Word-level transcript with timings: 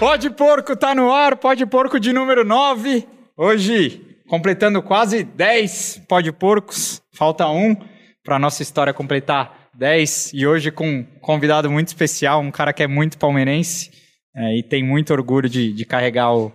Pode 0.00 0.30
Porco 0.30 0.74
tá 0.74 0.94
no 0.94 1.12
ar, 1.12 1.36
Pode 1.36 1.66
Porco 1.66 2.00
de 2.00 2.10
número 2.10 2.42
9. 2.42 3.06
Hoje, 3.36 4.00
completando 4.30 4.82
quase 4.82 5.22
10 5.22 6.04
Pode 6.08 6.32
Porcos. 6.32 7.02
Falta 7.12 7.46
um 7.46 7.76
para 8.24 8.38
nossa 8.38 8.62
história 8.62 8.94
completar 8.94 9.68
10. 9.74 10.32
E 10.32 10.46
hoje 10.46 10.70
com 10.70 10.88
um 10.88 11.04
convidado 11.20 11.70
muito 11.70 11.88
especial, 11.88 12.40
um 12.40 12.50
cara 12.50 12.72
que 12.72 12.82
é 12.82 12.86
muito 12.86 13.18
palmeirense 13.18 13.90
é, 14.34 14.56
e 14.56 14.62
tem 14.62 14.82
muito 14.82 15.12
orgulho 15.12 15.50
de, 15.50 15.70
de 15.70 15.84
carregar 15.84 16.34
o, 16.34 16.50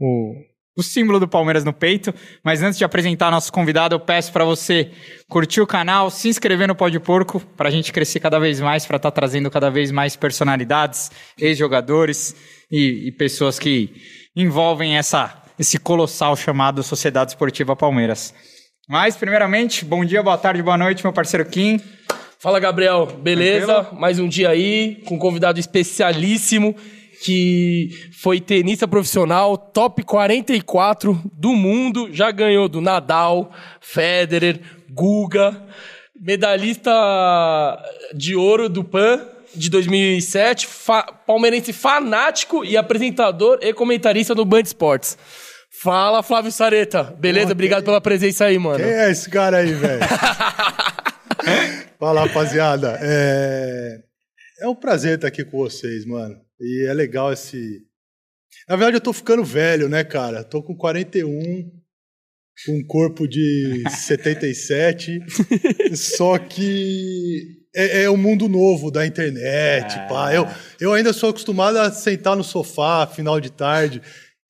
o, 0.00 0.34
o 0.76 0.82
símbolo 0.82 1.20
do 1.20 1.28
Palmeiras 1.28 1.64
no 1.64 1.72
peito. 1.72 2.14
Mas 2.42 2.62
antes 2.62 2.78
de 2.78 2.84
apresentar 2.84 3.30
nosso 3.30 3.52
convidado, 3.52 3.94
eu 3.94 4.00
peço 4.00 4.32
para 4.32 4.44
você 4.44 4.90
curtir 5.28 5.60
o 5.60 5.66
canal, 5.66 6.10
se 6.10 6.28
inscrever 6.28 6.68
no 6.68 6.74
Pode 6.74 6.98
Porco, 7.00 7.40
para 7.56 7.68
a 7.68 7.72
gente 7.72 7.92
crescer 7.92 8.20
cada 8.20 8.38
vez 8.38 8.60
mais, 8.60 8.86
para 8.86 8.96
estar 8.96 9.10
tá 9.10 9.14
trazendo 9.14 9.50
cada 9.50 9.70
vez 9.70 9.90
mais 9.90 10.16
personalidades, 10.16 11.10
ex-jogadores 11.38 12.34
e, 12.70 13.08
e 13.08 13.12
pessoas 13.12 13.58
que 13.58 13.94
envolvem 14.36 14.96
essa, 14.96 15.42
esse 15.58 15.78
colossal 15.78 16.36
chamado 16.36 16.82
Sociedade 16.82 17.32
Esportiva 17.32 17.76
Palmeiras. 17.76 18.34
Mas, 18.88 19.16
primeiramente, 19.16 19.84
bom 19.84 20.04
dia, 20.04 20.22
boa 20.22 20.36
tarde, 20.36 20.62
boa 20.62 20.76
noite, 20.76 21.02
meu 21.02 21.12
parceiro 21.12 21.46
Kim. 21.46 21.80
Fala, 22.38 22.60
Gabriel. 22.60 23.06
Beleza? 23.06 23.66
Tranquilo? 23.66 24.00
Mais 24.00 24.18
um 24.18 24.28
dia 24.28 24.50
aí, 24.50 25.02
com 25.06 25.14
um 25.14 25.18
convidado 25.18 25.58
especialíssimo, 25.58 26.76
que 27.24 27.88
foi 28.12 28.38
tenista 28.38 28.86
profissional, 28.86 29.56
top 29.56 30.02
44 30.02 31.18
do 31.32 31.54
mundo, 31.54 32.10
já 32.12 32.30
ganhou 32.30 32.68
do 32.68 32.82
Nadal, 32.82 33.50
Federer, 33.80 34.60
Guga, 34.90 35.56
medalhista 36.20 36.92
de 38.14 38.36
ouro 38.36 38.68
do 38.68 38.84
PAN, 38.84 39.26
de 39.54 39.70
2007, 39.70 40.66
fa 40.66 41.02
palmeirense 41.02 41.72
fanático 41.72 42.62
e 42.62 42.76
apresentador 42.76 43.58
e 43.62 43.72
comentarista 43.72 44.34
do 44.34 44.44
Band 44.44 44.60
Esportes. 44.60 45.16
Fala, 45.80 46.22
Flávio 46.22 46.52
Sareta. 46.52 47.04
Beleza? 47.04 47.52
Obrigado 47.52 47.84
pela 47.84 48.02
presença 48.02 48.44
aí, 48.44 48.58
mano. 48.58 48.84
Quem 48.84 48.92
é 48.92 49.10
esse 49.10 49.30
cara 49.30 49.58
aí, 49.58 49.72
velho? 49.72 50.02
Fala, 51.98 52.26
rapaziada. 52.26 52.98
É... 53.00 53.98
é 54.60 54.68
um 54.68 54.74
prazer 54.74 55.14
estar 55.14 55.28
aqui 55.28 55.42
com 55.42 55.56
vocês, 55.56 56.04
mano. 56.04 56.43
E 56.60 56.86
é 56.86 56.94
legal 56.94 57.32
esse. 57.32 57.82
Na 58.68 58.76
verdade, 58.76 58.96
eu 58.96 59.00
tô 59.00 59.12
ficando 59.12 59.44
velho, 59.44 59.88
né, 59.88 60.04
cara? 60.04 60.44
Tô 60.44 60.62
com 60.62 60.76
41, 60.76 61.70
com 62.66 62.78
um 62.78 62.86
corpo 62.86 63.26
de 63.26 63.82
77. 63.88 65.20
só 65.96 66.38
que 66.38 67.64
é, 67.74 68.04
é 68.04 68.10
o 68.10 68.16
mundo 68.16 68.48
novo 68.48 68.90
da 68.90 69.04
internet, 69.04 69.98
é. 69.98 70.06
pá. 70.08 70.32
Eu, 70.32 70.46
eu 70.80 70.92
ainda 70.92 71.12
sou 71.12 71.30
acostumado 71.30 71.76
a 71.78 71.90
sentar 71.90 72.36
no 72.36 72.44
sofá, 72.44 73.06
final 73.06 73.40
de 73.40 73.50
tarde, 73.50 74.00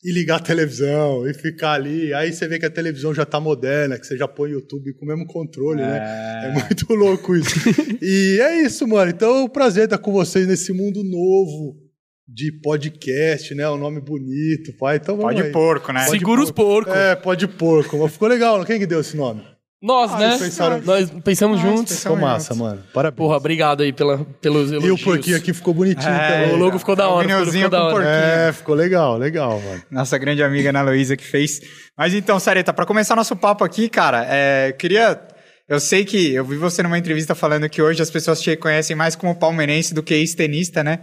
e 0.04 0.12
ligar 0.12 0.36
a 0.36 0.40
televisão, 0.40 1.26
e 1.26 1.32
ficar 1.32 1.72
ali. 1.72 2.12
Aí 2.12 2.30
você 2.30 2.46
vê 2.46 2.58
que 2.58 2.66
a 2.66 2.70
televisão 2.70 3.14
já 3.14 3.24
tá 3.24 3.40
moderna, 3.40 3.98
que 3.98 4.06
você 4.06 4.18
já 4.18 4.28
põe 4.28 4.50
o 4.50 4.54
YouTube 4.54 4.92
com 4.92 5.06
o 5.06 5.08
mesmo 5.08 5.26
controle, 5.26 5.80
é. 5.80 5.86
né? 5.86 6.42
É 6.44 6.52
muito 6.52 6.92
louco 6.92 7.34
isso. 7.34 7.54
e 8.02 8.38
é 8.38 8.62
isso, 8.62 8.86
mano. 8.86 9.10
Então 9.10 9.34
é 9.34 9.42
um 9.44 9.48
prazer 9.48 9.84
estar 9.84 9.96
com 9.96 10.12
vocês 10.12 10.46
nesse 10.46 10.74
mundo 10.74 11.02
novo 11.02 11.83
de 12.26 12.52
podcast, 12.62 13.54
né? 13.54 13.68
Um 13.68 13.76
nome 13.76 14.00
bonito, 14.00 14.72
pai. 14.78 14.96
Então 14.96 15.16
vamos 15.16 15.34
Pode 15.34 15.46
aí. 15.46 15.52
porco, 15.52 15.92
né? 15.92 16.04
Pode 16.04 16.18
Segura 16.18 16.42
porco. 16.42 16.50
os 16.50 16.50
porcos. 16.50 16.94
É, 16.94 17.14
pode 17.14 17.48
porco. 17.48 18.08
Ficou 18.08 18.28
legal. 18.28 18.64
Quem 18.64 18.78
que 18.78 18.86
deu 18.86 19.00
esse 19.00 19.16
nome? 19.16 19.44
Nós, 19.82 20.10
ah, 20.12 20.18
né? 20.18 20.38
Pensaram... 20.38 20.80
Nós 20.80 21.10
pensamos 21.22 21.60
ah, 21.60 21.62
juntos. 21.62 22.00
Ficou 22.00 22.16
massa, 22.16 22.54
mano. 22.54 22.82
Parabéns. 22.94 23.18
Porra, 23.18 23.36
obrigado 23.36 23.82
aí 23.82 23.92
pela, 23.92 24.24
pelos 24.40 24.72
elogios. 24.72 24.98
E 24.98 25.02
o 25.02 25.04
porquinho 25.04 25.36
aqui 25.36 25.52
ficou 25.52 25.74
bonitinho 25.74 26.08
é. 26.08 26.54
O 26.54 26.56
logo 26.56 26.78
ficou 26.78 26.96
da 26.96 27.06
hora. 27.10 27.42
O 27.42 27.46
ficou 27.52 27.68
da 27.68 27.84
hora. 27.84 28.04
É, 28.08 28.52
ficou 28.52 28.74
legal, 28.74 29.18
legal, 29.18 29.60
mano. 29.60 29.82
Nossa 29.90 30.16
grande 30.16 30.42
amiga 30.42 30.70
Ana 30.70 30.80
Luísa 30.80 31.18
que 31.18 31.24
fez. 31.24 31.60
Mas 31.98 32.14
então, 32.14 32.40
Sareta, 32.40 32.72
para 32.72 32.86
começar 32.86 33.14
nosso 33.14 33.36
papo 33.36 33.62
aqui, 33.62 33.90
cara, 33.90 34.24
é, 34.26 34.72
queria... 34.72 35.20
Eu 35.66 35.80
sei 35.80 36.04
que 36.04 36.34
eu 36.34 36.44
vi 36.44 36.56
você 36.56 36.82
numa 36.82 36.98
entrevista 36.98 37.34
falando 37.34 37.68
que 37.70 37.80
hoje 37.80 38.02
as 38.02 38.10
pessoas 38.10 38.40
te 38.40 38.54
conhecem 38.54 38.94
mais 38.94 39.16
como 39.16 39.34
palmeirense 39.34 39.94
do 39.94 40.02
que 40.02 40.12
ex-tenista, 40.12 40.84
né? 40.84 41.00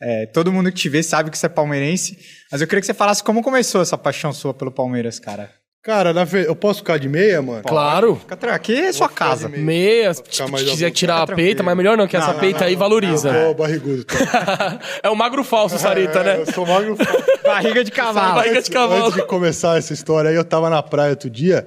É, 0.00 0.26
todo 0.26 0.52
mundo 0.52 0.70
que 0.70 0.76
te 0.76 0.88
vê 0.88 1.02
sabe 1.02 1.30
que 1.30 1.38
você 1.38 1.46
é 1.46 1.48
palmeirense. 1.48 2.18
Mas 2.50 2.60
eu 2.60 2.66
queria 2.66 2.80
que 2.80 2.86
você 2.86 2.94
falasse 2.94 3.22
como 3.22 3.42
começou 3.42 3.80
essa 3.80 3.96
paixão 3.96 4.32
sua 4.32 4.52
pelo 4.52 4.70
Palmeiras, 4.70 5.18
cara. 5.18 5.50
Cara, 5.84 6.14
na 6.14 6.24
ve... 6.24 6.46
eu 6.46 6.56
posso 6.56 6.78
ficar 6.78 6.98
de 6.98 7.10
meia, 7.10 7.42
mano? 7.42 7.62
Claro. 7.62 8.16
Fica 8.16 8.54
Aqui 8.54 8.74
é 8.74 8.90
sua 8.90 9.08
casa. 9.08 9.50
Meia, 9.50 10.14
se 10.14 10.22
quiser 10.22 10.90
tirar 10.90 11.20
a 11.20 11.26
peita, 11.26 11.62
mas 11.62 11.76
melhor 11.76 11.94
não, 11.94 12.08
que 12.08 12.16
essa 12.16 12.32
não, 12.32 12.40
peita 12.40 12.60
não, 12.60 12.66
aí 12.68 12.74
valoriza. 12.74 13.28
Eu 13.28 13.48
tô 13.48 13.62
barrigudo. 13.62 14.04
Tá? 14.34 14.80
é 15.02 15.10
o 15.10 15.14
magro 15.14 15.44
falso, 15.44 15.78
Sarita, 15.78 16.20
é, 16.20 16.24
né? 16.24 16.40
Eu 16.40 16.52
sou 16.52 16.66
magro 16.66 16.96
falso. 16.96 17.24
Barriga 17.44 17.84
de 17.84 17.90
cavalo. 17.90 18.36
Barriga 18.36 18.62
de 18.62 18.70
cavalo. 18.70 19.04
Antes 19.04 19.14
de 19.16 19.26
começar 19.26 19.76
essa 19.76 19.92
história 19.92 20.30
aí, 20.30 20.36
eu 20.36 20.44
tava 20.44 20.70
na 20.70 20.82
praia 20.82 21.10
outro 21.10 21.28
dia, 21.28 21.66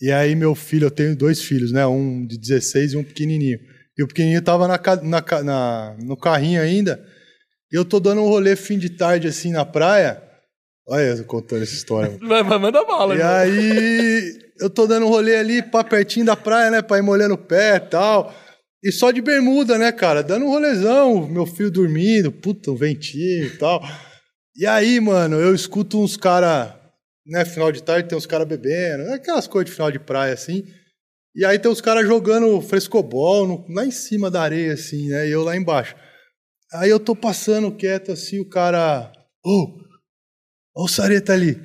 e 0.00 0.10
aí 0.10 0.34
meu 0.34 0.54
filho, 0.54 0.86
eu 0.86 0.90
tenho 0.90 1.14
dois 1.14 1.42
filhos, 1.42 1.70
né? 1.70 1.86
Um 1.86 2.26
de 2.26 2.38
16 2.38 2.94
e 2.94 2.96
um 2.96 3.04
pequenininho. 3.04 3.58
E 3.98 4.02
o 4.02 4.08
pequenininho 4.08 4.40
tava 4.40 4.66
na, 4.66 4.80
na, 5.02 5.42
na 5.42 5.96
no 6.02 6.16
carrinho 6.16 6.62
ainda, 6.62 7.04
e 7.74 7.76
eu 7.76 7.84
tô 7.84 7.98
dando 7.98 8.20
um 8.20 8.28
rolê 8.28 8.54
fim 8.54 8.78
de 8.78 8.88
tarde, 8.88 9.26
assim, 9.26 9.50
na 9.50 9.64
praia, 9.64 10.22
Olha 10.86 11.02
eu 11.02 11.24
contando 11.24 11.62
essa 11.62 11.74
história. 11.74 12.16
Mas 12.22 12.46
manda 12.46 12.84
bala. 12.84 13.16
E 13.16 13.22
aí, 13.22 14.38
eu 14.60 14.68
tô 14.68 14.86
dando 14.86 15.06
um 15.06 15.08
rolê 15.08 15.36
ali, 15.36 15.62
pá, 15.62 15.82
pertinho 15.82 16.26
da 16.26 16.36
praia, 16.36 16.70
né? 16.70 16.82
Pra 16.82 16.98
ir 16.98 17.02
molhando 17.02 17.34
o 17.34 17.38
pé 17.38 17.76
e 17.76 17.80
tal. 17.80 18.34
E 18.82 18.92
só 18.92 19.10
de 19.10 19.22
bermuda, 19.22 19.78
né, 19.78 19.90
cara? 19.90 20.22
Dando 20.22 20.44
um 20.44 20.50
rolezão, 20.50 21.26
meu 21.26 21.46
filho 21.46 21.70
dormindo, 21.70 22.30
puta, 22.30 22.70
um 22.70 22.76
ventinho 22.76 23.46
e 23.46 23.56
tal. 23.56 23.82
E 24.54 24.66
aí, 24.66 25.00
mano, 25.00 25.40
eu 25.40 25.54
escuto 25.54 25.98
uns 25.98 26.16
cara, 26.16 26.78
né, 27.26 27.44
final 27.44 27.72
de 27.72 27.82
tarde 27.82 28.08
tem 28.08 28.16
uns 28.16 28.26
caras 28.26 28.46
bebendo, 28.46 29.10
aquelas 29.12 29.48
coisas 29.48 29.70
de 29.70 29.74
final 29.74 29.90
de 29.90 29.98
praia, 29.98 30.34
assim. 30.34 30.64
E 31.34 31.44
aí 31.46 31.58
tem 31.58 31.70
os 31.70 31.80
caras 31.80 32.06
jogando 32.06 32.60
frescobol 32.60 33.46
no, 33.48 33.66
lá 33.74 33.86
em 33.86 33.90
cima 33.90 34.30
da 34.30 34.42
areia, 34.42 34.74
assim, 34.74 35.08
né? 35.08 35.26
E 35.26 35.32
eu 35.32 35.42
lá 35.42 35.56
embaixo. 35.56 35.96
Aí 36.74 36.90
eu 36.90 36.98
tô 36.98 37.14
passando 37.14 37.74
quieto, 37.74 38.12
assim, 38.12 38.40
o 38.40 38.48
cara... 38.48 39.12
Oh, 39.44 39.84
Olha 40.76 40.86
o 40.86 40.88
Sareta 40.88 41.32
ali. 41.32 41.60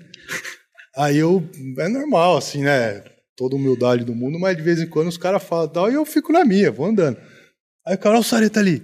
Aí 0.96 1.18
eu. 1.18 1.44
É 1.80 1.88
normal, 1.88 2.38
assim, 2.38 2.62
né? 2.62 3.04
Toda 3.36 3.56
humildade 3.56 4.06
do 4.06 4.14
mundo, 4.14 4.38
mas 4.38 4.56
de 4.56 4.62
vez 4.62 4.80
em 4.80 4.88
quando 4.88 5.08
os 5.08 5.18
caras 5.18 5.44
falam 5.44 5.68
tal, 5.68 5.90
e 5.90 5.96
eu 5.96 6.06
fico 6.06 6.32
na 6.32 6.46
minha, 6.46 6.72
vou 6.72 6.86
andando. 6.86 7.18
Aí 7.88 7.96
o 7.96 7.98
cara, 7.98 8.16
olha 8.16 8.22
o 8.22 8.24
Sareta 8.24 8.60
ali. 8.60 8.84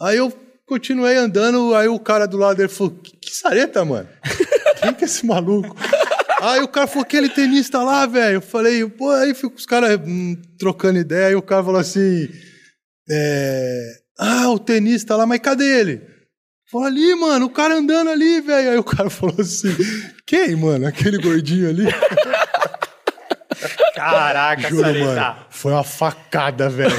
Aí 0.00 0.16
eu 0.16 0.32
continuei 0.66 1.16
andando, 1.16 1.74
aí 1.74 1.86
o 1.86 2.00
cara 2.00 2.26
do 2.26 2.36
lado 2.36 2.56
dele 2.56 2.68
falou: 2.68 2.92
Que, 2.94 3.16
que 3.16 3.30
Sareta, 3.30 3.84
mano? 3.84 4.08
Quem 4.80 4.94
que 4.94 5.04
é 5.04 5.06
esse 5.06 5.24
maluco? 5.24 5.76
Aí 6.40 6.60
o 6.60 6.66
cara 6.66 6.88
falou, 6.88 7.04
aquele 7.04 7.28
tenista 7.28 7.80
lá, 7.84 8.04
velho. 8.04 8.38
Eu 8.38 8.42
falei, 8.42 8.84
pô, 8.88 9.10
aí 9.10 9.32
fico 9.32 9.54
os 9.54 9.64
caras 9.64 10.00
hum, 10.04 10.36
trocando 10.58 10.98
ideia, 10.98 11.28
aí 11.28 11.34
o 11.36 11.42
cara 11.42 11.62
falou 11.62 11.80
assim: 11.80 12.28
é, 13.08 14.01
Ah, 14.18 14.50
o 14.50 14.58
tenista 14.58 15.16
lá, 15.16 15.26
mas 15.26 15.40
cadê 15.40 15.64
ele? 15.80 16.02
Falou 16.70 16.86
ali, 16.86 17.14
mano, 17.14 17.46
o 17.46 17.50
cara 17.50 17.74
andando 17.76 18.10
ali, 18.10 18.40
velho. 18.40 18.70
Aí 18.70 18.78
o 18.78 18.84
cara 18.84 19.08
falou 19.10 19.36
assim: 19.38 19.74
quem, 20.26 20.56
mano? 20.56 20.86
Aquele 20.86 21.18
gordinho 21.18 21.68
ali? 21.68 21.84
Caraca, 23.94 24.68
Juro, 24.68 24.82
mano. 24.82 25.36
Foi 25.50 25.70
uma 25.70 25.84
facada, 25.84 26.68
velho. 26.68 26.92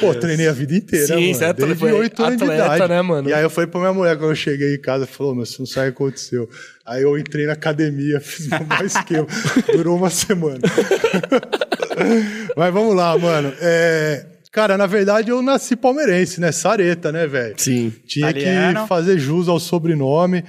Pô, 0.00 0.14
treinei 0.14 0.48
a 0.48 0.52
vida 0.52 0.74
inteira, 0.74 1.06
Sim, 1.06 1.34
mano. 1.34 1.54
Desde 1.54 1.74
foi 1.74 1.92
8 1.92 2.22
anos 2.22 2.38
de 2.38 2.44
idade. 2.44 2.88
né, 2.88 3.02
mano? 3.02 3.28
E 3.28 3.34
aí 3.34 3.42
eu 3.42 3.50
falei 3.50 3.68
pra 3.68 3.80
minha 3.80 3.92
mulher, 3.92 4.16
quando 4.16 4.30
eu 4.30 4.36
cheguei 4.36 4.76
em 4.76 4.80
casa, 4.80 5.06
falou, 5.06 5.34
meu, 5.34 5.44
você 5.44 5.56
não 5.58 5.66
sabe 5.66 5.88
o 5.88 5.92
que 5.92 6.02
aconteceu. 6.02 6.48
Aí 6.86 7.02
eu 7.02 7.18
entrei 7.18 7.44
na 7.44 7.52
academia, 7.52 8.20
fiz 8.22 8.46
o 8.46 8.64
maior 8.64 8.84
esquema. 8.84 9.26
Durou 9.74 9.96
uma 9.96 10.10
semana. 10.10 10.60
Mas 12.56 12.72
vamos 12.72 12.94
lá, 12.94 13.18
mano. 13.18 13.52
É... 13.60 14.24
Cara, 14.52 14.78
na 14.78 14.86
verdade 14.86 15.30
eu 15.30 15.42
nasci 15.42 15.76
palmeirense, 15.76 16.40
né? 16.40 16.52
Sareta, 16.52 17.12
né, 17.12 17.26
velho? 17.26 17.54
Sim. 17.58 17.92
Tinha 18.06 18.30
Italiano. 18.30 18.82
que 18.82 18.88
fazer 18.88 19.18
jus 19.18 19.48
ao 19.48 19.60
sobrenome. 19.60 20.44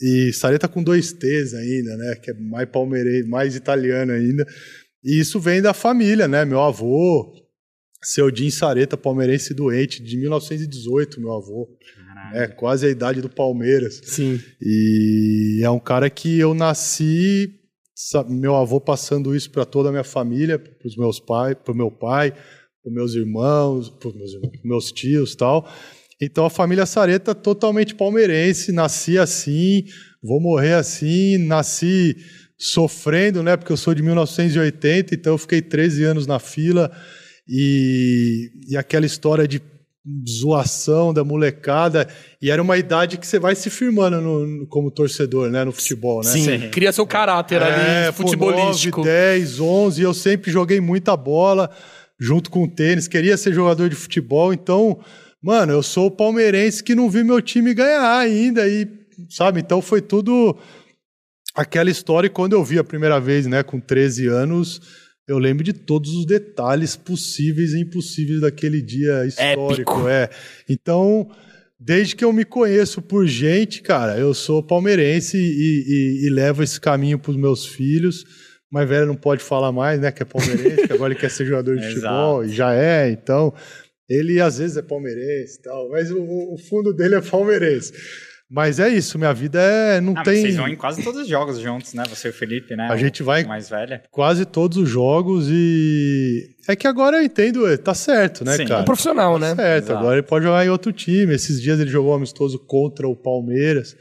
E 0.00 0.32
Sareta 0.32 0.66
com 0.66 0.82
dois 0.82 1.12
T's 1.12 1.54
ainda, 1.54 1.96
né? 1.96 2.16
Que 2.22 2.30
é 2.30 2.34
mais 2.34 2.68
palmeirense, 2.68 3.28
mais 3.28 3.54
italiano 3.54 4.12
ainda. 4.12 4.44
E 5.04 5.20
isso 5.20 5.38
vem 5.38 5.62
da 5.62 5.72
família, 5.72 6.26
né? 6.26 6.44
Meu 6.44 6.60
avô, 6.60 7.32
seu 8.02 8.34
Jim 8.34 8.50
Sareta, 8.50 8.96
palmeirense 8.96 9.54
doente, 9.54 10.02
de 10.02 10.16
1918, 10.16 11.20
meu 11.20 11.32
avô. 11.32 11.68
É 12.32 12.46
quase 12.48 12.86
a 12.86 12.90
idade 12.90 13.20
do 13.20 13.28
Palmeiras. 13.28 14.00
Sim. 14.02 14.40
E 14.60 15.60
é 15.62 15.70
um 15.70 15.78
cara 15.78 16.08
que 16.08 16.38
eu 16.38 16.54
nasci, 16.54 17.60
meu 18.28 18.56
avô 18.56 18.80
passando 18.80 19.36
isso 19.36 19.50
para 19.50 19.64
toda 19.64 19.90
a 19.90 19.92
minha 19.92 20.04
família, 20.04 20.58
para 20.58 20.88
os 20.88 20.96
meus 20.96 21.20
pais, 21.20 21.54
para 21.62 21.72
o 21.72 21.76
meu 21.76 21.90
pai, 21.90 22.34
para 22.84 22.92
meus 22.92 23.14
irmãos, 23.14 23.88
para 23.88 24.12
meus, 24.12 24.32
meus 24.62 24.92
tios 24.92 25.34
tal. 25.34 25.66
Então 26.20 26.44
a 26.44 26.50
família 26.50 26.84
Sareta 26.86 27.34
totalmente 27.34 27.94
palmeirense, 27.94 28.70
nasci 28.72 29.18
assim, 29.18 29.84
vou 30.22 30.38
morrer 30.40 30.74
assim, 30.74 31.38
nasci 31.38 32.14
sofrendo, 32.58 33.42
né? 33.42 33.56
Porque 33.56 33.72
eu 33.72 33.76
sou 33.76 33.94
de 33.94 34.02
1980, 34.02 35.14
então 35.14 35.32
eu 35.32 35.38
fiquei 35.38 35.60
13 35.62 36.04
anos 36.04 36.26
na 36.26 36.38
fila 36.38 36.90
e, 37.48 38.50
e 38.68 38.76
aquela 38.76 39.06
história 39.06 39.48
de 39.48 39.60
zoação 40.28 41.12
da 41.14 41.24
molecada. 41.24 42.06
E 42.40 42.50
era 42.50 42.60
uma 42.62 42.76
idade 42.76 43.16
que 43.16 43.26
você 43.26 43.38
vai 43.38 43.54
se 43.54 43.70
firmando 43.70 44.20
no- 44.20 44.46
no- 44.46 44.66
como 44.66 44.90
torcedor, 44.90 45.50
né? 45.50 45.64
No 45.64 45.72
futebol, 45.72 46.18
né? 46.22 46.30
Sim, 46.30 46.68
cria 46.70 46.92
seu 46.92 47.06
caráter 47.06 47.60
É, 47.62 48.06
ali, 48.08 48.12
futebolístico. 48.12 49.00
9, 49.00 49.10
10, 49.10 49.60
11, 49.60 50.02
eu 50.02 50.12
sempre 50.14 50.50
joguei 50.50 50.80
muita 50.80 51.16
bola 51.16 51.70
junto 52.18 52.50
com 52.50 52.64
o 52.64 52.68
tênis, 52.70 53.08
queria 53.08 53.36
ser 53.36 53.52
jogador 53.52 53.88
de 53.88 53.96
futebol, 53.96 54.52
então, 54.52 55.00
mano, 55.42 55.72
eu 55.72 55.82
sou 55.82 56.06
o 56.06 56.10
palmeirense 56.10 56.82
que 56.82 56.94
não 56.94 57.10
vi 57.10 57.22
meu 57.24 57.40
time 57.42 57.74
ganhar 57.74 58.18
ainda 58.18 58.68
e, 58.68 58.88
sabe, 59.28 59.60
então 59.60 59.82
foi 59.82 60.00
tudo 60.00 60.56
aquela 61.54 61.90
história 61.90 62.26
e 62.26 62.30
quando 62.30 62.52
eu 62.54 62.64
vi 62.64 62.78
a 62.78 62.84
primeira 62.84 63.20
vez, 63.20 63.46
né, 63.46 63.62
com 63.62 63.78
13 63.80 64.26
anos, 64.26 64.80
eu 65.26 65.38
lembro 65.38 65.64
de 65.64 65.72
todos 65.72 66.14
os 66.14 66.26
detalhes 66.26 66.96
possíveis 66.96 67.72
e 67.72 67.80
impossíveis 67.80 68.40
daquele 68.40 68.82
dia 68.82 69.24
histórico, 69.26 69.92
Épico. 69.92 70.08
é. 70.08 70.28
Então, 70.68 71.30
desde 71.80 72.14
que 72.16 72.24
eu 72.24 72.32
me 72.32 72.44
conheço 72.44 73.00
por 73.00 73.26
gente, 73.26 73.80
cara, 73.82 74.18
eu 74.18 74.34
sou 74.34 74.62
palmeirense 74.62 75.36
e, 75.38 75.40
e- 75.40 76.26
e 76.26 76.30
levo 76.30 76.62
esse 76.62 76.80
caminho 76.80 77.18
pros 77.18 77.36
meus 77.36 77.64
filhos. 77.66 78.24
Mas 78.74 78.88
velho 78.88 79.06
não 79.06 79.14
pode 79.14 79.40
falar 79.42 79.70
mais, 79.70 80.00
né? 80.00 80.10
Que 80.10 80.22
é 80.22 80.26
palmeirense, 80.26 80.86
que 80.88 80.92
agora 80.92 81.12
ele 81.12 81.20
quer 81.20 81.30
ser 81.30 81.44
jogador 81.46 81.76
de 81.76 81.86
futebol, 81.94 82.44
e 82.44 82.48
já 82.48 82.74
é, 82.74 83.08
então. 83.10 83.54
Ele 84.08 84.40
às 84.40 84.58
vezes 84.58 84.76
é 84.76 84.82
palmeirense 84.82 85.58
e 85.58 85.62
tal, 85.62 85.88
mas 85.90 86.10
o, 86.10 86.20
o 86.20 86.58
fundo 86.58 86.92
dele 86.92 87.14
é 87.14 87.20
palmeirense. 87.20 87.92
Mas 88.50 88.78
é 88.78 88.88
isso, 88.88 89.18
minha 89.18 89.32
vida 89.32 89.58
é. 89.60 90.00
Não 90.00 90.12
Ah, 90.12 90.16
mas 90.16 90.28
tem. 90.28 90.42
vocês 90.42 90.56
vão 90.56 90.68
em 90.68 90.76
quase 90.76 91.02
todos 91.02 91.22
os 91.22 91.28
jogos 91.28 91.58
juntos, 91.58 91.94
né? 91.94 92.02
Você 92.08 92.28
e 92.28 92.30
o 92.30 92.34
Felipe, 92.34 92.76
né? 92.76 92.88
A 92.90 92.94
O- 92.94 92.98
gente 92.98 93.22
vai- 93.22 93.42
mais 93.44 93.70
velha. 93.70 94.02
Quase 94.10 94.44
todos 94.44 94.76
os 94.76 94.88
jogos 94.88 95.46
e. 95.50 96.50
É 96.68 96.76
que 96.76 96.86
agora 96.86 97.16
eu 97.18 97.22
entendo, 97.22 97.66
é, 97.66 97.76
tá 97.76 97.94
certo, 97.94 98.44
né, 98.44 98.56
Sim. 98.56 98.66
cara? 98.66 98.82
É 98.82 98.84
profissional, 98.84 99.38
né? 99.38 99.54
Certo, 99.54 99.84
Exato. 99.86 99.98
agora 99.98 100.16
ele 100.16 100.26
pode 100.26 100.44
jogar 100.44 100.64
em 100.64 100.68
outro 100.68 100.92
time. 100.92 101.34
Esses 101.34 101.60
dias 101.62 101.80
ele 101.80 101.90
jogou 101.90 102.12
amistoso 102.14 102.58
contra 102.58 103.08
o 103.08 103.16
Palmeiras. 103.16 103.96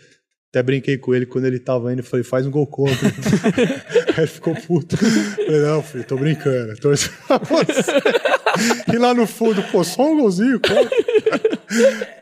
Até 0.53 0.61
brinquei 0.61 0.99
com 0.99 1.15
ele 1.15 1.25
quando 1.25 1.45
ele 1.45 1.57
tava 1.57 1.91
indo. 1.91 2.03
Falei, 2.03 2.23
faz 2.23 2.45
um 2.45 2.51
gol 2.51 2.67
contra. 2.67 3.07
Aí 4.15 4.19
ele 4.19 4.27
ficou 4.27 4.53
puto. 4.53 4.95
Falei, 4.95 5.61
não, 5.61 5.81
filho, 5.81 6.03
tô 6.03 6.15
brincando. 6.15 6.75
Torço 6.77 7.09
pra 7.27 7.39
você. 7.39 7.91
E 8.93 8.97
lá 8.99 9.15
no 9.15 9.25
fundo, 9.25 9.63
pô, 9.71 9.83
só 9.83 10.11
um 10.11 10.21
golzinho 10.21 10.59
contra. 10.59 10.95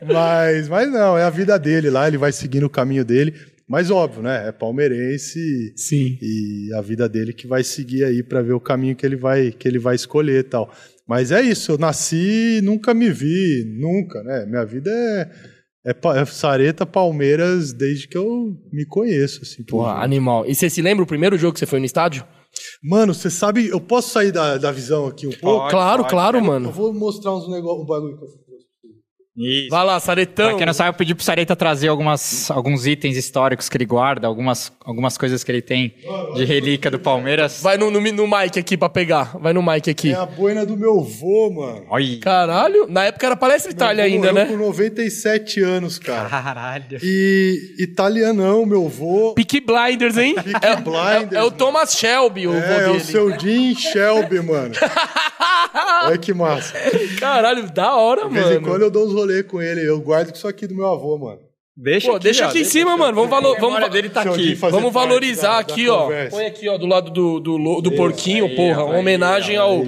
mas, 0.10 0.66
mas 0.66 0.90
não, 0.90 1.18
é 1.18 1.24
a 1.24 1.28
vida 1.28 1.58
dele 1.58 1.90
lá. 1.90 2.08
Ele 2.08 2.16
vai 2.16 2.32
seguindo 2.32 2.64
o 2.64 2.70
caminho 2.70 3.04
dele. 3.04 3.34
Mas 3.68 3.90
óbvio, 3.90 4.22
né? 4.22 4.48
É 4.48 4.52
palmeirense. 4.52 5.74
Sim. 5.76 6.16
E 6.22 6.70
a 6.74 6.80
vida 6.80 7.06
dele 7.10 7.34
que 7.34 7.46
vai 7.46 7.62
seguir 7.62 8.02
aí 8.04 8.22
pra 8.22 8.40
ver 8.40 8.54
o 8.54 8.60
caminho 8.60 8.96
que 8.96 9.04
ele 9.04 9.16
vai 9.16 9.52
que 9.52 9.68
ele 9.68 9.78
vai 9.78 9.94
escolher 9.94 10.40
e 10.40 10.44
tal. 10.44 10.74
Mas 11.06 11.32
é 11.32 11.42
isso, 11.42 11.72
eu 11.72 11.76
nasci, 11.76 12.60
nunca 12.62 12.94
me 12.94 13.10
vi, 13.10 13.62
nunca, 13.78 14.22
né? 14.22 14.46
Minha 14.46 14.64
vida 14.64 14.90
é 14.90 15.51
é, 15.84 15.90
é 15.90 16.24
Sareta 16.24 16.86
Palmeiras 16.86 17.72
desde 17.72 18.08
que 18.08 18.16
eu 18.16 18.56
me 18.72 18.84
conheço, 18.84 19.42
assim. 19.42 19.62
por 19.62 19.78
Porra, 19.78 20.02
animal. 20.02 20.44
E 20.46 20.54
você 20.54 20.68
se 20.70 20.80
lembra 20.82 21.02
o 21.02 21.06
primeiro 21.06 21.36
jogo 21.36 21.52
que 21.54 21.58
você 21.58 21.66
foi 21.66 21.78
no 21.80 21.86
estádio? 21.86 22.24
Mano, 22.82 23.14
você 23.14 23.30
sabe, 23.30 23.68
eu 23.68 23.80
posso 23.80 24.10
sair 24.10 24.30
da, 24.30 24.58
da 24.58 24.70
visão 24.70 25.06
aqui 25.06 25.26
um 25.26 25.30
pouco? 25.32 25.60
Pode, 25.60 25.70
claro, 25.70 26.02
pode. 26.02 26.10
claro, 26.10 26.38
Eu 26.38 26.44
mano. 26.44 26.70
vou 26.70 26.92
mostrar 26.92 27.34
uns 27.34 27.48
negócios, 27.48 27.82
um 27.82 27.86
bagulho 27.86 28.18
que 28.18 28.24
eu 28.24 28.28
fiz. 28.28 28.41
Isso. 29.34 29.70
Vai 29.70 29.84
lá, 29.86 29.98
Saretão. 29.98 30.48
Pra 30.50 30.56
quem 30.58 30.66
não 30.66 30.74
sabe, 30.74 30.90
eu 30.90 30.94
pedi 30.94 31.14
pro 31.14 31.24
Sareta 31.24 31.56
trazer 31.56 31.88
algumas, 31.88 32.50
alguns 32.50 32.86
itens 32.86 33.16
históricos 33.16 33.66
que 33.68 33.76
ele 33.78 33.86
guarda, 33.86 34.26
algumas, 34.26 34.70
algumas 34.84 35.16
coisas 35.16 35.42
que 35.42 35.50
ele 35.50 35.62
tem 35.62 35.94
de 36.34 36.44
relíquia 36.44 36.90
do 36.90 36.98
Palmeiras. 36.98 37.60
Vai 37.62 37.78
no, 37.78 37.90
no, 37.90 37.98
no 37.98 38.26
mic 38.26 38.58
aqui 38.58 38.76
pra 38.76 38.90
pegar. 38.90 39.38
Vai 39.38 39.54
no 39.54 39.62
mic 39.62 39.88
aqui. 39.88 40.10
É 40.12 40.16
a 40.16 40.26
boina 40.26 40.66
do 40.66 40.76
meu 40.76 41.00
vô, 41.02 41.50
mano. 41.50 41.86
Caralho. 42.20 42.86
Na 42.90 43.04
época 43.04 43.24
era 43.24 43.34
Palestra 43.34 43.72
Itália 43.72 44.04
ainda, 44.04 44.32
morreu 44.32 44.46
né? 44.46 44.50
com 44.52 44.56
97 44.58 45.60
anos, 45.62 45.98
cara. 45.98 46.28
Caralho. 46.28 46.98
E 47.02 47.74
italianão, 47.78 48.66
meu 48.66 48.86
vô. 48.86 49.32
Peaky 49.34 49.60
Blinders, 49.60 50.18
hein? 50.18 50.34
Peaky 50.34 50.66
é, 50.66 50.76
Blinders, 50.76 51.32
é- 51.32 51.36
é 51.36 51.42
o 51.42 51.50
Thomas 51.50 51.94
Shelby, 51.94 52.46
o 52.46 52.52
É, 52.54 52.60
vô 52.60 52.72
é 52.74 52.84
dele. 52.86 52.96
o 52.98 53.00
seu 53.00 53.40
Jim 53.40 53.74
Shelby, 53.74 54.40
mano. 54.42 54.74
Olha 56.04 56.18
que 56.18 56.34
massa. 56.34 56.74
Caralho, 57.18 57.70
da 57.70 57.94
hora, 57.96 58.28
De 58.28 58.34
vez 58.34 58.46
em 58.46 58.54
mano. 58.54 58.66
quando 58.68 58.82
eu 58.82 58.90
dou 58.90 59.06
uns 59.06 59.14
rolês 59.22 59.46
com 59.46 59.60
ele. 59.62 59.80
Eu 59.88 60.00
guardo 60.00 60.34
isso 60.34 60.46
aqui 60.46 60.66
do 60.66 60.74
meu 60.74 60.86
avô, 60.86 61.16
mano. 61.18 61.40
Deixa 61.76 62.10
Pô, 62.10 62.18
deixa 62.18 62.44
ó, 62.46 62.48
aqui 62.50 62.60
em 62.60 62.64
cima, 62.64 62.96
mano. 62.98 63.14
Vamos, 63.26 63.58
vamos, 63.58 63.90
dele 63.90 64.10
tá 64.10 64.22
Deixa 64.24 64.36
aqui. 64.38 64.54
vamos 64.54 64.92
parte 64.92 65.08
valorizar 65.08 65.48
da- 65.48 65.62
da 65.62 65.72
aqui, 65.72 65.88
ó. 65.88 66.02
conversa. 66.02 66.36
Põe 66.36 66.46
aqui, 66.46 66.68
ó, 66.68 66.76
do 66.76 66.86
lado 66.86 67.10
do, 67.10 67.40
do, 67.40 67.80
do 67.80 67.92
porquinho, 67.92 68.44
aí, 68.44 68.54
porra. 68.56 68.92
aí, 68.92 68.98
homenagem 69.00 69.58
ó, 69.58 69.62
ao, 69.64 69.84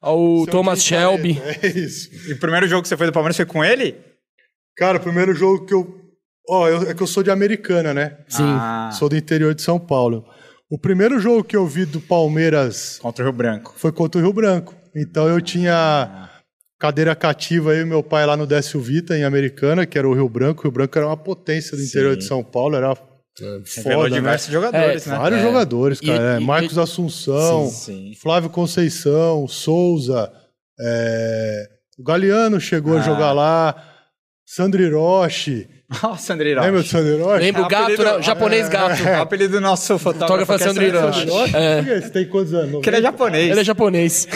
ao 0.00 0.36
Seu 0.44 0.46
Thomas 0.46 0.82
Shelby. 0.82 1.38
É 1.62 1.66
isso. 1.66 2.08
E 2.30 2.32
o 2.32 2.38
primeiro 2.40 2.66
jogo 2.66 2.80
que 2.82 2.88
você 2.88 2.96
foi 2.96 3.06
do 3.06 3.12
Palmeiras 3.12 3.36
foi 3.36 3.44
com 3.44 3.62
ele? 3.62 3.94
Cara, 4.76 4.96
o 4.96 5.00
primeiro 5.00 5.34
jogo 5.34 5.66
que 5.66 5.74
eu. 5.74 5.94
Ó, 6.48 6.66
eu- 6.66 6.88
é 6.88 6.94
que 6.94 7.02
eu 7.02 7.06
sou 7.06 7.22
de 7.22 7.30
Americana, 7.30 7.92
né? 7.92 8.16
Sim. 8.26 8.44
Ah, 8.46 8.90
Sou 8.94 9.08
do 9.10 9.16
interior 9.16 9.54
de 9.54 9.60
São 9.60 9.78
Paulo. 9.78 10.24
O 10.70 10.78
primeiro 10.78 11.20
jogo 11.20 11.44
que 11.44 11.56
eu 11.56 11.66
vi 11.66 11.84
do 11.84 12.00
Palmeiras 12.00 12.98
contra 13.02 13.22
o 13.24 13.28
Rio 13.28 13.36
Branco. 13.36 13.74
foi 13.76 13.92
contra 13.92 14.18
o 14.18 14.24
Rio 14.24 14.32
Branco. 14.32 14.74
Então 14.96 15.28
eu 15.28 15.40
tinha 15.42 16.27
cadeira 16.78 17.14
cativa 17.16 17.72
aí, 17.72 17.84
meu 17.84 18.02
pai 18.02 18.24
lá 18.24 18.36
no 18.36 18.46
Décio 18.46 18.80
Vita, 18.80 19.16
em 19.16 19.24
Americana, 19.24 19.84
que 19.86 19.98
era 19.98 20.08
o 20.08 20.14
Rio 20.14 20.28
Branco. 20.28 20.60
O 20.60 20.62
Rio 20.64 20.72
Branco 20.72 20.96
era 20.96 21.06
uma 21.06 21.16
potência 21.16 21.76
do 21.76 21.82
interior 21.82 22.16
de 22.16 22.24
São 22.24 22.42
Paulo, 22.44 22.76
era 22.76 22.96
Revelou 23.40 23.64
foda, 24.02 24.08
né? 24.10 24.16
diversos 24.16 24.52
jogadores, 24.52 25.06
É, 25.06 25.10
né? 25.10 25.16
Vários 25.18 25.42
jogadores, 25.42 25.98
E- 26.02 26.06
cara. 26.06 26.34
É, 26.36 26.40
e- 26.40 26.44
Marcos 26.44 26.76
e- 26.76 26.80
Assunção, 26.80 27.66
Sim, 27.68 28.12
sim. 28.12 28.14
Flávio 28.20 28.50
Conceição, 28.50 29.46
Souza, 29.48 30.32
é, 30.80 31.68
o 31.98 32.02
Galeano 32.02 32.60
chegou 32.60 32.96
a 32.96 33.00
Ah. 33.00 33.02
jogar 33.02 33.32
lá, 33.32 33.74
Sandro 34.46 34.82
Hiroshi. 34.82 35.68
Nossa, 36.02 36.34
André 36.34 36.50
Hiroshi. 36.50 36.66
Lembra 36.66 36.82
do 36.82 36.86
Sandro 36.88 37.14
Hiroshi? 37.14 37.40
Lembra 37.44 37.62
o 37.62 37.64
É, 37.64 37.68
gato, 37.68 37.82
apelido- 37.84 38.04
né? 38.04 38.12
O 38.16 38.22
japonês 38.22 38.68
gato. 38.68 39.02
O 39.02 39.22
apelido 39.22 39.52
do 39.54 39.60
nosso 39.62 39.98
fotógrafo 39.98 40.44
Fotógrafo 40.46 40.52
é 40.52 40.54
é 40.56 40.58
Sandro 40.58 40.84
Hiroshi. 40.84 41.22
Hiroshi. 41.26 41.56
É. 41.56 41.76
Por 41.76 41.84
quê? 41.86 42.00
Você 42.02 42.10
tem 42.10 42.28
quantos 42.28 42.54
anos? 42.54 42.82
Que 42.82 42.90
ele 42.90 42.96
é 42.98 43.02
japonês. 43.02 43.50
Ele 43.50 43.60
é 43.60 43.64
japonês. 43.64 44.28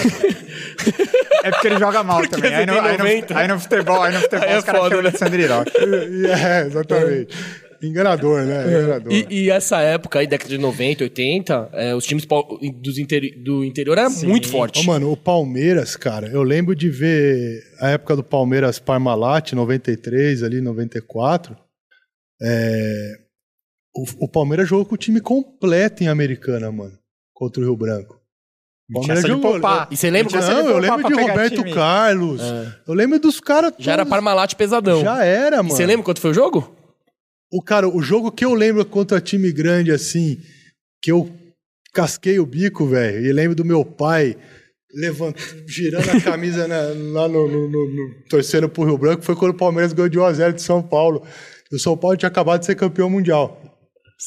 É 1.45 1.51
porque 1.51 1.67
ele 1.69 1.79
joga 1.79 2.03
mal 2.03 2.27
também. 2.27 2.51
você 2.51 2.57
Aí 2.57 2.67
no, 2.67 2.73
aí, 2.81 2.97
90. 2.99 3.35
no, 3.35 3.41
aí 3.41 3.49
no 3.49 3.59
futebol, 3.61 4.03
aí 4.03 4.13
no 4.15 4.21
futebol 4.21 4.49
Aí 4.49 4.55
é 4.55 4.59
os 4.59 4.65
caras 4.65 4.83
chamam 4.89 5.03
né? 5.03 5.11
de 5.11 5.19
Sandro 5.19 5.41
Hiroshi. 5.41 5.73
É, 6.33 6.61
exatamente. 6.67 7.37
Enganador, 7.83 8.43
né? 8.45 8.65
Enganador. 8.67 9.13
E, 9.13 9.27
e 9.31 9.51
essa 9.51 9.81
época 9.81 10.19
aí, 10.21 10.27
década 10.27 10.49
de 10.51 10.59
90, 10.59 11.05
80, 11.05 11.71
é, 11.73 11.95
os 11.95 12.05
times 12.07 12.25
dos 12.81 12.97
interi- 12.99 13.35
do 13.43 13.65
interior 13.65 13.99
eram 13.99 14.11
muito 14.23 14.49
fortes. 14.49 14.85
mano, 14.85 15.11
o 15.11 15.17
Palmeiras, 15.17 15.97
cara, 15.97 16.29
eu 16.29 16.43
lembro 16.43 16.75
de 16.77 16.89
ver 16.89 17.61
a 17.81 17.91
época 17.91 18.15
do 18.17 18.23
Palmeiras 18.23 18.79
Parmalat, 18.79 19.53
93, 19.53 20.43
ali, 20.43 20.61
94. 20.61 21.57
É, 22.41 23.19
o, 23.95 24.25
o 24.25 24.29
Palmeiras 24.29 24.69
jogou 24.69 24.85
com 24.87 24.95
o 24.95 24.99
time 24.99 25.21
completo 25.21 26.03
em 26.03 26.09
Americana, 26.09 26.71
mano, 26.73 26.99
contra 27.35 27.61
o 27.61 27.65
Rio 27.65 27.77
Branco. 27.77 28.21
Essa 29.09 29.23
de 29.23 29.29
jogou- 29.29 29.53
poupar. 29.53 29.89
E 29.91 29.97
você 29.97 30.11
lembra 30.11 30.39
Não, 30.41 30.69
eu 30.69 30.79
lembro 30.79 31.09
de 31.09 31.15
Roberto 31.15 31.55
time. 31.63 31.73
Carlos. 31.73 32.43
Eu 32.87 32.93
lembro 32.93 33.19
dos 33.19 33.41
caras 33.41 33.73
Já 33.79 33.93
era. 33.95 34.05
Parmalat 34.05 34.55
pesadão. 34.55 35.01
Já 35.01 35.25
era, 35.25 35.63
mano. 35.63 35.71
E 35.71 35.73
você 35.77 35.87
lembra 35.87 36.05
quanto 36.05 36.21
foi 36.21 36.31
o 36.33 36.35
jogo? 36.35 36.77
O 37.53 37.63
cara, 37.63 37.89
o 37.89 38.01
jogo 38.03 38.33
que 38.33 38.45
eu 38.45 38.55
lembro 38.55 38.85
contra 38.87 39.21
time 39.21 39.53
grande 39.53 39.91
assim, 39.93 40.39
que 41.03 41.13
eu 41.13 41.31
casquei 41.93 42.39
o 42.39 42.47
bico, 42.47 42.87
velho, 42.87 43.25
e 43.27 43.33
lembro 43.33 43.55
do 43.55 43.65
meu 43.65 43.85
pai 43.85 44.37
levant... 44.95 45.37
girando 45.67 46.09
a 46.11 46.21
camisa 46.21 46.67
na- 46.67 46.81
lá 47.21 47.29
no, 47.29 47.47
no- 47.49 47.69
no- 47.69 47.89
no- 47.89 48.15
torcendo 48.29 48.69
pro 48.69 48.85
Rio 48.85 48.97
Branco, 48.99 49.23
foi 49.23 49.37
quando 49.37 49.53
o 49.53 49.57
Palmeiras 49.57 49.93
ganhou 49.93 50.09
de 50.09 50.19
1x0 50.19 50.53
de 50.55 50.63
São 50.63 50.83
Paulo. 50.83 51.27
O 51.71 51.79
São 51.79 51.97
Paulo 51.97 52.17
tinha 52.17 52.29
acabado 52.29 52.61
de 52.61 52.67
ser 52.67 52.75
campeão 52.75 53.09
mundial. 53.11 53.72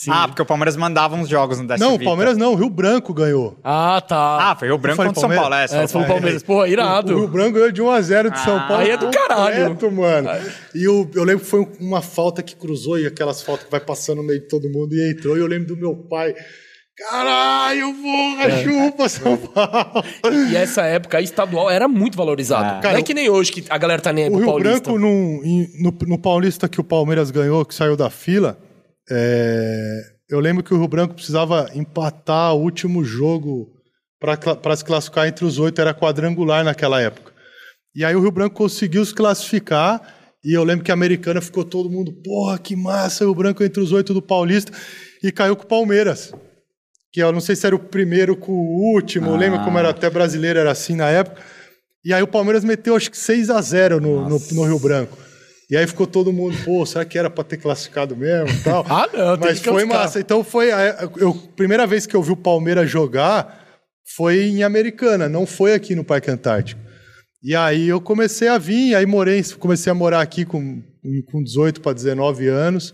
Ah, 0.09 0.27
porque 0.27 0.41
o 0.41 0.45
Palmeiras 0.45 0.75
mandava 0.75 1.15
uns 1.15 1.27
jogos 1.29 1.59
no 1.59 1.67
Décio 1.67 1.85
não, 1.85 1.95
o. 1.95 2.03
Palmeiras 2.03 2.37
não, 2.37 2.51
o 2.53 2.55
Rio 2.55 2.69
Branco 2.69 3.13
ganhou. 3.13 3.57
Ah, 3.63 4.01
tá. 4.05 4.51
Ah, 4.51 4.55
foi 4.55 4.69
o 4.69 4.77
Branco 4.77 4.97
falei 4.97 5.13
contra 5.13 5.27
o 5.27 5.29
São 5.33 5.41
Paulo. 5.41 5.55
É, 5.55 5.63
é, 5.63 5.67
você 5.67 5.75
falou 5.87 6.07
Palmeiras. 6.07 6.09
Palmeiras. 6.09 6.43
Porra, 6.43 6.59
O 6.59 6.63
Rio 6.65 6.73
irado. 6.73 7.27
Branco 7.27 7.51
ganhou 7.53 7.71
de 7.71 7.81
1x0 7.81 8.29
de 8.31 8.39
São 8.39 8.57
Ah, 8.57 8.67
Paulo. 8.67 8.83
aí 8.83 8.89
é 8.89 8.97
do 8.97 9.09
caralho. 9.09 9.69
completo, 9.69 9.91
mano. 9.95 10.29
E 10.73 10.87
o- 10.87 11.09
eu 11.15 11.23
lembro 11.23 11.43
que 11.43 11.49
foi 11.49 11.67
uma 11.79 12.01
falta 12.01 12.43
que 12.43 12.55
cruzou 12.55 12.99
e 12.99 13.05
aquelas 13.07 13.41
faltas 13.41 13.65
que 13.65 13.71
vai 13.71 13.79
passando 13.79 14.17
no 14.17 14.23
meio 14.27 14.41
de 14.41 14.47
todo 14.47 14.69
mundo 14.69 14.93
e 14.93 15.11
entrou. 15.11 15.37
E 15.37 15.39
eu 15.39 15.47
lembro 15.47 15.67
do 15.75 15.77
meu 15.77 15.95
pai. 15.95 16.33
Caralho, 16.97 17.93
porra, 17.93 18.49
chupa 18.63 19.09
São 19.09 19.35
Paulo. 19.37 20.03
E 20.49 20.55
essa 20.55 20.83
época 20.83 21.17
aí, 21.17 21.25
estadual 21.25 21.69
era 21.69 21.87
muito 21.89 22.15
valorizado. 22.17 22.79
Ah. 22.87 22.91
não 22.93 22.97
é 22.99 23.01
que 23.03 23.13
nem 23.13 23.29
hoje 23.29 23.51
que 23.51 23.65
a 23.69 23.77
galera 23.77 24.01
tá 24.01 24.13
nem 24.13 24.25
aí 24.25 24.29
O 24.29 24.37
Rio 24.37 24.45
Paulista. 24.45 24.91
Branco, 24.91 24.97
em- 25.43 25.67
no, 25.83 25.93
no 26.07 26.17
Paulista 26.17 26.69
que 26.69 26.79
o 26.79 26.83
Palmeiras 26.85 27.31
ganhou, 27.31 27.65
que 27.65 27.75
saiu 27.75 27.97
da 27.97 28.09
fila, 28.09 28.57
é, 29.09 30.01
eu 30.29 30.39
lembro 30.39 30.63
que 30.63 30.73
o 30.73 30.77
Rio 30.77 30.87
Branco 30.87 31.13
precisava 31.13 31.69
empatar 31.75 32.53
o 32.55 32.61
último 32.61 33.03
jogo 33.03 33.71
para 34.19 34.75
se 34.75 34.83
classificar 34.83 35.27
entre 35.27 35.45
os 35.45 35.59
oito, 35.59 35.79
era 35.79 35.93
quadrangular 35.93 36.63
naquela 36.63 37.01
época. 37.01 37.31
E 37.95 38.03
aí 38.03 38.15
o 38.15 38.21
Rio 38.21 38.31
Branco 38.31 38.55
conseguiu 38.55 39.05
se 39.05 39.13
classificar, 39.13 40.01
e 40.43 40.53
eu 40.53 40.63
lembro 40.63 40.83
que 40.83 40.91
a 40.91 40.93
americana 40.95 41.41
ficou 41.41 41.63
todo 41.63 41.89
mundo, 41.89 42.11
porra, 42.23 42.57
que 42.57 42.75
massa, 42.75 43.23
o 43.23 43.27
Rio 43.27 43.35
Branco 43.35 43.63
entre 43.63 43.81
os 43.81 43.91
oito 43.91 44.13
do 44.13 44.21
Paulista, 44.21 44.71
e 45.23 45.31
caiu 45.31 45.55
com 45.55 45.63
o 45.63 45.67
Palmeiras. 45.67 46.33
Que 47.11 47.21
eu 47.21 47.31
não 47.31 47.39
sei 47.39 47.55
se 47.55 47.65
era 47.65 47.75
o 47.75 47.79
primeiro 47.79 48.35
com 48.35 48.51
o 48.51 48.93
último, 48.93 49.33
Ah. 49.33 49.37
lembra 49.37 49.63
como 49.63 49.77
era 49.77 49.89
até 49.89 50.09
brasileiro, 50.09 50.59
era 50.59 50.71
assim 50.71 50.95
na 50.95 51.09
época. 51.09 51.41
E 52.03 52.13
aí 52.13 52.21
o 52.21 52.27
Palmeiras 52.27 52.63
meteu 52.63 52.95
acho 52.95 53.09
que 53.09 53.17
6 53.17 53.49
a 53.49 53.61
0 53.61 54.01
no, 54.01 54.27
no, 54.27 54.41
no 54.51 54.63
Rio 54.63 54.79
Branco. 54.79 55.17
E 55.69 55.75
aí 55.75 55.87
ficou 55.87 56.05
todo 56.05 56.31
mundo, 56.31 56.55
pô, 56.63 56.85
será 56.85 57.03
que 57.03 57.17
era 57.17 57.29
pra 57.29 57.43
ter 57.43 57.57
classificado 57.57 58.15
mesmo 58.15 58.49
e 58.49 58.63
tal? 58.63 58.85
Ah, 58.89 59.07
não, 59.11 59.37
tem 59.37 59.49
Mas 59.49 59.59
que 59.59 59.65
foi 59.65 59.73
classificar. 59.73 59.99
massa. 59.99 60.19
Então 60.19 60.43
foi. 60.43 60.71
a 60.71 61.09
eu, 61.17 61.33
primeira 61.55 61.87
vez 61.87 62.05
que 62.05 62.15
eu 62.15 62.21
vi 62.21 62.31
o 62.31 62.37
Palmeiras 62.37 62.89
jogar 62.89 63.63
foi 64.15 64.43
em 64.43 64.63
Americana, 64.63 65.27
não 65.27 65.45
foi 65.45 65.73
aqui 65.73 65.95
no 65.95 66.03
Parque 66.03 66.29
Antártico. 66.29 66.79
E 67.43 67.55
aí 67.55 67.87
eu 67.87 67.99
comecei 67.99 68.47
a 68.47 68.57
vir, 68.57 68.95
aí 68.95 69.05
morei, 69.05 69.43
comecei 69.59 69.91
a 69.91 69.95
morar 69.95 70.21
aqui 70.21 70.45
com, 70.45 70.81
com 71.31 71.43
18 71.43 71.81
para 71.81 71.93
19 71.93 72.47
anos, 72.47 72.93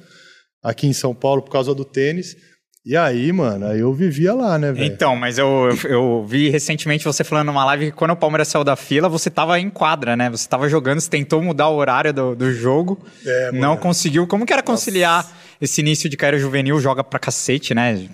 aqui 0.63 0.87
em 0.87 0.93
São 0.93 1.13
Paulo, 1.13 1.41
por 1.41 1.51
causa 1.51 1.75
do 1.75 1.85
tênis. 1.85 2.35
E 2.83 2.97
aí, 2.97 3.31
mano, 3.31 3.67
aí 3.67 3.79
eu 3.79 3.93
vivia 3.93 4.33
lá, 4.33 4.57
né, 4.57 4.71
velho? 4.71 4.85
Então, 4.85 5.15
mas 5.15 5.37
eu, 5.37 5.69
eu, 5.83 5.89
eu 5.91 6.25
vi 6.25 6.49
recentemente 6.49 7.05
você 7.05 7.23
falando 7.23 7.45
numa 7.47 7.63
live 7.65 7.85
que 7.85 7.91
quando 7.91 8.11
o 8.11 8.15
Palmeiras 8.15 8.47
saiu 8.47 8.63
da 8.63 8.75
fila, 8.75 9.07
você 9.07 9.29
tava 9.29 9.59
em 9.59 9.69
quadra, 9.69 10.17
né? 10.17 10.31
Você 10.31 10.49
tava 10.49 10.67
jogando, 10.67 10.99
você 10.99 11.09
tentou 11.09 11.43
mudar 11.43 11.67
o 11.67 11.75
horário 11.75 12.11
do, 12.11 12.35
do 12.35 12.51
jogo, 12.51 12.97
É, 13.23 13.51
não 13.51 13.77
conseguiu. 13.77 14.25
Como 14.25 14.47
que 14.47 14.53
era 14.53 14.63
conciliar 14.63 15.29
esse 15.61 15.79
início 15.81 16.09
de 16.09 16.17
carreira 16.17 16.39
juvenil? 16.39 16.79
Joga 16.79 17.03
pra 17.03 17.19
cacete, 17.19 17.75
né? 17.75 18.09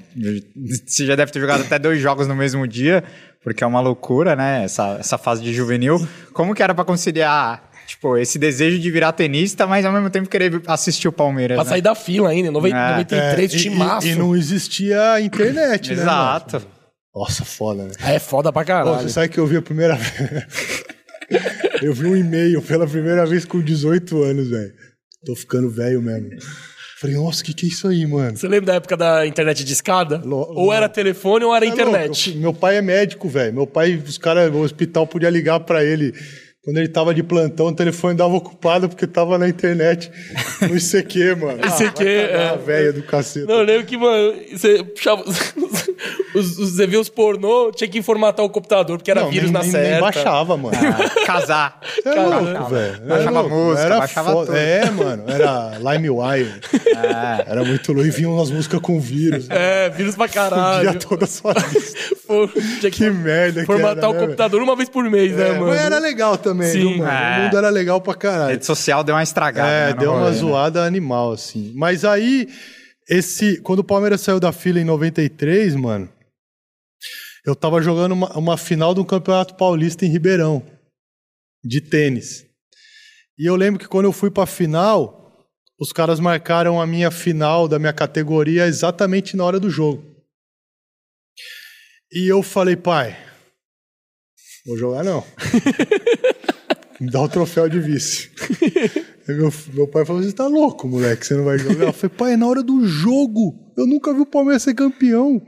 Você 0.85 1.05
já 1.05 1.15
deve 1.15 1.31
ter 1.31 1.39
jogado 1.39 1.61
até 1.61 1.79
dois 1.79 2.01
jogos 2.01 2.27
no 2.27 2.35
mesmo 2.35 2.67
dia, 2.67 3.05
porque 3.41 3.63
é 3.63 3.67
uma 3.67 3.79
loucura, 3.79 4.35
né? 4.35 4.65
Essa, 4.65 4.97
essa 4.99 5.17
fase 5.17 5.41
de 5.41 5.53
juvenil. 5.53 6.05
Como 6.33 6.53
que 6.53 6.61
era 6.61 6.75
pra 6.75 6.83
conciliar, 6.83 7.66
tipo, 7.87 8.17
esse 8.17 8.37
desejo 8.37 8.77
de 8.79 8.91
virar 8.91 9.11
tenista, 9.13 9.65
mas 9.65 9.85
ao 9.85 9.91
mesmo 9.93 10.09
tempo 10.09 10.29
querer 10.29 10.61
assistir 10.67 11.07
o 11.07 11.11
Palmeiras, 11.11 11.55
Pra 11.55 11.63
né? 11.63 11.69
sair 11.71 11.81
da 11.81 11.95
fila 11.95 12.29
ainda, 12.29 12.49
em 12.49 12.51
noven- 12.51 12.73
É. 12.73 12.91
93, 12.91 13.53
É, 13.53 13.55
e- 13.55 13.59
timaço. 13.59 14.07
E, 14.07 14.11
e 14.11 14.15
não 14.15 14.35
existia 14.35 15.19
internet, 15.21 15.87
né? 15.95 16.01
Exato. 16.01 16.53
mano? 16.57 16.67
Nossa, 17.15 17.43
foda, 17.45 17.83
né? 17.85 17.91
É 17.99 18.19
foda 18.19 18.53
pra 18.53 18.61
Pô, 18.61 18.67
caralho. 18.67 19.01
você 19.01 19.09
sabe 19.09 19.29
que 19.29 19.39
eu 19.39 19.47
vi 19.47 19.57
a 19.57 19.61
primeira 19.61 19.95
vez. 19.95 20.85
eu 21.81 21.93
vi 21.93 22.05
um 22.05 22.15
e-mail 22.15 22.61
pela 22.61 22.85
primeira 22.87 23.25
vez 23.25 23.43
com 23.45 23.59
18 23.61 24.21
anos, 24.23 24.49
velho. 24.49 24.71
Tô 25.25 25.35
ficando 25.35 25.69
velho 25.69 26.01
mesmo. 26.01 26.29
Falei, 26.99 27.15
nossa, 27.15 27.41
o 27.41 27.45
que, 27.45 27.53
que 27.53 27.65
é 27.67 27.69
isso 27.69 27.87
aí, 27.87 28.05
mano? 28.07 28.35
Você 28.37 28.47
lembra 28.47 28.67
da 28.67 28.75
época 28.75 28.97
da 28.97 29.27
internet 29.27 29.63
de 29.63 29.71
escada? 29.73 30.17
Lo- 30.23 30.47
ou 30.55 30.73
era 30.73 30.89
telefone 30.89 31.45
ou 31.45 31.55
era 31.55 31.65
Tá 31.65 31.71
internet. 31.71 32.29
louco? 32.29 32.41
Meu 32.41 32.53
pai 32.53 32.77
é 32.77 32.81
médico, 32.81 33.27
velho. 33.29 33.53
Meu 33.53 33.67
pai, 33.67 33.95
os 34.03 34.17
caras, 34.17 34.51
o 34.53 34.57
hospital 34.59 35.05
podia 35.05 35.29
ligar 35.29 35.59
pra 35.59 35.83
ele. 35.83 36.13
Quando 36.67 36.79
ele 36.79 36.89
tava 36.89 37.13
de 37.13 37.23
plantão, 37.23 37.67
o 37.67 37.71
telefone 37.71 38.13
dava 38.13 38.33
ocupado 38.33 38.89
porque 38.89 39.07
tava 39.07 39.37
na 39.37 39.47
internet. 39.47 40.11
No 40.61 40.75
ICQ, 40.75 41.35
mano. 41.35 41.59
ICQ, 41.65 41.93
cagar, 41.93 42.53
é. 42.53 42.57
velha 42.57 42.91
do 42.91 43.03
cacete. 43.03 43.45
Não, 43.47 43.55
eu 43.59 43.63
lembro 43.63 43.85
que, 43.85 43.95
mano, 43.95 44.33
você 44.51 44.83
puxava. 44.83 45.23
os- 45.25 45.53
os- 46.35 46.57
Você 46.57 46.85
via 46.85 46.99
os 46.99 47.07
pornô, 47.07 47.71
tinha 47.71 47.87
que 47.89 48.01
formatar 48.01 48.45
o 48.45 48.49
computador, 48.49 48.97
porque 48.97 49.09
era 49.09 49.21
Não, 49.21 49.29
vírus 49.29 49.45
nem, 49.45 49.53
na 49.53 49.61
nem, 49.61 49.71
certa. 49.71 49.91
nem 49.91 50.01
baixava, 50.01 50.57
mano. 50.57 50.75
Ah, 50.77 51.25
casar. 51.25 51.79
Você 52.03 52.09
é 52.09 52.21
louco, 52.21 52.69
velho. 52.69 52.99
baixava 52.99 53.21
Era 53.21 53.29
louco. 53.31 53.49
música, 53.55 53.81
era 53.85 53.97
baixava 53.99 54.31
foda. 54.33 54.45
tudo. 54.47 54.57
É, 54.57 54.91
mano. 54.91 55.23
Era 55.25 55.71
LimeWire. 55.79 56.53
Era 57.47 57.63
muito 57.63 57.93
louco. 57.93 58.07
E 58.07 58.11
vinham 58.11 58.33
umas 58.35 58.51
músicas 58.51 58.81
com 58.81 58.99
vírus. 58.99 59.47
É, 59.49 59.89
vírus 59.89 60.15
pra 60.15 60.25
Dia 60.27 60.33
caralho. 60.33 60.99
toda 60.99 61.23
a 61.23 61.27
sua 61.27 61.53
lista. 61.73 61.97
Tinha 62.81 62.91
que 62.91 62.97
Que 62.97 63.09
merda 63.09 63.61
que 63.61 63.65
formatar 63.65 63.97
era, 63.99 64.09
o 64.09 64.13
né, 64.13 64.19
computador 64.19 64.61
uma 64.61 64.75
vez 64.75 64.89
por 64.89 65.03
mês, 65.09 65.31
né, 65.31 65.45
velho? 65.45 65.59
mano? 65.61 65.71
É, 65.71 65.75
mas 65.77 65.85
era 65.85 65.99
legal 65.99 66.35
também, 66.37 66.56
Sim. 66.65 66.79
viu, 66.79 66.97
mano? 66.97 67.09
É. 67.11 67.39
O 67.39 67.43
mundo 67.43 67.57
era 67.57 67.69
legal 67.69 68.01
pra 68.01 68.15
caralho. 68.15 68.51
rede 68.51 68.65
social 68.65 69.03
deu 69.03 69.15
uma 69.15 69.23
estragada. 69.23 69.69
É, 69.69 69.87
né, 69.87 69.93
deu 69.93 70.11
uma 70.11 70.19
rolê, 70.19 70.31
né? 70.31 70.37
zoada 70.37 70.83
animal, 70.83 71.31
assim. 71.31 71.71
Mas 71.75 72.03
aí, 72.03 72.47
esse. 73.09 73.61
Quando 73.61 73.79
o 73.79 73.83
Palmeiras 73.83 74.21
saiu 74.21 74.39
da 74.39 74.51
fila 74.51 74.79
em 74.79 74.85
93, 74.85 75.75
mano, 75.75 76.09
eu 77.45 77.55
tava 77.55 77.81
jogando 77.81 78.11
uma, 78.11 78.37
uma 78.37 78.57
final 78.57 78.93
do 78.93 79.05
Campeonato 79.05 79.55
Paulista 79.55 80.05
em 80.05 80.09
Ribeirão, 80.09 80.61
de 81.63 81.79
tênis. 81.81 82.45
E 83.37 83.45
eu 83.45 83.55
lembro 83.55 83.79
que 83.79 83.87
quando 83.87 84.05
eu 84.05 84.11
fui 84.11 84.31
pra 84.31 84.45
final, 84.45 85.47
os 85.79 85.93
caras 85.93 86.19
marcaram 86.19 86.81
a 86.81 86.87
minha 86.87 87.11
final 87.11 87.67
da 87.67 87.77
minha 87.77 87.93
categoria 87.93 88.65
exatamente 88.65 89.37
na 89.37 89.45
hora 89.45 89.59
do 89.59 89.69
jogo. 89.69 90.03
E 92.11 92.27
eu 92.27 92.41
falei, 92.41 92.75
pai, 92.75 93.17
vou 94.65 94.77
jogar 94.77 95.03
não. 95.03 95.23
Me 96.99 97.09
dá 97.11 97.21
o 97.21 97.29
troféu 97.29 97.69
de 97.69 97.79
vice. 97.79 98.31
Meu, 99.27 99.51
meu 99.73 99.87
pai 99.89 100.05
falou: 100.05 100.23
Você 100.23 100.31
tá 100.31 100.47
louco, 100.47 100.87
moleque? 100.87 101.25
Você 101.25 101.35
não 101.35 101.43
vai 101.43 101.57
jogar? 101.57 101.87
Eu 101.87 101.93
falei: 101.93 102.15
Pai, 102.17 102.33
é 102.33 102.37
na 102.37 102.47
hora 102.47 102.63
do 102.63 102.87
jogo. 102.87 103.73
Eu 103.75 103.85
nunca 103.85 104.13
vi 104.13 104.21
o 104.21 104.25
Palmeiras 104.25 104.63
ser 104.63 104.73
campeão. 104.73 105.41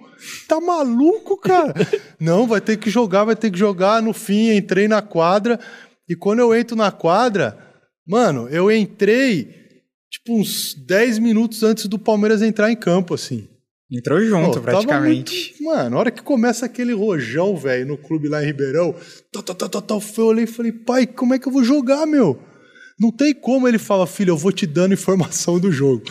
Tá 0.49 0.59
maluco, 0.59 1.37
cara? 1.37 1.73
não, 2.19 2.45
vai 2.45 2.59
ter 2.59 2.77
que 2.77 2.89
jogar, 2.89 3.23
vai 3.23 3.37
ter 3.37 3.49
que 3.49 3.57
jogar. 3.57 4.01
No 4.01 4.13
fim, 4.13 4.51
entrei 4.51 4.89
na 4.89 5.01
quadra. 5.01 5.57
E 6.09 6.15
quando 6.15 6.39
eu 6.39 6.53
entro 6.53 6.75
na 6.75 6.91
quadra, 6.91 7.57
mano, 8.05 8.49
eu 8.49 8.69
entrei 8.69 9.55
tipo 10.11 10.37
uns 10.37 10.73
10 10.73 11.19
minutos 11.19 11.63
antes 11.63 11.85
do 11.85 11.97
Palmeiras 11.97 12.41
entrar 12.41 12.69
em 12.69 12.75
campo, 12.75 13.13
assim. 13.13 13.47
Entrou 13.91 14.21
junto, 14.23 14.59
Pô, 14.59 14.61
praticamente. 14.61 15.55
muito- 15.59 15.63
Mano, 15.63 15.89
na 15.91 15.97
hora 15.97 16.11
que 16.11 16.21
começa 16.21 16.65
aquele 16.65 16.93
rojão, 16.93 17.57
velho, 17.57 17.87
no 17.87 17.97
clube 17.97 18.27
lá 18.29 18.43
em 18.43 18.45
Ribeirão, 18.45 18.93
tal, 19.33 19.41
tal, 19.41 19.55
tal, 19.69 19.81
tal, 19.81 20.03
eu 20.17 20.25
olhei 20.25 20.43
e 20.43 20.47
falei, 20.47 20.71
pai, 20.71 21.07
como 21.07 21.33
é 21.33 21.39
que 21.39 21.47
eu 21.47 21.51
vou 21.51 21.63
jogar, 21.63 22.05
meu? 22.05 22.39
Não 22.99 23.11
tem 23.11 23.33
como. 23.33 23.67
Ele 23.67 23.79
fala, 23.79 24.05
filho, 24.05 24.31
eu 24.31 24.37
vou 24.37 24.51
te 24.51 24.67
dando 24.67 24.93
informação 24.93 25.59
do 25.59 25.71
jogo. 25.71 26.03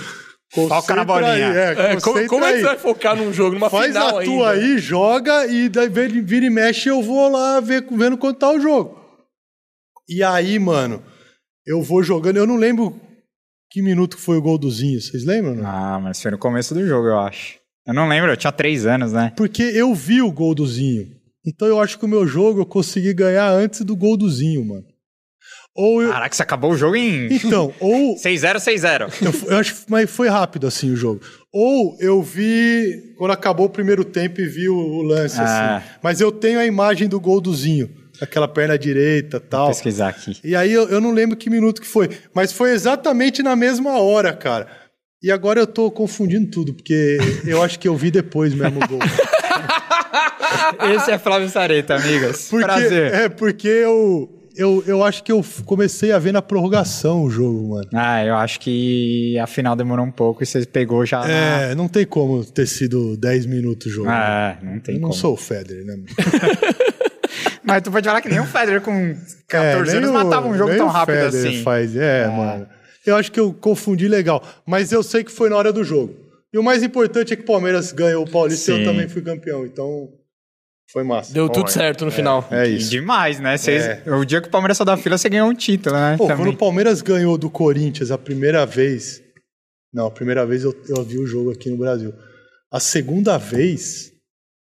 Foca 0.50 0.94
na 0.94 1.04
Concentra 1.04 1.04
bolinha. 1.04 1.30
aí, 1.50 1.56
é, 1.56 1.70
É, 1.72 1.74
como, 1.74 2.00
concentra 2.00 2.28
como 2.28 2.44
é 2.46 2.52
que 2.54 2.58
você 2.60 2.64
vai 2.66 2.78
focar 2.78 3.14
num 3.16 3.32
jogo, 3.32 3.54
numa 3.54 3.68
Faz 3.70 3.88
final 3.92 4.16
a 4.16 4.20
ainda? 4.20 4.24
tua 4.32 4.50
aí, 4.52 4.78
joga 4.78 5.46
e 5.46 5.68
daí 5.68 5.88
vira 5.90 6.22
vira 6.22 6.46
e 6.46 6.50
mexe 6.50 6.88
eu 6.88 7.02
vou 7.02 7.30
lá 7.30 7.60
ver, 7.60 7.86
vendo 7.92 8.16
quanto 8.16 8.38
tá 8.38 8.50
o 8.50 8.58
jogo. 8.58 8.98
E 10.08 10.22
aí, 10.22 10.58
mano, 10.58 11.02
eu 11.66 11.82
vou 11.82 12.02
jogando, 12.02 12.38
eu 12.38 12.46
não 12.46 12.56
lembro 12.56 12.98
que 13.70 13.82
minuto 13.82 14.16
foi 14.16 14.38
o 14.38 14.42
gol 14.42 14.56
do 14.56 14.70
Zinho, 14.70 14.98
vocês 15.02 15.22
lembram? 15.26 15.54
Não? 15.56 15.66
Ah, 15.66 16.00
mas 16.02 16.22
foi 16.22 16.30
no 16.30 16.38
começo 16.38 16.72
do 16.72 16.84
jogo, 16.86 17.08
eu 17.08 17.18
acho. 17.20 17.57
Eu 17.88 17.94
não 17.94 18.06
lembro, 18.06 18.30
eu 18.30 18.36
tinha 18.36 18.52
três 18.52 18.84
anos, 18.86 19.12
né? 19.12 19.32
Porque 19.36 19.62
eu 19.62 19.94
vi 19.94 20.20
o 20.22 20.30
gol 20.30 20.54
do 20.54 20.66
Zinho. 20.66 21.08
Então 21.46 21.66
eu 21.66 21.80
acho 21.80 21.98
que 21.98 22.04
o 22.04 22.08
meu 22.08 22.26
jogo 22.26 22.60
eu 22.60 22.66
consegui 22.66 23.14
ganhar 23.14 23.48
antes 23.50 23.80
do 23.80 23.96
gol 23.96 24.16
do 24.16 24.28
Zinho, 24.30 24.64
mano. 24.64 24.84
Ou 25.74 26.02
eu. 26.02 26.10
Caraca, 26.10 26.34
você 26.34 26.42
acabou 26.42 26.72
o 26.72 26.76
jogo 26.76 26.96
em 26.96 27.32
Então, 27.32 27.72
ou. 27.80 28.16
6-0, 28.20 28.56
6-0. 28.56 29.12
Eu, 29.22 29.50
eu 29.52 29.56
acho 29.58 29.74
que 29.74 29.80
mas 29.90 30.10
foi 30.10 30.28
rápido 30.28 30.66
assim 30.66 30.90
o 30.92 30.96
jogo. 30.96 31.20
Ou 31.52 31.96
eu 32.00 32.20
vi 32.22 33.14
quando 33.16 33.30
acabou 33.30 33.66
o 33.66 33.70
primeiro 33.70 34.04
tempo 34.04 34.40
e 34.40 34.46
vi 34.46 34.68
o, 34.68 34.76
o 34.76 35.02
lance 35.02 35.36
Ah. 35.40 35.76
assim. 35.76 35.86
Mas 36.02 36.20
eu 36.20 36.30
tenho 36.32 36.58
a 36.58 36.66
imagem 36.66 37.08
do 37.08 37.18
gol 37.20 37.40
do 37.40 37.54
Zinho, 37.54 37.88
aquela 38.20 38.48
perna 38.48 38.76
direita, 38.78 39.38
Vou 39.38 39.48
tal. 39.48 39.68
pesquisar 39.68 40.08
aqui. 40.08 40.36
E 40.44 40.54
aí 40.56 40.72
eu, 40.72 40.88
eu 40.88 41.00
não 41.00 41.12
lembro 41.12 41.36
que 41.36 41.48
minuto 41.48 41.80
que 41.80 41.86
foi, 41.86 42.10
mas 42.34 42.52
foi 42.52 42.72
exatamente 42.72 43.42
na 43.42 43.54
mesma 43.56 43.98
hora, 44.00 44.32
cara. 44.34 44.66
E 45.22 45.32
agora 45.32 45.58
eu 45.60 45.66
tô 45.66 45.90
confundindo 45.90 46.48
tudo, 46.48 46.72
porque 46.72 47.18
eu 47.44 47.60
acho 47.62 47.78
que 47.78 47.88
eu 47.88 47.96
vi 47.96 48.10
depois 48.10 48.54
mesmo 48.54 48.78
o 48.82 48.88
gol. 48.88 49.00
Esse 50.94 51.10
é 51.10 51.18
Flávio 51.18 51.48
Sareta, 51.48 51.96
amigas. 51.96 52.46
Porque, 52.48 52.64
Prazer. 52.64 53.12
É, 53.14 53.28
porque 53.28 53.66
eu, 53.66 54.28
eu, 54.56 54.84
eu 54.86 55.02
acho 55.02 55.24
que 55.24 55.32
eu 55.32 55.44
comecei 55.64 56.12
a 56.12 56.20
ver 56.20 56.30
na 56.32 56.40
prorrogação 56.40 57.24
o 57.24 57.30
jogo, 57.30 57.70
mano. 57.70 57.88
Ah, 57.92 58.24
eu 58.24 58.36
acho 58.36 58.60
que 58.60 59.36
a 59.40 59.46
final 59.48 59.74
demorou 59.74 60.06
um 60.06 60.10
pouco 60.10 60.42
e 60.42 60.46
você 60.46 60.64
pegou 60.64 61.04
já 61.04 61.18
na... 61.20 61.28
É, 61.28 61.74
não 61.74 61.88
tem 61.88 62.06
como 62.06 62.44
ter 62.44 62.66
sido 62.66 63.16
10 63.16 63.46
minutos 63.46 63.88
o 63.88 63.90
jogo. 63.90 64.08
Ah, 64.08 64.56
não 64.62 64.78
tem 64.78 64.94
eu 64.94 65.00
não 65.00 65.08
como. 65.08 65.20
sou 65.20 65.34
o 65.34 65.36
Federer, 65.36 65.84
né? 65.84 65.96
Mas 67.64 67.82
tu 67.82 67.90
pode 67.90 68.06
falar 68.06 68.20
que 68.20 68.28
nem 68.28 68.40
o 68.40 68.46
Federer 68.46 68.80
com 68.80 69.16
14 69.48 69.94
É, 69.94 69.98
anos 69.98 70.10
matava 70.12 70.46
um 70.46 70.56
jogo 70.56 70.74
tão 70.76 70.86
rápido 70.86 71.16
Federer 71.16 71.48
assim. 71.50 71.62
Faz. 71.62 71.96
É, 71.96 72.28
mano. 72.28 72.66
Eu 73.08 73.16
acho 73.16 73.30
que 73.32 73.40
eu 73.40 73.52
confundi 73.52 74.08
legal. 74.08 74.42
Mas 74.66 74.92
eu 74.92 75.02
sei 75.02 75.24
que 75.24 75.30
foi 75.32 75.48
na 75.48 75.56
hora 75.56 75.72
do 75.72 75.82
jogo. 75.84 76.14
E 76.52 76.58
o 76.58 76.62
mais 76.62 76.82
importante 76.82 77.32
é 77.32 77.36
que 77.36 77.42
o 77.42 77.46
Palmeiras 77.46 77.92
ganhou 77.92 78.24
o 78.24 78.30
Paulista 78.30 78.72
e 78.72 78.80
eu 78.80 78.84
também 78.84 79.08
fui 79.08 79.20
campeão. 79.22 79.66
Então, 79.66 80.08
foi 80.90 81.04
massa. 81.04 81.32
Deu 81.34 81.48
tudo 81.48 81.70
Foi. 81.70 81.72
certo 81.72 82.04
no 82.06 82.10
final. 82.10 82.46
É 82.50 82.66
isso. 82.66 82.90
demais, 82.90 83.38
né? 83.38 83.56
Vocês- 83.58 83.84
É. 83.84 84.02
O 84.14 84.24
dia 84.24 84.40
que 84.40 84.48
o 84.48 84.50
Palmeiras 84.50 84.78
saiu 84.78 84.86
da 84.86 84.96
fila, 84.96 85.18
você 85.18 85.28
ganhou 85.28 85.48
um 85.48 85.54
título, 85.54 85.94
né? 85.94 86.16
Pô, 86.16 86.26
também. 86.26 86.44
quando 86.46 86.54
o 86.54 86.58
Palmeiras 86.58 87.02
ganhou 87.02 87.36
do 87.36 87.50
Corinthians 87.50 88.10
a 88.10 88.16
primeira 88.16 88.64
vez. 88.64 89.22
Não, 89.92 90.06
a 90.06 90.10
primeira 90.10 90.46
vez 90.46 90.64
eu, 90.64 90.74
eu 90.88 91.02
vi 91.04 91.18
o 91.18 91.26
jogo 91.26 91.50
aqui 91.52 91.68
no 91.68 91.76
Brasil. 91.76 92.14
A 92.72 92.80
segunda 92.80 93.36
vez, 93.36 94.12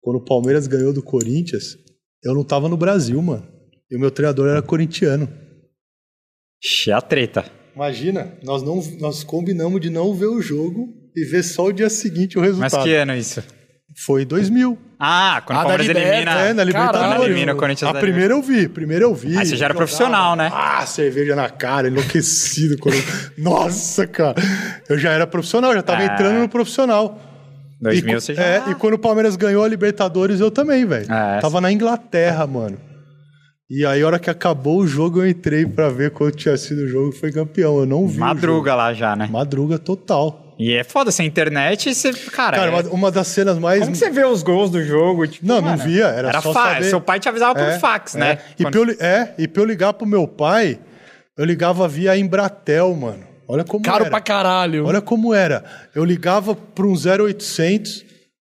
quando 0.03 0.17
o 0.17 0.25
Palmeiras 0.25 0.67
ganhou 0.67 0.93
do 0.93 1.03
Corinthians, 1.03 1.77
eu 2.25 2.35
não 2.35 2.45
tava 2.45 2.69
no 2.69 2.77
Brasil, 2.77 3.21
mano. 3.21 3.47
E 3.91 3.97
o 3.97 4.01
meu 4.01 4.11
treinador 4.11 4.49
era 4.49 4.63
corintiano. 4.63 5.29
Ixi, 6.63 6.91
é 6.91 6.95
a 6.95 7.01
treta. 7.01 7.45
Imagina, 7.83 8.33
nós, 8.43 8.61
não, 8.65 8.83
nós 8.99 9.23
combinamos 9.23 9.81
de 9.81 9.89
não 9.89 10.13
ver 10.13 10.27
o 10.27 10.43
jogo 10.43 10.89
e 11.15 11.25
ver 11.25 11.45
só 11.45 11.67
o 11.67 11.73
dia 11.73 11.89
seguinte 11.89 12.37
o 12.37 12.41
Mas 12.41 12.51
resultado. 12.55 12.83
que 12.83 12.93
ano 12.93 13.15
isso? 13.15 13.41
Foi 14.05 14.25
2000. 14.25 14.77
Ah, 14.99 15.41
quando 15.47 15.59
Ah, 15.59 15.61
o 15.61 15.67
Palmeiras 15.69 15.97
elimina... 15.97 16.33
É, 16.41 16.53
na 16.53 16.65
Libertadores. 16.65 17.07
Quando 17.19 17.25
elimina 17.25 17.53
o 17.53 17.57
Corinthians 17.57 17.89
A 17.89 17.93
da 17.93 18.01
primeira 18.01 18.35
eu 18.35 18.43
vi, 18.43 18.69
primeira 18.69 19.05
eu 19.05 19.15
vi. 19.15 19.39
Aí 19.39 19.47
você 19.47 19.55
já 19.55 19.67
era 19.67 19.75
profissional, 19.75 20.35
né? 20.35 20.51
Ah, 20.53 20.85
cerveja 20.87 21.37
na 21.37 21.49
cara, 21.49 21.87
enlouquecido. 21.87 22.77
quando- 22.79 22.97
Nossa, 23.39 24.09
cara. 24.09 24.35
Eu 24.89 24.99
já 24.99 25.13
era 25.13 25.25
profissional, 25.25 25.73
já 25.73 25.81
tava 25.83 26.03
Ah. 26.03 26.07
entrando 26.07 26.41
no 26.41 26.49
profissional. 26.49 27.21
2000 27.81 28.19
e, 28.19 28.21
você 28.21 28.35
já... 28.35 28.43
É, 28.43 28.63
e 28.71 28.75
quando 28.75 28.95
o 28.95 28.99
Palmeiras 28.99 29.37
ganhou 29.37 29.63
a 29.63 29.69
Libertadores, 29.69 30.41
eu 30.41 30.51
também, 30.51 30.85
velho. 30.85 31.07
É. 31.13 31.39
Tava 31.41 31.61
na 31.61 31.71
Inglaterra, 31.71 32.45
mano. 32.45 32.77
E 33.71 33.85
aí, 33.85 34.03
a 34.03 34.07
hora 34.07 34.19
que 34.19 34.31
acabou 34.31 34.79
o 34.79 34.87
jogo, 34.87 35.21
eu 35.21 35.29
entrei 35.29 35.67
pra 35.67 35.91
ver 35.91 36.11
quando 36.13 36.35
tinha 36.35 36.57
sido 36.57 36.83
o 36.85 36.89
jogo 36.89 37.11
e 37.11 37.19
foi 37.19 37.31
campeão. 37.31 37.79
Eu 37.79 37.85
não 37.87 38.07
vi. 38.09 38.19
Madruga 38.19 38.75
lá 38.75 38.95
já, 38.95 39.15
né? 39.15 39.29
Madruga 39.31 39.79
total. 39.79 40.55
E 40.59 40.73
é 40.73 40.83
foda, 40.83 41.11
sem 41.13 41.27
internet, 41.27 41.95
você. 41.95 42.13
Cara, 42.13 42.57
Cara, 42.57 42.71
é- 42.71 42.75
uma, 42.81 42.91
uma 42.91 43.11
das 43.11 43.27
cenas 43.29 43.59
mais. 43.59 43.81
como 43.81 43.93
que 43.93 43.99
você 43.99 44.11
vê 44.11 44.25
os 44.25 44.43
gols 44.43 44.71
do 44.71 44.83
jogo? 44.83 45.27
Tipo, 45.27 45.47
Não, 45.47 45.57
não 45.57 45.63
mano, 45.77 45.83
via, 45.85 46.07
era 46.07 46.41
só 46.41 46.53
fa- 46.53 46.75
saber. 46.75 46.85
Seu 46.85 47.01
pai 47.01 47.21
te 47.21 47.29
avisava 47.29 47.55
por 47.55 47.63
É, 47.63 47.79
fax, 47.79 48.17
é. 48.17 48.19
né? 48.19 48.39
E 48.59 48.63
Quando- 48.65 48.73
pra, 48.73 48.81
eu, 48.95 48.97
é, 49.01 49.35
e 49.39 49.47
pra 49.47 49.63
eu 49.63 49.67
ligar 49.67 49.93
pro 49.93 50.07
meu 50.07 50.27
pai, 50.27 50.79
eu 51.37 51.45
ligava 51.45 51.87
via 51.87 52.17
Embratel, 52.17 52.93
mano. 52.95 53.23
Olha 53.47 53.65
como 53.65 53.85
Caro 53.85 54.03
era. 54.05 54.11
pra 54.11 54.21
caralho. 54.21 54.87
Olha 54.87 55.01
como 55.03 55.33
era. 55.35 55.63
Eu 55.95 56.05
ligava 56.05 56.55
para 56.55 56.87
um 56.87 56.95
0800, 56.97 58.05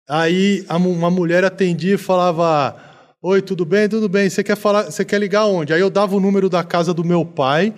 aí 0.08 0.63
uma 0.70 1.10
mulher 1.12 1.44
atendia 1.44 1.96
e 1.96 1.98
falava: 1.98 2.75
Oi, 3.22 3.42
tudo 3.42 3.66
bem? 3.66 3.90
Tudo 3.90 4.08
bem. 4.08 4.30
Você 4.30 4.42
quer 4.42 4.56
falar? 4.56 4.84
Você 4.84 5.04
quer 5.04 5.20
ligar 5.20 5.46
onde? 5.46 5.74
Aí 5.74 5.82
eu 5.82 5.90
dava 5.90 6.16
o 6.16 6.22
número 6.22 6.50
da 6.50 6.64
casa 6.64 6.94
do 6.94 7.04
meu 7.04 7.26
pai 7.26 7.74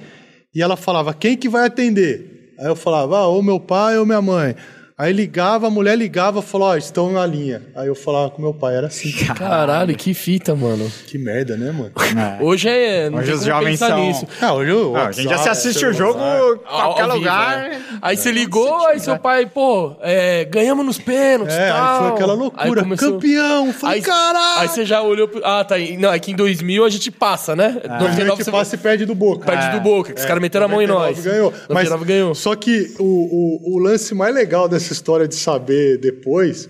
e 0.53 0.62
ela 0.62 0.77
falava: 0.77 1.15
Quem 1.15 1.36
que 1.36 1.50
vai 1.50 1.65
atender? 1.65 2.53
Aí 2.60 2.67
eu 2.67 2.75
falava: 2.75 3.17
ah, 3.17 3.27
ou 3.27 3.41
meu 3.41 3.60
pai 3.60 3.98
ou 3.98 4.05
minha 4.05 4.21
mãe. 4.21 4.55
Aí 5.01 5.12
ligava, 5.13 5.65
a 5.65 5.70
mulher 5.72 5.98
ligava 5.98 6.41
e 6.41 6.43
falou: 6.43 6.67
Ó, 6.67 6.75
estão 6.77 7.12
na 7.12 7.25
linha. 7.25 7.63
Aí 7.75 7.88
eu 7.88 7.96
falava 7.96 8.29
com 8.29 8.39
meu 8.39 8.53
pai, 8.53 8.75
era 8.75 8.86
assim. 8.86 9.12
Caralho, 9.34 9.96
que 9.96 10.13
fita, 10.13 10.53
mano. 10.55 10.91
Que 11.08 11.17
merda, 11.17 11.58
né, 11.58 11.72
mano? 11.72 11.91
É. 11.98 12.38
Hoje 12.43 12.70
é. 12.70 13.10
Não 13.10 13.17
Hoje 13.17 13.31
os 13.31 13.43
jovens 13.43 13.79
são- 13.79 13.98
nisso. 13.98 14.27
Ah, 14.39 14.53
hoje 14.53 14.70
eu, 14.70 14.96
Ah, 14.96 15.08
a 15.08 15.12
gente 15.12 15.24
já 15.24 15.38
se 15.39 15.48
WhatsApp, 15.48 15.50
assiste 15.58 15.86
o 15.88 15.93
jogo 15.93 16.20
em 16.20 16.58
qualquer 16.60 17.01
Ao- 17.03 17.17
lugar. 17.17 17.63
vivo, 17.72 17.75
é. 17.75 17.81
Aí 18.00 18.15
você 18.15 18.31
ligou, 18.31 18.88
aí 18.88 19.00
seu 19.00 19.17
pai, 19.17 19.48
pô, 19.48 19.96
é, 20.01 20.46
ganhamos 20.46 20.86
nos 20.86 21.00
pênaltis 21.00 21.55
É, 21.55 21.70
tal. 21.72 21.93
aí 21.93 22.00
foi 22.00 22.08
aquela 22.10 22.34
Aí 22.34 22.39
loucura. 22.39 22.81
começou- 22.84 23.12
Campeão! 23.13 23.74
Falei, 23.74 23.96
Aí, 23.96 24.01
caralho! 24.03 24.60
aí 24.62 24.67
você 24.67 24.86
já 24.86 25.01
olhou. 25.01 25.27
pro- 25.27 25.41
Ah, 25.43 25.63
tá. 25.63 25.75
aí. 25.75 25.98
Não, 25.98 26.13
é 26.13 26.20
que 26.20 26.31
em 26.31 26.36
2000 26.36 26.86
a 26.86 26.89
gente 26.89 27.10
passa, 27.10 27.55
né? 27.55 27.81
A 27.86 27.98
99 28.00 28.36
gente 28.38 28.46
você 28.46 28.51
passa 28.51 28.75
e 28.75 28.77
perde 28.77 29.05
do 29.05 29.15
Boca. 29.15 29.46
perde 29.46 29.72
do 29.72 29.81
Boca, 29.81 30.13
que 30.13 30.20
os 30.20 30.25
caras 30.25 30.41
meteram 30.41 30.65
a 30.65 30.70
mão 30.70 30.79
em 30.81 30.86
99 30.88 31.15
nós. 31.15 31.25
Ganhou. 31.25 31.51
Mas 31.70 31.89
99 31.89 32.05
ganhou. 32.05 32.36
Só 32.36 32.55
que 32.55 32.93
o, 33.00 33.03
o, 33.03 33.75
o 33.75 33.79
lance 33.79 34.13
mais 34.13 34.34
legal 34.36 34.67
dessa 34.67 34.90
história 34.93 35.27
de 35.27 35.36
saber 35.36 35.98
depois 35.98 36.67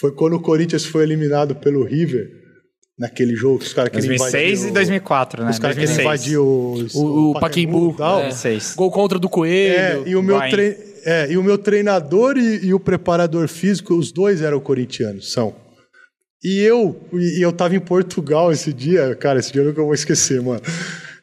foi 0.00 0.12
quando 0.12 0.34
o 0.36 0.40
Corinthians 0.40 0.84
foi 0.84 1.02
eliminado 1.04 1.54
pelo 1.56 1.82
River, 1.84 2.28
naquele 2.98 3.34
jogo 3.34 3.58
que 3.60 3.66
os 3.66 3.72
caras 3.72 3.90
queriam 3.90 4.08
2006 4.16 4.58
invadir 4.60 4.66
e 4.66 4.70
o- 4.70 4.74
2004, 4.74 5.44
né? 5.44 5.50
Os 5.50 5.58
caras 5.58 5.76
queriam 5.76 5.94
2006. 5.96 6.26
invadir 6.26 6.38
os- 6.38 6.94
O, 6.94 7.30
o 7.32 7.40
Paquembu. 7.40 7.92
e 7.92 7.96
tal. 7.96 8.18
é. 8.20 8.22
2006. 8.24 8.74
Gol 8.76 8.90
contra 8.90 9.18
do 9.18 9.26
É, 9.26 9.30
Coelho. 9.30 10.08
e 10.08 10.16
o 10.16 10.22
meu, 10.22 10.38
tre... 10.50 10.76
é, 11.04 11.30
e 11.30 11.36
o 11.36 11.42
meu 11.42 11.56
treinador 11.58 12.36
e, 12.36 12.66
e 12.66 12.74
o 12.74 12.80
preparador 12.80 13.48
físico, 13.48 13.94
os 13.94 14.12
dois 14.12 14.42
eram 14.42 14.60
corintianos, 14.60 15.32
são. 15.32 15.54
E 16.44 16.60
eu, 16.60 17.00
e 17.14 17.38
e 17.38 17.42
eu 17.42 17.52
tava 17.52 17.74
em 17.74 17.80
Portugal 17.80 18.52
esse 18.52 18.72
dia, 18.72 19.14
cara, 19.16 19.38
esse 19.40 19.52
dia 19.52 19.62
eu 19.62 19.66
nunca 19.66 19.82
vou 19.82 19.94
esquecer, 19.94 20.40
mano. 20.42 20.60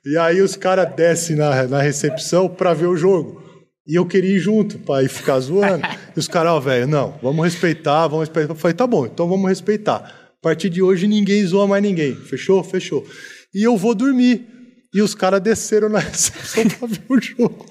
E 0.05 0.17
aí 0.17 0.41
os 0.41 0.55
caras 0.55 0.93
descem 0.95 1.35
na, 1.35 1.63
na 1.67 1.81
recepção 1.81 2.49
pra 2.49 2.73
ver 2.73 2.87
o 2.87 2.97
jogo. 2.97 3.42
E 3.85 3.95
eu 3.95 4.05
queria 4.05 4.37
ir 4.37 4.39
junto 4.39 4.79
pra 4.79 5.03
ir 5.03 5.09
ficar 5.09 5.39
zoando. 5.39 5.85
e 6.15 6.19
os 6.19 6.27
caras, 6.27 6.51
ó, 6.53 6.59
velho, 6.59 6.87
não, 6.87 7.15
vamos 7.21 7.43
respeitar, 7.43 8.07
vamos 8.07 8.27
respeitar. 8.27 8.51
Eu 8.53 8.55
falei, 8.57 8.75
tá 8.75 8.87
bom, 8.87 9.05
então 9.05 9.27
vamos 9.27 9.49
respeitar. 9.49 9.97
A 10.39 10.41
partir 10.41 10.69
de 10.69 10.81
hoje 10.81 11.07
ninguém 11.07 11.45
zoa 11.45 11.67
mais 11.67 11.81
ninguém. 11.83 12.15
Fechou? 12.15 12.63
Fechou. 12.63 13.05
E 13.53 13.63
eu 13.63 13.77
vou 13.77 13.93
dormir. 13.95 14.47
E 14.93 15.01
os 15.01 15.15
caras 15.15 15.41
desceram 15.41 15.89
na 15.89 15.97
recepção 15.99 16.67
pra 16.67 16.87
ver 16.87 17.01
o 17.09 17.19
jogo. 17.19 17.65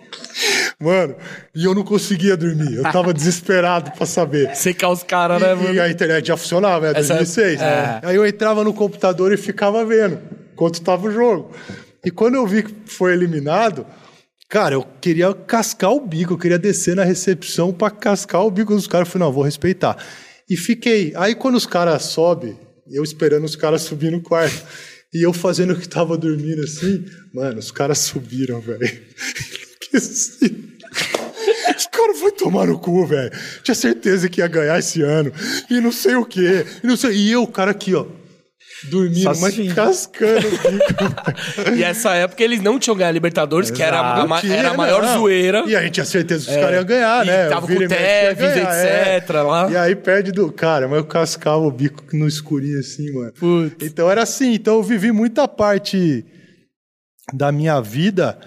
Mano, 0.81 1.15
e 1.55 1.65
eu 1.65 1.73
não 1.73 1.85
conseguia 1.85 2.37
dormir. 2.37 2.75
Eu 2.75 2.83
tava 2.83 3.15
desesperado 3.15 3.93
pra 3.93 4.05
saber. 4.05 4.55
Secar 4.57 4.89
os 4.91 5.05
caras, 5.05 5.41
né, 5.41 5.55
mano? 5.55 5.73
e 5.73 5.79
a 5.79 5.89
internet 5.89 6.27
já 6.27 6.37
funcionava, 6.37 6.93
né? 6.93 6.99
Essa- 6.99 7.15
2006. 7.15 7.61
é. 7.63 8.01
Aí 8.03 8.17
eu 8.17 8.27
entrava 8.27 8.65
no 8.65 8.75
computador 8.75 9.33
e 9.33 9.37
ficava 9.37 9.85
vendo 9.85 10.19
enquanto 10.53 10.81
tava 10.81 11.07
o 11.07 11.13
jogo. 11.13 11.53
E 12.05 12.11
quando 12.11 12.35
eu 12.35 12.45
vi 12.47 12.65
que 12.65 12.75
foi 12.87 13.13
eliminado, 13.13 13.87
cara, 14.53 14.75
eu 14.75 14.87
queria 15.01 15.33
cascar 15.33 15.93
o 15.93 16.07
bico, 16.07 16.35
eu 16.35 16.39
queria 16.39 16.59
descer 16.59 16.95
na 16.95 17.05
recepção 17.05 17.73
pra 17.73 17.91
cascar 17.91 18.45
o 18.45 18.51
bico 18.51 18.75
dos 18.75 18.87
caras. 18.87 19.09
Eu 19.09 19.13
falei, 19.13 19.27
não, 19.27 19.33
vou 19.33 19.43
respeitar. 19.43 19.97
E 20.49 20.59
fiquei. 20.59 21.15
Aí 21.17 21.35
quando 21.35 21.55
os 21.55 21.65
caras 21.65 22.03
sobem, 22.03 22.55
eu 22.91 23.03
esperando 23.03 23.45
os 23.45 23.57
caras 23.57 23.81
subir 23.81 24.13
no 24.13 24.21
quarto. 24.21 24.63
E 25.15 25.23
eu 25.25 25.33
fazendo 25.33 25.75
que 25.75 25.89
tava 25.89 26.19
dormindo 26.19 26.63
assim, 26.63 27.03
mano, 27.33 27.59
os 27.59 27.71
caras 27.71 27.97
subiram, 27.99 28.61
velho. 28.61 28.81
Enlouqueci. 28.83 30.69
Os 31.75 31.87
caras 31.87 32.19
foi 32.19 32.33
tomar 32.33 32.67
no 32.67 32.79
cu, 32.79 33.07
velho. 33.07 33.33
Tinha 33.63 33.75
certeza 33.75 34.29
que 34.29 34.43
ia 34.43 34.49
ganhar 34.49 34.79
esse 34.79 35.01
ano. 35.01 35.33
E 35.71 35.81
não 35.81 35.91
sei 35.91 36.15
o 36.15 36.27
quê. 36.27 36.67
E, 36.85 36.87
não 36.87 36.97
sei... 36.97 37.17
e 37.17 37.33
eu, 37.33 37.43
o 37.43 37.49
cara 37.49 37.71
aqui, 37.71 37.95
ó. 37.95 38.05
Dormindo, 38.91 39.23
Só 39.35 39.41
mas 39.41 39.55
se- 39.55 39.69
cascando 39.69 40.47
o 40.47 40.51
bico. 40.51 41.73
E 41.77 41.85
essa 41.85 42.15
época 42.15 42.43
eles 42.43 42.61
não 42.61 42.79
tinham 42.79 42.97
ganho 42.97 43.09
a 43.11 43.13
Libertadores, 43.13 43.71
que 43.71 43.83
era 43.83 43.99
a, 44.01 44.27
ma- 44.27 44.41
Tinha, 44.41 44.57
era 44.57 44.71
a 44.71 44.77
maior 44.77 45.03
não. 45.03 45.19
zoeira. 45.21 45.65
E 45.67 45.77
a 45.77 45.83
gente 45.83 45.93
tinha 45.93 46.05
certeza 46.07 46.45
que 46.47 46.51
os 46.51 46.57
É. 46.57 46.61
caras 46.61 46.77
iam 46.77 46.85
ganhar, 46.85 47.25
E 47.25 47.31
né? 47.31 47.49
tava 47.49 47.67
com 47.67 47.73
ia 47.73 47.89
Tevez, 47.89 48.57
etc. 48.57 49.31
lá. 49.45 49.71
E 49.71 49.77
aí 49.77 49.95
perde 49.95 50.33
do. 50.33 50.51
Cara, 50.53 50.89
mas 50.89 50.99
eu 50.99 51.05
cascava 51.05 51.59
o 51.59 51.71
bico 51.71 52.03
no 52.13 52.27
escurinho 52.27 52.79
assim, 52.81 53.13
mano. 53.13 53.33
Putz. 53.39 53.77
Então 53.87 54.11
era 54.11 54.23
assim. 54.23 54.53
Então 54.55 54.75
eu 54.75 54.83
vivi 54.83 55.13
muita 55.13 55.47
parte 55.47 56.25
da 57.33 57.53
minha 57.53 57.81
vida 57.81 58.39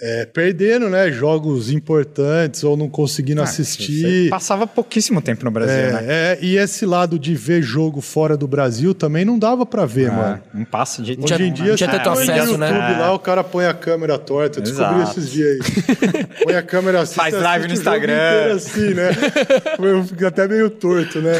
é, 0.00 0.26
perdendo, 0.26 0.90
né? 0.90 1.10
Jogos 1.10 1.70
importantes 1.70 2.62
ou 2.62 2.76
não 2.76 2.88
conseguindo 2.88 3.40
Ah, 3.40 3.44
assistir. 3.44 4.28
Passava 4.28 4.66
pouquíssimo 4.66 5.22
tempo 5.22 5.44
no 5.44 5.50
Brasil, 5.50 5.74
É, 5.74 5.92
né? 5.92 6.00
é, 6.06 6.38
e 6.42 6.56
esse 6.58 6.84
lado 6.84 7.18
de 7.18 7.34
ver 7.34 7.62
jogo 7.62 8.00
fora 8.02 8.36
do 8.36 8.46
Brasil 8.46 8.92
também 8.92 9.24
não 9.24 9.38
dava 9.38 9.64
pra 9.64 9.86
ver, 9.86 10.10
mano. 10.12 10.42
Ah, 10.44 10.48
não 10.52 10.64
passa 10.66 11.00
de 11.02 11.12
Hoje 11.18 11.34
em 11.34 11.48
né? 11.48 11.50
dia, 11.50 11.74
tinha 11.76 11.88
você 11.90 11.98
tanto 11.98 12.12
põe 12.12 12.24
acesso, 12.30 12.52
no 12.52 12.58
né? 12.58 12.68
YouTube 12.68 12.92
É. 12.94 12.98
lá, 12.98 13.14
o 13.14 13.18
cara 13.18 13.42
põe 13.42 13.64
a 13.66 13.72
câmera 13.74 14.18
torta. 14.18 14.58
Eu 14.58 14.62
descobri 14.64 15.00
Exato. 15.02 15.18
esses 15.18 15.30
dias 15.30 15.48
aí. 15.50 16.26
Põe 16.44 16.54
a 16.56 16.62
câmera 16.62 17.00
assim. 17.00 17.14
Faz 17.14 17.34
live 17.34 17.66
no 17.68 17.72
Instagram. 17.74 18.54
assim, 18.54 18.92
né? 18.94 19.10
Eu 19.80 20.04
fico 20.04 20.26
até 20.26 20.46
meio 20.46 20.68
torto, 20.68 21.20
né? 21.20 21.32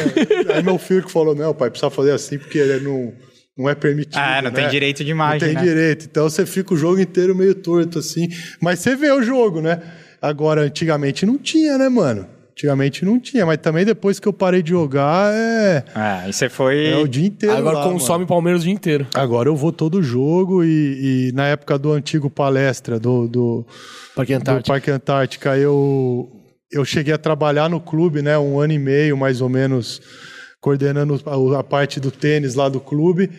Aí 0.53 0.63
meu 0.63 0.77
filho 0.79 1.03
que 1.03 1.11
falou, 1.11 1.35
não, 1.35 1.53
pai, 1.53 1.69
precisa 1.69 1.89
fazer 1.91 2.11
assim 2.11 2.37
porque 2.37 2.57
ele 2.57 2.79
não, 2.83 3.13
não 3.57 3.67
é 3.67 3.75
permitido. 3.75 4.17
Ah, 4.17 4.41
não 4.41 4.51
né? 4.51 4.55
tem 4.55 4.69
direito 4.69 5.03
de 5.03 5.11
imagem, 5.11 5.39
Não 5.39 5.47
tem 5.47 5.55
né? 5.55 5.61
direito. 5.61 6.05
Então 6.09 6.29
você 6.29 6.45
fica 6.45 6.73
o 6.73 6.77
jogo 6.77 6.99
inteiro 6.99 7.35
meio 7.35 7.55
torto 7.55 7.99
assim. 7.99 8.29
Mas 8.61 8.79
você 8.79 8.95
vê 8.95 9.11
o 9.11 9.21
jogo, 9.23 9.61
né? 9.61 9.81
Agora, 10.21 10.61
antigamente 10.61 11.25
não 11.25 11.37
tinha, 11.37 11.77
né, 11.77 11.89
mano? 11.89 12.27
Antigamente 12.51 13.05
não 13.05 13.19
tinha, 13.19 13.45
mas 13.45 13.59
também 13.59 13.85
depois 13.85 14.19
que 14.19 14.27
eu 14.27 14.33
parei 14.33 14.63
de 14.63 14.71
jogar, 14.71 15.31
é, 15.31 15.85
Ah, 15.93 16.27
e 16.27 16.33
você 16.33 16.49
foi... 16.49 16.87
é 16.87 16.97
o 16.97 17.07
dia 17.07 17.27
inteiro. 17.27 17.55
Agora 17.55 17.77
lá, 17.77 17.83
consome 17.83 18.19
mano. 18.19 18.27
Palmeiras 18.27 18.61
o 18.61 18.65
dia 18.65 18.73
inteiro. 18.73 19.05
Agora 19.13 19.47
eu 19.47 19.55
vou 19.55 19.71
todo 19.71 20.01
jogo 20.01 20.63
e, 20.63 21.27
e 21.29 21.31
na 21.33 21.45
época 21.45 21.77
do 21.77 21.91
antigo 21.91 22.31
palestra 22.31 22.99
do, 22.99 23.27
do, 23.27 23.67
Parque 24.15 24.33
do 24.33 24.37
Antártico. 24.37 24.67
Parque 24.69 24.89
Antártica, 24.89 25.55
eu, 25.55 26.31
eu 26.71 26.83
cheguei 26.83 27.13
a 27.13 27.17
trabalhar 27.19 27.69
no 27.69 27.79
clube, 27.79 28.23
né? 28.23 28.35
Um 28.39 28.59
ano 28.59 28.73
e 28.73 28.79
meio, 28.79 29.15
mais 29.15 29.39
ou 29.39 29.49
menos, 29.49 30.01
coordenando 30.67 31.21
a, 31.25 31.59
a 31.59 31.63
parte 31.63 31.97
do 31.97 32.11
tênis 32.11 32.53
lá 32.53 32.67
do 32.67 32.81
clube. 32.81 33.29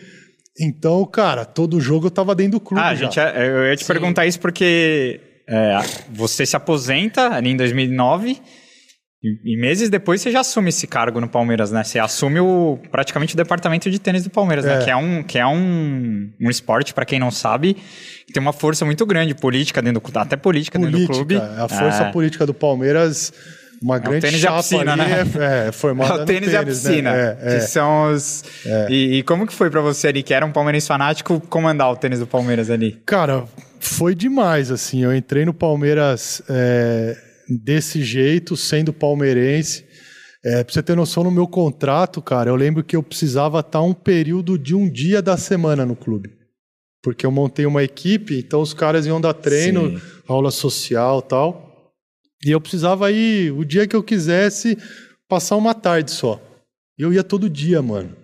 Então, 0.59 1.05
cara, 1.05 1.45
todo 1.45 1.79
jogo 1.79 2.07
eu 2.07 2.11
tava 2.11 2.33
dentro 2.33 2.53
do 2.53 2.59
clube. 2.59 2.81
Ah, 2.83 2.95
já. 2.95 3.05
gente, 3.05 3.19
eu 3.19 3.65
ia 3.67 3.75
te 3.75 3.85
perguntar 3.85 4.25
isso 4.25 4.39
porque 4.39 5.21
é, 5.47 5.77
você 6.11 6.43
se 6.45 6.55
aposenta 6.55 7.33
ali 7.33 7.51
em 7.51 7.55
2009 7.55 8.41
e, 9.21 9.53
e 9.53 9.61
meses 9.61 9.89
depois 9.89 10.21
você 10.21 10.31
já 10.31 10.39
assume 10.39 10.69
esse 10.69 10.87
cargo 10.87 11.21
no 11.21 11.29
Palmeiras, 11.29 11.71
né? 11.71 11.83
Você 11.83 11.99
assume 11.99 12.39
o, 12.39 12.79
praticamente 12.89 13.35
o 13.35 13.37
departamento 13.37 13.91
de 13.91 13.99
tênis 13.99 14.23
do 14.23 14.29
Palmeiras, 14.31 14.65
né? 14.65 14.79
É. 14.79 14.83
Que 14.83 14.89
é 14.89 14.95
um, 14.95 15.21
que 15.21 15.37
é 15.37 15.45
um, 15.45 16.31
um 16.41 16.49
esporte, 16.49 16.93
pra 16.95 17.05
quem 17.05 17.19
não 17.19 17.29
sabe, 17.29 17.75
que 18.25 18.33
tem 18.33 18.41
uma 18.41 18.53
força 18.53 18.83
muito 18.85 19.05
grande 19.05 19.35
política 19.35 19.81
dentro 19.81 19.99
do 19.99 20.01
clube, 20.01 20.17
até 20.17 20.35
política, 20.35 20.79
dentro 20.79 20.99
do 20.99 21.05
clube. 21.05 21.35
Política, 21.35 21.63
a 21.63 21.69
força 21.69 22.03
É. 22.05 22.11
política 22.11 22.45
do 22.45 22.53
Palmeiras, 22.53 23.31
uma 23.81 23.97
grande 23.99 24.21
tênis 24.21 24.41
e 24.41 24.47
a 24.47 24.49
chapa 24.49 24.57
piscina, 24.61 24.95
né? 24.95 25.23
é, 25.39 25.67
é 25.67 25.71
formada 25.71 26.13
É 26.13 26.15
o 26.15 26.19
no 26.19 26.25
tênis, 26.25 26.51
e 26.51 26.55
a 26.55 26.59
né? 26.59 26.65
piscina, 26.65 27.09
É, 27.15 27.37
é. 27.41 27.55
que 27.55 27.61
são 27.61 28.11
os... 28.11 28.43
E, 28.89 29.17
e 29.19 29.23
como 29.23 29.45
que 29.47 29.53
foi 29.53 29.69
pra 29.69 29.81
você 29.81 30.07
ali, 30.09 30.21
que 30.23 30.33
era 30.33 30.45
um 30.45 30.51
palmeirense 30.51 30.87
fanático, 30.87 31.39
comandar 31.49 31.91
o 31.91 31.95
tênis 31.95 32.19
do 32.19 32.27
Palmeiras 32.27 32.69
ali? 32.69 33.01
Cara, 33.05 33.45
foi 33.79 34.13
demais, 34.13 34.71
assim. 34.71 35.03
Eu 35.03 35.15
entrei 35.15 35.45
no 35.45 35.53
Palmeiras 35.53 36.41
é, 36.49 37.15
desse 37.47 38.03
jeito, 38.03 38.57
sendo 38.57 38.91
palmeirense. 38.91 39.85
É, 40.43 40.63
pra 40.63 40.73
você 40.73 40.81
ter 40.81 40.95
noção, 40.95 41.23
no 41.23 41.31
meu 41.31 41.47
contrato, 41.47 42.21
cara, 42.21 42.49
eu 42.49 42.55
lembro 42.55 42.83
que 42.83 42.95
eu 42.95 43.03
precisava 43.03 43.59
estar 43.59 43.81
um 43.81 43.93
período 43.93 44.57
de 44.57 44.73
um 44.75 44.89
dia 44.89 45.21
da 45.21 45.35
semana 45.35 45.85
no 45.85 45.95
clube. 45.95 46.29
Porque 47.03 47.25
eu 47.25 47.31
montei 47.31 47.65
uma 47.65 47.83
equipe, 47.83 48.37
então 48.39 48.61
os 48.61 48.73
caras 48.73 49.05
iam 49.05 49.19
dar 49.21 49.33
treino, 49.33 49.91
Sim. 49.91 50.01
aula 50.27 50.51
social 50.51 51.21
tal. 51.21 51.68
E 52.45 52.51
eu 52.51 52.61
precisava 52.61 53.11
ir 53.11 53.51
o 53.51 53.65
dia 53.65 53.87
que 53.87 53.95
eu 53.95 54.03
quisesse 54.03 54.77
passar 55.27 55.55
uma 55.55 55.73
tarde 55.73 56.11
só. 56.11 56.41
E 56.97 57.01
eu 57.01 57.13
ia 57.13 57.23
todo 57.23 57.49
dia, 57.49 57.81
mano. 57.81 58.15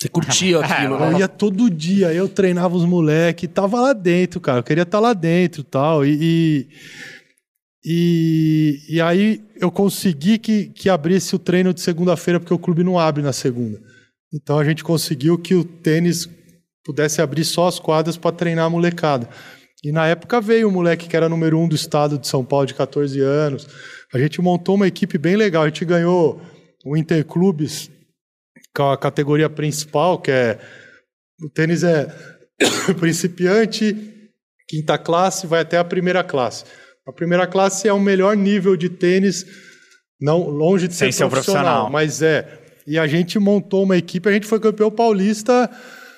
Você 0.00 0.08
curtia 0.08 0.60
aquilo, 0.64 0.94
Eu 0.94 1.10
né? 1.12 1.18
ia 1.20 1.28
todo 1.28 1.70
dia, 1.70 2.12
eu 2.12 2.28
treinava 2.28 2.76
os 2.76 2.84
moleques, 2.84 3.48
tava 3.52 3.80
lá 3.80 3.92
dentro, 3.92 4.40
cara. 4.40 4.58
Eu 4.58 4.62
queria 4.62 4.82
estar 4.82 5.00
lá 5.00 5.12
dentro 5.12 5.62
e 5.62 5.64
tal. 5.64 6.04
E, 6.04 6.68
e, 7.84 8.78
e 8.88 9.00
aí 9.00 9.42
eu 9.56 9.70
consegui 9.70 10.38
que, 10.38 10.66
que 10.66 10.88
abrisse 10.88 11.34
o 11.34 11.38
treino 11.38 11.74
de 11.74 11.80
segunda-feira, 11.80 12.40
porque 12.40 12.54
o 12.54 12.58
clube 12.58 12.84
não 12.84 12.98
abre 12.98 13.22
na 13.22 13.32
segunda. 13.32 13.80
Então 14.32 14.58
a 14.58 14.64
gente 14.64 14.82
conseguiu 14.82 15.38
que 15.38 15.54
o 15.54 15.64
tênis 15.64 16.28
pudesse 16.84 17.22
abrir 17.22 17.44
só 17.44 17.66
as 17.66 17.78
quadras 17.78 18.16
para 18.16 18.34
treinar 18.34 18.66
a 18.66 18.70
molecada. 18.70 19.28
E 19.84 19.92
na 19.92 20.06
época 20.06 20.40
veio 20.40 20.68
um 20.68 20.72
moleque 20.72 21.06
que 21.06 21.14
era 21.14 21.28
número 21.28 21.58
um 21.58 21.68
do 21.68 21.74
estado 21.74 22.18
de 22.18 22.26
São 22.26 22.42
Paulo, 22.42 22.64
de 22.64 22.72
14 22.72 23.20
anos. 23.20 23.68
A 24.14 24.18
gente 24.18 24.40
montou 24.40 24.76
uma 24.76 24.88
equipe 24.88 25.18
bem 25.18 25.36
legal. 25.36 25.62
A 25.62 25.66
gente 25.66 25.84
ganhou 25.84 26.40
o 26.82 26.96
Interclubes 26.96 27.90
com 28.74 28.90
a 28.90 28.96
categoria 28.96 29.50
principal, 29.50 30.18
que 30.18 30.30
é. 30.30 30.58
O 31.42 31.50
tênis 31.50 31.82
é 31.82 32.06
principiante, 32.98 33.94
quinta 34.66 34.96
classe, 34.96 35.46
vai 35.46 35.60
até 35.60 35.76
a 35.76 35.84
primeira 35.84 36.24
classe. 36.24 36.64
A 37.06 37.12
primeira 37.12 37.46
classe 37.46 37.86
é 37.86 37.92
o 37.92 38.00
melhor 38.00 38.34
nível 38.34 38.76
de 38.76 38.88
tênis, 38.88 39.44
não 40.18 40.48
longe 40.48 40.88
de 40.88 40.94
Sem 40.94 41.12
ser 41.12 41.18
ser 41.18 41.24
o 41.24 41.28
profissional, 41.28 41.90
profissional. 41.90 41.90
mas 41.90 42.22
é. 42.22 42.62
E 42.86 42.98
a 42.98 43.06
gente 43.06 43.38
montou 43.38 43.82
uma 43.82 43.96
equipe, 43.96 44.28
a 44.28 44.32
gente 44.32 44.46
foi 44.46 44.60
campeão 44.60 44.90
paulista. 44.90 45.70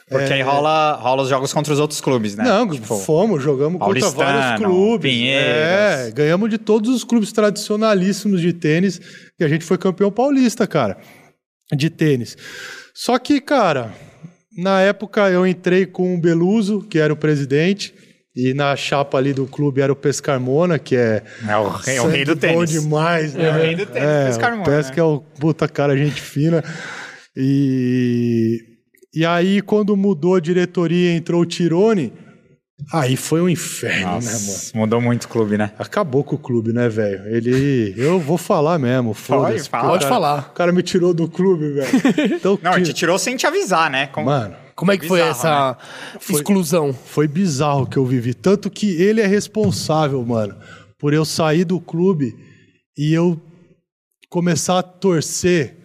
Porque 0.09 0.33
aí 0.33 0.41
rola, 0.43 0.95
rola 0.95 1.23
os 1.25 1.29
jogos 1.29 1.53
contra 1.53 1.73
os 1.73 1.81
outros 1.81 2.01
clubes, 2.01 2.37
né? 2.37 2.45
É. 2.45 2.49
Não, 2.49 2.69
Tipo, 2.71 2.97
fomos, 2.97 3.43
jogamos 3.43 3.81
contra 3.81 4.09
vários 4.11 4.61
clubes. 4.65 5.11
Pinheiros. 5.13 5.47
É, 5.49 6.11
ganhamos 6.15 6.49
de 6.49 6.59
todos 6.59 6.95
os 6.95 7.03
clubes 7.03 7.33
tradicionalíssimos 7.33 8.41
de 8.41 8.53
tênis 8.53 9.01
e 9.39 9.45
a 9.45 9.49
gente 9.49 9.65
foi 9.65 9.77
campeão 9.77 10.11
paulista, 10.13 10.65
cara, 10.67 10.97
de 11.75 11.91
tênis. 11.91 12.37
Só 12.95 13.19
que, 13.19 13.41
cara, 13.41 13.93
na 14.57 14.81
época 14.81 15.29
eu 15.29 15.45
entrei 15.47 15.85
com 15.87 16.15
o 16.15 16.21
Beluso, 16.21 16.83
que 16.89 16.99
era 17.01 17.13
o 17.13 17.17
presidente, 17.17 17.93
e 18.35 18.55
na 18.55 18.77
chapa 18.77 19.19
ali 19.19 19.33
do 19.33 19.47
clube 19.47 19.81
era 19.81 19.93
o 19.93 19.97
Pescarmona, 19.97 20.79
que 20.79 20.95
é 20.95 21.23
É 21.49 21.57
o 21.57 21.69
rei, 21.69 21.97
é 21.97 22.03
o 22.03 22.07
rei 22.07 22.25
do 22.25 22.33
sangue 22.41 22.47
bom 22.55 22.65
tênis. 22.65 22.71
demais, 22.71 23.35
né? 23.35 23.45
É 23.45 23.51
o 23.51 23.55
rei 23.55 23.75
do 23.75 23.87
tênis, 23.87 24.09
É, 24.09 24.27
Pescarmona, 24.29 24.63
o 24.63 24.65
Pesca 24.65 24.95
né? 24.95 25.01
é 25.01 25.03
o 25.03 25.21
puta 25.21 25.67
cara, 25.67 25.97
gente 25.97 26.21
fina. 26.21 26.63
E, 27.37 28.61
e 29.17 29.25
aí, 29.25 29.63
quando 29.63 29.97
mudou 29.97 30.35
a 30.37 30.41
diretoria 30.41 31.13
e 31.13 31.17
entrou 31.17 31.41
o 31.41 31.47
Tirone, 31.47 32.13
aí 32.93 33.17
foi 33.17 33.41
um 33.41 33.49
inferno, 33.49 33.99
né, 33.99 34.11
mano? 34.13 34.23
Nossa, 34.23 34.71
mudou 34.79 35.01
muito 35.01 35.25
o 35.25 35.29
clube, 35.29 35.57
né? 35.57 35.73
Acabou 35.79 36.23
com 36.23 36.37
o 36.37 36.39
clube, 36.39 36.73
né, 36.73 36.89
velho? 36.89 37.27
Ele. 37.35 37.95
Eu 37.97 38.21
vou 38.21 38.37
falar 38.37 38.79
mesmo, 38.79 39.15
foda-se. 39.15 39.69
fala. 39.69 39.89
Pode 39.89 40.05
cara- 40.05 40.15
falar. 40.15 40.49
O 40.51 40.55
cara 40.55 40.73
me 40.73 40.83
tirou 40.83 41.15
do 41.15 41.27
clube, 41.29 41.73
velho. 41.73 41.89
Então, 42.37 42.59
Não, 42.63 42.73
ti- 42.75 42.83
te 42.85 42.93
tirou 42.93 43.19
sem 43.19 43.37
te 43.37 43.47
avisar, 43.47 43.91
né? 43.91 44.07
Como- 44.09 44.27
Mano, 44.27 44.55
Como 44.75 44.93
é 44.93 44.99
que 44.99 45.09
foi 45.09 45.21
Bizarro, 45.23 45.79
essa 46.21 46.35
exclusão? 46.35 46.93
foi 46.93 47.27
bizarro 47.27 47.85
o 47.85 47.87
que 47.87 47.97
eu 47.97 48.05
vivi. 48.05 48.35
Tanto 48.35 48.69
que 48.71 49.01
ele 49.01 49.23
é 49.23 49.27
responsável, 49.27 50.23
mano, 50.23 50.55
por 50.99 51.15
eu 51.15 51.25
sair 51.25 51.65
do 51.65 51.81
clube 51.81 52.37
e 52.99 53.15
eu 53.15 53.41
começar 54.29 54.79
a 54.79 54.83
torcer. 54.83 55.76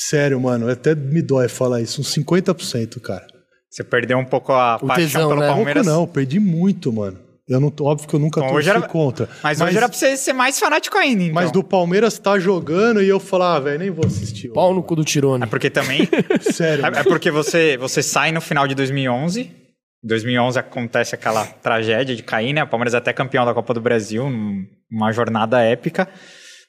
Sério, 0.00 0.40
mano, 0.40 0.70
até 0.70 0.94
me 0.94 1.20
dói 1.20 1.48
falar 1.48 1.80
isso. 1.80 2.00
Uns 2.00 2.14
50%, 2.14 3.00
cara. 3.00 3.26
Você 3.70 3.82
perdeu 3.82 4.16
um 4.18 4.24
pouco 4.24 4.52
a 4.52 4.76
O 4.76 4.86
paixão 4.86 5.04
tesão, 5.06 5.28
pelo 5.28 5.40
né? 5.40 5.46
Pouco 5.48 5.56
Palmeiras. 5.64 5.86
não, 5.86 6.06
perdi 6.06 6.38
muito, 6.40 6.92
mano. 6.92 7.18
Eu 7.48 7.58
não, 7.60 7.70
tô- 7.70 7.86
óbvio 7.86 8.06
que 8.06 8.14
eu 8.14 8.20
nunca 8.20 8.40
Então, 8.40 8.52
torci 8.52 8.68
era- 8.68 8.82
contra. 8.82 9.28
Mas, 9.42 9.58
hoje 9.60 9.76
era 9.76 9.88
pra 9.88 9.96
você 9.96 10.16
ser 10.18 10.34
mais 10.34 10.58
fanático 10.58 10.96
ainda, 10.98 11.22
então. 11.22 11.34
Mas 11.34 11.50
do 11.50 11.64
Palmeiras 11.64 12.18
tá 12.18 12.38
jogando 12.38 13.02
e 13.02 13.08
eu 13.08 13.18
falar, 13.18 13.56
ah, 13.56 13.60
velho, 13.60 13.78
nem 13.78 13.90
vou 13.90 14.06
assistir. 14.06 14.50
Pau 14.52 14.74
no 14.74 14.82
cu 14.82 14.94
do 14.94 15.02
Tirone. 15.04 15.42
É 15.44 15.46
porque 15.46 15.70
também... 15.70 16.06
Sério. 16.52 16.84
é, 16.84 17.00
é 17.00 17.02
porque 17.04 17.30
você, 17.30 17.76
você 17.78 18.02
sai 18.02 18.32
no 18.32 18.40
final 18.42 18.68
de 18.68 18.74
2011. 18.74 19.40
Em 19.40 20.06
2011 20.06 20.58
acontece 20.58 21.14
aquela 21.14 21.44
tragédia 21.46 22.14
de 22.14 22.22
cair, 22.22 22.52
né? 22.52 22.62
O 22.62 22.68
Palmeiras 22.68 22.92
é 22.94 22.98
até 22.98 23.12
campeão 23.14 23.44
da 23.46 23.54
Copa 23.54 23.72
do 23.74 23.80
Brasil, 23.80 24.28
num- 24.30 24.64
numa 24.90 25.10
jornada 25.10 25.60
épica. 25.62 26.06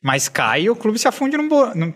Mas 0.02 0.30
cai 0.30 0.63
e 0.63 0.70
o 0.70 0.76
clube 0.76 0.98
se 0.98 1.08
afunde 1.10 1.36
num... 1.38 1.48
num 1.76 1.92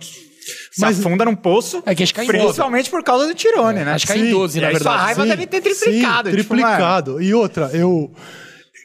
se 0.71 0.82
Mas- 0.82 0.99
afunda 0.99 1.25
num 1.25 1.36
poço, 1.36 1.82
É 1.86 1.93
que 1.95 2.03
acho 2.03 2.13
que 2.13 2.25
principalmente 2.25 2.89
por 2.89 3.03
causa 3.03 3.27
do 3.27 3.34
Tirone, 3.34 3.79
né? 3.84 3.93
Acho 3.93 4.06
que 4.08 4.13
cai 4.13 4.21
em 4.21 4.32
12, 4.32 4.58
E 4.58 4.62
na 4.62 4.67
aí 4.67 4.75
sua 4.77 4.84
verdade. 4.91 5.03
raiva 5.06 5.25
deve 5.25 5.47
ter 5.47 5.62
triplicado. 5.62 6.29
Sim, 6.29 6.38
tipo, 6.38 6.53
triplicado. 6.56 7.21
E 7.21 7.34
outra, 7.34 7.69
eu. 7.73 8.12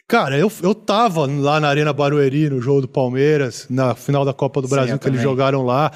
Cara, 0.07 0.37
eu, 0.37 0.51
eu 0.63 0.73
tava 0.73 1.27
lá 1.27 1.59
na 1.59 1.67
Arena 1.69 1.93
Barueri, 1.93 2.49
no 2.49 2.59
jogo 2.59 2.81
do 2.81 2.87
Palmeiras, 2.87 3.67
na 3.69 3.93
final 3.93 4.25
da 4.25 4.33
Copa 4.33 4.59
do 4.61 4.67
Sim, 4.67 4.73
Brasil, 4.75 4.97
que 4.99 5.07
eles 5.07 5.21
jogaram 5.21 5.63
lá. 5.63 5.91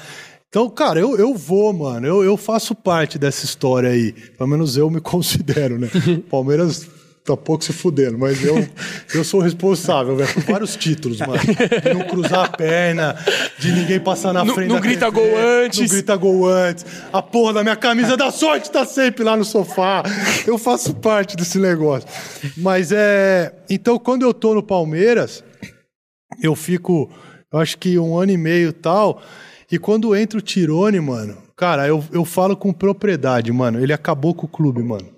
Então, 0.48 0.70
cara, 0.70 1.00
eu, 1.00 1.16
eu 1.18 1.34
vou, 1.34 1.72
mano. 1.72 2.06
Eu, 2.06 2.22
eu 2.22 2.36
faço 2.36 2.76
parte 2.76 3.18
dessa 3.18 3.44
história 3.44 3.90
aí. 3.90 4.12
Pelo 4.12 4.48
menos 4.48 4.76
eu 4.76 4.88
me 4.88 5.00
considero, 5.02 5.80
né? 5.80 5.90
Palmeiras 6.30 6.86
tá 7.24 7.34
pouco 7.36 7.64
se 7.64 7.72
fudendo, 7.72 8.18
mas 8.18 8.44
eu, 8.44 8.68
eu 9.14 9.24
sou 9.24 9.40
responsável, 9.40 10.14
velho, 10.14 10.32
por 10.34 10.42
vários 10.42 10.76
títulos, 10.76 11.18
mano. 11.20 11.40
De 11.82 11.94
não 11.94 12.06
cruzar 12.06 12.44
a 12.44 12.48
perna, 12.48 13.16
de 13.58 13.72
ninguém 13.72 13.98
passar 13.98 14.34
na 14.34 14.44
Não- 14.44 14.54
frente 14.54 14.68
não 14.68 14.78
grita 14.78 15.10
TV, 15.10 15.12
gol 15.30 15.38
antes. 15.38 15.80
Não 15.80 15.88
grita 15.88 16.16
gol 16.16 16.46
antes. 16.46 16.84
A 17.10 17.22
porra 17.22 17.54
da 17.54 17.62
minha 17.62 17.76
camisa 17.76 18.14
da 18.14 18.30
sorte 18.30 18.70
tá 18.70 18.84
sempre 18.84 19.24
lá 19.24 19.36
no 19.38 19.44
sofá. 19.44 20.02
Eu 20.46 20.58
faço 20.58 20.94
parte 20.96 21.34
desse 21.34 21.58
negócio. 21.58 22.06
Mas 22.58 22.92
é. 22.92 23.54
Então, 23.70 23.98
quando 23.98 24.22
eu 24.22 24.34
tô 24.34 24.54
no 24.54 24.62
Palmeiras, 24.62 25.42
eu 26.42 26.54
fico, 26.54 27.10
eu 27.50 27.58
acho 27.58 27.78
que 27.78 27.98
um 27.98 28.18
ano 28.18 28.32
e 28.32 28.36
meio 28.36 28.68
e 28.68 28.72
tal. 28.72 29.22
E 29.72 29.78
quando 29.78 30.14
entra 30.14 30.38
o 30.38 30.42
Tirone, 30.42 31.00
mano, 31.00 31.38
cara, 31.56 31.88
eu, 31.88 32.04
eu 32.12 32.22
falo 32.26 32.54
com 32.54 32.70
propriedade, 32.70 33.50
mano. 33.50 33.80
Ele 33.82 33.94
acabou 33.94 34.34
com 34.34 34.44
o 34.44 34.48
clube, 34.48 34.82
mano. 34.82 35.13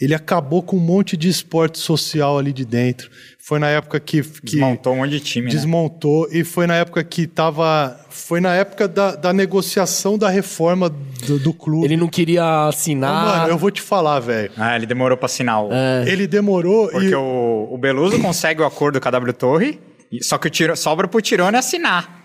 Ele 0.00 0.14
acabou 0.14 0.62
com 0.62 0.76
um 0.76 0.80
monte 0.80 1.16
de 1.16 1.28
esporte 1.28 1.78
social 1.78 2.38
ali 2.38 2.52
de 2.52 2.64
dentro. 2.64 3.10
Foi 3.38 3.58
na 3.58 3.68
época 3.68 3.98
que. 3.98 4.22
que 4.22 4.44
Desmontou 4.44 4.92
um 4.92 4.96
monte 4.98 5.10
de 5.10 5.20
time, 5.20 5.46
né? 5.46 5.50
desmontou 5.52 6.28
e 6.30 6.44
foi 6.44 6.66
na 6.66 6.74
época 6.76 7.02
que 7.02 7.26
tava. 7.26 7.98
Foi 8.10 8.40
na 8.40 8.54
época 8.54 8.86
da, 8.86 9.16
da 9.16 9.32
negociação 9.32 10.16
da 10.18 10.28
reforma 10.28 10.88
do, 11.26 11.38
do 11.38 11.52
clube. 11.52 11.86
Ele 11.86 11.96
não 11.96 12.08
queria 12.08 12.68
assinar. 12.68 13.38
Mano, 13.38 13.48
eu 13.52 13.58
vou 13.58 13.70
te 13.70 13.80
falar, 13.82 14.20
velho. 14.20 14.50
Ah, 14.56 14.76
ele 14.76 14.86
demorou 14.86 15.16
pra 15.16 15.26
assinar 15.26 15.64
o... 15.64 15.70
Ele 16.06 16.26
demorou 16.26 16.88
Porque 16.88 17.06
e. 17.08 17.14
o, 17.14 17.68
o 17.72 17.78
Beluso 17.78 18.20
consegue 18.20 18.60
o 18.60 18.66
acordo 18.66 19.00
com 19.00 19.08
a 19.08 19.10
W 19.10 19.32
Torre, 19.32 19.80
e- 20.12 20.22
só 20.22 20.36
que 20.38 20.46
o 20.46 20.50
tiro, 20.50 20.76
sobra 20.76 21.08
pro 21.08 21.20
Tirone 21.20 21.56
assinar. 21.56 22.17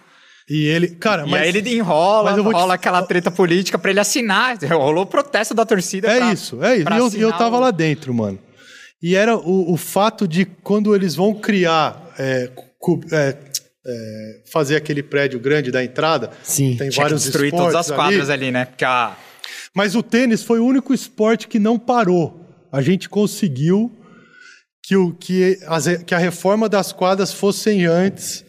E 0.49 0.65
ele. 0.65 0.89
Cara, 0.89 1.25
e 1.25 1.29
mas. 1.31 1.41
aí 1.41 1.49
ele 1.49 1.75
enrola, 1.75 2.29
mas 2.31 2.37
eu 2.37 2.43
vou 2.43 2.53
te 2.53 2.71
aquela 2.71 3.01
treta 3.03 3.31
política 3.31 3.77
pra 3.77 3.91
ele 3.91 3.99
assinar. 3.99 4.57
Rolou 4.63 5.03
o 5.03 5.07
protesto 5.07 5.53
da 5.53 5.65
torcida. 5.65 6.11
É 6.11 6.17
pra- 6.17 6.33
isso, 6.33 6.63
é 6.63 6.77
isso. 6.77 6.89
E 6.91 6.97
eu, 6.97 7.09
e 7.13 7.21
eu 7.21 7.31
tava 7.33 7.57
o- 7.57 7.59
lá 7.59 7.71
dentro, 7.71 8.13
mano. 8.13 8.37
E 9.01 9.15
era 9.15 9.35
o, 9.37 9.73
o 9.73 9.77
fato 9.77 10.27
de 10.27 10.45
quando 10.45 10.93
eles 10.95 11.15
vão 11.15 11.33
criar. 11.33 12.01
é, 12.17 12.49
cu- 12.79 13.01
é, 13.11 13.35
é, 13.85 14.41
fazer 14.51 14.75
aquele 14.75 15.01
prédio 15.03 15.39
grande 15.39 15.71
da 15.71 15.83
entrada. 15.83 16.29
Sim. 16.43 16.75
Tem 16.77 16.77
Tinha 16.77 16.89
que 16.91 16.97
vários 16.97 17.23
destruir 17.23 17.51
todas 17.51 17.75
as 17.75 17.91
quadras 17.91 18.29
ali, 18.29 18.51
né? 18.51 18.65
Porque 18.65 18.85
a, 18.85 19.15
Mas 19.75 19.95
o 19.95 20.03
tênis 20.03 20.43
foi 20.43 20.59
o 20.59 20.65
único 20.65 20.93
esporte 20.93 21.47
que 21.47 21.59
não 21.59 21.77
parou. 21.79 22.39
A 22.71 22.81
gente 22.81 23.09
conseguiu 23.09 23.91
que, 24.83 24.95
o, 24.95 25.13
que, 25.13 25.57
as, 25.67 25.85
que 26.05 26.13
a 26.15 26.17
reforma 26.17 26.67
das 26.69 26.91
quadras 26.91 27.31
fossem 27.33 27.85
antes 27.85 28.42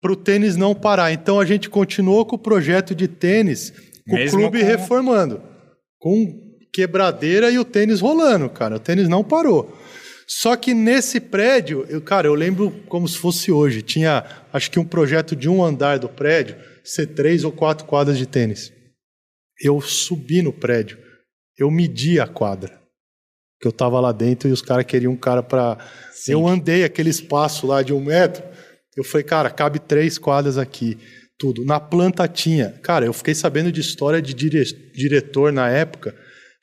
para 0.00 0.12
o 0.12 0.16
tênis 0.16 0.56
não 0.56 0.74
parar. 0.74 1.12
Então 1.12 1.40
a 1.40 1.44
gente 1.44 1.68
continuou 1.68 2.24
com 2.24 2.36
o 2.36 2.38
projeto 2.38 2.94
de 2.94 3.08
tênis, 3.08 3.72
com 4.08 4.14
Mesmo 4.16 4.38
o 4.38 4.40
clube 4.42 4.60
com- 4.60 4.66
reformando, 4.66 5.42
com 5.98 6.48
quebradeira 6.72 7.50
e 7.50 7.58
o 7.58 7.64
tênis 7.64 8.00
rolando, 8.00 8.48
cara. 8.48 8.76
O 8.76 8.80
tênis 8.80 9.08
não 9.08 9.24
parou. 9.24 9.76
Só 10.26 10.54
que 10.56 10.74
nesse 10.74 11.18
prédio, 11.20 11.86
eu, 11.88 12.02
cara, 12.02 12.26
eu 12.26 12.34
lembro 12.34 12.70
como 12.88 13.08
se 13.08 13.16
fosse 13.16 13.50
hoje. 13.50 13.80
Tinha, 13.80 14.24
acho 14.52 14.70
que 14.70 14.78
um 14.78 14.84
projeto 14.84 15.34
de 15.34 15.48
um 15.48 15.64
andar 15.64 15.98
do 15.98 16.08
prédio 16.08 16.56
ser 16.84 17.06
três 17.08 17.44
ou 17.44 17.50
quatro 17.52 17.86
quadras 17.86 18.18
de 18.18 18.26
tênis 18.26 18.72
eu 19.60 19.80
subi 19.80 20.40
no 20.40 20.52
prédio, 20.52 20.98
eu 21.58 21.70
medi 21.70 22.20
a 22.20 22.26
quadra. 22.26 22.78
Que 23.60 23.66
eu 23.66 23.72
tava 23.72 23.98
lá 23.98 24.12
dentro 24.12 24.48
e 24.48 24.52
os 24.52 24.62
caras 24.62 24.84
queriam 24.86 25.12
um 25.12 25.16
cara 25.16 25.42
pra. 25.42 25.78
Eu 26.28 26.46
andei 26.46 26.84
aquele 26.84 27.10
espaço 27.10 27.66
lá 27.66 27.82
de 27.82 27.92
um 27.92 28.00
metro. 28.00 28.44
Eu 28.98 29.04
falei, 29.04 29.24
cara, 29.24 29.48
cabe 29.48 29.78
três 29.78 30.18
quadras 30.18 30.58
aqui. 30.58 30.98
Tudo. 31.38 31.64
Na 31.64 31.78
planta 31.78 32.26
tinha. 32.26 32.74
Cara, 32.82 33.06
eu 33.06 33.12
fiquei 33.12 33.32
sabendo 33.34 33.70
de 33.70 33.80
história 33.80 34.20
de 34.20 34.34
dire- 34.34 34.64
diretor 34.92 35.52
na 35.52 35.68
época 35.68 36.12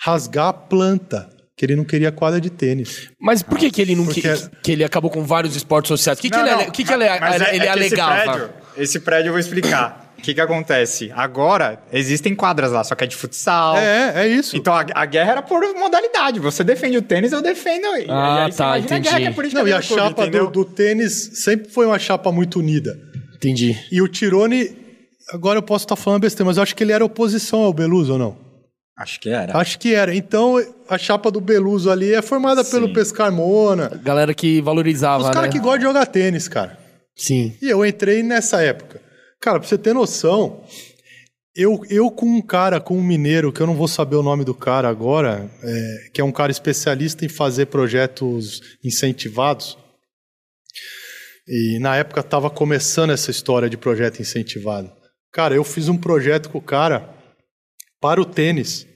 rasgar 0.04 0.48
a 0.50 0.54
planta. 0.54 1.30
Que 1.58 1.66
ele 1.66 1.78
não 1.78 1.86
queria 1.86 2.12
quadra 2.12 2.42
de 2.42 2.50
tênis. 2.50 3.10
Mas 3.18 3.42
por 3.42 3.58
que, 3.58 3.72
que 3.72 3.82
ele 3.82 3.96
não 3.96 4.06
que, 4.08 4.22
Porque- 4.22 4.50
que 4.62 4.72
ele 4.74 4.84
acabou 4.84 5.10
com 5.10 5.24
vários 5.24 5.56
esportes 5.56 5.88
sociais? 5.88 6.20
O 6.20 6.22
que, 6.22 6.30
que 6.30 6.36
Não, 6.36 6.46
ele, 6.46 6.56
não, 6.66 6.70
que, 6.72 6.84
que 6.84 6.92
ele, 6.92 7.06
mas 7.20 7.42
é- 7.42 7.56
ele 7.56 7.66
é 7.66 7.72
que 7.72 7.80
esse 7.80 8.02
alegava? 8.02 8.32
prédio- 8.34 8.54
Esse 8.76 9.00
prédio 9.00 9.30
eu 9.30 9.32
vou 9.32 9.40
explicar. 9.40 10.05
O 10.26 10.28
que, 10.28 10.34
que 10.34 10.42
acontece? 10.42 11.12
Agora, 11.16 11.84
existem 11.94 12.34
quadras 12.34 12.72
lá, 12.72 12.84
só 12.84 12.96
que 12.96 13.04
é 13.04 13.08
de 13.08 13.16
futsal. 13.16 13.78
É, 13.78 14.24
é 14.24 14.28
isso. 14.28 14.58
Então 14.58 14.74
a, 14.74 14.84
a 14.96 15.06
guerra 15.06 15.34
era 15.34 15.42
por 15.44 15.62
modalidade. 15.76 16.40
Você 16.40 16.64
defende 16.64 16.98
o 16.98 17.02
tênis, 17.04 17.32
eu 17.32 17.44
defendo. 17.44 17.86
Ah, 18.10 18.50
tá, 18.50 18.80
imagina 18.80 18.96
a 18.96 19.00
guerra 19.00 19.00
entendi. 19.00 19.22
que 19.22 19.28
é 19.28 19.32
política 19.32 19.62
não, 19.62 19.68
e 19.68 19.74
a 19.74 19.80
do 19.80 19.86
clube, 19.86 20.02
chapa 20.02 20.28
do, 20.28 20.50
do 20.50 20.66
tênis 20.66 21.30
sempre 21.36 21.70
foi 21.70 21.86
uma 21.86 22.00
chapa 22.00 22.32
muito 22.32 22.58
unida. 22.58 22.98
Entendi. 23.36 23.78
E 23.92 24.02
o 24.02 24.08
Tirone, 24.08 24.76
agora 25.32 25.60
eu 25.60 25.62
posso 25.62 25.86
estar 25.86 25.96
falando 25.96 26.22
besteira, 26.22 26.48
mas 26.48 26.58
eu 26.58 26.64
acho 26.64 26.76
que 26.76 26.84
ele 26.84 26.92
era 26.92 27.06
oposição 27.06 27.60
ao 27.60 27.72
Beluso 27.72 28.14
ou 28.14 28.18
não? 28.18 28.36
Acho 28.98 29.20
que 29.20 29.30
era. 29.30 29.56
Acho 29.56 29.78
que 29.78 29.94
era. 29.94 30.16
Então, 30.16 30.60
a 30.90 30.98
chapa 30.98 31.30
do 31.30 31.40
Beluso 31.40 31.92
ali 31.92 32.16
é 32.16 32.22
formada 32.24 32.64
pelo 32.64 32.92
Pescarmona. 32.92 33.92
Galera 34.04 34.34
que 34.34 34.60
valorizava, 34.60 35.26
Os 35.26 35.30
caras 35.30 35.44
né? 35.44 35.50
que 35.50 35.60
gostam 35.60 35.78
de 35.78 35.84
jogar 35.84 36.08
tênis, 36.08 36.48
cara. 36.48 36.80
Sim. 37.16 37.54
E 37.62 37.70
eu 37.70 37.86
entrei 37.86 38.24
nessa 38.24 38.64
época. 38.64 39.05
Cara, 39.46 39.60
pra 39.60 39.70
você 39.70 39.78
ter 39.78 39.94
noção, 39.94 40.66
Eu, 41.56 41.84
eu 41.88 42.10
com 42.10 42.26
um 42.26 42.42
cara, 42.42 42.82
com 42.82 42.98
um 42.98 43.04
mineiro, 43.04 43.54
que 43.54 43.62
eu 43.62 43.68
não 43.68 43.76
vou 43.76 43.88
saber 43.88 44.16
o 44.16 44.24
nome 44.24 44.44
do 44.44 44.56
cara 44.56 44.90
agora, 44.90 45.48
é, 45.62 46.10
que 46.12 46.20
é 46.20 46.24
um 46.24 46.32
cara 46.32 46.52
especialista 46.52 47.24
em 47.24 47.30
fazer 47.30 47.68
projetos 47.68 48.60
incentivados. 48.84 49.78
E 51.48 51.78
na 51.78 51.96
época 51.96 52.22
estava 52.22 52.50
começando 52.50 53.12
essa 53.12 53.30
história 53.30 53.70
de 53.70 53.78
projeto 53.78 54.20
incentivado. 54.20 54.92
Cara, 55.32 55.54
eu 55.54 55.64
fiz 55.64 55.90
um 55.90 55.98
projeto 55.98 56.50
com 56.50 56.58
o 56.58 56.62
cara 56.62 57.08
para 58.02 58.20
o 58.20 58.26
tênis. 58.26 58.88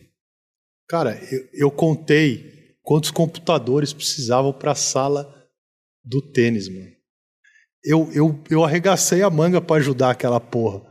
Cara, 0.87 1.15
eu, 1.31 1.47
eu 1.53 1.71
contei 1.71 2.75
quantos 2.81 3.11
computadores 3.11 3.93
precisavam 3.93 4.51
para 4.51 4.71
a 4.71 4.75
sala 4.75 5.31
do 6.03 6.23
tênis, 6.23 6.67
mano. 6.67 6.98
Eu, 7.83 8.09
eu, 8.13 8.39
eu 8.49 8.63
arregacei 8.63 9.21
a 9.21 9.29
manga 9.29 9.61
para 9.61 9.77
ajudar 9.77 10.11
aquela 10.11 10.39
porra. 10.39 10.81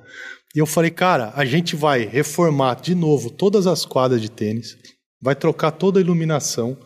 E 0.55 0.59
eu 0.59 0.67
falei, 0.67 0.91
cara, 0.91 1.33
a 1.37 1.45
gente 1.45 1.77
vai 1.77 2.07
reformar 2.07 2.81
de 2.81 2.95
novo 2.95 3.31
todas 3.31 3.67
as 3.67 3.85
quadras 3.85 4.21
de 4.21 4.31
tênis, 4.31 4.77
vai 5.21 5.35
trocar 5.35 5.73
toda 5.73 6.01
a 6.01 6.03
iluminação, 6.03 6.77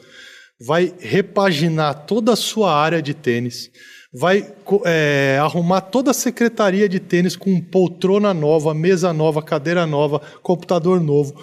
vai 0.60 0.92
repaginar 0.98 2.06
toda 2.06 2.32
a 2.32 2.36
sua 2.36 2.74
área 2.74 3.00
de 3.00 3.14
tênis, 3.14 3.70
vai 4.12 4.52
é, 4.84 5.38
arrumar 5.40 5.80
toda 5.80 6.10
a 6.10 6.14
secretaria 6.14 6.88
de 6.88 7.00
tênis 7.00 7.36
com 7.36 7.60
poltrona 7.60 8.34
nova, 8.34 8.74
mesa 8.74 9.12
nova, 9.12 9.40
cadeira 9.40 9.86
nova, 9.86 10.20
computador 10.42 11.00
novo. 11.00 11.34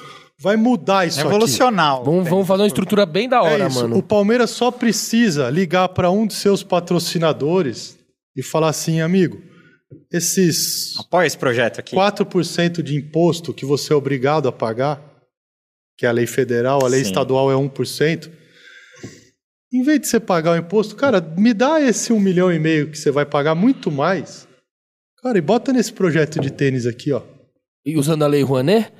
Vai 0.41 0.55
mudar 0.55 1.05
isso 1.05 1.17
Revolucional. 1.17 2.03
Vamos, 2.03 2.29
vamos 2.29 2.47
fazer 2.47 2.61
uma 2.61 2.67
estrutura 2.67 3.05
bem 3.05 3.27
da 3.27 3.41
hora, 3.41 3.65
é 3.65 3.67
isso. 3.67 3.81
mano. 3.81 3.97
O 3.97 4.03
Palmeiras 4.03 4.51
só 4.51 4.71
precisa 4.71 5.49
ligar 5.49 5.89
para 5.89 6.11
um 6.11 6.25
de 6.25 6.33
seus 6.33 6.63
patrocinadores 6.63 7.98
e 8.35 8.43
falar 8.43 8.69
assim, 8.69 9.01
amigo, 9.01 9.41
esses 10.11 10.97
Apoia 10.99 11.27
esse 11.27 11.37
projeto 11.37 11.79
aqui. 11.79 11.95
4% 11.95 12.81
de 12.81 12.95
imposto 12.95 13.53
que 13.53 13.65
você 13.65 13.93
é 13.93 13.95
obrigado 13.95 14.47
a 14.47 14.51
pagar, 14.51 15.01
que 15.97 16.05
é 16.05 16.09
a 16.09 16.11
lei 16.11 16.27
federal, 16.27 16.83
a 16.83 16.87
lei 16.87 17.01
Sim. 17.03 17.07
estadual 17.07 17.51
é 17.51 17.55
1%. 17.55 18.31
Em 19.71 19.83
vez 19.83 20.01
de 20.01 20.07
você 20.07 20.19
pagar 20.19 20.53
o 20.53 20.57
imposto, 20.57 20.95
cara, 20.95 21.21
me 21.21 21.53
dá 21.53 21.79
esse 21.79 22.11
um 22.11 22.19
milhão 22.19 22.51
e 22.51 22.57
meio 22.57 22.89
que 22.89 22.97
você 22.97 23.11
vai 23.11 23.25
pagar 23.25 23.53
muito 23.53 23.91
mais. 23.91 24.47
Cara, 25.21 25.37
e 25.37 25.41
bota 25.41 25.71
nesse 25.71 25.93
projeto 25.93 26.39
de 26.39 26.51
tênis 26.51 26.87
aqui, 26.87 27.11
ó. 27.11 27.21
E 27.85 27.97
usando 27.97 28.23
a 28.23 28.27
lei 28.27 28.41
Rouanet? 28.41 28.91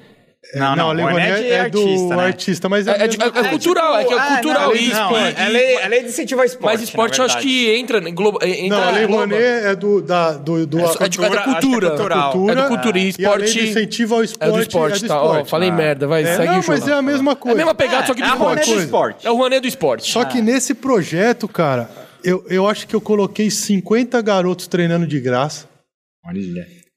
Não, 0.56 0.73
não, 0.73 0.89
a 0.89 0.93
lei 0.93 1.04
Rouanet 1.06 1.30
Rouanet 1.32 1.52
é 1.52 1.69
do 1.69 1.80
artista, 1.82 2.15
né? 2.15 2.23
artista, 2.25 2.69
mas 2.69 2.88
é, 2.88 2.91
É, 2.91 2.95
é, 2.95 3.08
mesma 3.08 3.25
é 3.25 3.30
coisa. 3.30 3.49
cultural, 3.49 3.97
é 3.97 4.06
que 4.06 4.13
é 4.13 4.17
Ah, 4.17 4.25
cultural 4.34 4.67
não, 4.69 4.73
isso. 4.75 4.93
Não, 4.95 5.10
pô. 5.10 5.17
é, 5.17 5.34
é 5.38 5.49
lei, 5.49 5.75
é 5.75 5.88
lei 5.89 6.02
de 6.04 6.08
incentivo 6.10 6.39
ao 6.39 6.45
esporte. 6.45 6.73
Mas 6.73 6.82
esporte 6.82 7.19
eu 7.19 7.25
acho 7.25 7.38
que 7.39 7.69
entra. 7.75 8.10
Engloba, 8.10 8.39
entra 8.47 8.78
Não, 8.80 8.88
a 8.88 8.91
lei. 8.91 9.06
Rouanet 9.06 9.43
é 9.65 9.75
do, 9.75 10.02
da, 10.02 10.32
do, 10.32 10.65
do 10.65 10.80
É, 10.80 10.88
só- 10.88 11.04
é 11.04 11.10
de- 11.10 11.23
é 11.23 11.30
da 11.30 11.41
cultura, 11.43 11.60
é 11.60 11.60
cultura. 11.60 11.89
cultural. 11.89 12.32
cultura, 12.32 12.54
É 12.54 12.63
do 12.63 12.67
cultura 12.69 12.97
e 12.99 13.02
e 13.19 13.25
a 13.25 13.36
lei 13.36 13.45
esporte. 13.45 13.52
de 13.63 13.69
incentivo 13.69 14.15
ao 14.15 14.23
esporte 14.23 14.49
É 14.49 14.54
do 14.56 14.62
esporte, 14.62 14.95
é 14.95 14.99
do 15.02 15.08
tá? 15.10 15.21
Ó, 15.21 15.25
esporte. 15.32 15.49
falei 15.49 15.69
Ah. 15.69 15.73
merda, 15.73 16.08
vai, 16.08 16.23
É, 16.23 16.36
segue 16.38 16.45
não, 16.47 16.60
o 16.60 16.62
jogo. 16.62 16.67
mas 16.80 16.88
é 16.88 16.93
a 16.93 17.02
mesma 17.02 17.32
É 17.32 17.34
a 17.34 17.36
coisa. 17.36 17.58
mesma 17.58 17.75
pegada, 17.75 18.04
É, 18.04 18.08
só 18.08 18.13
que 18.13 18.23
é 18.23 18.28
Rouanet 18.28 18.62
esporte. 18.62 18.80
do 18.80 18.84
esporte. 18.86 19.28
É 19.28 19.32
o 19.32 19.36
Rouanet 19.36 19.62
do 19.62 19.67
esporte. 19.67 20.10
Só 20.12 20.23
que 20.23 20.41
nesse 20.41 20.73
projeto, 20.73 21.49
cara, 21.49 21.89
eu, 22.23 22.45
eu 22.49 22.65
acho 22.65 22.88
que 22.88 22.95
eu 22.95 23.02
coloquei 23.02 23.52
50 23.52 24.21
garotos 24.21 24.67
treinando 24.67 25.06
de 25.06 25.19
graça, 25.19 25.67
Olha, 26.25 26.39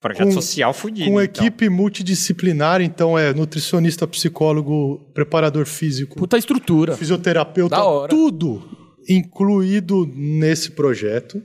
projeto 0.02 0.24
Com- 0.26 0.32
social 0.32 0.74
fudido. 0.74 1.10
com 1.10 1.22
então. 1.22 1.44
equipe 1.46 1.68
multidisciplinar, 1.70 2.82
então 2.82 3.16
é 3.16 3.32
nutricionista, 3.32 4.06
psicólogo, 4.06 4.98
preparador 5.14 5.64
físico, 5.64 6.16
Puta 6.16 6.36
estrutura. 6.36 6.96
fisioterapeuta, 6.96 7.76
Da 7.76 7.84
hora. 7.84 8.08
tudo 8.10 8.62
incluído 9.08 10.04
nesse 10.14 10.72
projeto. 10.72 11.42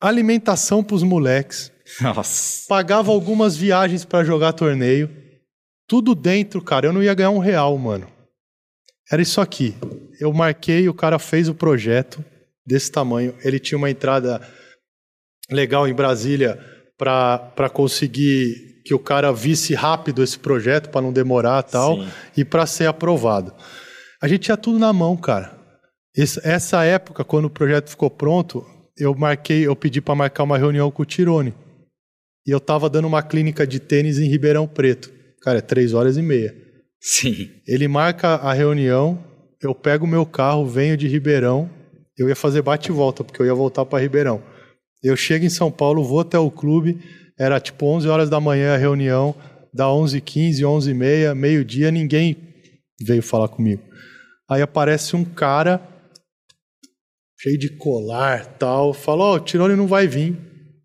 Alimentação 0.00 0.84
para 0.84 0.94
os 0.96 1.02
moleques, 1.02 1.72
Nossa. 2.00 2.64
pagava 2.68 3.10
algumas 3.10 3.56
viagens 3.56 4.04
para 4.04 4.22
jogar 4.24 4.52
torneio, 4.52 5.10
tudo 5.88 6.14
dentro, 6.14 6.60
cara. 6.60 6.86
Eu 6.86 6.92
não 6.92 7.02
ia 7.02 7.14
ganhar 7.14 7.30
um 7.30 7.38
real, 7.38 7.76
mano. 7.78 8.06
Era 9.10 9.22
isso 9.22 9.40
aqui. 9.40 9.74
Eu 10.20 10.32
marquei, 10.32 10.88
o 10.88 10.94
cara 10.94 11.18
fez 11.18 11.48
o 11.48 11.54
projeto 11.54 12.22
desse 12.66 12.90
tamanho. 12.92 13.34
Ele 13.42 13.58
tinha 13.58 13.78
uma 13.78 13.90
entrada 13.90 14.40
legal 15.50 15.86
em 15.88 15.94
Brasília 15.94 16.58
para 16.98 17.68
conseguir 17.72 18.82
que 18.84 18.94
o 18.94 18.98
cara 18.98 19.32
visse 19.32 19.74
rápido 19.74 20.22
esse 20.22 20.38
projeto 20.38 20.90
para 20.90 21.02
não 21.02 21.12
demorar 21.12 21.62
tal 21.62 21.96
Sim. 22.02 22.08
e 22.36 22.44
para 22.44 22.66
ser 22.66 22.86
aprovado. 22.86 23.52
A 24.22 24.28
gente 24.28 24.42
tinha 24.42 24.56
tudo 24.56 24.78
na 24.78 24.92
mão, 24.92 25.16
cara. 25.16 25.56
Esse- 26.16 26.40
essa 26.46 26.84
época, 26.84 27.24
quando 27.24 27.46
o 27.46 27.50
projeto 27.50 27.90
ficou 27.90 28.08
pronto, 28.08 28.64
eu 28.96 29.14
marquei, 29.14 29.66
eu 29.66 29.76
pedi 29.76 30.00
para 30.00 30.14
marcar 30.14 30.44
uma 30.44 30.56
reunião 30.56 30.90
com 30.90 31.02
o 31.02 31.06
Tirone. 31.06 31.52
E 32.46 32.50
eu 32.50 32.60
tava 32.60 32.88
dando 32.88 33.06
uma 33.08 33.22
clínica 33.22 33.66
de 33.66 33.80
tênis 33.80 34.18
em 34.18 34.28
Ribeirão 34.28 34.66
Preto. 34.68 35.10
Cara, 35.42 35.58
é 35.58 35.60
três 35.60 35.92
horas 35.92 36.16
e 36.16 36.22
meia. 36.22 36.54
Sim. 37.00 37.50
Ele 37.66 37.86
marca 37.88 38.36
a 38.36 38.52
reunião, 38.52 39.22
eu 39.60 39.74
pego 39.74 40.04
o 40.06 40.08
meu 40.08 40.24
carro, 40.24 40.64
venho 40.64 40.96
de 40.96 41.06
Ribeirão. 41.08 41.68
Eu 42.16 42.28
ia 42.28 42.36
fazer 42.36 42.62
bate 42.62 42.88
e 42.90 42.94
volta, 42.94 43.22
porque 43.22 43.42
eu 43.42 43.46
ia 43.46 43.54
voltar 43.54 43.84
para 43.84 43.98
Ribeirão. 44.00 44.42
Eu 45.06 45.16
chego 45.16 45.44
em 45.44 45.50
São 45.50 45.70
Paulo, 45.70 46.02
vou 46.02 46.20
até 46.20 46.38
o 46.38 46.50
clube, 46.50 46.98
era 47.38 47.60
tipo 47.60 47.86
11 47.86 48.08
horas 48.08 48.28
da 48.28 48.40
manhã 48.40 48.74
a 48.74 48.76
reunião, 48.76 49.34
da 49.72 49.84
11h15, 49.84 50.60
11h30, 50.62 51.34
meio-dia, 51.34 51.90
ninguém 51.90 52.36
veio 53.00 53.22
falar 53.22 53.48
comigo. 53.48 53.82
Aí 54.50 54.62
aparece 54.62 55.14
um 55.14 55.24
cara 55.24 55.80
cheio 57.38 57.58
de 57.58 57.68
colar 57.76 58.46
tal, 58.58 58.92
falou, 58.94 59.34
ó, 59.34 59.36
o 59.36 59.40
Tirone 59.40 59.76
não 59.76 59.86
vai 59.86 60.06
vir, 60.06 60.36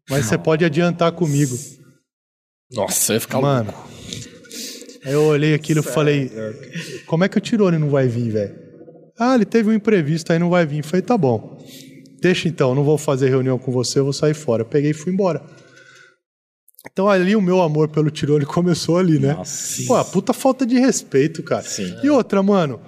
mas 0.09 0.25
você 0.25 0.37
pode 0.37 0.65
adiantar 0.65 1.11
comigo. 1.13 1.57
Nossa, 2.71 3.13
eu 3.13 3.15
ia 3.15 3.21
ficar 3.21 3.41
Mano, 3.41 3.71
louco. 3.71 3.89
aí 5.05 5.13
eu 5.13 5.23
olhei 5.23 5.53
aquilo 5.53 5.79
e 5.79 5.83
falei, 5.83 6.31
como 7.07 7.23
é 7.23 7.29
que 7.29 7.37
o 7.37 7.41
Tirone 7.41 7.77
não 7.77 7.89
vai 7.89 8.07
vir, 8.07 8.29
velho? 8.29 8.55
Ah, 9.17 9.35
ele 9.35 9.45
teve 9.45 9.69
um 9.69 9.73
imprevisto, 9.73 10.31
aí 10.31 10.39
não 10.39 10.49
vai 10.49 10.65
vir. 10.65 10.79
Eu 10.79 10.83
Falei, 10.83 11.01
tá 11.01 11.17
bom. 11.17 11.57
Deixa 12.21 12.47
então, 12.47 12.75
não 12.75 12.83
vou 12.83 12.97
fazer 12.97 13.29
reunião 13.29 13.57
com 13.57 13.71
você, 13.71 13.99
eu 13.99 14.03
vou 14.03 14.13
sair 14.13 14.33
fora. 14.33 14.61
Eu 14.61 14.67
peguei 14.67 14.91
e 14.91 14.93
fui 14.93 15.11
embora. 15.11 15.41
Então 16.91 17.09
ali 17.09 17.35
o 17.35 17.41
meu 17.41 17.61
amor 17.61 17.89
pelo 17.89 18.09
Tirone 18.09 18.45
começou 18.45 18.97
ali, 18.97 19.19
né? 19.19 19.33
Nossa. 19.33 19.83
Pô, 19.87 19.95
a 19.95 20.05
puta 20.05 20.33
falta 20.33 20.65
de 20.65 20.79
respeito, 20.79 21.43
cara. 21.43 21.63
Sim. 21.63 21.95
E 22.03 22.09
outra, 22.09 22.41
mano, 22.41 22.79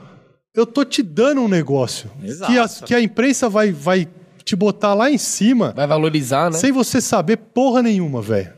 eu 0.54 0.66
tô 0.66 0.84
te 0.84 1.02
dando 1.02 1.42
um 1.42 1.48
negócio 1.48 2.10
Exato. 2.24 2.52
que 2.52 2.58
a, 2.58 2.68
que 2.88 2.96
a 2.96 3.02
imprensa 3.02 3.50
vai, 3.50 3.72
vai 3.72 4.08
te 4.44 4.56
botar 4.56 4.94
lá 4.94 5.10
em 5.10 5.18
cima 5.18 5.74
Vai 5.76 5.88
valorizar, 5.88 6.52
né? 6.52 6.58
sem 6.58 6.72
você 6.72 7.00
saber 7.00 7.38
porra 7.38 7.82
nenhuma, 7.82 8.22
velho. 8.22 8.54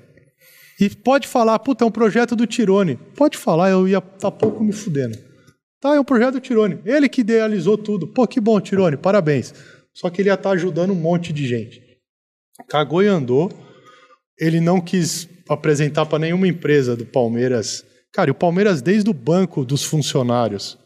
E 0.79 0.89
pode 0.89 1.27
falar, 1.27 1.57
puta, 1.59 1.85
é 1.85 1.88
um 1.88 1.91
projeto 1.91 2.35
do 2.35 2.45
Tirone. 2.45 2.99
Pode 3.15 3.38
falar, 3.38 3.69
eu 3.69 3.88
ia 3.88 4.01
tá 4.01 4.29
pouco 4.29 4.61
me 4.61 4.73
fudendo. 4.73 5.17
Tá, 5.79 5.95
é 5.95 5.99
um 5.99 6.03
projeto 6.03 6.33
do 6.33 6.39
Tirone. 6.41 6.79
Ele 6.85 7.07
que 7.07 7.21
idealizou 7.21 7.77
tudo. 7.77 8.07
Pô, 8.07 8.27
que 8.27 8.41
bom, 8.41 8.59
Tirone, 8.59 8.97
parabéns. 8.97 9.53
Só 9.95 10.10
que 10.10 10.21
ele 10.21 10.29
ia 10.29 10.34
estar 10.36 10.51
ajudando 10.51 10.91
um 10.91 10.95
monte 10.95 11.31
de 11.31 11.47
gente. 11.47 11.81
Cagou 12.67 13.01
e 13.01 13.08
andou. 13.08 13.51
Ele 14.38 14.60
não 14.60 14.81
quis 14.81 15.27
apresentar 15.47 16.05
para 16.05 16.19
nenhuma 16.19 16.47
empresa 16.47 16.95
do 16.95 17.05
Palmeiras. 17.05 17.86
Cara, 18.13 18.29
e 18.29 18.31
o 18.31 18.36
Palmeiras, 18.36 18.81
desde 18.81 19.10
o 19.10 19.13
banco 19.13 19.63
dos 19.65 19.84
funcionários, 19.84 20.77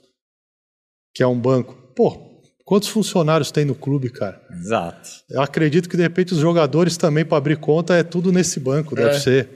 que 1.15 1.23
é 1.23 1.27
um 1.27 1.39
banco. 1.39 1.73
Pô, 1.95 2.41
quantos 2.63 2.89
funcionários 2.89 3.51
tem 3.51 3.65
no 3.65 3.73
clube, 3.75 4.09
cara? 4.09 4.39
Exato. 4.51 5.09
Eu 5.29 5.41
acredito 5.41 5.89
que 5.89 5.97
de 5.97 6.03
repente 6.03 6.33
os 6.33 6.39
jogadores 6.39 6.95
também 6.97 7.25
para 7.25 7.37
abrir 7.37 7.57
conta 7.57 7.95
é 7.95 8.03
tudo 8.03 8.31
nesse 8.31 8.59
banco, 8.59 8.95
deve 8.95 9.15
É. 9.15 9.19
ser. 9.19 9.49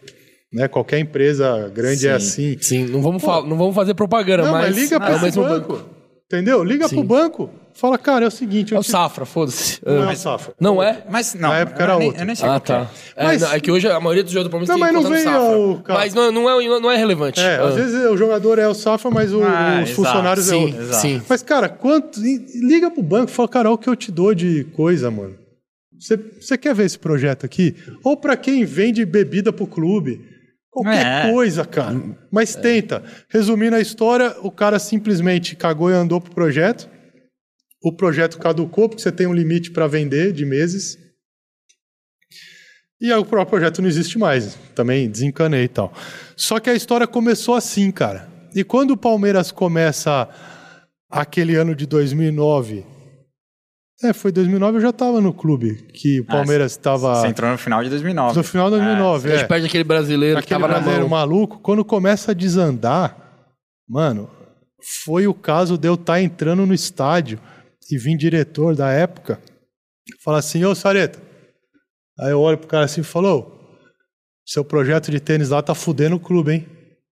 Né? 0.51 0.67
Qualquer 0.67 0.99
empresa 0.99 1.67
grande 1.69 2.07
é 2.07 2.11
assim. 2.13 2.57
Sim, 2.61 2.85
não 2.85 3.01
vamos, 3.01 3.23
fal- 3.23 3.45
não 3.45 3.57
vamos 3.57 3.73
fazer 3.75 3.93
propaganda, 3.95 4.43
Não, 4.43 4.51
mas, 4.51 4.67
mas 4.67 4.75
liga 4.83 4.95
é 4.95 4.99
para 4.99 5.11
o 5.13 5.15
esse 5.15 5.23
mesmo 5.25 5.43
banco. 5.43 5.73
banco. 5.73 5.89
Entendeu? 6.25 6.63
Liga 6.63 6.87
Sim. 6.87 6.95
pro 6.97 7.03
banco. 7.03 7.49
Fala, 7.75 7.97
cara, 7.97 8.25
é 8.25 8.27
o 8.27 8.31
seguinte. 8.31 8.73
É 8.73 8.77
eu 8.77 8.81
o 8.81 8.83
te- 8.83 8.91
Safra, 8.91 9.25
foda-se. 9.25 9.79
Não 9.85 10.09
é 10.09 10.13
Ah. 10.13 10.15
Safra. 10.15 10.53
Não 10.59 10.81
é? 10.83 11.03
Mas 11.09 11.33
não. 11.33 11.49
Na 11.49 11.57
época 11.59 11.83
era 11.83 11.97
outro. 11.97 12.21
Eu 12.21 12.25
nem 12.25 12.35
sei 12.35 12.47
Ah, 12.47 12.59
tá. 12.59 12.87
É, 13.15 13.23
Mas- 13.25 13.41
não, 13.41 13.51
é 13.51 13.59
que 13.59 13.71
hoje 13.71 13.87
a 13.87 13.99
maioria 13.99 14.23
dos 14.23 14.31
jogadores 14.31 14.49
do 14.49 14.51
Palmeiras 14.51 14.69
Não, 14.69 14.75
tem 14.85 14.93
mas 14.93 15.03
não 15.03 15.11
vem 15.11 15.23
Safra. 15.23 15.57
o 15.59 15.81
cara. 15.83 15.99
Mas 15.99 16.13
não, 16.13 16.31
não, 16.31 16.49
é, 16.61 16.79
não 16.79 16.91
é 16.91 16.95
relevante. 16.97 17.39
É, 17.39 17.55
Ah. 17.57 17.67
às 17.67 17.75
vezes 17.75 18.05
o 18.05 18.15
jogador 18.15 18.59
é 18.59 18.67
o 18.67 18.73
Safra, 18.73 19.09
mas 19.09 19.33
o- 19.33 19.43
Ah, 19.43 19.79
os 19.83 19.89
exato. 19.89 19.95
funcionários 19.95 20.47
é 20.47 20.51
Sim, 20.51 20.63
outro. 20.65 20.81
Exato. 20.81 21.01
sim. 21.01 21.21
Mas, 21.27 21.41
cara, 21.43 21.67
quanto. 21.69 22.19
Liga 22.21 22.91
pro 22.91 23.01
banco 23.01 23.31
e 23.31 23.33
fala, 23.33 23.49
cara, 23.49 23.69
olha 23.69 23.75
o 23.75 23.77
que 23.77 23.89
eu 23.89 23.95
te 23.95 24.11
dou 24.11 24.33
de 24.35 24.65
coisa, 24.75 25.09
mano. 25.09 25.35
Você, 25.99 26.17
você 26.39 26.57
quer 26.57 26.75
ver 26.75 26.85
esse 26.85 26.99
projeto 26.99 27.45
aqui? 27.45 27.75
Ou 28.03 28.15
para 28.17 28.35
quem 28.37 28.65
vende 28.65 29.03
bebida 29.05 29.51
pro 29.51 29.65
clube. 29.65 30.21
Qualquer 30.69 31.27
É. 31.27 31.31
coisa, 31.31 31.65
cara. 31.65 31.95
Mas 32.31 32.55
tenta. 32.55 33.03
Resumindo 33.29 33.75
a 33.75 33.79
história, 33.79 34.35
o 34.41 34.49
cara 34.51 34.79
simplesmente 34.79 35.55
cagou 35.55 35.89
e 35.91 35.93
andou 35.93 36.19
pro 36.19 36.33
projeto. 36.33 36.89
O 37.83 37.91
projeto 37.95 38.37
caducou, 38.37 38.87
porque 38.87 39.01
você 39.01 39.11
tem 39.11 39.27
um 39.27 39.33
limite 39.33 39.71
para 39.71 39.87
vender 39.87 40.31
de 40.31 40.45
meses. 40.45 40.97
E 43.01 43.11
aí 43.11 43.19
o 43.19 43.25
próprio 43.25 43.57
projeto 43.59 43.81
não 43.81 43.89
existe 43.89 44.17
mais. 44.17 44.55
Também 44.73 45.09
desencanei 45.09 45.65
e 45.65 45.67
tal. 45.67 45.91
Só 46.37 46.59
que 46.59 46.69
a 46.69 46.73
história 46.73 47.05
começou 47.05 47.55
assim, 47.55 47.91
cara. 47.91 48.27
E 48.55 48.63
quando 48.63 48.91
o 48.91 48.97
Palmeiras 48.97 49.51
começa 49.51 50.29
aquele 51.11 51.55
ano 51.55 51.75
de 51.75 51.85
2009, 51.85 52.85
É, 54.03 54.11
foi 54.11 54.31
2009, 54.33 54.77
eu 54.77 54.81
já 54.81 54.91
tava 54.91 55.21
no 55.21 55.33
clube, 55.33 55.75
que 55.93 56.19
o 56.19 56.25
Ah, 56.27 56.33
Palmeiras 56.33 56.71
estava 56.73 57.15
Você 57.15 57.27
entrou 57.27 57.49
no 57.49 57.57
final 57.57 57.81
de 57.83 57.89
2009. 57.89 58.35
no 58.35 58.43
final 58.43 58.69
de 58.69 58.75
2009, 58.77 59.29
A 59.29 59.33
é. 59.33 59.37
gente 59.37 59.47
perde 59.47 59.65
aquele 59.67 59.83
brasileiro 59.85 60.39
que 60.39 60.45
Aquele 60.45 60.59
tava 60.59 60.67
na 60.67 60.79
brasileiro 60.79 61.09
mão. 61.09 61.17
maluco, 61.19 61.59
quando 61.59 61.85
começa 61.85 62.31
a 62.31 62.33
desandar, 62.33 63.15
mano, 63.87 64.29
foi 65.05 65.25
o 65.27 65.33
caso 65.33 65.77
de 65.77 65.87
eu 65.87 65.93
estar 65.93 66.21
entrando 66.21 66.65
no 66.65 66.73
estádio 66.73 67.39
e 67.91 67.97
vir 67.97 68.17
diretor 68.17 68.75
da 68.75 68.91
época 68.91 69.39
falar 70.23 70.39
assim, 70.39 70.63
ô 70.65 70.73
Sareta. 70.75 71.19
Aí 72.19 72.31
eu 72.31 72.39
olho 72.39 72.57
pro 72.57 72.67
cara 72.67 72.85
assim 72.85 73.01
e 73.01 73.03
falou, 73.03 73.59
seu 74.45 74.63
projeto 74.63 75.09
de 75.09 75.19
tênis 75.19 75.49
lá 75.49 75.61
tá 75.61 75.73
fudendo 75.73 76.15
o 76.15 76.19
clube, 76.19 76.51
hein? 76.51 76.67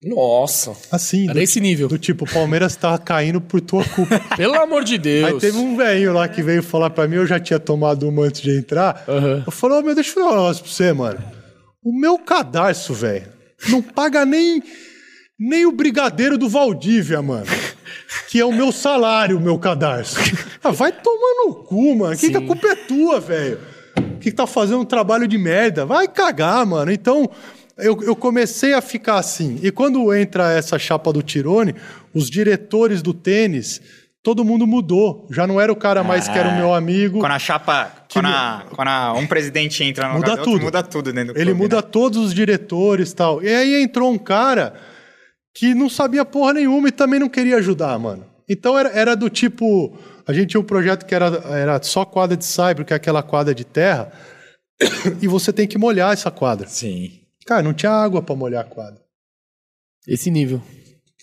Nossa. 0.04 0.76
Assim, 0.91 1.26
Era 1.26 1.36
do, 1.36 1.39
esse 1.39 1.62
nível. 1.62 1.88
do 1.88 1.97
tipo, 1.97 2.26
o 2.26 2.30
Palmeiras 2.30 2.76
tá 2.76 2.97
caindo 2.97 3.39
por 3.39 3.62
tua 3.62 3.86
culpa. 3.86 4.19
Pelo 4.36 4.56
amor 4.56 4.84
de 4.84 4.97
Deus. 4.97 5.34
Aí 5.34 5.39
teve 5.39 5.58
um 5.58 5.78
velhinho 5.78 6.12
lá 6.12 6.28
que 6.28 6.43
veio 6.43 6.62
falar 6.62 6.89
pra 6.89 7.08
mim, 7.08 7.15
eu 7.15 7.26
já 7.26 7.39
tinha 7.39 7.60
tomado 7.60 8.08
uma 8.08 8.23
antes 8.26 8.41
de 8.41 8.58
entrar. 8.58 9.04
Aham. 9.08 9.43
Eu 9.45 9.52
falei, 9.52 9.78
ô 9.78 9.82
meu, 9.82 9.95
deixa 9.95 10.10
eu 10.10 10.13
falar 10.15 10.28
um 10.28 10.36
negócio 10.41 10.63
pra 10.63 10.71
você, 10.73 10.93
mano. 10.93 11.23
O 11.82 11.97
meu 11.97 12.19
cadarço, 12.19 12.93
velho, 12.93 13.28
não 13.69 13.82
paga 13.82 14.26
nem, 14.26 14.62
nem 15.39 15.65
o 15.65 15.71
brigadeiro 15.71 16.38
do 16.38 16.49
Valdívia, 16.49 17.21
mano. 17.21 17.45
Que 18.30 18.39
é 18.39 18.45
o 18.45 18.52
meu 18.52 18.71
salário, 18.71 19.38
o 19.38 19.41
meu 19.41 19.58
cadarço. 19.58 20.17
Ah, 20.63 20.71
vai 20.71 20.91
tomar 20.91 21.45
no 21.45 21.56
cu, 21.56 21.95
mano. 21.95 22.15
Que, 22.17 22.30
que 22.30 22.38
a 22.38 22.41
culpa 22.41 22.67
é 22.67 22.76
tua, 22.76 23.19
velho? 23.19 23.60
Que 24.21 24.32
tá 24.32 24.47
fazendo 24.47 24.80
um 24.82 24.86
trabalho 24.86 25.28
de 25.28 25.38
merda. 25.38 25.86
Vai 25.86 26.08
cagar, 26.08 26.65
mano. 26.65 26.91
Então, 26.91 27.30
eu, 27.78 28.02
eu 28.04 28.15
comecei 28.15 28.73
a 28.73 28.82
ficar 28.82 29.15
assim. 29.17 29.60
E 29.62 29.71
quando 29.71 30.13
entra 30.13 30.52
essa 30.54 30.80
chapa 30.80 31.12
do 31.12 31.21
Tirone, 31.21 31.76
os 32.13 32.30
diretores 32.30 33.02
do 33.02 33.13
tênis, 33.13 33.82
todo 34.23 34.45
mundo 34.45 34.65
mudou. 34.65 35.28
Já 35.30 35.45
não 35.45 35.60
era 35.60 35.71
o 35.71 35.76
cara 35.76 36.04
mais 36.04 36.28
que 36.30 36.38
era 36.38 36.47
o 36.49 36.56
meu 36.56 36.73
amigo. 36.73 37.19
Quando 37.19 37.34
a 37.34 37.39
chapa. 37.39 37.91
Quando, 38.13 38.28
a, 38.28 38.63
quando 38.73 38.88
a- 38.88 39.13
um 39.13 39.28
presidente 39.28 39.84
entra 39.84 40.08
no 40.08 40.15
Muda 40.15 40.32
lugar 40.32 40.43
tudo. 40.43 40.62
muda 40.63 40.84
tudo 40.84 41.12
dentro 41.12 41.34
do 41.34 41.38
Ele 41.39 41.45
clube, 41.52 41.62
muda 41.62 41.76
né? 41.78 41.82
todos 41.82 42.19
os 42.26 42.34
diretores 42.34 43.12
e 43.12 43.15
tal. 43.15 43.43
E 43.43 43.49
aí 43.54 43.82
entrou 43.84 44.12
um 44.12 44.17
cara 44.19 44.76
que 45.54 45.73
não 45.76 45.89
sabia 45.89 46.23
porra 46.23 46.54
nenhuma 46.54 46.88
e 46.88 46.91
também 46.91 47.19
não 47.19 47.28
queria 47.30 47.58
ajudar, 47.58 47.97
mano. 47.99 48.26
Então 48.54 48.78
era, 48.78 48.89
era 48.89 49.16
do 49.16 49.30
tipo. 49.30 49.98
A 50.26 50.32
gente 50.32 50.50
tinha 50.50 50.62
um 50.62 50.66
projeto 50.66 51.06
que 51.06 51.13
era, 51.13 51.26
era 51.50 51.82
só 51.84 52.06
quadra 52.06 52.38
de 52.38 52.46
cyber, 52.46 52.86
que 52.86 52.94
é 52.94 52.96
aquela 52.96 53.22
quadra 53.22 53.54
de 53.54 53.66
terra, 53.66 54.12
e 55.22 55.28
você 55.28 55.52
tem 55.52 55.68
que 55.68 55.78
molhar 55.78 56.13
essa 56.13 56.32
quadra. 56.32 56.68
Sim. 56.68 57.20
Cara, 57.46 57.62
não 57.62 57.74
tinha 57.74 57.92
água 57.92 58.22
pra 58.22 58.36
molhar 58.36 58.62
a 58.62 58.68
quadra. 58.68 59.02
Esse 60.08 60.30
nível. 60.30 60.62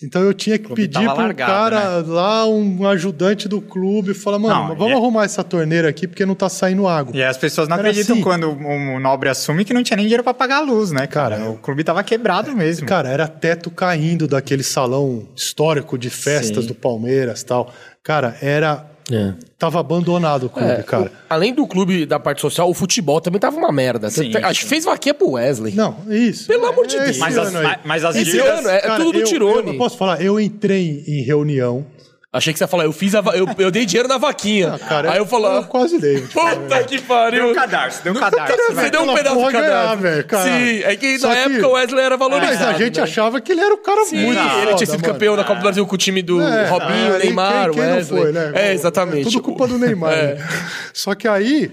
Então 0.03 0.21
eu 0.23 0.33
tinha 0.33 0.57
que 0.57 0.73
pedir 0.73 1.05
pro 1.07 1.15
largado, 1.17 1.35
cara 1.75 2.03
lá, 2.05 2.45
um 2.47 2.87
ajudante 2.87 3.47
do 3.47 3.61
clube, 3.61 4.13
falar, 4.13 4.39
mano, 4.39 4.69
Não, 4.69 4.75
vamos 4.75 4.93
é- 4.93 4.95
arrumar 4.95 5.25
essa 5.25 5.43
torneira 5.43 5.87
aqui 5.89 6.07
porque 6.07 6.25
não 6.25 6.35
tá 6.35 6.49
saindo 6.49 6.87
água. 6.87 7.15
E 7.15 7.23
as 7.23 7.37
pessoas 7.37 7.67
não 7.67 7.77
Era 7.77 7.87
acreditam 7.89 8.15
assim. 8.15 8.23
quando 8.23 8.49
o, 8.49 8.95
o 8.95 8.99
nobre 8.99 9.29
assume 9.29 9.63
que 9.63 9.73
não 9.73 9.83
tinha 9.83 9.97
nem 9.97 10.05
dinheiro 10.05 10.23
pra 10.23 10.33
pagar 10.33 10.57
a 10.57 10.61
luz, 10.61 10.91
né, 10.91 11.07
cara? 11.07 11.37
Cara, 11.37 11.49
o 11.49 11.57
clube 11.57 11.83
tava 11.83 12.03
quebrado 12.03 12.51
mesmo. 12.55 12.87
Cara, 12.87 13.09
era 13.09 13.27
teto 13.27 13.69
caindo 13.69 14.27
daquele 14.27 14.63
salão 14.63 15.27
histórico 15.35 15.97
de 15.97 16.09
festas 16.09 16.63
Sim. 16.63 16.67
do 16.67 16.75
Palmeiras 16.75 17.43
tal. 17.43 17.71
Cara, 18.03 18.35
era. 18.41 18.90
É. 19.11 19.33
Tava 19.57 19.79
abandonado 19.79 20.45
o 20.45 20.49
clube, 20.49 20.67
É, 20.67 20.81
cara. 20.83 21.03
o- 21.03 21.09
além 21.29 21.53
do 21.53 21.67
clube 21.67 22.05
da 22.05 22.19
parte 22.19 22.41
social, 22.41 22.69
o 22.69 22.73
futebol 22.73 23.19
também 23.21 23.39
tava 23.39 23.57
uma 23.57 23.71
merda. 23.71 24.09
Sim, 24.09 24.31
Acho 24.37 24.61
que 24.61 24.65
fez 24.67 24.85
vaquinha 24.85 25.13
pro 25.13 25.31
Wesley. 25.31 25.73
Não, 25.75 25.95
isso. 26.09 26.47
Pelo 26.47 26.65
amor 26.65 26.87
de 26.87 26.95
É 26.97 27.03
Deus. 27.05 27.17
Mas 27.17 27.37
as, 27.37 27.53
mas 27.85 28.05
as 28.05 28.15
ano 28.15 28.69
é- 28.69 28.79
Cara, 28.81 28.97
tudo 29.03 29.13
do 29.13 29.19
eu- 29.19 29.25
Tirone. 29.25 29.67
Eu, 29.67 29.73
eu 29.73 29.77
posso 29.77 29.97
falar, 29.97 30.21
eu 30.21 30.39
entrei 30.39 31.03
em 31.07 31.21
reunião. 31.21 31.85
Achei 32.33 32.53
que 32.53 32.59
você 32.59 32.63
ia 32.63 32.67
falar, 32.69 32.85
eu 32.85 32.93
fiz 32.93 33.13
a 33.13 33.19
va- 33.19 33.35
eu, 33.35 33.45
eu 33.57 33.69
dei 33.69 33.85
dinheiro 33.85 34.07
na 34.07 34.17
vaquinha. 34.17 34.79
Cara, 34.79 35.11
Aí 35.11 35.17
eu 35.17 35.25
falo, 35.25 35.47
eu 35.47 35.57
ah, 35.59 35.63
quase 35.63 35.99
dei. 35.99 36.21
puta 36.21 36.81
que 36.85 36.95
Deu 36.97 37.05
pariu. 37.05 37.51
um 37.51 37.53
cadarço, 37.53 38.01
deu 38.05 38.13
um 38.13 38.15
cadarço. 38.15 38.55
Você 38.55 38.73
velho. 38.73 38.91
deu 38.91 39.01
um 39.01 39.13
pedaço 39.13 39.35
do 39.35 39.41
porra 39.41 39.51
ganhar. 39.51 39.97
Sim, 40.43 40.79
é 40.83 40.95
que 40.95 41.19
Só 41.19 41.27
na 41.27 41.33
que- 41.35 41.39
época 41.41 41.67
o 41.67 41.71
Wesley 41.73 42.05
era 42.05 42.15
valorizado. 42.15 42.55
Mas 42.67 42.75
a 42.75 42.77
gente 42.85 42.95
né? 42.95 43.03
achava 43.03 43.41
que 43.41 43.51
ele 43.51 43.59
era 43.59 43.73
o 43.73 43.79
cara 43.79 44.05
Sim, 44.05 44.23
muito 44.25 44.39
ele 44.39 44.75
tinha 44.75 44.85
sido 44.85 45.01
mano. 45.01 45.13
campeão 45.13 45.35
da 45.35 45.43
Copa 45.43 45.59
do 45.59 45.63
Brasil 45.63 45.85
com 45.85 45.93
o 45.95 45.97
time 45.97 46.21
do 46.21 46.39
É, 46.41 46.67
Robinho, 46.69 47.15
é, 47.15 47.17
Neymar, 47.19 47.63
quem, 47.65 47.71
quem 47.73 47.81
Wesley. 47.81 48.23
Não 48.23 48.31
foi, 48.31 48.31
né? 48.31 48.51
É, 48.55 48.73
exatamente. 48.73 49.23
Tudo 49.25 49.41
culpa 49.41 49.67
do 49.67 49.77
Neymar. 49.77 50.13
É. 50.13 50.35
né? 50.35 50.47
Só 50.93 51.13
que 51.13 51.27
aí 51.27 51.69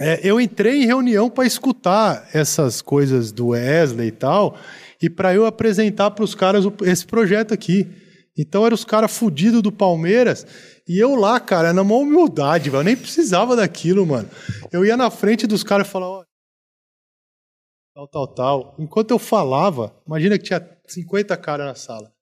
é, 0.00 0.20
eu 0.24 0.40
entrei 0.40 0.84
em 0.84 0.86
reunião 0.86 1.28
para 1.28 1.44
escutar 1.44 2.26
essas 2.32 2.80
coisas 2.80 3.30
do 3.30 3.48
Wesley 3.48 4.08
e 4.08 4.12
tal, 4.12 4.56
e 5.02 5.10
para 5.10 5.34
eu 5.34 5.44
apresentar 5.44 6.10
para 6.12 6.24
os 6.24 6.34
caras 6.34 6.64
esse 6.82 7.04
projeto 7.04 7.52
aqui. 7.52 7.86
Então 8.36 8.66
eram 8.66 8.74
os 8.74 8.84
caras 8.84 9.16
fudidos 9.16 9.62
do 9.62 9.72
Palmeiras. 9.72 10.46
E 10.86 10.98
eu 10.98 11.14
lá, 11.14 11.40
cara, 11.40 11.72
na 11.72 11.82
maior 11.82 12.00
humildade, 12.02 12.68
velho. 12.70 12.80
Eu 12.80 12.84
nem 12.84 12.96
precisava 12.96 13.56
daquilo, 13.56 14.06
mano. 14.06 14.28
Eu 14.70 14.84
ia 14.84 14.96
na 14.96 15.10
frente 15.10 15.46
dos 15.46 15.62
caras 15.62 15.86
e 15.88 15.90
falava, 15.90 16.12
ó, 16.12 16.24
tal, 17.94 18.08
tal, 18.08 18.28
tal. 18.28 18.74
Enquanto 18.78 19.10
eu 19.10 19.18
falava, 19.18 19.94
imagina 20.06 20.38
que 20.38 20.44
tinha 20.44 20.68
50 20.86 21.36
caras 21.38 21.66
na 21.66 21.74
sala. 21.74 22.12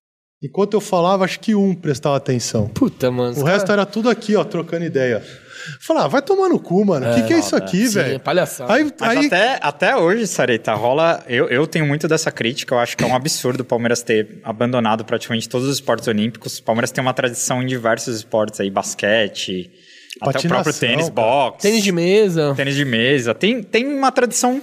Enquanto 0.43 0.75
eu 0.75 0.81
falava, 0.81 1.25
acho 1.25 1.41
que 1.41 1.55
um 1.55 1.75
prestava 1.75 2.17
atenção. 2.17 2.69
Puta, 2.69 3.11
mano. 3.11 3.41
O 3.41 3.45
resto 3.45 3.73
era 3.73 3.87
tudo 3.87 4.11
aqui, 4.11 4.37
ó, 4.37 4.45
trocando 4.45 4.85
ideia. 4.85 5.25
Falar, 5.81 6.05
ah, 6.05 6.09
vai 6.09 6.23
tomar 6.23 6.49
no 6.49 6.59
cu, 6.59 6.85
mano. 6.85 7.11
O 7.11 7.15
que, 7.15 7.23
que 7.25 7.33
é 7.35 7.39
isso 7.39 7.55
aqui, 7.57 7.85
é 7.85 7.89
velho? 7.89 8.21
palhaçada. 8.21 8.73
Aí, 8.73 8.85
Mas 9.01 9.17
aí 9.19 9.27
até, 9.27 9.59
até 9.63 9.97
hoje, 9.97 10.27
Sareta, 10.27 10.75
rola. 10.75 11.23
Eu, 11.29 11.49
eu 11.49 11.67
tenho 11.67 11.87
muito 11.87 12.07
dessa 12.09 12.31
crítica. 12.31 12.75
Eu 12.75 12.79
acho 12.79 12.97
que 12.97 13.05
é 13.05 13.07
um 13.07 13.15
absurdo 13.15 13.61
o 13.61 13.65
Palmeiras 13.65 14.03
ter 14.03 14.41
abandonado 14.45 15.05
praticamente 15.05 15.49
todos 15.49 15.67
os 15.69 15.75
esportes 15.75 16.09
olímpicos. 16.09 16.59
O 16.59 16.63
Palmeiras 16.63 16.91
tem 16.91 17.03
uma 17.03 17.15
tradição 17.15 17.63
em 17.63 17.67
diversos 17.67 18.17
esportes 18.17 18.61
aí, 18.61 18.71
basquete, 18.71 19.71
até 20.21 20.31
o 20.31 20.33
Patinação, 20.33 20.63
próprio 20.63 20.75
tênis, 20.75 21.11
cara. 21.11 21.13
boxe, 21.15 21.59
Tênis 21.63 21.83
de 21.83 21.93
mesa. 21.93 22.55
tênis 22.55 22.75
de 22.75 22.85
mesa. 22.85 23.35
Tem, 23.35 23.63
tem 23.63 23.87
uma 23.87 24.13
tradição. 24.13 24.61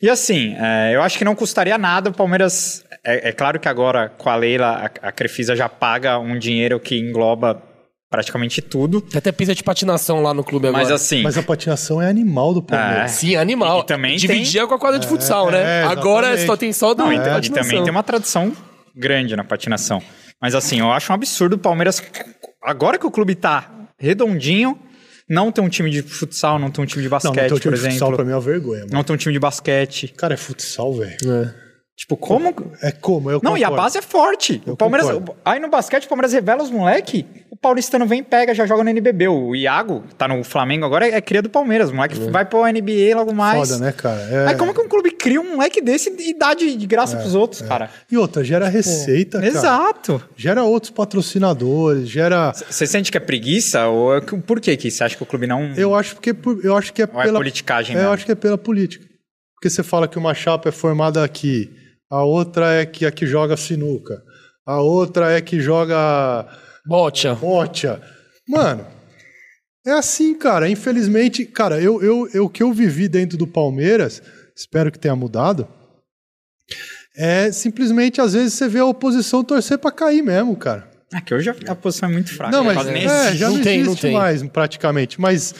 E 0.00 0.08
assim, 0.08 0.54
é, 0.58 0.94
eu 0.94 1.02
acho 1.02 1.18
que 1.18 1.24
não 1.24 1.34
custaria 1.34 1.76
nada 1.76 2.10
o 2.10 2.12
Palmeiras. 2.12 2.84
É, 3.04 3.30
é 3.30 3.32
claro 3.32 3.58
que 3.58 3.68
agora, 3.68 4.08
com 4.08 4.28
a 4.28 4.36
Leila, 4.36 4.90
a, 5.02 5.08
a 5.08 5.12
Crefisa 5.12 5.54
já 5.56 5.68
paga 5.68 6.18
um 6.18 6.38
dinheiro 6.38 6.78
que 6.78 6.96
engloba 6.96 7.62
praticamente 8.10 8.60
tudo. 8.62 9.00
Tem 9.00 9.18
até 9.18 9.30
pista 9.32 9.54
de 9.54 9.62
patinação 9.62 10.22
lá 10.22 10.32
no 10.32 10.42
clube 10.42 10.68
agora. 10.68 10.82
Mas 10.82 10.92
assim. 10.92 11.22
Mas 11.22 11.36
a 11.36 11.42
patinação 11.42 12.00
é 12.00 12.08
animal 12.08 12.54
do 12.54 12.62
Palmeiras. 12.62 13.12
Sim, 13.12 13.36
animal. 13.36 13.80
E 13.80 13.86
também 13.86 14.16
Dividia 14.16 14.66
com 14.66 14.74
a 14.74 14.78
quadra 14.78 14.98
de 14.98 15.06
futsal, 15.06 15.50
né? 15.50 15.82
é, 15.82 15.84
Agora 15.84 16.36
só 16.46 16.56
tem 16.56 16.72
só 16.72 16.94
do 16.94 17.04
Não, 17.04 17.12
e, 17.12 17.18
da 17.18 17.38
e 17.38 17.50
também 17.50 17.82
tem 17.82 17.90
uma 17.90 18.02
tradição 18.02 18.52
grande 18.94 19.36
na 19.36 19.44
patinação. 19.44 20.02
Mas 20.40 20.54
assim, 20.54 20.80
eu 20.80 20.90
acho 20.92 21.12
um 21.12 21.14
absurdo 21.14 21.54
o 21.54 21.58
Palmeiras. 21.58 22.02
Agora 22.62 22.98
que 22.98 23.06
o 23.06 23.10
clube 23.10 23.34
tá 23.34 23.70
redondinho, 23.98 24.78
não 25.28 25.50
ter 25.52 25.60
um 25.60 25.68
time 25.68 25.90
de 25.90 26.02
futsal, 26.02 26.58
não 26.58 26.70
ter 26.70 26.80
um 26.80 26.86
time 26.86 27.02
de 27.02 27.08
Não, 27.08 27.18
não 27.22 27.32
basquete, 27.32 27.48
tem 27.48 27.52
o 27.52 27.56
por 27.56 27.60
time 27.60 27.74
de 27.74 27.80
futsal 27.80 28.08
exemplo. 28.08 28.16
pra 28.16 28.24
mim 28.24 28.30
é 28.32 28.34
uma 28.34 28.40
vergonha, 28.40 28.80
mano. 28.80 28.92
Não 28.92 29.04
ter 29.04 29.12
um 29.12 29.16
time 29.16 29.32
de 29.32 29.38
basquete. 29.38 30.08
Cara, 30.16 30.34
é 30.34 30.36
futsal, 30.36 30.94
velho. 30.94 31.16
É. 31.26 31.67
Tipo, 31.98 32.16
como. 32.16 32.54
É 32.80 32.92
como? 32.92 33.28
Eu 33.28 33.40
Não, 33.42 33.58
e 33.58 33.64
a 33.64 33.66
concordo. 33.66 33.82
base 33.82 33.98
é 33.98 34.02
forte. 34.02 34.62
Eu 34.64 34.74
o 34.74 34.76
Palmeiras. 34.76 35.10
concordo. 35.10 35.34
Aí 35.44 35.58
no 35.58 35.68
basquete, 35.68 36.04
o 36.04 36.08
Palmeiras 36.08 36.32
revela 36.32 36.62
os 36.62 36.70
moleque. 36.70 37.26
O 37.50 37.56
paulistano 37.56 38.06
vem, 38.06 38.22
pega, 38.22 38.54
já 38.54 38.64
joga 38.66 38.84
no 38.84 38.90
NBB. 38.90 39.26
O 39.26 39.56
Iago, 39.56 40.04
tá 40.16 40.28
no 40.28 40.44
Flamengo 40.44 40.84
agora, 40.86 41.08
é 41.08 41.20
cria 41.20 41.42
do 41.42 41.50
Palmeiras. 41.50 41.90
O 41.90 41.94
moleque 41.96 42.16
vai 42.30 42.44
pro 42.44 42.62
NBA 42.64 43.16
logo 43.16 43.34
mais. 43.34 43.68
Foda, 43.68 43.84
né, 43.84 43.90
cara? 43.90 44.20
É... 44.30 44.46
Aí 44.50 44.54
como 44.56 44.72
que 44.72 44.80
um 44.80 44.86
clube 44.88 45.10
cria 45.10 45.40
um 45.40 45.56
moleque 45.56 45.80
desse 45.82 46.14
e 46.20 46.38
dá 46.38 46.54
de, 46.54 46.76
de 46.76 46.86
graça 46.86 47.16
pros 47.16 47.34
outros, 47.34 47.62
cara? 47.62 47.90
E 48.08 48.16
outra, 48.16 48.44
gera 48.44 48.68
receita, 48.68 49.38
cara. 49.40 49.50
Exato. 49.50 50.22
Gera 50.36 50.62
outros 50.62 50.90
patrocinadores, 50.92 52.08
gera... 52.08 52.52
Você 52.52 52.86
sente 52.86 53.10
que 53.10 53.16
é 53.16 53.20
preguiça? 53.20 53.88
Ou 53.88 54.16
é 54.16 54.20
por 54.20 54.60
que 54.60 54.76
que 54.76 54.88
você 54.88 55.02
acha 55.02 55.16
que 55.16 55.22
o 55.24 55.26
clube 55.26 55.48
não. 55.48 55.72
Eu 55.76 55.96
acho 55.96 56.14
que 56.20 56.32
por- 56.32 56.64
eu 56.64 56.76
acho 56.76 56.92
que 56.92 57.02
é 57.02 57.08
Ou 57.12 57.20
é 57.20 57.24
pela 57.24 57.38
politicagem 57.40 57.96
É, 57.96 58.04
eu 58.04 58.12
acho 58.12 58.24
que 58.24 58.30
é 58.30 58.36
pela 58.36 58.56
política. 58.56 59.04
Porque 59.56 59.68
você 59.68 59.82
fala 59.82 60.06
que 60.06 60.16
uma 60.16 60.32
chapa 60.32 60.68
é 60.68 60.72
formada 60.72 61.24
aqui, 61.24 61.68
a 62.10 62.22
outra 62.22 62.72
é 62.74 62.86
que 62.86 63.04
a 63.06 63.10
que 63.10 63.26
joga 63.26 63.56
sinuca, 63.56 64.22
a 64.66 64.80
outra 64.80 65.32
é 65.32 65.40
que 65.40 65.60
joga 65.60 66.46
Bocha. 66.86 67.34
bocha. 67.34 68.00
Mano, 68.48 68.86
é 69.86 69.92
assim, 69.92 70.34
cara. 70.34 70.68
Infelizmente, 70.68 71.44
cara, 71.44 71.80
eu, 71.80 72.02
eu, 72.02 72.28
eu 72.32 72.44
o 72.46 72.48
que 72.48 72.62
eu 72.62 72.72
vivi 72.72 73.08
dentro 73.08 73.36
do 73.36 73.46
Palmeiras, 73.46 74.22
espero 74.56 74.90
que 74.90 74.98
tenha 74.98 75.14
mudado, 75.16 75.68
é 77.16 77.50
simplesmente 77.52 78.20
às 78.20 78.32
vezes 78.32 78.54
você 78.54 78.68
vê 78.68 78.78
a 78.78 78.84
oposição 78.86 79.42
torcer 79.44 79.78
pra 79.78 79.90
cair 79.90 80.22
mesmo, 80.22 80.56
cara. 80.56 80.88
É 81.12 81.20
que 81.20 81.34
hoje 81.34 81.48
a 81.66 81.74
posição 81.74 82.08
é 82.08 82.12
muito 82.12 82.34
fraca. 82.34 82.54
Não, 82.54 82.62
mas 82.62 82.74
Quase 82.74 82.90
nem 82.92 83.04
é, 83.06 83.34
já 83.34 83.48
não, 83.48 83.56
Não 83.56 83.62
tem, 83.62 83.78
não 83.78 83.86
existe 83.92 84.02
tem. 84.02 84.12
mais 84.12 84.42
praticamente. 84.42 85.20
Mas 85.20 85.54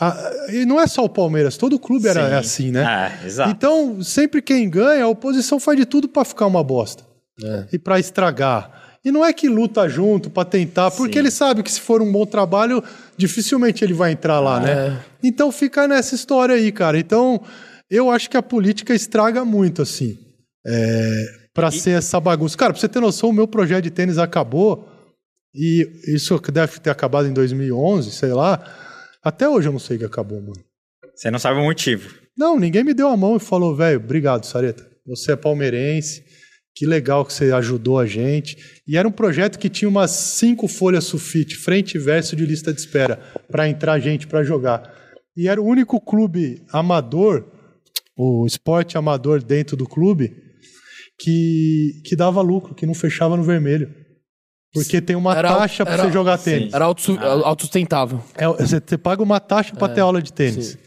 a- 0.00 0.30
e 0.52 0.64
não 0.66 0.80
é 0.80 0.86
só 0.86 1.04
o 1.04 1.08
Palmeiras, 1.08 1.56
todo 1.56 1.78
clube 1.78 2.08
era 2.08 2.28
Sim. 2.28 2.34
assim, 2.34 2.70
né? 2.70 3.18
É, 3.22 3.26
exato. 3.26 3.50
Então, 3.50 4.02
sempre 4.02 4.42
quem 4.42 4.68
ganha, 4.68 5.04
a 5.04 5.08
oposição 5.08 5.60
faz 5.60 5.78
de 5.78 5.84
tudo 5.86 6.08
pra 6.08 6.24
ficar 6.24 6.46
uma 6.46 6.62
bosta 6.64 7.04
É. 7.42 7.66
e 7.72 7.78
pra 7.78 7.98
estragar. 7.98 8.82
E 9.04 9.12
não 9.12 9.24
é 9.24 9.32
que 9.34 9.48
luta 9.48 9.86
junto 9.88 10.30
pra 10.30 10.44
tentar, 10.46 10.90
porque 10.90 11.12
Sim. 11.14 11.18
ele 11.18 11.30
sabe 11.30 11.62
que 11.62 11.70
se 11.70 11.80
for 11.80 12.00
um 12.00 12.10
bom 12.10 12.24
trabalho, 12.24 12.82
dificilmente 13.18 13.84
ele 13.84 13.92
vai 13.92 14.12
entrar 14.12 14.40
lá, 14.40 14.58
né? 14.58 14.70
É. 14.72 14.96
Então 15.22 15.52
fica 15.52 15.86
nessa 15.86 16.14
história 16.14 16.54
aí, 16.54 16.72
cara. 16.72 16.98
Então, 16.98 17.40
eu 17.90 18.10
acho 18.10 18.30
que 18.30 18.36
a 18.36 18.42
política 18.42 18.94
estraga 18.94 19.44
muito, 19.44 19.82
assim. 19.82 20.16
É, 20.66 21.24
para 21.52 21.70
ser 21.70 21.90
essa 21.98 22.18
bagunça. 22.18 22.56
Cara, 22.56 22.72
pra 22.72 22.80
você 22.80 22.88
ter 22.88 22.98
noção, 22.98 23.28
o 23.28 23.32
meu 23.32 23.46
projeto 23.46 23.84
de 23.84 23.90
tênis 23.90 24.16
acabou, 24.16 24.88
e 25.54 25.86
isso 26.08 26.36
deve 26.52 26.80
ter 26.80 26.88
acabado 26.90 27.28
em 27.28 27.32
2011, 27.32 28.10
sei 28.10 28.32
lá. 28.32 28.58
Até 29.24 29.48
hoje 29.48 29.68
eu 29.68 29.72
não 29.72 29.78
sei 29.78 29.96
que 29.96 30.04
acabou, 30.04 30.38
mano. 30.38 30.62
Você 31.14 31.30
não 31.30 31.38
sabe 31.38 31.58
o 31.58 31.64
motivo. 31.64 32.14
Não, 32.36 32.60
ninguém 32.60 32.84
me 32.84 32.92
deu 32.92 33.08
a 33.08 33.16
mão 33.16 33.36
e 33.36 33.40
falou, 33.40 33.74
velho, 33.74 33.98
obrigado, 33.98 34.44
Sareta. 34.44 34.86
Você 35.06 35.32
é 35.32 35.36
palmeirense, 35.36 36.22
que 36.74 36.84
legal 36.84 37.24
que 37.24 37.32
você 37.32 37.50
ajudou 37.50 37.98
a 37.98 38.04
gente. 38.04 38.82
E 38.86 38.98
era 38.98 39.08
um 39.08 39.12
projeto 39.12 39.58
que 39.58 39.70
tinha 39.70 39.88
umas 39.88 40.10
cinco 40.10 40.68
folhas 40.68 41.04
sulfite, 41.04 41.56
frente 41.56 41.94
e 41.94 41.98
verso 41.98 42.36
de 42.36 42.44
lista 42.44 42.70
de 42.70 42.80
espera, 42.80 43.16
para 43.50 43.66
entrar 43.66 43.98
gente 43.98 44.26
para 44.26 44.44
jogar. 44.44 44.94
E 45.34 45.48
era 45.48 45.60
o 45.60 45.64
único 45.64 45.98
clube 45.98 46.62
amador, 46.70 47.50
o 48.16 48.44
esporte 48.46 48.98
amador 48.98 49.42
dentro 49.42 49.74
do 49.74 49.86
clube, 49.86 50.36
que, 51.18 52.02
que 52.04 52.14
dava 52.14 52.42
lucro, 52.42 52.74
que 52.74 52.84
não 52.84 52.94
fechava 52.94 53.38
no 53.38 53.42
vermelho. 53.42 54.03
Porque 54.74 55.00
tem 55.00 55.14
uma 55.16 55.34
Era- 55.36 55.48
taxa 55.56 55.86
para 55.86 56.04
você 56.04 56.12
jogar 56.12 56.36
tênis. 56.36 56.74
Era 56.74 56.84
autossu- 56.84 57.18
autossustentável. 57.20 58.20
É, 58.34 58.46
você, 58.48 58.82
você 58.84 58.98
paga 58.98 59.22
uma 59.22 59.38
taxa 59.40 59.74
pra 59.76 59.88
ter 59.88 60.00
aula 60.00 60.20
de 60.20 60.32
tênis. 60.32 60.66
sim. 60.66 60.78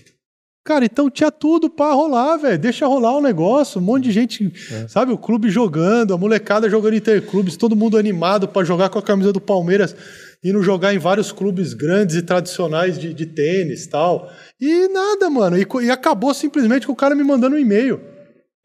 Cara, 0.66 0.84
então 0.84 1.10
tinha 1.10 1.32
tudo 1.32 1.70
pra 1.70 1.94
rolar, 1.94 2.36
velho. 2.36 2.60
Deixa 2.60 2.86
rolar 2.86 3.16
o 3.16 3.22
negócio. 3.22 3.80
Um 3.80 3.84
monte 3.86 4.04
de 4.04 4.12
gente, 4.12 4.52
sabe, 4.90 5.14
o 5.14 5.18
clube 5.18 5.50
jogando, 5.50 6.14
a 6.14 6.18
molecada 6.18 6.70
jogando 6.70 6.96
interclubes, 6.98 7.56
todo 7.56 7.74
mundo 7.74 7.98
animado 7.98 8.50
pra 8.50 8.66
jogar 8.66 8.90
com 8.90 9.00
a 9.00 9.02
camisa 9.02 9.32
do 9.32 9.40
Palmeiras, 9.40 9.96
indo 10.44 10.62
jogar 10.62 10.94
em 10.94 10.98
vários 10.98 11.32
clubes 11.32 11.74
grandes 11.74 12.18
e 12.18 12.22
tradicionais 12.22 13.00
de, 13.00 13.14
de 13.14 13.26
tênis 13.26 13.86
e 13.86 13.90
tal. 13.90 14.30
E 14.60 14.90
nada, 14.90 15.30
mano. 15.30 15.58
E, 15.58 15.66
e 15.86 15.90
acabou 15.90 16.34
simplesmente 16.34 16.86
com 16.86 16.92
o 16.92 16.96
cara 16.98 17.16
me 17.16 17.24
mandando 17.24 17.56
um 17.56 17.60
e-mail. 17.60 18.02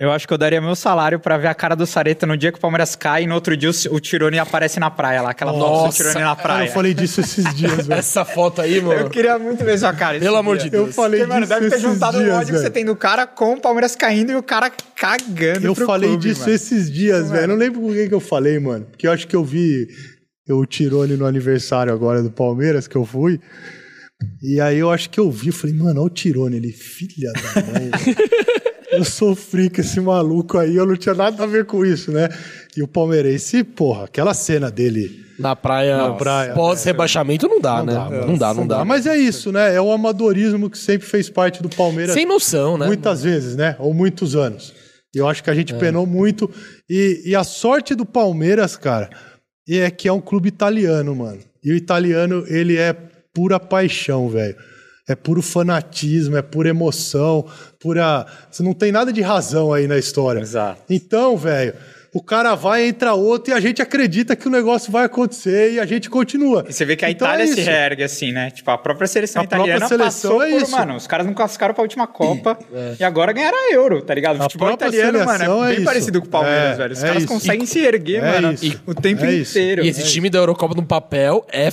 Eu 0.03 0.11
acho 0.11 0.26
que 0.26 0.34
eu 0.34 0.38
daria 0.38 0.61
meu 0.61 0.74
salário 0.74 1.20
pra 1.20 1.38
ver 1.38 1.46
a 1.46 1.55
cara 1.55 1.76
do 1.76 1.86
Sareta 1.86 2.26
no 2.26 2.36
dia 2.36 2.50
que 2.50 2.59
o 2.59 2.61
Palmeiras 2.61 2.96
cai 2.96 3.22
e 3.22 3.26
no 3.28 3.36
outro 3.36 3.57
dia 3.57 3.70
o, 3.70 3.94
o 3.94 4.00
Tirone 4.00 4.36
aparece 4.36 4.80
na 4.80 4.90
praia 4.90 5.22
lá. 5.22 5.30
Aquela 5.30 5.53
foto 5.53 5.62
do 5.62 5.70
Nossa, 5.84 5.96
Tirone 5.96 6.14
na 6.24 6.34
Cara, 6.34 6.42
praia. 6.42 6.66
eu 6.68 6.72
falei 6.72 6.92
disso 6.92 7.20
esses 7.20 7.44
dias, 7.55 7.86
velho. 7.86 8.00
Essa 8.00 8.24
foto 8.24 8.61
aí, 8.61 8.80
mano. 8.80 8.98
Eu 9.03 9.11
queria 9.11 9.38
muito 9.38 9.64
ver 9.64 9.78
sua 9.78 9.92
cara. 9.92 10.18
Pelo 10.18 10.34
amor 10.36 10.57
dia. 10.57 10.64
de 10.64 10.70
Deus. 10.70 10.88
Eu 10.88 10.92
falei 10.92 11.20
Porque, 11.20 11.32
mano, 11.32 11.46
disso 11.46 11.61
deve 11.61 11.70
ter 11.70 11.80
juntado 11.80 12.18
o 12.18 12.20
dias, 12.20 12.36
ódio 12.36 12.53
que 12.53 12.61
você 12.61 12.68
tem 12.70 12.84
do 12.84 12.96
cara 12.96 13.28
com 13.28 13.53
o 13.53 13.61
Palmeiras 13.61 13.94
caindo 13.94 14.32
e 14.32 14.34
o 14.34 14.42
cara 14.42 14.72
cagando 14.96 15.64
Eu 15.68 15.72
pro 15.72 15.86
falei 15.86 16.09
clube, 16.09 16.24
disso 16.24 16.40
mano. 16.40 16.53
esses 16.53 16.90
dias, 16.90 17.30
velho. 17.30 17.44
Eu 17.44 17.48
não 17.50 17.55
lembro 17.55 17.80
com 17.80 17.92
quem 17.92 18.09
que 18.09 18.14
eu 18.14 18.18
falei, 18.20 18.59
mano. 18.59 18.84
Porque 18.86 19.07
eu 19.07 19.12
acho 19.12 19.28
que 19.28 19.36
eu 19.36 19.44
vi 19.44 19.86
o 20.50 20.66
Tirone 20.66 21.16
no 21.16 21.26
aniversário 21.26 21.92
agora 21.92 22.20
do 22.24 22.30
Palmeiras, 22.32 22.88
que 22.88 22.96
eu 22.96 23.07
fui. 23.07 23.38
E 24.42 24.61
aí 24.61 24.78
eu 24.78 24.90
acho 24.90 25.09
que 25.11 25.20
eu 25.20 25.30
vi, 25.30 25.46
eu 25.46 25.53
falei, 25.53 25.76
mano, 25.76 26.00
olha 26.00 26.07
o 26.07 26.11
Tirone, 26.11 26.57
ele, 26.57 26.72
filha 26.72 27.30
da 27.32 27.62
mãe. 27.62 27.90
eu 28.93 29.05
sofri 29.05 29.68
com 29.70 29.80
esse 29.80 30.01
maluco 30.01 30.59
aí, 30.59 30.76
eu 30.76 30.86
não 30.86 30.97
tinha 30.97 31.14
nada 31.14 31.43
a 31.43 31.47
ver 31.47 31.64
com 31.64 31.84
isso, 31.84 32.12
né? 32.12 32.28
E 32.76 32.82
o 32.82 32.88
palmeirense, 32.88 33.64
porra, 33.64 34.05
aquela 34.05 34.34
cena 34.34 34.70
dele. 34.70 35.20
Na 35.38 35.57
praia, 35.57 35.97
Na 35.97 36.12
praia, 36.12 36.53
pós-rebaixamento 36.53 37.49
não 37.49 37.61
dá, 37.61 37.82
né? 37.82 37.95
não 38.26 38.36
dá, 38.36 38.55
não 38.55 38.66
dá. 38.66 38.84
Mas 38.84 39.07
é 39.07 39.16
isso, 39.16 39.51
né? 39.51 39.74
É 39.74 39.80
o 39.80 39.90
amadorismo 39.90 40.70
que 40.70 40.78
sempre 40.78 41.07
fez 41.09 41.28
parte 41.30 41.62
do 41.62 41.68
Palmeiras. 41.68 42.14
Sem 42.14 42.26
noção, 42.26 42.76
né? 42.78 42.86
Muitas 42.86 43.22
vezes, 43.22 43.57
né? 43.57 43.74
Ou 43.78 43.93
muitos 43.93 44.36
anos. 44.36 44.72
E 45.14 45.18
eu 45.18 45.26
acho 45.28 45.43
que 45.43 45.51
a 45.51 45.53
É. 45.53 45.57
gente 45.57 45.74
penou 45.74 46.07
muito. 46.07 46.49
E, 46.88 47.22
e 47.24 47.34
a 47.34 47.45
sorte 47.45 47.95
do 47.95 48.05
Palmeiras, 48.07 48.76
cara, 48.76 49.11
é 49.68 49.90
que 49.90 50.07
é 50.07 50.12
um 50.12 50.20
clube 50.20 50.49
italiano, 50.49 51.14
mano. 51.16 51.40
E 51.64 51.72
o 51.72 51.76
italiano, 51.76 52.45
ele 52.47 52.76
é 52.76 52.95
pura 53.34 53.59
paixão, 53.59 54.28
velho. 54.28 54.55
É 55.09 55.16
puro 55.16 55.42
fanatismo, 55.42 56.36
é 56.36 56.42
pura 56.42 56.68
emoção, 56.68 57.44
pura. 57.80 58.24
Você 58.50 58.62
não 58.62 58.72
tem 58.72 58.92
nada 58.92 59.12
de 59.12 59.20
razão 59.20 59.72
aí 59.72 59.86
na 59.88 59.98
história. 59.98 60.38
Exato. 60.40 60.80
Então, 60.88 61.36
velho, 61.36 61.74
o 62.14 62.22
cara 62.22 62.55
vai, 62.55 62.86
entra 62.86 63.12
outro 63.14 63.53
e 63.53 63.57
a 63.57 63.59
gente 63.59 63.82
acredita 63.82 64.36
que 64.36 64.46
o 64.46 64.50
negócio 64.50 64.92
vai 64.92 65.07
acontecer 65.07 65.72
e 65.72 65.80
a 65.80 65.84
gente 65.86 66.09
continua. 66.09 66.64
E 66.68 66.72
você 66.72 66.84
vê 66.84 66.94
que 66.94 67.05
a 67.05 67.11
Então 67.11 67.26
é 67.26 67.30
Itália 67.32 67.46
se 67.53 67.61
isso. 67.61 67.68
reergue 67.70 68.03
assim, 68.05 68.30
né? 68.30 68.50
Tipo, 68.53 68.70
a 68.70 68.78
própria 68.78 69.09
seleção 69.09 69.42
A 69.42 69.46
própria 69.46 69.70
italiana 69.76 69.88
seleção 69.88 70.30
passou 70.38 70.42
é 70.44 70.50
por, 70.53 70.62
isso. 70.62 70.70
mano, 70.70 70.94
os 70.94 71.07
caras 71.09 71.26
não 71.26 71.34
classificaram 71.34 71.74
pra 71.74 71.82
última 71.82 72.07
Copa 72.07 72.57
e 73.00 73.03
agora 73.03 73.32
ganharam 73.32 73.59
a 73.59 73.72
Euro, 73.74 74.03
tá 74.03 74.14
ligado? 74.14 74.36
O 74.36 74.40
A 74.40 74.42
futebol 74.44 74.68
própria 74.68 74.86
italiano, 74.86 75.18
mano, 75.18 75.30
seleção 75.32 75.64
é 75.64 75.66
é 75.66 75.68
bem 75.70 75.76
isso. 75.78 75.84
parecido 75.84 76.20
com 76.20 76.26
o 76.28 76.30
Palmeiras, 76.30 76.74
É, 76.74 76.76
velho. 76.76 76.92
Os 76.92 77.03
é 77.03 77.07
caras 77.09 77.22
isso. 77.24 77.32
conseguem 77.32 77.66
se 77.66 77.80
erguer, 77.80 78.22
É 78.22 78.40
mano, 78.40 78.53
isso. 78.53 78.80
o 78.86 78.94
tempo 78.94 79.24
É 79.24 79.34
inteiro. 79.34 79.84
E 79.84 79.88
esse 79.88 80.05
time 80.05 80.30
da 80.30 80.38
Eurocopa 80.38 80.74
no 80.76 80.84
papel 80.86 81.44
é, 81.50 81.72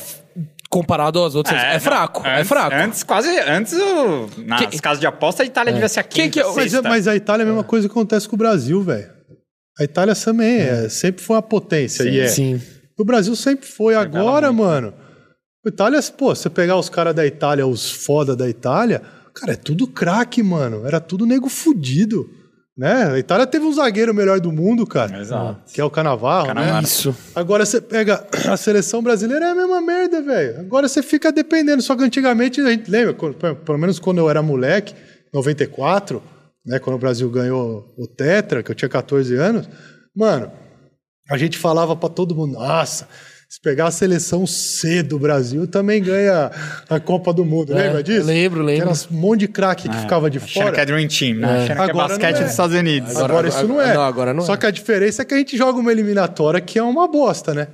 comparado 0.70 1.24
às 1.24 1.34
outras, 1.36 1.59
é, 1.61 1.74
não, 1.74 1.80
fraco, 1.80 2.26
é 2.26 2.36
antes- 2.38 2.47
fraco. 2.47 2.76
Antes, 2.76 3.03
quase, 3.03 3.39
antes, 3.39 3.74
o, 3.74 4.30
nas 4.45 4.65
Que- 4.67 4.80
casas 4.80 4.99
de 4.99 5.07
aposta, 5.07 5.41
a 5.43 5.45
Itália 5.45 5.74
devia 5.74 5.89
ser 5.89 5.99
a 6.01 6.03
quinta, 6.03 6.30
que 6.30 6.39
é 6.39 6.45
o- 6.45 6.55
Mas, 6.55 6.72
sexta. 6.72 6.88
mas 6.88 7.07
a 7.07 7.15
Itália 7.15 7.41
é 7.43 7.45
a 7.45 7.47
mesma 7.47 7.63
coisa 7.63 7.88
que 7.88 7.91
acontece 7.91 8.28
com 8.30 8.36
o 8.36 8.38
Brasil, 8.39 8.82
velho. 8.84 9.09
A 9.80 9.84
Itália 9.84 10.13
também 10.15 10.59
é, 10.59 10.88
sempre 10.89 11.24
foi 11.24 11.36
uma 11.38 11.41
potência. 11.41 12.03
e 12.03 12.20
é. 12.20 12.28
Sim. 12.28 12.61
O 12.97 13.03
Brasil 13.05 13.36
sempre 13.36 13.65
foi. 13.65 13.95
Agora, 13.95 14.51
mano. 14.51 14.93
A 15.65 15.70
Itália, 15.70 15.99
pô, 16.17 16.36
você 16.36 16.49
pegar 16.49 16.76
os 16.78 16.89
caras 16.89 17.15
da 17.15 17.26
Itália, 17.26 17.65
os 17.65 17.89
foda 17.89 18.36
da 18.36 18.47
Itália, 18.49 19.01
cara, 19.34 19.53
é 19.53 19.55
tudo 19.55 19.88
craque, 19.88 20.43
mano. 20.43 20.86
Era 20.86 20.99
tudo 20.99 21.26
nego 21.26 21.49
fudido. 21.49 22.30
Né? 22.80 23.11
A 23.11 23.19
Itália 23.19 23.45
teve 23.45 23.65
um 23.65 23.73
zagueiro 23.73 24.13
melhor 24.13 24.39
do 24.39 24.53
mundo, 24.53 24.88
cara. 24.88 25.19
Exato. 25.19 25.59
Que 25.73 25.82
é 25.82 25.84
o 25.84 25.89
Canavarro, 25.89 26.53
né? 26.53 26.80
Isso. 26.82 27.13
Agora 27.36 27.65
você 27.65 27.82
pega 27.82 28.25
a 28.47 28.55
seleção 28.55 29.03
brasileira, 29.03 29.47
é 29.47 29.51
a 29.51 29.55
mesma 29.55 29.82
merda, 29.82 30.21
velho. 30.21 30.61
Agora 30.61 30.88
você 30.88 31.03
fica 31.03 31.30
dependendo. 31.30 31.82
Só 31.82 31.93
que 31.93 32.03
antigamente, 32.05 32.61
a 32.61 32.69
gente 32.69 32.89
lembra, 32.89 33.13
quando- 33.13 33.36
pelo 33.36 33.77
menos 33.77 33.99
quando 33.99 34.19
eu 34.19 34.30
era 34.30 34.41
moleque, 34.41 34.95
94, 35.34 36.23
né, 36.65 36.80
quando 36.80 36.95
o 36.95 36.99
Brasil 36.99 37.30
ganhou 37.30 37.93
o 37.97 38.07
Tetra, 38.07 38.63
que 38.63 38.71
eu 38.71 38.75
tinha 38.75 38.88
14 38.88 39.36
anos, 39.36 39.67
mano, 40.15 40.49
a 41.30 41.38
gente 41.38 41.57
falava 41.57 41.97
pra 41.97 42.07
todo 42.07 42.34
mundo, 42.34 42.53
nossa, 42.53 43.09
se 43.50 43.60
pegar 43.62 43.88
a 43.88 43.91
seleção 43.91 44.45
C 44.45 45.02
do 45.02 45.18
Brasil, 45.18 45.66
também 45.66 46.02
ganha 46.04 46.52
a 46.88 47.00
Copa 47.00 47.34
do 47.34 47.43
Mundo. 47.43 47.74
É, 47.74 47.84
Lembra 47.88 48.04
disso? 48.04 48.28
lembro, 48.28 48.62
lembro. 48.62 48.86
Que 48.86 48.91
era 48.91 49.08
um 49.12 49.18
monte 49.20 49.39
de 49.39 49.47
craque 49.47 49.89
que 49.89 49.97
ficava 49.97 50.30
de 50.30 50.39
fora. 50.39 50.72
que 50.72 50.80
é 50.80 50.86
Dream 50.86 51.08
Team, 51.08 51.38
né? 51.38 51.66
Que 51.66 51.72
é 51.72 51.76
Agora 51.76 51.93
basquete 52.10 52.36
é. 52.38 52.41
dos 52.43 52.52
Estados 52.52 52.76
Unidos. 52.76 53.10
Agora, 53.16 53.26
Agora- 53.34 53.47
isso 53.47 53.68
não 53.68 53.82
é. 53.82 53.93
não, 53.95 54.02
agora 54.04 54.34
não 54.36 54.43
Só 54.43 54.54
é. 54.54 54.58
que 54.58 54.66
a 54.68 54.72
diferença 54.72 55.24
é 55.24 55.26
que 55.26 55.34
a 55.34 55.38
gente 55.38 55.58
joga 55.58 55.80
uma 55.80 55.91
eliminatória 55.91 56.62
que 56.62 56.78
é 56.78 56.84
uma 56.84 57.08
bosta, 57.08 57.54
né? 57.54 57.68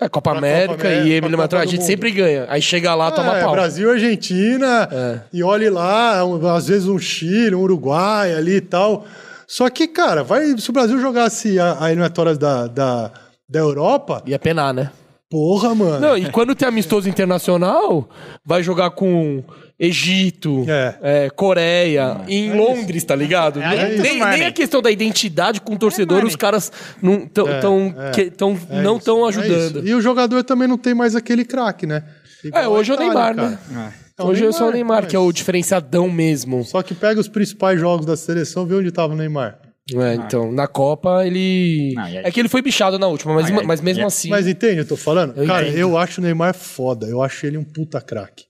É, 0.00 0.08
Copa 0.08 0.30
América 0.30 0.74
Copa 0.76 0.86
América, 0.86 1.08
e 1.08 1.12
eliminatória, 1.12 1.64
a 1.64 1.66
gente 1.68 1.82
sempre 1.84 2.12
ganha. 2.12 2.46
Aí 2.48 2.62
chega 2.62 2.94
lá, 2.94 3.10
toma 3.10 3.36
é, 3.36 3.42
pau. 3.42 3.50
Brasil, 3.50 3.90
Argentina, 3.90 4.88
É. 4.92 5.20
e 5.32 5.42
olhe 5.42 5.68
lá, 5.68 6.24
um- 6.24 6.46
às 6.48 6.68
vezes 6.68 6.86
um 6.86 7.00
Chile, 7.00 7.56
um 7.56 7.60
Uruguai 7.62 8.32
ali 8.32 8.58
e 8.58 8.60
tal. 8.60 9.04
Só 9.48 9.68
que, 9.68 9.88
cara, 9.88 10.22
vai, 10.22 10.56
se 10.56 10.70
o 10.70 10.72
Brasil 10.72 11.00
jogasse 11.00 11.58
a, 11.58 11.78
a 11.82 11.86
eliminatória 11.90 12.36
da, 12.36 12.68
da, 12.68 13.10
da 13.50 13.58
Europa, 13.58 14.22
Ia 14.24 14.38
penar, 14.38 14.72
né? 14.72 14.92
Porra, 15.30 15.74
mano. 15.74 16.00
Não, 16.00 16.16
e 16.16 16.30
quando 16.30 16.54
tem 16.54 16.66
amistoso 16.68 17.08
internacional, 17.08 18.08
vai 18.44 18.62
jogar 18.62 18.90
com 18.90 19.42
Egito, 19.78 20.64
É. 20.68 20.98
é, 21.26 21.30
Coreia, 21.30 22.22
em 22.26 22.52
Londres, 22.56 23.04
tá 23.04 23.14
ligado? 23.14 23.60
é 23.62 23.88
nem, 23.98 24.18
tudo 24.18 24.26
nem- 24.30 24.46
a 24.46 24.52
questão 24.52 24.82
da 24.82 24.90
identidade 24.90 25.60
com 25.60 25.74
o 25.74 25.78
torcedor, 25.78 26.24
os 26.24 26.34
caras 26.34 26.72
não 27.00 27.26
tão, 27.26 27.46
tão, 27.60 27.94
é. 27.96 28.10
que- 28.10 28.30
tão- 28.30 28.58
É 28.70 28.82
não 28.82 28.96
estão 28.96 29.24
é 29.24 29.28
ajudando. 29.28 29.86
e 29.86 29.94
o 29.94 30.00
jogador 30.00 30.42
também 30.42 30.66
não 30.66 30.76
tem 30.76 30.94
mais 30.94 31.14
aquele 31.14 31.44
craque, 31.44 31.86
né? 31.86 32.02
Igual 32.44 32.62
É, 32.64 32.68
hoje 32.68 32.90
é 32.90 32.94
o 32.94 32.98
Neymar, 32.98 33.34
cara. 33.36 33.48
né? 33.70 33.92
É 34.18 34.22
Hoje 34.22 34.44
é 34.46 34.50
só 34.52 34.68
o 34.68 34.72
Neymar, 34.72 34.96
Neymar, 34.96 35.06
que 35.08 35.14
é 35.14 35.18
o 35.18 35.26
mas- 35.26 35.34
diferenciadão 35.34 36.10
mesmo. 36.10 36.64
Só 36.64 36.82
que 36.82 36.92
pega 36.92 37.20
os 37.20 37.28
principais 37.28 37.78
jogos 37.78 38.04
da 38.04 38.16
seleção, 38.16 38.66
vê 38.66 38.74
onde 38.74 38.90
tava 38.90 39.12
o 39.14 39.16
Neymar. 39.16 39.58
É, 39.94 40.14
então, 40.16 40.52
na 40.52 40.66
Copa 40.66 41.26
ele. 41.26 41.92
Não, 41.94 42.02
aí- 42.04 42.16
É 42.18 42.30
que 42.30 42.38
ele 42.38 42.48
foi 42.48 42.60
bichado 42.60 42.98
na 42.98 43.06
última, 43.06 43.32
mas, 43.34 43.50
Ah, 43.50 43.62
mas 43.64 43.80
mesmo 43.80 44.06
assim. 44.06 44.28
Mas 44.28 44.46
entende, 44.46 44.78
eu 44.80 44.86
tô 44.86 44.96
falando? 44.96 45.36
Eu 45.36 45.46
cara, 45.46 45.66
entendo. 45.66 45.78
eu 45.78 45.96
acho 45.96 46.20
o 46.20 46.24
Neymar 46.24 46.54
foda. 46.54 47.06
Eu 47.06 47.22
acho 47.22 47.46
ele 47.46 47.56
um 47.56 47.64
puta 47.64 48.00
craque. 48.00 48.44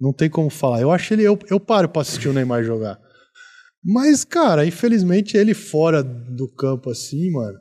Não 0.00 0.12
tem 0.12 0.30
como 0.30 0.48
falar. 0.48 0.80
Eu 0.80 0.90
acho 0.90 1.12
ele. 1.12 1.24
Eu, 1.24 1.38
eu 1.50 1.60
paro 1.60 1.88
pra 1.88 2.02
assistir 2.02 2.28
o 2.28 2.32
Neymar 2.32 2.62
jogar. 2.64 2.98
Mas, 3.84 4.24
cara, 4.24 4.64
infelizmente 4.66 5.36
ele 5.36 5.54
fora 5.54 6.02
do 6.02 6.48
campo 6.48 6.90
assim, 6.90 7.30
mano. 7.30 7.58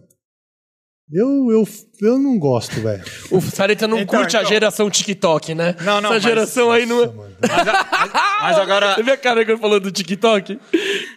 Eu, 1.12 1.49
eu, 1.51 1.68
eu 2.01 2.20
não 2.20 2.38
gosto, 2.38 2.82
velho. 2.82 3.01
O 3.32 3.39
Sareta 3.39 3.88
não 3.88 3.97
Então, 3.99 4.20
curte 4.20 4.36
a 4.36 4.39
então- 4.41 4.49
geração 4.49 4.89
TikTok, 4.89 5.55
né? 5.55 5.74
Não, 5.82 6.01
não, 6.01 6.10
Essa 6.10 6.14
mas- 6.16 6.24
geração 6.24 6.70
aí 6.72 6.86
não 6.86 7.01
é. 7.03 7.10
Mas 8.41 8.58
agora, 8.60 8.95
Você 8.95 9.03
viu 9.03 9.14
a 9.14 9.18
cara 9.18 9.45
que 9.45 9.51
eu 9.51 9.58
falando 9.58 9.84
do 9.84 9.91
TikTok? 9.91 10.60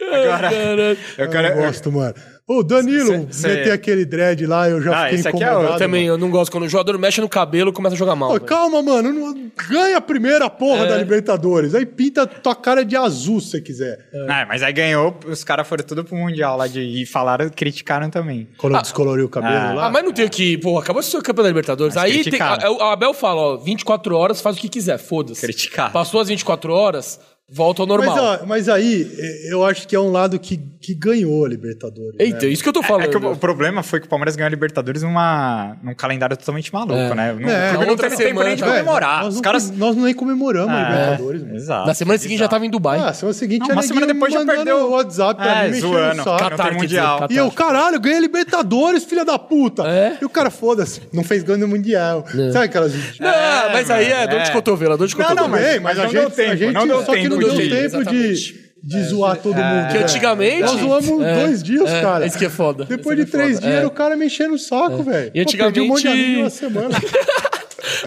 Agora- 0.01 0.47
Ai, 0.49 0.53
caralho. 0.55 0.81
eu 1.19 1.25
Eu 1.25 1.31
quero... 1.31 1.57
não 1.57 1.63
gosto, 1.67 1.91
mano. 1.91 2.15
Ô, 2.53 2.65
Danilo, 2.65 3.29
Cê- 3.31 3.43
cê- 3.43 3.49
meter 3.49 3.71
aquele 3.73 4.05
dread 4.05 4.45
lá, 4.45 4.69
eu 4.69 4.83
já 4.83 4.91
Ah, 4.93 5.03
fiquei 5.05 5.19
esse 5.21 5.29
aqui 5.29 5.43
é 5.45 5.47
incomodado. 5.47 5.75
Eu 5.75 5.79
também, 5.79 6.03
mano. 6.09 6.15
eu 6.15 6.19
não 6.19 6.31
gosto. 6.31 6.51
Quando 6.51 6.65
o 6.65 6.69
jogador 6.69 6.99
mexe 6.99 7.21
no 7.21 7.29
cabelo, 7.29 7.73
começa 7.73 7.95
a 7.95 7.99
jogar 7.99 8.17
mal. 8.17 8.35
Ô, 8.35 8.41
calma, 8.41 8.83
mano. 8.83 9.13
não- 9.13 9.51
ganha 9.69 9.99
a 9.99 10.01
primeira 10.01 10.51
porra 10.51 10.85
É. 10.85 10.89
da 10.89 10.97
Libertadores. 10.99 11.75
Aí 11.77 11.87
pinta 11.87 12.27
tua 12.27 12.57
cara 12.57 12.85
de 12.85 12.97
azul 12.97 13.41
se 13.41 13.51
você 13.51 13.61
quiser. 13.61 13.99
Ah, 14.29 14.45
mas 14.49 14.63
aí 14.65 14.73
ganhou, 14.73 15.17
os 15.29 15.45
caras 15.45 15.69
foram 15.69 15.85
tudo 15.85 16.03
pro 16.05 16.17
Mundial 16.17 16.57
lá 16.57 16.67
de, 16.67 16.81
e 16.81 17.07
falaram, 17.07 17.49
criticaram 17.51 18.11
também. 18.11 18.49
Quando 18.59 18.81
descoloriu 18.81 19.27
o 19.27 19.29
cabelo 19.29 19.55
Ah. 19.55 19.73
lá. 19.73 19.87
Ah, 19.87 19.91
mas 19.91 20.03
não 20.05 20.13
tem 20.13 20.25
o 20.25 20.31
que. 20.31 20.59
Pô, 20.59 20.77
acabou 20.79 21.01
de 21.03 21.09
ser 21.09 21.19
o 21.19 21.23
campeão 21.23 21.45
da 21.45 21.51
Libertadores. 21.51 21.95
Mas 21.95 22.05
Aí 22.05 22.25
tem, 22.25 22.41
a, 22.41 22.55
a 22.55 22.93
Abel 22.93 23.15
fala, 23.15 23.41
ó, 23.41 23.57
24 23.59 24.17
horas, 24.17 24.41
faz 24.41 24.57
o 24.57 24.61
que 24.61 24.69
quiser, 24.69 24.99
foda-se. 24.99 25.41
Criticaram. 25.41 25.93
Passou 25.93 26.21
as 26.21 26.27
24 26.29 26.73
horas, 26.73 27.21
volta 27.53 27.83
ao 27.83 27.89
Mas, 27.89 27.97
normal. 28.07 28.39
ó, 28.43 28.47
mas 28.47 28.69
aí, 28.69 29.11
é, 29.19 29.53
eu 29.53 29.65
acho 29.65 29.87
que 29.89 29.97
é 29.97 30.01
um 30.01 30.11
lado 30.13 30.39
que, 30.39 30.57
que 30.81 30.95
ganhou 30.95 31.45
a 31.45 31.49
Libertadores. 31.49 32.15
né? 32.19 32.25
Eita, 32.25 32.47
isso 32.47 32.63
que 32.63 32.69
eu 32.69 32.73
tô 32.73 32.81
É 32.81 32.83
falando. 32.85 33.11
que 33.11 33.17
o, 33.17 33.33
o 33.33 33.37
problema 33.37 33.83
foi 33.83 33.99
que 34.01 34.07
o 34.07 34.09
Palmeiras 34.09 34.37
ganhou 34.37 34.47
a 34.47 34.51
Libertadores 34.51 35.03
numa, 35.03 35.77
num 35.83 35.95
calendário 35.95 36.37
totalmente 36.37 36.73
maluco, 36.73 36.95
É. 36.95 37.15
né? 37.15 37.33
Não, 37.39 37.49
É, 37.51 37.73
não 37.73 37.89
outra 37.89 38.09
teve 38.11 38.25
tempo 38.25 38.43
nem 38.43 38.55
de 38.57 38.63
Velho, 38.63 38.73
comemorar. 38.73 39.19
Nós, 39.25 39.29
Os 39.29 39.35
não, 39.37 39.43
caras. 39.43 39.71
nós 39.71 39.97
nem 39.97 40.15
comemoramos 40.15 40.73
a 40.75 40.79
É, 40.81 40.91
Libertadores. 40.91 41.43
mano. 41.43 41.57
Exato. 41.57 41.87
Na 41.87 41.95
semana 41.95 42.19
seguinte 42.19 42.39
já 42.39 42.45
exato. 42.45 42.55
tava 42.55 42.67
em 42.67 42.71
Dubai. 42.71 43.01
Ah, 43.03 43.13
semana 43.13 43.35
seguinte 43.35 43.61
Não, 43.61 43.67
já 43.69 43.73
uma 43.75 43.83
semana 43.83 44.07
depois 44.07 44.33
já 44.33 44.45
perdeu. 44.45 44.77
o 44.87 44.91
WhatsApp 44.93 45.41
pra 45.43 45.51
É, 45.51 45.65
mim, 45.65 45.71
mexendo 45.75 45.91
zoando. 45.91 46.17
Não 46.25 46.57
quer 46.57 46.73
mundial. 46.75 47.21
dizer, 47.27 47.35
E 47.35 47.37
eu, 47.37 47.51
caralho, 47.51 48.01
ganhei 48.01 48.21
Libertadores, 48.21 49.05
filha 49.05 49.25
da 49.25 49.39
puta. 49.39 49.83
É? 49.89 50.17
E 50.21 50.25
o 50.25 50.29
cara, 50.31 50.51
foda-se, 50.51 51.03
não 51.13 51.25
fez 51.25 51.43
gol 51.43 51.57
no 51.59 51.67
Mundial. 51.69 52.25
Sabe 52.53 52.67
aquelas... 52.67 52.93
Não, 53.19 53.29
É, 53.29 53.73
mas 53.73 53.91
aí 53.91 54.07
é 54.11 54.27
dor 54.27 54.41
de 54.41 54.51
é. 54.51 54.53
cotovelo, 54.53 54.95
é 54.95 54.97
dor 54.97 55.07
de 55.09 55.17
Não, 55.17 55.23
cotovelo. 55.25 55.49
não, 55.49 55.57
mas- 55.57 55.65
Bem, 55.71 55.81
mas, 55.81 55.97
não 55.97 56.05
a 56.05 56.09
deu 56.09 56.23
gente, 56.23 56.33
a 56.33 56.35
tempo, 56.37 56.57
gente 56.57 56.73
não 56.75 56.87
deu 56.87 57.05
só 57.05 57.13
tempo 57.41 57.57
deu 57.57 57.67
de- 57.69 57.89
tempo 57.91 58.11
de, 58.11 58.61
de 58.83 59.03
zoar 59.05 59.37
todo 59.37 59.55
mundo. 59.57 59.87
Que 59.89 59.93
velho. 59.95 60.05
antigamente- 60.05 60.61
Nós 60.63 60.81
zoamos 60.81 61.23
É, 61.25 61.35
dois 61.45 61.63
dias, 61.63 61.91
é, 61.91 62.01
cara. 62.01 62.27
Isso 62.27 62.39
que 62.39 62.45
é 62.47 62.51
foda. 62.51 62.85
Depois 62.85 63.19
Isso 63.19 63.27
de 63.27 63.37
é 63.37 63.39
três 63.39 63.55
foda. 63.57 63.61
dias, 63.67 63.75
É. 63.75 63.79
era 63.79 63.87
o 63.87 63.91
cara 63.91 64.17
me 64.17 64.27
enchendo 64.27 64.55
o 64.55 64.59
saco, 64.59 65.03
velho. 65.03 65.31
E 65.35 65.45
Pô, 65.45 65.51
perdi 65.57 65.81
um 65.81 65.87
monte 65.89 66.03
de 66.03 66.09
antigamente- 66.09 66.25
amigo 66.27 66.41
uma 66.43 66.51
semana. 66.51 66.89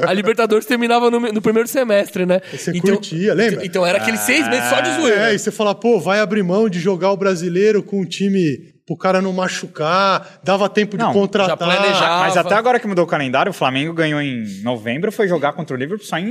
A 0.08 0.14
Libertadores 0.14 0.66
terminava 0.66 1.12
no, 1.12 1.20
no 1.20 1.42
primeiro 1.42 1.68
semestre, 1.68 2.26
né? 2.26 2.42
Você 2.52 2.80
curtia, 2.80 3.34
lembra? 3.34 3.66
Então 3.66 3.86
era 3.86 3.98
aqueles 4.00 4.22
seis 4.22 4.48
meses 4.48 4.70
só 4.70 4.80
de 4.80 4.92
zoeira. 4.96 5.30
É, 5.32 5.36
e 5.36 5.40
você 5.40 5.52
fala, 5.52 5.76
pô, 5.76 6.00
vai 6.00 6.20
abrir 6.20 6.42
mão 6.44 6.68
de 6.70 6.80
jogar 6.80 7.12
o 7.12 7.18
brasileiro 7.18 7.84
com 7.84 8.02
um 8.02 8.06
time 8.06 8.74
pro 8.86 8.98
cara 8.98 9.22
não 9.22 9.32
machucar, 9.32 10.40
dava 10.44 10.68
tempo 10.70 10.98
de 10.98 11.04
Não, 11.04 11.14
contratar. 11.14 11.50
já 11.52 11.58
planejava. 11.58 12.20
Mas 12.22 12.38
até 12.38 12.56
agora 12.56 12.80
que 12.80 12.88
mudou 12.88 13.04
o 13.06 13.08
calendário, 13.08 13.50
o 13.50 13.54
Flamengo 13.54 13.94
ganhou 13.94 14.22
em 14.22 14.44
novembro, 14.64 15.12
foi 15.12 15.28
jogar 15.28 15.54
contra 15.54 15.76
o 15.76 15.80
Liverpool 15.80 16.06
só 16.06 16.18
em 16.18 16.26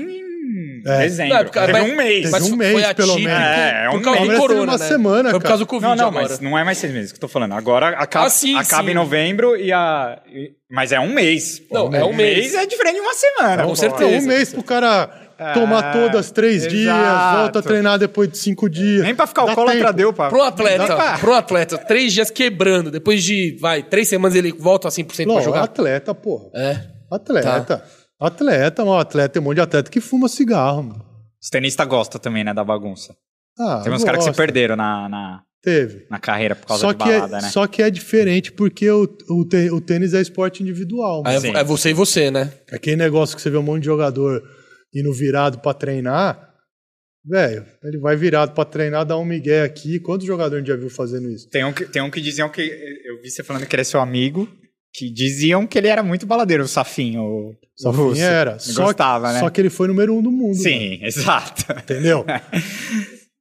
dezembro. 0.83 1.35
Não, 1.35 1.41
é 1.41 1.45
porque- 1.45 1.59
Teve 1.61 1.73
mas- 1.73 1.91
um 1.91 1.97
mês. 1.97 2.31
Mas 2.31 2.43
um 2.45 2.49
foi 2.49 2.57
mês, 2.57 2.77
atípico 2.85 2.95
pelo 2.97 3.15
menos. 3.19 3.33
É, 3.41 3.85
é 3.87 3.91
por 3.91 3.99
um 3.99 4.03
causa 4.03 4.21
mês. 4.21 4.21
do 4.21 4.27
Parece 4.27 4.41
corona, 4.41 4.73
uma 4.73 4.79
né? 4.79 4.89
semana, 4.89 5.31
Foi 5.31 5.41
por 5.41 5.47
causa 5.47 5.59
do 5.65 5.67
Covid 5.67 5.89
Não, 5.91 5.97
não, 5.97 6.09
agora. 6.09 6.29
mas 6.29 6.41
não 6.41 6.59
é 6.59 6.65
mais 6.65 6.79
seis 6.79 6.93
meses 6.93 7.13
que 7.13 7.17
eu 7.17 7.21
tô 7.21 7.29
falando. 7.29 7.53
Agora 7.53 7.89
acaba, 7.91 8.27
Ah, 8.27 8.31
sim, 8.31 8.57
acaba 8.57 8.85
sim. 8.85 8.91
em 8.91 8.95
novembro 8.95 9.57
e 9.57 9.73
a. 9.73 10.19
e- 10.33 10.51
Mas 10.71 10.93
é 10.93 10.99
um 11.01 11.13
mês. 11.13 11.59
pô. 11.61 11.75
Não, 11.91 11.95
é 11.95 12.05
um 12.05 12.13
mês. 12.15 12.55
é 12.55 12.67
diferente 12.67 12.95
de 12.95 13.01
uma 13.01 13.15
semana. 13.15 13.63
Com 13.65 13.69
pô. 13.71 13.77
certeza. 13.77 14.11
Então, 14.11 14.25
um 14.25 14.27
mês 14.27 14.53
pro 14.53 14.63
cara 14.63 15.11
tomar 15.55 15.93
todas 15.93 16.31
três 16.31 16.63
dias, 16.69 16.95
exato. 16.95 17.37
volta 17.39 17.59
a 17.59 17.63
treinar 17.63 17.99
depois 17.99 18.31
de 18.31 18.39
cinco 18.39 18.71
dias. 18.71 19.03
Nem 19.03 19.13
pra 19.15 19.27
ficar 19.27 19.43
o 19.45 19.55
cólatra 19.55 19.81
tempo. 19.87 19.93
deu, 19.93 20.13
pá. 20.13 20.29
Pro 20.29 20.41
atleta, 20.43 20.87
pra- 20.95 21.19
pro 21.19 21.35
atleta, 21.35 21.77
três 21.79 22.13
dias 22.13 22.31
quebrando, 22.31 22.91
depois 22.93 23.25
de, 23.25 23.57
vai, 23.61 23.83
três 23.83 24.07
semanas 24.09 24.37
ele 24.37 24.53
volta 24.57 24.87
a 24.87 24.91
100% 24.91 25.25
pra 25.27 25.35
Não, 25.35 25.43
jogar. 25.43 25.63
atleta, 25.65 26.15
porra. 26.15 26.45
É. 26.55 26.77
Atleta. 27.11 27.83
Atleta, 28.27 28.85
mano. 28.85 28.99
Atleta, 28.99 29.29
tem 29.31 29.43
um 29.43 29.45
monte 29.45 29.57
de 29.57 29.61
atleta 29.63 29.91
que 29.91 30.01
fuma 30.01 30.29
cigarro, 30.29 30.83
mano. 30.83 31.05
Os 31.43 31.51
tenistas 31.51 31.87
gostam 31.87 32.21
também, 32.21 32.45
né, 32.45 32.55
da 32.55 32.63
bagunça. 32.63 33.17
Ah, 33.59 33.81
Tem 33.83 33.93
uns 33.93 34.05
caras 34.05 34.25
que 34.25 34.31
se 34.31 34.37
perderam 34.37 34.77
na, 34.77 35.09
na, 35.09 35.43
Teve. 35.63 36.07
na 36.11 36.19
carreira 36.19 36.55
por 36.57 36.67
causa 36.67 36.81
Só 36.81 36.93
de 36.93 36.99
que, 36.99 37.05
balada, 37.11 37.39
é, 37.39 37.43
né? 37.43 37.49
só 37.51 37.67
que 37.67 37.83
é 37.83 37.91
diferente 37.91 38.51
porque 38.51 38.91
o, 38.91 39.05
o, 39.29 39.41
o 39.75 39.81
tênis 39.81 40.15
é 40.15 40.21
esporte 40.21 40.63
individual. 40.63 41.23
É, 41.27 41.37
é 41.37 41.65
você 41.65 41.91
e 41.91 41.95
você, 41.95 42.31
né? 42.31 42.53
Aquele 42.73 42.97
negócio 42.97 43.37
que 43.37 43.43
você 43.43 43.51
vê 43.51 43.59
um 43.59 43.63
monte 43.63 43.81
de 43.81 43.87
jogador 43.87 44.43
indo 44.95 45.13
virado 45.13 45.59
pra 45.59 45.75
treinar, 45.75 46.51
velho, 47.25 47.65
ele 47.85 47.99
vai 47.99 48.17
virado 48.17 48.53
pra 48.53 48.65
treinar, 48.65 49.05
dá 49.05 49.17
um 49.17 49.25
migué 49.25 49.63
aqui. 49.63 50.01
Quantos 50.01 50.27
jogadores 50.27 50.57
a 50.63 50.67
gente 50.67 50.75
já 50.75 50.81
viu 50.81 50.91
fazendo 50.91 51.29
isso? 51.29 51.49
Tem 51.49 51.65
um, 51.65 51.73
que, 51.73 51.85
tem 51.85 52.03
um 52.03 52.11
que 52.11 52.21
diziam 52.21 52.49
que. 52.49 52.63
Eu 53.05 53.21
vi 53.21 53.31
você 53.31 53.43
falando 53.43 53.67
que 53.67 53.75
ele 53.75 53.83
é 53.83 53.85
seu 53.85 54.01
amigo. 54.01 54.49
Que 54.95 55.11
diziam 55.11 55.67
que 55.67 55.79
ele 55.79 55.89
era 55.89 56.03
muito 56.03 56.27
baladeiro, 56.27 56.65
o 56.65 56.69
Safinho. 56.69 57.23
O, 57.23 57.55
Só 57.75 57.89
o 57.89 57.93
russo. 57.93 58.21
era. 58.21 58.59
Só, 58.59 58.85
gostava, 58.85 59.33
né? 59.33 59.41
só 59.41 59.49
que 59.49 59.61
ele 59.61 59.71
foi 59.71 59.89
número 59.89 60.15
um 60.15 60.23
do 60.23 60.31
mundo. 60.31 60.49
mano. 60.53 60.63
Sim, 60.63 60.99
exato. 61.05 61.65
Entendeu? 61.79 62.25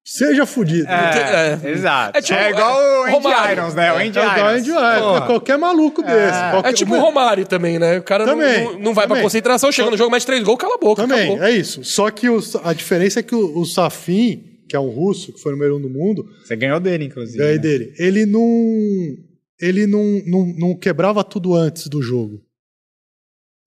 Seja 0.03 0.45
fudido. 0.45 0.87
É, 0.89 1.59
É. 1.63 1.69
exato. 1.71 2.17
É 2.17 2.19
É, 2.19 2.21
tipo- 2.21 2.39
igual 2.39 2.81
o 2.81 3.03
Andy 3.03 3.11
Romário. 3.11 3.51
Irons, 3.53 3.75
né? 3.75 3.91
O 3.93 3.95
É 3.99 4.07
Andy 4.07 4.19
igual 4.19 4.37
Irons. 4.37 4.59
Andy 4.59 4.69
Irons, 4.69 4.99
Porra. 5.01 5.21
Qualquer 5.27 5.57
maluco 5.57 6.01
desse. 6.01 6.39
qualquer- 6.51 6.69
É 6.69 6.73
tipo 6.73 6.95
o 6.95 6.99
Romário 6.99 7.45
também, 7.45 7.77
né? 7.77 7.99
O 7.99 8.03
cara 8.03 8.25
não- 8.25 8.33
Também, 8.33 8.63
não, 8.63 8.79
não 8.79 8.93
vai 8.93 9.05
pra 9.05 9.15
também. 9.15 9.23
concentração, 9.23 9.71
chega 9.71 9.91
no 9.91 9.97
jogo, 9.97 10.09
mete 10.11 10.25
três 10.25 10.43
gols, 10.43 10.57
cala 10.57 10.75
a 10.75 10.77
boca. 10.79 11.01
Também, 11.03 11.27
acabou. 11.33 11.43
é 11.43 11.51
isso. 11.51 11.83
Só 11.83 12.09
que 12.09 12.29
o- 12.29 12.39
a 12.63 12.73
diferença 12.73 13.19
é 13.19 13.23
que 13.23 13.35
o, 13.35 13.59
o 13.59 13.65
Safin, 13.65 14.43
que 14.67 14.75
é 14.75 14.79
um 14.79 14.89
russo, 14.89 15.31
que 15.33 15.39
foi 15.39 15.51
o 15.53 15.55
número 15.55 15.77
um 15.77 15.81
do 15.81 15.89
mundo, 15.89 16.25
Você 16.43 16.55
ganhou 16.55 16.79
dele, 16.79 17.05
inclusive. 17.05 17.37
ganhei 17.37 17.55
né? 17.55 17.61
dele. 17.61 17.93
Ele 17.99 18.25
não. 18.25 19.17
Ele 19.61 19.85
não, 19.85 20.03
não, 20.25 20.45
não 20.57 20.75
quebrava 20.77 21.23
tudo 21.23 21.53
antes 21.53 21.87
do 21.87 22.01
jogo. 22.01 22.43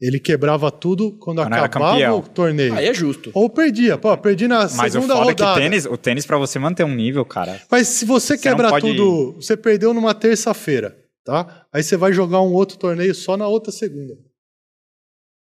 Ele 0.01 0.19
quebrava 0.19 0.71
tudo 0.71 1.13
quando, 1.19 1.41
Quando 1.41 1.55
acabava 1.55 2.15
o 2.15 2.29
torneio. 2.29 2.75
Aí 2.75 2.87
é 2.87 2.93
justo. 2.95 3.31
Ou 3.33 3.49
perdia. 3.49 3.97
Pô, 3.97 4.17
perdi 4.19 4.49
na 4.49 4.61
Mas 4.75 4.95
o 4.95 5.01
segunda 5.01 5.15
foda 5.17 5.31
é 5.31 5.35
que 5.35 5.43
rodada. 5.43 5.61
tênis, 5.61 5.87
o 5.87 5.97
tênis, 5.97 6.27
pra 6.27 6.37
você 6.37 6.59
manter 6.59 6.85
um 6.85 6.95
nível, 6.95 7.25
cara. 7.25 7.63
Mas 7.71 7.89
se 7.89 8.05
você, 8.05 8.37
Você 8.37 8.43
quebra 8.43 8.69
pode- 8.71 8.87
tudo, 8.87 9.35
você 9.41 9.57
perdeu 9.57 9.95
numa 9.95 10.13
terça-feira, 10.13 10.99
tá? 11.25 11.65
Aí 11.73 11.83
você 11.83 11.97
vai 11.97 12.13
jogar 12.13 12.41
um 12.43 12.53
outro 12.53 12.77
torneio 12.77 13.15
só 13.15 13.37
na 13.37 13.47
outra 13.47 13.71
segunda. 13.73 14.15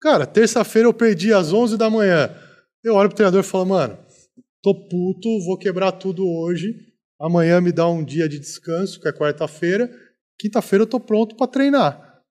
Cara, 0.02 0.26
terça-feira 0.26 0.88
eu 0.88 0.94
perdi 0.94 1.34
às 1.34 1.52
11 1.52 1.76
da 1.78 1.90
manhã. 1.90 2.30
Eu 2.84 2.94
olho 2.96 3.10
pro 3.10 3.16
treinador 3.16 3.40
e 3.42 3.44
falo, 3.48 3.66
mano, 3.66 3.98
tô 4.62 4.76
puto, 4.88 5.44
vou 5.46 5.58
quebrar 5.58 5.94
tudo 5.94 6.28
hoje. 6.30 6.76
Amanhã 7.20 7.60
me 7.60 7.72
dá 7.72 7.88
um 7.88 8.04
dia 8.04 8.30
de 8.30 8.38
descanso, 8.38 9.00
que 9.02 9.08
é 9.08 9.12
quarta-feira. 9.14 9.90
Quinta-feira 10.40 10.84
eu 10.84 10.88
tô 10.88 11.00
pronto 11.00 11.36
pra 11.36 11.48
treinar. 11.48 12.22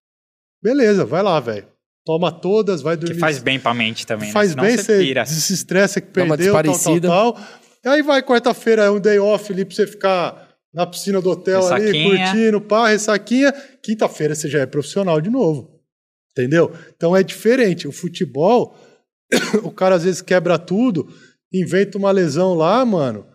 Beleza, 0.62 1.04
vai 1.04 1.22
lá, 1.22 1.40
velho. 1.40 1.66
Toma 2.04 2.32
todas, 2.32 2.82
vai 2.82 2.96
dormir. 2.96 3.14
Que 3.14 3.20
faz 3.20 3.38
bem 3.38 3.60
pra 3.60 3.72
mente 3.72 4.06
também, 4.06 4.28
né? 4.28 4.32
Faz 4.32 4.50
Senão 4.50 4.64
bem, 4.64 4.76
você 4.76 4.98
pira. 4.98 5.22
desestressa 5.22 6.00
que 6.00 6.08
Dá 6.08 6.26
perdeu, 6.26 6.52
tal, 6.52 6.78
tal, 6.78 7.00
tal. 7.00 7.40
E 7.84 7.88
aí 7.88 8.02
vai 8.02 8.22
quarta-feira, 8.22 8.84
é 8.84 8.90
um 8.90 9.00
day 9.00 9.18
off 9.18 9.52
ali 9.52 9.64
pra 9.64 9.74
você 9.74 9.86
ficar 9.86 10.48
na 10.74 10.86
piscina 10.86 11.20
do 11.20 11.30
hotel 11.30 11.64
ali, 11.66 11.86
Ressaquinha. 11.86 12.26
curtindo, 12.26 12.60
pá, 12.60 12.88
ressaquinha. 12.88 13.52
Quinta-feira 13.82 14.34
você 14.34 14.48
já 14.48 14.60
é 14.60 14.66
profissional 14.66 15.20
de 15.20 15.30
novo. 15.30 15.80
Entendeu? 16.30 16.72
Então 16.96 17.14
é 17.16 17.22
diferente. 17.22 17.86
O 17.86 17.92
futebol, 17.92 18.76
o 19.62 19.70
cara 19.70 19.96
às 19.96 20.04
vezes 20.04 20.22
quebra 20.22 20.58
tudo, 20.58 21.08
inventa 21.52 21.98
uma 21.98 22.10
lesão 22.10 22.54
lá, 22.54 22.84
mano. 22.84 23.26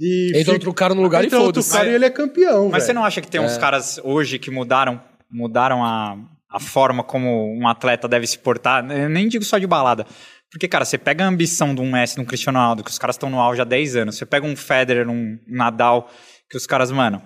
E 0.00 0.28
Entra 0.30 0.38
fica- 0.40 0.52
outro 0.52 0.72
cara 0.74 0.94
no 0.94 1.02
lugar 1.02 1.22
e 1.22 1.26
entra 1.26 1.38
outro 1.40 1.62
cara 1.64 1.88
e 1.90 1.94
ele 1.94 2.04
é 2.06 2.10
campeão, 2.10 2.70
Mas 2.70 2.84
você 2.84 2.92
não 2.92 3.04
acha 3.04 3.20
que 3.20 3.28
tem 3.28 3.40
É. 3.40 3.44
uns 3.44 3.58
caras 3.58 4.00
hoje 4.02 4.38
que 4.38 4.50
mudaram, 4.50 5.00
mudaram 5.30 5.84
a, 5.84 6.16
a 6.50 6.58
forma 6.58 7.04
como 7.04 7.54
um 7.54 7.68
atleta 7.68 8.08
deve 8.08 8.26
se 8.26 8.38
portar? 8.38 8.88
Eu 8.90 9.08
nem 9.10 9.28
digo 9.28 9.44
só 9.44 9.58
de 9.58 9.66
balada. 9.66 10.06
Porque, 10.50 10.66
cara, 10.66 10.84
você 10.84 10.98
pega 10.98 11.24
a 11.24 11.28
ambição 11.28 11.74
de 11.74 11.80
um 11.80 11.88
Messi, 11.92 12.16
de 12.16 12.22
um 12.22 12.24
Cristiano 12.24 12.58
Ronaldo, 12.58 12.82
que 12.82 12.90
os 12.90 12.98
caras 12.98 13.14
estão 13.14 13.30
no 13.30 13.38
auge 13.38 13.60
há 13.60 13.64
10 13.64 13.94
anos. 13.94 14.16
Você 14.16 14.26
pega 14.26 14.44
um 14.46 14.56
Federer, 14.56 15.08
um 15.08 15.38
Nadal, 15.46 16.10
que 16.50 16.56
os 16.56 16.66
caras, 16.66 16.90
mano... 16.90 17.22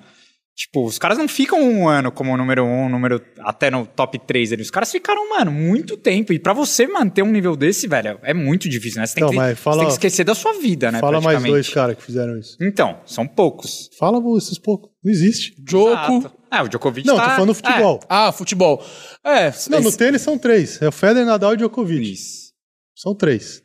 Tipo, 0.57 0.85
os 0.87 1.01
caras 1.01 1.19
não 1.19 1.27
ficam 1.27 1.61
um 1.61 1.89
ano 1.89 2.13
como 2.13 2.37
número 2.37 2.65
um, 2.65 2.89
número 2.89 3.21
até 3.41 3.73
no 3.73 3.85
top 3.87 4.21
3 4.21 4.53
ali. 4.53 4.63
Os 4.63 4.71
caras 4.71 4.93
ficaram, 4.93 5.29
mano, 5.31 5.51
muito 5.51 5.97
tempo. 5.97 6.33
E 6.33 6.39
pra 6.39 6.53
você 6.53 6.87
manter 6.87 7.23
um 7.23 7.31
nível 7.33 7.57
desse, 7.57 7.89
velho, 7.89 8.21
é 8.23 8.33
muito 8.33 8.69
difícil, 8.69 9.01
né? 9.01 9.07
Você 9.07 9.15
tem, 9.17 9.23
Então, 9.25 9.31
que, 9.33 9.37
mas 9.37 9.59
você 9.59 9.63
fala- 9.63 9.79
tem 9.79 9.87
que 9.89 9.93
esquecer 9.95 10.23
da 10.23 10.33
sua 10.35 10.53
vida, 10.61 10.93
né? 10.93 11.01
Fala 11.01 11.21
mais 11.21 11.43
dois 11.43 11.69
caras 11.69 11.97
que 11.97 12.05
fizeram 12.05 12.39
isso. 12.39 12.57
Então, 12.63 13.01
são 13.05 13.27
poucos. 13.27 13.91
Fala 13.99 14.23
esses 14.39 14.57
poucos. 14.57 14.91
Não 15.03 15.11
existe. 15.11 15.55
Jogo. 15.69 15.91
Exato. 15.91 16.33
É, 16.53 16.63
o 16.63 16.69
Djokovic 16.69 17.05
Não, 17.05 17.17
tá... 17.17 17.25
tô 17.25 17.31
falando 17.31 17.49
do 17.49 17.55
futebol. 17.55 18.01
Ah, 18.09 18.31
futebol. 18.31 18.85
É, 19.27 19.53
Não, 19.69 19.81
no 19.81 19.89
esse- 19.89 19.99
tênis 19.99 20.23
são 20.23 20.39
três. 20.39 20.81
É 20.81 20.87
o 20.87 20.93
Federer, 20.93 21.27
Nadal 21.27 21.51
e 21.51 21.55
É, 21.55 21.57
Djokovic. 21.57 22.13
isso. 22.13 22.53
São 22.95 23.13
três. 23.13 23.61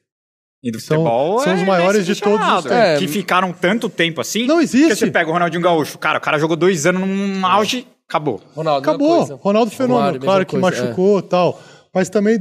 E 0.62 0.72
do 0.72 0.80
São- 0.80 0.98
futebol 0.98 1.40
são 1.40 1.54
é 1.54 1.56
os 1.56 1.64
maiores 1.64 2.06
de 2.06 2.16
todos 2.20 2.40
os 2.40 2.46
tempos. 2.46 2.66
Ronaldo, 2.66 2.74
É. 2.74 2.98
Que 2.98 3.08
ficaram 3.08 3.54
tanto 3.54 3.88
tempo 3.90 4.20
assim. 4.20 4.46
Não 4.46 4.60
existe. 4.60 4.88
Porque 4.90 4.96
você 5.06 5.12
pega 5.12 5.30
o 5.30 5.34
Ronaldinho 5.34 5.62
Gaúcho. 5.64 5.98
Cara, 5.98 6.18
o 6.18 6.22
cara 6.22 6.38
jogou 6.38 6.58
dois 6.58 6.86
anos 6.86 7.08
num 7.08 7.46
auge, 7.46 7.88
acabou. 8.08 8.42
Ronaldo, 8.54 8.82
Acabou. 8.90 9.18
coisa. 9.20 9.36
Ronaldo 9.36 9.72
Fenômeno, 9.72 9.96
Romário, 10.00 10.20
claro 10.20 10.46
que 10.46 10.60
coisa, 10.60 10.78
é. 10.78 10.82
machucou 10.82 11.20
e 11.20 11.24
tal. 11.24 11.62
Mas 11.96 12.10
também, 12.10 12.40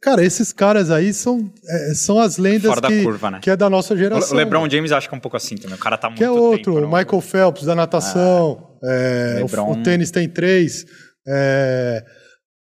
cara, 0.00 0.24
esses 0.24 0.52
caras 0.52 0.92
aí 0.92 1.12
são, 1.12 1.50
é, 1.68 1.94
são 1.94 2.20
as 2.20 2.38
lendas 2.38 2.68
Fora 2.68 2.80
da 2.80 2.88
que, 2.88 3.02
curva, 3.02 3.30
né? 3.32 3.38
que 3.42 3.50
é 3.50 3.56
da 3.56 3.68
nossa 3.68 3.94
O 3.94 3.96
geração. 3.96 4.36
LeBron 4.36 4.70
James 4.70 4.92
acho 4.92 5.08
que 5.08 5.14
é 5.14 5.18
um 5.18 5.20
pouco 5.20 5.36
assim 5.36 5.56
também. 5.56 5.74
O 5.76 5.80
cara 5.80 5.98
tá 5.98 6.08
muito 6.08 6.18
que 6.18 6.24
é 6.24 6.30
outro, 6.30 6.74
tempo. 6.74 6.78
o 6.78 6.80
no- 6.88 6.96
Michael 6.96 7.20
Phelps 7.20 7.64
da 7.64 7.74
natação. 7.74 8.62
é, 8.84 9.38
o- 9.38 9.42
LeBron. 9.42 9.72
o, 9.72 9.82
tênis 9.82 10.12
tem 10.12 10.28
três. 10.28 10.86
é, 11.26 12.04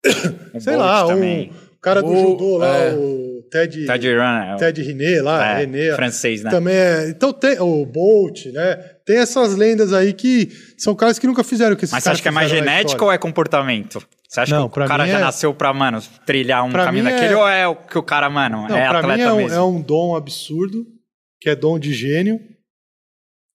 o 0.55 0.61
sei 0.61 0.74
Bolt 0.76 0.86
lá, 0.86 1.07
também. 1.07 1.51
o 1.76 1.80
cara 1.80 2.01
do 2.01 2.09
O- 2.11 2.16
judô 2.16 2.57
lá, 2.59 2.76
é. 2.78 2.94
o 2.94 3.36
Ted, 3.61 3.86
Ted 3.86 4.09
Run, 4.14 4.57
Ted 4.59 4.82
René 4.82 5.22
lá, 5.22 5.46
é, 5.52 5.59
René, 5.61 5.94
francês, 5.94 6.42
né? 6.42 6.50
Também 6.50 6.74
é. 6.74 7.09
Então 7.09 7.32
tem 7.32 7.59
o 7.61 7.84
Bolt, 7.86 8.46
né? 8.46 8.76
Tem 9.04 9.18
essas 9.18 9.54
lendas 9.57 9.92
aí 9.92 10.12
que 10.12 10.50
são 10.76 10.94
caras 10.94 11.18
que 11.18 11.26
nunca 11.26 11.42
fizeram 11.44 11.74
o 11.74 11.76
que 11.76 11.84
esses 11.84 11.92
Mas 11.92 12.02
você 12.04 12.11
acha 12.11 12.22
que 12.22 12.28
é 12.28 12.30
mais 12.30 12.50
genético 12.50 13.04
ou 13.04 13.12
é 13.12 13.18
comportamento? 13.18 14.02
Você 14.28 14.40
acha 14.40 14.54
Não, 14.59 14.68
que 14.68 14.78
o 14.80 14.84
cara 14.84 15.07
já 15.07 15.18
é- 15.18 15.20
nasceu 15.20 15.54
pra, 15.54 15.72
mano, 15.72 16.02
trilhar 16.26 16.64
um 16.64 16.70
Pra 16.72 16.84
caminho 16.86 17.07
é- 17.09 17.12
daquele 17.12 17.34
ou 17.34 17.48
é 17.48 17.66
o 17.68 17.76
que 17.76 17.96
o 17.96 18.02
cara, 18.02 18.28
mano, 18.28 18.66
Não, 18.68 18.76
é 18.76 18.88
pra 18.88 18.98
atleta 18.98 19.16
mim 19.16 19.22
é 19.22 19.32
um, 19.32 19.36
mesmo? 19.36 19.54
é 19.54 19.62
um 19.62 19.80
dom 19.80 20.16
absurdo, 20.16 20.84
que 21.40 21.48
é 21.48 21.54
dom 21.54 21.78
de 21.78 21.94
gênio, 21.94 22.40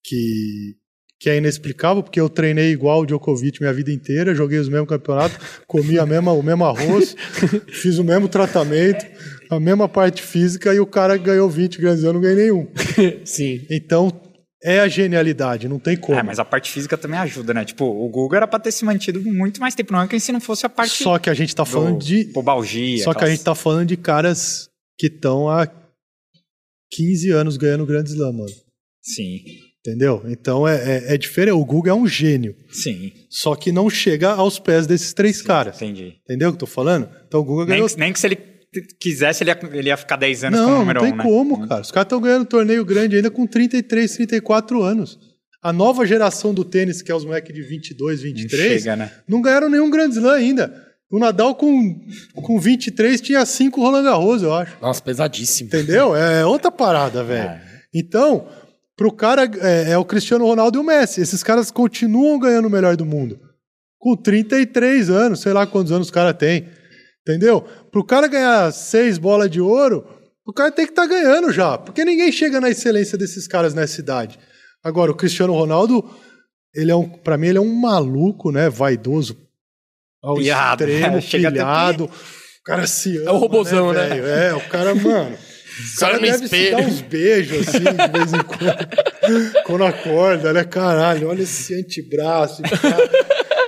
que, 0.04 0.74
que 1.20 1.30
é 1.30 1.36
inexplicável, 1.36 2.02
porque 2.02 2.20
eu 2.20 2.28
treinei 2.28 2.70
igual 2.72 3.00
o 3.02 3.06
Djokovic 3.06 3.60
minha 3.60 3.72
vida 3.72 3.92
inteira, 3.92 4.34
joguei 4.34 4.58
os 4.58 4.68
mesmos 4.68 4.88
campeonatos, 4.88 5.38
comi 5.66 5.98
a 5.98 6.06
mesma, 6.06 6.32
o 6.32 6.42
mesmo 6.42 6.64
arroz, 6.64 7.14
fiz 7.70 7.98
o 7.98 8.04
mesmo 8.04 8.28
tratamento, 8.28 9.04
a 9.56 9.60
mesma 9.60 9.88
parte 9.88 10.22
física, 10.22 10.72
e 10.74 10.80
o 10.80 10.86
cara 10.86 11.16
ganhou 11.16 11.48
20 11.48 11.78
grandes, 11.80 12.02
eu 12.04 12.12
não 12.12 12.20
ganhei 12.20 12.36
nenhum. 12.44 12.68
Sim. 13.24 13.66
Então, 13.70 14.10
é 14.64 14.80
a 14.80 14.88
genialidade, 14.88 15.68
não 15.68 15.78
tem 15.78 15.96
como. 15.96 16.18
É, 16.18 16.22
mas 16.22 16.38
a 16.38 16.44
parte 16.44 16.70
física 16.70 16.96
também 16.96 17.18
ajuda, 17.18 17.52
né? 17.52 17.64
Tipo, 17.64 17.84
o 17.84 18.08
Google 18.08 18.36
era 18.36 18.46
pra 18.46 18.58
ter 18.60 18.70
se 18.72 18.84
mantido 18.84 19.20
muito 19.20 19.60
mais 19.60 19.74
tempo 19.74 19.92
no 19.92 19.98
ranking 19.98 20.18
se 20.18 20.30
não 20.32 20.40
fosse 20.40 20.64
a 20.64 20.68
parte 20.68 21.02
Só 21.02 21.18
que 21.18 21.28
a 21.28 21.34
gente 21.34 21.54
tá 21.54 21.64
do 21.64 21.68
falando 21.68 21.98
de. 21.98 22.24
pubalgia. 22.26 22.98
Só 22.98 23.04
que 23.04 23.08
a 23.08 23.12
aquelas- 23.18 23.30
gente 23.34 23.44
tá 23.44 23.54
falando 23.54 23.88
de 23.88 23.96
caras 23.96 24.68
que 24.98 25.06
estão 25.08 25.48
há 25.48 25.68
15 26.92 27.30
anos 27.30 27.56
ganhando 27.56 27.82
o 27.84 27.86
Grand 27.86 28.04
Slam, 28.04 28.32
mano. 28.32 28.50
Sim, 29.02 29.38
Entendeu? 29.84 30.22
Então 30.28 30.66
é, 30.68 30.76
é, 31.08 31.14
é 31.14 31.18
diferente. 31.18 31.54
O 31.56 31.64
Google 31.64 31.90
é 31.90 31.94
um 31.94 32.06
gênio. 32.06 32.54
sim. 32.70 33.10
Só 33.28 33.56
que 33.56 33.72
não 33.72 33.90
chega 33.90 34.30
aos 34.30 34.60
pés 34.60 34.86
desses 34.86 35.12
três 35.12 35.42
caras. 35.42 35.74
Entendi. 35.82 36.14
Entendeu 36.22 36.50
o 36.50 36.52
que 36.52 36.56
eu 36.56 36.60
tô 36.60 36.66
falando? 36.66 37.08
Então 37.26 37.40
o 37.40 37.44
Google 37.44 37.64
Nem 37.66 37.74
ganhou. 37.78 37.88
que, 37.88 37.96
nem 37.98 38.12
que 38.12 38.20
se 38.20 38.26
ele 38.28 38.36
quisesse, 39.00 39.42
ele 39.42 39.50
ia, 39.50 39.58
ele 39.72 39.88
ia 39.88 39.96
ficar 39.96 40.16
10 40.16 40.44
anos 40.44 40.60
como 40.60 40.70
Não, 40.70 40.78
não 40.78 40.80
número 40.80 41.00
tem 41.00 41.12
1, 41.12 41.16
né? 41.16 41.22
como, 41.22 41.68
cara. 41.68 41.82
Os 41.82 41.90
caras 41.90 42.06
estão 42.06 42.20
ganhando 42.20 42.44
torneio 42.46 42.84
grande 42.84 43.16
ainda 43.16 43.30
com 43.30 43.46
33, 43.46 44.10
34 44.16 44.82
anos. 44.82 45.18
A 45.62 45.72
nova 45.72 46.06
geração 46.06 46.52
do 46.52 46.64
tênis, 46.64 47.02
que 47.02 47.12
é 47.12 47.14
os 47.14 47.24
moleques 47.24 47.54
de 47.54 47.62
22, 47.62 48.18
Não 48.18 48.24
23, 48.24 48.82
chega, 48.82 48.96
né? 48.96 49.12
não 49.28 49.40
ganharam 49.40 49.68
nenhum 49.68 49.90
Grand 49.90 50.08
Slam 50.10 50.32
ainda. 50.34 50.92
O 51.10 51.18
Nadal 51.18 51.54
com, 51.54 52.00
com 52.34 52.58
23 52.58 53.20
tinha 53.20 53.44
5 53.44 53.80
Roland 53.80 54.02
Garros, 54.04 54.42
eu 54.42 54.54
acho. 54.54 54.76
Nossa, 54.80 55.02
pesadíssimo. 55.02 55.68
Entendeu? 55.68 56.16
É 56.16 56.44
outra 56.46 56.70
parada, 56.72 57.22
velho. 57.22 57.50
É. 57.50 57.62
Então, 57.94 58.48
pro 58.96 59.12
cara, 59.12 59.48
é, 59.60 59.90
é 59.92 59.98
o 59.98 60.04
Cristiano 60.06 60.46
Ronaldo 60.46 60.78
e 60.78 60.80
o 60.80 60.84
Messi. 60.84 61.20
Esses 61.20 61.42
caras 61.42 61.70
continuam 61.70 62.38
ganhando 62.38 62.66
o 62.66 62.70
melhor 62.70 62.96
do 62.96 63.04
mundo. 63.04 63.38
Com 63.98 64.16
33 64.16 65.10
anos, 65.10 65.40
sei 65.42 65.52
lá 65.52 65.66
quantos 65.66 65.92
anos 65.92 66.08
o 66.08 66.12
cara 66.12 66.32
tem. 66.32 66.66
Entendeu? 67.26 67.62
Pro 67.90 68.04
cara 68.04 68.26
ganhar 68.26 68.72
seis 68.72 69.16
bolas 69.16 69.50
de 69.50 69.60
ouro, 69.60 70.04
o 70.44 70.52
cara 70.52 70.72
tem 70.72 70.84
que 70.84 70.92
estar 70.92 71.06
ganhando 71.06 71.52
já. 71.52 71.78
Porque 71.78 72.04
ninguém 72.04 72.32
chega 72.32 72.60
na 72.60 72.68
excelência 72.70 73.16
desses 73.16 73.46
caras 73.46 73.74
nessa 73.74 74.00
idade. 74.00 74.38
Agora, 74.82 75.12
o 75.12 75.16
Cristiano 75.16 75.52
Ronaldo, 75.52 76.04
ele 76.74 76.90
é 76.90 76.96
um, 76.96 77.08
pra 77.08 77.38
mim, 77.38 77.46
ele 77.48 77.58
é 77.58 77.60
um 77.60 77.72
maluco, 77.74 78.50
né? 78.50 78.68
Vaidoso. 78.68 79.38
Ao 80.22 80.34
Pilhado, 80.34 80.84
extremo, 80.84 81.16
né? 81.16 81.18
Até 81.18 81.38
pilhado. 81.38 82.04
O 82.04 82.64
cara 82.64 82.86
se 82.86 83.18
ama, 83.18 83.32
o 83.32 83.38
robozão, 83.38 83.92
né? 83.92 84.08
velho? 84.08 84.26
É, 84.26 84.54
o 84.54 84.60
cara, 84.68 84.94
mano. 84.94 85.36
O 85.96 86.00
cara 86.00 86.16
no 86.16 86.20
deve 86.20 86.36
se 86.36 86.44
espelho. 86.44 86.76
dar 86.76 86.82
uns 86.82 87.00
beijos, 87.00 87.66
assim, 87.66 87.78
de 87.78 88.12
vez 88.12 88.32
em 88.34 88.42
quando. 88.42 89.54
quando 89.64 89.84
acorda, 89.84 90.52
né? 90.52 90.64
Caralho, 90.64 91.28
olha 91.28 91.44
esse 91.44 91.72
antebraço. 91.74 92.60
cara. 92.62 93.10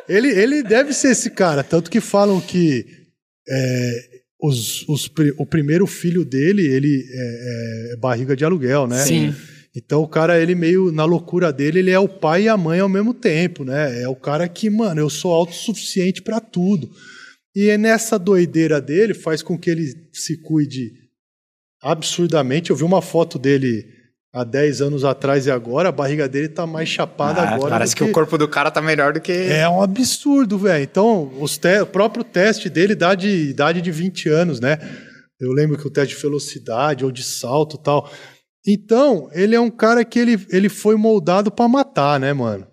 ele, 0.07 0.29
ele 0.29 0.63
deve 0.63 0.93
ser 0.93 1.13
esse 1.13 1.31
cara. 1.31 1.65
Tanto 1.65 1.91
que 1.91 2.03
falam 2.03 2.43
que 2.43 3.04
é, 3.49 4.25
os, 4.41 4.87
os 4.89 5.11
o 5.39 5.47
primeiro 5.47 5.87
filho 5.87 6.25
dele, 6.25 6.67
ele 6.67 7.05
é, 7.11 7.93
é 7.93 7.97
barriga 7.97 8.37
de 8.37 8.45
aluguel, 8.45 8.87
né? 8.87 8.99
Sim. 8.99 9.35
Então 9.77 10.03
o 10.03 10.09
cara, 10.09 10.41
ele 10.41 10.55
meio 10.55 10.93
na 10.93 11.05
loucura 11.05 11.53
dele, 11.53 11.81
ele 11.81 11.91
é 11.91 11.99
o 11.99 12.09
pai 12.09 12.45
e 12.45 12.49
a 12.49 12.57
mãe 12.57 12.79
ao 12.79 12.89
mesmo 12.89 13.13
tempo, 13.13 13.65
né? 13.65 14.03
É 14.03 14.09
o 14.09 14.15
cara 14.15 14.49
que, 14.49 14.71
mano, 14.71 15.01
eu 15.01 15.11
sou 15.11 15.33
autossuficiente 15.33 16.23
pra 16.23 16.39
tudo. 16.39 16.91
E 17.55 17.69
é 17.69 17.79
nessa 17.79 18.19
doideira 18.19 18.81
dele 18.81 19.15
faz 19.15 19.43
com 19.43 19.59
que 19.59 19.71
ele 19.71 19.93
se 20.13 20.37
cuide 20.37 20.93
absurdamente. 21.83 22.71
Eu 22.71 22.77
vi 22.77 22.85
uma 22.85 23.03
foto 23.03 23.39
dele 23.39 23.85
há 24.35 24.43
10 24.45 24.81
anos 24.81 25.05
atrás 25.05 25.47
e 25.47 25.51
agora, 25.51 25.89
a 25.89 25.93
barriga 25.93 26.29
dele 26.29 26.49
tá 26.49 26.67
mais 26.67 26.89
chapada 26.89 27.41
Ah, 27.41 27.55
agora. 27.55 27.71
parece 27.71 27.95
do 27.95 27.99
que 27.99 28.05
o 28.05 28.13
corpo 28.13 28.37
do 28.37 28.49
cara 28.49 28.71
tá 28.71 28.83
melhor 28.83 29.13
do 29.13 29.21
que. 29.21 29.33
é 29.33 29.69
um 29.69 29.81
absurdo, 29.81 30.59
velho. 30.59 30.83
Então, 30.83 31.33
os 31.41 31.57
te- 31.57 31.81
o 31.81 31.87
próprio 31.87 32.25
teste 32.25 32.69
dele 32.69 32.95
dá 32.95 33.15
de 33.15 33.29
idade 33.51 33.81
de 33.81 33.91
20 33.93 34.29
anos, 34.29 34.59
né? 34.61 34.79
Eu 35.41 35.53
lembro 35.53 35.79
que 35.79 35.87
o 35.87 35.91
teste 35.91 36.15
de 36.17 36.21
velocidade 36.23 37.05
ou 37.05 37.11
de 37.13 37.23
salto 37.23 37.77
e 37.77 37.83
tal. 37.83 38.11
Então, 38.67 39.29
ele 39.33 39.55
é 39.55 39.61
um 39.61 39.71
cara 39.71 40.05
que 40.05 40.19
ele, 40.19 40.45
ele 40.51 40.69
foi 40.69 40.97
moldado 40.97 41.51
pra 41.53 41.69
matar, 41.69 42.19
né, 42.19 42.33
mano? 42.33 42.67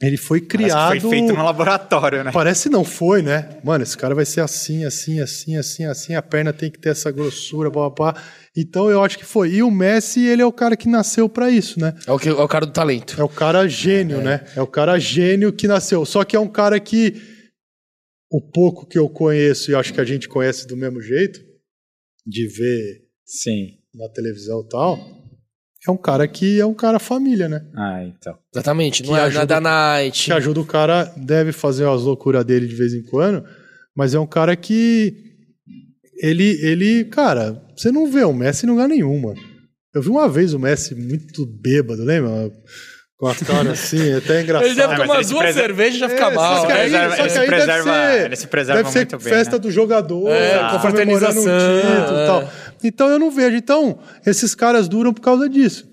Ele 0.00 0.16
foi 0.16 0.40
criado. 0.40 1.00
foi 1.00 1.10
feito 1.10 1.32
no 1.32 1.42
laboratório, 1.42 2.22
né? 2.22 2.30
Parece 2.32 2.68
não 2.68 2.84
foi, 2.84 3.22
né? 3.22 3.58
Mano, 3.64 3.82
esse 3.82 3.96
cara 3.96 4.14
vai 4.14 4.24
ser 4.24 4.40
assim, 4.40 4.84
assim, 4.84 5.20
assim, 5.20 5.56
assim, 5.56 5.84
assim. 5.84 6.14
A 6.14 6.22
perna 6.22 6.52
tem 6.52 6.70
que 6.70 6.78
ter 6.78 6.90
essa 6.90 7.10
grossura, 7.10 7.68
blá, 7.68 7.90
blá, 7.90 8.12
blá. 8.12 8.22
Então 8.56 8.88
eu 8.88 9.02
acho 9.02 9.18
que 9.18 9.24
foi. 9.24 9.54
E 9.54 9.62
o 9.62 9.70
Messi, 9.70 10.24
ele 10.24 10.42
é 10.42 10.46
o 10.46 10.52
cara 10.52 10.76
que 10.76 10.88
nasceu 10.88 11.28
pra 11.28 11.50
isso, 11.50 11.80
né? 11.80 11.92
É 12.06 12.12
o, 12.12 12.18
que, 12.18 12.28
é 12.28 12.32
o 12.32 12.46
cara 12.46 12.66
do 12.66 12.72
talento. 12.72 13.20
É 13.20 13.24
o 13.24 13.28
cara 13.28 13.66
gênio, 13.66 14.20
né? 14.22 14.44
É 14.54 14.62
o 14.62 14.66
cara 14.66 14.96
gênio 14.96 15.52
que 15.52 15.66
nasceu. 15.66 16.06
Só 16.06 16.22
que 16.24 16.36
é 16.36 16.40
um 16.40 16.48
cara 16.48 16.78
que 16.78 17.20
o 18.30 18.40
pouco 18.40 18.86
que 18.86 18.98
eu 18.98 19.08
conheço 19.08 19.70
e 19.70 19.74
acho 19.74 19.92
que 19.92 20.00
a 20.00 20.04
gente 20.04 20.28
conhece 20.28 20.68
do 20.68 20.76
mesmo 20.76 21.00
jeito, 21.00 21.40
de 22.26 22.46
ver 22.46 23.08
Sim. 23.24 23.78
na 23.94 24.08
televisão 24.08 24.60
e 24.60 24.68
tal, 24.68 25.17
é 25.90 25.92
um 25.92 25.96
cara 25.96 26.26
que 26.28 26.60
é 26.60 26.66
um 26.66 26.74
cara 26.74 26.98
família, 26.98 27.48
né? 27.48 27.62
Ah, 27.76 28.02
então. 28.04 28.36
Exatamente. 28.54 29.02
Não 29.04 29.14
Que 29.14 29.20
é 29.20 29.22
ajuda- 29.24 29.38
nada 29.40 29.60
night. 29.60 30.24
Que 30.26 30.32
ajuda 30.32 30.60
o 30.60 30.64
cara, 30.66 31.12
deve 31.16 31.52
fazer 31.52 31.86
as 31.88 32.02
loucuras 32.02 32.44
dele 32.44 32.66
de 32.66 32.74
vez 32.74 32.92
em 32.94 33.02
quando, 33.02 33.44
mas 33.96 34.14
é 34.14 34.18
um 34.20 34.26
cara 34.26 34.54
que 34.56 35.14
ele, 36.22 36.58
ele, 36.62 37.04
cara, 37.04 37.60
você 37.76 37.90
não 37.92 38.10
vê 38.10 38.24
o 38.24 38.32
Messi 38.32 38.66
em 38.66 38.70
lugar 38.70 38.88
nenhum, 38.88 39.20
mano. 39.20 39.40
Eu 39.94 40.02
vi 40.02 40.08
uma 40.10 40.28
vez 40.28 40.52
o 40.52 40.58
Messi 40.58 40.94
muito 40.94 41.46
bêbado, 41.46 42.02
lembra? 42.04 42.50
Com 43.16 43.26
a 43.26 43.34
cara 43.34 43.72
assim, 43.72 44.12
até 44.14 44.42
engraçado. 44.42 44.66
Ele 44.66 44.74
deve 44.76 44.94
Ah, 44.94 44.96
tomar 44.96 45.14
ele 45.20 45.24
duas 45.28 45.42
preserva- 45.42 45.60
cervejas 45.60 45.94
e 45.96 45.98
já 45.98 46.08
fica 46.08 46.24
É, 46.26 46.34
mal. 46.34 46.56
só 46.60 46.66
que 46.66 46.72
aí, 46.72 46.78
preserva- 46.90 47.16
só 47.16 47.22
ele 47.22 47.22
que 47.28 47.30
se 47.32 47.38
aí 47.38 47.50
deve 47.50 47.62
preserva- 47.64 47.84
ser, 48.12 48.24
ele 48.26 48.36
se 48.36 48.46
preserva 48.46 48.82
deve 48.82 48.92
ser 48.92 48.98
muito 48.98 49.18
bem, 49.18 49.32
festa 49.32 49.52
né? 49.52 49.58
do 49.58 49.70
jogador, 49.72 50.28
É, 50.30 50.50
tá 50.58 50.58
comemorando 50.58 50.70
um 50.70 50.78
confraternização, 50.78 51.42
título 51.42 52.18
e 52.18 52.22
é. 52.22 52.26
tal. 52.26 52.52
Então 52.82 53.08
eu 53.08 53.18
não 53.18 53.30
vejo. 53.30 53.56
Então, 53.56 53.98
esses 54.26 54.54
caras 54.54 54.88
duram 54.88 55.12
por 55.12 55.20
causa 55.22 55.48
disso. 55.48 55.86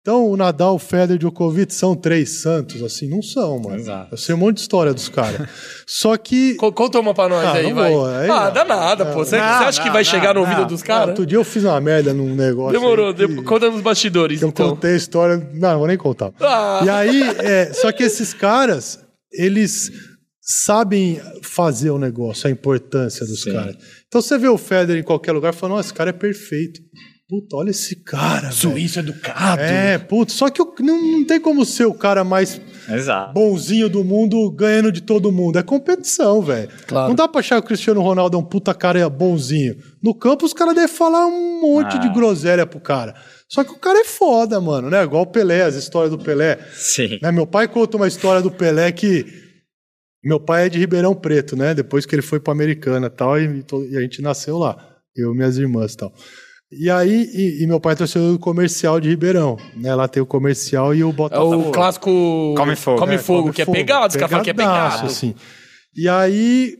Então, 0.00 0.26
o 0.30 0.36
Nadal, 0.36 0.74
o 0.74 0.78
Federer 0.78 1.12
e 1.12 1.14
o 1.14 1.18
Djokovic 1.18 1.72
são 1.72 1.96
três 1.96 2.42
santos, 2.42 2.82
assim, 2.82 3.08
não 3.08 3.22
são, 3.22 3.58
mano. 3.58 3.76
Exato. 3.76 4.08
Eu 4.12 4.18
sei 4.18 4.34
um 4.34 4.38
monte 4.38 4.56
de 4.56 4.60
história 4.60 4.92
dos 4.92 5.08
caras. 5.08 5.48
Só 5.88 6.14
que 6.18 6.56
Co- 6.56 6.70
Conta 6.70 7.00
uma 7.00 7.14
pra 7.14 7.26
nós 7.26 7.42
Ah, 7.42 7.52
aí, 7.54 7.72
vai. 7.72 7.90
vou, 7.90 8.04
aí 8.04 8.28
ah, 8.28 8.44
não. 8.44 8.52
dá 8.52 8.64
nada, 8.66 9.06
pô. 9.06 9.24
Você, 9.24 9.38
Não, 9.38 9.44
você 9.58 9.64
acha 9.64 9.80
que 9.80 9.86
não, 9.86 9.92
vai 9.94 10.02
não, 10.04 10.10
chegar 10.10 10.34
no 10.34 10.40
ouvido 10.40 10.66
dos 10.66 10.82
caras? 10.82 11.08
outro 11.08 11.24
dia 11.24 11.38
eu 11.38 11.44
fiz 11.44 11.64
uma 11.64 11.80
merda 11.80 12.12
num 12.12 12.34
negócio. 12.34 12.78
Demorou, 12.78 13.14
que- 13.14 13.42
conta 13.44 13.70
nos 13.70 13.80
bastidores, 13.80 14.40
que 14.40 14.44
eu 14.44 14.50
então. 14.50 14.68
contei 14.70 14.92
a 14.92 14.96
história. 14.96 15.38
Não, 15.54 15.70
não 15.70 15.78
vou 15.78 15.88
nem 15.88 15.96
contar. 15.96 16.32
Ah. 16.38 16.82
E 16.84 16.90
aí, 16.90 17.22
é, 17.38 17.72
só 17.72 17.90
que 17.90 18.02
esses 18.02 18.34
caras, 18.34 18.98
eles 19.32 19.90
sabem 20.44 21.20
fazer 21.42 21.90
o 21.90 21.98
negócio, 21.98 22.46
a 22.46 22.50
importância 22.50 23.24
dos 23.24 23.42
Sim. 23.42 23.52
caras. 23.52 23.76
Então 24.06 24.20
você 24.20 24.36
vê 24.38 24.48
o 24.48 24.58
Federer 24.58 25.00
em 25.00 25.04
qualquer 25.04 25.32
lugar 25.32 25.54
e 25.54 25.56
fala, 25.56 25.76
nossa, 25.76 25.88
esse 25.88 25.94
cara 25.94 26.10
é 26.10 26.12
perfeito. 26.12 26.80
Puta, 27.26 27.56
olha 27.56 27.70
esse 27.70 27.96
cara, 28.04 28.50
velho. 28.50 28.52
Suíço 28.52 28.98
educado. 28.98 29.62
É, 29.62 29.96
puta, 29.96 30.30
só 30.30 30.50
que 30.50 30.60
o- 30.60 30.74
não, 30.80 31.00
não 31.00 31.24
tem 31.24 31.40
como 31.40 31.64
ser 31.64 31.86
o 31.86 31.94
cara 31.94 32.22
mais 32.22 32.60
Exato. 32.86 33.32
bonzinho 33.32 33.88
do 33.88 34.04
mundo 34.04 34.50
ganhando 34.50 34.92
de 34.92 35.00
todo 35.00 35.32
mundo. 35.32 35.58
É 35.58 35.62
competição, 35.62 36.42
velho. 36.42 36.68
Claro. 36.86 37.08
Não 37.08 37.14
dá 37.14 37.26
pra 37.26 37.40
achar 37.40 37.56
que 37.56 37.64
o 37.64 37.68
Cristiano 37.68 38.02
Ronaldo 38.02 38.36
é 38.36 38.40
um 38.40 38.44
puta 38.44 38.74
cara 38.74 39.08
bonzinho. 39.08 39.74
No 40.02 40.14
campo, 40.14 40.44
os 40.44 40.52
caras 40.52 40.74
devem 40.74 40.94
falar 40.94 41.26
um 41.26 41.62
monte 41.62 41.96
Ah. 41.96 41.98
de 41.98 42.10
groselha 42.12 42.66
pro 42.66 42.78
cara. 42.78 43.14
Só 43.48 43.64
que 43.64 43.72
o 43.72 43.78
cara 43.78 44.00
é 44.00 44.04
foda, 44.04 44.60
mano, 44.60 44.90
né? 44.90 45.02
Igual 45.02 45.22
o 45.22 45.26
Pelé, 45.26 45.62
as 45.62 45.76
histórias 45.76 46.10
do 46.10 46.18
Pelé. 46.22 46.58
Sim. 46.74 47.18
Né, 47.22 47.32
Meu 47.32 47.46
pai 47.46 47.66
conta 47.68 47.96
uma 47.96 48.06
história 48.06 48.42
do 48.42 48.50
Pelé 48.50 48.92
que. 48.92 49.24
Meu 50.24 50.40
pai 50.40 50.66
é 50.66 50.68
de 50.68 50.78
Ribeirão 50.78 51.14
Preto, 51.14 51.54
né? 51.56 51.74
Depois 51.74 52.06
que 52.06 52.14
ele 52.14 52.22
foi 52.22 52.40
pra 52.40 52.52
Americana 52.52 53.06
e 53.08 53.10
tal, 53.10 53.38
e, 53.38 53.64
e 53.90 53.96
a 53.96 54.00
gente 54.00 54.22
nasceu 54.22 54.56
lá. 54.58 54.76
Eu 55.16 55.32
e 55.32 55.36
minhas 55.36 55.56
irmãs 55.58 55.92
e 55.92 55.96
tal. 55.98 56.12
E 56.72 56.90
aí, 56.90 57.28
e, 57.32 57.62
e 57.62 57.66
meu 57.68 57.78
pai 57.78 57.92
é 57.92 57.96
torcedor 57.96 58.32
do 58.32 58.38
comercial 58.38 58.98
de 58.98 59.08
Ribeirão. 59.08 59.56
Né? 59.76 59.94
Lá 59.94 60.08
tem 60.08 60.20
o 60.22 60.26
comercial 60.26 60.94
e 60.94 61.04
o 61.04 61.10
É 61.10 61.12
Botafogo. 61.12 61.68
o 61.68 61.70
clássico. 61.72 62.54
Come 62.56 62.74
fogo. 62.74 62.98
Come 62.98 63.14
É, 63.14 63.18
fogo, 63.18 63.42
come 63.42 63.52
que 63.54 63.62
é 63.62 63.64
fogo. 63.64 63.76
pegado. 63.76 64.08
Os 64.08 64.14
caras 64.16 64.30
falam 64.30 64.44
que 64.44 64.50
é 64.50 64.54
pegado. 64.54 65.06
assim. 65.06 65.34
E 65.96 66.08
aí, 66.08 66.74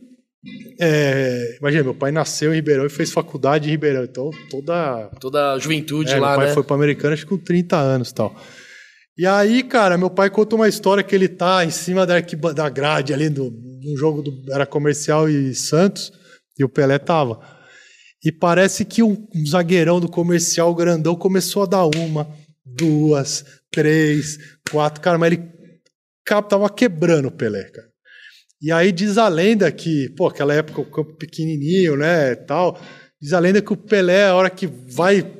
é, 0.81 1.57
imagina, 1.59 1.83
meu 1.83 1.93
pai 1.95 2.11
nasceu 2.11 2.51
em 2.51 2.55
Ribeirão 2.55 2.85
e 2.85 2.89
fez 2.89 3.11
faculdade 3.11 3.67
em 3.67 3.71
Ribeirão. 3.71 4.03
Então, 4.03 4.29
toda. 4.49 5.09
Toda 5.19 5.53
a 5.53 5.59
juventude 5.59 6.11
É, 6.11 6.19
lá, 6.19 6.29
meu 6.31 6.37
pai 6.39 6.47
né? 6.47 6.53
foi 6.53 6.63
para 6.63 6.75
Americana, 6.75 7.13
acho 7.13 7.23
que 7.23 7.29
com 7.29 7.37
30 7.37 7.77
anos 7.77 8.09
e 8.09 8.15
tal. 8.15 8.35
E 9.17 9.25
aí, 9.25 9.63
cara, 9.63 9.97
meu 9.97 10.09
pai 10.09 10.29
conta 10.29 10.57
uma 10.57 10.67
história 10.67 11.01
que 11.01 11.15
ele 11.15 11.29
tá 11.29 11.63
em 11.63 11.71
cima 11.71 12.05
da, 12.05 12.19
da 12.53 12.69
grade 12.69 13.13
ali 13.13 13.29
do, 13.29 13.49
do 13.49 13.95
jogo 13.97 14.21
do 14.21 14.51
era 14.51 14.65
comercial 14.65 15.29
e 15.29 15.55
Santos, 15.55 16.11
e 16.59 16.65
o 16.65 16.69
Pelé 16.69 16.99
tava. 16.99 17.39
E 18.23 18.29
parece 18.31 18.83
que 18.83 19.01
um, 19.01 19.25
um 19.33 19.45
zagueirão 19.45 20.01
do 20.01 20.09
comercial 20.09 20.73
grandão 20.75 21.15
começou 21.15 21.63
a 21.63 21.65
dar 21.65 21.85
uma, 21.85 22.27
duas, 22.65 23.45
três, 23.71 24.37
quatro. 24.69 25.01
Cara, 25.01 25.17
mas 25.17 25.31
ele 25.31 25.49
tava 26.25 26.69
quebrando 26.69 27.29
o 27.29 27.31
Pelé, 27.31 27.63
cara. 27.69 27.87
E 28.61 28.71
aí 28.71 28.91
diz 28.91 29.17
a 29.17 29.29
lenda 29.29 29.71
que, 29.71 30.09
pô, 30.17 30.27
aquela 30.27 30.53
época 30.53 30.81
o 30.81 30.91
campo 30.91 31.15
pequenininho, 31.15 31.95
né, 31.95 32.35
tal. 32.35 32.77
Diz 33.21 33.31
a 33.31 33.39
lenda 33.39 33.61
que 33.61 33.71
o 33.71 33.77
Pelé, 33.77 34.25
a 34.25 34.35
hora 34.35 34.49
que 34.49 34.67
vai 34.67 35.39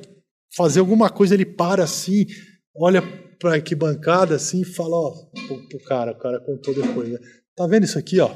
fazer 0.56 0.80
alguma 0.80 1.10
coisa, 1.10 1.34
ele 1.34 1.44
para 1.44 1.84
assim, 1.84 2.24
olha 2.74 3.02
pra 3.38 3.54
arquibancada 3.54 4.34
assim 4.34 4.62
e 4.62 4.64
fala, 4.64 4.96
ó, 4.96 5.10
pro, 5.46 5.68
pro 5.68 5.84
cara, 5.84 6.12
o 6.12 6.18
cara 6.18 6.40
contou 6.40 6.74
depois, 6.74 7.08
né? 7.08 7.18
Tá 7.54 7.66
vendo 7.66 7.84
isso 7.84 7.98
aqui, 7.98 8.20
ó? 8.20 8.34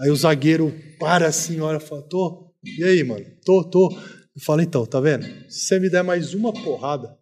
Aí 0.00 0.10
o 0.10 0.16
zagueiro 0.16 0.74
para 0.98 1.26
assim, 1.26 1.60
olha 1.60 1.76
e 1.76 1.80
fala, 1.80 2.02
tô. 2.02 2.54
E 2.78 2.84
aí, 2.84 3.02
mano? 3.04 3.24
Tô, 3.44 3.64
tô. 3.64 3.90
Eu 3.90 4.42
falo, 4.42 4.62
então, 4.62 4.86
tá 4.86 5.00
vendo? 5.00 5.24
Se 5.50 5.66
você 5.66 5.80
me 5.80 5.90
der 5.90 6.02
mais 6.02 6.32
uma 6.32 6.52
porrada, 6.52 7.18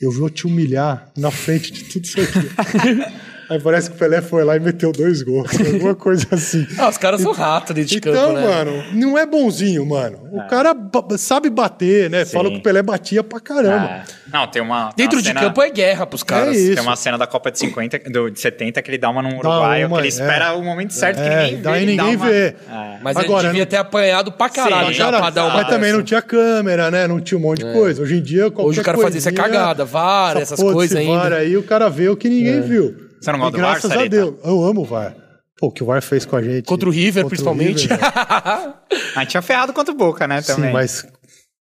eu 0.00 0.10
vou 0.12 0.30
te 0.30 0.46
humilhar 0.46 1.12
na 1.16 1.30
frente 1.30 1.72
de 1.72 1.84
tudo 1.84 2.04
isso 2.04 2.20
aqui. 2.20 2.38
Aí 3.50 3.58
parece 3.60 3.88
que 3.90 3.96
o 3.96 3.98
Pelé 3.98 4.20
foi 4.20 4.44
lá 4.44 4.56
e 4.56 4.60
meteu 4.60 4.92
dois 4.92 5.22
gols, 5.22 5.48
alguma 5.58 5.94
coisa 5.94 6.26
assim. 6.32 6.66
Ah, 6.78 6.88
os 6.88 6.98
caras 6.98 7.20
são 7.22 7.32
ratos 7.32 7.74
dentro 7.74 7.90
de 7.90 7.96
Então, 7.98 8.12
campo, 8.12 8.32
né? 8.34 8.46
mano, 8.46 8.84
não 8.92 9.16
é 9.16 9.24
bonzinho, 9.24 9.86
mano. 9.86 10.18
O 10.32 10.46
cara 10.46 10.74
ba- 10.74 11.16
sabe 11.16 11.48
bater, 11.48 12.10
né? 12.10 12.24
Fala 12.24 12.50
que 12.50 12.56
o 12.58 12.62
Pelé 12.62 12.82
batia 12.82 13.22
pra 13.24 13.40
caramba. 13.40 13.86
É. 13.86 14.02
Não, 14.30 14.46
tem 14.46 14.60
uma. 14.60 14.92
tem 14.92 15.04
Dentro 15.06 15.16
uma 15.16 15.22
de 15.22 15.28
cena- 15.28 15.40
campo 15.40 15.62
é 15.62 15.70
guerra 15.70 16.06
pros 16.06 16.22
caras. 16.22 16.54
isso. 16.56 16.74
Tem 16.74 16.82
uma 16.82 16.94
cena 16.96 17.16
da 17.16 17.26
Copa 17.26 17.50
de 17.50 17.58
50, 17.58 17.98
do, 18.10 18.30
de 18.30 18.38
70 18.38 18.82
que 18.82 18.90
ele 18.90 18.98
dá 18.98 19.08
uma 19.08 19.22
num 19.22 19.38
uruguaio, 19.38 19.86
uma, 19.88 19.96
que 19.96 20.00
ele 20.02 20.08
é. 20.08 20.10
espera 20.10 20.52
o 20.54 20.62
momento 20.62 20.92
certo 20.92 21.16
que 21.16 21.22
É, 21.22 21.40
ninguém 21.44 21.56
vê. 21.56 21.62
daí 21.62 21.86
ninguém 21.86 22.16
uma- 22.16 22.26
vê. 22.26 22.46
É. 22.48 22.54
Mas 23.02 23.16
Agora, 23.16 23.40
ele 23.40 23.48
devia 23.48 23.64
não- 23.64 23.70
ter 23.70 23.76
apanhado 23.78 24.30
pra 24.32 24.48
caralho 24.50 24.88
Sim, 24.88 24.92
já 24.94 25.04
Cara, 25.06 25.18
pra 25.20 25.30
dar 25.30 25.44
uma 25.46 25.54
mas 25.54 25.68
também 25.68 25.92
não 25.92 26.02
tinha 26.02 26.20
câmera, 26.20 26.90
né? 26.90 27.06
Não 27.08 27.18
tinha 27.20 27.38
um 27.38 27.42
monte 27.42 27.64
de 27.64 27.72
coisa. 27.72 28.02
Hoje 28.02 28.16
em 28.18 28.22
dia, 28.22 28.50
qualquer 28.50 28.68
Hoje 28.70 28.80
o 28.80 28.84
cara 28.84 28.98
fazia 28.98 29.18
isso 29.18 29.28
é 29.28 29.32
cagada, 29.32 29.84
VAR, 29.86 30.36
essa 30.36 30.54
essas 30.54 30.60
coisas 30.72 30.96
ainda. 30.98 31.36
Aí 31.36 31.56
o 31.56 31.62
cara 31.62 31.88
vê 31.88 32.08
o 32.10 32.16
que 32.16 32.28
ninguém 32.28 32.60
viu. 32.60 33.07
Você 33.20 33.32
não 33.32 33.38
gosta 33.38 33.56
do 33.56 33.62
VAR, 33.62 33.70
Graças 33.80 33.90
a? 33.92 34.06
Deus. 34.06 34.34
Eu 34.44 34.64
amo 34.64 34.82
o 34.82 34.84
VAR. 34.84 35.14
Pô, 35.58 35.66
o 35.68 35.72
que 35.72 35.82
o 35.82 35.86
VAR 35.86 36.00
fez 36.02 36.24
com 36.24 36.36
a 36.36 36.42
gente. 36.42 36.64
Contra 36.66 36.88
o 36.88 36.92
River, 36.92 37.24
contra 37.24 37.26
o 37.26 37.28
principalmente. 37.30 37.82
River, 37.88 37.98
né? 38.00 38.74
A 39.16 39.20
gente 39.20 39.30
tinha 39.30 39.42
ferrado 39.42 39.72
contra 39.72 39.92
o 39.92 39.96
Boca, 39.96 40.26
né? 40.26 40.40
Também. 40.42 40.66
Sim, 40.68 40.72
mas 40.72 41.04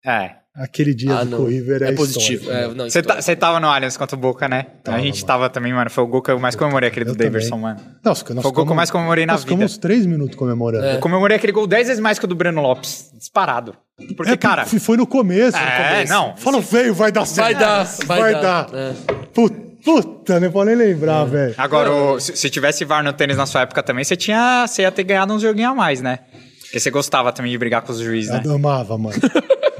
É. 0.05 0.31
aquele 0.55 0.93
dia 0.93 1.15
Ah, 1.17 1.23
do 1.23 1.31
não. 1.39 1.45
River 1.45 1.81
é, 1.81 1.89
É 1.89 1.91
positivo. 1.93 2.51
É, 2.51 2.67
né? 2.67 2.73
não, 2.75 2.89
Você 2.89 3.01
tá, 3.01 3.19
você 3.19 3.35
tava 3.35 3.59
no 3.59 3.67
Allianz 3.67 3.97
contra 3.97 4.15
o 4.15 4.19
Boca, 4.19 4.47
né? 4.47 4.65
a 4.67 4.83
Tava, 4.83 4.99
gente 4.99 5.15
mano. 5.15 5.25
tava 5.27 5.49
também, 5.49 5.73
mano. 5.73 5.89
Foi 5.89 6.03
o 6.03 6.07
gol 6.07 6.21
que 6.21 6.29
eu 6.29 6.39
mais 6.39 6.55
comemorei, 6.55 6.89
aquele 6.89 7.05
do 7.05 7.11
Eu 7.11 7.15
também. 7.15 7.31
Davidson, 7.31 7.57
mano. 7.57 7.79
Não, 7.79 7.89
nós, 8.05 8.23
nós 8.23 8.41
Foi 8.43 8.51
o 8.51 8.53
gol 8.53 8.65
que 8.65 8.71
eu 8.71 8.75
mais 8.75 8.91
comemorei 8.91 9.25
na 9.25 9.33
nós 9.33 9.41
vida. 9.43 9.53
ficamos 9.55 9.71
uns 9.71 9.77
três 9.79 10.05
minutos 10.05 10.35
comemorando. 10.35 10.85
É. 10.85 10.95
Eu 10.95 10.99
comemorei 10.99 11.37
aquele 11.37 11.51
gol 11.53 11.65
10 11.65 11.87
vezes 11.87 11.99
mais 12.01 12.19
que 12.19 12.25
o 12.25 12.27
do 12.27 12.35
Breno 12.35 12.61
Lopes. 12.61 13.09
Disparado. 13.17 13.75
Porque, 14.15 14.31
É, 14.33 14.37
cara. 14.37 14.65
Foi 14.67 14.97
no 14.97 15.07
começo. 15.07 15.57
no 15.57 15.63
É, 15.63 15.89
começo. 15.89 16.13
não. 16.13 16.37
Fala, 16.37 16.61
veio, 16.61 16.93
vai 16.93 17.11
dar 17.11 17.25
certo. 17.25 17.45
Vai 17.45 17.55
dar, 17.55 17.83
vai 18.05 18.33
dar. 18.33 18.69
É. 18.73 18.93
Puta, 19.33 19.68
puta, 19.83 20.39
não 20.39 20.49
vou 20.49 20.65
nem 20.65 20.75
lembrar, 20.75 21.25
velho. 21.25 21.53
Agora, 21.57 21.91
o- 21.91 22.19
se, 22.19 22.35
se 22.35 22.49
tivesse 22.49 22.83
VAR 22.85 23.03
no 23.03 23.13
tênis 23.13 23.37
na 23.37 23.45
sua 23.45 23.61
época 23.61 23.81
também, 23.83 24.03
você, 24.03 24.15
tinha, 24.15 24.65
você 24.67 24.81
ia 24.83 24.91
ter 24.91 25.03
ganhado 25.03 25.33
uns 25.33 25.41
joguinhos 25.41 25.71
a 25.71 25.75
mais, 25.75 26.01
né? 26.01 26.19
Porque 26.61 26.79
você 26.79 26.91
gostava 26.91 27.31
também 27.31 27.51
de 27.51 27.57
brigar 27.57 27.81
com 27.81 27.91
os 27.91 27.99
juízes, 27.99 28.31
né? 28.31 28.41
Eu 28.45 28.53
amava, 28.53 28.97
mano. 28.97 29.15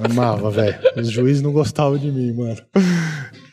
Amava, 0.04 0.50
velho. 0.52 0.76
Os 0.98 1.10
juízes 1.12 1.42
não 1.42 1.52
gostavam 1.52 1.98
de 1.98 2.12
mim, 2.12 2.34
mano. 2.34 2.58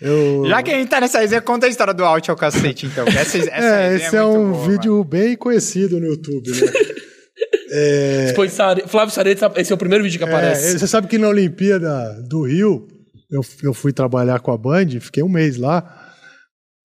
Eu... 0.00 0.46
Já 0.48 0.62
que 0.62 0.70
a 0.70 0.74
gente 0.78 0.88
tá 0.88 1.00
nessa 1.00 1.18
resenha, 1.20 1.40
conta 1.42 1.66
a 1.66 1.68
história 1.68 1.92
do 1.92 2.04
out 2.04 2.30
ao 2.30 2.36
cacete, 2.36 2.86
então. 2.86 3.04
Essa, 3.06 3.36
essa 3.38 3.50
É, 3.50 3.88
resenha 3.90 4.06
esse 4.08 4.16
é, 4.16 4.22
muito 4.22 4.38
um 4.40 4.52
boa, 4.52 4.68
vídeo 4.68 5.04
bem 5.04 5.36
conhecido 5.36 6.00
no 6.00 6.06
YouTube, 6.06 6.50
né? 6.50 6.72
é, 7.72 8.32
Foi 8.34 8.48
Sare- 8.48 8.84
Flávio 8.86 9.14
Sareta, 9.14 9.52
esse 9.56 9.72
é 9.72 9.74
o 9.74 9.78
primeiro 9.78 10.04
vídeo 10.04 10.18
que 10.18 10.24
é, 10.24 10.28
aparece. 10.28 10.78
você 10.78 10.86
sabe 10.86 11.06
que 11.08 11.18
na 11.18 11.28
Olimpíada 11.28 12.22
do 12.28 12.42
Rio, 12.46 12.86
eu, 13.30 13.42
eu 13.62 13.74
fui 13.74 13.92
trabalhar 13.92 14.38
com 14.40 14.52
a 14.52 14.56
Band, 14.56 14.86
fiquei 15.00 15.22
um 15.22 15.28
mês 15.28 15.56
lá, 15.56 16.05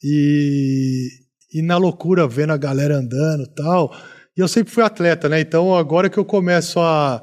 e, 0.04 1.08
e 1.54 1.62
na 1.62 1.78
loucura, 1.78 2.28
vendo 2.28 2.54
a 2.54 2.58
galera 2.58 2.98
andando 2.98 3.44
e 3.44 3.56
tal. 3.56 3.96
E 4.38 4.42
eu 4.42 4.48
sempre 4.48 4.74
fui 4.74 4.84
atleta, 4.84 5.28
né? 5.28 5.42
Então 5.42 5.76
agora 5.76 6.10
que 6.10 6.18
eu 6.18 6.26
começo 6.26 6.80
a 6.80 7.22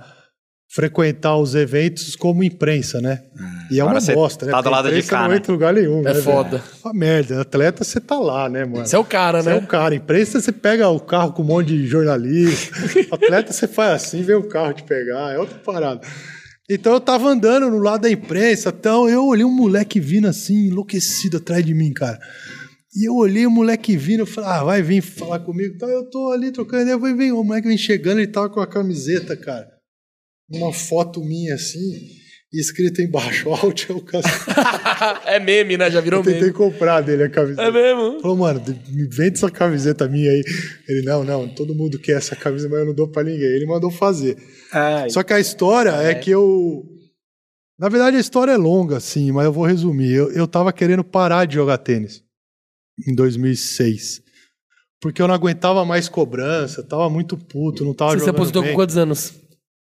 frequentar 0.70 1.37
os 1.37 1.55
eventos 1.55 2.14
como 2.14 2.45
imprensa, 2.45 3.01
né? 3.01 3.22
E 3.70 3.79
é 3.79 3.81
Agora 3.81 3.95
uma 3.97 4.01
você 4.03 4.14
bosta, 4.14 4.45
né? 4.45 4.53
tá 4.53 4.61
do 4.61 4.68
lado 4.68 4.85
de 4.85 4.91
imprensa 4.91 5.11
cá, 5.11 5.22
não 5.22 5.29
né? 5.31 5.37
entra 5.37 5.51
em 5.51 5.55
lugar 5.55 5.72
nenhum, 5.74 6.03
né? 6.03 6.12
velho? 6.12 6.24
foda. 6.24 6.62
Uma 6.85 6.93
merda. 6.93 7.41
Atleta, 7.41 7.85
você 7.85 7.99
tá 7.99 8.18
lá, 8.18 8.51
né, 8.51 8.66
mano? 8.66 8.87
Você 8.87 8.95
é 8.95 8.99
o 8.99 9.05
cara, 9.05 9.43
Você 9.43 9.49
é 9.49 9.53
né? 9.55 9.59
o 9.59 9.66
cara. 9.66 9.95
Imprensa, 9.95 10.41
você 10.41 10.53
pega 10.53 10.89
o 10.91 11.01
carro 11.01 11.33
com 11.33 11.43
um 11.43 11.47
monte 11.47 11.68
de 11.68 11.87
jornalista. 11.87 12.76
Atleta, 13.11 13.53
você 13.53 13.66
faz 13.66 14.05
assim, 14.05 14.22
vê 14.22 14.35
o 14.35 14.47
carro 14.47 14.74
te 14.74 14.83
pegar. 14.83 15.33
É 15.33 15.39
outra 15.39 15.59
parada. 15.59 16.07
Então 16.70 16.93
eu 16.93 17.01
tava 17.01 17.31
andando 17.31 17.70
no 17.70 17.79
lado 17.79 18.03
da 18.03 18.11
imprensa, 18.11 18.68
então 18.68 19.09
eu 19.09 19.24
olhei 19.24 19.45
um 19.45 19.51
moleque 19.51 19.99
vindo 19.99 20.29
assim, 20.29 20.66
enlouquecido 20.66 21.39
atrás 21.39 21.64
de 21.64 21.72
mim, 21.72 21.95
cara. 21.95 22.18
E 22.99 23.09
eu 23.09 23.14
olhei 23.14 23.46
o 23.46 23.51
moleque 23.51 23.96
vindo, 23.96 24.20
eu 24.20 24.26
falei, 24.26 24.51
ah, 24.51 24.64
vai 24.64 24.82
vir 24.82 25.01
falar 25.01 25.38
comigo. 25.38 25.72
Então 25.72 25.88
eu 25.88 26.11
tô 26.11 26.32
ali 26.32 26.51
trocando 26.51 26.82
ideia, 26.82 26.99
vai 26.99 27.14
vir, 27.14 27.30
o 27.30 27.44
moleque 27.44 27.68
vem 27.68 27.78
chegando, 27.78 28.18
ele 28.18 28.26
tava 28.26 28.51
com 28.51 28.59
a 28.59 28.66
camiseta, 28.66 29.36
cara. 29.36 29.70
Uma 30.51 30.72
foto 30.72 31.22
minha 31.22 31.55
assim, 31.55 31.78
e 32.53 32.61
escrito 32.61 33.01
embaixo, 33.01 33.51
out 33.55 33.86
é 33.88 33.94
o 33.94 34.03
é 35.26 35.38
meme, 35.38 35.76
né? 35.76 35.88
Já 35.92 36.01
virou 36.01 36.18
Eu 36.18 36.24
tentei 36.24 36.40
meme. 36.40 36.53
comprar 36.55 37.01
dele 37.01 37.22
a 37.22 37.30
camiseta. 37.30 37.62
É 37.62 37.70
mesmo? 37.70 38.20
Falou, 38.20 38.36
mano, 38.36 38.61
me 38.88 39.09
vende 39.09 39.36
essa 39.36 39.49
camiseta 39.49 40.09
minha 40.09 40.32
aí. 40.32 40.42
Ele, 40.88 41.03
não, 41.03 41.22
não, 41.22 41.49
todo 41.55 41.76
mundo 41.76 42.01
quer 42.01 42.16
essa 42.16 42.34
camisa, 42.34 42.68
mas 42.68 42.80
eu 42.80 42.86
não 42.86 42.94
dou 42.94 43.07
pra 43.07 43.22
ninguém. 43.22 43.46
Ele 43.46 43.66
mandou 43.66 43.92
fazer. 43.92 44.36
É, 44.74 45.09
Só 45.09 45.22
que 45.22 45.32
a 45.32 45.38
história 45.38 45.90
é. 45.90 46.16
que 46.16 46.32
eu. 46.32 46.82
Na 47.78 47.88
verdade, 47.88 48.16
a 48.16 48.20
história 48.20 48.51
é 48.51 48.57
longa, 48.57 48.96
assim, 48.96 49.30
mas 49.30 49.44
eu 49.44 49.53
vou 49.53 49.64
resumir. 49.64 50.14
Eu, 50.14 50.32
eu 50.32 50.49
tava 50.49 50.72
querendo 50.72 51.05
parar 51.05 51.44
de 51.44 51.55
jogar 51.55 51.78
tênis 51.78 52.26
em 53.07 53.14
2006. 53.14 54.22
Porque 55.01 55.22
eu 55.22 55.28
não 55.28 55.34
aguentava 55.34 55.84
mais 55.84 56.09
cobrança, 56.09 56.82
tava 56.82 57.09
muito 57.09 57.36
puto, 57.36 57.84
não 57.84 57.94
tava 57.94 58.12
Você 58.18 58.24
se 58.24 58.30
aposentou 58.30 58.62
bem. 58.62 58.72
com 58.72 58.76
quantos 58.78 58.96
anos? 58.96 59.32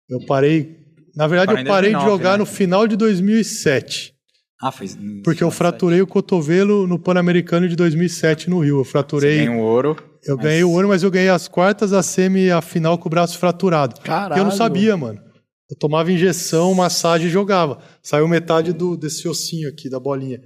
Eu 0.09 0.25
parei. 0.27 0.77
Na 1.15 1.27
verdade, 1.27 1.53
eu 1.61 1.67
parei 1.67 1.91
2009, 1.93 2.05
de 2.05 2.11
jogar 2.11 2.33
né? 2.33 2.37
no 2.39 2.47
final 2.47 2.87
de 2.87 2.97
2007. 2.97 4.15
Ah, 4.61 4.71
foi. 4.71 4.89
Porque 5.25 5.43
eu 5.43 5.51
fraturei 5.51 6.01
o 6.01 6.07
cotovelo 6.07 6.87
no 6.87 6.99
Pan-Americano 6.99 7.69
de 7.69 7.75
2007 7.77 8.49
no 8.49 8.61
Rio. 8.61 8.79
Eu 8.79 8.85
fraturei. 8.85 9.39
Ganhei 9.45 9.49
um 9.51 9.61
ouro. 9.61 9.97
Eu 10.25 10.37
mas- 10.37 10.45
ganhei 10.47 10.65
o 10.65 10.71
ouro, 10.71 10.89
mas 10.89 11.03
eu 11.03 11.11
ganhei 11.11 11.29
as 11.29 11.49
quartas, 11.49 11.93
a 11.93 12.03
semi 12.03 12.45
e 12.45 12.51
a 12.51 12.63
final 12.63 12.97
com 12.97 13.09
o 13.09 13.11
braço 13.11 13.39
fraturado. 13.39 14.01
Caralho. 14.01 14.29
Porque 14.29 14.41
eu 14.41 14.45
não 14.45 14.53
sabia, 14.53 14.97
mano. 14.97 15.21
Eu 15.69 15.77
tomava 15.77 16.13
injeção, 16.13 16.73
massagem 16.75 17.27
e 17.27 17.31
jogava. 17.31 17.83
Saiu 18.03 18.29
metade 18.29 18.73
do, 18.73 18.97
desse 18.97 19.27
ossinho 19.27 19.69
aqui, 19.69 19.91
da 19.91 19.99
bolinha. 19.99 20.41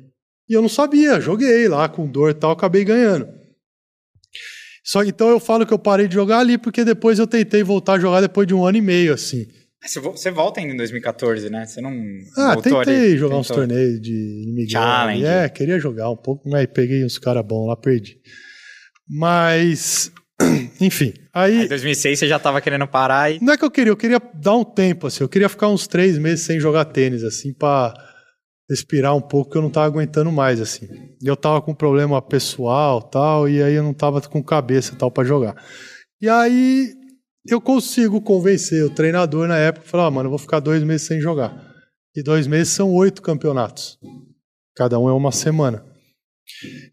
E 0.48 0.54
eu 0.54 0.62
não 0.62 0.68
sabia, 0.68 1.20
joguei 1.20 1.66
lá 1.68 1.88
com 1.88 2.06
dor 2.06 2.30
e 2.30 2.34
tal, 2.34 2.52
acabei 2.52 2.84
ganhando. 2.84 3.28
Só 4.84 5.02
então 5.02 5.28
eu 5.28 5.40
falo 5.40 5.66
que 5.66 5.74
eu 5.74 5.78
parei 5.78 6.06
de 6.06 6.14
jogar 6.14 6.38
ali 6.38 6.56
porque 6.56 6.84
depois 6.84 7.18
eu 7.18 7.26
tentei 7.26 7.62
voltar 7.62 7.94
a 7.94 7.98
jogar 7.98 8.20
depois 8.20 8.46
de 8.46 8.54
um 8.54 8.64
ano 8.64 8.78
e 8.78 8.80
meio, 8.80 9.12
assim. 9.14 9.44
Você 9.84 10.00
vo- 10.00 10.12
Você 10.12 10.30
volta 10.30 10.60
ainda 10.60 10.72
em 10.72 10.76
2014, 10.76 11.50
né? 11.50 11.66
Você 11.66 11.80
não. 11.80 11.92
Ah, 12.36 12.56
tentei 12.56 13.08
ali? 13.08 13.16
jogar 13.16 13.36
uns 13.36 13.48
Tentou. 13.48 13.66
torneios 13.66 14.00
de 14.00 14.44
imigrantes. 14.48 14.72
Challenge. 14.72 15.24
É, 15.24 15.48
queria 15.48 15.78
jogar 15.78 16.10
um 16.10 16.16
pouco, 16.16 16.48
mas 16.48 16.66
peguei 16.72 17.04
uns 17.04 17.18
caras 17.18 17.44
bons 17.44 17.66
lá, 17.68 17.76
perdi. 17.76 18.18
Mas, 19.08 20.10
enfim. 20.80 21.12
Aí, 21.32 21.64
em 21.64 21.68
2006 21.68 22.18
você 22.18 22.26
já 22.28 22.38
tava 22.38 22.60
querendo 22.60 22.86
parar 22.86 23.30
e. 23.32 23.38
não 23.42 23.52
é 23.52 23.56
que 23.56 23.64
eu 23.64 23.70
queria, 23.70 23.90
eu 23.90 23.96
queria 23.96 24.20
dar 24.34 24.54
um 24.56 24.64
tempo, 24.64 25.06
assim. 25.08 25.22
Eu 25.22 25.28
queria 25.28 25.48
ficar 25.48 25.68
uns 25.68 25.86
três 25.86 26.18
meses 26.18 26.44
sem 26.44 26.58
jogar 26.58 26.84
tênis, 26.86 27.22
assim, 27.22 27.52
pra 27.52 27.92
respirar 28.68 29.14
um 29.14 29.20
pouco, 29.20 29.52
que 29.52 29.58
eu 29.58 29.62
não 29.62 29.70
tava 29.70 29.86
aguentando 29.86 30.30
mais, 30.32 30.60
assim. 30.60 30.88
Eu 31.22 31.36
tava 31.36 31.62
com 31.62 31.74
problema 31.74 32.20
pessoal 32.20 33.00
tal, 33.00 33.48
e 33.48 33.62
aí 33.62 33.74
eu 33.74 33.82
não 33.82 33.94
tava 33.94 34.20
com 34.20 34.42
cabeça 34.42 34.96
tal 34.96 35.10
pra 35.10 35.24
jogar. 35.24 35.54
E 36.20 36.28
aí 36.28 36.92
eu 37.48 37.60
consigo 37.60 38.20
convencer 38.20 38.84
o 38.84 38.90
treinador 38.90 39.46
na 39.46 39.56
época, 39.56 39.86
falar, 39.86 40.06
ah, 40.06 40.10
mano, 40.10 40.26
eu 40.26 40.30
vou 40.30 40.38
ficar 40.38 40.60
dois 40.60 40.82
meses 40.82 41.06
sem 41.06 41.20
jogar. 41.20 41.74
E 42.14 42.22
dois 42.22 42.46
meses 42.46 42.72
são 42.72 42.92
oito 42.92 43.22
campeonatos. 43.22 43.98
Cada 44.74 44.98
um 44.98 45.08
é 45.08 45.12
uma 45.12 45.30
semana. 45.30 45.84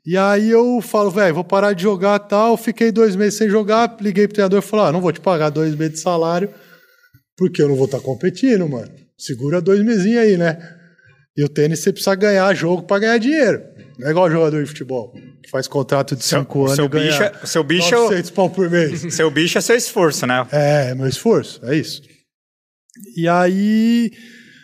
E 0.05 0.17
aí 0.17 0.49
eu 0.49 0.81
falo, 0.81 1.09
velho, 1.09 1.35
vou 1.35 1.43
parar 1.43 1.73
de 1.73 1.83
jogar 1.83 2.19
tal. 2.19 2.57
Fiquei 2.57 2.91
dois 2.91 3.15
meses 3.15 3.37
sem 3.37 3.49
jogar, 3.49 3.97
liguei 4.01 4.27
pro 4.27 4.35
treinador 4.35 4.59
e 4.59 4.61
falei, 4.61 4.87
ah, 4.87 4.91
não 4.91 5.01
vou 5.01 5.11
te 5.11 5.21
pagar 5.21 5.49
dois 5.49 5.75
meses 5.75 5.95
de 5.95 5.99
salário, 6.01 6.53
porque 7.37 7.61
eu 7.61 7.69
não 7.69 7.75
vou 7.75 7.85
estar 7.85 7.99
competindo, 7.99 8.67
mano. 8.67 8.91
Segura 9.17 9.61
dois 9.61 9.83
mesinhos 9.83 10.19
aí, 10.19 10.37
né? 10.37 10.82
E 11.35 11.43
o 11.43 11.49
tênis 11.49 11.79
você 11.79 11.91
precisa 11.91 12.13
ganhar 12.15 12.53
jogo 12.53 12.83
para 12.83 12.99
ganhar 12.99 13.17
dinheiro. 13.17 13.63
Não 13.97 14.07
é 14.07 14.11
igual 14.11 14.29
jogador 14.29 14.61
de 14.61 14.69
futebol, 14.69 15.11
que 15.41 15.49
faz 15.49 15.67
contrato 15.67 16.15
de 16.15 16.23
cinco 16.23 16.59
o 16.59 16.63
anos 16.65 16.75
seu 16.75 16.85
e 16.85 16.89
ganha 16.89 17.05
bicho 17.09 17.23
é- 17.23 17.31
o 17.43 17.47
seu 17.47 17.63
bicho- 17.63 17.95
900 17.95 18.29
pau 18.31 18.49
por 18.49 18.69
mês. 18.69 19.01
Seu 19.13 19.29
bicho 19.31 19.57
é 19.57 19.61
seu 19.61 19.75
esforço, 19.75 20.25
né? 20.27 20.47
É, 20.51 20.89
é 20.91 20.95
meu 20.95 21.07
esforço, 21.07 21.59
é 21.65 21.75
isso. 21.75 22.01
E 23.17 23.27
aí, 23.27 24.11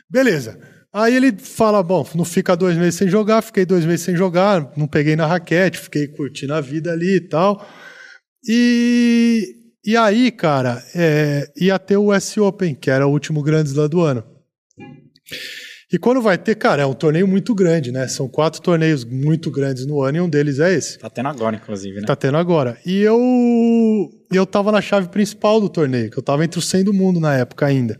beleza. 0.09 0.59
Aí 0.93 1.15
ele 1.15 1.31
fala: 1.37 1.81
bom, 1.83 2.07
não 2.15 2.25
fica 2.25 2.55
dois 2.55 2.75
meses 2.77 2.95
sem 2.95 3.07
jogar, 3.07 3.41
fiquei 3.41 3.65
dois 3.65 3.85
meses 3.85 4.05
sem 4.05 4.15
jogar, 4.15 4.71
não 4.77 4.87
peguei 4.87 5.15
na 5.15 5.25
raquete, 5.27 5.77
fiquei 5.79 6.07
curtindo 6.07 6.53
a 6.53 6.61
vida 6.61 6.91
ali 6.91 7.15
e 7.17 7.21
tal. 7.21 7.67
E, 8.47 9.55
e 9.85 9.95
aí, 9.97 10.31
cara, 10.31 10.83
é, 10.95 11.51
ia 11.57 11.77
ter 11.77 11.97
o 11.97 12.11
US 12.15 12.37
Open, 12.37 12.73
que 12.73 12.89
era 12.89 13.05
o 13.07 13.11
último 13.11 13.41
grande 13.43 13.69
slam 13.69 13.89
do 13.89 14.01
ano. 14.01 14.23
E 15.91 15.97
quando 15.97 16.21
vai 16.21 16.37
ter, 16.37 16.53
cara, 16.53 16.83
é 16.83 16.85
um 16.85 16.93
torneio 16.93 17.27
muito 17.27 17.55
grande, 17.55 17.91
né? 17.91 18.07
São 18.07 18.27
quatro 18.27 18.61
torneios 18.61 19.03
muito 19.03 19.49
grandes 19.49 19.87
no 19.87 20.03
ano 20.03 20.17
e 20.17 20.21
um 20.21 20.29
deles 20.29 20.59
é 20.59 20.71
esse. 20.71 20.99
Tá 20.99 21.09
tendo 21.09 21.29
agora, 21.29 21.55
inclusive, 21.55 21.99
né? 21.99 22.05
Tá 22.05 22.15
tendo 22.15 22.37
agora. 22.37 22.77
E 22.85 22.99
eu 22.99 23.17
eu 24.31 24.45
tava 24.45 24.71
na 24.71 24.81
chave 24.81 25.07
principal 25.09 25.59
do 25.59 25.67
torneio, 25.67 26.11
que 26.11 26.17
eu 26.17 26.21
tava 26.21 26.45
entre 26.45 26.59
os 26.59 26.67
100 26.67 26.83
do 26.83 26.93
mundo 26.93 27.19
na 27.19 27.35
época 27.35 27.65
ainda. 27.65 27.99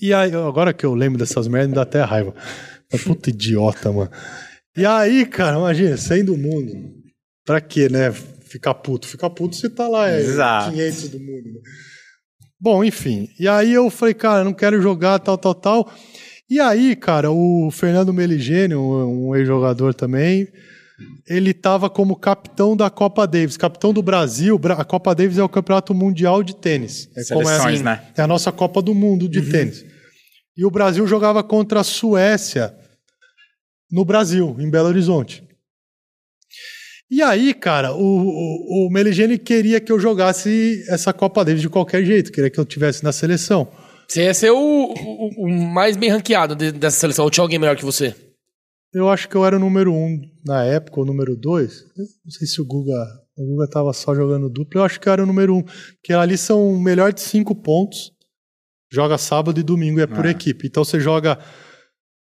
E 0.00 0.12
aí, 0.14 0.32
agora 0.34 0.72
que 0.72 0.86
eu 0.86 0.94
lembro 0.94 1.18
dessas 1.18 1.48
merdas, 1.48 1.68
me 1.70 1.74
dá 1.74 1.82
até 1.82 2.00
raiva. 2.02 2.32
Puta 3.04 3.30
idiota, 3.30 3.90
mano. 3.90 4.10
E 4.76 4.86
aí, 4.86 5.26
cara, 5.26 5.56
imagina, 5.56 5.96
100 5.96 6.24
do 6.26 6.36
mundo. 6.36 6.72
Pra 7.44 7.60
quê, 7.60 7.88
né? 7.88 8.12
Ficar 8.12 8.74
puto. 8.74 9.08
Ficar 9.08 9.30
puto 9.30 9.56
você 9.56 9.68
tá 9.68 9.88
lá, 9.88 10.10
é 10.10 10.20
Exato. 10.20 10.70
500 10.70 11.08
do 11.08 11.18
mundo. 11.18 11.44
Né? 11.54 11.60
Bom, 12.64 12.82
enfim. 12.82 13.28
E 13.38 13.46
aí 13.46 13.74
eu 13.74 13.90
falei, 13.90 14.14
cara, 14.14 14.42
não 14.42 14.54
quero 14.54 14.80
jogar, 14.80 15.18
tal, 15.18 15.36
tal, 15.36 15.54
tal. 15.54 15.92
E 16.48 16.58
aí, 16.58 16.96
cara, 16.96 17.30
o 17.30 17.68
Fernando 17.70 18.10
Meligeni, 18.10 18.74
um, 18.74 19.36
ex-jogador 19.36 19.92
também, 19.92 20.48
ele 21.28 21.50
estava 21.50 21.90
como 21.90 22.16
capitão 22.16 22.74
da 22.74 22.88
Copa 22.88 23.26
Davis, 23.26 23.58
capitão 23.58 23.92
do 23.92 24.00
Brasil. 24.02 24.58
Bra- 24.58 24.76
A 24.76 24.84
Copa 24.84 25.14
Davis 25.14 25.36
é 25.36 25.42
o 25.44 25.48
campeonato 25.48 25.92
mundial 25.92 26.42
de 26.42 26.56
tênis. 26.56 27.06
É 27.14 27.22
como 27.34 27.42
é, 27.42 27.44
Seleções, 27.44 27.82
né? 27.82 28.02
é 28.16 28.22
a 28.22 28.26
nossa 28.26 28.50
Copa 28.50 28.80
do 28.80 28.94
Mundo 28.94 29.28
de 29.28 29.42
tênis. 29.42 29.84
E 30.56 30.64
o 30.64 30.70
Brasil 30.70 31.06
jogava 31.06 31.42
contra 31.42 31.80
a 31.80 31.84
Suécia 31.84 32.74
no 33.92 34.06
Brasil, 34.06 34.56
em 34.58 34.70
Belo 34.70 34.88
Horizonte. 34.88 35.43
E 37.10 37.22
aí, 37.22 37.52
cara, 37.54 37.92
o, 37.94 37.98
o, 38.02 38.86
o 38.86 38.90
Meligeni 38.90 39.38
queria 39.38 39.80
que 39.80 39.92
eu 39.92 40.00
jogasse 40.00 40.82
essa 40.88 41.12
Copa 41.12 41.44
Davis 41.44 41.60
de 41.60 41.68
qualquer 41.68 42.04
jeito, 42.04 42.32
queria 42.32 42.50
que 42.50 42.58
eu 42.58 42.64
tivesse 42.64 43.04
na 43.04 43.12
seleção. 43.12 43.70
Você 44.08 44.24
ia 44.24 44.34
ser 44.34 44.50
o, 44.50 44.56
o- 44.58 45.44
o 45.46 45.48
mais 45.48 45.96
bem 45.96 46.10
ranqueado 46.10 46.54
de- 46.54 46.72
dessa 46.72 46.98
seleção. 46.98 47.24
Ou 47.24 47.30
tinha 47.30 47.42
alguém 47.44 47.58
melhor 47.58 47.76
que 47.76 47.84
você? 47.84 48.14
Eu 48.92 49.08
acho 49.08 49.28
que 49.28 49.34
eu 49.36 49.44
era 49.44 49.56
o 49.56 49.60
número 49.60 49.92
um 49.92 50.20
na 50.44 50.64
época, 50.64 51.00
ou 51.00 51.06
número 51.06 51.36
dois. 51.36 51.84
Não 51.96 52.30
sei 52.30 52.46
se 52.46 52.60
o 52.60 52.64
Guga. 52.66 52.94
O 53.36 53.44
Guga 53.46 53.68
tava 53.68 53.92
só 53.92 54.14
jogando 54.14 54.48
dupla. 54.48 54.80
Eu 54.80 54.84
acho 54.84 55.00
que 55.00 55.08
eu 55.08 55.12
era 55.12 55.22
o 55.22 55.26
número 55.26 55.56
um. 55.56 55.64
Que 56.02 56.12
ali 56.12 56.36
são 56.38 56.68
o 56.68 56.80
melhor 56.80 57.12
de 57.12 57.20
cinco 57.20 57.54
pontos. 57.54 58.12
Joga 58.92 59.18
sábado 59.18 59.58
e 59.58 59.62
domingo, 59.64 60.00
é 60.00 60.06
por 60.06 60.26
Ah. 60.26 60.30
equipe. 60.30 60.66
Então 60.68 60.84
você 60.84 61.00
joga 61.00 61.38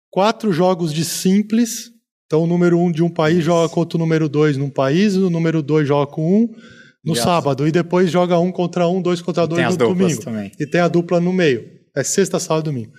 quatro 0.09 0.51
jogos 0.53 0.93
de 0.93 1.03
simples. 1.03 1.89
Então 2.31 2.43
o 2.43 2.47
número 2.47 2.79
um 2.79 2.89
de 2.89 3.03
um 3.03 3.09
país 3.09 3.43
joga 3.43 3.67
contra 3.67 3.97
o 3.97 3.99
número 3.99 4.29
dois 4.29 4.55
num 4.55 4.69
país, 4.69 5.17
o 5.17 5.29
número 5.29 5.61
dois 5.61 5.85
joga 5.85 6.09
com 6.09 6.43
um 6.43 6.47
no 7.03 7.13
E 7.13 7.17
as- 7.17 7.25
sábado. 7.25 7.67
E 7.67 7.73
depois 7.73 8.09
joga 8.09 8.39
um 8.39 8.53
contra 8.53 8.87
um, 8.87 9.01
dois 9.01 9.21
contra 9.21 9.45
dois 9.45 9.61
no 9.61 9.67
as 9.67 9.75
domingo. 9.75 10.21
também. 10.23 10.49
E 10.57 10.65
tem 10.65 10.79
a 10.79 10.87
dupla 10.87 11.19
no 11.19 11.33
meio. 11.33 11.67
É 11.93 12.05
sexta, 12.05 12.39
sábado 12.39 12.69
e 12.69 12.71
domingo. 12.71 12.93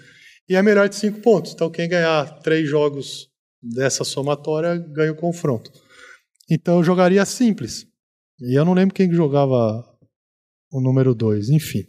E 0.51 0.55
é 0.55 0.61
melhor 0.61 0.87
de 0.87 0.97
cinco 0.97 1.21
pontos. 1.23 1.55
Então, 1.55 1.71
quem 1.71 1.89
ganhar 1.89 2.27
três 2.41 2.69
jogos 2.69 3.29
dessa 3.63 4.05
somatória 4.05 4.77
ganha 4.77 5.13
o 5.13 5.17
confronto. 5.17 5.71
Então, 6.51 6.77
eu 6.77 6.85
jogaria 6.85 7.25
simples. 7.25 7.87
E 8.39 8.55
eu 8.59 8.67
não 8.67 8.75
lembro 8.75 8.95
quem 8.95 9.09
que 9.09 9.17
jogava 9.17 9.83
o 10.71 10.79
número 10.79 11.15
dois, 11.15 11.49
enfim. 11.49 11.85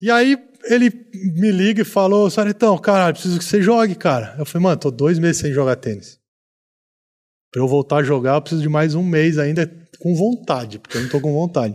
E 0.00 0.08
aí, 0.08 0.38
ele 0.66 0.92
me 1.40 1.50
liga 1.50 1.82
e 1.82 1.84
falou: 1.84 2.30
Saretão, 2.30 2.78
caralho, 2.78 3.14
preciso 3.14 3.36
que 3.36 3.44
você 3.44 3.60
jogue, 3.60 3.96
cara. 3.96 4.36
Eu 4.38 4.44
falei, 4.46 4.62
mano, 4.62 4.78
tô 4.78 4.92
dois 4.92 5.18
meses 5.18 5.40
sem 5.42 5.52
jogar 5.52 5.74
tênis. 5.74 6.19
Pra 7.52 7.60
eu 7.60 7.66
voltar 7.66 7.96
a 7.96 8.02
jogar, 8.02 8.36
eu 8.36 8.42
preciso 8.42 8.62
de 8.62 8.68
mais 8.68 8.94
um 8.94 9.02
mês 9.02 9.36
ainda 9.36 9.66
com 9.98 10.14
vontade, 10.14 10.78
porque 10.78 10.96
eu 10.96 11.02
não 11.02 11.08
tô 11.08 11.20
com 11.20 11.32
vontade. 11.32 11.74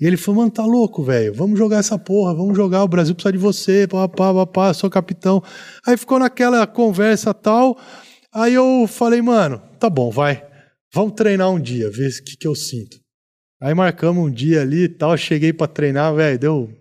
E 0.00 0.06
ele 0.06 0.16
falou, 0.16 0.40
mano, 0.40 0.50
tá 0.50 0.64
louco, 0.64 1.04
velho. 1.04 1.32
Vamos 1.32 1.58
jogar 1.58 1.78
essa 1.78 1.98
porra, 1.98 2.34
vamos 2.34 2.56
jogar. 2.56 2.82
O 2.82 2.88
Brasil 2.88 3.14
precisa 3.14 3.32
de 3.32 3.38
você, 3.38 3.86
pá, 3.86 4.08
pá, 4.08 4.46
pá, 4.46 4.74
sou 4.74 4.90
capitão. 4.90 5.42
Aí 5.86 5.96
ficou 5.96 6.18
naquela 6.18 6.66
conversa 6.66 7.32
tal. 7.32 7.78
Aí 8.32 8.54
eu 8.54 8.86
falei, 8.88 9.22
mano, 9.22 9.62
tá 9.78 9.88
bom, 9.88 10.10
vai. 10.10 10.44
Vamos 10.92 11.14
treinar 11.14 11.50
um 11.50 11.60
dia, 11.60 11.90
ver 11.90 12.08
o 12.08 12.24
que, 12.24 12.36
que 12.36 12.46
eu 12.46 12.54
sinto. 12.54 12.98
Aí 13.62 13.72
marcamos 13.74 14.24
um 14.24 14.30
dia 14.30 14.62
ali 14.62 14.84
e 14.84 14.88
tal. 14.88 15.16
Cheguei 15.16 15.52
pra 15.52 15.68
treinar, 15.68 16.14
velho, 16.14 16.38
deu 16.38 16.72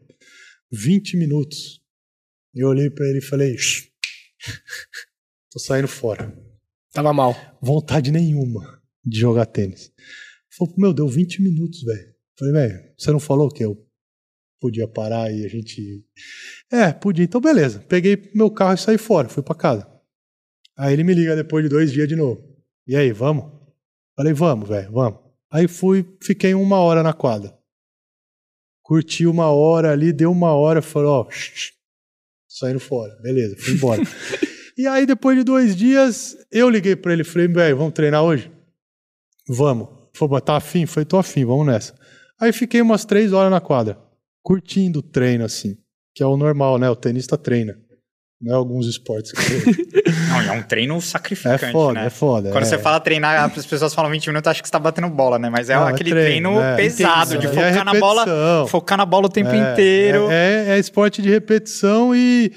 20 0.71 1.17
minutos. 1.17 1.82
Eu 2.55 2.69
olhei 2.69 2.89
pra 2.89 3.05
ele 3.07 3.19
e 3.19 3.21
falei, 3.21 3.57
"Shh, 3.57 3.88
tô 5.51 5.59
saindo 5.59 5.88
fora 5.88 6.43
Tava 6.94 7.12
mal. 7.12 7.36
vontade 7.60 8.12
nenhuma 8.12 8.80
de 9.04 9.20
jogar 9.20 9.48
tênis. 9.48 9.91
Falei, 10.56 10.76
meu, 10.78 10.94
deu 10.94 11.08
20 11.08 11.41
minutos, 11.41 11.82
velho. 11.82 12.14
Falei, 12.38 12.54
velho, 12.54 12.94
você 12.96 13.12
não 13.12 13.20
falou 13.20 13.50
que 13.50 13.66
eu 13.66 13.76
podia 14.62 14.88
parar 14.88 15.32
e 15.32 15.44
a 15.44 15.48
gente. 15.48 16.06
É, 16.72 16.94
podia. 16.94 17.26
Então, 17.26 17.41
beleza. 17.41 17.80
Peguei 17.89 18.32
meu 18.36 18.52
carro 18.52 18.76
e 18.76 18.78
saí 18.78 19.00
fora, 19.00 19.28
fui 19.28 19.41
pra 19.41 19.56
casa. 19.56 19.91
Aí 20.78 20.94
ele 20.94 21.04
me 21.04 21.16
liga 21.16 21.36
depois 21.36 21.64
de 21.64 21.70
dois 21.70 21.91
dias 21.91 22.08
de 22.08 22.16
novo. 22.16 22.48
E 22.88 22.96
aí, 22.96 23.12
vamos? 23.12 23.52
Falei, 24.16 24.34
vamos, 24.34 24.70
velho, 24.70 24.91
vamos. 24.91 25.20
Aí 25.52 25.68
fui, 25.68 26.06
fiquei 26.22 26.54
uma 26.54 26.78
hora 26.78 27.02
na 27.02 27.14
quadra. 27.14 27.58
Curti 28.84 29.26
uma 29.26 29.48
hora 29.48 29.91
ali, 29.91 30.14
deu 30.14 30.32
uma 30.32 30.54
hora, 30.54 30.82
falei, 30.82 31.08
ó, 31.08 31.28
saindo 32.48 32.80
fora. 32.80 33.16
Beleza, 33.22 33.56
fui 33.58 33.74
embora. 33.74 34.02
E 34.78 34.88
aí, 34.88 35.05
depois 35.05 35.38
de 35.38 35.43
dois 35.43 35.76
dias, 35.76 36.36
eu 36.51 36.69
liguei 36.69 36.95
pra 36.95 37.13
ele 37.13 37.21
e 37.21 37.26
falei, 37.26 37.47
velho, 37.47 37.78
vamos 37.78 37.93
treinar 37.93 38.24
hoje? 38.24 38.51
Vamos. 39.47 39.88
Falei, 40.15 40.41
tá 40.41 40.55
afim? 40.57 40.86
Falei, 40.86 41.05
tô 41.05 41.17
afim, 41.17 41.45
vamos 41.45 41.65
nessa. 41.67 41.93
Aí 42.39 42.51
fiquei 42.51 42.82
umas 42.82 43.05
três 43.05 43.34
horas 43.34 43.51
na 43.51 43.61
quadra, 43.61 43.97
curtindo 44.43 44.99
o 44.99 45.03
treino, 45.03 45.45
assim. 45.45 45.78
Que 46.15 46.24
é 46.24 46.26
o 46.26 46.38
normal, 46.38 46.78
né? 46.78 46.89
O 46.89 46.95
tenista 46.95 47.38
treina. 47.38 47.76
Não 48.41 48.53
é 48.53 48.57
alguns 48.57 48.88
esportes 48.88 49.32
que. 49.32 49.93
Não, 50.30 50.41
é 50.41 50.51
um 50.51 50.63
treino 50.63 50.97
É 50.97 51.01
sacrificante, 51.01 51.71
foda, 51.71 51.99
né? 52.01 52.07
é 52.07 52.09
foda. 52.09 52.51
Quando 52.51 52.63
é. 52.63 52.65
você 52.67 52.78
fala 52.78 52.99
treinar, 52.99 53.45
as 53.55 53.65
pessoas 53.65 53.93
falam 53.93 54.11
20 54.11 54.28
minutos, 54.28 54.49
acho 54.49 54.61
que 54.61 54.67
você 54.67 54.71
tá 54.71 54.80
batendo 54.80 55.07
bola, 55.09 55.39
né? 55.39 55.49
Mas 55.49 55.69
é 55.69 55.76
Não, 55.76 55.88
é 55.88 55.91
aquele 55.91 56.09
treino, 56.09 56.49
treino, 56.49 56.61
é. 56.61 56.76
pesado, 56.76 57.38
de 57.38 57.47
né? 57.47 57.53
focar 57.53 57.78
é 57.78 57.84
na 57.84 57.93
bola, 57.99 58.67
focar 58.67 58.97
na 58.97 59.05
bola 59.05 59.28
o 59.28 59.30
tempo 59.30 59.49
É, 59.51 59.71
inteiro. 59.71 60.28
É, 60.30 60.65
é- 60.67 60.69
é 60.76 60.80
esporte 60.80 61.21
de 61.21 61.30
repetição 61.30 62.13
e, 62.15 62.51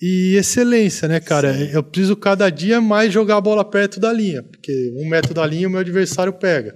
e 0.00 0.36
excelência, 0.36 1.08
né, 1.08 1.18
cara? 1.18 1.56
Eu 1.72 1.82
preciso 1.82 2.16
cada 2.16 2.48
dia 2.50 2.80
mais 2.80 3.12
jogar 3.12 3.36
a 3.36 3.40
bola 3.40 3.64
perto 3.64 3.98
da 3.98 4.12
linha, 4.12 4.42
porque 4.42 4.92
um 4.96 5.08
metro 5.08 5.34
da 5.34 5.44
linha 5.44 5.66
o 5.66 5.70
meu 5.70 5.80
adversário 5.80 6.32
pega. 6.32 6.74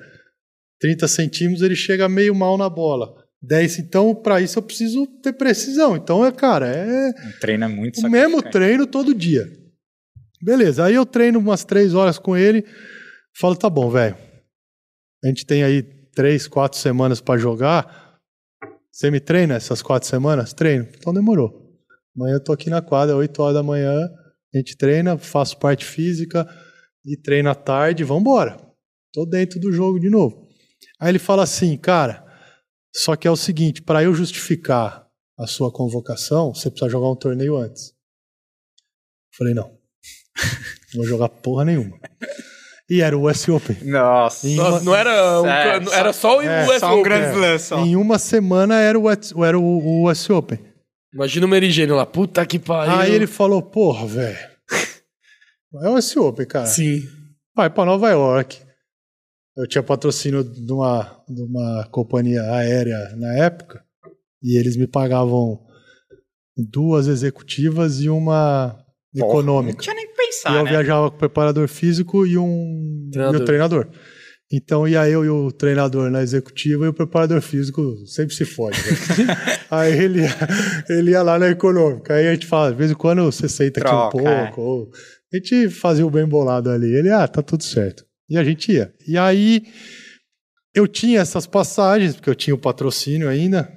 30 0.80 1.06
centímetros 1.06 1.62
ele 1.62 1.76
chega 1.76 2.08
meio 2.08 2.34
mal 2.34 2.58
na 2.58 2.68
bola. 2.68 3.14
10, 3.40 3.78
então, 3.80 4.14
para 4.14 4.40
isso 4.40 4.58
eu 4.58 4.62
preciso 4.62 5.06
ter 5.20 5.32
precisão. 5.32 5.96
Então, 5.96 6.24
é, 6.24 6.30
cara, 6.32 6.68
é 6.68 7.12
é 7.64 7.68
muito 7.68 8.00
o 8.00 8.10
mesmo 8.10 8.42
treino 8.42 8.86
todo 8.86 9.14
dia. 9.14 9.48
Beleza, 10.40 10.84
aí 10.84 10.94
eu 10.94 11.06
treino 11.06 11.38
umas 11.38 11.64
três 11.64 11.94
horas 11.94 12.18
com 12.18 12.36
ele. 12.36 12.64
Falo, 13.36 13.56
tá 13.56 13.70
bom, 13.70 13.88
velho. 13.88 14.16
A 15.24 15.28
gente 15.28 15.46
tem 15.46 15.62
aí 15.62 15.82
três, 16.14 16.48
quatro 16.48 16.78
semanas 16.78 17.20
pra 17.20 17.38
jogar. 17.38 18.18
Você 18.90 19.10
me 19.10 19.20
treina 19.20 19.54
essas 19.54 19.80
quatro 19.80 20.08
semanas? 20.08 20.52
Treino. 20.52 20.86
Então 20.98 21.14
demorou. 21.14 21.61
Amanhã 22.16 22.34
eu 22.34 22.44
tô 22.44 22.52
aqui 22.52 22.68
na 22.68 22.82
quadra, 22.82 23.16
8 23.16 23.42
horas 23.42 23.54
da 23.54 23.62
manhã. 23.62 24.08
A 24.54 24.58
gente 24.58 24.76
treina, 24.76 25.16
faço 25.16 25.56
parte 25.58 25.84
física 25.84 26.46
e 27.04 27.16
treino 27.16 27.48
à 27.50 27.54
tarde. 27.54 28.04
Vambora. 28.04 28.56
Tô 29.12 29.24
dentro 29.26 29.58
do 29.58 29.72
jogo 29.72 29.98
de 29.98 30.10
novo. 30.10 30.48
Aí 31.00 31.10
ele 31.10 31.18
fala 31.18 31.42
assim, 31.42 31.76
cara, 31.76 32.24
só 32.94 33.16
que 33.16 33.26
é 33.26 33.30
o 33.30 33.36
seguinte, 33.36 33.82
para 33.82 34.02
eu 34.02 34.14
justificar 34.14 35.06
a 35.38 35.46
sua 35.46 35.72
convocação, 35.72 36.54
você 36.54 36.70
precisa 36.70 36.90
jogar 36.90 37.10
um 37.10 37.16
torneio 37.16 37.56
antes. 37.56 37.92
Falei, 39.36 39.54
não. 39.54 39.68
Não 40.94 41.02
vou 41.02 41.06
jogar 41.06 41.28
porra 41.28 41.64
nenhuma. 41.64 41.98
E 42.88 43.00
era 43.00 43.16
o 43.16 43.28
US 43.30 43.48
Open. 43.48 43.76
Nossa. 43.84 44.46
Uma- 44.46 44.80
não 44.80 44.94
era, 44.94 45.40
um, 45.40 45.46
É, 45.46 45.76
era 45.94 46.12
só 46.12 46.38
o 46.38 46.42
é, 46.42 46.66
US 46.68 46.80
Só 46.80 46.88
um 46.88 47.00
Open. 47.00 47.02
grande 47.04 47.38
lance, 47.38 47.64
só. 47.66 47.78
Em 47.78 47.96
uma 47.96 48.18
semana 48.18 48.78
era 48.80 48.98
o, 48.98 49.10
US 49.10 49.32
era 49.44 49.58
o, 49.58 49.62
o 49.62 50.10
US 50.10 50.28
Open. 50.28 50.58
Imagina 51.12 51.46
o 51.46 51.48
Merigênio 51.48 51.94
lá. 51.94 52.06
Puta 52.06 52.44
que 52.46 52.58
pariu. 52.58 52.94
Aí 52.94 53.14
ele 53.14 53.26
falou, 53.26 53.62
porra, 53.62 54.06
velho. 54.06 54.38
É 55.82 55.88
o 55.88 55.96
US 55.96 56.16
Open, 56.16 56.46
cara. 56.46 56.66
Sim. 56.66 57.02
Vai 57.54 57.70
pra 57.70 57.84
Nova 57.84 58.10
York. 58.10 58.58
Eu 59.56 59.66
tinha 59.66 59.82
patrocínio 59.82 60.42
de 60.42 60.72
uma, 60.72 61.22
de 61.28 61.42
uma 61.42 61.86
companhia 61.90 62.42
aérea 62.54 62.98
na 63.16 63.34
época. 63.36 63.84
E 64.42 64.56
eles 64.58 64.76
me 64.76 64.86
pagavam 64.86 65.60
duas 66.56 67.06
executivas 67.06 68.00
e 68.00 68.08
uma 68.08 68.78
Porra, 69.16 69.30
econômica. 69.30 69.74
Não 69.76 69.80
tinha 69.82 69.94
nem 69.94 70.06
que 70.08 70.14
pensar, 70.14 70.52
e 70.52 70.56
eu 70.56 70.64
né? 70.64 70.70
viajava 70.70 71.10
com 71.10 71.16
o 71.16 71.18
preparador 71.18 71.68
físico 71.68 72.26
e 72.26 72.36
um 72.38 73.08
Treinador. 73.12 73.40
e 73.40 73.42
o 73.42 73.46
treinador. 73.46 73.88
Então 74.53 74.86
ia 74.86 75.09
eu 75.09 75.24
e 75.24 75.28
o 75.30 75.50
treinador 75.50 76.11
na 76.11 76.22
executiva 76.22 76.84
e 76.84 76.88
o 76.88 76.92
preparador 76.92 77.40
físico 77.40 77.96
sempre 78.07 78.34
se 78.34 78.44
fode. 78.44 78.76
né? 78.78 79.34
aí 79.70 79.92
ele 79.98 80.20
ia, 80.20 80.36
ele 80.90 81.11
ia 81.12 81.22
lá 81.22 81.38
na 81.38 81.48
econômica. 81.48 82.14
Aí 82.14 82.28
a 82.28 82.34
gente 82.34 82.46
fala, 82.46 82.70
de 82.70 82.76
vez 82.76 82.90
em 82.90 82.94
quando 82.94 83.22
você 83.24 83.48
senta 83.48 83.80
aqui 83.80 83.88
um 83.88 84.11
Troca, 84.11 84.28
é. 84.28 84.44
pouco. 84.46 84.61
ou- 84.61 84.90
a 85.32 85.36
gente 85.38 85.70
fazia 85.70 86.07
o 86.07 86.11
bem 86.11 86.26
bolado 86.26 86.68
ali. 86.68 86.94
Ele, 86.94 87.09
ah, 87.11 87.26
tá 87.26 87.40
tudo 87.40 87.64
certo. 87.64 88.05
E 88.28 88.36
a 88.36 88.44
gente 88.44 88.70
ia. 88.72 88.92
E 89.09 89.16
aí 89.16 89.62
eu 90.74 90.86
tinha 90.86 91.20
essas 91.20 91.46
passagens, 91.46 92.14
porque 92.14 92.28
eu 92.28 92.34
tinha 92.34 92.55
o 92.55 92.59
patrocínio 92.59 93.28
ainda. 93.28 93.72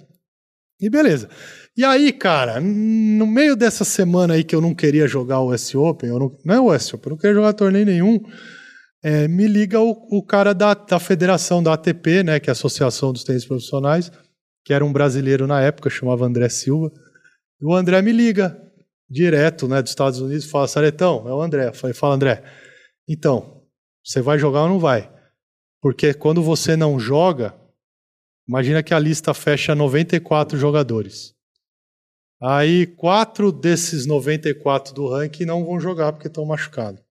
E 0.82 0.90
beleza. 0.90 1.30
E 1.78 1.84
aí, 1.84 2.12
cara, 2.12 2.60
no 2.60 3.26
meio 3.28 3.56
dessa 3.56 3.84
semana 3.86 4.34
aí 4.34 4.44
que 4.44 4.56
eu 4.56 4.62
não 4.62 4.74
queria 4.74 5.08
jogar 5.08 5.40
o 5.40 5.54
US 5.54 5.74
Open, 5.76 6.10
eu 6.10 6.20
não, 6.20 6.38
não 6.44 6.56
é 6.56 6.60
o 6.60 6.74
US 6.76 6.94
Open, 6.94 7.08
eu 7.08 7.12
não 7.12 7.18
queria 7.18 7.36
jogar 7.36 7.54
torneio 7.54 7.86
nenhum, 7.86 8.22
é, 9.04 9.28
me 9.28 9.48
liga 9.48 9.80
o, 9.80 9.92
o 10.10 10.24
cara 10.24 10.54
da, 10.54 10.74
da 10.74 11.00
federação 11.00 11.62
da 11.62 11.74
ATP, 11.74 12.24
né, 12.24 12.40
que 12.40 12.50
é 12.50 12.52
a 12.52 12.54
Associação 12.54 13.14
dos 13.14 13.24
Tênis 13.24 13.46
Profissionais, 13.46 14.12
que 14.64 14.74
era 14.74 14.84
um 14.84 14.92
brasileiro 14.92 15.46
na 15.46 15.62
época, 15.62 15.90
chamava 15.90 16.26
André 16.26 16.50
Silva. 16.50 16.92
O 17.62 17.74
André 17.74 18.02
me 18.02 18.12
liga 18.12 18.60
direto, 19.10 19.68
né, 19.68 19.82
dos 19.82 19.92
Estados 19.92 20.20
Unidos, 20.20 20.46
fala, 20.46 20.68
Saretão, 20.68 21.28
é 21.28 21.34
o 21.34 21.42
André. 21.42 21.68
Eu 21.68 21.74
falei, 21.74 21.94
fala, 21.94 22.16
André, 22.16 22.44
então, 23.08 23.64
você 24.04 24.22
vai 24.22 24.40
jogar 24.40 24.64
ou 24.64 24.70
não 24.70 24.80
vai? 24.80 25.12
Porque 25.82 26.14
quando 26.14 26.42
você 26.42 26.76
não 26.76 27.00
joga, 27.00 27.56
imagina 28.48 28.82
que 28.82 28.94
a 28.94 29.00
lista 29.00 29.34
fecha 29.34 29.76
94 29.76 30.58
jogadores. 30.58 31.36
Aí, 32.42 32.88
quatro 32.88 33.52
desses 33.52 34.08
94 34.08 34.94
do 34.94 35.08
ranking 35.08 35.46
não 35.46 35.64
vão 35.64 35.80
jogar 35.80 36.12
porque 36.12 36.28
estão 36.28 36.46
machucados. 36.46 37.05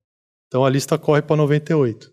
Então 0.55 0.65
a 0.65 0.71
lista 0.71 0.97
corre 0.97 1.21
para 1.21 1.35
98. 1.35 2.13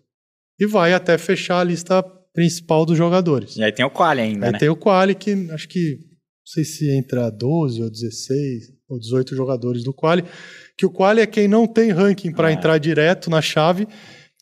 E 0.58 0.66
vai 0.66 0.92
até 0.92 1.16
fechar 1.16 1.60
a 1.60 1.64
lista 1.64 2.02
principal 2.34 2.84
dos 2.84 2.98
jogadores. 2.98 3.54
E 3.56 3.62
aí 3.62 3.70
tem 3.70 3.84
o 3.84 3.90
quali 3.90 4.20
ainda, 4.20 4.46
Aí 4.46 4.52
né? 4.52 4.58
tem 4.58 4.68
o 4.68 4.74
quali 4.74 5.14
que 5.14 5.48
acho 5.52 5.68
que 5.68 5.92
não 6.00 6.46
sei 6.46 6.64
se 6.64 6.90
entra 6.90 7.30
12 7.30 7.80
ou 7.84 7.88
16 7.88 8.64
ou 8.88 8.98
18 8.98 9.36
jogadores 9.36 9.84
do 9.84 9.94
quali, 9.94 10.24
que 10.76 10.84
o 10.84 10.90
quali 10.90 11.20
é 11.20 11.26
quem 11.26 11.46
não 11.46 11.68
tem 11.68 11.92
ranking 11.92 12.32
para 12.32 12.48
Ah. 12.48 12.52
entrar 12.52 12.78
direto 12.78 13.30
na 13.30 13.40
chave. 13.40 13.86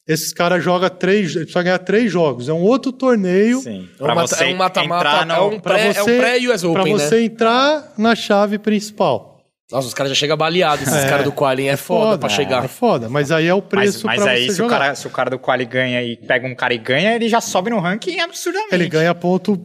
Esses 0.08 0.32
caras 0.32 0.64
jogam 0.64 0.88
três, 0.88 1.34
precisa 1.34 1.62
ganhar 1.62 1.78
três 1.80 2.10
jogos. 2.10 2.48
É 2.48 2.54
um 2.54 2.62
outro 2.62 2.90
torneio 2.92 3.60
Sim. 3.60 3.86
É 3.92 3.98
Pra 3.98 4.12
um 4.12 4.16
mata- 4.16 4.34
você 4.34 4.44
é 4.44 4.46
um 4.46 4.56
mata-mata, 4.56 5.24
no... 5.26 5.32
é 5.34 5.40
um 5.42 5.60
pra 5.60 5.74
pré- 5.74 5.86
é 5.88 5.90
um 5.90 6.04
você- 6.06 6.18
pré-US 6.18 6.62
para 6.62 6.80
Open, 6.80 6.92
você 6.94 7.16
né? 7.16 7.22
entrar 7.24 7.92
na 7.98 8.14
chave 8.16 8.58
principal. 8.58 9.29
Nossa, 9.70 9.86
os 9.88 9.94
caras 9.94 10.10
já 10.10 10.16
chegam 10.16 10.36
baleados, 10.36 10.86
esses 10.88 11.04
É. 11.04 11.08
caras 11.08 11.24
do 11.24 11.32
Quali, 11.32 11.62
hein? 11.62 11.68
É 11.70 11.76
foda, 11.76 12.18
pra 12.18 12.28
É 12.28 12.30
chegar. 12.34 12.68
foda, 12.68 13.08
mas 13.08 13.30
aí 13.30 13.46
é 13.46 13.54
o 13.54 13.58
Mas, 13.58 13.68
preço 13.68 14.06
mas 14.06 14.20
para 14.20 14.32
aí, 14.32 14.46
você 14.46 14.46
se 14.46 14.52
o, 14.54 14.64
jogar. 14.64 14.78
cara, 14.78 14.94
se 14.94 15.06
o 15.06 15.10
cara 15.10 15.30
do 15.30 15.38
quali 15.38 15.64
ganha 15.64 16.02
e 16.02 16.16
pega 16.16 16.46
um 16.46 16.54
cara 16.54 16.74
e 16.74 16.78
ganha, 16.78 17.14
ele 17.14 17.28
já 17.28 17.40
sobe 17.40 17.70
no 17.70 17.78
ranking 17.78 18.18
absurdamente. 18.20 18.74
Ele 18.74 18.88
ganha 18.88 19.14
ponto, 19.14 19.60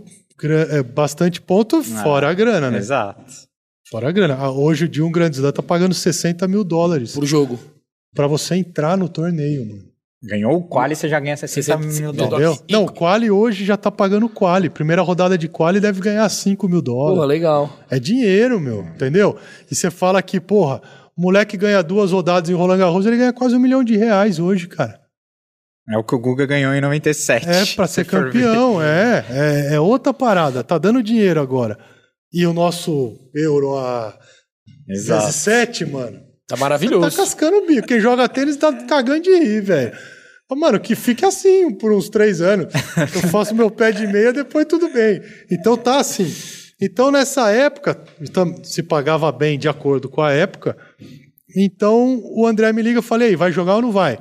é, 0.70 0.84
bastante 0.84 1.42
ponto 1.42 1.82
fora 1.84 2.30
a 2.30 2.34
grana, 2.34 2.70
né? 2.70 2.78
Exato. 2.78 3.24
Fora 3.90 4.10
a 4.10 4.12
grana. 4.12 4.36
Ah, 4.40 4.52
Hoje 4.52 4.86
o 4.86 4.90
de 4.90 5.02
um 5.02 5.12
grande 5.12 5.38
slam 5.38 5.52
tá 5.52 5.64
pagando 5.64 5.94
60 5.94 6.48
mil 6.48 6.64
dólares 6.64 7.14
Pro 7.14 7.26
jogo. 7.26 7.60
pra 8.16 8.28
você 8.28 8.56
entrar 8.56 8.98
no 8.98 9.08
torneio, 9.10 9.66
mano. 9.66 9.84
Ganhou 10.24 10.58
o 10.58 10.64
quali, 10.64 10.96
você 10.96 11.08
já 11.08 11.20
ganha 11.20 11.38
60 11.38 11.78
mil 11.78 11.92
60 11.92 12.14
dólares. 12.14 12.64
Não, 12.70 12.86
o 12.86 12.92
quali 12.92 13.30
hoje 13.30 13.64
já 13.64 13.78
tá 13.78 13.92
pagando 13.92 14.28
quali. 14.28 14.70
Primeira 14.70 15.02
rodada 15.02 15.38
de 15.38 15.48
quali 15.48 15.80
deve 15.80 16.02
ganhar 16.02 16.28
5 16.28 16.68
mil 16.68 16.82
dólares. 16.82 17.28
legal. 17.28 17.70
É 17.90 18.00
dinheiro, 18.00 18.60
meu. 18.60 18.82
Entendeu? 18.82 19.38
E 19.70 19.76
você 19.76 19.92
fala 19.92 20.22
que, 20.24 20.40
porra, 20.40 20.82
o 21.16 21.22
moleque 21.22 21.58
ganha 21.58 21.84
duas 21.84 22.12
rodadas 22.12 22.50
em 22.50 22.54
Roland 22.54 22.78
Garros, 22.80 23.06
ele 23.06 23.18
ganha 23.18 23.34
quase 23.34 23.56
um 23.56 23.60
milhão 23.60 23.84
de 23.84 23.96
reais 23.98 24.40
hoje, 24.40 24.68
cara. 24.68 25.00
É 25.88 25.98
o 25.98 26.04
que 26.04 26.16
o 26.16 26.20
Guga 26.20 26.48
ganhou 26.48 26.74
em 26.74 26.82
97. 26.82 27.48
É 27.48 27.66
pra 27.76 27.86
se 27.86 27.94
ser 27.96 28.04
ver. 28.06 28.10
campeão, 28.10 28.82
é, 28.82 29.24
é. 29.30 29.76
É 29.76 29.80
outra 29.80 30.12
parada. 30.12 30.64
Tá 30.64 30.80
dando 30.80 31.04
dinheiro 31.04 31.40
agora. 31.40 31.78
E 32.34 32.48
o 32.48 32.54
nosso 32.54 33.16
euro 33.36 33.78
a 33.78 34.18
Exato. 34.90 35.28
17, 35.28 35.86
mano. 35.86 36.25
Tá 36.48 36.56
Tá 36.56 36.58
maravilhoso. 36.58 37.18
cascando 37.18 37.58
o 37.58 37.66
bico. 37.68 37.88
Quem 37.88 38.00
joga 38.00 38.30
tênis 38.30 38.58
tá 38.58 38.72
cagando 38.86 39.22
de 39.22 39.32
rir, 39.32 39.62
velho. 39.62 39.92
Mano, 40.52 40.80
que 40.80 40.96
fique 40.96 41.26
assim 41.26 41.74
por 41.74 41.92
uns 41.92 42.08
três 42.08 42.40
anos. 42.40 42.72
Eu 43.16 43.30
faço 43.30 43.56
meu 43.56 43.72
pé 43.72 43.92
de 43.92 44.06
meia, 44.06 44.32
depois 44.32 44.66
tudo 44.68 44.88
bem. 44.90 45.22
Então 45.52 45.76
tá 45.76 46.00
assim. 46.00 46.32
Então 46.80 47.10
nessa 47.10 47.50
época, 47.52 48.00
então, 48.22 48.64
se 48.64 48.84
pagava 48.84 49.32
bem 49.32 49.58
de 49.58 49.68
acordo 49.68 50.08
com 50.10 50.22
a 50.22 50.32
época. 50.32 50.78
Então 51.56 52.22
o 52.24 52.46
André 52.46 52.72
me 52.74 52.82
liga 52.82 53.00
e 53.00 53.04
falei, 53.04 53.30
"Ei, 53.30 53.36
vai 53.36 53.52
jogar 53.52 53.76
ou 53.78 53.82
não 53.82 53.92
vai? 53.92 54.20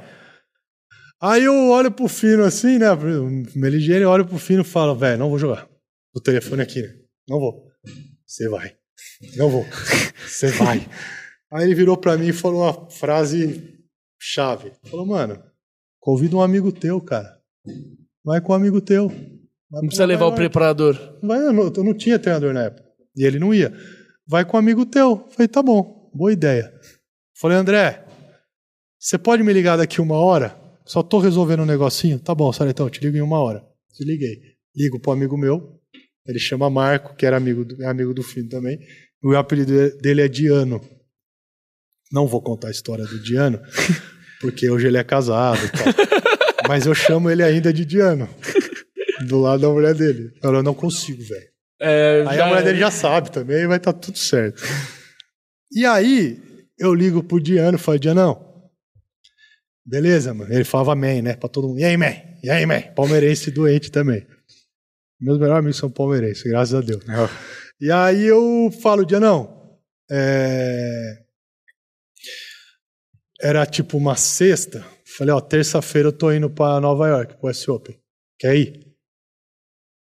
Aí 1.20 1.45
eu 1.45 1.55
olho 1.70 1.91
pro 1.91 2.07
Fino 2.09 2.45
assim, 2.45 2.79
né? 2.79 2.87
Me 3.55 3.70
ligeiro, 3.70 4.05
eu 4.05 4.11
olho 4.11 4.27
pro 4.27 4.39
Fino 4.39 4.62
e 4.62 4.64
falo, 4.64 4.95
velho, 4.95 5.18
não 5.18 5.29
vou 5.31 5.39
jogar. 5.39 5.66
O 6.14 6.20
telefone 6.20 6.62
aqui, 6.62 6.83
né? 6.83 6.89
Não 7.29 7.39
vou. 7.39 7.64
Você 8.27 8.49
vai. 8.49 8.72
Não 9.37 9.49
vou. 9.51 9.66
Você 10.27 10.49
vai. 10.49 10.87
Aí 11.55 11.65
ele 11.65 11.75
virou 11.75 11.97
pra 11.97 12.19
mim 12.19 12.29
e 12.29 12.33
falou 12.33 12.63
uma 12.63 12.91
frase 12.91 13.79
chave. 14.21 14.73
Falou, 14.87 15.07
mano, 15.07 15.41
convida 16.01 16.35
um 16.35 16.43
amigo 16.43 16.73
teu, 16.73 17.01
cara. 17.01 17.39
Vai 18.25 18.41
com 18.41 18.53
um 18.53 18.57
amigo 18.57 18.81
teu. 18.81 19.09
Vai 19.09 19.81
Não 19.81 19.87
precisa 19.87 20.05
levar 20.05 20.27
o 20.27 20.35
preparador. 20.35 20.99
Vai, 21.23 21.39
eu, 21.39 21.53
não, 21.53 21.73
eu 21.73 21.85
não 21.85 21.95
tinha 21.95 22.19
treinador 22.19 22.53
na 22.53 22.65
época. 22.65 22.85
E 23.17 23.25
ele 23.25 23.39
não 23.39 23.55
ia. 23.55 23.73
Vai 24.27 24.45
com 24.45 24.57
um 24.57 24.61
amigo 24.61 24.85
teu. 24.85 25.29
Falei, 25.31 25.47
tá 25.47 25.63
bom, 25.63 26.11
boa 26.13 26.33
ideia. 26.33 26.75
Falei, 27.37 27.57
André, 27.57 28.05
você 28.99 29.17
pode 29.17 29.45
me 29.45 29.53
ligar 29.53 29.77
daqui 29.77 30.01
uma 30.01 30.17
hora? 30.17 30.57
Só 30.85 31.05
tô 31.05 31.21
resolvendo 31.21 31.61
um 31.61 31.67
negocinho. 31.67 32.19
Tá 32.19 32.35
bom, 32.35 32.53
Saretão, 32.53 32.91
te 32.91 33.01
ligo 33.01 33.17
em 33.17 33.23
uma 33.23 33.39
hora. 33.39 33.65
Desliguei. 33.97 34.41
Ligo 34.75 34.99
pro 34.99 35.13
amigo 35.13 35.37
meu. 35.37 35.79
Ele 36.27 36.41
chama 36.41 36.69
Marco, 36.69 37.15
que 37.15 37.25
era 37.25 37.37
amigo 37.37 37.65
do, 37.65 37.81
é 37.81 37.87
amigo 37.87 38.13
do 38.13 38.25
filho 38.25 38.49
também. 38.49 38.77
O 39.23 39.37
apelido 39.37 39.97
dele 39.99 40.23
é 40.23 40.29
Diano. 40.29 40.81
Não 42.15 42.29
vou 42.29 42.41
contar 42.41 42.69
a 42.69 42.71
história 42.71 43.05
do 43.05 43.19
Diano, 43.21 43.61
porque 44.41 44.71
hoje 44.71 44.87
ele 44.87 44.97
é 44.99 45.03
casado 45.03 45.59
e 45.67 45.69
tal. 45.71 45.87
Mas 46.69 46.87
eu 46.87 46.95
chamo 46.95 47.29
ele 47.29 47.43
ainda 47.43 47.73
de 47.73 47.85
Diano. 47.85 48.29
Do 49.27 49.41
lado 49.41 49.62
da 49.62 49.69
mulher 49.69 49.95
dele. 49.95 50.31
Eu 50.41 50.62
não 50.62 50.73
consigo, 50.75 51.21
velho. 51.25 51.49
É, 51.81 52.25
Aí 52.29 52.37
já- 52.37 52.45
a 52.45 52.49
mulher 52.49 52.62
dele 52.62 52.79
já 52.79 52.91
sabe 52.93 53.33
também, 53.33 53.67
vai 53.67 53.79
estar 53.79 53.93
tudo 53.93 54.17
certo. 54.17 54.62
E 55.73 55.85
aí, 55.85 56.41
eu 56.79 56.95
ligo 56.95 57.21
pro 57.23 57.41
Diano 57.41 57.77
e 57.77 57.81
falo, 57.81 57.99
Dianão, 57.99 58.62
beleza, 59.85 60.33
mano? 60.33 60.53
Ele 60.55 60.62
falava 60.65 60.93
amém, 60.93 61.21
né? 61.21 61.35
Pra 61.35 61.49
todo 61.49 61.67
mundo. 61.69 61.81
E 61.81 61.85
aí, 61.85 61.97
man? 61.97 62.15
E 62.43 62.49
aí, 62.49 62.65
man? 62.65 62.81
Palmeirense 62.95 63.51
doente 63.51 63.91
também. 63.91 64.25
Meus 65.21 65.39
melhores 65.39 65.59
amigos 65.59 65.79
são 65.79 65.91
palmeirenses, 65.91 66.45
graças 66.45 66.75
a 66.75 66.81
Deus. 66.81 67.03
E 67.81 67.91
aí 67.91 68.25
eu 68.25 68.71
falo, 68.83 69.05
Dianão, 69.05 69.77
é... 70.11 71.24
era 73.45 73.66
tipo 73.66 73.97
uma 73.99 74.16
sexta. 74.16 74.84
Falei, 75.18 75.34
ó, 75.34 75.40
terça-feira 75.40 76.09
eu 76.09 76.12
tô 76.12 76.32
indo 76.32 76.49
pra 76.49 76.80
Nova 76.80 77.07
York, 77.09 77.36
pro 77.38 77.51
S 77.51 77.70
Open. 77.70 77.97
Quer 78.38 78.57
ir? 78.57 78.80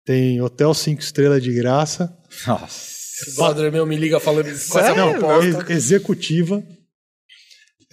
Tem 0.05 0.39
hotel 0.41 0.73
cinco 0.73 1.01
estrelas 1.01 1.41
de 1.41 1.51
graça. 1.53 2.15
Nossa. 2.47 2.91
O 3.31 3.35
brother 3.35 3.71
meu 3.71 3.85
me 3.85 3.95
liga 3.95 4.19
falando 4.19 4.47
isso. 4.47 4.71
proposta. 5.19 5.45
Ex- 5.45 5.69
executiva, 5.69 6.63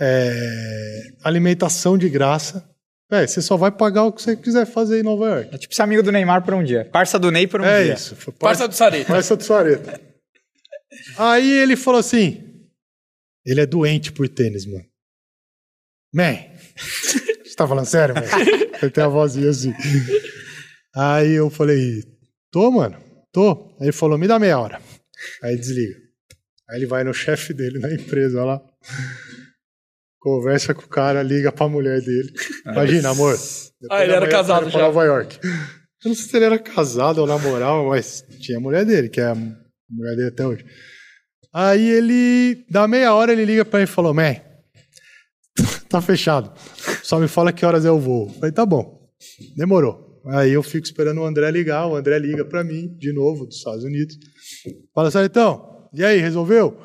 é, 0.00 1.00
alimentação 1.22 1.98
de 1.98 2.08
graça. 2.08 2.68
É, 3.10 3.26
você 3.26 3.40
só 3.40 3.56
vai 3.56 3.70
pagar 3.70 4.04
o 4.04 4.12
que 4.12 4.20
você 4.22 4.36
quiser 4.36 4.66
fazer 4.66 5.00
em 5.00 5.02
Nova 5.02 5.26
York. 5.28 5.54
É 5.54 5.58
tipo 5.58 5.74
ser 5.74 5.82
amigo 5.82 6.02
do 6.02 6.12
Neymar 6.12 6.44
por 6.44 6.52
um 6.54 6.62
dia. 6.62 6.84
Parça 6.92 7.18
do 7.18 7.30
Ney 7.30 7.46
por 7.46 7.60
um 7.60 7.64
é 7.64 7.84
dia. 7.84 7.94
isso. 7.94 8.14
Foi 8.16 8.32
Parça 8.34 8.68
do 8.68 8.74
Sareta. 8.74 9.06
Parça 9.12 9.34
do 9.36 9.42
Suareta. 9.42 10.00
Aí 11.16 11.50
ele 11.50 11.74
falou 11.76 12.00
assim: 12.00 12.42
ele 13.46 13.60
é 13.60 13.66
doente 13.66 14.12
por 14.12 14.28
tênis, 14.28 14.66
mano. 14.66 14.84
Man, 16.12 16.36
você 16.76 17.54
tá 17.56 17.66
falando 17.66 17.86
sério, 17.86 18.14
mano? 18.14 18.26
Ele 18.80 18.90
tem 18.90 19.04
a 19.04 19.08
vozinha 19.08 19.50
assim. 19.50 19.74
Aí 20.94 21.32
eu 21.32 21.50
falei: 21.50 22.02
tô, 22.50 22.70
mano, 22.70 22.96
tô. 23.32 23.76
Aí 23.80 23.86
ele 23.86 23.92
falou: 23.92 24.16
me 24.18 24.26
dá 24.26 24.38
meia 24.38 24.58
hora. 24.58 24.80
Aí 25.42 25.56
desliga. 25.56 25.94
Aí 26.70 26.78
ele 26.78 26.86
vai 26.86 27.04
no 27.04 27.12
chefe 27.14 27.52
dele 27.52 27.78
na 27.78 27.92
empresa 27.92 28.44
lá. 28.44 28.60
Conversa 30.20 30.74
com 30.74 30.82
o 30.82 30.88
cara, 30.88 31.22
liga 31.22 31.52
pra 31.52 31.68
mulher 31.68 32.00
dele. 32.00 32.32
Imagina, 32.66 33.10
amor. 33.10 33.38
Ah, 33.90 34.02
ele 34.02 34.10
da 34.10 34.16
era 34.16 34.28
casado 34.28 34.66
eu 34.66 34.70
já. 34.70 34.78
Nova 34.80 35.04
York. 35.04 35.38
Eu 35.44 36.08
não 36.10 36.14
sei 36.14 36.24
se 36.26 36.36
ele 36.36 36.44
era 36.44 36.58
casado 36.58 37.18
ou 37.18 37.26
namorava, 37.26 37.82
mas 37.84 38.24
tinha 38.40 38.58
a 38.58 38.60
mulher 38.60 38.84
dele, 38.84 39.08
que 39.08 39.20
é 39.20 39.26
a 39.26 39.34
mulher 39.34 40.16
dele 40.16 40.28
até 40.28 40.46
hoje. 40.46 40.64
Aí 41.52 41.88
ele, 41.90 42.64
dá 42.70 42.86
meia 42.86 43.14
hora, 43.14 43.32
ele 43.32 43.44
liga 43.44 43.64
pra 43.64 43.78
mim 43.78 43.84
e 43.84 43.88
falou: 43.88 44.12
Man, 44.12 44.36
tá 45.88 46.00
fechado. 46.00 46.52
Só 47.02 47.18
me 47.18 47.28
fala 47.28 47.52
que 47.52 47.64
horas 47.64 47.84
eu 47.84 47.98
vou. 47.98 48.28
Falei: 48.30 48.52
Tá 48.52 48.64
bom. 48.66 49.08
Demorou. 49.56 50.08
Aí 50.26 50.52
eu 50.52 50.62
fico 50.62 50.84
esperando 50.84 51.20
o 51.20 51.24
André 51.24 51.50
ligar. 51.50 51.86
O 51.86 51.96
André 51.96 52.18
liga 52.18 52.44
pra 52.44 52.62
mim, 52.62 52.94
de 52.98 53.12
novo, 53.12 53.46
dos 53.46 53.56
Estados 53.56 53.84
Unidos. 53.84 54.18
Fala 54.94 55.08
assim: 55.08 55.18
então, 55.20 55.88
e 55.92 56.04
aí, 56.04 56.18
resolveu? 56.18 56.78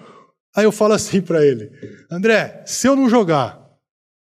Aí 0.56 0.64
eu 0.64 0.72
falo 0.72 0.93
assim 0.93 1.22
pra 1.22 1.45
ele: 1.45 1.70
André, 2.10 2.64
se 2.66 2.88
eu 2.88 2.95
não 2.95 3.10
jogar, 3.10 3.60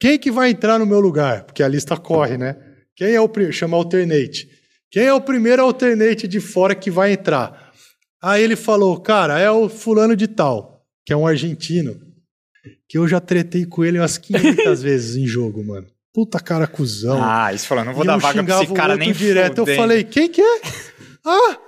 quem 0.01 0.19
que 0.19 0.31
vai 0.31 0.51
entrar 0.51 0.79
no 0.79 0.87
meu 0.87 1.01
lugar? 1.01 1.45
Porque 1.45 1.63
a 1.63 1.69
lista 1.69 1.97
corre, 1.97 2.39
né? 2.39 2.57
Quem 2.97 3.15
é 3.15 3.21
o 3.21 3.29
primeiro? 3.29 3.57
Chama 3.57 3.77
alternate. 3.77 4.49
Quem 4.91 5.05
é 5.05 5.13
o 5.13 5.21
primeiro 5.21 5.63
alternate 5.63 6.29
de 6.29 6.41
fora 6.41 6.75
que 6.75 6.91
vai 6.91 7.13
entrar? 7.13 7.73
Aí 8.23 8.43
ele 8.43 8.57
falou, 8.57 9.01
cara, 9.01 9.39
é 9.39 9.51
o 9.51 9.69
fulano 9.69 10.17
de 10.17 10.29
tal, 10.29 10.87
que 11.05 11.13
é 11.13 11.17
um 11.17 11.27
argentino, 11.27 12.01
que 12.89 12.99
eu 12.99 13.07
já 13.09 13.21
tretei 13.21 13.65
com 13.67 13.85
ele 13.85 13.99
umas 13.99 14.19
500 14.19 14.81
vezes 14.83 15.17
em 15.17 15.27
jogo, 15.27 15.65
mano. 15.65 15.87
Puta 16.13 16.39
cara 16.39 16.67
cuzão. 16.67 17.19
Ah, 17.23 17.53
isso 17.53 17.67
falou, 17.67 17.85
não 17.85 17.93
vou 17.93 18.05
E 18.05 18.07
dar 18.07 18.17
vaga 18.19 18.43
pra 18.45 18.63
esse 18.63 18.73
cara 18.73 18.97
nem 18.97 19.13
direto. 19.13 19.59
Eu 19.59 19.65
fudendo. 19.65 19.81
falei, 19.81 20.05
quem 20.05 20.29
que 20.29 20.41
é? 20.41 20.61
Ah, 21.27 21.59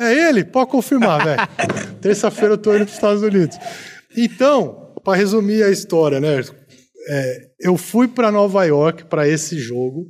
é 0.00 0.28
ele? 0.28 0.44
Pode 0.44 0.70
confirmar, 0.70 1.24
velho. 1.24 1.40
Terça-feira 2.00 2.54
eu 2.54 2.58
tô 2.58 2.74
indo 2.74 2.84
pros 2.84 2.94
Estados 2.94 3.22
Unidos. 3.22 3.56
Então, 4.16 4.92
para 5.04 5.16
resumir 5.16 5.62
a 5.62 5.70
história, 5.70 6.18
né? 6.20 6.42
é, 7.08 7.48
eu 7.60 7.76
fui 7.76 8.08
para 8.08 8.30
Nova 8.32 8.64
York 8.64 9.04
para 9.04 9.28
esse 9.28 9.58
jogo. 9.58 10.06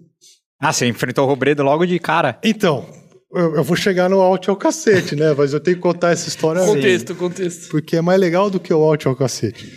Ah, 0.60 0.72
você 0.72 0.86
enfrentou 0.86 1.24
o 1.24 1.28
Robredo 1.28 1.62
logo 1.62 1.84
de 1.84 1.98
cara. 1.98 2.38
Então, 2.42 2.86
eu, 3.34 3.56
eu 3.56 3.64
vou 3.64 3.76
chegar 3.76 4.08
no 4.08 4.20
out 4.20 4.48
ao 4.48 4.56
cacete, 4.56 5.16
né? 5.16 5.34
Mas 5.36 5.52
eu 5.52 5.60
tenho 5.60 5.76
que 5.76 5.82
contar 5.82 6.12
essa 6.12 6.28
história 6.28 6.64
Contexto, 6.64 7.14
contexto. 7.14 7.68
porque 7.70 7.96
é 7.96 8.00
mais 8.00 8.20
legal 8.20 8.48
do 8.48 8.60
que 8.60 8.72
o 8.72 8.82
out 8.82 9.06
ao 9.08 9.16
cacete. 9.16 9.72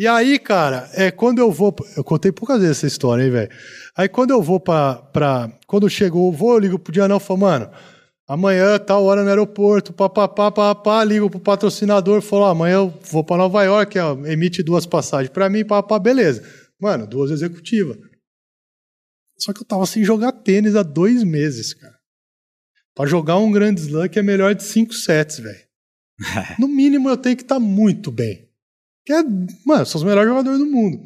E 0.00 0.06
aí, 0.06 0.38
cara, 0.38 0.88
é 0.94 1.10
quando 1.10 1.40
eu 1.40 1.52
vou. 1.52 1.76
Eu 1.94 2.02
contei 2.02 2.32
poucas 2.32 2.58
vezes 2.62 2.78
essa 2.78 2.86
história, 2.86 3.22
hein, 3.22 3.30
velho? 3.30 3.50
Aí 3.94 4.08
quando 4.08 4.30
eu 4.30 4.40
vou 4.40 4.58
pra. 4.58 4.94
pra 4.94 5.52
quando 5.66 5.90
chegou, 5.90 6.32
eu 6.32 6.38
vou, 6.38 6.54
eu 6.54 6.58
ligo 6.58 6.78
pro 6.78 6.90
Dianão 6.90 7.18
e 7.18 7.20
falo, 7.20 7.40
mano, 7.40 7.70
amanhã, 8.26 8.78
tal 8.78 9.04
hora 9.04 9.22
no 9.22 9.28
aeroporto, 9.28 9.92
papapá, 9.92 10.50
papapá, 10.50 11.04
ligo 11.04 11.28
pro 11.28 11.38
patrocinador, 11.38 12.22
falo, 12.22 12.46
ah, 12.46 12.52
amanhã 12.52 12.76
eu 12.76 12.98
vou 13.10 13.22
para 13.22 13.36
Nova 13.36 13.62
York, 13.62 13.98
ó, 13.98 14.16
emite 14.24 14.62
duas 14.62 14.86
passagens 14.86 15.28
para 15.28 15.50
mim, 15.50 15.66
papapá, 15.66 15.98
beleza. 15.98 16.42
Mano, 16.80 17.06
duas 17.06 17.30
executivas. 17.30 17.98
Só 19.38 19.52
que 19.52 19.60
eu 19.60 19.66
tava 19.66 19.84
sem 19.84 20.02
jogar 20.02 20.32
tênis 20.32 20.76
há 20.76 20.82
dois 20.82 21.22
meses, 21.22 21.74
cara. 21.74 21.98
Pra 22.94 23.04
jogar 23.04 23.36
um 23.36 23.52
grande 23.52 23.82
slam 23.82 24.08
que 24.08 24.18
é 24.18 24.22
melhor 24.22 24.54
de 24.54 24.62
cinco 24.62 24.94
sets, 24.94 25.40
velho. 25.40 25.60
No 26.58 26.66
mínimo 26.66 27.10
eu 27.10 27.18
tenho 27.18 27.36
que 27.36 27.42
estar 27.42 27.56
tá 27.56 27.60
muito 27.60 28.10
bem. 28.10 28.49
Que 29.04 29.12
é, 29.12 29.22
mano, 29.66 29.86
sou 29.86 30.00
os 30.00 30.04
melhores 30.04 30.28
jogadores 30.28 30.58
do 30.58 30.66
mundo. 30.66 30.98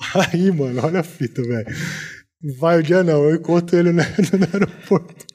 Aí, 0.32 0.50
mano, 0.50 0.84
olha 0.84 1.00
a 1.00 1.04
fita, 1.04 1.42
velho. 1.42 1.66
Vai 2.58 2.78
o 2.78 2.82
dia 2.82 3.02
não, 3.02 3.24
eu 3.24 3.34
encontro 3.34 3.78
ele 3.78 3.92
no, 3.92 4.02
no 4.38 4.48
aeroporto. 4.52 5.26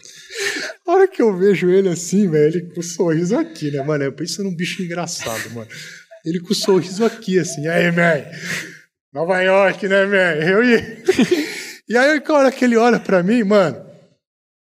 A 0.88 0.92
hora 0.92 1.08
que 1.08 1.22
eu 1.22 1.36
vejo 1.36 1.70
ele 1.70 1.90
assim, 1.90 2.30
velho, 2.30 2.58
ele 2.58 2.74
com 2.74 2.80
o 2.80 2.84
sorriso 2.84 3.38
aqui, 3.38 3.72
né, 3.72 3.84
mano? 3.84 4.04
Eu 4.04 4.14
penso 4.14 4.44
num 4.44 4.56
bicho 4.56 4.84
engraçado, 4.84 5.50
mano. 5.52 5.68
Ele 6.24 6.40
com 6.40 6.52
o 6.52 6.56
sorriso 6.56 7.06
aqui, 7.06 7.40
assim, 7.40 7.68
aí, 7.68 7.92
man, 7.92 8.24
Nova 9.14 9.42
York, 9.42 9.88
né, 9.88 10.06
man? 10.06 10.46
Eu 10.46 10.64
ia. 10.64 11.04
E 11.88 11.96
aí, 11.96 12.20
a 12.20 12.34
hora 12.34 12.52
que 12.52 12.66
ele 12.66 12.76
olha 12.76 13.00
pra 13.00 13.22
mim, 13.22 13.44
mano, 13.44 13.86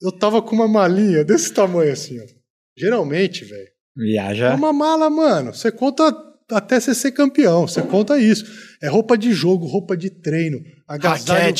eu 0.03 0.13
tava 0.13 0.43
com 0.43 0.55
uma 0.55 0.69
malinha 0.69 1.25
desse 1.25 1.51
tamanho 1.51 1.91
assim, 1.91 2.21
ó. 2.21 2.27
Geralmente, 2.77 3.43
velho. 3.43 3.69
Viaja. 3.97 4.49
É 4.49 4.55
uma 4.55 4.71
mala, 4.71 5.09
mano. 5.09 5.55
Você 5.55 5.73
conta 5.73 6.13
até 6.51 6.79
você 6.79 6.95
ser 6.95 7.13
campeão. 7.13 7.67
Você 7.67 7.83
conta 7.83 8.19
isso. 8.19 8.45
É 8.81 8.89
roupa 8.89 9.17
de 9.17 9.33
jogo, 9.33 9.67
roupa 9.67 9.97
de 9.97 10.11
treino, 10.11 10.65
agasalho 10.87 11.55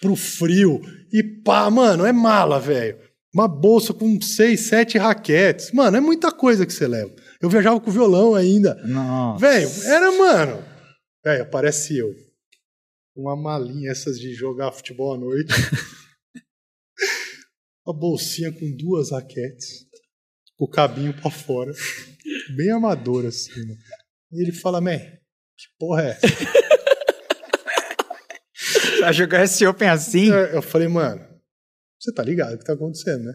pro 0.00 0.16
frio. 0.16 0.80
E 1.12 1.22
pá, 1.22 1.70
mano, 1.70 2.06
é 2.06 2.12
mala, 2.12 2.58
velho. 2.58 2.98
Uma 3.32 3.46
bolsa 3.46 3.94
com 3.94 4.20
seis, 4.20 4.62
sete 4.62 4.98
raquetes. 4.98 5.70
Mano, 5.72 5.96
é 5.96 6.00
muita 6.00 6.32
coisa 6.32 6.66
que 6.66 6.72
você 6.72 6.88
leva. 6.88 7.14
Eu 7.40 7.48
viajava 7.48 7.80
com 7.80 7.90
violão 7.90 8.34
ainda. 8.34 8.76
Velho, 9.38 9.68
era, 9.84 10.10
mano. 10.10 10.64
Velho, 11.24 11.50
parece 11.50 11.96
eu. 11.96 12.12
Uma 13.14 13.36
malinha 13.36 13.90
essas 13.90 14.18
de 14.18 14.32
jogar 14.32 14.72
futebol 14.72 15.14
à 15.14 15.18
noite. 15.18 15.52
uma 17.86 17.96
bolsinha 17.96 18.52
com 18.52 18.76
duas 18.76 19.12
raquetes. 19.12 19.86
O 20.58 20.66
cabinho 20.66 21.14
pra 21.14 21.30
fora. 21.30 21.72
Bem 22.56 22.70
amador, 22.70 23.26
assim. 23.26 23.64
Né? 23.64 23.76
E 24.32 24.42
ele 24.42 24.52
fala, 24.52 24.80
man, 24.80 24.98
que 24.98 25.66
porra 25.78 26.04
é 26.04 26.10
essa? 26.10 26.20
Vai 29.00 29.12
jogar 29.12 29.44
esse 29.44 29.66
Open 29.66 29.88
assim? 29.88 30.28
Eu 30.28 30.62
falei, 30.62 30.88
mano, 30.88 31.26
você 31.98 32.12
tá 32.12 32.22
ligado 32.22 32.54
o 32.54 32.58
que 32.58 32.64
tá 32.64 32.74
acontecendo, 32.74 33.24
né? 33.24 33.34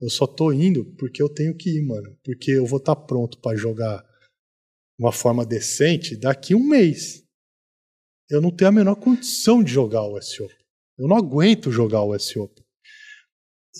Eu 0.00 0.10
só 0.10 0.26
tô 0.26 0.52
indo 0.52 0.84
porque 0.96 1.22
eu 1.22 1.28
tenho 1.28 1.56
que 1.56 1.78
ir, 1.78 1.86
mano. 1.86 2.16
Porque 2.24 2.50
eu 2.50 2.66
vou 2.66 2.78
estar 2.78 2.96
tá 2.96 3.00
pronto 3.00 3.38
para 3.38 3.56
jogar 3.56 4.04
uma 4.98 5.12
forma 5.12 5.46
decente 5.46 6.16
daqui 6.16 6.54
um 6.54 6.66
mês. 6.66 7.22
Eu 8.28 8.40
não 8.40 8.50
tenho 8.50 8.68
a 8.68 8.72
menor 8.72 8.96
condição 8.96 9.62
de 9.62 9.72
jogar 9.72 10.02
o 10.02 10.16
US 10.16 10.40
Open. 10.40 10.56
Eu 10.98 11.06
não 11.06 11.16
aguento 11.16 11.70
jogar 11.70 12.02
o 12.02 12.14
US 12.14 12.36
Open. 12.36 12.64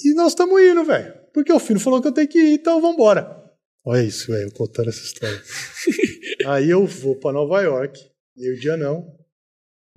E 0.05 0.14
nós 0.14 0.32
estamos 0.32 0.61
indo, 0.62 0.84
velho. 0.84 1.12
Porque 1.32 1.53
o 1.53 1.59
filho 1.59 1.80
falou 1.80 2.01
que 2.01 2.09
eu 2.09 2.12
tenho 2.12 2.28
que 2.28 2.38
ir, 2.38 2.55
então 2.55 2.80
vambora. 2.80 3.43
Olha 3.84 4.03
isso, 4.03 4.30
velho, 4.30 4.53
contando 4.53 4.90
essa 4.90 5.03
história. 5.03 5.43
Aí 6.47 6.70
eu 6.70 6.86
vou 6.86 7.18
para 7.18 7.32
Nova 7.32 7.61
York, 7.61 8.01
e 8.36 8.51
o 8.51 8.59
dia 8.59 8.76
não, 8.76 9.18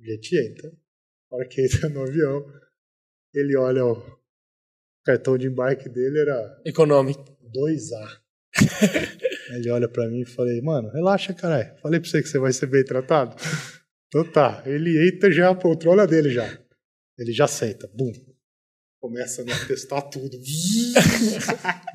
a 0.00 0.04
gente 0.04 0.36
entra. 0.36 0.72
A 1.30 1.36
hora 1.36 1.48
que 1.48 1.62
entra 1.62 1.88
no 1.90 2.02
avião, 2.02 2.44
ele 3.34 3.56
olha 3.56 3.84
o 3.84 4.20
cartão 5.04 5.38
de 5.38 5.46
embarque 5.46 5.88
dele, 5.88 6.20
era. 6.20 6.62
Econômico. 6.64 7.36
2A. 7.54 8.20
ele 9.54 9.70
olha 9.70 9.88
para 9.88 10.08
mim 10.08 10.22
e 10.22 10.26
falei, 10.26 10.60
mano, 10.60 10.90
relaxa, 10.90 11.32
caralho. 11.32 11.74
Falei 11.80 12.00
pra 12.00 12.08
você 12.08 12.22
que 12.22 12.28
você 12.28 12.38
vai 12.38 12.52
ser 12.52 12.66
bem 12.66 12.84
tratado. 12.84 13.36
Então 14.08 14.22
tá. 14.30 14.62
Ele 14.64 15.08
entra 15.08 15.32
já 15.32 15.50
a 15.50 15.54
poltrona 15.54 16.06
dele 16.06 16.30
já. 16.30 16.46
Ele 17.18 17.32
já 17.32 17.48
senta. 17.48 17.90
Bum. 17.92 18.12
Começa 19.00 19.42
a 19.42 19.44
me 19.44 19.52
testar 19.66 20.00
tudo. 20.02 20.38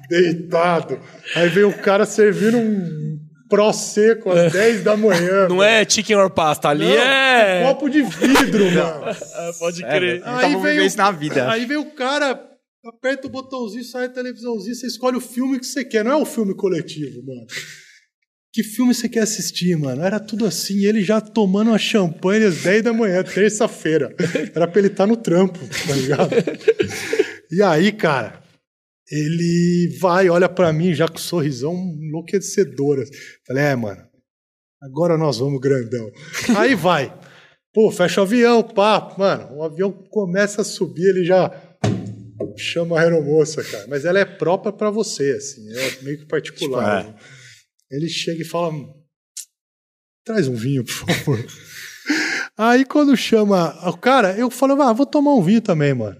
Deitado. 0.09 0.99
Aí 1.33 1.47
vem 1.47 1.63
o 1.63 1.81
cara 1.81 2.05
servindo 2.05 2.57
um 2.57 3.10
pró 3.51 3.73
seco 3.73 4.31
às 4.31 4.51
10 4.53 4.83
da 4.83 4.95
manhã. 4.95 5.47
Não 5.49 5.61
é 5.61 5.87
chicken 5.87 6.15
or 6.15 6.29
pasta, 6.31 6.69
ali 6.69 6.85
Não, 6.85 6.95
é. 6.95 7.61
Um 7.61 7.67
copo 7.67 7.89
de 7.89 8.01
vidro, 8.01 8.63
mano. 8.71 9.05
Ah, 9.35 9.51
Pode 9.59 9.83
É, 9.83 9.87
crer. 9.87 10.19
Nunca 10.25 10.47
vou 10.49 10.61
viver 10.61 10.85
isso 10.85 10.97
na 10.97 11.11
vida. 11.11 11.51
Aí 11.51 11.65
vem 11.65 11.77
o 11.77 11.91
cara, 11.91 12.41
aperta 12.85 13.27
o 13.27 13.29
botãozinho, 13.29 13.83
sai 13.83 14.05
a 14.05 14.09
televisãozinho, 14.09 14.73
você 14.73 14.87
escolhe 14.87 15.17
o 15.17 15.21
filme 15.21 15.59
que 15.59 15.65
você 15.67 15.83
quer. 15.83 16.03
Não 16.05 16.11
é 16.13 16.15
o 16.15 16.25
filme 16.25 16.55
coletivo, 16.55 17.21
mano. 17.25 17.45
Que 18.53 18.63
filme 18.63 18.93
você 18.93 19.07
quer 19.07 19.21
assistir, 19.21 19.77
mano? 19.77 20.03
Era 20.03 20.19
tudo 20.19 20.45
assim, 20.45 20.83
ele 20.85 21.01
já 21.03 21.21
tomando 21.21 21.69
uma 21.69 21.77
champanhe 21.77 22.45
às 22.45 22.57
10 22.63 22.83
da 22.83 22.91
manhã, 22.93 23.23
terça-feira. 23.23 24.13
Era 24.55 24.67
pra 24.67 24.79
ele 24.79 24.87
estar 24.87 25.05
no 25.05 25.15
trampo, 25.17 25.59
tá 25.87 25.93
ligado? 25.95 26.31
E 27.53 27.61
aí, 27.61 27.91
cara, 27.91 28.41
ele 29.11 29.97
vai, 29.99 30.29
olha 30.29 30.47
pra 30.47 30.71
mim 30.71 30.93
já 30.93 31.07
com 31.07 31.15
um 31.15 31.21
sorrisão 31.21 31.75
enlouquecedor. 31.99 32.99
assim. 33.01 33.11
Falei, 33.45 33.63
é, 33.63 33.75
mano, 33.75 34.01
agora 34.81 35.17
nós 35.17 35.39
vamos 35.39 35.59
grandão. 35.59 36.09
Aí 36.57 36.73
vai. 36.73 37.13
Pô, 37.73 37.91
fecha 37.91 38.21
o 38.21 38.23
avião, 38.23 38.63
pá. 38.63 39.13
Mano, 39.17 39.57
o 39.57 39.63
avião 39.63 39.91
começa 39.91 40.61
a 40.61 40.65
subir, 40.65 41.09
ele 41.09 41.25
já 41.25 41.51
chama 42.57 42.97
a 42.97 43.01
aeromoça, 43.01 43.63
cara. 43.63 43.85
Mas 43.87 44.05
ela 44.05 44.19
é 44.19 44.25
própria 44.25 44.71
pra 44.71 44.89
você, 44.89 45.31
assim, 45.31 45.69
é 45.73 46.03
meio 46.03 46.19
que 46.19 46.25
particular. 46.25 47.05
Tipo, 47.05 47.13
né? 47.13 47.19
Ele 47.91 48.07
chega 48.07 48.41
e 48.41 48.45
fala: 48.45 48.73
traz 50.25 50.47
um 50.47 50.55
vinho, 50.55 50.83
por 50.85 50.93
favor. 50.93 51.45
Aí 52.57 52.85
quando 52.85 53.15
chama 53.17 53.89
o 53.89 53.97
cara, 53.97 54.37
eu 54.37 54.49
falo: 54.49 54.81
ah, 54.81 54.93
vou 54.93 55.05
tomar 55.05 55.33
um 55.33 55.41
vinho 55.41 55.61
também, 55.61 55.93
mano. 55.93 56.19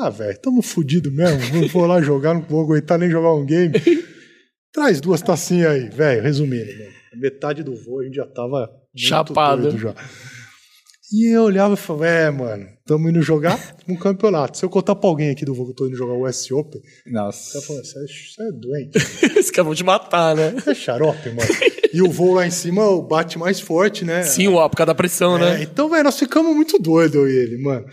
Ah, 0.00 0.10
velho, 0.10 0.38
tamo 0.40 0.62
fudido 0.62 1.10
mesmo. 1.12 1.60
Não 1.60 1.68
vou 1.68 1.86
lá 1.86 2.00
jogar, 2.00 2.34
não 2.34 2.42
vou 2.42 2.62
aguentar 2.64 2.98
nem 2.98 3.10
jogar 3.10 3.34
um 3.34 3.44
game. 3.44 3.74
Traz 4.72 5.00
duas 5.00 5.22
tacinhas 5.22 5.70
aí, 5.72 5.88
velho. 5.88 6.22
Resumindo, 6.22 6.72
mano. 6.78 6.90
Metade 7.16 7.62
do 7.62 7.74
voo 7.76 8.00
a 8.00 8.04
gente 8.04 8.16
já 8.16 8.26
tava 8.26 8.68
Chapado. 8.96 9.76
já. 9.78 9.94
E 11.16 11.32
eu 11.32 11.42
olhava 11.44 11.74
e 11.74 11.76
falava, 11.76 12.06
é, 12.08 12.30
mano, 12.30 12.66
tamo 12.84 13.08
indo 13.08 13.22
jogar 13.22 13.58
um 13.88 13.94
campeonato. 13.94 14.58
Se 14.58 14.64
eu 14.64 14.68
contar 14.70 14.96
pra 14.96 15.08
alguém 15.08 15.30
aqui 15.30 15.44
do 15.44 15.54
voo 15.54 15.66
que 15.66 15.70
eu 15.72 15.76
tô 15.76 15.86
indo 15.86 15.96
jogar 15.96 16.14
o 16.14 16.26
US 16.26 16.50
Open, 16.50 16.80
o 17.06 17.12
Nossa. 17.12 17.52
cara 17.52 17.64
falando, 17.64 17.84
você 17.84 18.42
é, 18.42 18.48
é 18.48 18.52
doente. 18.52 18.98
Esse 19.38 19.52
cara 19.52 19.64
vão 19.64 19.74
te 19.74 19.84
matar, 19.84 20.34
né? 20.34 20.54
É 20.66 20.74
xarope, 20.74 21.28
mano. 21.30 21.48
E 21.92 22.02
o 22.02 22.10
voo 22.10 22.34
lá 22.34 22.46
em 22.46 22.50
cima 22.50 22.82
bate 23.02 23.38
mais 23.38 23.60
forte, 23.60 24.04
né? 24.04 24.22
Sim, 24.24 24.48
ó, 24.48 24.68
por 24.68 24.76
causa 24.76 24.88
da 24.88 24.94
pressão, 24.94 25.36
É, 25.36 25.40
né? 25.58 25.62
então, 25.62 25.88
velho, 25.88 26.02
nós 26.04 26.18
ficamos 26.18 26.54
muito 26.54 26.78
doidos, 26.78 27.14
eu 27.14 27.28
e 27.28 27.32
ele, 27.36 27.58
mano. 27.62 27.86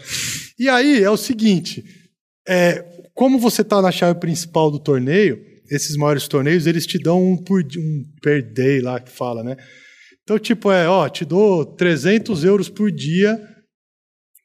E 0.57 0.67
aí 0.67 1.03
é 1.03 1.09
o 1.09 1.17
seguinte: 1.17 1.84
é, 2.47 2.84
como 3.13 3.38
você 3.38 3.63
tá 3.63 3.82
na 3.82 3.91
chave 3.91 4.19
principal 4.19 4.72
do 4.72 4.80
torneio, 4.80 5.39
esses 5.69 5.95
maiores 5.95 6.28
torneios, 6.28 6.65
eles 6.65 6.88
te 6.88 6.97
dão 6.97 7.24
um 7.24 7.38
por 7.38 7.61
um 7.78 8.03
per 8.22 8.41
day 8.53 8.82
lá 8.82 8.99
que 8.99 9.11
fala, 9.11 9.43
né? 9.43 9.55
Então, 10.32 10.39
tipo, 10.39 10.71
é, 10.71 10.88
ó, 10.88 11.09
te 11.09 11.25
dou 11.25 11.65
300 11.65 12.45
euros 12.45 12.69
por 12.69 12.89
dia 12.89 13.38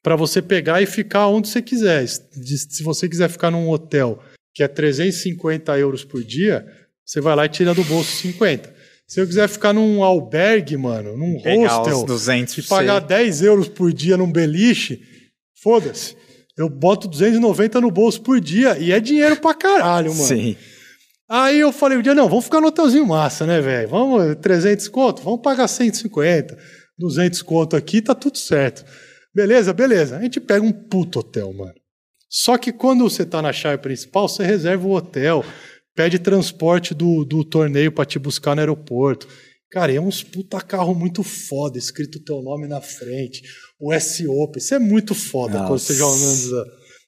para 0.03 0.17
você 0.17 0.41
pegar 0.41 0.81
e 0.81 0.85
ficar 0.85 1.27
onde 1.27 1.47
você 1.47 1.61
quiser. 1.61 2.05
Se 2.05 2.83
você 2.83 3.07
quiser 3.07 3.29
ficar 3.29 3.49
num 3.49 3.69
hotel 3.69 4.21
que 4.53 4.63
é 4.63 4.67
350 4.67 5.79
euros 5.79 6.03
por 6.03 6.21
dia, 6.21 6.67
você 7.05 7.21
vai 7.21 7.37
lá 7.37 7.45
e 7.45 7.49
tira 7.49 7.73
do 7.73 7.85
bolso 7.85 8.11
50. 8.17 8.75
Se 9.07 9.21
eu 9.21 9.25
quiser 9.25 9.47
ficar 9.47 9.71
num 9.71 10.03
albergue, 10.03 10.75
mano, 10.75 11.15
num 11.15 11.41
Pegar 11.41 11.77
hostel, 11.77 11.99
os 11.99 12.03
200 12.03 12.57
e 12.57 12.61
pagar 12.63 12.99
você. 12.99 13.07
10 13.07 13.41
euros 13.43 13.69
por 13.69 13.93
dia 13.93 14.17
num 14.17 14.29
beliche, 14.29 15.01
foda-se. 15.63 16.17
Eu 16.57 16.67
boto 16.67 17.07
290 17.07 17.79
no 17.79 17.91
bolso 17.91 18.21
por 18.21 18.41
dia 18.41 18.77
e 18.77 18.91
é 18.91 18.99
dinheiro 18.99 19.37
pra 19.37 19.53
caralho, 19.53 20.13
mano. 20.13 20.27
Sim. 20.27 20.57
Aí 21.29 21.59
eu 21.59 21.73
falei 21.73 22.01
dia, 22.01 22.15
não, 22.15 22.29
vamos 22.29 22.45
ficar 22.45 22.61
no 22.61 22.67
hotelzinho 22.67 23.05
massa, 23.05 23.45
né, 23.45 23.59
velho? 23.59 23.89
Vamos, 23.89 24.37
300 24.37 24.87
conto? 24.87 25.21
Vamos 25.21 25.41
pagar 25.41 25.67
150, 25.67 26.57
200 26.97 27.41
conto 27.41 27.75
aqui, 27.75 28.01
tá 28.01 28.15
tudo 28.15 28.37
certo. 28.37 28.85
Beleza, 29.35 29.73
beleza. 29.73 30.17
A 30.17 30.21
gente 30.21 30.39
pega 30.39 30.65
um 30.65 30.71
puto 30.71 31.19
hotel, 31.19 31.51
mano. 31.53 31.73
Só 32.29 32.57
que 32.57 32.71
quando 32.71 33.03
você 33.03 33.25
tá 33.25 33.41
na 33.41 33.51
chave 33.51 33.81
principal, 33.81 34.27
você 34.27 34.43
reserva 34.43 34.87
o 34.87 34.95
hotel, 34.95 35.43
pede 35.93 36.17
transporte 36.17 36.93
do, 36.93 37.25
do 37.25 37.43
torneio 37.43 37.91
pra 37.91 38.05
te 38.05 38.17
buscar 38.17 38.55
no 38.55 38.61
aeroporto. 38.61 39.27
Cara, 39.69 39.93
é 39.93 39.99
uns 39.99 40.23
puta 40.23 40.61
carro 40.61 40.95
muito 40.95 41.23
foda, 41.23 41.77
escrito 41.77 42.19
o 42.19 42.23
teu 42.23 42.41
nome 42.41 42.67
na 42.67 42.79
frente. 42.79 43.43
O 43.79 43.93
S-Open, 43.93 44.59
isso 44.59 44.73
é 44.73 44.79
muito 44.79 45.13
foda 45.13 45.59
quando 45.59 45.79
você 45.79 45.93
Nossa. 45.93 46.17
joga 46.17 46.65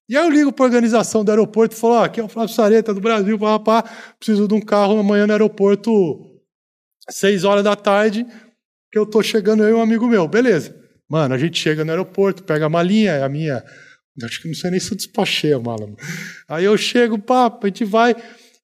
e 0.09 0.17
aí 0.17 0.25
eu 0.25 0.29
ligo 0.29 0.51
para 0.51 0.65
a 0.65 0.67
organização 0.67 1.23
do 1.23 1.29
aeroporto 1.29 1.75
e 1.75 1.79
falo, 1.79 1.93
ó, 1.93 2.03
aqui 2.03 2.19
é 2.19 2.23
o 2.23 2.27
Flávio 2.27 2.53
Sareta 2.53 2.93
do 2.93 2.99
Brasil, 2.99 3.37
pá, 3.37 3.59
pá, 3.59 3.83
preciso 4.17 4.47
de 4.47 4.53
um 4.53 4.61
carro 4.61 4.97
amanhã 4.97 5.27
no 5.27 5.33
aeroporto, 5.33 5.91
seis 7.09 7.43
horas 7.43 7.63
da 7.63 7.75
tarde, 7.75 8.25
que 8.91 8.97
eu 8.97 9.05
tô 9.05 9.21
chegando 9.21 9.63
eu 9.63 9.69
e 9.69 9.73
um 9.73 9.81
amigo 9.81 10.07
meu. 10.07 10.27
Beleza. 10.27 10.75
Mano, 11.07 11.33
a 11.33 11.37
gente 11.37 11.59
chega 11.59 11.85
no 11.85 11.91
aeroporto, 11.91 12.43
pega 12.43 12.65
a 12.65 12.69
malinha, 12.69 13.23
a 13.23 13.29
minha 13.29 13.63
Acho 14.25 14.41
que 14.41 14.47
não 14.47 14.55
sei 14.55 14.71
nem 14.71 14.79
se 14.79 14.91
eu 14.91 14.97
despachei 14.97 15.53
a 15.53 15.59
mala. 15.59 15.87
Mano. 15.87 15.97
Aí 16.47 16.65
eu 16.65 16.77
chego, 16.77 17.17
papo, 17.19 17.65
a 17.65 17.69
gente 17.69 17.85
vai 17.85 18.15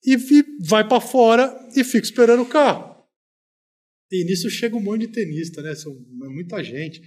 e 0.03 0.17
vai 0.67 0.87
para 0.87 1.01
fora 1.01 1.55
e 1.75 1.83
fica 1.83 2.05
esperando 2.05 2.43
o 2.43 2.47
carro. 2.47 2.95
E 4.11 4.23
nisso 4.25 4.49
chega 4.49 4.75
um 4.75 4.81
monte 4.81 5.01
de 5.01 5.07
tenista, 5.07 5.61
né? 5.61 5.73
São 5.75 5.91
é 5.91 6.29
muita 6.29 6.63
gente. 6.63 7.01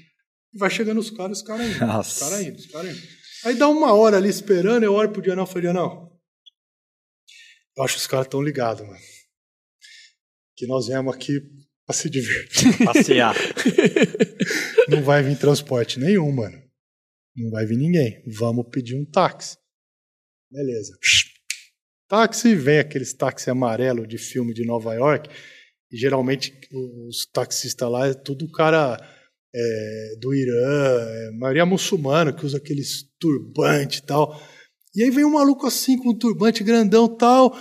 E 0.53 0.59
vai 0.59 0.71
chegando 0.71 0.99
os 0.99 1.11
caras, 1.11 1.39
os 1.39 1.45
caras 1.45 1.67
indo. 1.67 1.85
Os 2.01 2.19
caras 2.19 2.43
indo, 2.43 2.57
os 2.57 2.67
caras 2.67 2.97
indo. 2.97 3.18
Aí 3.45 3.55
dá 3.55 3.69
uma 3.69 3.95
hora 3.95 4.17
ali 4.17 4.29
esperando, 4.29 4.83
eu 4.83 4.95
olho 4.95 5.13
pro 5.13 5.23
Dianão 5.23 5.45
e 5.45 5.47
falei, 5.47 5.73
não. 5.73 6.09
Eu 7.77 7.85
acho 7.85 7.95
que 7.95 8.01
os 8.01 8.07
caras 8.07 8.27
estão 8.27 8.43
ligados, 8.43 8.85
mano. 8.85 8.99
Que 10.57 10.67
nós 10.67 10.89
viemos 10.89 11.15
aqui 11.15 11.41
pra 11.87 11.95
se 11.95 12.11
divertir. 12.11 12.77
Passear. 12.85 13.35
não 14.89 15.03
vai 15.03 15.23
vir 15.23 15.39
transporte 15.39 16.01
nenhum, 16.01 16.33
mano. 16.33 16.61
Não 17.37 17.51
vai 17.51 17.65
vir 17.65 17.77
ninguém. 17.77 18.23
Vamos 18.27 18.67
pedir 18.69 18.97
um 18.97 19.05
táxi. 19.05 19.57
Beleza. 20.51 20.99
Táxi, 22.09 22.55
vem 22.57 22.81
aqueles 22.81 23.13
táxi 23.13 23.51
amarelo 23.51 24.07
de 24.07 24.19
filme 24.19 24.53
de 24.53 24.67
Nova 24.67 24.95
York. 24.95 25.31
E 25.93 25.97
geralmente 25.97 26.59
os 26.73 27.27
taxistas 27.33 27.89
lá 27.89 28.09
é 28.09 28.15
tudo 28.15 28.51
cara 28.51 28.99
é, 29.55 30.15
do 30.21 30.35
Irã, 30.35 31.01
é, 31.01 31.31
maioria 31.33 31.67
muçulmana, 31.67 32.33
que 32.33 32.45
usa 32.45 32.59
aqueles 32.59 33.05
turbante 33.19 33.99
e 33.99 34.03
tal. 34.03 34.41
E 34.95 35.03
aí 35.03 35.11
vem 35.11 35.25
um 35.25 35.33
maluco 35.33 35.67
assim, 35.67 35.97
com 35.97 36.11
um 36.11 36.19
turbante 36.19 36.65
grandão 36.65 37.09
tal, 37.09 37.57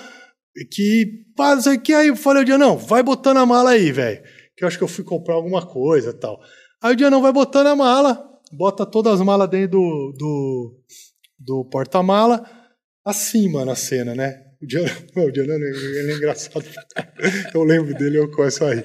que 0.71 1.25
passa 1.35 1.73
aqui, 1.73 1.93
aí 1.93 2.07
eu 2.07 2.15
falei, 2.15 2.43
o 2.43 2.45
dia 2.45 2.57
não, 2.57 2.77
vai 2.77 3.03
botando 3.03 3.37
a 3.37 3.45
mala 3.45 3.71
aí, 3.71 3.91
velho, 3.91 4.21
que 4.55 4.63
eu 4.63 4.67
acho 4.67 4.77
que 4.77 4.83
eu 4.83 4.87
fui 4.87 5.03
comprar 5.03 5.35
alguma 5.35 5.65
coisa 5.65 6.13
tal. 6.13 6.39
Aí 6.81 6.93
o 6.93 6.95
dia 6.95 7.09
não 7.09 7.21
vai 7.21 7.31
botando 7.31 7.67
a 7.67 7.75
mala, 7.75 8.23
bota 8.51 8.85
todas 8.85 9.13
as 9.19 9.25
malas 9.25 9.49
dentro 9.49 9.71
do, 9.71 10.13
do, 10.17 10.83
do 11.39 11.65
porta-mala, 11.65 12.43
assim, 13.05 13.49
mano, 13.49 13.71
a 13.71 13.75
cena, 13.75 14.15
né? 14.15 14.43
O 14.61 14.65
Diano, 14.65 14.89
o 15.15 15.31
Diano 15.31 15.53
ele 15.53 16.11
é 16.11 16.15
engraçado. 16.15 16.65
Eu 17.53 17.63
lembro 17.63 17.93
dele, 17.93 18.17
eu 18.17 18.31
começo 18.31 18.65
aí. 18.65 18.83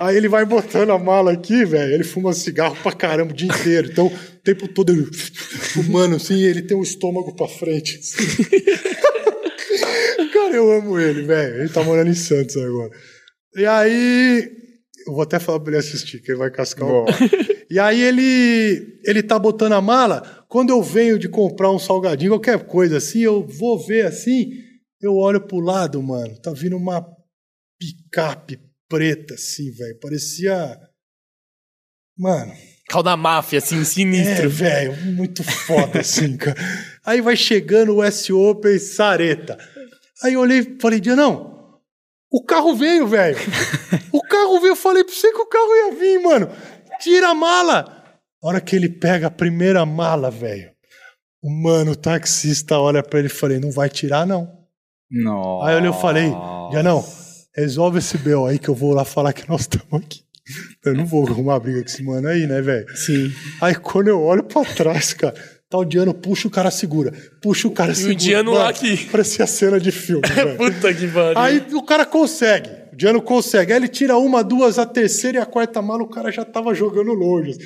Aí 0.00 0.16
ele 0.16 0.28
vai 0.28 0.44
botando 0.44 0.90
a 0.90 0.98
mala 0.98 1.32
aqui, 1.32 1.64
velho. 1.64 1.94
Ele 1.94 2.04
fuma 2.04 2.32
cigarro 2.32 2.76
pra 2.82 2.92
caramba 2.92 3.32
o 3.32 3.36
dia 3.36 3.48
inteiro. 3.48 3.88
Então, 3.90 4.06
o 4.06 4.42
tempo 4.42 4.66
todo 4.66 4.90
ele 4.90 5.06
fumando 5.12 6.16
assim, 6.16 6.42
ele 6.42 6.62
tem 6.62 6.76
o 6.76 6.82
estômago 6.82 7.34
pra 7.34 7.46
frente. 7.46 7.98
Assim. 7.98 8.42
Cara, 10.32 10.54
eu 10.54 10.72
amo 10.72 10.98
ele, 10.98 11.22
velho. 11.22 11.60
Ele 11.60 11.68
tá 11.68 11.82
morando 11.82 12.10
em 12.10 12.14
Santos 12.14 12.56
agora. 12.56 12.90
E 13.56 13.66
aí. 13.66 14.62
Eu 15.06 15.14
vou 15.14 15.22
até 15.22 15.40
falar 15.40 15.58
pra 15.58 15.72
ele 15.72 15.80
assistir, 15.80 16.22
que 16.22 16.30
ele 16.30 16.38
vai 16.38 16.50
cascar 16.50 16.88
o. 16.88 17.04
E 17.68 17.78
aí 17.78 18.00
ele, 18.02 19.00
ele 19.04 19.22
tá 19.22 19.38
botando 19.38 19.72
a 19.72 19.80
mala. 19.80 20.44
Quando 20.48 20.70
eu 20.70 20.82
venho 20.82 21.18
de 21.18 21.28
comprar 21.28 21.72
um 21.72 21.78
salgadinho, 21.78 22.32
qualquer 22.32 22.66
coisa 22.66 22.98
assim, 22.98 23.20
eu 23.20 23.46
vou 23.46 23.78
ver 23.84 24.06
assim, 24.06 24.52
eu 25.00 25.16
olho 25.16 25.40
pro 25.40 25.58
lado, 25.58 26.02
mano. 26.02 26.38
Tá 26.40 26.52
vindo 26.52 26.76
uma 26.76 27.04
picape 27.80 28.60
preta, 28.92 29.34
assim, 29.34 29.72
velho. 29.72 29.98
Parecia. 29.98 30.78
Mano. 32.18 32.52
Cal 32.90 33.02
da 33.02 33.16
máfia, 33.16 33.58
assim, 33.58 33.82
sinistro. 33.84 34.44
É, 34.44 34.48
velho, 34.48 34.96
muito 35.14 35.42
foda, 35.42 36.00
assim, 36.00 36.36
cara. 36.36 36.56
Aí 37.06 37.22
vai 37.22 37.34
chegando 37.36 37.96
o 37.96 38.02
S 38.04 38.30
Open 38.30 38.78
Sareta. 38.78 39.56
Aí 40.22 40.34
eu 40.34 40.40
olhei 40.40 40.58
e 40.58 40.78
falei, 40.78 41.00
dia 41.00 41.16
não, 41.16 41.80
o 42.30 42.44
carro 42.44 42.74
veio, 42.74 43.06
velho. 43.06 43.38
o 44.12 44.20
carro 44.20 44.60
veio, 44.60 44.72
eu 44.72 44.76
falei 44.76 45.02
pra 45.04 45.14
você 45.14 45.32
que 45.32 45.38
o 45.38 45.46
carro 45.46 45.74
ia 45.74 45.94
vir, 45.94 46.20
mano. 46.20 46.50
Tira 47.00 47.30
a 47.30 47.34
mala. 47.34 48.04
A 48.42 48.46
hora 48.46 48.60
que 48.60 48.76
ele 48.76 48.90
pega 48.90 49.28
a 49.28 49.30
primeira 49.30 49.86
mala, 49.86 50.30
velho. 50.30 50.70
O 51.42 51.50
mano, 51.50 51.92
o 51.92 51.96
taxista 51.96 52.78
olha 52.78 53.02
pra 53.02 53.20
ele 53.20 53.28
e 53.28 53.30
falei, 53.30 53.58
não 53.58 53.70
vai 53.70 53.88
tirar, 53.88 54.26
não. 54.26 54.62
Nossa. 55.10 55.68
Aí 55.68 55.74
eu 55.74 55.78
olhei 55.78 55.90
e 55.90 56.00
falei, 56.00 56.30
já 56.72 56.82
não, 56.82 57.02
resolve 57.54 57.98
esse 57.98 58.18
bel 58.18 58.46
aí 58.46 58.58
que 58.58 58.68
eu 58.68 58.74
vou 58.74 58.92
lá 58.92 59.04
falar 59.04 59.32
que 59.32 59.48
nós 59.48 59.62
estamos 59.62 59.92
aqui. 59.92 60.20
Eu 60.84 60.94
não 60.94 61.06
vou 61.06 61.26
arrumar 61.26 61.60
briga 61.60 61.80
com 61.80 61.86
esse 61.86 62.02
mano 62.02 62.26
aí, 62.28 62.46
né, 62.46 62.60
velho? 62.60 62.86
Sim. 62.96 63.32
Aí 63.60 63.74
quando 63.74 64.08
eu 64.08 64.20
olho 64.20 64.42
pra 64.42 64.64
trás, 64.64 65.14
cara, 65.14 65.34
tá 65.70 65.78
o 65.78 65.84
Diano, 65.84 66.12
puxa 66.12 66.48
o 66.48 66.50
cara 66.50 66.70
segura. 66.70 67.12
Puxa 67.40 67.68
o 67.68 67.70
cara 67.70 67.94
segura. 67.94 68.12
E 68.12 68.16
o 68.16 68.18
Diano 68.18 68.52
lá 68.52 68.68
aqui. 68.68 69.06
Parecia 69.06 69.46
cena 69.46 69.78
de 69.78 69.92
filme, 69.92 70.22
velho. 70.28 70.56
Puta 70.56 70.92
que 70.92 71.06
pariu. 71.06 71.38
Aí 71.38 71.64
o 71.72 71.82
cara 71.82 72.04
consegue. 72.04 72.70
O 72.92 72.96
Diano 72.96 73.22
consegue. 73.22 73.72
Aí 73.72 73.78
ele 73.78 73.88
tira 73.88 74.16
uma, 74.16 74.42
duas, 74.42 74.78
a 74.78 74.84
terceira 74.84 75.38
e 75.38 75.40
a 75.40 75.46
quarta 75.46 75.80
mala, 75.80 76.02
o 76.02 76.08
cara 76.08 76.30
já 76.30 76.44
tava 76.44 76.74
jogando 76.74 77.12
longe. 77.12 77.56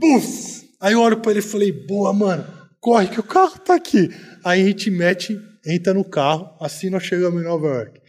Puf! 0.00 0.68
Aí 0.80 0.92
eu 0.92 1.00
olho 1.00 1.16
pra 1.16 1.32
ele 1.32 1.40
e 1.40 1.42
falei, 1.42 1.72
boa, 1.72 2.12
mano, 2.12 2.46
corre 2.80 3.08
que 3.08 3.18
o 3.18 3.24
carro 3.24 3.58
tá 3.58 3.74
aqui. 3.74 4.10
Aí 4.44 4.62
a 4.62 4.64
gente 4.64 4.90
mete, 4.90 5.40
entra 5.66 5.92
no 5.92 6.04
carro, 6.04 6.50
assim 6.60 6.88
nós 6.90 7.02
chegamos 7.02 7.40
em 7.42 7.44
Nova 7.44 7.66
York. 7.66 8.00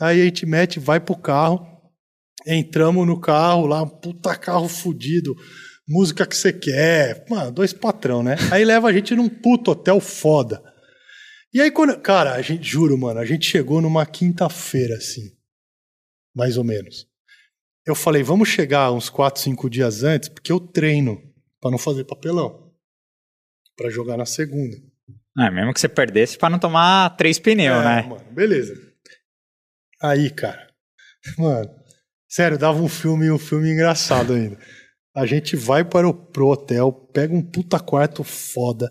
Aí 0.00 0.22
a 0.22 0.24
gente 0.24 0.46
mete, 0.46 0.80
vai 0.80 0.98
pro 0.98 1.14
carro, 1.14 1.66
entramos 2.46 3.06
no 3.06 3.20
carro 3.20 3.66
lá, 3.66 3.82
um 3.82 3.88
puta 3.88 4.34
carro 4.34 4.68
fudido, 4.68 5.36
música 5.86 6.26
que 6.26 6.36
você 6.36 6.52
quer, 6.52 7.26
mano, 7.28 7.52
dois 7.52 7.72
patrão, 7.72 8.22
né? 8.22 8.36
Aí 8.50 8.64
leva 8.64 8.88
a 8.88 8.92
gente 8.92 9.14
num 9.14 9.28
puto 9.28 9.72
hotel 9.72 10.00
foda. 10.00 10.62
E 11.52 11.60
aí 11.60 11.70
quando, 11.70 11.98
cara, 12.00 12.32
a 12.32 12.40
gente, 12.40 12.62
juro, 12.62 12.96
mano, 12.96 13.20
a 13.20 13.26
gente 13.26 13.44
chegou 13.44 13.82
numa 13.82 14.06
quinta-feira, 14.06 14.94
assim, 14.94 15.32
mais 16.34 16.56
ou 16.56 16.64
menos. 16.64 17.06
Eu 17.86 17.94
falei, 17.94 18.22
vamos 18.22 18.48
chegar 18.48 18.92
uns 18.92 19.10
quatro, 19.10 19.42
cinco 19.42 19.68
dias 19.68 20.02
antes, 20.02 20.28
porque 20.28 20.52
eu 20.52 20.60
treino 20.60 21.20
para 21.60 21.70
não 21.70 21.78
fazer 21.78 22.04
papelão, 22.04 22.72
para 23.76 23.90
jogar 23.90 24.16
na 24.16 24.24
segunda. 24.24 24.76
É, 25.38 25.50
mesmo 25.50 25.74
que 25.74 25.80
você 25.80 25.88
perdesse 25.88 26.38
para 26.38 26.50
não 26.50 26.58
tomar 26.58 27.16
três 27.16 27.38
pneus, 27.38 27.80
é, 27.80 27.84
né? 27.84 28.02
Mano, 28.02 28.32
beleza. 28.32 28.89
Aí, 30.02 30.30
cara, 30.30 30.66
mano, 31.36 31.70
sério, 32.28 32.56
dava 32.56 32.80
um 32.80 32.88
filme, 32.88 33.30
um 33.30 33.38
filme 33.38 33.70
engraçado 33.70 34.32
ainda. 34.32 34.56
A 35.14 35.26
gente 35.26 35.56
vai 35.56 35.84
para 35.84 36.08
o 36.08 36.14
pro 36.14 36.48
hotel, 36.48 36.92
pega 37.12 37.34
um 37.34 37.42
puta 37.42 37.78
quarto 37.78 38.24
foda. 38.24 38.90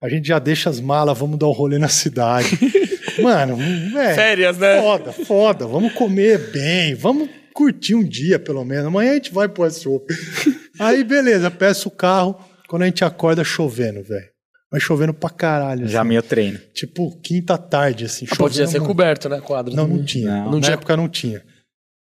A 0.00 0.08
gente 0.08 0.28
já 0.28 0.38
deixa 0.38 0.70
as 0.70 0.80
malas, 0.80 1.18
vamos 1.18 1.38
dar 1.38 1.48
um 1.48 1.52
rolê 1.52 1.78
na 1.78 1.88
cidade. 1.88 2.58
Mano, 3.20 3.56
velho. 3.56 4.14
Férias, 4.14 4.58
né? 4.58 4.80
Foda, 4.80 5.12
foda. 5.12 5.66
Vamos 5.66 5.92
comer 5.92 6.38
bem, 6.52 6.94
vamos 6.94 7.28
curtir 7.52 7.96
um 7.96 8.04
dia 8.04 8.38
pelo 8.38 8.64
menos. 8.64 8.86
Amanhã 8.86 9.10
a 9.10 9.14
gente 9.14 9.32
vai 9.34 9.48
pro 9.48 9.68
SOP. 9.68 10.08
Aí, 10.78 11.02
beleza, 11.02 11.50
peço 11.50 11.88
o 11.88 11.92
carro. 11.92 12.38
Quando 12.68 12.82
a 12.82 12.86
gente 12.86 13.04
acorda 13.04 13.42
chovendo, 13.42 14.02
velho. 14.04 14.27
Vai 14.70 14.80
chovendo 14.80 15.14
pra 15.14 15.30
caralho. 15.30 15.88
Já 15.88 16.00
assim. 16.02 16.08
meu 16.08 16.22
treino. 16.22 16.58
Tipo, 16.74 17.18
quinta 17.20 17.56
tarde, 17.56 18.04
assim. 18.04 18.26
Ah, 18.30 18.36
podia 18.36 18.66
ser 18.66 18.78
muito. 18.78 18.88
coberto, 18.88 19.28
né? 19.28 19.40
Quadro. 19.40 19.74
Não, 19.74 19.88
não 19.88 20.04
tinha. 20.04 20.44
Não. 20.44 20.52
Na 20.52 20.60
tinha? 20.60 20.74
época 20.74 20.96
não 20.96 21.08
tinha. 21.08 21.44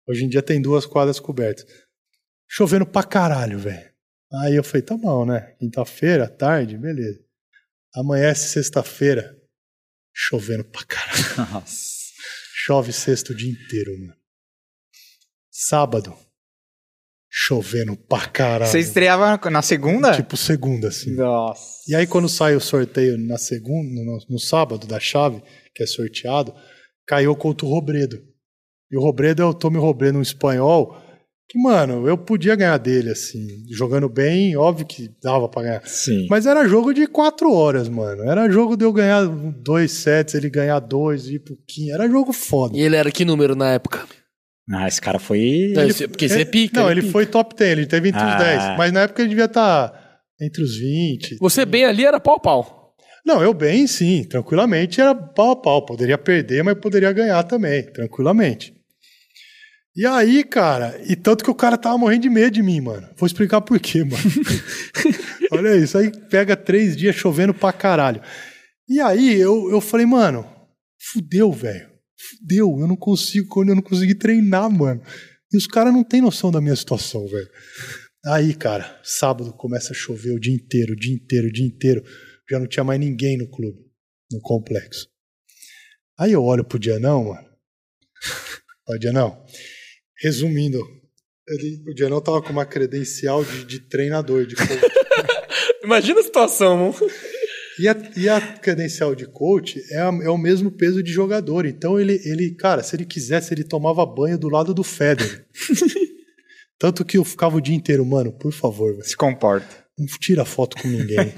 Hoje 0.08 0.24
em 0.24 0.28
dia 0.28 0.42
tem 0.42 0.60
duas 0.60 0.84
quadras 0.84 1.20
cobertas. 1.20 1.64
Chovendo 2.48 2.84
pra 2.84 3.04
caralho, 3.04 3.58
velho. 3.58 3.88
Aí 4.32 4.56
eu 4.56 4.64
falei, 4.64 4.82
tá 4.82 4.96
bom, 4.96 5.24
né? 5.24 5.54
Quinta-feira, 5.58 6.28
tarde, 6.28 6.76
beleza. 6.76 7.20
Amanhece 7.94 8.48
sexta-feira, 8.48 9.36
chovendo 10.12 10.64
pra 10.64 10.84
caralho. 10.84 11.50
Nossa. 11.52 12.00
Chove 12.64 12.92
sexta 12.92 13.32
o 13.32 13.36
dia 13.36 13.50
inteiro, 13.50 13.98
mano. 13.98 14.14
Sábado, 15.50 16.16
chovendo 17.30 17.96
pra 17.96 18.26
caralho. 18.26 18.70
Você 18.70 18.80
estreava 18.80 19.38
na 19.48 19.62
segunda? 19.62 20.16
Tipo 20.16 20.36
segunda, 20.36 20.88
assim. 20.88 21.14
Nossa. 21.14 21.62
E 21.86 21.94
aí, 21.94 22.06
quando 22.06 22.28
sai 22.28 22.56
o 22.56 22.60
sorteio 22.60 23.16
na 23.16 23.38
segunda, 23.38 24.02
no, 24.04 24.18
no 24.28 24.38
sábado 24.38 24.86
da 24.86 24.98
chave, 24.98 25.40
que 25.74 25.82
é 25.82 25.86
sorteado, 25.86 26.52
caiu 27.06 27.34
contra 27.36 27.66
o 27.66 27.70
Robredo. 27.70 28.20
E 28.90 28.96
o 28.96 29.00
Robredo 29.00 29.42
é 29.42 29.44
o 29.44 29.54
Tommy 29.54 29.78
Robredo, 29.78 30.18
um 30.18 30.22
espanhol, 30.22 31.00
que, 31.48 31.60
mano, 31.60 32.08
eu 32.08 32.16
podia 32.16 32.54
ganhar 32.54 32.78
dele, 32.78 33.10
assim, 33.10 33.46
jogando 33.70 34.08
bem, 34.08 34.56
óbvio 34.56 34.86
que 34.86 35.10
dava 35.22 35.48
pra 35.48 35.62
ganhar. 35.62 35.82
Sim. 35.84 36.26
Mas 36.30 36.46
era 36.46 36.66
jogo 36.68 36.92
de 36.92 37.08
quatro 37.08 37.52
horas, 37.52 37.88
mano. 37.88 38.22
Era 38.22 38.48
jogo 38.48 38.76
de 38.76 38.84
eu 38.84 38.92
ganhar 38.92 39.26
dois 39.26 39.90
sets, 39.90 40.34
ele 40.34 40.48
ganhar 40.48 40.78
dois, 40.78 41.26
ir 41.26 41.40
pro 41.40 41.56
quinto. 41.66 41.92
Era 41.92 42.08
jogo 42.08 42.32
foda. 42.32 42.76
E 42.76 42.80
ele 42.80 42.94
era 42.94 43.10
que 43.10 43.24
número 43.24 43.56
na 43.56 43.72
época? 43.72 44.06
Ah, 44.72 44.86
esse 44.86 45.00
cara 45.00 45.18
foi. 45.18 45.72
Não, 45.74 45.86
esse- 45.88 46.06
porque 46.06 46.28
você 46.28 46.42
é 46.42 46.44
pica. 46.44 46.80
Não, 46.80 46.88
é 46.88 46.92
ele 46.92 47.00
pica. 47.00 47.12
foi 47.12 47.26
top 47.26 47.54
10, 47.56 47.72
ele 47.72 47.86
teve 47.86 48.08
entre 48.10 48.20
Ah. 48.20 48.30
os 48.36 48.44
10. 48.44 48.78
Mas 48.78 48.92
na 48.92 49.00
época 49.00 49.22
ele 49.22 49.30
devia 49.30 49.46
estar 49.46 49.92
entre 50.40 50.62
os 50.62 50.76
20. 50.76 51.36
Você 51.40 51.64
bem 51.64 51.84
ali 51.84 52.04
era 52.04 52.20
pau 52.20 52.36
a 52.36 52.40
pau. 52.40 52.94
Não, 53.26 53.42
eu 53.42 53.52
bem, 53.52 53.86
sim, 53.86 54.24
tranquilamente 54.24 55.00
era 55.00 55.14
pau 55.14 55.50
a 55.52 55.56
pau. 55.56 55.84
Poderia 55.84 56.16
perder, 56.16 56.62
mas 56.62 56.78
poderia 56.78 57.12
ganhar 57.12 57.42
também, 57.42 57.82
tranquilamente. 57.92 58.72
E 59.96 60.06
aí, 60.06 60.44
cara, 60.44 60.98
e 61.04 61.16
tanto 61.16 61.42
que 61.44 61.50
o 61.50 61.54
cara 61.54 61.76
tava 61.76 61.98
morrendo 61.98 62.22
de 62.22 62.30
medo 62.30 62.52
de 62.52 62.62
mim, 62.62 62.80
mano. 62.80 63.08
Vou 63.16 63.26
explicar 63.26 63.60
por 63.60 63.78
quê, 63.80 64.04
mano. 64.04 64.16
Olha 65.52 65.76
isso, 65.76 65.98
aí 65.98 66.12
pega 66.30 66.56
três 66.56 66.96
dias 66.96 67.16
chovendo 67.16 67.52
pra 67.52 67.72
caralho. 67.72 68.22
E 68.88 69.00
aí 69.00 69.34
eu, 69.38 69.68
eu 69.70 69.80
falei, 69.80 70.06
mano, 70.06 70.46
fudeu, 71.12 71.50
velho. 71.52 71.89
Fudeu, 72.28 72.78
eu 72.80 72.86
não 72.86 72.96
consigo, 72.96 73.62
eu 73.62 73.74
não 73.74 73.82
consegui 73.82 74.14
treinar, 74.14 74.70
mano. 74.70 75.02
E 75.52 75.56
os 75.56 75.66
caras 75.66 75.92
não 75.92 76.04
têm 76.04 76.20
noção 76.20 76.50
da 76.50 76.60
minha 76.60 76.76
situação, 76.76 77.26
velho. 77.26 77.48
Aí, 78.26 78.54
cara, 78.54 79.00
sábado 79.02 79.52
começa 79.54 79.92
a 79.92 79.96
chover 79.96 80.32
o 80.32 80.38
dia 80.38 80.54
inteiro, 80.54 80.92
o 80.92 80.96
dia 80.96 81.14
inteiro, 81.14 81.48
o 81.48 81.52
dia 81.52 81.66
inteiro. 81.66 82.04
Já 82.48 82.58
não 82.58 82.66
tinha 82.66 82.84
mais 82.84 83.00
ninguém 83.00 83.38
no 83.38 83.48
clube, 83.48 83.78
no 84.30 84.40
complexo. 84.40 85.08
Aí 86.18 86.32
eu 86.32 86.44
olho 86.44 86.64
pro 86.64 86.78
Dianão, 86.78 87.24
mano. 87.24 87.48
Ó, 88.88 88.96
Dianão. 88.98 89.42
Resumindo, 90.20 90.78
ele, 91.48 91.82
o 91.88 91.94
Dianão 91.94 92.20
tava 92.20 92.42
com 92.42 92.50
uma 92.50 92.66
credencial 92.66 93.42
de, 93.42 93.64
de 93.64 93.80
treinador, 93.80 94.46
de 94.46 94.54
coach. 94.54 94.68
Imagina 95.82 96.20
a 96.20 96.24
situação, 96.24 96.76
mano. 96.76 96.94
E 97.80 97.88
a, 97.88 97.96
e 98.16 98.28
a 98.28 98.40
credencial 98.40 99.14
de 99.14 99.26
coach 99.26 99.80
é, 99.90 99.98
a- 99.98 100.18
é 100.22 100.28
o 100.28 100.36
mesmo 100.38 100.70
peso 100.70 101.02
de 101.02 101.10
jogador. 101.12 101.64
Então 101.66 101.98
ele, 101.98 102.20
ele, 102.24 102.54
cara, 102.54 102.82
se 102.82 102.94
ele 102.94 103.04
quisesse, 103.04 103.54
ele 103.54 103.64
tomava 103.64 104.04
banho 104.04 104.38
do 104.38 104.48
lado 104.48 104.74
do 104.74 104.82
Federer. 104.84 105.44
Tanto 106.78 107.04
que 107.04 107.18
eu 107.18 107.24
ficava 107.24 107.56
o 107.56 107.60
dia 107.60 107.74
inteiro, 107.74 108.04
mano, 108.06 108.32
por 108.32 108.52
favor, 108.52 108.92
velho, 108.92 109.04
Se 109.04 109.16
comporta. 109.16 109.66
não 109.98 110.06
tira 110.18 110.44
foto 110.44 110.76
com 110.80 110.88
ninguém. 110.88 111.32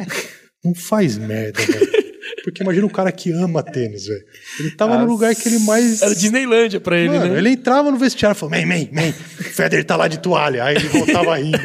não 0.65 0.75
faz 0.75 1.17
merda, 1.19 1.61
velho. 1.61 2.03
Porque 2.45 2.63
imagina 2.63 2.87
um 2.87 2.91
cara 2.91 3.13
que 3.13 3.31
ama 3.33 3.63
tênis, 3.63 4.07
velho. 4.07 4.25
Ele 4.59 4.71
tava 4.73 4.99
no 4.99 5.07
lugar 5.07 5.33
que 5.35 5.49
ele 5.49 5.61
mais. 5.61 6.03
Era 6.03 6.13
Disneylândia 6.15 6.81
pra 6.81 6.99
ele, 6.99 7.11
Mano, 7.17 7.33
né? 7.33 7.39
ele 7.39 7.51
entrava 7.51 7.89
no 7.91 7.97
vestiário 7.97 8.37
e 8.37 8.39
falou: 8.39 8.57
Man, 8.57 8.67
man, 8.67 8.89
man, 8.93 9.09
o 9.11 9.45
Federer 9.45 9.85
tá 9.85 9.95
lá 9.97 10.09
de 10.09 10.19
toalha. 10.19 10.65
Aí 10.65 10.75
ele 10.77 10.89
voltava 10.89 11.37
rindo. 11.37 11.59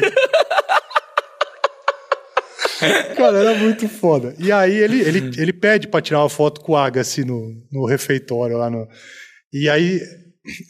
Cara, 3.16 3.38
era 3.38 3.54
muito 3.58 3.88
foda. 3.88 4.34
E 4.38 4.50
aí 4.52 4.76
ele, 4.76 5.00
ele, 5.00 5.30
ele 5.40 5.52
pede 5.52 5.88
pra 5.88 6.00
tirar 6.00 6.20
uma 6.20 6.28
foto 6.28 6.60
com 6.60 6.72
o 6.72 6.76
Agassi 6.76 7.24
no, 7.24 7.52
no 7.72 7.86
refeitório 7.86 8.56
lá 8.56 8.70
no. 8.70 8.86
E 9.52 9.68
aí 9.68 10.00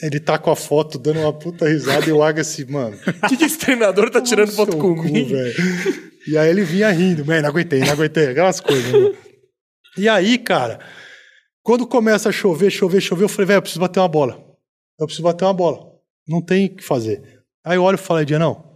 ele 0.02 0.18
tá 0.18 0.38
com 0.38 0.50
a 0.50 0.56
foto 0.56 0.98
dando 0.98 1.20
uma 1.20 1.32
puta 1.32 1.68
risada 1.68 2.08
e 2.08 2.12
o 2.12 2.22
Agassi, 2.22 2.64
mano. 2.64 2.96
O 3.22 3.28
que, 3.28 3.36
que 3.36 3.44
esse 3.44 3.58
treinador 3.58 4.10
tá 4.10 4.20
tirando 4.20 4.50
foto 4.52 4.76
cu, 4.76 4.96
comigo? 4.96 5.30
velho. 5.30 5.54
E 6.26 6.36
aí 6.36 6.48
ele 6.50 6.62
vinha 6.62 6.90
rindo, 6.90 7.24
man, 7.24 7.40
não 7.42 7.48
aguentei, 7.48 7.80
não 7.80 7.92
aguentei, 7.92 8.28
aquelas 8.28 8.60
coisas. 8.60 8.92
né? 8.92 9.14
E 9.96 10.08
aí, 10.08 10.36
cara, 10.38 10.78
quando 11.62 11.86
começa 11.86 12.28
a 12.28 12.32
chover, 12.32 12.70
chover, 12.70 13.00
chover, 13.00 13.24
eu 13.24 13.28
falei, 13.28 13.46
velho, 13.46 13.58
eu 13.58 13.62
preciso 13.62 13.80
bater 13.80 14.00
uma 14.00 14.08
bola. 14.08 14.38
Eu 14.98 15.06
preciso 15.06 15.22
bater 15.22 15.44
uma 15.44 15.54
bola. 15.54 15.78
Não 16.26 16.42
tem 16.42 16.66
o 16.66 16.76
que 16.76 16.84
fazer. 16.84 17.22
Aí 17.64 17.76
eu 17.76 17.82
olho 17.82 17.94
e 17.96 17.98
falo, 17.98 18.24
Dia, 18.24 18.38
não. 18.38 18.67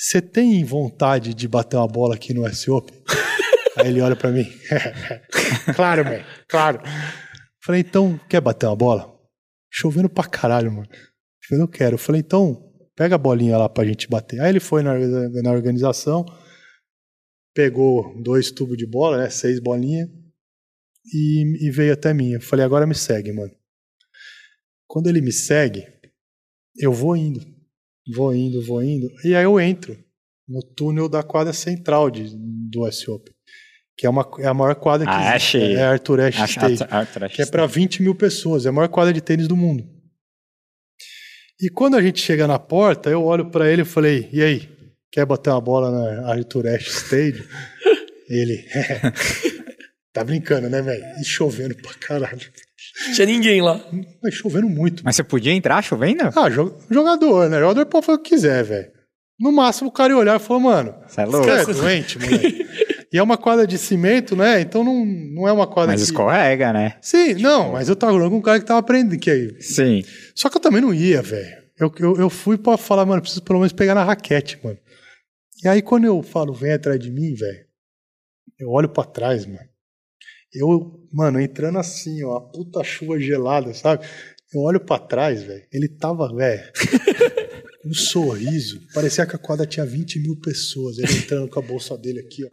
Você 0.00 0.22
tem 0.22 0.64
vontade 0.64 1.34
de 1.34 1.46
bater 1.46 1.76
uma 1.76 1.86
bola 1.86 2.14
aqui 2.14 2.32
no 2.32 2.46
S 2.46 2.70
Open? 2.70 2.98
aí 3.76 3.88
ele 3.88 4.00
olha 4.00 4.16
pra 4.16 4.30
mim. 4.30 4.50
claro, 5.76 6.02
man, 6.02 6.24
claro. 6.48 6.80
Falei, 7.62 7.82
então, 7.82 8.18
quer 8.26 8.40
bater 8.40 8.64
uma 8.64 8.74
bola? 8.74 9.14
Chovendo 9.70 10.08
pra 10.08 10.24
caralho, 10.24 10.72
mano. 10.72 10.88
Eu 11.50 11.58
não 11.58 11.66
quero. 11.66 11.96
Eu 11.96 11.98
falei, 11.98 12.22
então, 12.22 12.72
pega 12.96 13.16
a 13.16 13.18
bolinha 13.18 13.58
lá 13.58 13.68
pra 13.68 13.84
gente 13.84 14.08
bater. 14.08 14.40
Aí 14.40 14.48
ele 14.48 14.58
foi 14.58 14.82
na, 14.82 14.94
na 15.42 15.52
organização, 15.52 16.24
pegou 17.54 18.18
dois 18.22 18.50
tubos 18.50 18.78
de 18.78 18.86
bola, 18.86 19.18
né? 19.18 19.28
Seis 19.28 19.60
bolinhas, 19.60 20.08
e, 21.12 21.66
e 21.66 21.70
veio 21.70 21.92
até 21.92 22.14
mim. 22.14 22.30
Eu 22.30 22.40
falei, 22.40 22.64
agora 22.64 22.86
me 22.86 22.94
segue, 22.94 23.32
mano. 23.32 23.54
Quando 24.86 25.08
ele 25.08 25.20
me 25.20 25.30
segue, 25.30 25.86
eu 26.78 26.90
vou 26.90 27.14
indo. 27.14 27.49
Vou 28.14 28.34
indo, 28.34 28.64
vou 28.64 28.82
indo. 28.82 29.08
E 29.24 29.34
aí 29.34 29.44
eu 29.44 29.60
entro 29.60 29.96
no 30.48 30.62
túnel 30.62 31.08
da 31.08 31.22
quadra 31.22 31.52
central 31.52 32.10
de, 32.10 32.30
do 32.34 32.86
S 32.86 33.08
Open. 33.10 33.32
Que 33.96 34.06
é, 34.06 34.10
uma, 34.10 34.26
é 34.38 34.46
a 34.46 34.54
maior 34.54 34.74
quadra 34.76 35.06
que 35.06 35.12
Ah, 35.12 35.36
existe. 35.36 35.58
achei. 35.58 35.74
É 35.74 35.82
a 35.82 35.90
Arthur 35.90 36.20
Ashe 36.20 36.40
acho- 36.42 36.60
acho- 36.64 36.84
acho- 37.24 37.34
que 37.36 37.42
é 37.42 37.46
para 37.46 37.66
20 37.66 38.02
mil 38.02 38.14
pessoas, 38.14 38.64
é 38.64 38.70
a 38.70 38.72
maior 38.72 38.88
quadra 38.88 39.12
de 39.12 39.20
tênis 39.20 39.46
do 39.46 39.54
mundo. 39.56 39.84
E 41.60 41.68
quando 41.68 41.96
a 41.96 42.02
gente 42.02 42.20
chega 42.20 42.46
na 42.46 42.58
porta, 42.58 43.10
eu 43.10 43.22
olho 43.22 43.50
para 43.50 43.70
ele 43.70 43.82
e 43.82 43.84
falei: 43.84 44.28
E 44.32 44.42
aí, 44.42 44.68
quer 45.12 45.26
bater 45.26 45.50
uma 45.50 45.60
bola 45.60 45.90
na 45.90 46.32
Arthur 46.32 46.66
Ashe 46.68 46.88
Stadium? 46.88 47.44
ele, 48.30 48.64
tá 50.14 50.24
brincando, 50.24 50.70
né, 50.70 50.80
velho? 50.80 51.04
E 51.20 51.24
chovendo 51.24 51.74
pra 51.76 51.92
caralho. 51.94 52.50
Tinha 53.14 53.26
ninguém 53.26 53.60
lá. 53.62 53.80
Mas 54.22 54.34
chovendo 54.34 54.68
muito. 54.68 55.02
Mas 55.04 55.16
você 55.16 55.22
podia 55.22 55.52
entrar 55.52 55.82
chovendo? 55.82 56.30
Ah, 56.36 56.48
jo- 56.48 56.76
jogador, 56.90 57.48
né? 57.48 57.58
Jogador 57.60 57.86
pode 57.86 58.06
fazer 58.06 58.18
o 58.18 58.22
que 58.22 58.30
quiser, 58.30 58.64
velho. 58.64 58.90
No 59.38 59.50
máximo 59.52 59.88
o 59.88 59.92
cara 59.92 60.12
ia 60.12 60.16
olhar 60.18 60.36
e 60.36 60.42
falar, 60.42 60.60
mano, 60.60 60.94
Você 61.06 61.20
é 61.22 61.26
você 61.26 61.32
louco? 61.36 61.70
é 61.70 61.74
doente, 61.74 62.18
moleque. 62.18 62.66
E 63.12 63.18
é 63.18 63.22
uma 63.22 63.36
quadra 63.38 63.66
de 63.66 63.76
cimento, 63.78 64.36
né? 64.36 64.60
Então 64.60 64.84
não, 64.84 65.04
não 65.04 65.48
é 65.48 65.52
uma 65.52 65.66
quadra 65.66 65.92
Mas 65.92 66.00
que... 66.02 66.04
escorrega, 66.06 66.72
né? 66.72 66.96
Sim, 67.00 67.34
não, 67.34 67.72
mas 67.72 67.88
eu 67.88 67.96
tava 67.96 68.12
falando 68.12 68.30
com 68.30 68.36
um 68.36 68.42
cara 68.42 68.60
que 68.60 68.66
tava 68.66 68.80
aprendendo, 68.80 69.18
que 69.18 69.30
aí, 69.30 69.60
Sim. 69.60 70.04
Só 70.34 70.48
que 70.48 70.56
eu 70.56 70.60
também 70.60 70.80
não 70.80 70.92
ia, 70.94 71.20
velho. 71.22 71.58
Eu, 71.78 71.92
eu, 71.98 72.16
eu 72.18 72.30
fui 72.30 72.56
pra 72.58 72.76
falar, 72.76 73.06
mano, 73.06 73.20
preciso 73.22 73.42
pelo 73.42 73.58
menos 73.58 73.72
pegar 73.72 73.94
na 73.94 74.04
raquete, 74.04 74.58
mano. 74.62 74.78
E 75.64 75.68
aí 75.68 75.80
quando 75.82 76.04
eu 76.04 76.22
falo, 76.22 76.52
vem 76.52 76.72
atrás 76.72 77.00
de 77.00 77.10
mim, 77.10 77.34
velho, 77.34 77.64
eu 78.58 78.68
olho 78.70 78.88
pra 78.88 79.02
trás, 79.04 79.44
mano. 79.46 79.58
Eu, 80.52 81.00
mano, 81.12 81.40
entrando 81.40 81.78
assim, 81.78 82.24
ó, 82.24 82.36
a 82.36 82.40
puta 82.40 82.82
chuva 82.82 83.18
gelada, 83.20 83.72
sabe? 83.72 84.04
Eu 84.52 84.62
olho 84.62 84.80
pra 84.80 84.98
trás, 84.98 85.44
velho. 85.44 85.62
Ele 85.72 85.88
tava, 85.88 86.34
velho, 86.34 86.62
com 87.82 87.88
um 87.90 87.94
sorriso. 87.94 88.80
Parecia 88.92 89.24
que 89.24 89.36
a 89.36 89.38
quadra 89.38 89.64
tinha 89.64 89.86
20 89.86 90.18
mil 90.18 90.36
pessoas. 90.36 90.98
Ele 90.98 91.12
entrando 91.12 91.48
com 91.48 91.60
a 91.60 91.62
bolsa 91.62 91.96
dele 91.96 92.20
aqui, 92.20 92.44
ó. 92.44 92.48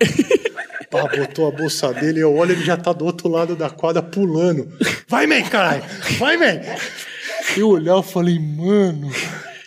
Pá, 0.91 1.07
botou 1.07 1.47
a 1.47 1.51
bolsa 1.51 1.93
dele, 1.93 2.21
eu 2.21 2.33
olho, 2.33 2.53
ele 2.53 2.63
já 2.63 2.77
tá 2.77 2.93
do 2.93 3.03
outro 3.03 3.27
lado 3.27 3.55
da 3.55 3.69
quadra 3.69 4.01
pulando. 4.01 4.71
Vai, 5.07 5.27
man, 5.27 5.41
caralho! 5.43 5.83
Vai, 6.17 6.37
man! 6.37 6.61
Eu 7.57 7.69
olhar, 7.69 7.95
eu 7.95 8.03
falei, 8.03 8.39
mano. 8.39 9.09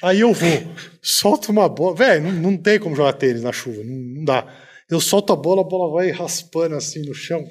Aí 0.02 0.20
eu 0.20 0.32
vou, 0.32 0.74
solto 1.02 1.50
uma 1.52 1.68
bola. 1.68 1.96
Velho, 1.96 2.24
não, 2.24 2.32
não 2.32 2.56
tem 2.56 2.78
como 2.78 2.96
jogar 2.96 3.12
tênis 3.14 3.42
na 3.42 3.52
chuva, 3.52 3.82
não, 3.84 3.96
não 3.96 4.24
dá. 4.24 4.46
Eu 4.88 5.00
solto 5.00 5.32
a 5.32 5.36
bola, 5.36 5.60
a 5.60 5.64
bola 5.64 5.92
vai 5.92 6.10
raspando 6.10 6.74
assim 6.74 7.02
no 7.02 7.14
chão. 7.14 7.44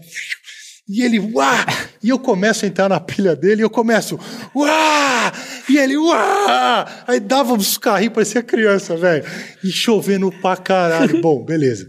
E 0.90 1.04
ele, 1.04 1.20
uá! 1.20 1.66
E 2.02 2.10
eu 2.10 2.18
começo 2.18 2.66
a 2.66 2.68
entrar 2.68 2.90
na 2.90 3.00
pilha 3.00 3.36
dele 3.36 3.62
e 3.62 3.64
eu 3.64 3.70
começo, 3.70 4.20
uá! 4.56 5.32
E 5.70 5.78
ele, 5.78 5.96
uá! 5.96 7.04
Aí 7.06 7.20
dava 7.20 7.54
uns 7.54 7.78
carrinhos, 7.78 8.16
parecia 8.16 8.42
criança, 8.42 8.98
velho. 8.98 9.24
E 9.64 9.70
chovendo 9.70 10.32
pra 10.42 10.58
caralho. 10.58 11.22
Bom, 11.22 11.46
beleza. 11.46 11.88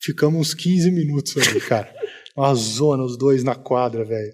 Ficamos 0.00 0.40
uns 0.40 0.54
15 0.54 0.90
minutos 0.90 1.36
ali, 1.36 1.60
cara. 1.60 1.92
Uma 2.34 2.54
zona, 2.54 3.02
os 3.04 3.18
dois 3.18 3.44
na 3.44 3.54
quadra, 3.54 4.02
velho. 4.02 4.32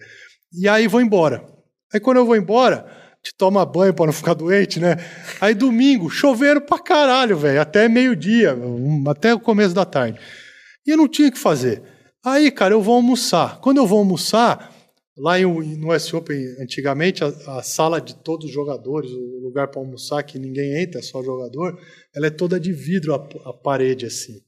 E 0.52 0.68
aí 0.68 0.86
vou 0.86 1.00
embora. 1.00 1.44
Aí 1.92 1.98
quando 1.98 2.18
eu 2.18 2.26
vou 2.26 2.36
embora, 2.36 2.86
te 3.20 3.34
toma 3.36 3.66
banho 3.66 3.94
pra 3.94 4.06
não 4.06 4.12
ficar 4.12 4.34
doente, 4.34 4.78
né? 4.78 4.96
Aí 5.40 5.54
domingo, 5.54 6.09
chovendo 6.09 6.60
pra 6.60 6.78
caralho, 6.78 7.36
velho. 7.36 7.60
Até 7.60 7.88
meio-dia, 7.88 8.56
até 9.09 9.34
o 9.34 9.40
começo 9.40 9.74
da 9.74 9.84
tarde. 9.84 10.20
E 10.86 10.90
eu 10.90 10.96
não 10.96 11.09
tinha 11.09 11.28
o 11.28 11.32
que 11.32 11.38
fazer. 11.38 11.82
Aí, 12.24 12.50
cara, 12.50 12.74
eu 12.74 12.82
vou 12.82 12.94
almoçar. 12.94 13.60
Quando 13.60 13.78
eu 13.78 13.86
vou 13.86 13.98
almoçar, 13.98 14.72
lá 15.16 15.38
em- 15.40 15.76
no 15.76 15.92
S 15.92 16.14
Open, 16.14 16.38
antigamente, 16.60 17.24
a, 17.24 17.28
a 17.58 17.62
sala 17.62 18.00
de 18.00 18.14
todos 18.22 18.46
os 18.46 18.52
jogadores, 18.52 19.10
o 19.10 19.40
lugar 19.42 19.68
para 19.68 19.80
almoçar 19.80 20.22
que 20.22 20.38
ninguém 20.38 20.82
entra, 20.82 21.00
é 21.00 21.02
só 21.02 21.22
jogador, 21.22 21.78
ela 22.14 22.26
é 22.26 22.30
toda 22.30 22.60
de 22.60 22.72
vidro, 22.72 23.14
a, 23.14 23.50
a 23.50 23.52
parede 23.52 24.06
assim. 24.06 24.40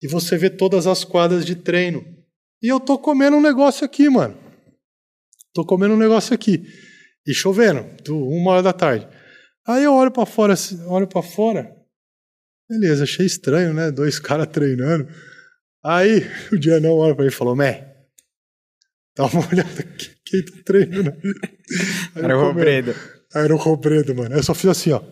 E 0.00 0.06
você 0.06 0.36
vê 0.36 0.48
todas 0.48 0.86
as 0.86 1.02
quadras 1.04 1.44
de 1.44 1.56
treino. 1.56 2.04
E 2.62 2.68
eu 2.68 2.78
tô 2.78 2.96
comendo 2.98 3.36
um 3.36 3.40
negócio 3.42 3.84
aqui, 3.84 4.08
mano. 4.08 4.36
Tô 5.52 5.64
comendo 5.64 5.94
um 5.94 5.98
negócio 5.98 6.32
aqui. 6.34 6.62
E 7.26 7.34
chovendo, 7.34 7.84
do- 8.04 8.28
uma 8.28 8.52
hora 8.52 8.62
da 8.62 8.72
tarde. 8.72 9.08
Aí 9.66 9.82
eu 9.82 9.92
olho 9.92 10.10
pra 10.10 10.24
fora, 10.24 10.52
assim, 10.54 10.80
olho 10.86 11.06
para 11.06 11.20
fora. 11.22 11.74
Beleza, 12.70 13.02
achei 13.04 13.26
estranho, 13.26 13.74
né? 13.74 13.90
Dois 13.90 14.18
caras 14.20 14.46
treinando. 14.46 15.08
Aí 15.88 16.20
o 16.52 16.58
Dianão 16.58 16.98
olha 16.98 17.14
pra 17.14 17.24
mim 17.24 17.30
e 17.30 17.34
falou: 17.34 17.56
Mé, 17.56 17.96
dá 19.16 19.24
uma 19.24 19.40
olhada 19.48 19.80
aqui, 19.80 20.14
quem 20.22 20.44
tá 20.44 20.52
treinando 20.62 21.10
aí. 21.10 21.34
Era 22.14 22.36
o. 22.36 22.40
Robredo. 22.42 22.94
Aí 23.34 23.44
era 23.44 23.54
o 23.54 23.58
Robredo, 23.58 24.14
mano. 24.14 24.34
Aí 24.34 24.38
eu 24.38 24.42
só 24.42 24.52
fiz 24.52 24.68
assim, 24.68 24.92
ó. 24.92 25.02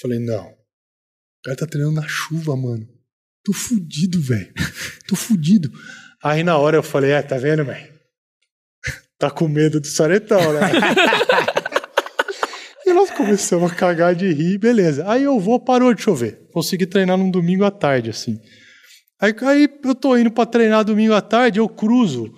Falei, 0.00 0.18
não. 0.18 0.48
O 0.48 1.42
cara 1.44 1.56
tá 1.58 1.66
treinando 1.66 2.00
na 2.00 2.08
chuva, 2.08 2.56
mano. 2.56 2.88
Tô 3.44 3.52
fudido, 3.52 4.20
velho. 4.20 4.52
Tô 5.06 5.14
fudido. 5.14 5.70
Aí 6.24 6.42
na 6.42 6.58
hora 6.58 6.76
eu 6.78 6.82
falei, 6.82 7.12
é, 7.12 7.22
tá 7.22 7.38
vendo, 7.38 7.64
velho? 7.64 7.88
Tá 9.16 9.30
com 9.30 9.46
medo 9.46 9.80
do 9.80 9.86
saretão, 9.86 10.40
né? 10.54 10.60
e 12.84 12.92
nós 12.92 13.10
começamos 13.10 13.70
a 13.70 13.74
cagar 13.74 14.14
de 14.14 14.32
rir, 14.32 14.58
beleza. 14.58 15.08
Aí 15.08 15.22
eu 15.22 15.38
vou, 15.38 15.60
parou 15.60 15.94
de 15.94 16.02
chover. 16.02 16.48
Consegui 16.52 16.86
treinar 16.86 17.16
num 17.16 17.30
domingo 17.30 17.64
à 17.64 17.70
tarde, 17.70 18.10
assim. 18.10 18.40
Aí, 19.20 19.34
aí 19.42 19.68
eu 19.84 19.94
tô 19.94 20.16
indo 20.16 20.30
pra 20.30 20.46
treinar 20.46 20.84
domingo 20.84 21.12
à 21.14 21.20
tarde, 21.20 21.58
eu 21.60 21.68
cruzo 21.68 22.32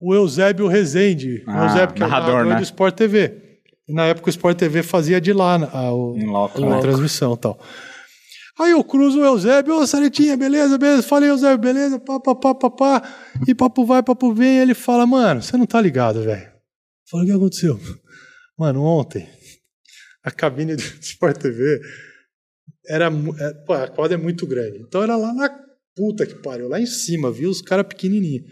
o 0.00 0.14
Eusébio 0.14 0.66
Rezende. 0.66 1.44
o 1.46 1.50
Ah, 1.50 1.64
Eusébio, 1.64 1.94
que 1.94 2.02
é 2.02 2.06
o 2.06 2.08
narrador, 2.08 2.32
narrador 2.34 2.52
né? 2.52 2.56
do 2.58 2.62
Sport 2.64 2.94
TV. 2.96 3.42
E 3.88 3.92
na 3.92 4.06
época 4.06 4.26
o 4.26 4.30
Sport 4.30 4.58
TV 4.58 4.82
fazia 4.82 5.20
de 5.20 5.32
lá 5.32 5.54
a, 5.72 5.92
o- 5.92 6.16
Em 6.18 6.26
loco, 6.26 6.62
a 6.64 6.70
né? 6.70 6.80
transmissão 6.80 7.34
e 7.34 7.38
tal. 7.38 7.58
Aí 8.58 8.70
eu 8.72 8.82
cruzo 8.82 9.20
o 9.20 9.24
Eusébio, 9.24 9.74
ô 9.74 9.86
Saretinha, 9.86 10.36
beleza, 10.36 10.78
beleza? 10.78 11.02
Falei, 11.02 11.28
Eusébio, 11.30 11.58
beleza? 11.58 12.00
Pá, 12.00 12.18
pá, 12.18 12.34
pá, 12.34 12.54
pá, 12.54 12.70
pá. 12.70 13.02
E 13.46 13.54
papo 13.54 13.84
vai, 13.84 14.02
papo 14.02 14.32
vem. 14.32 14.58
Ele 14.58 14.74
fala, 14.74 15.06
mano, 15.06 15.42
você 15.42 15.56
não 15.58 15.66
tá 15.66 15.80
ligado, 15.80 16.22
velho. 16.22 16.50
Falei, 17.08 17.26
o 17.26 17.28
que 17.30 17.36
aconteceu? 17.36 17.78
Mano, 18.58 18.82
ontem, 18.82 19.28
a 20.24 20.30
cabine 20.30 20.74
do 20.74 20.82
Sport 21.00 21.36
TV 21.36 21.80
era. 22.88 23.06
é, 23.38 23.54
pô, 23.66 23.74
a 23.74 23.88
quadra 23.88 24.16
é 24.16 24.20
muito 24.20 24.46
grande. 24.46 24.78
Então 24.78 25.02
era 25.02 25.16
lá 25.16 25.32
na 25.34 25.50
puta 25.96 26.26
que 26.26 26.34
pariu, 26.34 26.68
lá 26.68 26.78
em 26.78 26.86
cima, 26.86 27.32
viu? 27.32 27.50
Os 27.50 27.62
caras 27.62 27.86
pequenininhos. 27.86 28.44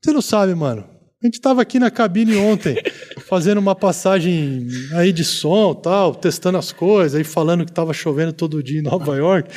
Você 0.00 0.12
não 0.12 0.20
sabe, 0.20 0.54
mano. 0.54 0.88
A 1.22 1.26
gente 1.26 1.40
tava 1.40 1.62
aqui 1.62 1.78
na 1.78 1.90
cabine 1.90 2.36
ontem, 2.36 2.76
fazendo 3.26 3.58
uma 3.58 3.74
passagem 3.74 4.66
aí 4.94 5.12
de 5.12 5.24
som 5.24 5.74
tal, 5.74 6.14
testando 6.14 6.58
as 6.58 6.72
coisas, 6.72 7.16
aí 7.16 7.24
falando 7.24 7.64
que 7.64 7.72
tava 7.72 7.94
chovendo 7.94 8.32
todo 8.32 8.62
dia 8.62 8.80
em 8.80 8.82
Nova 8.82 9.16
York. 9.16 9.50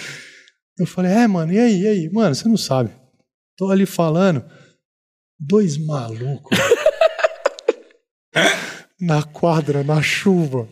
Eu 0.79 0.85
falei, 0.85 1.11
é, 1.11 1.27
mano, 1.27 1.51
e 1.51 1.59
aí, 1.59 1.81
e 1.81 1.87
aí? 1.87 2.09
Mano, 2.11 2.33
você 2.33 2.47
não 2.47 2.57
sabe. 2.57 2.91
Tô 3.57 3.71
ali 3.71 3.85
falando, 3.85 4.43
dois 5.39 5.77
malucos. 5.77 6.57
na 8.99 9.23
quadra, 9.23 9.83
na 9.83 10.01
chuva, 10.01 10.67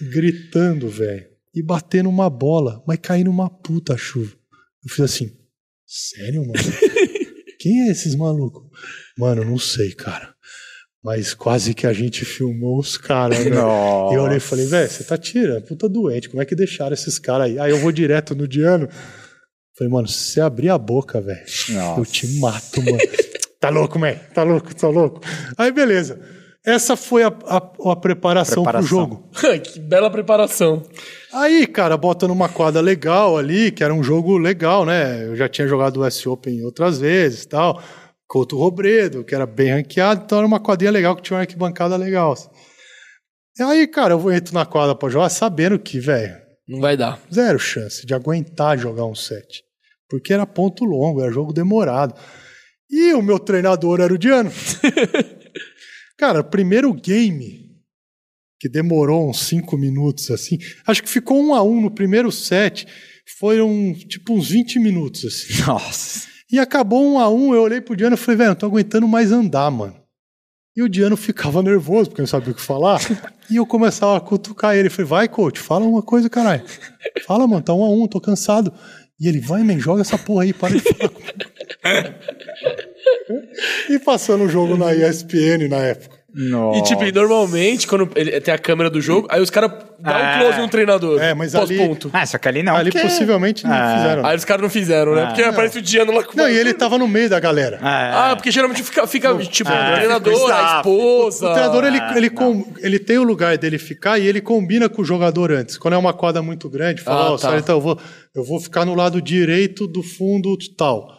gritando, 0.00 0.88
velho. 0.88 1.26
E 1.54 1.62
batendo 1.62 2.08
uma 2.08 2.30
bola, 2.30 2.82
mas 2.86 2.98
caindo 3.02 3.30
uma 3.30 3.50
puta 3.50 3.96
chuva. 3.96 4.32
Eu 4.84 4.90
fiz 4.90 5.00
assim, 5.00 5.37
sério, 5.88 6.42
mano? 6.42 6.52
Quem 7.58 7.88
é 7.88 7.90
esses 7.90 8.14
malucos? 8.14 8.62
Mano, 9.16 9.44
não 9.44 9.58
sei, 9.58 9.92
cara. 9.92 10.34
Mas 11.02 11.32
quase 11.32 11.74
que 11.74 11.86
a 11.86 11.92
gente 11.92 12.24
filmou 12.24 12.78
os 12.78 12.96
caras, 12.96 13.44
né? 13.44 13.56
E 13.56 14.14
eu 14.14 14.22
olhei 14.22 14.36
e 14.36 14.40
falei, 14.40 14.66
velho, 14.66 14.90
você 14.90 15.02
tá 15.02 15.16
tirando, 15.16 15.62
puta 15.64 15.88
doente, 15.88 16.28
como 16.28 16.42
é 16.42 16.44
que 16.44 16.54
deixaram 16.54 16.92
esses 16.92 17.18
caras 17.18 17.46
aí? 17.46 17.58
Aí 17.58 17.70
eu 17.70 17.78
vou 17.78 17.90
direto 17.90 18.34
no 18.34 18.46
Diano. 18.46 18.88
Falei, 19.76 19.92
mano, 19.92 20.08
se 20.08 20.32
você 20.32 20.40
abrir 20.40 20.68
a 20.70 20.76
boca, 20.76 21.20
velho, 21.20 21.44
eu 21.96 22.04
te 22.04 22.26
mato, 22.38 22.82
mano. 22.82 22.98
tá 23.58 23.70
louco, 23.70 23.98
man? 23.98 24.14
Tá 24.34 24.42
louco, 24.42 24.74
tá 24.74 24.88
louco. 24.88 25.20
Aí, 25.56 25.70
beleza. 25.72 26.20
Essa 26.68 26.96
foi 26.96 27.22
a, 27.22 27.28
a, 27.28 27.56
a 27.92 27.96
preparação, 27.96 28.62
preparação 28.62 28.62
pro 28.62 28.82
jogo. 28.82 29.30
que 29.64 29.80
bela 29.80 30.10
preparação. 30.10 30.82
Aí, 31.32 31.66
cara, 31.66 31.96
bota 31.96 32.28
numa 32.28 32.46
quadra 32.46 32.82
legal 32.82 33.38
ali, 33.38 33.72
que 33.72 33.82
era 33.82 33.94
um 33.94 34.02
jogo 34.02 34.36
legal, 34.36 34.84
né? 34.84 35.24
Eu 35.24 35.34
já 35.34 35.48
tinha 35.48 35.66
jogado 35.66 36.00
o 36.00 36.04
S 36.04 36.28
Open 36.28 36.62
outras 36.62 36.98
vezes 36.98 37.46
tal. 37.46 37.82
Couto 38.26 38.58
Robredo, 38.58 39.24
que 39.24 39.34
era 39.34 39.46
bem 39.46 39.70
ranqueado, 39.70 40.24
então 40.26 40.36
era 40.36 40.46
uma 40.46 40.60
quadrinha 40.60 40.90
legal 40.90 41.16
que 41.16 41.22
tinha 41.22 41.38
uma 41.38 41.40
arquibancada 41.40 41.96
legal. 41.96 42.32
Assim. 42.32 42.50
E 43.58 43.62
aí, 43.62 43.86
cara, 43.86 44.12
eu 44.12 44.30
entro 44.30 44.52
na 44.52 44.66
quadra 44.66 44.94
pra 44.94 45.08
jogar 45.08 45.30
sabendo 45.30 45.78
que, 45.78 45.98
velho. 45.98 46.36
Não 46.68 46.82
vai 46.82 46.98
dar. 46.98 47.18
Zero 47.32 47.58
chance 47.58 48.04
de 48.04 48.12
aguentar 48.12 48.76
jogar 48.76 49.06
um 49.06 49.14
set. 49.14 49.62
Porque 50.06 50.34
era 50.34 50.44
ponto 50.44 50.84
longo, 50.84 51.22
era 51.22 51.32
jogo 51.32 51.50
demorado. 51.50 52.14
E 52.90 53.14
o 53.14 53.22
meu 53.22 53.38
treinador 53.38 54.00
era 54.00 54.12
o 54.12 54.18
Diano. 54.18 54.50
cara, 56.18 56.42
primeiro 56.42 56.92
game, 56.92 57.68
que 58.60 58.68
demorou 58.68 59.30
uns 59.30 59.40
cinco 59.40 59.78
minutos 59.78 60.30
assim, 60.30 60.58
acho 60.86 61.02
que 61.02 61.08
ficou 61.08 61.40
um 61.40 61.54
a 61.54 61.62
um 61.62 61.80
no 61.80 61.90
primeiro 61.90 62.32
set, 62.32 62.86
foram 63.38 63.94
tipo 63.94 64.34
uns 64.34 64.50
20 64.50 64.80
minutos 64.80 65.24
assim. 65.24 65.62
Nossa. 65.66 66.26
E 66.50 66.58
acabou 66.58 67.04
um 67.04 67.18
a 67.18 67.28
um, 67.28 67.54
eu 67.54 67.62
olhei 67.62 67.80
pro 67.80 67.94
Diano 67.94 68.14
e 68.14 68.18
falei, 68.18 68.38
velho, 68.38 68.48
não 68.50 68.56
tô 68.56 68.66
aguentando 68.66 69.06
mais 69.06 69.30
andar, 69.30 69.70
mano. 69.70 69.94
E 70.74 70.82
o 70.82 70.88
Diano 70.88 71.14
ficava 71.18 71.62
nervoso, 71.62 72.08
porque 72.08 72.22
não 72.22 72.26
sabia 72.26 72.52
o 72.52 72.54
que 72.54 72.60
falar. 72.60 73.00
e 73.50 73.56
eu 73.56 73.66
começava 73.66 74.16
a 74.16 74.20
cutucar 74.20 74.74
ele. 74.74 74.88
Falei, 74.88 75.06
vai, 75.06 75.28
coach, 75.28 75.60
fala 75.60 75.84
uma 75.84 76.02
coisa, 76.02 76.30
caralho. 76.30 76.64
Fala, 77.26 77.46
mano, 77.46 77.62
tá 77.62 77.74
um 77.74 77.84
a 77.84 77.90
um, 77.90 78.08
tô 78.08 78.20
cansado. 78.20 78.72
E 79.20 79.28
ele, 79.28 79.40
vai, 79.40 79.62
man, 79.62 79.78
joga 79.78 80.00
essa 80.00 80.16
porra 80.16 80.44
aí, 80.44 80.52
para 80.54 80.74
de 80.74 80.80
falar 80.80 81.10
comigo. 81.10 81.38
e 83.90 83.98
passando 83.98 84.44
o 84.44 84.48
jogo 84.48 84.76
na 84.76 84.94
ESPN 84.94 85.68
na 85.68 85.78
época. 85.78 86.18
Nossa. 86.34 86.78
E, 86.78 86.82
tipo, 86.82 87.02
normalmente, 87.12 87.86
quando 87.86 88.10
ele 88.14 88.38
tem 88.40 88.52
a 88.52 88.58
câmera 88.58 88.90
do 88.90 89.00
jogo, 89.00 89.26
aí 89.30 89.40
os 89.40 89.48
caras 89.48 89.72
dão 89.98 90.14
é. 90.14 90.36
um 90.36 90.38
close 90.38 90.60
no 90.60 90.68
treinador. 90.68 91.20
É, 91.20 91.32
mas 91.32 91.54
ali... 91.54 91.78
ponto. 91.78 92.10
Ah, 92.12 92.24
só 92.26 92.36
que 92.36 92.46
ali 92.46 92.62
não. 92.62 92.76
Ali 92.76 92.92
porque... 92.92 93.04
possivelmente 93.04 93.64
não 93.64 93.74
é. 93.74 93.96
fizeram. 93.96 94.26
Aí 94.26 94.36
os 94.36 94.44
caras 94.44 94.62
não 94.62 94.70
fizeram, 94.70 95.14
né? 95.14 95.22
É. 95.22 95.26
Porque 95.26 95.42
aparece 95.42 95.78
o 95.78 95.82
Diano 95.82 96.12
lá 96.12 96.22
com 96.22 96.36
Não, 96.36 96.48
e 96.48 96.56
ele 96.56 96.74
tava 96.74 96.98
no 96.98 97.08
meio 97.08 97.30
da 97.30 97.40
galera. 97.40 97.76
É. 97.78 97.80
Ah, 97.82 98.32
porque 98.36 98.50
geralmente 98.50 98.82
fica, 98.82 99.06
fica 99.06 99.36
tipo, 99.38 99.70
o 99.70 99.94
treinador, 99.94 100.52
a 100.52 100.76
esposa... 100.76 101.48
O 101.48 101.52
treinador, 101.54 101.84
ele, 101.84 101.98
ele, 102.14 102.30
com, 102.30 102.72
ele 102.78 102.98
tem 102.98 103.18
o 103.18 103.24
lugar 103.24 103.56
dele 103.56 103.78
ficar 103.78 104.18
e 104.18 104.26
ele 104.26 104.42
combina 104.42 104.88
com 104.88 105.02
o 105.02 105.04
jogador 105.04 105.50
antes. 105.50 105.78
Quando 105.78 105.94
é 105.94 105.96
uma 105.96 106.12
quadra 106.12 106.42
muito 106.42 106.68
grande, 106.68 107.00
fala, 107.00 107.20
ó, 107.20 107.28
ah, 107.28 107.32
oh, 107.32 107.38
tá. 107.38 107.58
então 107.58 107.76
eu 107.76 107.80
vou, 107.80 107.98
eu 108.36 108.44
vou 108.44 108.60
ficar 108.60 108.84
no 108.84 108.94
lado 108.94 109.20
direito 109.20 109.88
do 109.88 110.02
fundo 110.02 110.56
tal. 110.76 111.17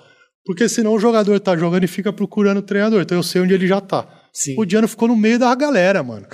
Porque 0.49 0.67
senão 0.67 0.95
o 0.95 0.99
jogador 0.99 1.39
tá 1.39 1.55
jogando 1.55 1.83
e 1.83 1.87
fica 1.87 2.11
procurando 2.11 2.57
o 2.57 2.63
treinador. 2.63 3.03
Então 3.03 3.15
eu 3.15 3.21
sei 3.21 3.39
onde 3.39 3.53
ele 3.53 3.67
já 3.67 3.79
tá. 3.79 4.07
Sim. 4.33 4.55
O 4.57 4.65
Diano 4.65 4.87
ficou 4.87 5.07
no 5.07 5.15
meio 5.15 5.37
da 5.37 5.53
galera, 5.53 6.01
mano. 6.01 6.25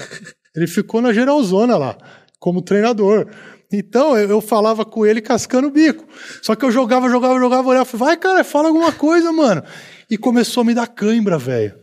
Ele 0.55 0.67
ficou 0.67 1.01
na 1.01 1.11
geralzona 1.11 1.75
lá, 1.75 1.97
como 2.39 2.61
treinador. 2.61 3.29
Então 3.69 4.17
eu, 4.17 4.29
eu, 4.29 4.39
falava 4.39 4.85
com 4.85 5.05
ele 5.05 5.19
cascando 5.19 5.67
o 5.67 5.69
bico. 5.69 6.07
Só 6.41 6.55
que 6.55 6.63
eu 6.63 6.71
jogava, 6.71 7.09
jogava, 7.09 7.37
jogava, 7.37 7.67
olhava, 7.67 7.83
falei, 7.83 8.05
vai, 8.05 8.17
cara, 8.17 8.41
fala 8.45 8.69
alguma 8.69 8.93
coisa, 8.93 9.33
mano. 9.33 9.61
E 10.09 10.17
começou 10.17 10.61
a 10.61 10.63
me 10.63 10.73
dar 10.73 10.87
cãibra, 10.87 11.37
velho. 11.37 11.75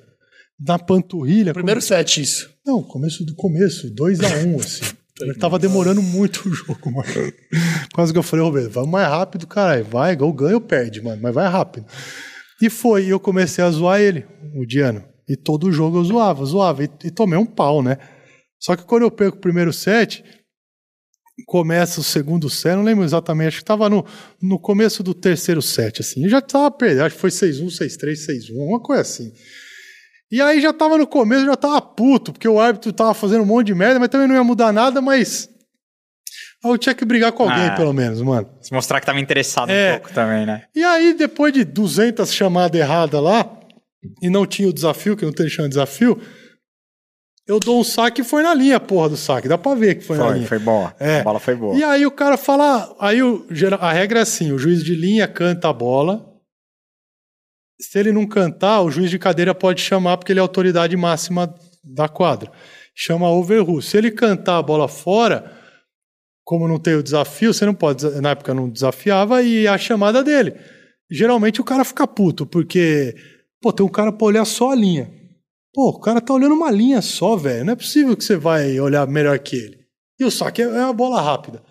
Na 0.58 0.78
panturrilha. 0.78 1.52
Primeiro 1.52 1.80
come... 1.80 1.86
set, 1.86 2.22
isso. 2.22 2.48
Não, 2.64 2.82
começo 2.82 3.26
do 3.26 3.34
começo, 3.34 3.90
2 3.90 4.20
a 4.20 4.28
1 4.38 4.54
um, 4.54 4.58
assim. 4.58 4.84
Ele 5.22 5.34
tava 5.34 5.58
demorando 5.58 6.02
muito 6.02 6.48
o 6.48 6.52
jogo, 6.54 6.90
mano. 6.90 7.32
Quase 7.94 8.12
que 8.12 8.18
eu 8.18 8.22
falei, 8.22 8.44
Roberto, 8.44 8.70
vai 8.70 8.86
mais 8.86 9.08
rápido, 9.08 9.46
caralho. 9.46 9.84
Vai, 9.84 10.16
ou 10.20 10.32
ganha 10.32 10.54
ou 10.54 10.60
perde, 10.60 11.00
mano, 11.00 11.20
mas 11.22 11.34
vai 11.34 11.48
rápido. 11.48 11.86
E 12.60 12.70
foi, 12.70 13.06
e 13.06 13.10
eu 13.10 13.20
comecei 13.20 13.62
a 13.62 13.70
zoar 13.70 14.00
ele, 14.00 14.26
o 14.54 14.64
Diano. 14.64 15.04
E 15.28 15.36
todo 15.36 15.72
jogo 15.72 15.98
eu 15.98 16.04
zoava, 16.04 16.44
zoava. 16.44 16.84
E, 16.84 16.90
e 17.04 17.10
tomei 17.10 17.38
um 17.38 17.46
pau, 17.46 17.82
né? 17.82 17.98
Só 18.60 18.76
que 18.76 18.84
quando 18.84 19.02
eu 19.02 19.10
perco 19.10 19.36
o 19.36 19.40
primeiro 19.40 19.72
set, 19.72 20.24
começa 21.46 22.00
o 22.00 22.04
segundo 22.04 22.48
set, 22.48 22.76
não 22.76 22.84
lembro 22.84 23.04
exatamente, 23.04 23.48
acho 23.48 23.56
que 23.58 23.62
estava 23.62 23.88
no, 23.88 24.04
no 24.40 24.58
começo 24.58 25.02
do 25.02 25.14
terceiro 25.14 25.60
set, 25.60 26.00
assim. 26.00 26.28
já 26.28 26.38
estava 26.38 26.70
perdendo, 26.70 27.04
acho 27.04 27.16
que 27.16 27.20
foi 27.20 27.30
6-1, 27.30 27.66
6-3, 27.66 28.12
6-1, 28.50 28.54
uma 28.54 28.80
coisa 28.80 29.02
assim. 29.02 29.32
E 30.32 30.40
aí 30.40 30.62
já 30.62 30.70
estava 30.70 30.96
no 30.96 31.06
começo, 31.06 31.44
já 31.44 31.52
estava 31.52 31.78
puto, 31.82 32.32
porque 32.32 32.48
o 32.48 32.58
árbitro 32.58 32.88
estava 32.88 33.12
fazendo 33.12 33.42
um 33.42 33.46
monte 33.46 33.66
de 33.66 33.74
merda, 33.74 34.00
mas 34.00 34.08
também 34.08 34.26
não 34.26 34.34
ia 34.34 34.42
mudar 34.42 34.72
nada, 34.72 35.02
mas. 35.02 35.50
Eu 36.64 36.78
tinha 36.78 36.94
que 36.94 37.04
brigar 37.04 37.32
com 37.32 37.42
alguém, 37.42 37.66
ah, 37.66 37.74
pelo 37.74 37.92
menos, 37.92 38.22
mano. 38.22 38.48
Se 38.60 38.72
mostrar 38.72 38.98
que 38.98 39.04
estava 39.04 39.20
interessado 39.20 39.70
é. 39.70 39.90
um 39.90 39.98
pouco 39.98 40.14
também, 40.14 40.46
né? 40.46 40.64
E 40.74 40.82
aí, 40.82 41.12
depois 41.12 41.52
de 41.52 41.64
200 41.64 42.32
chamadas 42.32 42.80
erradas 42.80 43.20
lá, 43.20 43.60
e 44.22 44.30
não 44.30 44.46
tinha 44.46 44.68
o 44.68 44.72
desafio, 44.72 45.16
que 45.16 45.24
não 45.24 45.32
tem 45.32 45.48
chão 45.50 45.64
de 45.64 45.70
desafio, 45.70 46.18
eu 47.46 47.60
dou 47.60 47.80
um 47.80 47.84
saque 47.84 48.22
e 48.22 48.24
foi 48.24 48.42
na 48.42 48.54
linha, 48.54 48.80
porra 48.80 49.10
do 49.10 49.16
saque. 49.18 49.48
Dá 49.48 49.58
pra 49.58 49.74
ver 49.74 49.96
que 49.96 50.04
foi, 50.04 50.16
foi 50.16 50.26
na 50.26 50.32
linha. 50.32 50.46
Foi 50.46 50.58
boa. 50.58 50.94
É. 50.98 51.20
A 51.20 51.24
bola 51.24 51.40
foi 51.40 51.54
boa. 51.54 51.76
E 51.76 51.84
aí 51.84 52.06
o 52.06 52.10
cara 52.10 52.38
fala. 52.38 52.96
Aí 52.98 53.22
o, 53.22 53.46
a 53.80 53.92
regra 53.92 54.20
é 54.20 54.22
assim: 54.22 54.52
o 54.52 54.58
juiz 54.58 54.82
de 54.82 54.94
linha 54.94 55.28
canta 55.28 55.68
a 55.68 55.72
bola. 55.74 56.31
Se 57.82 57.98
ele 57.98 58.12
não 58.12 58.26
cantar, 58.26 58.82
o 58.82 58.90
juiz 58.90 59.10
de 59.10 59.18
cadeira 59.18 59.54
pode 59.54 59.80
chamar, 59.80 60.16
porque 60.16 60.32
ele 60.32 60.38
é 60.38 60.42
a 60.42 60.44
autoridade 60.44 60.96
máxima 60.96 61.54
da 61.82 62.08
quadra. 62.08 62.50
Chama 62.94 63.30
overrule. 63.30 63.82
Se 63.82 63.96
ele 63.96 64.10
cantar 64.10 64.58
a 64.58 64.62
bola 64.62 64.86
fora, 64.86 65.52
como 66.44 66.68
não 66.68 66.78
tem 66.78 66.94
o 66.94 67.02
desafio, 67.02 67.52
você 67.52 67.66
não 67.66 67.74
pode. 67.74 68.08
Na 68.20 68.30
época 68.30 68.54
não 68.54 68.70
desafiava, 68.70 69.42
e 69.42 69.66
a 69.66 69.76
chamada 69.76 70.22
dele. 70.22 70.54
Geralmente 71.10 71.60
o 71.60 71.64
cara 71.64 71.84
fica 71.84 72.06
puto, 72.06 72.46
porque 72.46 73.14
Pô, 73.62 73.72
tem 73.72 73.86
um 73.86 73.88
cara 73.88 74.12
pra 74.12 74.26
olhar 74.26 74.44
só 74.44 74.72
a 74.72 74.74
linha. 74.74 75.08
Pô, 75.72 75.90
o 75.90 76.00
cara 76.00 76.20
tá 76.20 76.34
olhando 76.34 76.54
uma 76.54 76.70
linha 76.70 77.00
só, 77.00 77.36
velho. 77.36 77.64
Não 77.64 77.72
é 77.72 77.76
possível 77.76 78.16
que 78.16 78.24
você 78.24 78.36
vai 78.36 78.78
olhar 78.80 79.06
melhor 79.06 79.38
que 79.38 79.54
ele. 79.54 79.78
E 80.18 80.24
o 80.24 80.30
saque 80.32 80.60
é 80.60 80.66
uma 80.66 80.92
bola 80.92 81.22
rápida. 81.22 81.62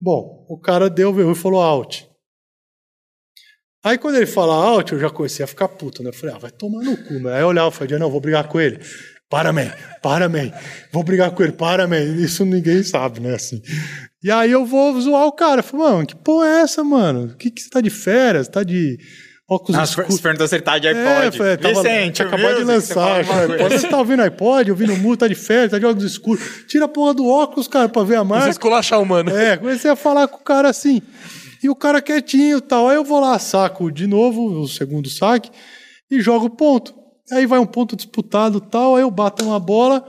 Bom, 0.00 0.44
o 0.48 0.58
cara 0.58 0.90
deu 0.90 1.14
o 1.14 1.32
e 1.32 1.34
falou 1.36 1.62
out. 1.62 2.05
Aí 3.86 3.96
quando 3.98 4.16
ele 4.16 4.26
fala 4.26 4.52
out, 4.52 4.92
eu 4.92 4.98
já 4.98 5.08
comecei 5.08 5.44
a 5.44 5.46
ficar 5.46 5.68
puto, 5.68 6.02
né? 6.02 6.08
Eu 6.08 6.12
falei, 6.12 6.34
ah, 6.34 6.38
vai 6.38 6.50
tomar 6.50 6.82
no 6.82 6.96
cu, 6.96 7.14
né? 7.20 7.34
Aí 7.34 7.42
eu 7.42 7.46
olhava 7.46 7.68
e 7.68 7.72
falei, 7.72 7.96
não, 7.96 8.10
vou 8.10 8.20
brigar 8.20 8.48
com 8.48 8.60
ele. 8.60 8.80
Para, 9.30 9.52
man, 9.52 9.70
para, 10.02 10.28
man. 10.28 10.50
Vou 10.92 11.04
brigar 11.04 11.30
com 11.30 11.40
ele, 11.44 11.52
para, 11.52 11.86
man. 11.86 12.00
Isso 12.00 12.44
ninguém 12.44 12.82
sabe, 12.82 13.20
né? 13.20 13.36
Assim. 13.36 13.62
E 14.24 14.28
aí 14.28 14.50
eu 14.50 14.66
vou 14.66 15.00
zoar 15.00 15.26
o 15.26 15.32
cara. 15.32 15.60
Eu 15.60 15.62
falei, 15.62 15.86
mano, 15.86 16.04
que 16.04 16.16
porra 16.16 16.48
é 16.48 16.60
essa, 16.62 16.82
mano? 16.82 17.36
Que 17.36 17.48
que 17.48 17.62
você 17.62 17.70
tá 17.70 17.80
de 17.80 17.90
férias? 17.90 18.48
Tá 18.48 18.64
de 18.64 18.98
óculos 19.48 19.78
Nossa, 19.78 20.00
escuros. 20.00 20.20
Perguntou 20.20 20.48
se 20.48 20.56
ele 20.56 20.62
tá 20.64 20.78
de 20.78 20.88
iPod. 20.88 21.42
É, 21.44 21.56
tava, 21.56 21.74
Vicente, 21.80 22.22
acabou 22.24 22.56
de 22.56 22.64
lançar. 22.64 23.24
Você, 23.24 23.78
você 23.78 23.88
tá 23.88 23.98
ouvindo 23.98 24.22
iPod, 24.22 24.68
ouvindo 24.68 24.96
música, 24.96 25.18
tá 25.18 25.28
de 25.28 25.36
férias, 25.36 25.70
tá 25.70 25.78
de 25.78 25.86
óculos 25.86 26.10
escuros. 26.10 26.42
Tira 26.66 26.86
a 26.86 26.88
porra 26.88 27.14
do 27.14 27.24
óculos, 27.24 27.68
cara, 27.68 27.88
pra 27.88 28.02
ver 28.02 28.16
a 28.16 28.24
marca. 28.24 28.46
Você 28.46 28.50
esculachar 28.50 29.00
o 29.00 29.06
mano. 29.06 29.30
É, 29.30 29.56
comecei 29.56 29.88
a 29.88 29.94
falar 29.94 30.26
com 30.26 30.38
o 30.38 30.42
cara 30.42 30.70
assim. 30.70 31.00
E 31.62 31.68
o 31.68 31.74
cara 31.74 32.02
quietinho 32.02 32.60
tal. 32.60 32.88
Aí 32.88 32.96
eu 32.96 33.04
vou 33.04 33.20
lá, 33.20 33.38
saco 33.38 33.90
de 33.90 34.06
novo, 34.06 34.60
o 34.60 34.68
segundo 34.68 35.08
saque, 35.08 35.50
e 36.10 36.20
jogo 36.20 36.50
ponto. 36.50 36.94
Aí 37.30 37.46
vai 37.46 37.58
um 37.58 37.66
ponto 37.66 37.96
disputado 37.96 38.60
tal, 38.60 38.96
aí 38.96 39.02
eu 39.02 39.10
bato 39.10 39.44
uma 39.44 39.58
bola, 39.58 40.06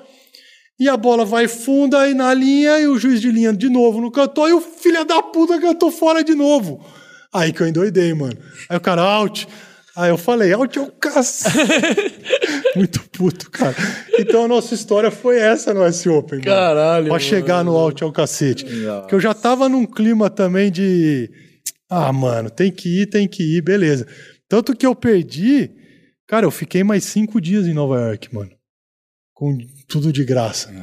e 0.79 0.87
a 0.87 0.95
bola 0.95 1.25
vai 1.25 1.47
funda 1.47 2.01
aí 2.01 2.13
na 2.13 2.33
linha, 2.33 2.79
e 2.79 2.87
o 2.87 2.97
juiz 2.97 3.19
de 3.19 3.31
linha 3.31 3.51
de 3.51 3.69
novo 3.69 3.99
no 3.99 4.11
cantor, 4.11 4.49
e 4.49 4.53
o 4.53 4.61
filho 4.61 5.03
da 5.03 5.23
puta 5.23 5.59
cantou 5.59 5.89
fora 5.91 6.23
de 6.23 6.35
novo. 6.35 6.85
Aí 7.33 7.51
que 7.51 7.61
eu 7.61 7.67
endoidei, 7.67 8.13
mano. 8.13 8.37
Aí 8.69 8.77
o 8.77 8.81
cara, 8.81 9.01
out. 9.01 9.47
Aí 9.95 10.09
eu 10.11 10.17
falei, 10.17 10.53
out 10.53 10.77
é 10.77 10.81
o 10.81 10.91
cacete. 10.91 11.57
Muito 12.77 13.03
puto, 13.09 13.49
cara. 13.51 13.75
Então 14.19 14.45
a 14.45 14.47
nossa 14.47 14.73
história 14.73 15.11
foi 15.11 15.39
essa 15.39 15.73
no 15.73 15.83
S 15.83 16.07
Open. 16.07 16.41
Caralho. 16.41 17.09
Pra 17.09 17.19
chegar 17.19 17.63
no 17.63 17.75
out 17.75 18.03
é 18.03 18.05
o 18.05 18.11
cacete. 18.11 18.65
Nossa. 18.65 19.01
Porque 19.01 19.15
eu 19.15 19.19
já 19.19 19.33
tava 19.33 19.67
num 19.67 19.85
clima 19.85 20.29
também 20.29 20.71
de. 20.71 21.29
Ah, 21.89 22.11
mano, 22.11 22.49
tem 22.49 22.71
que 22.71 23.01
ir, 23.01 23.07
tem 23.07 23.27
que 23.27 23.57
ir, 23.57 23.61
beleza. 23.61 24.07
Tanto 24.49 24.75
que 24.75 24.85
eu 24.85 24.95
perdi. 24.95 25.71
Cara, 26.27 26.45
eu 26.45 26.51
fiquei 26.51 26.83
mais 26.83 27.05
cinco 27.05 27.39
dias 27.39 27.65
em 27.65 27.73
Nova 27.73 27.99
York, 27.99 28.33
mano. 28.33 28.51
Com 29.33 29.57
tudo 29.87 30.11
de 30.11 30.25
graça. 30.25 30.73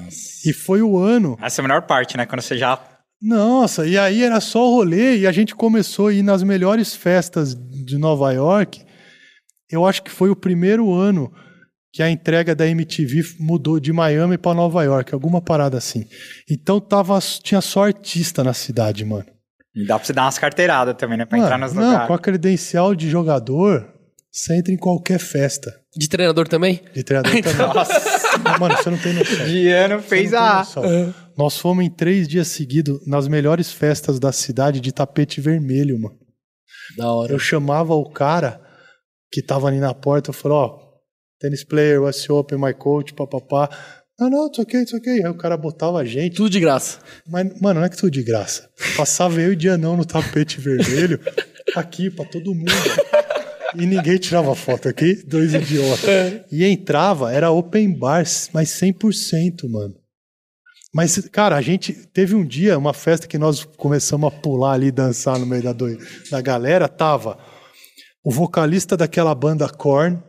E 0.45 0.53
foi 0.53 0.81
o 0.81 0.97
ano. 0.97 1.37
Essa 1.43 1.61
é 1.61 1.63
a 1.63 1.69
melhor 1.69 1.83
parte, 1.83 2.17
né? 2.17 2.25
Quando 2.25 2.41
você 2.41 2.57
já. 2.57 2.79
Nossa, 3.21 3.87
e 3.87 3.97
aí 3.99 4.23
era 4.23 4.41
só 4.41 4.69
rolê 4.69 5.19
e 5.19 5.27
a 5.27 5.33
gente 5.33 5.55
começou 5.55 6.09
a 6.09 6.13
ir 6.13 6.23
nas 6.23 6.43
melhores 6.43 6.95
festas 6.95 7.55
de 7.55 7.97
Nova 7.99 8.33
York. 8.33 8.83
Eu 9.71 9.87
acho 9.87 10.03
que 10.03 10.11
foi 10.11 10.31
o 10.31 10.37
primeiro 10.37 10.93
ano 10.93 11.33
que 11.95 12.03
a 12.03 12.11
entrega 12.11 12.57
da 12.57 12.67
MTV 12.67 13.37
mudou 13.39 13.79
de 13.79 13.93
Miami 13.93 14.37
para 14.37 14.53
Nova 14.53 14.83
York, 14.83 15.15
alguma 15.15 15.41
parada 15.41 15.79
assim. 15.79 16.05
Então 16.51 16.81
tava, 16.81 17.17
tinha 17.41 17.61
só 17.61 17.85
artista 17.85 18.43
na 18.43 18.53
cidade, 18.53 19.05
mano. 19.05 19.25
E 19.73 19.87
dá 19.87 19.97
pra 19.97 20.05
você 20.05 20.13
dar 20.13 20.23
umas 20.25 20.37
carteiradas 20.37 20.97
também, 20.97 21.17
né? 21.17 21.25
Pra 21.25 21.39
Mano, 21.39 21.47
entrar 21.47 21.59
nos 21.59 21.73
não, 21.73 21.85
lugares. 21.85 22.09
com 22.09 22.15
a 22.15 22.19
credencial 22.19 22.97
de 22.97 23.09
jogador, 23.09 23.89
você 24.29 24.59
entra 24.59 24.73
em 24.73 24.77
qualquer 24.77 25.21
festa. 25.21 25.73
De 25.97 26.09
treinador 26.09 26.49
também? 26.49 26.81
De 26.93 27.05
treinador 27.05 27.31
também. 27.41 27.55
Não, 28.45 28.59
Mano, 28.59 28.77
você 28.77 28.91
não 28.91 28.99
tem 28.99 29.13
noção. 29.13 29.47
Giano 29.47 30.01
Você 30.01 30.09
fez 30.09 30.35
a. 30.35 30.59
noção. 30.59 31.15
Nós 31.39 31.57
fomos 31.57 31.85
em 31.85 31.91
três 31.91 32.27
dias 32.27 32.49
seguidos 32.49 33.07
nas 33.07 33.29
melhores 33.29 33.71
festas 33.71 34.19
da 34.19 34.33
cidade 34.33 34.81
de 34.81 34.91
tapete 34.93 35.41
vermelho, 35.41 35.97
mano. 36.01 36.19
Da 36.99 37.13
hora. 37.13 37.33
Eu 37.33 37.39
chamava 37.39 37.95
o 37.95 38.11
cara 38.11 38.61
que 39.31 39.41
tava 39.41 39.69
ali 39.69 39.79
na 39.79 39.95
porta, 39.95 40.31
eu 40.31 40.35
falei, 40.35 40.59
ó, 40.59 40.84
tennis 41.41 41.65
player, 41.65 42.01
what's 42.01 42.25
your 42.27 42.39
open, 42.41 42.59
my 42.59 42.73
coach, 42.75 43.13
papapá. 43.15 43.69
Não, 44.19 44.31
não, 44.31 44.47
it's 44.47 44.59
okay, 44.59 44.81
it's 44.83 44.95
okay. 44.95 45.25
Aí 45.25 45.29
o 45.29 45.35
cara 45.37 45.57
botava 45.57 45.99
a 45.99 46.05
gente. 46.05 46.37
Tudo 46.37 46.51
de 46.51 46.61
graça. 46.61 46.99
Mas, 47.29 47.61
mano, 47.61 47.81
não 47.81 47.87
é 47.87 47.89
que 47.91 47.97
tudo 47.97 48.11
de 48.13 48.23
graça. 48.23 48.69
Passava 48.97 49.41
eu 49.41 49.53
e 49.53 49.57
Dianão 49.57 49.97
no 49.97 50.05
tapete 50.05 50.61
vermelho, 50.61 51.19
aqui 51.75 52.11
pra 52.11 52.25
todo 52.25 52.55
mundo. 52.55 52.71
E 53.77 53.87
ninguém 53.87 54.17
tirava 54.19 54.55
foto 54.55 54.89
aqui, 54.89 55.15
dois 55.27 55.53
idiotas. 55.53 56.43
E 56.53 56.65
entrava, 56.65 57.33
era 57.33 57.51
open 57.51 57.93
bar, 57.99 58.23
mas 58.53 58.69
100%, 58.71 59.69
mano. 59.69 59.95
Mas, 60.95 61.19
cara, 61.33 61.57
a 61.57 61.61
gente 61.61 61.93
teve 61.93 62.37
um 62.37 62.47
dia, 62.47 62.79
uma 62.79 62.95
festa 62.95 63.27
que 63.27 63.37
nós 63.37 63.65
começamos 63.65 64.29
a 64.29 64.31
pular 64.31 64.75
ali, 64.75 64.93
dançar 64.93 65.41
no 65.41 65.45
meio 65.47 65.61
da, 65.65 65.73
doi- 65.73 65.99
da 66.31 66.41
galera. 66.41 66.87
Tava 66.87 67.37
o 68.25 68.31
vocalista 68.31 68.97
daquela 68.97 69.35
banda 69.35 69.69
Korn, 69.69 70.23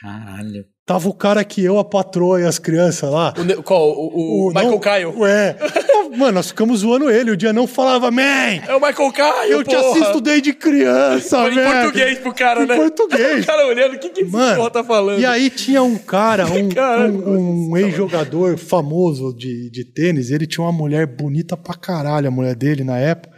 Caralho. 0.00 0.64
tava 0.86 1.08
o 1.08 1.14
cara 1.14 1.44
que 1.44 1.62
eu, 1.62 1.78
a 1.78 1.84
patroa 1.84 2.40
e 2.40 2.44
as 2.44 2.58
crianças 2.58 3.10
lá. 3.10 3.34
O, 3.36 3.44
ne- 3.44 3.56
qual? 3.56 3.90
O, 3.90 4.46
o 4.46 4.48
Michael 4.48 4.70
não- 4.70 4.78
Caio. 4.80 5.18
Ué. 5.18 5.56
Mano, 6.16 6.32
nós 6.32 6.48
ficamos 6.48 6.80
zoando 6.80 7.08
ele. 7.08 7.30
O 7.30 7.36
dia 7.36 7.52
não 7.52 7.66
falava, 7.68 8.10
man, 8.10 8.22
É 8.66 8.74
o 8.74 8.80
Michael 8.84 9.12
Caio, 9.12 9.52
eu 9.52 9.62
te 9.62 9.76
porra. 9.76 9.90
assisto 9.90 10.20
desde 10.20 10.52
criança, 10.52 11.38
Foi 11.42 11.52
em 11.52 11.54
velho. 11.54 11.70
português 11.82 12.18
pro 12.18 12.34
cara, 12.34 12.62
Em 12.64 12.66
né? 12.66 12.76
português. 12.76 13.44
O 13.44 13.46
cara 13.46 13.66
olhando, 13.68 13.94
o 13.94 13.98
que 14.00 14.08
que 14.08 14.22
esse 14.22 14.32
Mano, 14.32 14.56
porra 14.56 14.70
tá 14.70 14.82
falando? 14.82 15.20
E 15.20 15.26
aí 15.26 15.48
tinha 15.50 15.82
um 15.82 15.96
cara, 15.96 16.46
um, 16.46 16.56
um- 17.30 17.70
um 17.70 17.76
ex-jogador 17.76 18.56
famoso 18.58 19.32
de, 19.36 19.70
de 19.70 19.84
tênis, 19.92 20.30
ele 20.30 20.46
tinha 20.48 20.64
uma 20.64 20.72
mulher 20.72 21.06
bonita 21.06 21.56
pra 21.56 21.74
caralho, 21.76 22.26
a 22.26 22.30
mulher 22.32 22.56
dele 22.56 22.82
na 22.82 22.98
época. 22.98 23.32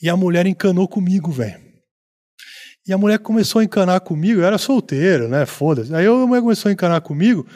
E 0.00 0.08
a 0.08 0.16
mulher 0.16 0.46
encanou 0.46 0.86
comigo, 0.86 1.30
velho. 1.32 1.58
E 2.90 2.92
a 2.92 2.98
mulher 2.98 3.20
começou 3.20 3.60
a 3.60 3.64
encanar 3.64 4.00
comigo, 4.00 4.40
eu 4.40 4.44
era 4.44 4.58
solteiro, 4.58 5.28
né? 5.28 5.46
Foda-se. 5.46 5.94
Aí 5.94 6.04
a 6.04 6.12
mulher 6.12 6.40
começou 6.40 6.68
a 6.68 6.72
encanar 6.72 7.00
comigo. 7.00 7.46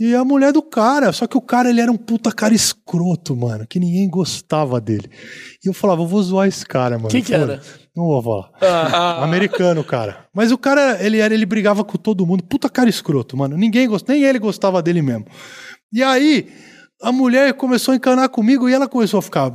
E 0.00 0.16
a 0.16 0.24
mulher 0.24 0.52
do 0.52 0.60
cara, 0.60 1.12
só 1.12 1.28
que 1.28 1.38
o 1.38 1.40
cara 1.40 1.70
ele 1.70 1.80
era 1.80 1.92
um 1.92 1.96
puta 1.96 2.32
cara 2.32 2.52
escroto, 2.52 3.36
mano, 3.36 3.64
que 3.68 3.78
ninguém 3.78 4.10
gostava 4.10 4.80
dele. 4.80 5.08
E 5.64 5.68
eu 5.68 5.72
falava, 5.72 6.02
eu 6.02 6.08
vou 6.08 6.20
zoar 6.20 6.48
esse 6.48 6.66
cara, 6.66 6.98
mano. 6.98 7.08
Quem 7.08 7.22
que 7.22 7.32
era? 7.32 7.62
Não 7.94 8.04
vou 8.04 8.20
falar. 8.20 8.50
Ah, 8.60 8.88
ah, 8.92 9.22
Americano, 9.22 9.84
cara. 9.84 10.26
Mas 10.34 10.50
o 10.50 10.58
cara, 10.58 11.00
ele 11.00 11.18
era, 11.18 11.32
ele 11.32 11.46
brigava 11.46 11.84
com 11.84 11.96
todo 11.96 12.26
mundo. 12.26 12.42
Puta 12.42 12.68
cara 12.68 12.90
escroto, 12.90 13.36
mano. 13.36 13.56
Ninguém 13.56 13.86
gostava, 13.86 14.18
nem 14.18 14.24
ele 14.24 14.40
gostava 14.40 14.82
dele 14.82 15.02
mesmo. 15.02 15.26
E 15.92 16.02
aí, 16.02 16.48
a 17.00 17.12
mulher 17.12 17.54
começou 17.54 17.92
a 17.92 17.96
encanar 17.96 18.28
comigo 18.28 18.68
e 18.68 18.72
ela 18.72 18.88
começou 18.88 19.18
a 19.18 19.22
ficar 19.22 19.52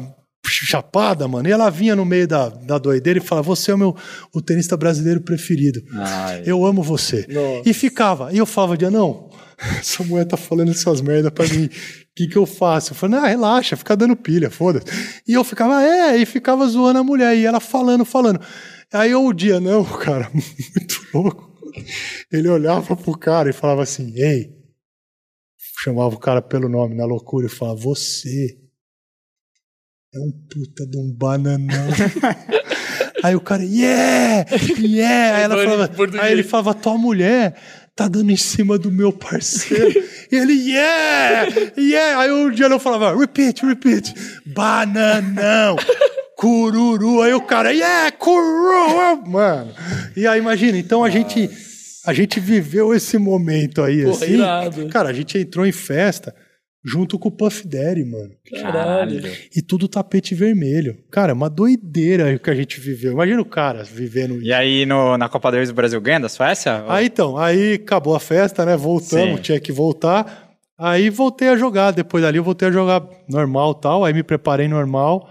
chapada, 0.49 1.27
mano. 1.27 1.47
E 1.47 1.51
ela 1.51 1.69
vinha 1.69 1.95
no 1.95 2.05
meio 2.05 2.27
da, 2.27 2.49
da 2.49 2.77
doideira 2.77 3.19
e 3.19 3.21
falava: 3.21 3.45
Você 3.47 3.71
é 3.71 3.75
o 3.75 3.77
meu 3.77 3.95
o 4.33 4.41
tenista 4.41 4.75
brasileiro 4.75 5.21
preferido. 5.21 5.81
Ai. 5.93 6.43
Eu 6.45 6.65
amo 6.65 6.83
você. 6.83 7.25
Nossa. 7.29 7.69
E 7.69 7.73
ficava. 7.73 8.33
E 8.33 8.37
eu 8.37 8.45
falava, 8.45 8.77
dia 8.77 8.91
não, 8.91 9.29
essa 9.79 10.03
mulher 10.03 10.25
tá 10.25 10.37
falando 10.37 10.71
essas 10.71 11.01
merdas 11.01 11.31
pra 11.31 11.47
mim. 11.47 11.65
O 11.65 11.69
que, 12.15 12.27
que 12.27 12.37
eu 12.37 12.45
faço? 12.45 12.91
Eu 12.91 12.95
falei, 12.95 13.17
não, 13.17 13.25
relaxa, 13.25 13.77
fica 13.77 13.95
dando 13.95 14.15
pilha, 14.15 14.49
foda-se. 14.49 14.85
E 15.27 15.33
eu 15.33 15.43
ficava, 15.43 15.83
é, 15.83 16.17
e 16.17 16.25
ficava 16.25 16.67
zoando 16.67 16.99
a 16.99 17.03
mulher. 17.03 17.35
E 17.37 17.45
ela 17.45 17.59
falando, 17.59 18.03
falando. 18.03 18.39
Aí 18.91 19.11
eu, 19.11 19.25
o 19.25 19.33
dia 19.33 19.59
não, 19.59 19.83
cara, 19.99 20.29
muito 20.33 21.05
louco. 21.13 21.49
Ele 22.31 22.49
olhava 22.49 22.95
pro 22.95 23.17
cara 23.17 23.49
e 23.49 23.53
falava 23.53 23.83
assim, 23.83 24.13
ei. 24.15 24.57
Chamava 25.81 26.13
o 26.13 26.19
cara 26.19 26.41
pelo 26.41 26.67
nome, 26.67 26.95
na 26.95 27.05
loucura, 27.05 27.45
e 27.45 27.49
falava, 27.49 27.79
você 27.79 28.57
é 30.13 30.19
um 30.19 30.31
puta 30.31 30.87
de 30.87 30.97
um 30.97 31.11
bananão. 31.11 31.87
Aí 33.21 33.35
o 33.35 33.41
cara, 33.41 33.63
yeah, 33.63 34.45
yeah. 34.79 35.37
Aí, 35.37 35.43
ela 35.43 35.57
falava, 35.57 35.91
aí 36.21 36.31
ele 36.31 36.41
falava, 36.41 36.73
tua 36.73 36.97
mulher 36.97 37.53
tá 37.93 38.07
dando 38.07 38.31
em 38.31 38.37
cima 38.37 38.77
do 38.79 38.89
meu 38.89 39.11
parceiro. 39.11 40.01
e 40.31 40.35
ele, 40.35 40.53
yeah, 40.53 41.47
yeah. 41.77 42.21
Aí 42.21 42.31
o 42.31 42.49
Diano 42.49 42.79
falava, 42.79 43.13
repeat, 43.15 43.65
repeat. 43.65 44.13
Bananão, 44.45 45.75
cururu. 46.37 47.21
Aí 47.21 47.33
o 47.33 47.41
cara, 47.41 47.73
yeah, 47.73 48.09
cururu. 48.13 49.27
Mano. 49.27 49.73
E 50.15 50.25
aí 50.25 50.39
imagina, 50.39 50.77
então 50.77 51.03
a 51.03 51.09
gente, 51.09 51.49
a 52.05 52.13
gente 52.13 52.39
viveu 52.39 52.95
esse 52.95 53.17
momento 53.17 53.83
aí, 53.83 54.05
Porra, 54.05 54.15
assim. 54.15 54.33
irado. 54.33 54.87
Cara, 54.87 55.09
a 55.09 55.13
gente 55.13 55.37
entrou 55.37 55.65
em 55.65 55.73
festa 55.73 56.33
junto 56.83 57.19
com 57.19 57.27
o 57.29 57.31
Puff 57.31 57.67
Daddy, 57.67 58.05
mano. 58.05 58.31
Caralho. 58.61 59.21
E 59.55 59.61
tudo 59.61 59.87
tapete 59.87 60.33
vermelho. 60.33 60.97
Cara, 61.11 61.31
é 61.31 61.33
uma 61.33 61.49
doideira 61.49 62.33
o 62.35 62.39
que 62.39 62.49
a 62.49 62.55
gente 62.55 62.79
viveu. 62.79 63.11
Imagina 63.13 63.41
o 63.41 63.45
cara 63.45 63.83
vivendo 63.83 64.41
E 64.41 64.53
aí 64.53 64.85
no, 64.85 65.17
na 65.17 65.27
Copa 65.27 65.51
2 65.51 65.69
do 65.69 65.75
Brasil 65.75 65.99
ganha 65.99 66.19
da 66.21 66.29
Suécia? 66.29 66.83
Aí 66.87 67.07
então, 67.07 67.37
aí 67.37 67.73
acabou 67.73 68.15
a 68.15 68.19
festa, 68.19 68.65
né? 68.65 68.77
Voltamos, 68.77 69.35
Sim. 69.37 69.41
tinha 69.41 69.59
que 69.59 69.71
voltar. 69.71 70.47
Aí 70.77 71.09
voltei 71.09 71.49
a 71.49 71.57
jogar. 71.57 71.91
Depois 71.91 72.23
dali 72.23 72.37
eu 72.37 72.43
voltei 72.43 72.69
a 72.69 72.71
jogar 72.71 73.03
normal 73.27 73.75
tal. 73.75 74.05
Aí 74.05 74.13
me 74.13 74.23
preparei 74.23 74.67
normal. 74.67 75.29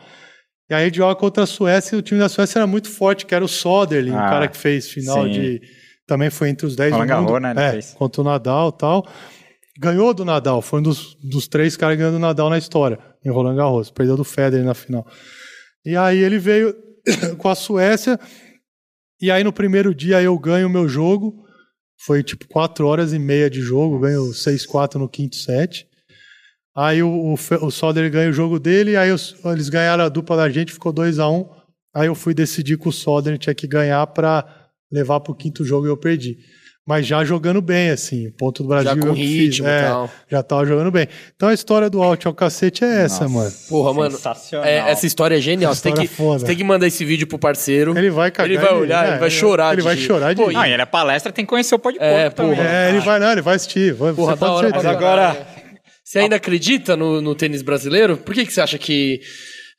E 0.70 0.75
aí 0.75 0.85
gente 0.85 0.99
joga 0.99 1.15
contra 1.16 1.45
a 1.45 1.47
Suécia. 1.47 1.97
E 1.97 1.99
o 1.99 2.03
time 2.03 2.20
da 2.20 2.29
Suécia 2.29 2.59
era 2.59 2.66
muito 2.66 2.91
forte, 2.91 3.25
que 3.25 3.35
era 3.35 3.43
o 3.45 3.49
Soderling, 3.49 4.11
o 4.12 4.19
Ah, 4.19 4.29
cara 4.29 4.49
que 4.49 4.57
fez 4.59 4.89
final 4.91 5.25
sim. 5.25 5.31
de. 5.31 5.62
Também 6.07 6.29
foi 6.31 6.51
entre 6.51 6.66
os 6.66 6.77
10 6.77 6.93
do 6.93 6.99
mundo. 6.99 7.09
Garros, 7.09 7.41
né, 7.43 7.55
É, 7.57 7.70
fez. 7.73 7.95
contra 7.95 8.20
o 8.20 8.25
Nadal 8.25 8.70
tal. 8.73 9.07
Ganhou 9.79 10.13
do 10.13 10.25
Nadal. 10.25 10.61
Foi 10.61 10.81
um 10.81 10.83
dos, 10.83 11.15
dos 11.23 11.47
três 11.47 11.77
caras 11.77 11.95
que 11.97 11.99
ganhou 11.99 12.13
do 12.13 12.19
Nadal 12.19 12.51
na 12.51 12.59
história, 12.59 12.99
em 13.25 13.31
Roland 13.31 13.57
Garros. 13.57 13.91
Perdeu 13.91 14.17
do 14.17 14.25
Federer 14.25 14.65
na 14.67 14.75
final. 14.75 15.07
E 15.85 15.97
aí 15.97 16.19
ele 16.19 16.39
veio 16.39 16.75
com 17.39 17.49
a 17.49 17.55
Suécia. 17.55 18.19
E 19.21 19.31
aí 19.31 19.43
no 19.45 19.53
primeiro 19.53 19.95
dia 19.95 20.21
eu 20.23 20.37
ganho 20.39 20.67
o 20.67 20.71
meu 20.71 20.89
jogo. 20.89 21.45
Foi 22.05 22.23
tipo 22.23 22.47
4 22.49 22.87
horas 22.87 23.13
e 23.13 23.19
meia 23.19 23.51
de 23.51 23.61
jogo, 23.61 23.99
ganho 23.99 24.23
6-4 24.31 24.95
no 24.97 25.09
quinto 25.09 25.35
set. 25.37 25.87
Aí 26.77 27.03
o, 27.03 27.09
o, 27.11 27.35
o 27.35 27.71
Soder 27.73 28.09
ganha 28.11 28.31
o 28.31 28.33
jogo 28.33 28.61
dele, 28.61 28.97
aí 28.97 29.11
os- 29.11 29.35
eles 29.47 29.69
ganharam 29.69 30.05
a 30.05 30.09
dupla 30.09 30.37
da 30.37 30.49
gente, 30.49 30.73
ficou 30.73 30.93
2 30.93 31.19
a 31.19 31.29
1 31.29 31.49
Aí 31.95 32.07
eu 32.07 32.15
fui 32.15 32.33
decidir 32.35 32.79
que 32.79 32.89
o 32.89 32.93
Soder 32.93 33.37
tinha 33.39 33.55
que 33.55 33.67
ganhar 33.67 34.07
para 34.09 34.69
levar 34.93 35.19
pro 35.21 35.35
quinto 35.35 35.65
jogo 35.65 35.87
e 35.87 35.91
eu 35.91 35.97
perdi. 35.97 36.39
Mas 36.89 37.06
já 37.06 37.23
jogando 37.23 37.60
bem, 37.60 37.90
assim, 37.90 38.28
o 38.28 38.32
ponto 38.32 38.62
do 38.62 38.69
Brasil. 38.70 38.94
Já 38.94 38.97
com 38.98 39.09
eu 39.09 39.15
que 39.15 39.20
fiz, 39.20 39.43
ritmo 39.43 39.69
e 39.69 39.70
é, 39.70 39.82
tal. 39.82 40.10
Já 40.27 40.43
tava 40.43 40.65
jogando 40.65 40.90
bem. 40.90 41.06
Então 41.36 41.51
a 41.51 41.52
história 41.52 41.90
do 41.90 42.02
out 42.02 42.27
ao 42.27 42.32
cacete 42.32 42.82
é 42.82 43.02
essa, 43.02 43.24
Nossa. 43.24 43.28
mano. 43.28 43.52
Porra, 43.69 43.93
mano. 43.93 44.10
Sensacional. 44.12 44.66
é, 44.66 44.90
essa 44.90 45.06
história 45.06 45.36
é 45.36 45.40
genial. 45.40 45.74
Você 45.74 45.82
tem, 45.82 45.93
que, 45.93 46.09
foda. 46.09 46.39
você 46.39 46.47
tem 46.47 46.56
que 46.56 46.65
mandar 46.65 46.86
esse 46.86 47.05
vídeo 47.05 47.27
pro 47.27 47.39
parceiro. 47.39 47.97
Ele 47.98 48.09
vai 48.09 48.31
cagar. 48.31 48.51
Ele 48.51 48.59
vai 48.59 48.73
olhar, 48.73 49.06
ele 49.06 49.19
vai 49.19 49.28
chorar 49.31 49.74
Ele 49.74 49.82
de 49.82 49.86
vai 49.86 49.98
chorar 49.98 50.32
de 50.35 50.43
Pô. 50.43 50.48
Ah, 50.56 50.66
e 50.66 50.73
ele 50.73 50.81
é 50.81 50.86
palestra, 50.86 51.31
tem 51.31 51.44
que 51.44 51.51
conhecer 51.51 51.74
o 51.74 51.78
pó 51.78 51.90
de 51.90 51.98
É, 52.01 52.31
também. 52.31 52.56
porra. 52.56 52.66
É, 52.66 52.89
ele 52.89 53.01
vai, 53.01 53.19
não, 53.20 53.32
ele 53.32 53.43
vai 53.43 53.56
assistir. 53.56 53.93
Vai, 53.93 54.15
Porra, 54.15 54.32
você 54.32 54.39
pode 54.39 54.52
hora 54.52 54.81
pra 54.81 54.90
Agora-. 54.90 55.47
Você 56.02 56.20
ainda 56.20 56.36
acredita 56.36 56.97
no, 56.97 57.20
no 57.20 57.35
tênis 57.35 57.60
brasileiro? 57.60 58.16
Por 58.16 58.35
que, 58.35 58.47
que 58.47 58.52
você 58.55 58.62
acha 58.62 58.78
que 58.78 59.20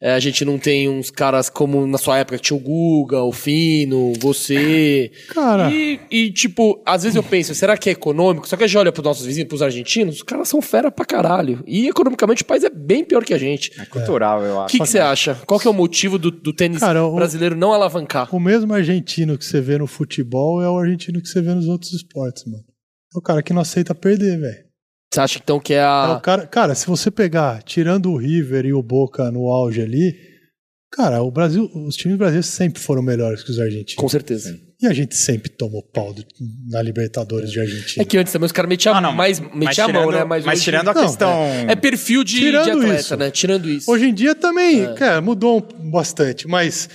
é, 0.02 0.14
a 0.14 0.20
gente 0.20 0.46
não 0.46 0.58
tem 0.58 0.88
uns 0.88 1.12
caras 1.12 1.50
como 1.50 1.86
na 1.86 1.98
sua 1.98 2.18
época, 2.20 2.38
tinha 2.40 2.56
o 2.56 2.60
Guga, 2.60 3.22
o 3.22 3.32
Fino, 3.32 4.14
você? 4.20 5.12
Cara. 5.34 5.70
E, 5.72 6.00
e, 6.10 6.32
tipo, 6.32 6.82
às 6.86 7.04
vezes 7.04 7.16
eu 7.16 7.24
penso, 7.24 7.54
será 7.54 7.78
que 7.78 7.90
é 7.90 7.92
econômico? 7.92 8.48
Só 8.48 8.56
que 8.56 8.64
a 8.64 8.68
gente 8.68 8.78
olha 8.78 8.92
pros 8.92 9.04
nossos 9.06 9.26
vizinhos, 9.26 9.48
pros 9.50 9.62
argentinos, 9.62 10.16
os 10.18 10.24
caras 10.24 10.48
são 10.48 10.62
fera 10.62 10.90
pra 10.90 11.04
caralho. 11.06 11.64
E 11.68 11.88
economicamente 11.88 12.44
o 12.44 12.46
país 12.46 12.64
é 12.64 12.70
bem 12.70 13.04
pior 13.04 13.24
que 13.26 13.34
a 13.34 13.38
gente. 13.38 13.72
É 13.80 13.86
cultural, 13.86 14.44
eu 14.44 14.56
O 14.56 14.60
acho. 14.62 14.72
que, 14.72 14.80
que 14.80 14.88
você 14.88 15.00
acha? 15.00 15.36
Qual 15.46 15.60
que 15.60 15.68
é 15.68 15.72
o 15.72 15.74
motivo 15.74 16.18
do, 16.18 16.32
do 16.32 16.54
tênis 16.54 16.80
Cara, 16.80 17.04
o- 17.06 17.16
brasileiro 17.16 17.56
não 17.56 17.74
alavancar? 17.74 18.34
O 18.34 18.40
mesmo 18.40 18.74
argentino 18.74 19.38
que 19.38 19.44
você 19.46 19.60
vê 19.60 19.78
no 19.78 19.88
futebol 19.88 20.62
é 20.62 20.70
o 20.70 20.78
argentino 20.78 21.22
que 21.22 21.28
você 21.28 21.42
vê 21.42 21.54
nos 21.54 21.68
outros 21.68 21.92
esportes, 21.94 22.46
mano. 22.46 22.64
É 23.14 23.18
o 23.18 23.22
cara 23.22 23.42
que 23.44 23.52
não 23.52 23.62
aceita 23.62 23.94
perder, 23.94 24.40
velho. 24.40 24.69
Você 25.11 25.19
acha 25.22 25.40
então 25.41 25.60
que 25.60 25.73
é 25.73 25.77
É 25.77 25.81
a. 25.84 26.15
o 26.18 26.22
cara, 26.22 26.45
cara, 26.45 26.76
se 26.76 26.86
você 26.86 27.10
pegar, 27.10 27.64
tirando 27.64 28.11
o 28.11 28.18
River 28.18 28.65
e 28.65 28.73
o 28.73 28.84
Boca 28.84 29.31
no 29.31 29.48
auge 29.48 29.81
ali, 29.81 30.14
cara, 30.91 31.22
o 31.23 31.31
Brasil, 31.31 31.69
os 31.73 31.95
times 31.95 32.18
brasileiros 32.18 32.45
sempre 32.48 32.80
foram 32.81 33.02
melhores 33.02 33.41
que 33.44 33.49
os 33.49 33.60
argentinos. 33.60 33.95
Com 33.95 34.07
certeza. 34.10 34.56
E 34.81 34.86
a 34.88 34.94
gente 34.94 35.15
sempre 35.15 35.49
tomou 35.49 35.84
pau 35.84 36.14
do- 36.14 36.23
na 36.69 36.81
Libertadores 36.81 37.52
de 37.52 37.60
Argentina. 37.60 38.02
É 38.02 38.06
que 38.06 38.18
antes 38.18 38.31
também 38.31 38.45
os 38.45 38.52
caras 38.52 38.69
metiam 38.69 38.94
Ah, 38.95 39.02
não, 39.02 39.11
mais, 39.11 39.40
mas 39.40 39.53
metiam 39.53 39.90
a 39.90 39.91
mão, 39.91 40.02
tirando- 40.06 40.18
né? 40.19 40.23
Mas, 40.23 40.45
mas 40.45 40.56
hoje- 40.60 40.64
tirando 40.65 40.88
a 40.90 40.94
Não, 40.94 41.02
questão. 41.02 41.44
É 41.68 41.76
perfil 41.76 42.23
de, 42.23 42.36
de 42.36 42.40
Tirando 42.41 42.69
atleta, 42.84 42.99
isso. 43.02 43.18
né? 43.18 43.31
Tirando 43.31 43.69
isso. 43.69 43.91
Hoje 43.91 44.06
em 44.06 44.14
dia 44.14 44.34
também, 44.36 44.94
cara, 44.95 45.19
mudou 45.22 45.68
um- 45.80 45.90
bastante, 45.91 46.48
mas 46.48 46.88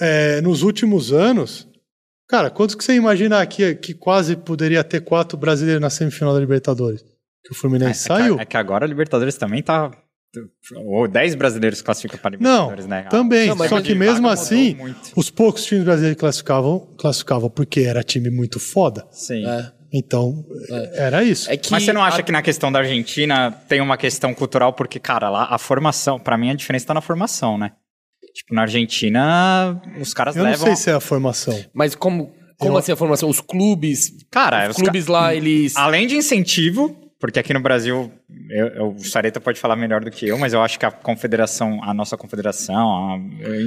é, 0.00 0.40
nos 0.40 0.62
últimos 0.62 1.12
anos, 1.12 1.68
cara, 2.26 2.48
quantos 2.48 2.74
que 2.74 2.82
você 2.82 2.94
imagina 2.94 3.40
aqui 3.40 3.74
que 3.74 3.92
quase 3.92 4.34
poderia 4.34 4.82
ter 4.82 5.00
quatro 5.02 5.36
brasileiros 5.36 5.82
na 5.82 5.90
semifinal 5.90 6.32
da 6.32 6.40
Libertadores? 6.40 7.04
Que 7.44 7.52
o 7.52 7.54
Fluminense 7.54 8.04
É 8.12 8.16
saiu? 8.16 8.36
que, 8.36 8.42
é 8.42 8.44
que 8.44 8.56
agora 8.56 8.84
a 8.84 8.88
Libertadores 8.88 9.36
também 9.36 9.62
tá. 9.62 9.90
Ou 10.76 11.08
10 11.08 11.34
brasileiros 11.34 11.82
classificam 11.82 12.16
para 12.18 12.36
Não, 12.38 12.70
Libertadores, 12.70 12.86
né? 12.86 13.02
também. 13.10 13.48
Não, 13.48 13.56
Só 13.68 13.80
que 13.80 13.94
mesmo 13.96 14.28
assim, 14.28 14.76
os 15.16 15.28
poucos 15.28 15.64
times 15.64 15.84
brasileiros 15.84 16.20
classificavam, 16.20 16.86
classificavam 16.96 17.50
porque 17.50 17.80
era 17.80 18.02
time 18.04 18.30
muito 18.30 18.60
foda. 18.60 19.06
Sim. 19.10 19.44
É. 19.46 19.72
Então, 19.92 20.44
era 20.94 21.24
isso. 21.24 21.50
É 21.50 21.56
que 21.56 21.72
Mas 21.72 21.82
você 21.82 21.92
não 21.92 22.00
acha 22.04 22.20
a- 22.20 22.22
que 22.22 22.30
na 22.30 22.42
questão 22.42 22.70
da 22.70 22.78
Argentina 22.78 23.50
tem 23.68 23.80
uma 23.80 23.96
questão 23.96 24.32
cultural? 24.32 24.72
Porque, 24.72 25.00
cara, 25.00 25.28
lá 25.28 25.48
a 25.50 25.58
formação, 25.58 26.16
pra 26.20 26.38
mim 26.38 26.50
a 26.50 26.54
diferença 26.54 26.86
tá 26.86 26.94
na 26.94 27.00
formação, 27.00 27.58
né? 27.58 27.72
Tipo, 28.32 28.54
na 28.54 28.62
Argentina, 28.62 29.82
os 30.00 30.14
caras 30.14 30.36
Eu 30.36 30.44
não 30.44 30.50
levam. 30.52 30.66
sei 30.68 30.76
se 30.76 30.90
é 30.90 30.92
a 30.92 31.00
formação. 31.00 31.58
Mas 31.74 31.96
como, 31.96 32.32
como 32.56 32.74
Eu- 32.74 32.78
assim 32.78 32.92
a 32.92 32.96
formação? 32.96 33.28
Os 33.28 33.40
clubes. 33.40 34.12
Cara, 34.30 34.64
os 34.70 34.76
os 34.76 34.82
clubes 34.82 35.08
lá, 35.08 35.34
eles. 35.34 35.76
Além 35.76 36.06
de 36.06 36.14
incentivo, 36.14 36.96
porque 37.20 37.38
aqui 37.38 37.52
no 37.52 37.60
Brasil, 37.60 38.10
eu, 38.48 38.66
eu- 38.68 38.88
o 38.88 38.98
Sareta 39.04 39.40
pode 39.40 39.60
falar 39.60 39.76
melhor 39.76 40.02
do 40.02 40.10
que 40.10 40.26
eu, 40.26 40.38
mas 40.38 40.52
eu 40.52 40.62
acho 40.62 40.78
que 40.78 40.86
a 40.86 40.90
confederação, 40.90 41.78
a 41.84 41.92
nossa 41.94 42.16
confederação, 42.16 42.76
a- 43.12 43.18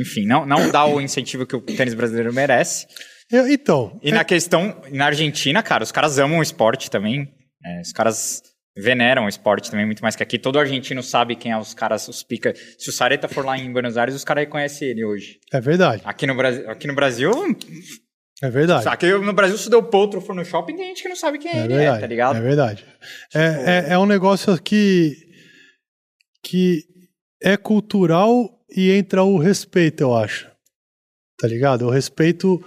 enfim, 0.01 0.25
não, 0.25 0.45
não 0.45 0.69
dá 0.71 0.85
o 0.85 0.99
incentivo 0.99 1.45
que 1.45 1.55
o 1.55 1.61
tênis 1.61 1.93
brasileiro 1.93 2.33
merece. 2.33 2.87
Eu- 3.31 3.47
então, 3.47 3.99
E 4.03 4.11
na 4.11 4.23
questão, 4.23 4.81
na 4.91 5.05
Argentina, 5.05 5.61
cara, 5.63 5.83
os 5.83 5.91
caras 5.91 6.17
amam 6.19 6.39
o 6.39 6.43
esporte 6.43 6.89
também. 6.91 7.31
É, 7.65 7.81
os 7.81 7.91
caras 7.93 8.41
veneram 8.75 9.25
o 9.25 9.29
esporte 9.29 9.69
também 9.69 9.85
muito 9.85 10.01
mais 10.01 10.15
que 10.15 10.23
aqui. 10.23 10.39
Todo 10.39 10.59
argentino 10.59 11.01
sabe 11.03 11.35
quem 11.35 11.51
é 11.51 11.57
os 11.57 11.73
caras, 11.75 12.07
os 12.07 12.23
pica. 12.23 12.53
Se 12.77 12.89
o 12.89 12.91
Sareta 12.91 13.27
for 13.27 13.45
lá 13.45 13.55
em 13.57 13.71
Buenos 13.71 13.97
Aires, 13.97 14.15
os 14.15 14.23
caras 14.25 14.43
reconhecem 14.45 14.87
ele 14.89 15.05
hoje. 15.05 15.39
é 15.53 15.61
verdade. 15.61 16.01
Aqui 16.03 16.25
no 16.25 16.33
Brasil, 16.35 16.69
aqui 16.69 16.87
no 16.87 16.95
Brasil, 16.95 17.31
É 18.43 18.49
verdade. 18.49 18.85
aqui 18.89 19.09
no 19.09 19.31
Brasil, 19.31 19.57
se 19.57 19.67
o 19.67 19.69
Del 19.69 19.83
Potro 19.83 20.19
for 20.19 20.35
no 20.35 20.43
shopping, 20.43 20.75
tem 20.75 20.87
gente 20.87 21.01
que 21.01 21.07
não 21.07 21.15
sabe 21.15 21.37
quem 21.39 21.49
É 21.49 21.59
ele 21.63 21.75
verdade. 21.75 21.97
é, 21.97 22.01
tá 22.01 22.07
ligado? 22.07 22.35
É 22.37 22.41
verdade. 22.41 22.85
É, 23.33 23.39
é, 23.89 23.93
é 23.93 23.97
um 23.97 24.05
negócio 24.05 24.61
que, 24.61 25.15
que 26.43 26.83
é 27.41 27.55
cultural 27.55 28.49
e 28.69 28.91
entra 28.91 29.23
o 29.23 29.37
respeito, 29.37 30.01
eu 30.01 30.13
acho. 30.13 30.51
Tá 31.39 31.47
ligado? 31.47 31.85
O 31.85 31.89
respeito 31.89 32.61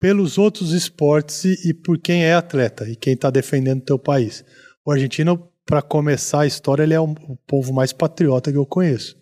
pelos 0.00 0.36
outros 0.36 0.72
esportes 0.72 1.44
e, 1.44 1.70
e 1.70 1.74
por 1.74 1.98
quem 1.98 2.24
é 2.24 2.34
atleta 2.34 2.88
e 2.88 2.96
quem 2.96 3.16
tá 3.16 3.30
defendendo 3.30 3.80
o 3.80 3.84
teu 3.84 3.98
país. 4.00 4.44
O 4.84 4.90
argentino, 4.90 5.48
para 5.64 5.80
começar 5.80 6.40
a 6.40 6.46
história, 6.46 6.82
ele 6.82 6.94
é 6.94 7.00
o, 7.00 7.04
o 7.04 7.36
povo 7.46 7.72
mais 7.72 7.92
patriota 7.92 8.50
que 8.50 8.58
eu 8.58 8.66
conheço. 8.66 9.16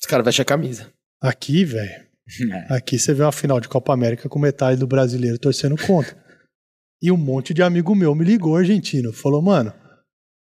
Os 0.00 0.06
caras 0.06 0.24
vestem 0.24 0.42
a 0.42 0.46
camisa. 0.46 0.92
Aqui, 1.20 1.64
velho, 1.64 2.06
É. 2.50 2.74
Aqui 2.74 2.98
você 2.98 3.12
vê 3.12 3.22
uma 3.22 3.32
final 3.32 3.60
de 3.60 3.68
Copa 3.68 3.92
América 3.92 4.28
com 4.28 4.38
metade 4.38 4.78
do 4.78 4.86
brasileiro 4.86 5.38
torcendo 5.38 5.76
contra. 5.76 6.16
E 7.02 7.10
um 7.10 7.16
monte 7.16 7.52
de 7.52 7.62
amigo 7.62 7.94
meu 7.94 8.14
me 8.14 8.24
ligou, 8.24 8.56
argentino. 8.56 9.12
Falou, 9.12 9.42
mano, 9.42 9.72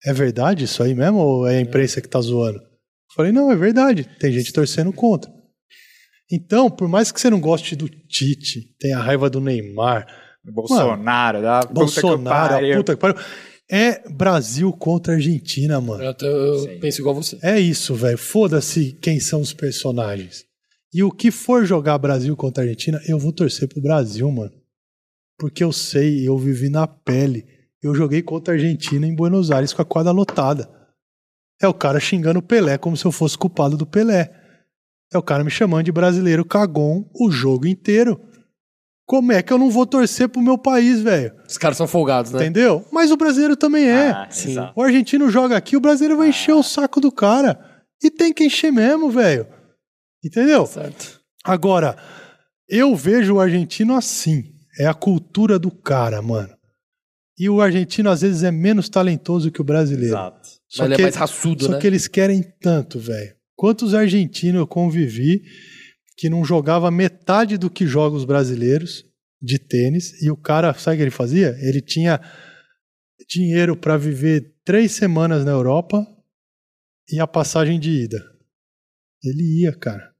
é 0.05 0.13
verdade 0.13 0.65
isso 0.65 0.83
aí 0.83 0.93
mesmo 0.93 1.19
ou 1.19 1.47
é 1.47 1.57
a 1.57 1.61
imprensa 1.61 2.01
que 2.01 2.09
tá 2.09 2.19
zoando? 2.19 2.59
Eu 2.59 3.15
falei, 3.15 3.31
não, 3.31 3.51
é 3.51 3.55
verdade. 3.55 4.03
Tem 4.19 4.31
gente 4.31 4.51
torcendo 4.51 4.91
contra. 4.91 5.31
Então, 6.31 6.69
por 6.69 6.87
mais 6.87 7.11
que 7.11 7.19
você 7.19 7.29
não 7.29 7.39
goste 7.39 7.75
do 7.75 7.89
Tite, 7.89 8.75
tenha 8.79 8.97
raiva 8.99 9.29
do 9.29 9.41
Neymar, 9.41 10.07
Bolsonaro, 10.43 11.41
da 11.41 11.59
puta 11.59 11.67
que 11.69 11.73
Bolsonaro, 11.73 12.53
a 12.53 12.57
pariu. 12.57 12.77
puta 12.77 12.95
que 12.95 13.01
pariu. 13.01 13.17
É 13.69 14.09
Brasil 14.09 14.71
contra 14.73 15.13
Argentina, 15.13 15.79
mano. 15.79 16.03
Eu, 16.03 16.13
eu 16.21 16.79
penso 16.79 17.01
igual 17.01 17.15
você. 17.15 17.37
É 17.41 17.59
isso, 17.59 17.95
velho. 17.95 18.17
Foda-se 18.17 18.91
quem 19.01 19.19
são 19.19 19.39
os 19.39 19.53
personagens. 19.53 20.45
E 20.93 21.03
o 21.03 21.11
que 21.11 21.31
for 21.31 21.65
jogar 21.65 21.97
Brasil 21.97 22.35
contra 22.35 22.63
Argentina, 22.63 22.99
eu 23.07 23.17
vou 23.17 23.31
torcer 23.31 23.67
pro 23.67 23.81
Brasil, 23.81 24.29
mano. 24.29 24.51
Porque 25.39 25.63
eu 25.63 25.71
sei, 25.71 26.27
eu 26.27 26.37
vivi 26.37 26.69
na 26.69 26.85
pele. 26.85 27.45
Eu 27.81 27.95
joguei 27.95 28.21
contra 28.21 28.53
a 28.53 28.57
Argentina 28.57 29.07
em 29.07 29.15
Buenos 29.15 29.51
Aires 29.51 29.73
com 29.73 29.81
a 29.81 29.85
quadra 29.85 30.11
lotada. 30.11 30.69
É 31.61 31.67
o 31.67 31.73
cara 31.73 31.99
xingando 31.99 32.39
o 32.39 32.43
Pelé 32.43 32.77
como 32.77 32.97
se 32.97 33.05
eu 33.05 33.11
fosse 33.11 33.37
culpado 33.37 33.77
do 33.77 33.85
Pelé. 33.85 34.31
É 35.13 35.17
o 35.17 35.23
cara 35.23 35.43
me 35.43 35.49
chamando 35.49 35.85
de 35.85 35.91
brasileiro 35.91 36.45
cagão 36.45 37.09
o 37.13 37.31
jogo 37.31 37.67
inteiro. 37.67 38.19
Como 39.05 39.31
é 39.31 39.41
que 39.41 39.51
eu 39.51 39.57
não 39.57 39.69
vou 39.69 39.85
torcer 39.85 40.29
pro 40.29 40.41
meu 40.41 40.57
país, 40.57 41.01
velho? 41.01 41.33
Os 41.47 41.57
caras 41.57 41.75
são 41.75 41.87
folgados, 41.87 42.31
né? 42.31 42.39
Entendeu? 42.39 42.85
Mas 42.91 43.11
o 43.11 43.17
brasileiro 43.17 43.57
também 43.57 43.89
é. 43.89 44.11
Ah. 44.11 44.73
O 44.75 44.81
argentino 44.81 45.29
joga 45.29 45.57
aqui, 45.57 45.75
o 45.75 45.81
brasileiro 45.81 46.17
vai 46.17 46.29
encher 46.29 46.53
o 46.53 46.63
saco 46.63 47.01
do 47.01 47.11
cara. 47.11 47.59
E 48.01 48.09
tem 48.09 48.33
que 48.33 48.45
encher 48.45 48.71
mesmo, 48.71 49.09
velho. 49.09 49.47
Entendeu? 50.23 50.65
Certo. 50.65 51.21
Agora, 51.43 51.97
eu 52.69 52.95
vejo 52.95 53.35
o 53.35 53.39
argentino 53.39 53.95
assim. 53.95 54.53
É 54.79 54.85
a 54.85 54.93
cultura 54.93 55.59
do 55.59 55.69
cara, 55.69 56.21
mano. 56.21 56.55
E 57.37 57.49
o 57.49 57.59
argentino, 57.59 58.09
às 58.09 58.21
vezes, 58.21 58.43
é 58.43 58.51
menos 58.51 58.87
talentoso 58.87 59.51
que 59.51 59.61
o 59.61 59.63
brasileiro. 59.63 60.13
Exato. 60.13 60.49
Só 60.69 60.83
Mas 60.83 60.91
ele 60.91 60.95
que, 60.95 61.01
é 61.01 61.05
mais 61.05 61.15
raçudo, 61.15 61.65
só 61.65 61.71
né? 61.71 61.79
que 61.79 61.87
eles 61.87 62.07
querem 62.07 62.43
tanto, 62.61 62.99
velho. 62.99 63.35
Quantos 63.55 63.93
argentinos 63.93 64.59
eu 64.59 64.67
convivi 64.67 65.43
que 66.15 66.29
não 66.29 66.45
jogava 66.45 66.89
metade 66.91 67.57
do 67.57 67.69
que 67.69 67.85
jogam 67.85 68.17
os 68.17 68.25
brasileiros 68.25 69.05
de 69.41 69.57
tênis 69.59 70.21
e 70.21 70.29
o 70.29 70.37
cara, 70.37 70.73
sabe 70.75 70.95
o 70.95 70.97
que 70.97 71.03
ele 71.03 71.11
fazia? 71.11 71.57
Ele 71.59 71.81
tinha 71.81 72.21
dinheiro 73.27 73.75
para 73.75 73.97
viver 73.97 74.55
três 74.63 74.91
semanas 74.91 75.43
na 75.43 75.51
Europa 75.51 76.05
e 77.09 77.19
a 77.19 77.27
passagem 77.27 77.79
de 77.79 77.89
ida. 78.03 78.23
Ele 79.23 79.61
ia, 79.61 79.75
cara. 79.75 80.10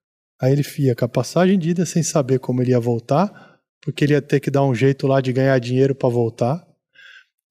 Aí 0.42 0.52
ele 0.54 0.64
ia 0.80 0.96
com 0.96 1.06
a 1.06 1.10
passagem 1.10 1.60
de 1.60 1.70
ida 1.70 1.86
sem 1.86 2.02
saber 2.02 2.40
como 2.40 2.62
ele 2.62 2.72
ia 2.72 2.80
voltar, 2.80 3.60
porque 3.80 4.04
ele 4.04 4.14
ia 4.14 4.22
ter 4.22 4.40
que 4.40 4.50
dar 4.50 4.64
um 4.64 4.74
jeito 4.74 5.06
lá 5.06 5.22
de 5.22 5.32
ganhar 5.32 5.58
dinheiro 5.60 5.94
para 5.94 6.10
voltar 6.10 6.66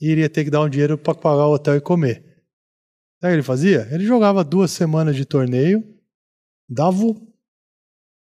e 0.00 0.10
ele 0.10 0.22
ia 0.22 0.28
ter 0.28 0.44
que 0.44 0.50
dar 0.50 0.62
um 0.62 0.68
dinheiro 0.68 0.96
para 0.96 1.14
pagar 1.14 1.46
o 1.46 1.54
hotel 1.54 1.76
e 1.76 1.80
comer. 1.80 2.24
Sabe 3.20 3.26
o 3.26 3.28
que 3.28 3.34
ele 3.34 3.42
fazia? 3.42 3.86
Ele 3.92 4.04
jogava 4.04 4.42
duas 4.42 4.70
semanas 4.70 5.14
de 5.14 5.24
torneio, 5.24 5.84
dava 6.68 7.14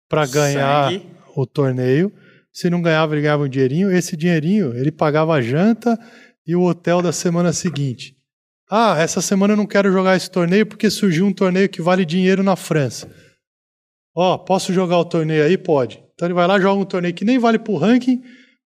para 0.09 0.25
ganhar 0.25 0.91
Sangue. 0.91 1.07
o 1.35 1.45
torneio. 1.45 2.13
Se 2.51 2.69
não 2.69 2.81
ganhava, 2.81 3.15
ele 3.15 3.21
ganhava 3.21 3.43
um 3.43 3.49
dinheirinho. 3.49 3.89
Esse 3.89 4.17
dinheirinho, 4.17 4.75
ele 4.77 4.91
pagava 4.91 5.33
a 5.33 5.41
janta 5.41 5.97
e 6.45 6.55
o 6.55 6.61
hotel 6.61 7.01
da 7.01 7.13
semana 7.13 7.53
seguinte. 7.53 8.15
Ah, 8.69 8.97
essa 8.99 9.21
semana 9.21 9.53
eu 9.53 9.57
não 9.57 9.65
quero 9.65 9.91
jogar 9.91 10.17
esse 10.17 10.29
torneio 10.29 10.65
porque 10.65 10.89
surgiu 10.89 11.25
um 11.25 11.33
torneio 11.33 11.69
que 11.69 11.81
vale 11.81 12.05
dinheiro 12.05 12.43
na 12.43 12.55
França. 12.55 13.09
Ó, 14.15 14.37
posso 14.37 14.71
jogar 14.71 14.97
o 14.97 15.05
torneio 15.05 15.43
aí? 15.43 15.57
Pode. 15.57 16.03
Então 16.13 16.27
ele 16.27 16.33
vai 16.33 16.47
lá, 16.47 16.59
joga 16.59 16.81
um 16.81 16.85
torneio 16.85 17.13
que 17.13 17.25
nem 17.25 17.39
vale 17.39 17.57
pro 17.57 17.75
ranking, 17.75 18.21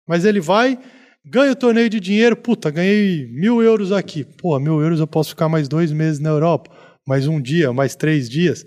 mas 0.06 0.24
ele 0.24 0.40
vai, 0.40 0.78
ganha 1.24 1.52
o 1.52 1.56
torneio 1.56 1.88
de 1.88 2.00
dinheiro. 2.00 2.36
Puta, 2.36 2.70
ganhei 2.70 3.26
mil 3.28 3.62
euros 3.62 3.92
aqui. 3.92 4.24
Pô, 4.24 4.58
mil 4.58 4.80
euros 4.80 5.00
eu 5.00 5.06
posso 5.06 5.30
ficar 5.30 5.48
mais 5.48 5.68
dois 5.68 5.92
meses 5.92 6.18
na 6.18 6.30
Europa, 6.30 6.70
mais 7.06 7.26
um 7.28 7.40
dia, 7.40 7.72
mais 7.72 7.94
três 7.94 8.28
dias. 8.28 8.64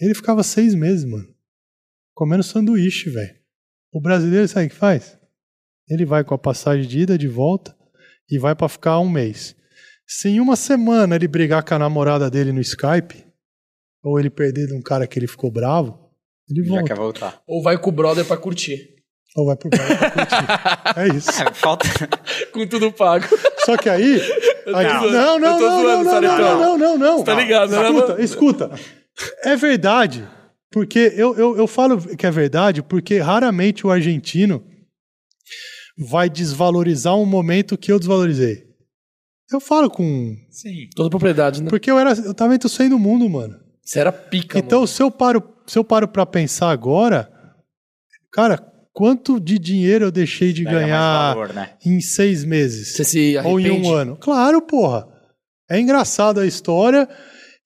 Ele 0.00 0.14
ficava 0.14 0.42
seis 0.42 0.74
meses, 0.74 1.04
mano, 1.04 1.28
comendo 2.14 2.42
sanduíche, 2.42 3.10
velho. 3.10 3.34
O 3.92 4.00
brasileiro 4.00 4.48
sabe 4.48 4.66
o 4.66 4.70
que 4.70 4.74
faz? 4.76 5.18
Ele 5.88 6.04
vai 6.06 6.24
com 6.24 6.34
a 6.34 6.38
passagem 6.38 6.86
de 6.86 7.00
ida, 7.00 7.18
de 7.18 7.28
volta, 7.28 7.76
e 8.30 8.38
vai 8.38 8.54
pra 8.54 8.68
ficar 8.68 8.98
um 9.00 9.10
mês. 9.10 9.56
Se 10.06 10.28
em 10.28 10.40
uma 10.40 10.56
semana 10.56 11.16
ele 11.16 11.28
brigar 11.28 11.64
com 11.64 11.74
a 11.74 11.78
namorada 11.78 12.30
dele 12.30 12.52
no 12.52 12.60
Skype, 12.60 13.24
ou 14.02 14.18
ele 14.18 14.30
perder 14.30 14.68
de 14.68 14.74
um 14.74 14.80
cara 14.80 15.06
que 15.06 15.18
ele 15.18 15.26
ficou 15.26 15.50
bravo, 15.50 15.99
ele 16.50 16.64
Já 16.64 16.70
volta. 16.74 16.84
quer 16.88 16.96
voltar. 16.96 17.42
Ou 17.46 17.62
vai 17.62 17.78
com 17.78 17.90
o 17.90 17.92
brother 17.92 18.24
pra 18.24 18.36
curtir. 18.36 18.96
Ou 19.36 19.46
vai 19.46 19.56
pro 19.56 19.70
bar 19.70 19.98
pra 19.98 20.10
curtir. 20.10 21.00
É 21.00 21.08
isso. 21.16 21.30
É, 21.42 21.52
falta. 21.54 21.86
Com 22.52 22.66
tudo 22.66 22.90
pago. 22.92 23.26
Só 23.64 23.76
que 23.76 23.88
aí. 23.88 24.14
aí- 24.66 24.88
zoando. 24.88 25.10
não, 25.12 25.38
não, 25.38 25.60
não, 25.60 25.82
não, 25.82 26.04
não, 26.04 26.10
Saritão. 26.12 26.38
não, 26.38 26.58
não, 26.58 26.78
não, 26.78 26.98
não. 26.98 27.24
Tá 27.24 27.34
ligado, 27.34 27.70
né? 27.70 27.80
Escuta, 27.90 28.22
escuta. 28.22 28.70
É 29.44 29.54
verdade. 29.54 30.28
Porque 30.72 31.12
eu, 31.16 31.36
eu, 31.36 31.56
eu 31.56 31.66
falo 31.66 32.00
que 32.16 32.26
é 32.26 32.30
verdade, 32.30 32.82
porque 32.82 33.18
raramente 33.18 33.86
o 33.86 33.90
argentino 33.90 34.64
vai 35.98 36.28
desvalorizar 36.30 37.16
um 37.16 37.26
momento 37.26 37.76
que 37.78 37.90
eu 37.92 37.98
desvalorizei. 37.98 38.64
Eu 39.52 39.60
falo 39.60 39.90
com. 39.90 40.36
Sim. 40.50 40.88
Toda 40.94 41.10
propriedade, 41.10 41.62
né? 41.62 41.68
Porque 41.68 41.90
eu 41.90 41.98
era. 41.98 42.12
Eu 42.12 42.32
tava 42.34 42.54
entre 42.54 42.66
o 42.66 42.70
100 42.70 42.88
do 42.90 42.98
mundo, 42.98 43.28
mano. 43.28 43.58
Você 43.90 43.98
era 43.98 44.12
pica, 44.12 44.56
Então, 44.56 44.78
mano. 44.80 44.86
se 44.86 45.02
eu 45.02 45.10
paro, 45.10 45.42
se 45.66 45.76
eu 45.76 45.82
paro 45.82 46.06
para 46.06 46.24
pensar 46.24 46.70
agora, 46.70 47.28
cara, 48.32 48.56
quanto 48.92 49.40
de 49.40 49.58
dinheiro 49.58 50.04
eu 50.04 50.12
deixei 50.12 50.52
de 50.52 50.62
Pega 50.62 50.78
ganhar 50.78 51.34
valor, 51.34 51.52
né? 51.52 51.74
em 51.84 52.00
seis 52.00 52.44
meses 52.44 52.94
Você 52.94 53.02
se 53.04 53.36
ou 53.38 53.58
em 53.58 53.68
um 53.68 53.92
ano? 53.92 54.16
Claro, 54.16 54.62
porra. 54.62 55.08
É 55.68 55.80
engraçado 55.80 56.38
a 56.38 56.46
história 56.46 57.08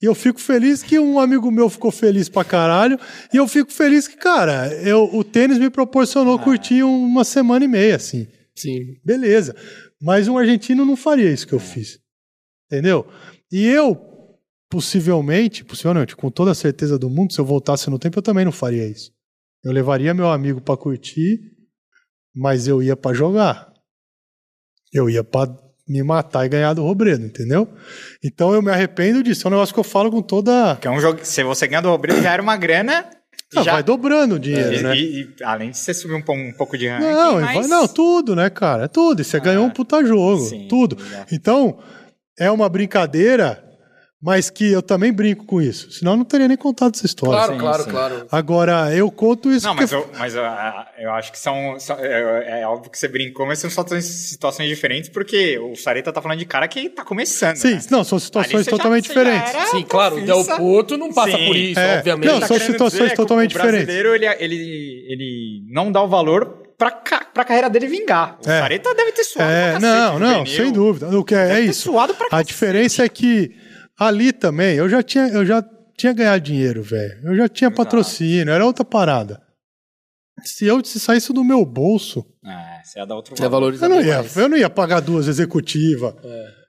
E 0.01 0.07
eu 0.07 0.15
fico 0.15 0.41
feliz 0.41 0.83
que 0.83 0.99
um 0.99 1.21
amigo 1.21 1.51
meu 1.51 1.69
ficou 1.69 1.91
feliz 1.91 2.27
pra 2.31 2.43
caralho. 2.43 2.99
E 3.31 3.37
eu 3.37 3.47
fico 3.47 3.71
feliz 3.71 4.09
que, 4.09 4.17
cara, 4.17 4.73
eu, 4.83 5.05
o 5.15 5.23
tênis 5.23 5.59
me 5.59 5.69
proporcionou 5.69 6.39
curtir 6.39 6.83
uma 6.83 7.23
semana 7.25 7.67
e 7.67 7.69
meia, 7.69 7.97
assim. 7.97 8.27
Sim. 8.57 8.97
Beleza. 9.05 9.55
Mas 10.01 10.27
um 10.27 10.39
argentino 10.39 10.87
não 10.87 10.97
faria 10.97 11.31
isso 11.31 11.47
que 11.47 11.53
eu 11.55 11.61
fiz. 11.61 11.99
Entendeu? 12.67 13.07
E 13.53 13.67
eu, 13.67 13.95
possivelmente, 14.75 15.65
possivelmente, 15.65 16.17
com 16.17 16.29
toda 16.31 16.51
a 16.51 16.55
certeza 16.55 16.99
do 16.99 17.09
mundo, 17.09 17.33
se 17.33 17.39
eu 17.41 17.45
voltasse 17.45 17.89
no 17.89 17.97
tempo, 17.99 18.19
eu 18.19 18.23
também 18.23 18.45
não 18.45 18.51
faria 18.51 18.85
isso. 18.85 19.13
Eu 19.65 19.71
levaria 19.73 20.13
meu 20.13 20.29
amigo 20.29 20.61
pra 20.61 20.77
curtir, 20.77 21.39
mas 22.35 22.67
eu 22.67 22.83
ia 22.83 22.97
pra 22.97 23.15
jogar. 23.15 23.73
Eu 24.93 25.09
ia 25.09 25.23
pra 25.23 25.47
me 25.89 26.03
matar 26.03 26.45
e 26.45 26.49
ganhar 26.49 26.75
do 26.75 26.83
Robredo, 26.83 27.25
entendeu? 27.25 27.69
Então 28.23 28.53
eu 28.53 28.61
me 28.61 28.71
arrependo 28.71 29.23
disso. 29.23 29.47
É 29.47 29.49
um 29.49 29.53
negócio 29.53 29.73
que 29.73 29.79
eu 29.81 29.85
falo 29.85 30.11
com 30.11 30.21
toda. 30.21 30.77
Que 30.81 30.89
é 30.89 30.91
um 30.91 31.01
jogo. 31.01 31.21
Se 31.23 31.45
você 31.45 31.69
ganhar 31.69 31.81
do 31.83 31.89
Robredo, 31.91 32.21
já 32.21 32.33
era 32.33 32.43
uma 32.43 32.57
grana. 32.57 33.09
Ah, 33.57 33.63
já... 33.63 33.73
Vai 33.75 33.83
dobrando 33.85 34.35
o 34.35 34.39
dinheiro, 34.39 34.75
e, 34.75 34.83
né? 34.83 34.97
e- 34.97 35.23
e 35.23 35.45
além 35.45 35.71
de 35.71 35.79
você 35.79 35.95
subir 35.95 36.15
um, 36.15 36.49
um 36.49 36.53
pouco 36.57 36.77
de 36.77 36.89
ranking, 36.89 37.05
Não, 37.07 37.41
mas... 37.41 37.69
não, 37.69 37.87
tudo, 37.87 38.35
né, 38.35 38.51
cara? 38.51 38.85
É 38.87 38.89
tudo. 38.89 39.23
E 39.23 39.25
você 39.25 39.39
ganhou 39.39 39.65
um 39.65 39.71
puta 39.71 40.05
jogo. 40.05 40.43
sim, 40.43 40.67
tudo. 40.69 40.97
Então, 41.31 41.79
é 42.37 42.51
uma 42.51 42.69
brincadeira, 42.69 43.63
mas 44.25 44.49
que 44.49 44.73
eu 44.73 44.81
também 44.81 45.13
brinco 45.13 45.45
com 45.45 45.61
isso. 45.61 45.91
Senão 45.93 46.13
eu 46.13 46.17
não 46.17 46.25
teria 46.25 46.49
nem 46.49 46.57
contado 46.57 46.95
essa 46.95 47.05
história. 47.05 47.35
Claro, 47.37 47.53
sim, 47.53 47.59
claro, 47.59 47.83
sim. 47.85 47.91
claro. 47.91 48.27
Agora, 48.33 48.95
eu 48.97 49.11
conto 49.11 49.53
isso 49.53 49.67
Não, 49.67 49.77
porque. 49.77 49.95
mas, 49.95 50.03
eu, 50.03 50.11
mas 50.19 50.35
eu, 50.35 50.43
eu 51.05 51.13
acho 51.13 51.31
que 51.31 51.39
são. 51.39 51.79
são- 51.79 51.99
é, 52.01 52.63
é 52.63 52.67
óbvio 52.67 52.91
que 52.91 52.99
você 52.99 53.07
brincou, 53.07 53.47
mas 53.47 53.59
são 53.59 53.69
situações, 53.69 54.05
situações 54.07 54.69
diferentes, 54.69 55.11
porque 55.11 55.59
o 55.59 55.77
Sareta 55.77 56.11
tá 56.11 56.23
falando 56.23 56.39
de 56.39 56.47
cara 56.47 56.67
que 56.67 56.89
tá 56.89 57.05
começando. 57.05 57.57
Sim, 57.57 57.75
né? 57.75 57.81
não, 57.91 58.03
são 58.03 58.19
situações 58.19 58.67
totalmente 58.67 59.09
já 59.09 59.15
diferentes. 59.15 59.53
Sim, 59.71 59.83
claro, 59.83 60.17
o 60.17 60.21
Del 60.25 60.37
profissa. 60.37 60.57
Potro 60.57 60.97
não 60.97 61.13
passa 61.13 61.37
Sim. 61.37 61.47
por 61.47 61.57
isso, 61.57 61.79
É. 61.81 61.99
obviamente. 61.99 62.31
Não, 62.31 62.41
Tá 62.41 62.47
são 62.47 62.59
situações 62.59 62.93
dizer 63.03 63.11
que 63.11 63.17
totalmente 63.17 63.55
o 63.55 63.59
brasileiro, 63.61 64.15
ele, 64.15 64.27
ele, 64.27 65.05
ele 65.09 65.63
não 65.71 65.93
dá 65.93 66.03
o 66.03 66.09
valor 66.09 66.63
pra, 66.79 66.91
ca- 66.91 67.27
pra 67.33 67.45
carreira 67.45 67.69
dele 67.69 67.87
vingar. 67.87 68.39
O 68.45 68.51
É. 68.51 68.59
Sareta 68.61 68.95
deve 68.95 69.13
ter 69.13 69.25
suado 69.25 69.51
É, 69.51 69.73
pra 69.73 69.81
cacete 69.81 69.97
não, 70.03 70.19
não, 70.19 70.47
sem 70.47 70.73
dúvida. 70.73 71.09
O 71.19 71.23
que 71.25 71.35
é, 71.35 71.47
Deve 71.47 71.53
é 71.53 71.65
ter 71.65 71.71
isso. 71.71 71.83
suado 71.83 72.15
pra 72.15 72.27
A 72.31 72.43
diferença 72.43 73.05
é 73.05 73.09
que 73.09 73.53
ali 73.99 74.33
também 74.33 74.77
eu 74.77 74.89
já 74.89 75.03
tinha, 75.03 75.29
eu 75.29 75.45
já 75.45 75.63
tinha 75.97 76.13
ganhado 76.13 76.43
dinheiro, 76.45 76.83
velho. 76.83 77.21
Eu 77.25 77.37
já 77.37 77.49
tinha 77.49 77.71
patrocínio, 77.71 78.53
era 78.53 78.65
outra 78.67 78.85
parada. 78.85 79.41
Se 80.45 80.67
eu 80.67 80.85
se 80.85 80.99
saísse 80.99 81.33
do 81.33 81.45
meu 81.45 81.65
bolso, 81.65 82.25
É, 82.45 82.83
você 82.85 82.99
ia 82.99 83.07
dar 83.07 83.15
outro 83.15 83.37
Você 83.37 83.45
é 83.45 83.49
valor. 83.49 83.73
eu 83.75 83.89
não 83.89 84.01
ia, 84.01 84.17
mais. 84.17 84.37
eu 84.37 84.49
não 84.49 84.57
ia 84.57 84.69
pagar 84.69 85.01
duas 85.01 85.29
executivas. 85.29 86.15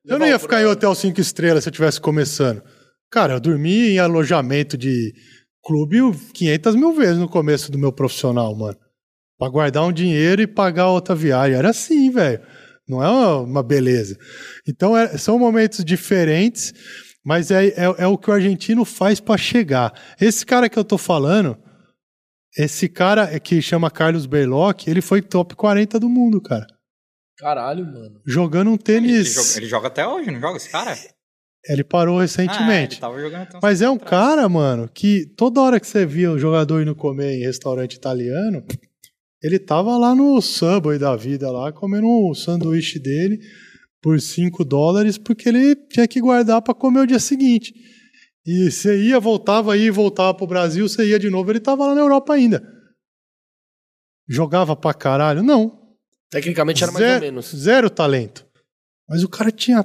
Eu 0.05 0.19
não 0.19 0.27
ia 0.27 0.37
ficar 0.37 0.61
em 0.61 0.65
hotel 0.65 0.93
cinco 0.93 1.19
estrelas 1.19 1.63
se 1.63 1.69
eu 1.69 1.71
estivesse 1.71 1.99
começando. 1.99 2.61
Cara, 3.11 3.33
eu 3.33 3.39
dormi 3.39 3.89
em 3.89 3.99
alojamento 3.99 4.77
de 4.77 5.11
clube 5.63 5.97
500 6.33 6.75
mil 6.75 6.93
vezes 6.93 7.17
no 7.17 7.27
começo 7.27 7.71
do 7.71 7.77
meu 7.79 7.91
profissional, 7.91 8.55
mano. 8.55 8.77
Pra 9.39 9.49
guardar 9.49 9.83
um 9.83 9.91
dinheiro 9.91 10.43
e 10.43 10.47
pagar 10.47 10.89
outra 10.89 11.15
viagem. 11.15 11.57
Era 11.57 11.71
assim, 11.71 12.11
velho. 12.11 12.39
Não 12.87 13.03
é 13.03 13.09
uma, 13.09 13.37
uma 13.41 13.63
beleza. 13.63 14.15
Então, 14.67 14.95
é- 14.95 15.17
são 15.17 15.39
momentos 15.39 15.83
diferentes, 15.83 16.71
mas 17.25 17.49
é, 17.51 17.67
é, 17.69 17.83
é 17.97 18.07
o 18.07 18.17
que 18.17 18.29
o 18.29 18.33
argentino 18.33 18.85
faz 18.85 19.19
pra 19.19 19.35
chegar. 19.37 19.91
Esse 20.21 20.45
cara 20.45 20.69
que 20.69 20.77
eu 20.77 20.83
tô 20.83 20.97
falando, 20.97 21.57
esse 22.57 22.87
cara 22.87 23.23
é 23.33 23.39
que 23.39 23.61
chama 23.61 23.89
Carlos 23.91 24.25
Berloc, 24.25 24.87
ele 24.87 25.01
foi 25.01 25.21
top 25.21 25.55
40 25.55 25.99
do 25.99 26.07
mundo, 26.07 26.39
cara. 26.41 26.65
Caralho, 27.37 27.85
mano. 27.85 28.21
Jogando 28.25 28.69
um 28.69 28.73
Ele 28.75 28.83
tênis. 28.83 29.33
joga, 29.33 29.57
ele 29.57 29.65
joga 29.65 29.87
até 29.87 30.07
hoje, 30.07 30.31
não 30.31 30.39
joga 30.39 30.55
esse 30.57 30.69
cara? 30.69 30.95
Ele 31.67 31.83
parou 31.83 32.19
Ah, 32.19 32.21
recentemente. 32.21 32.93
ele 32.95 33.01
tava 33.01 33.19
jogando 33.19 33.41
até 33.41 33.57
uns 33.57 33.61
Mas 33.61 33.81
é 33.81 33.89
um 33.89 33.95
atrás. 33.95 34.09
cara, 34.09 34.47
mano, 34.47 34.87
que 34.87 35.25
toda 35.35 35.59
hora 35.59 35.79
que 35.79 35.87
você 35.87 36.05
via 36.05 36.31
o 36.31 36.37
jogador 36.39 36.81
indo 36.81 36.95
comer 36.95 37.33
em 37.33 37.43
restaurante 37.43 37.95
italiano, 37.95 38.63
ele 39.43 39.59
tava 39.59 39.97
lá 39.97 40.15
no 40.15 40.39
Subway 40.41 40.97
da 40.99 41.15
vida 41.15 41.51
lá, 41.51 41.73
comendo 41.73 42.07
o 42.07 42.33
sanduíche 42.35 42.99
dele 42.99 43.39
por 44.05 44.21
5 44.21 44.63
dólares, 44.63 45.17
porque 45.17 45.49
ele 45.49 45.75
tinha 45.75 46.07
que 46.07 46.21
guardar 46.21 46.61
pra 46.61 46.75
comer 46.75 46.99
o 46.99 47.07
dia 47.07 47.17
seguinte. 47.17 47.73
E 48.45 48.69
você 48.69 49.01
ia, 49.01 49.19
voltava, 49.19 49.75
ia 49.75 49.87
e 49.87 49.89
voltava 49.89 50.31
pro 50.31 50.45
Brasil, 50.45 50.87
você 50.87 51.09
ia 51.09 51.17
de 51.17 51.27
novo, 51.27 51.51
ele 51.51 51.59
tava 51.59 51.87
lá 51.87 51.95
na 51.95 52.01
Europa 52.01 52.31
ainda. 52.31 52.61
Jogava 54.29 54.75
pra 54.75 54.93
caralho? 54.93 55.41
Não. 55.41 55.97
Tecnicamente 56.29 56.83
era 56.83 56.91
mais 56.91 57.03
zero, 57.03 57.15
ou 57.15 57.21
menos. 57.31 57.45
Zero 57.47 57.89
talento. 57.89 58.45
Mas 59.09 59.23
o 59.23 59.27
cara 59.27 59.49
tinha 59.49 59.81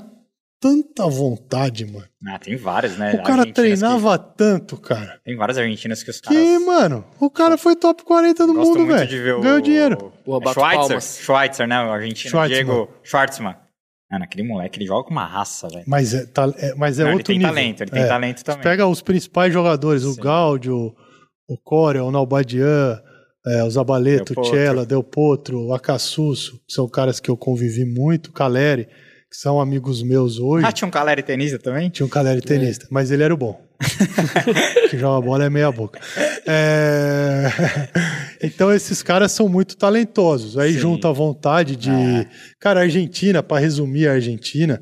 tanta 0.60 1.06
vontade, 1.06 1.86
mano. 1.86 2.06
Ah, 2.26 2.38
tem 2.38 2.56
vários, 2.56 2.98
né? 2.98 3.14
O 3.14 3.22
cara 3.22 3.50
treinava 3.50 4.18
tanto, 4.18 4.76
cara. 4.76 5.16
Que, 5.16 5.24
tem 5.24 5.36
várias 5.38 5.56
argentinas 5.56 6.02
que 6.02 6.10
os 6.10 6.20
caras. 6.20 6.38
Que, 6.38 6.58
mano, 6.58 7.06
o 7.18 7.30
cara 7.30 7.56
foi 7.56 7.74
top 7.74 8.04
40 8.04 8.46
do 8.46 8.52
mundo, 8.52 8.86
velho. 8.86 9.38
o. 9.38 9.40
Ganhou 9.40 9.60
dinheiro. 9.62 10.12
Pô, 10.22 10.42
É 10.42 10.52
Schweitzer. 10.52 11.00
Schweitzer, 11.00 11.66
né? 11.66 11.82
O 11.82 11.90
argentino. 11.90 12.30
Schwartzman. 12.30 12.64
Diego 12.64 12.90
Schwartzman. 13.02 13.69
Mano, 14.10 14.24
aquele 14.24 14.46
moleque, 14.46 14.78
ele 14.78 14.86
joga 14.86 15.04
com 15.04 15.10
uma 15.12 15.26
raça, 15.26 15.68
velho. 15.68 15.84
Mas 15.86 16.12
é, 16.12 16.26
ta- 16.26 16.52
é- 16.58 16.74
mas 16.74 16.98
é 16.98 17.02
Não, 17.02 17.10
ele 17.10 17.16
outro 17.18 17.26
tem 17.32 17.38
nível. 17.38 17.54
talento, 17.54 17.80
ele 17.82 17.90
tem 17.90 18.02
É. 18.02 18.06
talento 18.06 18.42
também. 18.44 18.62
Pega 18.62 18.86
os 18.86 19.00
principais 19.00 19.52
jogadores, 19.52 20.02
o 20.02 20.12
Sim. 20.14 20.20
Gaudio, 20.20 20.92
o 21.48 21.56
Corea, 21.62 22.02
o 22.02 22.10
Nalbadian, 22.10 22.98
é, 23.46 23.62
o 23.62 23.70
Zabaleto, 23.70 24.34
o 24.38 24.84
Del 24.86 25.02
Potro, 25.04 25.66
o 25.68 25.74
Acassusso, 25.74 26.58
que 26.66 26.72
são 26.74 26.88
caras 26.88 27.20
que 27.20 27.30
eu 27.30 27.36
convivi 27.36 27.84
muito, 27.84 28.28
o 28.28 28.32
Caleri, 28.32 28.86
que 28.86 29.36
são 29.36 29.60
amigos 29.60 30.02
meus 30.02 30.38
hoje. 30.40 30.66
Ah, 30.66 30.72
tinha 30.72 30.88
um 30.88 30.90
Caleri 30.90 31.22
tenista 31.22 31.58
também? 31.58 31.88
Tinha 31.88 32.04
um 32.04 32.08
Caleri 32.08 32.40
tenista, 32.40 32.88
mas 32.90 33.12
ele 33.12 33.22
era 33.22 33.32
o 33.32 33.36
bom. 33.36 33.60
que 34.90 34.98
joga 34.98 35.24
bola 35.24 35.44
é 35.44 35.50
meia 35.50 35.70
boca. 35.72 36.00
É, 36.46 37.46
então 38.42 38.72
esses 38.72 39.02
caras 39.02 39.32
são 39.32 39.48
muito 39.48 39.76
talentosos. 39.76 40.56
Aí 40.58 40.72
Sim. 40.74 40.78
junta 40.78 41.08
a 41.08 41.12
vontade 41.12 41.76
de. 41.76 41.90
É. 41.90 42.26
Cara, 42.58 42.80
a 42.80 42.82
Argentina, 42.84 43.42
pra 43.42 43.58
resumir 43.58 44.08
a 44.08 44.12
Argentina, 44.12 44.80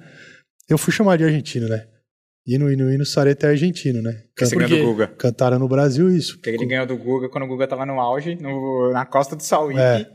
eu 0.68 0.78
fui 0.78 0.92
chamar 0.92 1.16
de 1.18 1.24
argentino, 1.24 1.68
né? 1.68 1.84
Hino, 2.46 2.72
hino, 2.72 2.90
hino, 2.90 3.04
Sareta 3.04 3.46
é 3.46 3.50
argentino, 3.50 4.00
né? 4.00 4.22
Que 4.36 4.46
você 4.46 4.56
Can- 4.56 4.66
ganhou 4.66 4.78
quê? 4.78 4.82
do 4.84 4.90
Guga. 4.92 5.06
Cantaram 5.18 5.58
no 5.58 5.68
Brasil 5.68 6.08
isso. 6.10 6.36
Porque 6.36 6.48
ele 6.50 6.64
ganhou 6.66 6.86
do 6.86 6.96
Guga 6.96 7.28
quando 7.28 7.44
o 7.44 7.46
Guga 7.46 7.66
tava 7.66 7.84
no 7.84 8.00
auge, 8.00 8.36
no- 8.40 8.90
na 8.92 9.04
costa 9.04 9.36
do 9.36 9.42
Sauípe. 9.42 9.78
É. 9.80 10.06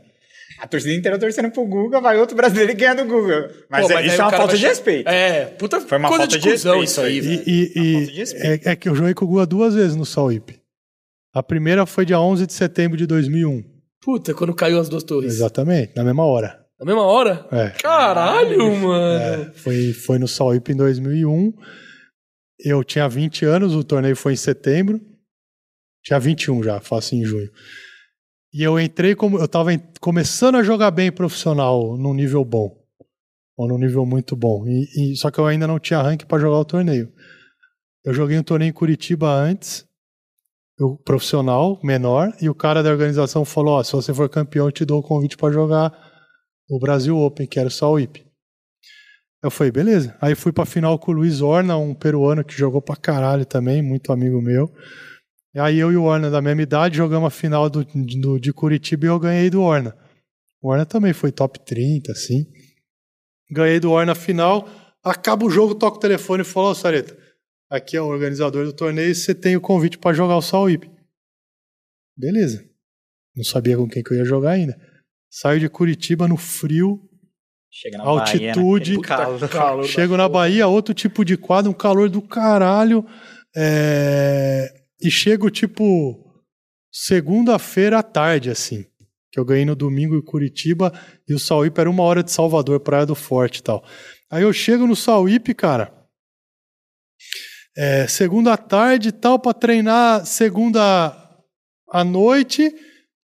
A 0.60 0.66
torcida 0.66 0.94
inteira 0.94 1.18
torcendo 1.18 1.50
pro 1.50 1.64
Guga, 1.66 2.00
vai 2.00 2.18
outro 2.18 2.36
brasileiro 2.36 2.72
e 2.72 2.74
ganha 2.74 2.94
do 2.94 3.04
Guga. 3.04 3.50
Mas, 3.70 3.86
Pô, 3.86 3.92
é- 3.92 3.96
aí 3.96 4.06
isso 4.08 4.20
é 4.20 4.24
uma 4.24 4.30
falta 4.30 4.46
vai 4.48 4.56
de 4.56 4.66
respeito. 4.66 5.08
É, 5.08 5.44
puta 5.46 5.80
Foi 5.80 5.98
uma 5.98 6.08
falta 6.08 6.26
de 6.26 6.38
respeito 6.38 6.82
isso 6.84 7.00
aí, 7.00 7.18
E, 7.18 7.22
e- 7.22 7.72
Uma 7.76 7.84
e 7.86 7.92
falta 7.94 8.12
de 8.12 8.18
respeito. 8.18 8.68
é, 8.68 8.72
é 8.72 8.76
que 8.76 8.88
eu 8.88 8.94
joguei 8.94 9.14
com 9.14 9.24
o 9.24 9.28
Guga 9.28 9.46
duas 9.46 9.74
vezes 9.74 9.94
no 9.96 10.04
Sauípe. 10.04 10.58
A 11.34 11.42
primeira 11.42 11.84
foi 11.84 12.04
dia 12.04 12.20
11 12.20 12.46
de 12.46 12.52
setembro 12.52 12.96
de 12.96 13.06
2001. 13.06 13.62
Puta, 14.00 14.32
quando 14.34 14.54
caiu 14.54 14.78
as 14.78 14.88
duas 14.88 15.02
torres. 15.02 15.32
Exatamente, 15.32 15.94
na 15.96 16.04
mesma 16.04 16.24
hora. 16.24 16.64
Na 16.78 16.86
mesma 16.86 17.02
hora? 17.02 17.46
É. 17.50 17.70
Caralho, 17.70 18.76
mano. 18.76 19.42
É, 19.48 19.52
foi, 19.54 19.92
foi 19.92 20.18
no 20.18 20.28
Sauípe 20.28 20.72
em 20.72 20.76
2001. 20.76 21.52
Eu 22.60 22.84
tinha 22.84 23.08
20 23.08 23.44
anos, 23.44 23.74
o 23.74 23.82
torneio 23.82 24.14
foi 24.16 24.34
em 24.34 24.36
setembro. 24.36 25.00
Tinha 26.04 26.20
21 26.20 26.62
já, 26.62 26.80
faço 26.80 27.14
em 27.14 27.24
junho. 27.24 27.50
E 28.52 28.62
eu 28.62 28.78
entrei 28.78 29.14
como. 29.14 29.38
Eu 29.38 29.48
tava 29.48 29.70
começando 30.00 30.56
a 30.56 30.62
jogar 30.62 30.90
bem 30.90 31.10
profissional, 31.10 31.96
num 31.96 32.14
nível 32.14 32.44
bom. 32.44 32.76
Ou 33.56 33.68
num 33.68 33.78
nível 33.78 34.04
muito 34.04 34.36
bom. 34.36 34.64
E, 34.66 35.12
e- 35.12 35.16
só 35.16 35.30
que 35.30 35.38
eu 35.40 35.46
ainda 35.46 35.66
não 35.66 35.78
tinha 35.78 36.02
rank 36.02 36.24
para 36.26 36.40
jogar 36.40 36.58
o 36.58 36.64
torneio. 36.64 37.12
Eu 38.04 38.12
joguei 38.12 38.38
um 38.38 38.42
torneio 38.42 38.68
em 38.70 38.72
Curitiba 38.72 39.32
antes, 39.32 39.84
o 40.80 40.96
profissional, 40.96 41.78
menor, 41.82 42.32
e 42.40 42.48
o 42.48 42.54
cara 42.54 42.82
da 42.82 42.90
organização 42.90 43.44
falou: 43.44 43.74
Ó, 43.78 43.82
se 43.82 43.92
você 43.92 44.12
for 44.12 44.28
campeão, 44.28 44.66
eu 44.66 44.72
te 44.72 44.84
dou 44.84 45.00
o 45.00 45.02
convite 45.02 45.36
para 45.36 45.52
jogar 45.52 45.92
o 46.68 46.78
Brasil 46.78 47.16
Open, 47.18 47.46
que 47.46 47.58
era 47.58 47.68
o 47.68 47.72
Sauípe. 47.72 48.24
Eu 49.42 49.50
falei, 49.50 49.70
beleza. 49.70 50.16
Aí 50.22 50.34
fui 50.34 50.52
pra 50.52 50.64
final 50.64 50.98
com 50.98 51.12
o 51.12 51.14
Luiz 51.14 51.42
Orna, 51.42 51.76
um 51.76 51.94
peruano 51.94 52.42
que 52.42 52.54
jogou 52.56 52.80
pra 52.80 52.96
caralho 52.96 53.44
também, 53.44 53.82
muito 53.82 54.10
amigo 54.10 54.40
meu. 54.40 54.72
E 55.54 55.60
aí 55.60 55.78
eu 55.78 55.92
e 55.92 55.96
o 55.96 56.04
Orna, 56.04 56.30
da 56.30 56.40
mesma 56.40 56.62
idade, 56.62 56.96
jogamos 56.96 57.26
a 57.26 57.30
final 57.30 57.68
do, 57.68 57.84
do- 57.84 58.40
de 58.40 58.52
Curitiba 58.54 59.04
e 59.04 59.08
eu 59.08 59.18
ganhei 59.20 59.50
do 59.50 59.60
Orna. 59.60 59.94
O 60.62 60.70
Orna 60.70 60.86
também 60.86 61.12
foi 61.12 61.30
top 61.30 61.62
30, 61.62 62.10
assim. 62.12 62.46
Ganhei 63.50 63.78
do 63.78 63.90
Orna 63.92 64.14
final. 64.14 64.66
Acaba 65.04 65.44
o 65.44 65.50
jogo, 65.50 65.74
toca 65.74 65.98
o 65.98 66.00
telefone 66.00 66.40
e 66.40 66.44
fala, 66.46 66.70
ô 66.70 66.74
Sareta, 66.74 67.14
aqui 67.76 67.96
é 67.96 68.00
o 68.00 68.06
organizador 68.06 68.64
do 68.64 68.72
torneio 68.72 69.10
e 69.10 69.14
você 69.14 69.34
tem 69.34 69.56
o 69.56 69.60
convite 69.60 69.98
pra 69.98 70.12
jogar 70.12 70.36
o 70.36 70.42
Sauípe. 70.42 70.90
Beleza. 72.16 72.64
Não 73.36 73.44
sabia 73.44 73.76
com 73.76 73.88
quem 73.88 74.02
que 74.02 74.12
eu 74.12 74.18
ia 74.18 74.24
jogar 74.24 74.52
ainda. 74.52 74.76
Saio 75.30 75.58
de 75.58 75.68
Curitiba 75.68 76.28
no 76.28 76.36
frio, 76.36 77.00
Chega 77.76 77.98
na 77.98 78.04
altitude, 78.04 78.92
Bahia, 78.94 79.02
calor. 79.02 79.48
Calor 79.48 79.84
Chego 79.84 80.16
na 80.16 80.28
porra. 80.28 80.44
Bahia, 80.44 80.68
outro 80.68 80.94
tipo 80.94 81.24
de 81.24 81.36
quadro, 81.36 81.72
um 81.72 81.74
calor 81.74 82.08
do 82.08 82.22
caralho. 82.22 83.04
é, 83.56 84.72
E 85.00 85.10
chego, 85.10 85.50
tipo, 85.50 86.32
segunda-feira 86.92 87.98
à 87.98 88.02
tarde, 88.04 88.48
assim. 88.48 88.86
Que 89.32 89.40
eu 89.40 89.44
ganhei 89.44 89.64
no 89.64 89.74
domingo 89.74 90.16
em 90.16 90.22
Curitiba 90.22 90.92
e 91.28 91.34
o 91.34 91.38
Sauípe 91.40 91.80
era 91.80 91.90
uma 91.90 92.04
hora 92.04 92.22
de 92.22 92.30
Salvador, 92.30 92.78
Praia 92.78 93.04
do 93.04 93.16
Forte 93.16 93.58
e 93.58 93.62
tal. 93.64 93.84
Aí 94.30 94.44
eu 94.44 94.52
chego 94.52 94.86
no 94.86 94.94
Sauípe, 94.94 95.52
cara. 95.52 95.92
É, 97.76 98.06
segunda 98.06 98.52
à 98.52 98.56
tarde 98.56 99.08
e 99.08 99.12
tal, 99.12 99.38
pra 99.38 99.52
treinar 99.52 100.24
segunda 100.26 101.16
à 101.90 102.04
noite, 102.04 102.72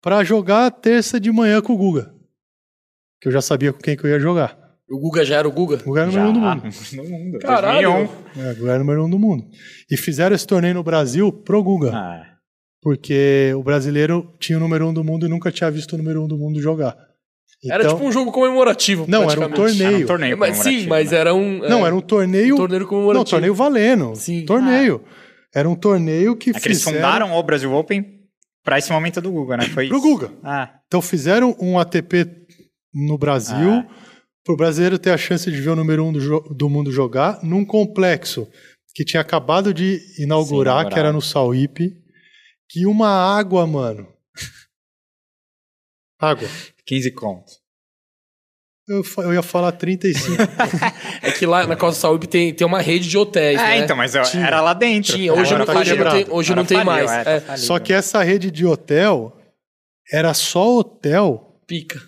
pra 0.02 0.24
jogar 0.24 0.70
terça 0.72 1.20
de 1.20 1.32
manhã 1.32 1.62
com 1.62 1.74
o 1.74 1.78
Guga. 1.78 2.14
Que 3.22 3.28
eu 3.28 3.32
já 3.32 3.42
sabia 3.42 3.74
com 3.74 3.80
quem 3.80 3.96
que 3.98 4.04
eu 4.06 4.10
ia 4.10 4.20
jogar. 4.20 4.58
O 4.90 5.00
Guga 5.00 5.26
já 5.26 5.38
era 5.38 5.48
o 5.48 5.52
Guga? 5.52 5.78
O 5.78 5.84
Guga 5.86 6.02
era 6.02 6.10
o 6.12 6.14
número 6.14 6.30
um 6.30 6.34
do 6.34 6.40
mundo. 6.40 6.64
no 6.94 7.04
mundo. 7.10 7.40
Caralho. 7.40 7.92
2001. 8.36 8.48
É, 8.48 8.52
o 8.52 8.56
Guga 8.56 8.72
era 8.72 8.76
o 8.76 8.80
número 8.86 9.06
um 9.06 9.10
do 9.10 9.20
mundo. 9.20 9.48
E 9.90 9.98
fizeram 9.98 10.36
esse 10.36 10.46
torneio 10.46 10.76
no 10.76 10.84
Brasil 10.84 11.32
pro 11.32 11.64
Guga. 11.64 11.92
Ah, 11.96 12.38
Porque 12.82 13.52
o 13.56 13.64
brasileiro 13.64 14.32
tinha 14.40 14.58
o 14.58 14.62
número 14.62 14.88
um 14.88 14.94
do 14.94 15.04
mundo 15.04 15.26
e 15.26 15.30
nunca 15.30 15.52
tinha 15.52 15.72
visto 15.72 15.94
o 15.94 15.98
número 15.98 16.24
um 16.24 16.28
do 16.28 16.38
mundo 16.38 16.62
jogar. 16.62 16.96
Era 17.64 17.84
Então- 17.84 17.96
tipo 17.96 18.08
um 18.08 18.12
jogo 18.12 18.32
comemorativo. 18.32 19.06
Não, 19.08 19.30
era 19.30 19.40
um 19.46 19.50
torneio. 19.50 19.88
era 19.88 19.98
um 19.98 20.06
torneio 20.06 20.38
Mas, 20.38 20.58
sim, 20.58 20.86
mas 20.88 21.12
né? 21.12 21.18
era 21.18 21.34
um. 21.34 21.60
Não, 21.60 21.80
é, 21.84 21.88
era 21.88 21.96
um 21.96 22.02
torneio. 22.02 22.54
um 22.56 22.58
torneio 22.58 22.88
comemorativo. 22.88 23.18
Não, 23.24 23.26
torneio 23.26 23.56
valendo. 23.56 24.16
Sim. 24.16 24.46
Torneio. 24.46 25.04
Era 25.54 25.70
um 25.70 25.76
torneio 25.76 26.36
que 26.36 26.50
É 26.52 26.54
que 26.54 26.68
eles 26.68 26.80
fizeram 26.80 26.98
fundaram 26.98 27.34
o 27.34 27.44
Brasil 27.44 27.74
Open 27.74 28.06
pra 28.64 28.78
esse 28.78 28.92
momento 28.92 29.22
do 29.22 29.32
Guga, 29.32 29.58
né? 29.58 29.66
Foi 29.70 29.88
pro 29.88 29.98
isso. 29.98 30.06
Guga. 30.08 30.32
Ah, 30.44 30.70
Então 30.88 31.02
fizeram 31.02 31.56
um 31.60 31.80
ATP 31.80 32.26
no 32.94 33.18
Brasil 33.18 33.72
Ah. 33.72 33.88
pro 34.44 34.58
brasileiro 34.58 35.00
ter 35.00 35.12
a 35.12 35.18
chance 35.18 35.50
de 35.50 35.60
ver 35.62 35.70
o 35.70 35.76
número 35.76 36.04
um 36.06 36.12
do, 36.12 36.40
do 36.54 36.70
mundo 36.70 36.92
jogar 36.92 37.40
num 37.42 37.66
complexo 37.66 38.48
que 38.94 39.04
tinha 39.06 39.22
acabado 39.22 39.74
de 39.74 40.00
inaugurar, 40.20 40.74
inaugurar. 40.76 40.94
que 40.94 41.00
era 41.00 41.12
no 41.12 41.22
Sauípe, 41.22 41.94
que 42.70 42.86
uma 42.86 43.10
água, 43.10 43.66
mano. 43.68 44.08
Água. 46.30 46.48
15 46.86 47.12
contos. 47.12 47.60
Eu, 48.88 49.02
eu 49.24 49.34
ia 49.34 49.42
falar 49.42 49.72
35. 49.72 50.36
É 51.24 51.32
que 51.32 51.46
lá 51.46 51.66
na 51.66 51.76
Costa 51.76 52.00
Saúde 52.02 52.28
tem, 52.28 52.54
tem 52.54 52.68
uma 52.68 52.80
rede 52.82 53.08
de 53.10 53.18
hotéis. 53.18 53.60
É, 53.60 53.64
né? 53.64 53.78
então, 53.80 53.96
mas 53.98 54.14
eu- 54.14 54.22
Tinha. 54.24 54.46
era 54.46 54.62
lá 54.62 54.74
dentro. 54.76 55.14
Tinha, 55.16 55.34
hoje, 55.34 55.54
Agora 55.54 55.58
não, 55.60 55.66
tá 55.66 55.80
hoje 55.80 55.96
não 55.96 56.12
tem, 56.12 56.26
hoje 56.30 56.52
Agora 56.52 56.56
não 56.62 56.66
tem 56.66 56.78
faliu, 56.78 56.92
mais. 56.92 57.12
é, 57.12 57.24
tá 57.24 57.32
É, 57.32 57.40
falido. 57.40 57.66
Só 57.66 57.80
que 57.80 57.92
essa 57.92 58.22
rede 58.22 58.52
de 58.52 58.64
hotel 58.66 59.36
era 60.14 60.34
só 60.36 60.78
hotel 60.78 61.60
pica. 61.66 62.00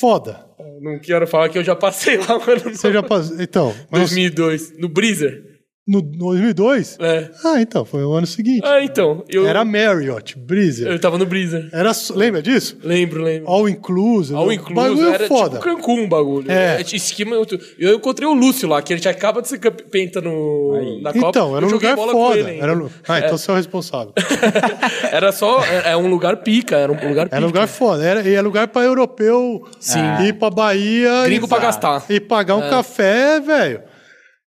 foda. 0.00 0.44
Não 0.80 0.98
quero 0.98 1.26
falar 1.26 1.48
que 1.50 1.56
eu 1.58 1.62
já 1.64 1.76
passei 1.76 2.16
lá, 2.18 2.36
mano. 2.38 2.60
Você 2.74 2.92
já 2.92 3.02
passou. 3.02 3.40
Então, 3.40 3.72
mas 3.90 4.00
2002, 4.00 4.76
no 4.78 4.88
Breezer. 4.88 5.55
No 5.86 6.02
2002? 6.02 6.98
É. 7.00 7.30
Ah, 7.44 7.60
então, 7.60 7.84
foi 7.84 8.04
o 8.04 8.12
ano 8.12 8.26
seguinte. 8.26 8.62
Ah, 8.64 8.82
então. 8.82 9.22
Eu, 9.28 9.46
Era 9.46 9.64
Marriott, 9.64 10.36
Breezer. 10.38 10.88
eu 10.88 10.98
tava 10.98 11.16
no 11.16 11.24
Breezer. 11.26 11.68
Era, 11.72 11.92
lembra 12.14 12.42
disso? 12.42 12.76
Lembro, 12.82 13.22
lembro. 13.22 13.48
All 13.48 13.68
inclusive. 13.68 14.36
All 14.36 14.48
o 14.48 14.52
inclusive, 14.52 14.74
Bagulho 14.96 15.08
era 15.14 15.26
foda. 15.28 15.58
tipo 15.58 15.62
Cancún 15.76 16.04
o 16.04 16.08
bagulho. 16.08 16.50
É. 16.50 16.80
É. 16.80 16.96
Esquema, 16.96 17.36
eu, 17.36 17.46
eu 17.78 17.94
encontrei 17.94 18.28
o 18.28 18.34
Lúcio 18.34 18.68
lá, 18.68 18.82
que 18.82 18.92
ele 18.92 19.00
já 19.02 19.10
acaba 19.10 19.40
de 19.40 19.48
ser 19.48 19.58
penta 19.58 20.20
no, 20.20 20.74
Aí. 20.74 21.02
na 21.02 21.12
Copa. 21.12 21.28
Então, 21.28 21.56
era 21.56 21.64
Eu 21.64 21.68
um 21.68 21.70
joguei 21.70 21.90
lugar 21.90 22.12
foda. 22.12 22.50
Era, 22.50 22.72
ah, 23.08 23.18
então 23.18 23.38
você 23.38 23.50
é 23.50 23.54
o 23.54 23.56
responsável. 23.56 24.12
Era 25.12 25.30
só... 25.32 25.62
É, 25.64 25.92
é 25.92 25.96
um 25.96 26.08
lugar 26.08 26.38
pica, 26.38 26.76
era 26.76 26.90
um 26.90 27.08
lugar 27.08 27.26
pica. 27.26 27.36
Era 27.36 27.46
lugar 27.46 27.68
foda. 27.68 28.04
Era, 28.04 28.22
e 28.28 28.32
era 28.32 28.42
lugar 28.42 28.68
pra 28.68 28.82
europeu 28.82 29.62
Sim. 29.78 30.00
ir 30.26 30.32
pra 30.34 30.50
Bahia 30.50 31.24
Gringo 31.24 31.46
e, 31.46 31.48
pra 31.48 31.58
gastar. 31.58 32.04
e 32.08 32.20
pagar 32.20 32.56
um 32.56 32.64
É. 32.64 32.70
café, 32.70 33.40
velho. 33.40 33.80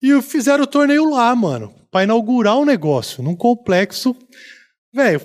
E 0.04 0.22
fizeram 0.22 0.66
o 0.66 0.68
torneio 0.68 1.10
lá, 1.10 1.34
mano. 1.34 1.74
Pra 1.90 2.04
inaugurar 2.04 2.58
o 2.58 2.66
negócio, 2.66 3.24
num 3.24 3.38
complexo. 3.38 4.14
Velho, 4.94 5.22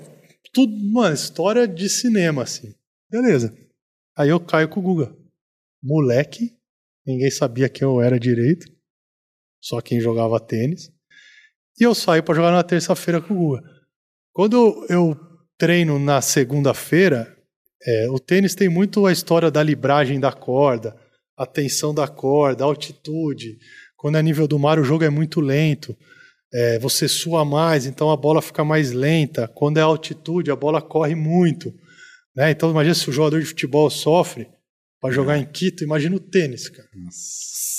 tudo, 0.52 0.72
mano, 0.92 1.14
história 1.14 1.66
de 1.66 1.88
cinema, 1.88 2.44
assim. 2.44 2.72
Beleza. 3.10 3.52
Aí 4.16 4.28
eu 4.28 4.38
caio 4.38 4.68
com 4.68 4.78
o 4.78 4.82
Guga. 4.82 5.16
Moleque, 5.82 6.56
ninguém 7.04 7.30
sabia 7.30 7.68
quem 7.68 7.86
eu 7.86 8.00
era 8.00 8.20
direito. 8.20 8.66
Só 9.60 9.80
quem 9.80 10.00
jogava 10.00 10.38
tênis. 10.38 10.92
E 11.80 11.82
eu 11.82 11.92
saio 11.94 12.22
pra 12.22 12.34
jogar 12.34 12.52
na 12.52 12.62
terça-feira 12.62 13.20
com 13.20 13.34
o 13.34 13.36
Guga. 13.36 13.62
Quando 14.32 14.86
eu 14.88 15.16
treino 15.58 15.98
na 15.98 16.20
segunda-feira, 16.20 17.36
é, 17.84 18.08
o 18.10 18.20
tênis 18.20 18.54
tem 18.54 18.68
muito 18.68 19.06
a 19.06 19.12
história 19.12 19.50
da 19.50 19.62
libragem 19.62 20.20
da 20.20 20.32
corda, 20.32 20.96
a 21.36 21.44
tensão 21.44 21.92
da 21.92 22.06
corda, 22.06 22.62
a 22.62 22.66
altitude. 22.66 23.58
Quando 23.98 24.16
é 24.16 24.22
nível 24.22 24.46
do 24.46 24.60
mar, 24.60 24.78
o 24.78 24.84
jogo 24.84 25.02
é 25.02 25.10
muito 25.10 25.40
lento. 25.40 25.94
É, 26.54 26.78
você 26.78 27.08
sua 27.08 27.44
mais, 27.44 27.84
então 27.84 28.10
a 28.10 28.16
bola 28.16 28.40
fica 28.40 28.64
mais 28.64 28.92
lenta. 28.92 29.48
Quando 29.48 29.78
é 29.78 29.80
altitude, 29.80 30.52
a 30.52 30.56
bola 30.56 30.80
corre 30.80 31.16
muito. 31.16 31.74
Né? 32.34 32.52
Então, 32.52 32.70
imagina 32.70 32.94
se 32.94 33.10
o 33.10 33.12
jogador 33.12 33.40
de 33.40 33.46
futebol 33.46 33.90
sofre 33.90 34.48
para 35.00 35.12
jogar 35.12 35.36
em 35.36 35.44
Quito, 35.44 35.82
imagina 35.82 36.14
o 36.14 36.20
tênis, 36.20 36.68
cara. 36.68 36.88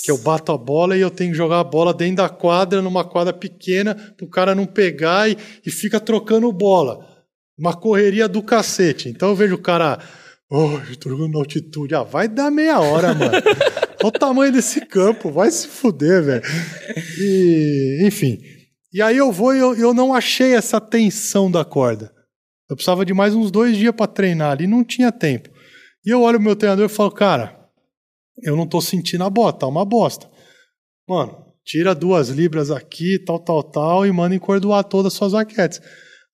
Que 0.04 0.10
eu 0.10 0.18
bato 0.18 0.52
a 0.52 0.58
bola 0.58 0.94
e 0.94 1.00
eu 1.00 1.10
tenho 1.10 1.32
que 1.32 1.36
jogar 1.36 1.60
a 1.60 1.64
bola 1.64 1.94
dentro 1.94 2.16
da 2.16 2.28
quadra, 2.28 2.82
numa 2.82 3.04
quadra 3.04 3.32
pequena, 3.32 3.94
pro 3.94 4.28
cara 4.28 4.54
não 4.54 4.66
pegar 4.66 5.28
e, 5.28 5.38
e 5.64 5.70
fica 5.70 5.98
trocando 5.98 6.52
bola. 6.52 7.06
Uma 7.58 7.74
correria 7.74 8.28
do 8.28 8.42
cacete. 8.42 9.08
Então 9.08 9.30
eu 9.30 9.34
vejo 9.34 9.54
o 9.54 9.58
cara. 9.58 9.98
Oh, 10.50 10.78
eu 10.88 10.96
tô 10.96 11.08
jogando 11.08 11.32
na 11.32 11.38
altitude. 11.38 11.94
Ah, 11.94 12.02
vai 12.02 12.28
dar 12.28 12.50
meia 12.50 12.78
hora, 12.78 13.14
mano. 13.14 13.32
Olha 14.02 14.08
o 14.08 14.12
tamanho 14.12 14.52
desse 14.52 14.84
campo, 14.86 15.30
vai 15.30 15.50
se 15.50 15.68
fuder, 15.68 16.22
velho. 16.22 16.42
Enfim. 18.06 18.38
E 18.92 19.00
aí 19.00 19.16
eu 19.16 19.30
vou 19.30 19.54
e 19.54 19.58
eu, 19.58 19.74
eu 19.74 19.94
não 19.94 20.14
achei 20.14 20.54
essa 20.54 20.80
tensão 20.80 21.50
da 21.50 21.64
corda. 21.64 22.12
Eu 22.68 22.76
precisava 22.76 23.04
de 23.04 23.12
mais 23.12 23.34
uns 23.34 23.50
dois 23.50 23.76
dias 23.76 23.94
para 23.94 24.06
treinar 24.06 24.52
ali, 24.52 24.66
não 24.66 24.82
tinha 24.82 25.12
tempo. 25.12 25.50
E 26.04 26.10
eu 26.10 26.22
olho 26.22 26.38
o 26.38 26.42
meu 26.42 26.56
treinador 26.56 26.86
e 26.86 26.88
falo, 26.88 27.10
cara, 27.10 27.68
eu 28.42 28.56
não 28.56 28.66
tô 28.66 28.80
sentindo 28.80 29.24
a 29.24 29.30
bota, 29.30 29.60
tá 29.60 29.66
uma 29.66 29.84
bosta. 29.84 30.30
Mano, 31.08 31.36
tira 31.64 31.94
duas 31.94 32.28
libras 32.28 32.70
aqui, 32.70 33.18
tal, 33.18 33.38
tal, 33.38 33.62
tal, 33.62 34.06
e 34.06 34.12
manda 34.12 34.34
encordoar 34.34 34.84
todas 34.84 35.12
as 35.12 35.18
suas 35.18 35.32
raquetes. 35.34 35.80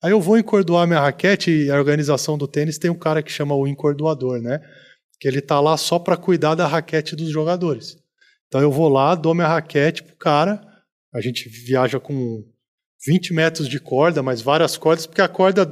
Aí 0.02 0.12
eu 0.12 0.20
vou 0.20 0.38
encordoar 0.38 0.86
minha 0.86 1.00
raquete 1.00 1.50
e 1.50 1.70
a 1.70 1.76
organização 1.76 2.38
do 2.38 2.46
tênis 2.46 2.78
tem 2.78 2.90
um 2.90 2.98
cara 2.98 3.22
que 3.22 3.32
chama 3.32 3.54
o 3.54 3.66
encordoador, 3.66 4.40
né? 4.40 4.60
Que 5.20 5.28
ele 5.28 5.40
tá 5.40 5.60
lá 5.60 5.76
só 5.76 5.98
para 5.98 6.16
cuidar 6.16 6.54
da 6.54 6.66
raquete 6.66 7.16
dos 7.16 7.30
jogadores. 7.30 7.96
Então 8.48 8.60
eu 8.60 8.70
vou 8.70 8.88
lá, 8.88 9.14
dou 9.14 9.34
minha 9.34 9.48
raquete 9.48 10.02
pro 10.02 10.16
cara, 10.16 10.60
a 11.12 11.20
gente 11.20 11.48
viaja 11.48 11.98
com 11.98 12.44
20 13.06 13.32
metros 13.34 13.68
de 13.68 13.78
corda, 13.78 14.22
mas 14.22 14.40
várias 14.40 14.76
cordas, 14.76 15.06
porque 15.06 15.22
a 15.22 15.28
corda 15.28 15.64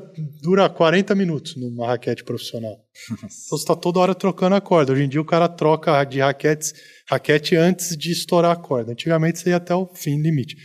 dura 0.42 0.68
40 0.68 1.14
minutos 1.14 1.56
numa 1.56 1.86
raquete 1.86 2.22
profissional. 2.22 2.78
Então 3.12 3.28
você 3.28 3.54
está 3.56 3.74
toda 3.74 3.98
hora 3.98 4.14
trocando 4.14 4.54
a 4.54 4.60
corda. 4.60 4.92
Hoje 4.92 5.02
em 5.02 5.08
dia 5.08 5.20
o 5.20 5.24
cara 5.24 5.48
troca 5.48 6.04
de 6.04 6.20
raquetes, 6.20 6.74
raquete 7.08 7.56
antes 7.56 7.96
de 7.96 8.12
estourar 8.12 8.52
a 8.52 8.56
corda. 8.56 8.92
Antigamente 8.92 9.38
você 9.38 9.50
ia 9.50 9.56
até 9.56 9.74
o 9.74 9.86
fim 9.94 10.20
limite. 10.20 10.56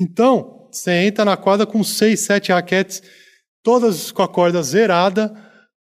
Então, 0.00 0.68
você 0.72 0.90
entra 1.04 1.24
na 1.24 1.36
quadra 1.36 1.66
com 1.66 1.84
6, 1.84 2.18
7 2.18 2.52
raquetes, 2.52 3.02
todas 3.62 4.10
com 4.10 4.22
a 4.22 4.28
corda 4.28 4.62
zerada, 4.62 5.32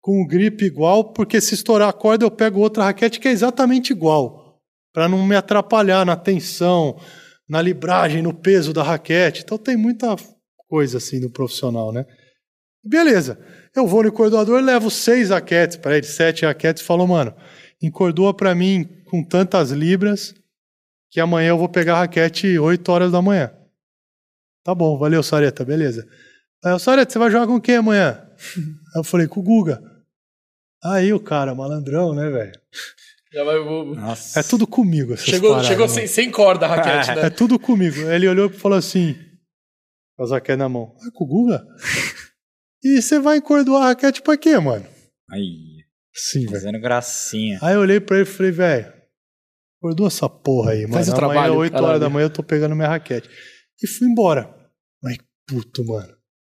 com 0.04 0.22
o 0.22 0.28
grip 0.28 0.66
igual, 0.66 1.14
porque 1.14 1.40
se 1.40 1.54
estourar 1.56 1.88
a 1.88 1.94
corda 1.94 2.26
eu 2.26 2.30
pego 2.30 2.60
outra 2.60 2.84
raquete 2.84 3.22
que 3.22 3.28
é 3.30 3.32
exatamente 3.32 3.94
igual, 3.94 4.60
para 4.94 5.08
não 5.08 5.26
me 5.26 5.34
atrapalhar 5.34 6.06
na 6.06 6.18
tensão, 6.18 7.00
na 7.48 7.62
libragem, 7.62 8.22
no 8.22 8.34
peso 8.34 8.74
da 8.74 8.84
raquete. 8.84 9.44
Então 9.46 9.58
tem 9.58 9.78
muita 9.78 10.14
coisa 10.68 10.98
assim 10.98 11.22
no 11.22 11.32
profissional, 11.32 11.94
né? 11.94 12.06
Beleza. 12.84 13.40
Eu 13.74 13.88
vou 13.88 14.04
no 14.04 14.10
encordoador, 14.10 14.60
levo 14.62 14.92
seis 14.92 15.30
raquetes 15.30 15.78
para 15.78 15.96
ele, 15.96 16.06
sete 16.06 16.46
raquetes, 16.46 16.84
e 16.84 16.86
falo, 16.86 17.08
mano, 17.08 17.34
encordoa 17.82 18.34
para 18.34 18.54
mim 18.54 18.86
com 19.06 19.24
tantas 19.24 19.72
libras 19.72 20.36
que 21.10 21.22
amanhã 21.22 21.52
eu 21.52 21.58
vou 21.58 21.70
pegar 21.70 21.94
a 21.94 22.00
raquete 22.00 22.60
8 22.60 22.92
horas 22.92 23.12
da 23.14 23.22
manhã. 23.22 23.54
Tá 24.66 24.76
bom, 24.76 24.98
valeu, 24.98 25.24
Sareta, 25.24 25.64
beleza. 25.64 26.06
Aí, 26.62 26.78
Sareta, 26.78 27.14
você 27.14 27.20
vai 27.20 27.32
jogar 27.32 27.48
com 27.48 27.62
quem 27.62 27.78
amanhã? 27.78 28.22
Eu 28.96 29.04
falei, 29.04 29.28
com 29.28 29.40
o 29.40 29.44
Guga. 29.44 29.93
Aí 30.84 31.14
o 31.14 31.20
cara, 31.20 31.56
malandrão, 31.56 32.14
né, 32.14 32.30
velho? 32.30 32.52
Já 33.34 33.44
vai, 33.44 33.58
vou- 33.60 33.96
Nossa. 33.96 34.40
É 34.40 34.44
tudo 34.44 34.68
comigo 34.68 35.14
essas 35.14 35.26
Chegou, 35.26 35.50
paradas, 35.52 35.68
chegou 35.68 35.88
sem, 35.90 36.06
sem 36.08 36.30
corda 36.30 36.66
a 36.66 36.70
raquete, 36.76 37.12
É 37.12 37.16
né? 37.24 37.30
tudo 37.30 37.58
comigo. 37.58 38.00
Ele 38.02 38.28
olhou 38.28 38.48
e 38.50 38.54
falou 38.54 38.78
assim, 38.78 39.16
com 40.16 40.24
as 40.24 40.32
raquetes 40.32 40.60
na 40.60 40.70
mão. 40.70 40.96
Ah, 41.02 41.10
com 41.14 41.24
o 41.24 41.28
Guga? 41.28 41.66
E 42.86 43.02
você 43.02 43.18
vai 43.18 43.38
encordoar 43.38 43.84
a 43.84 43.86
raquete 43.88 44.22
pra 44.22 44.36
quê, 44.36 44.60
mano? 44.60 44.86
Aí, 45.32 45.86
Sim, 46.14 46.40
velho. 46.42 46.52
fazendo 46.52 46.82
gracinha. 46.82 47.58
Aí 47.62 47.76
eu 47.76 47.80
olhei 47.80 48.02
pra 48.02 48.18
ele 48.18 48.28
e 48.28 48.30
falei, 48.30 48.52
velho, 48.52 48.94
encordoa 49.78 50.08
essa 50.08 50.28
porra 50.28 50.72
aí, 50.72 50.82
mano. 50.82 50.96
Faz 50.96 51.08
o 51.08 51.12
Amanhã, 51.14 51.28
trabalho, 51.30 51.56
8 51.56 51.72
caralho. 51.72 51.88
horas 51.88 52.02
da 52.02 52.10
manhã, 52.10 52.26
eu 52.26 52.30
tô 52.30 52.44
pegando 52.44 52.76
minha 52.76 52.90
raquete. 52.90 53.30
E 53.82 53.88
fui 53.88 54.06
embora. 54.10 54.54
Mas 55.02 55.16
puto, 55.48 55.86
mano. 55.86 56.14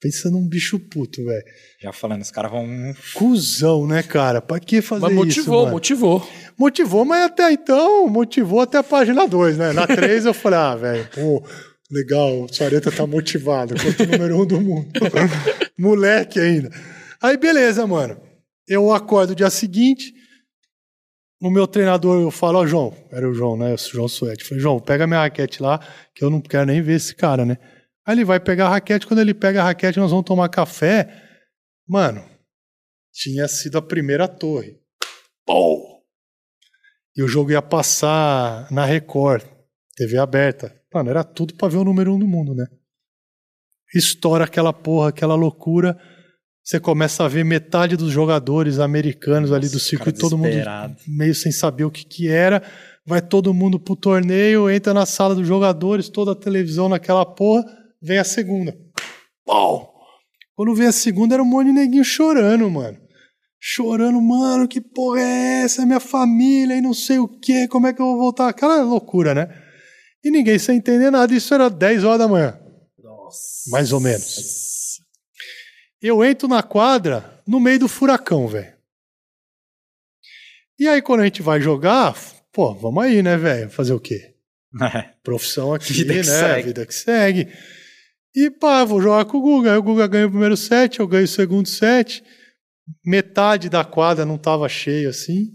Pensa 0.06 0.30
num 0.30 0.48
bicho 0.48 0.78
puto, 0.78 1.26
velho. 1.26 1.44
Já 1.82 1.92
falando, 1.92 2.22
os 2.22 2.30
caras 2.30 2.52
vão. 2.52 2.68
Cuzão, 3.16 3.88
né, 3.88 4.04
cara? 4.04 4.40
Pra 4.40 4.60
que 4.60 4.80
fazer 4.80 5.02
Mas 5.02 5.14
isso, 5.14 5.20
motivou, 5.20 5.60
mano? 5.62 5.72
motivou. 5.72 6.30
Motivou, 6.56 7.06
mas 7.06 7.26
até 7.26 7.52
então, 7.52 8.08
motivou 8.08 8.62
até 8.62 8.78
a 8.78 8.84
página 8.84 9.28
2, 9.28 9.58
né? 9.58 9.74
Na 9.74 9.88
3 9.90 10.28
eu 10.28 10.34
falei, 10.36 10.60
ah, 10.60 10.76
velho, 10.76 11.10
pô, 11.12 11.44
legal, 11.90 12.44
o 12.44 12.54
Sareta 12.54 12.92
tá 12.92 13.08
motivado, 13.08 13.74
quanto 13.82 14.04
o 14.04 14.06
número 14.06 14.40
um 14.40 14.46
do 14.46 14.62
mundo. 14.62 14.92
Moleque 15.76 16.40
ainda. 16.40 16.70
Aí, 17.20 17.36
beleza, 17.36 17.88
mano. 17.88 18.16
Eu 18.68 18.94
acordo 18.94 19.32
o 19.32 19.36
dia 19.36 19.50
seguinte, 19.50 20.14
o 21.42 21.50
meu 21.50 21.66
treinador, 21.66 22.22
eu 22.22 22.30
falo, 22.30 22.60
ó, 22.60 22.68
João, 22.68 22.94
era 23.12 23.28
o 23.28 23.34
João, 23.34 23.58
né? 23.58 23.74
O 23.74 23.78
João 23.78 24.08
Suete. 24.08 24.44
Falei, 24.44 24.62
João, 24.62 24.80
pega 24.80 25.08
minha 25.08 25.22
raquete 25.22 25.64
lá, 25.64 25.80
que 26.14 26.24
eu 26.24 26.30
não 26.30 26.40
quero 26.40 26.68
nem 26.68 26.80
ver 26.80 26.98
esse 26.98 27.16
cara, 27.16 27.44
né? 27.44 27.58
Aí 28.06 28.14
ele 28.14 28.26
vai 28.26 28.40
pegar 28.40 28.68
a 28.68 28.70
raquete, 28.70 29.08
quando 29.08 29.20
ele 29.20 29.34
pega 29.34 29.62
a 29.62 29.66
raquete, 29.66 30.00
nós 30.00 30.12
vamos 30.12 30.26
tomar 30.26 30.48
café. 30.50 31.24
Mano, 31.88 32.24
tinha 33.12 33.48
sido 33.48 33.78
a 33.78 33.82
primeira 33.82 34.28
torre. 34.28 34.78
Pô! 35.46 36.04
E 37.16 37.24
o 37.24 37.28
jogo 37.28 37.52
ia 37.52 37.62
passar 37.62 38.70
na 38.72 38.86
Record, 38.86 39.44
TV 39.96 40.18
aberta. 40.18 40.76
Mano, 40.94 41.10
era 41.10 41.24
tudo 41.24 41.56
pra 41.56 41.68
ver 41.68 41.78
o 41.78 41.84
número 41.84 42.14
um 42.14 42.20
do 42.20 42.28
mundo, 42.28 42.54
né? 42.54 42.66
Estoura 43.94 44.44
aquela 44.44 44.74
porra, 44.74 45.10
aquela 45.10 45.36
loucura. 45.36 45.98
Você 46.64 46.80
começa 46.80 47.24
a 47.24 47.28
ver 47.28 47.46
metade 47.46 47.96
dos 47.96 48.12
jogadores 48.12 48.80
americanos 48.80 49.52
ali 49.52 49.70
do 49.70 49.80
circuito, 49.80 50.20
todo 50.20 50.38
mundo 50.38 50.50
meio 51.08 51.36
sem 51.36 51.52
saber 51.52 51.86
o 51.86 51.92
que, 51.92 52.04
que 52.04 52.28
era. 52.28 52.62
Vai 53.06 53.22
todo 53.22 53.54
mundo 53.54 53.80
pro 53.80 53.96
torneio, 53.96 54.70
entra 54.70 54.94
na 54.94 55.06
sala 55.06 55.36
dos 55.36 55.48
jogadores, 55.48 56.10
toda 56.10 56.32
a 56.32 56.36
televisão 56.36 56.90
naquela 56.90 57.24
porra, 57.24 57.64
vem 58.06 58.20
a 58.20 58.24
segunda. 58.24 58.78
Pau! 59.46 59.94
Quando 60.56 60.76
vem 60.76 60.88
a 60.88 60.92
segunda, 60.92 61.36
era 61.36 61.44
um 61.44 61.46
monte 61.46 61.68
de 61.68 61.74
neguinho 61.74 62.04
chorando, 62.04 62.70
mano. 62.70 62.98
Chorando, 63.60 64.22
mano, 64.22 64.68
que 64.68 64.80
porra 64.80 65.20
é 65.22 65.64
essa? 65.64 65.86
Minha 65.86 66.00
família 66.00 66.78
e 66.78 66.82
não 66.82 66.94
sei 66.94 67.18
o 67.18 67.28
que, 67.28 67.68
como 67.68 67.88
é 67.88 67.94
que 67.94 68.02
eu 68.02 68.06
vou 68.06 68.18
voltar? 68.18 68.48
Aquela 68.48 68.82
loucura, 68.84 69.34
né? 69.34 69.48
E 70.24 70.32
ninguém 70.32 70.58
sem 70.58 70.78
entender 70.78 71.12
nada, 71.12 71.34
isso 71.34 71.54
era 71.54 71.70
10 71.70 72.04
horas 72.04 72.20
da 72.20 72.28
manhã. 72.28 72.60
Nossa. 72.98 73.70
Mais 73.70 73.92
ou 73.92 74.00
menos. 74.00 75.00
Eu 76.02 76.24
entro 76.24 76.48
na 76.48 76.62
quadra 76.62 77.42
no 77.48 77.60
meio 77.60 77.80
do 77.80 77.88
furacão, 77.88 78.48
velho. 78.48 78.74
E 80.78 80.88
aí, 80.88 81.02
quando 81.02 81.22
a 81.22 81.26
gente 81.26 81.42
vai 81.42 81.60
jogar, 81.62 82.16
pô, 82.52 82.74
vamos 82.76 83.04
aí, 83.04 83.24
né, 83.24 83.38
velho? 83.38 83.70
Fazer 83.70 83.94
o 83.94 84.00
quê? 84.00 84.36
É. 84.82 85.10
Profissão 85.24 85.74
aqui, 85.74 85.94
Vida 85.94 86.14
né? 86.14 86.24
segue. 86.24 86.68
Vida 86.68 86.86
que 86.86 86.94
segue. 86.94 87.48
E 88.36 88.50
pá, 88.52 88.84
vou 88.84 89.02
jogar 89.02 89.26
com 89.26 89.38
o 89.38 89.42
Guga. 89.42 89.72
Aí 89.72 89.78
o 89.78 89.84
Guga 89.84 90.08
ganha 90.08 90.28
o 90.28 90.30
primeiro 90.30 90.58
set, 90.58 91.00
eu 91.00 91.08
ganho 91.08 91.24
o 91.26 91.28
segundo 91.28 91.68
set. 91.68 92.24
Metade 93.06 93.70
da 93.70 93.84
quadra 93.86 94.26
não 94.26 94.38
tava 94.38 94.68
cheia 94.68 95.10
assim. 95.10 95.54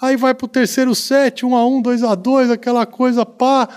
Aí 0.00 0.16
vai 0.16 0.34
pro 0.34 0.48
terceiro 0.48 0.94
set, 0.94 1.44
1 1.44 1.56
a 1.56 1.66
1 1.66 1.82
2 1.82 2.02
a 2.04 2.14
2 2.14 2.50
aquela 2.50 2.86
coisa, 2.86 3.24
pá. 3.24 3.68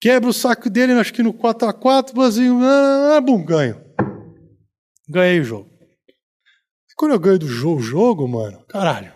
Quebra 0.00 0.28
o 0.28 0.32
saco 0.32 0.68
dele, 0.68 0.92
acho 0.92 1.12
que 1.14 1.22
no 1.22 1.32
4 1.32 1.68
a 1.68 1.72
4 1.72 2.20
assim, 2.20 2.48
ah, 2.62 3.20
bum, 3.20 3.44
ganho. 3.44 3.82
Ganhei 5.08 5.40
o 5.40 5.44
jogo. 5.44 5.70
E 6.90 6.94
quando 6.96 7.12
eu 7.12 7.18
ganho 7.18 7.38
do 7.38 7.48
jogo, 7.48 7.80
jogo, 7.80 8.28
mano, 8.28 8.64
caralho. 8.68 9.12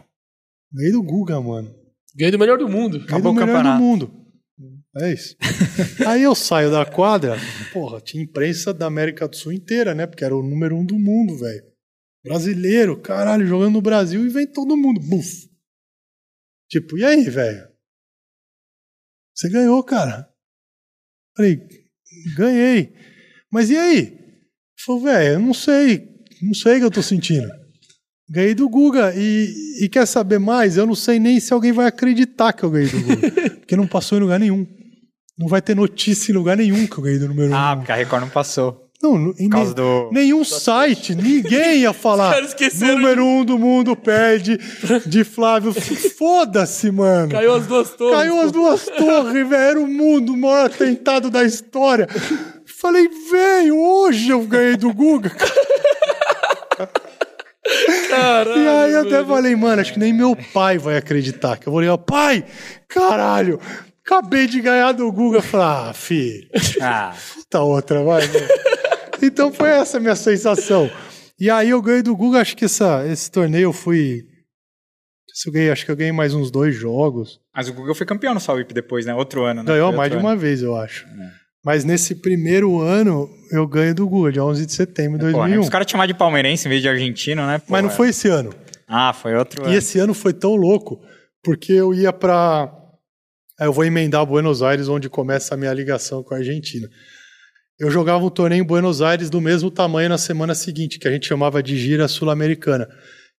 Ganhei 0.72 0.92
do 0.92 1.02
Guga, 1.02 1.40
mano. 1.40 1.74
Ganhei 2.16 2.32
do 2.32 2.38
melhor 2.38 2.58
do 2.58 2.68
mundo. 2.68 2.98
Ganhei 2.98 3.06
Acabou 3.06 3.32
do 3.32 3.36
o 3.38 3.40
melhor 3.40 3.46
campeonato. 3.56 3.78
do 3.78 3.84
mundo. 3.84 4.17
É 5.00 5.12
isso. 5.12 5.36
Aí 6.06 6.22
eu 6.22 6.34
saio 6.34 6.70
da 6.70 6.84
quadra, 6.84 7.36
porra, 7.72 8.00
tinha 8.00 8.22
imprensa 8.22 8.74
da 8.74 8.86
América 8.86 9.28
do 9.28 9.36
Sul 9.36 9.52
inteira, 9.52 9.94
né? 9.94 10.06
Porque 10.06 10.24
era 10.24 10.36
o 10.36 10.42
número 10.42 10.76
um 10.76 10.84
do 10.84 10.98
mundo, 10.98 11.36
velho. 11.38 11.64
Brasileiro, 12.24 13.00
caralho, 13.00 13.46
jogando 13.46 13.74
no 13.74 13.82
Brasil 13.82 14.26
e 14.26 14.28
vem 14.28 14.46
todo 14.46 14.76
mundo. 14.76 15.00
Buf. 15.00 15.48
Tipo, 16.68 16.98
e 16.98 17.04
aí, 17.04 17.28
velho? 17.30 17.68
Você 19.34 19.48
ganhou, 19.48 19.82
cara. 19.84 20.28
Falei, 21.36 21.60
ganhei. 22.36 22.92
Mas 23.50 23.70
e 23.70 23.76
aí? 23.76 24.18
Falei, 24.84 25.02
velho, 25.04 25.32
eu 25.34 25.38
não 25.38 25.54
sei. 25.54 26.08
Não 26.42 26.54
sei 26.54 26.76
o 26.76 26.78
que 26.80 26.84
eu 26.86 26.90
tô 26.90 27.02
sentindo. 27.02 27.48
Ganhei 28.28 28.54
do 28.54 28.68
Guga. 28.68 29.14
E, 29.14 29.84
e 29.84 29.88
quer 29.88 30.06
saber 30.06 30.38
mais? 30.38 30.76
Eu 30.76 30.86
não 30.86 30.94
sei 30.94 31.18
nem 31.18 31.38
se 31.38 31.52
alguém 31.52 31.72
vai 31.72 31.86
acreditar 31.86 32.52
que 32.52 32.64
eu 32.64 32.70
ganhei 32.70 32.90
do 32.90 33.00
Guga. 33.00 33.50
porque 33.60 33.76
não 33.76 33.86
passou 33.86 34.18
em 34.18 34.20
lugar 34.20 34.40
nenhum. 34.40 34.66
Não 35.38 35.46
vai 35.48 35.62
ter 35.62 35.76
notícia 35.76 36.32
em 36.32 36.34
lugar 36.34 36.56
nenhum 36.56 36.86
que 36.86 36.98
eu 36.98 37.02
ganhei 37.04 37.18
do 37.18 37.28
número 37.28 37.54
Ah, 37.54 37.72
um. 37.74 37.76
porque 37.78 37.92
a 37.92 37.94
Record 37.94 38.22
não 38.22 38.28
passou. 38.28 38.84
Não, 39.00 39.14
em 39.38 39.48
nem- 39.48 39.72
do. 39.74 40.10
nenhum 40.12 40.42
site, 40.42 41.14
ninguém 41.14 41.82
ia 41.82 41.92
falar. 41.92 42.30
Os 42.30 42.34
caras 42.34 42.48
esqueceram 42.48 42.96
Número 42.96 43.24
um 43.24 43.44
do 43.44 43.56
mundo 43.56 43.94
perde 43.94 44.58
de 45.06 45.22
Flávio. 45.22 45.72
Foda-se, 46.18 46.90
mano. 46.90 47.30
Caiu 47.30 47.54
as 47.54 47.64
duas 47.68 47.90
torres. 47.90 48.16
Caiu 48.16 48.40
as 48.40 48.50
duas 48.50 48.84
torres, 48.86 49.48
velho. 49.48 49.54
Era 49.54 49.78
o 49.80 49.86
mundo, 49.86 50.32
o 50.32 50.36
maior 50.36 50.66
atentado 50.66 51.30
da 51.30 51.44
história. 51.44 52.08
Falei, 52.80 53.08
velho, 53.30 53.78
hoje 53.78 54.30
eu 54.30 54.42
ganhei 54.42 54.76
do 54.76 54.92
Guga. 54.92 55.30
Caralho, 58.10 58.58
E 58.62 58.68
aí 58.68 58.92
eu 58.94 59.00
até 59.02 59.24
falei, 59.24 59.54
mano, 59.54 59.80
acho 59.80 59.92
que 59.92 59.98
nem 59.98 60.12
meu 60.12 60.34
pai 60.52 60.78
vai 60.78 60.96
acreditar. 60.96 61.56
Que 61.56 61.68
eu 61.68 61.72
vou 61.72 61.80
ligar, 61.80 61.98
pai, 61.98 62.44
caralho, 62.88 63.60
acabei 64.16 64.46
de 64.46 64.60
ganhar 64.60 64.92
do 64.92 65.10
Guga. 65.12 65.38
Eu 65.38 65.42
Falei, 65.42 65.66
ah, 65.66 65.92
filho, 65.94 66.48
Ah, 66.80 67.14
puta 67.34 67.60
outra, 67.60 68.02
vai. 68.02 68.26
meu. 68.28 68.48
então 69.22 69.52
foi 69.52 69.68
essa 69.70 69.98
a 69.98 70.00
minha 70.00 70.16
sensação. 70.16 70.90
E 71.38 71.50
aí 71.50 71.70
eu 71.70 71.80
ganhei 71.82 72.02
do 72.02 72.16
Guga, 72.16 72.40
acho 72.40 72.56
que 72.56 72.64
essa, 72.64 73.06
esse 73.06 73.30
torneio 73.30 73.64
eu 73.64 73.72
fui. 73.72 74.22
eu 75.46 75.52
ganhei, 75.52 75.70
acho 75.70 75.84
que 75.84 75.90
eu 75.90 75.96
ganhei 75.96 76.12
mais 76.12 76.34
uns 76.34 76.50
dois 76.50 76.74
jogos. 76.74 77.38
mas 77.54 77.68
o 77.68 77.72
Google 77.72 77.94
foi 77.94 78.06
campeão 78.06 78.34
no 78.34 78.40
Salwip 78.40 78.72
depois, 78.74 79.06
né? 79.06 79.14
Outro 79.14 79.44
ano, 79.44 79.62
né? 79.62 79.66
Ganhou 79.72 79.92
mais 79.92 80.10
de 80.10 80.16
uma 80.16 80.32
ano. 80.32 80.40
vez, 80.40 80.62
eu 80.62 80.74
acho. 80.76 81.06
É. 81.06 81.30
Mas 81.64 81.84
nesse 81.84 82.14
primeiro 82.16 82.80
ano, 82.80 83.28
eu 83.52 83.66
ganho 83.66 83.94
do 83.94 84.08
Guga, 84.08 84.32
dia 84.32 84.44
11 84.44 84.64
de 84.66 84.72
setembro 84.72 85.18
de 85.18 85.24
Pô, 85.26 85.30
né? 85.30 85.32
2001. 85.56 85.60
Os 85.60 85.68
caras 85.68 85.86
te 85.86 85.92
chamar 85.92 86.06
de 86.06 86.14
palmeirense 86.14 86.66
em 86.66 86.70
vez 86.70 86.80
de 86.82 86.88
argentino, 86.88 87.46
né? 87.46 87.58
Pô, 87.58 87.66
Mas 87.68 87.82
não 87.84 87.90
é. 87.90 87.92
foi 87.94 88.08
esse 88.08 88.28
ano. 88.28 88.50
Ah, 88.88 89.12
foi 89.12 89.34
outro 89.36 89.62
E 89.64 89.66
ano. 89.66 89.74
esse 89.76 89.98
ano 89.98 90.14
foi 90.14 90.32
tão 90.32 90.54
louco, 90.56 91.00
porque 91.44 91.72
eu 91.72 91.92
ia 91.94 92.12
pra. 92.12 92.72
Aí 93.60 93.66
eu 93.66 93.72
vou 93.72 93.84
emendar 93.84 94.24
Buenos 94.24 94.62
Aires, 94.62 94.88
onde 94.88 95.08
começa 95.08 95.54
a 95.54 95.56
minha 95.56 95.72
ligação 95.72 96.22
com 96.22 96.34
a 96.34 96.38
Argentina. 96.38 96.88
Eu 97.78 97.90
jogava 97.90 98.24
um 98.24 98.30
torneio 98.30 98.62
em 98.62 98.66
Buenos 98.66 99.00
Aires 99.02 99.30
do 99.30 99.40
mesmo 99.40 99.70
tamanho 99.70 100.08
na 100.08 100.18
semana 100.18 100.54
seguinte, 100.54 100.98
que 100.98 101.06
a 101.06 101.10
gente 101.10 101.26
chamava 101.26 101.62
de 101.62 101.76
gira 101.76 102.08
sul-americana, 102.08 102.88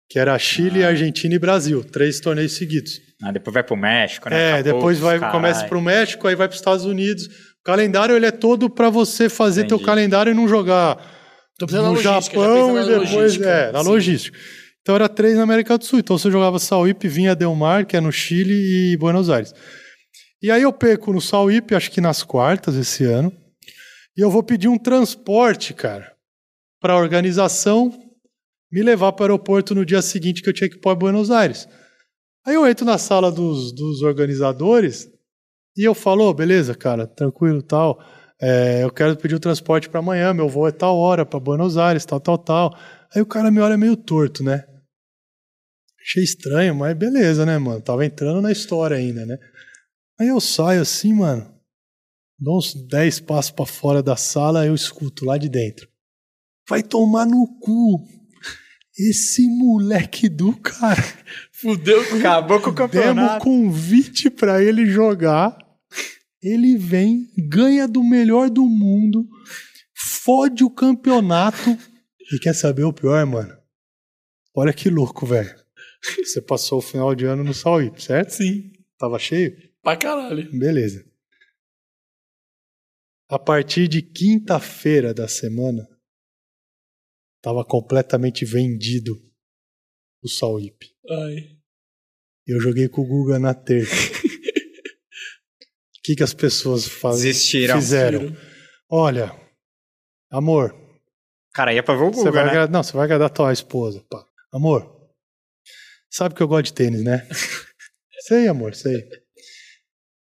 que 0.08 0.18
era 0.18 0.38
Chile, 0.38 0.84
Argentina 0.84 1.34
e 1.34 1.38
Brasil, 1.38 1.84
três 1.84 2.20
torneios 2.20 2.52
seguidos. 2.52 3.00
Ah, 3.22 3.32
depois 3.32 3.52
vai 3.54 3.62
pro 3.64 3.76
México, 3.76 4.30
né? 4.30 4.36
É, 4.36 4.52
Acabou, 4.54 4.72
depois 4.74 4.98
vai, 4.98 5.18
começa 5.30 5.64
pro 5.66 5.80
México, 5.80 6.26
aí 6.28 6.36
vai 6.36 6.46
pros 6.46 6.60
Estados 6.60 6.84
Unidos. 6.84 7.26
O 7.26 7.64
calendário 7.64 8.14
ele 8.14 8.26
é 8.26 8.30
todo 8.30 8.70
pra 8.70 8.88
você 8.90 9.28
fazer 9.28 9.62
Entendi. 9.62 9.76
teu 9.76 9.84
calendário 9.84 10.30
e 10.30 10.34
não 10.34 10.48
jogar 10.48 10.96
Tô 11.58 11.66
pensando 11.66 11.82
na 11.86 11.90
no 11.90 12.00
Japão 12.00 12.80
e 12.80 12.86
depois 12.86 13.10
logística. 13.12 13.48
é, 13.48 13.72
na 13.72 13.82
Sim. 13.82 13.88
logística. 13.88 14.38
Então 14.80 14.94
era 14.94 15.08
três 15.08 15.36
na 15.36 15.42
América 15.42 15.76
do 15.76 15.84
Sul. 15.84 15.98
Então 15.98 16.16
você 16.16 16.30
jogava 16.30 16.58
Sauípe, 16.60 17.08
vinha 17.08 17.34
Del 17.34 17.54
Mar, 17.54 17.84
que 17.84 17.96
é 17.96 18.00
no 18.00 18.12
Chile 18.12 18.92
e 18.92 18.96
Buenos 18.96 19.28
Aires. 19.28 19.52
E 20.40 20.50
aí 20.50 20.62
eu 20.62 20.72
perco 20.72 21.12
no 21.12 21.20
Sauípe, 21.20 21.74
acho 21.74 21.90
que 21.90 22.00
nas 22.00 22.22
quartas 22.22 22.76
esse 22.76 23.04
ano. 23.04 23.32
E 24.16 24.20
eu 24.20 24.30
vou 24.30 24.42
pedir 24.42 24.68
um 24.68 24.78
transporte, 24.78 25.74
cara, 25.74 26.12
para 26.80 26.92
a 26.92 26.98
organização 26.98 27.92
me 28.70 28.82
levar 28.82 29.12
para 29.12 29.22
o 29.22 29.24
aeroporto 29.26 29.74
no 29.74 29.84
dia 29.84 30.02
seguinte 30.02 30.42
que 30.42 30.48
eu 30.48 30.52
tinha 30.52 30.68
que 30.68 30.76
ir 30.76 30.80
para 30.80 30.94
Buenos 30.94 31.30
Aires. 31.30 31.66
Aí 32.46 32.54
eu 32.54 32.66
entro 32.66 32.84
na 32.84 32.98
sala 32.98 33.32
dos, 33.32 33.72
dos 33.72 34.02
organizadores 34.02 35.10
e 35.76 35.84
eu 35.84 35.94
falo, 35.94 36.24
"Ô, 36.28 36.34
beleza, 36.34 36.74
cara, 36.74 37.06
tranquilo, 37.06 37.62
tal. 37.62 37.98
É, 38.40 38.84
eu 38.84 38.90
quero 38.92 39.16
pedir 39.16 39.34
o 39.34 39.40
transporte 39.40 39.88
para 39.88 40.00
amanhã, 40.00 40.32
meu 40.32 40.48
voo 40.48 40.68
é 40.68 40.72
tal 40.72 40.96
hora 40.96 41.26
para 41.26 41.40
Buenos 41.40 41.76
Aires, 41.76 42.04
tal, 42.04 42.20
tal, 42.20 42.38
tal. 42.38 42.78
Aí 43.14 43.20
o 43.20 43.26
cara 43.26 43.50
me 43.50 43.60
olha 43.60 43.76
meio 43.76 43.96
torto, 43.96 44.44
né? 44.44 44.64
Achei 46.00 46.22
estranho, 46.22 46.74
mas 46.74 46.96
beleza, 46.96 47.44
né, 47.44 47.58
mano? 47.58 47.80
Tava 47.82 48.06
entrando 48.06 48.40
na 48.40 48.52
história 48.52 48.96
ainda, 48.96 49.26
né? 49.26 49.36
Aí 50.20 50.28
eu 50.28 50.40
saio 50.40 50.82
assim, 50.82 51.12
mano, 51.14 51.48
dou 52.38 52.58
uns 52.58 52.74
10 52.74 53.20
passos 53.20 53.50
para 53.50 53.66
fora 53.66 54.02
da 54.02 54.16
sala, 54.16 54.66
eu 54.66 54.74
escuto 54.74 55.24
lá 55.24 55.38
de 55.38 55.48
dentro. 55.48 55.88
Vai 56.68 56.82
tomar 56.82 57.24
no 57.24 57.46
cu. 57.60 58.04
Esse 58.98 59.46
moleque 59.46 60.28
do 60.28 60.56
cara. 60.56 61.02
Fudeu 61.52 62.00
Acabou 62.18 62.60
com 62.60 62.70
o 62.70 62.72
Demos 62.72 62.92
campeonato. 62.92 63.44
convite 63.44 64.28
pra 64.28 64.60
ele 64.62 64.86
jogar. 64.86 65.56
Ele 66.42 66.76
vem, 66.76 67.28
ganha 67.48 67.86
do 67.86 68.02
melhor 68.02 68.50
do 68.50 68.64
mundo, 68.64 69.28
fode 69.94 70.62
o 70.64 70.70
campeonato. 70.70 71.78
E 72.32 72.38
quer 72.38 72.54
saber 72.54 72.84
o 72.84 72.92
pior, 72.92 73.24
mano? 73.24 73.56
Olha 74.54 74.72
que 74.72 74.90
louco, 74.90 75.24
velho. 75.26 75.54
Você 76.24 76.40
passou 76.40 76.78
o 76.78 76.82
final 76.82 77.14
de 77.14 77.24
ano 77.24 77.42
no 77.42 77.54
Sauípe, 77.54 78.02
certo? 78.02 78.30
Sim. 78.30 78.72
Tava 78.98 79.18
cheio? 79.18 79.56
Pra 79.88 79.96
caralho. 79.96 80.50
Beleza. 80.52 81.02
A 83.26 83.38
partir 83.38 83.88
de 83.88 84.02
quinta-feira 84.02 85.14
da 85.14 85.26
semana, 85.26 85.88
tava 87.42 87.64
completamente 87.64 88.44
vendido 88.44 89.14
o 90.22 90.28
Sauípe. 90.28 90.94
Ai. 91.10 91.56
Eu 92.46 92.60
joguei 92.60 92.86
com 92.86 93.00
o 93.00 93.06
Guga 93.06 93.38
na 93.38 93.54
terça. 93.54 93.94
O 93.94 94.18
que, 96.04 96.16
que 96.16 96.22
as 96.22 96.34
pessoas 96.34 96.86
faz... 96.86 97.22
Desistiram. 97.22 97.76
fizeram? 97.76 98.36
Olha, 98.90 99.32
amor, 100.30 100.74
Cara, 101.54 101.72
ia 101.72 101.82
pra 101.82 101.94
ver 101.94 102.04
o 102.04 102.10
vai, 102.10 102.44
né? 102.44 102.50
agradar, 102.50 102.70
não, 102.70 102.82
você 102.82 102.92
vai 102.92 103.04
agradar 103.04 103.30
tua 103.30 103.52
esposa. 103.54 104.04
Pá. 104.10 104.22
Amor, 104.52 105.10
sabe 106.10 106.34
que 106.34 106.42
eu 106.42 106.48
gosto 106.48 106.66
de 106.66 106.74
tênis, 106.74 107.02
né? 107.02 107.26
sei, 108.28 108.48
amor, 108.48 108.74
sei. 108.74 109.27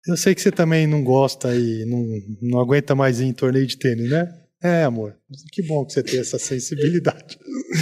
Eu 0.08 0.18
sei 0.18 0.34
que 0.34 0.42
você 0.42 0.52
também 0.52 0.88
não 0.88 1.04
gosta 1.04 1.56
e 1.56 1.86
não, 1.86 2.06
não 2.42 2.60
aguenta 2.60 2.96
mais 2.96 3.20
ir 3.20 3.26
em 3.26 3.34
torneio 3.34 3.68
de 3.68 3.78
tênis, 3.78 4.10
né? 4.10 4.28
É, 4.62 4.84
amor. 4.84 5.16
Que 5.52 5.62
bom 5.62 5.86
que 5.86 5.94
você 5.94 6.04
tem 6.04 6.20
essa 6.20 6.40
sensibilidade. 6.40 7.38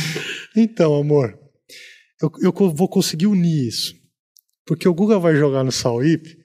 então, 0.56 0.95
amor, 0.95 1.38
eu, 2.22 2.31
eu 2.41 2.52
vou 2.73 2.88
conseguir 2.88 3.27
unir 3.27 3.68
isso. 3.68 3.95
Porque 4.65 4.88
o 4.88 4.94
Guga 4.94 5.18
vai 5.18 5.35
jogar 5.35 5.64
no 5.64 5.72
Sauípe 5.72 6.38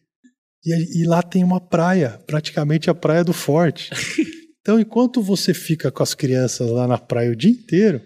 e, 0.65 1.03
e 1.03 1.07
lá 1.07 1.23
tem 1.23 1.43
uma 1.43 1.61
praia, 1.61 2.23
praticamente 2.27 2.89
a 2.89 2.95
praia 2.95 3.25
do 3.25 3.33
Forte. 3.33 3.91
Então, 4.63 4.79
enquanto 4.79 5.21
você 5.21 5.53
fica 5.53 5.91
com 5.91 6.05
as 6.05 6.15
crianças 6.15 6.71
lá 6.71 6.87
na 6.87 6.97
praia 6.97 7.33
o 7.33 7.35
dia 7.35 7.51
inteiro, 7.51 8.01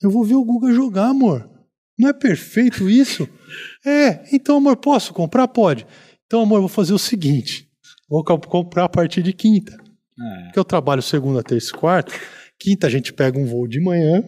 eu 0.00 0.08
vou 0.08 0.24
ver 0.24 0.36
o 0.36 0.44
Guga 0.44 0.72
jogar, 0.72 1.06
amor. 1.06 1.50
Não 1.98 2.08
é 2.08 2.12
perfeito 2.12 2.88
isso? 2.88 3.28
É, 3.86 4.24
então, 4.32 4.56
amor, 4.56 4.76
posso 4.78 5.12
comprar? 5.12 5.46
Pode. 5.46 5.86
Então, 6.34 6.42
amor, 6.42 6.56
eu 6.56 6.62
vou 6.62 6.68
fazer 6.68 6.92
o 6.92 6.98
seguinte: 6.98 7.68
vou 8.10 8.24
comprar 8.24 8.86
a 8.86 8.88
partir 8.88 9.22
de 9.22 9.32
quinta. 9.32 9.72
É. 9.72 10.42
Porque 10.46 10.58
eu 10.58 10.64
trabalho 10.64 11.00
segunda, 11.00 11.44
terça 11.44 11.70
e 11.70 11.78
quarta. 11.78 12.12
Quinta 12.58 12.88
a 12.88 12.90
gente 12.90 13.12
pega 13.12 13.38
um 13.38 13.46
voo 13.46 13.68
de 13.68 13.80
manhã, 13.80 14.20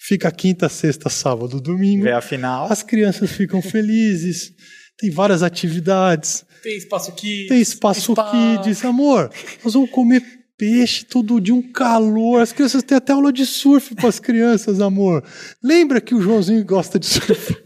fica 0.00 0.28
quinta, 0.32 0.68
sexta, 0.68 1.08
sábado, 1.08 1.60
domingo. 1.60 2.02
Vê 2.02 2.10
a 2.10 2.20
final. 2.20 2.66
As 2.68 2.82
crianças 2.82 3.30
ficam 3.30 3.62
felizes, 3.62 4.50
tem 4.98 5.08
várias 5.08 5.44
atividades. 5.44 6.44
Tem 6.64 6.76
espaço 6.76 7.12
kids. 7.12 7.46
Tem 7.46 7.60
espaço 7.60 8.12
spa. 8.12 8.32
kids. 8.32 8.84
Amor, 8.84 9.30
nós 9.62 9.74
vamos 9.74 9.90
comer 9.90 10.24
peixe 10.58 11.04
todo 11.04 11.40
dia, 11.40 11.54
um 11.54 11.62
calor. 11.62 12.40
As 12.40 12.52
crianças 12.52 12.82
têm 12.82 12.98
até 12.98 13.12
aula 13.12 13.32
de 13.32 13.46
surf 13.46 13.94
para 13.94 14.08
as 14.08 14.18
crianças, 14.18 14.80
amor. 14.80 15.22
Lembra 15.62 16.00
que 16.00 16.12
o 16.12 16.20
Joãozinho 16.20 16.64
gosta 16.64 16.98
de 16.98 17.06
surf? 17.06 17.56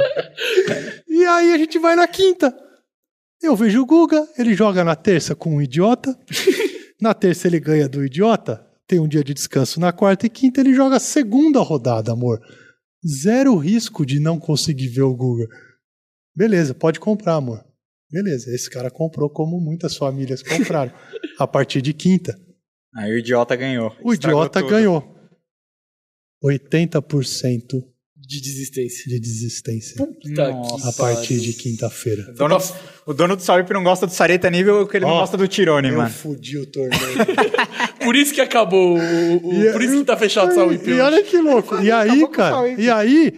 e 1.06 1.26
aí 1.26 1.52
a 1.52 1.58
gente 1.58 1.78
vai 1.78 1.94
na 1.94 2.08
quinta. 2.08 2.69
Eu 3.42 3.56
vejo 3.56 3.80
o 3.80 3.86
Guga, 3.86 4.28
ele 4.38 4.54
joga 4.54 4.84
na 4.84 4.94
terça 4.94 5.34
com 5.34 5.56
um 5.56 5.62
idiota. 5.62 6.18
Na 7.00 7.14
terça 7.14 7.48
ele 7.48 7.58
ganha 7.58 7.88
do 7.88 8.04
idiota. 8.04 8.62
Tem 8.86 9.00
um 9.00 9.08
dia 9.08 9.24
de 9.24 9.32
descanso 9.32 9.80
na 9.80 9.90
quarta 9.90 10.26
e 10.26 10.28
quinta 10.28 10.60
ele 10.60 10.74
joga 10.74 10.96
a 10.96 11.00
segunda 11.00 11.58
rodada, 11.60 12.12
amor. 12.12 12.38
Zero 13.06 13.56
risco 13.56 14.04
de 14.04 14.20
não 14.20 14.38
conseguir 14.38 14.88
ver 14.88 15.02
o 15.02 15.16
Guga. 15.16 15.46
Beleza, 16.36 16.74
pode 16.74 17.00
comprar, 17.00 17.36
amor. 17.36 17.64
Beleza, 18.10 18.54
esse 18.54 18.68
cara 18.68 18.90
comprou 18.90 19.30
como 19.30 19.58
muitas 19.58 19.96
famílias 19.96 20.42
compraram. 20.42 20.92
a 21.38 21.46
partir 21.46 21.80
de 21.80 21.94
quinta. 21.94 22.38
Aí 22.94 23.12
o 23.12 23.18
idiota 23.18 23.56
ganhou. 23.56 23.96
O 24.02 24.12
idiota 24.12 24.60
tudo. 24.60 24.70
ganhou. 24.70 25.16
80% 26.44 27.82
de 28.30 28.40
desistência. 28.40 29.04
De 29.08 29.18
desistência. 29.18 29.96
Puta 29.96 30.52
a 30.88 30.92
partir 30.92 31.40
de 31.40 31.52
quinta-feira. 31.52 32.30
O 32.30 32.34
dono, 32.34 32.58
o 33.06 33.12
dono 33.12 33.34
do 33.34 33.42
Sauip 33.42 33.72
não 33.72 33.82
gosta 33.82 34.06
do 34.06 34.12
Sareta 34.12 34.48
nível 34.48 34.86
que 34.86 34.98
ele 34.98 35.04
oh, 35.04 35.08
não 35.08 35.16
gosta 35.16 35.36
do 35.36 35.48
Tirone, 35.48 35.88
eu 35.88 35.96
mano. 35.96 36.08
Eu 36.08 36.12
fudi 36.12 36.56
o 36.56 36.64
torneio. 36.64 37.18
por 38.04 38.14
isso 38.14 38.32
que 38.32 38.40
acabou. 38.40 38.96
O, 38.96 39.48
o 39.48 39.52
e, 39.52 39.72
por 39.72 39.82
isso 39.82 39.98
que 39.98 40.04
tá 40.04 40.16
fechado 40.16 40.52
o 40.52 40.54
Sauip. 40.54 40.88
E 40.88 41.00
olha 41.00 41.24
que 41.24 41.38
louco. 41.38 41.82
E 41.82 41.90
aí, 41.90 42.28
cara, 42.28 42.68
e 42.68 42.88
aí 42.88 43.36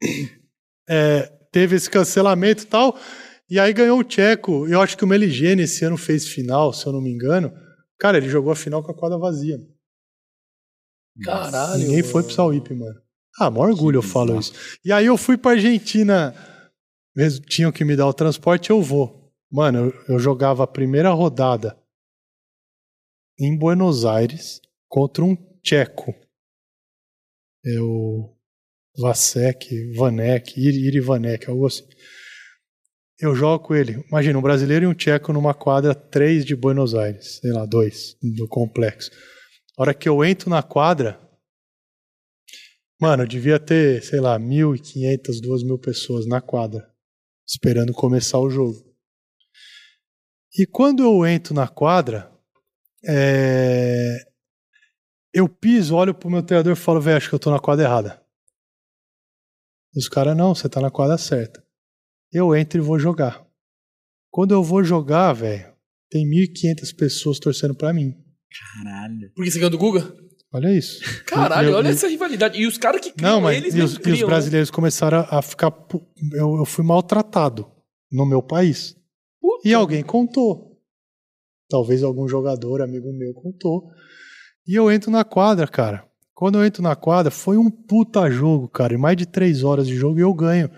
é, 0.88 1.32
teve 1.50 1.74
esse 1.74 1.90
cancelamento 1.90 2.62
e 2.62 2.66
tal. 2.66 2.96
E 3.50 3.58
aí 3.58 3.72
ganhou 3.72 3.98
o 3.98 4.04
Tcheco. 4.04 4.68
Eu 4.68 4.80
acho 4.80 4.96
que 4.96 5.02
o 5.02 5.08
Meligene 5.08 5.62
esse 5.62 5.84
ano 5.84 5.96
fez 5.96 6.28
final, 6.28 6.72
se 6.72 6.86
eu 6.86 6.92
não 6.92 7.00
me 7.00 7.10
engano. 7.10 7.52
Cara, 7.98 8.18
ele 8.18 8.28
jogou 8.28 8.52
a 8.52 8.56
final 8.56 8.84
com 8.84 8.92
a 8.92 8.96
quadra 8.96 9.18
vazia. 9.18 9.58
Caralho. 11.24 11.80
Ninguém 11.80 12.02
mano. 12.02 12.08
foi 12.08 12.22
pro 12.22 12.32
Sauip, 12.32 12.72
mano. 12.72 13.07
Ah, 13.38 13.50
maior 13.50 13.70
orgulho 13.70 13.98
eu 13.98 14.02
falo 14.02 14.38
isso. 14.38 14.52
E 14.84 14.92
aí 14.92 15.06
eu 15.06 15.16
fui 15.16 15.36
pra 15.36 15.52
Argentina, 15.52 16.34
tinham 17.46 17.70
que 17.70 17.84
me 17.84 17.94
dar 17.94 18.06
o 18.06 18.14
transporte, 18.14 18.70
eu 18.70 18.82
vou. 18.82 19.32
Mano, 19.50 19.86
eu, 19.86 20.14
eu 20.14 20.18
jogava 20.18 20.64
a 20.64 20.66
primeira 20.66 21.10
rodada 21.10 21.78
em 23.38 23.56
Buenos 23.56 24.04
Aires 24.04 24.60
contra 24.88 25.24
um 25.24 25.36
tcheco. 25.62 26.14
Eu 27.64 28.34
Vasek, 28.98 29.92
Vanek, 29.94 30.60
Iri 30.60 31.00
Vanek, 31.00 31.48
algo 31.48 31.66
assim. 31.66 31.86
Eu 33.20 33.34
jogo 33.34 33.64
com 33.64 33.74
ele. 33.74 34.04
Imagina, 34.08 34.38
um 34.38 34.42
brasileiro 34.42 34.84
e 34.84 34.88
um 34.88 34.94
tcheco 34.94 35.32
numa 35.32 35.54
quadra 35.54 35.94
3 35.94 36.44
de 36.44 36.56
Buenos 36.56 36.94
Aires, 36.94 37.38
sei 37.40 37.52
lá, 37.52 37.64
dois 37.64 38.16
do 38.22 38.46
complexo. 38.48 39.10
A 39.76 39.82
hora 39.82 39.94
que 39.94 40.08
eu 40.08 40.24
entro 40.24 40.50
na 40.50 40.62
quadra, 40.62 41.20
Mano, 43.00 43.26
devia 43.28 43.60
ter, 43.60 44.02
sei 44.02 44.18
lá, 44.18 44.38
1.500, 44.38 45.40
2.000 45.40 45.78
pessoas 45.78 46.26
na 46.26 46.40
quadra, 46.40 46.92
esperando 47.46 47.92
começar 47.92 48.38
o 48.38 48.50
jogo. 48.50 48.84
E 50.58 50.66
quando 50.66 51.04
eu 51.04 51.24
entro 51.24 51.54
na 51.54 51.68
quadra, 51.68 52.32
é... 53.04 54.16
eu 55.32 55.48
piso, 55.48 55.94
olho 55.94 56.12
pro 56.12 56.28
meu 56.28 56.42
treinador 56.42 56.72
e 56.72 56.76
falo, 56.76 57.00
velho, 57.00 57.16
acho 57.16 57.28
que 57.28 57.34
eu 57.36 57.38
tô 57.38 57.52
na 57.52 57.60
quadra 57.60 57.84
errada. 57.84 58.22
E 59.94 59.98
os 60.00 60.08
caras, 60.08 60.36
não, 60.36 60.54
você 60.54 60.68
tá 60.68 60.80
na 60.80 60.90
quadra 60.90 61.16
certa. 61.16 61.64
Eu 62.32 62.54
entro 62.56 62.78
e 62.80 62.82
vou 62.82 62.98
jogar. 62.98 63.46
Quando 64.28 64.52
eu 64.52 64.62
vou 64.62 64.82
jogar, 64.82 65.32
velho, 65.32 65.72
tem 66.10 66.28
1.500 66.28 66.96
pessoas 66.96 67.38
torcendo 67.38 67.76
para 67.76 67.92
mim. 67.92 68.12
Caralho. 68.50 69.32
Por 69.34 69.44
que 69.44 69.50
você 69.52 69.58
ganhou 69.58 69.70
do 69.70 69.78
Guga? 69.78 70.27
Olha 70.52 70.72
isso. 70.76 71.00
Caralho, 71.24 71.70
eu, 71.70 71.76
olha 71.76 71.88
eu, 71.88 71.92
essa 71.92 72.08
rivalidade. 72.08 72.58
E 72.58 72.66
os 72.66 72.78
caras 72.78 73.00
que 73.00 73.12
criam 73.12 73.32
não, 73.32 73.40
mas 73.42 73.56
eles 73.56 73.74
e 73.74 73.82
os, 73.82 73.98
criam, 73.98 74.10
e 74.10 74.14
os 74.14 74.20
né? 74.20 74.26
brasileiros 74.26 74.70
né? 74.70 74.74
começaram 74.74 75.26
a 75.30 75.42
ficar. 75.42 75.72
Eu, 76.32 76.56
eu 76.56 76.64
fui 76.64 76.84
maltratado 76.84 77.70
no 78.10 78.24
meu 78.24 78.42
país. 78.42 78.96
Puta. 79.40 79.68
E 79.68 79.74
alguém 79.74 80.02
contou. 80.02 80.78
Talvez 81.68 82.02
algum 82.02 82.26
jogador, 82.26 82.80
amigo 82.80 83.12
meu, 83.12 83.34
contou. 83.34 83.90
E 84.66 84.74
eu 84.74 84.90
entro 84.90 85.10
na 85.10 85.22
quadra, 85.22 85.66
cara. 85.68 86.06
Quando 86.34 86.58
eu 86.58 86.64
entro 86.64 86.82
na 86.82 86.96
quadra, 86.96 87.30
foi 87.30 87.58
um 87.58 87.70
puta 87.70 88.30
jogo, 88.30 88.68
cara. 88.68 88.94
Em 88.94 88.98
mais 88.98 89.16
de 89.16 89.26
três 89.26 89.62
horas 89.64 89.86
de 89.86 89.94
jogo 89.96 90.18
e 90.18 90.22
eu 90.22 90.32
ganho. 90.32 90.70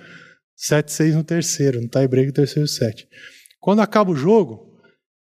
7-6 0.59 1.15
no 1.15 1.25
terceiro, 1.25 1.81
no 1.81 1.89
tie-break, 1.89 2.33
terceiro 2.33 2.69
set. 2.69 3.09
Quando 3.61 3.81
acaba 3.81 4.11
o 4.11 4.17
jogo, 4.17 4.79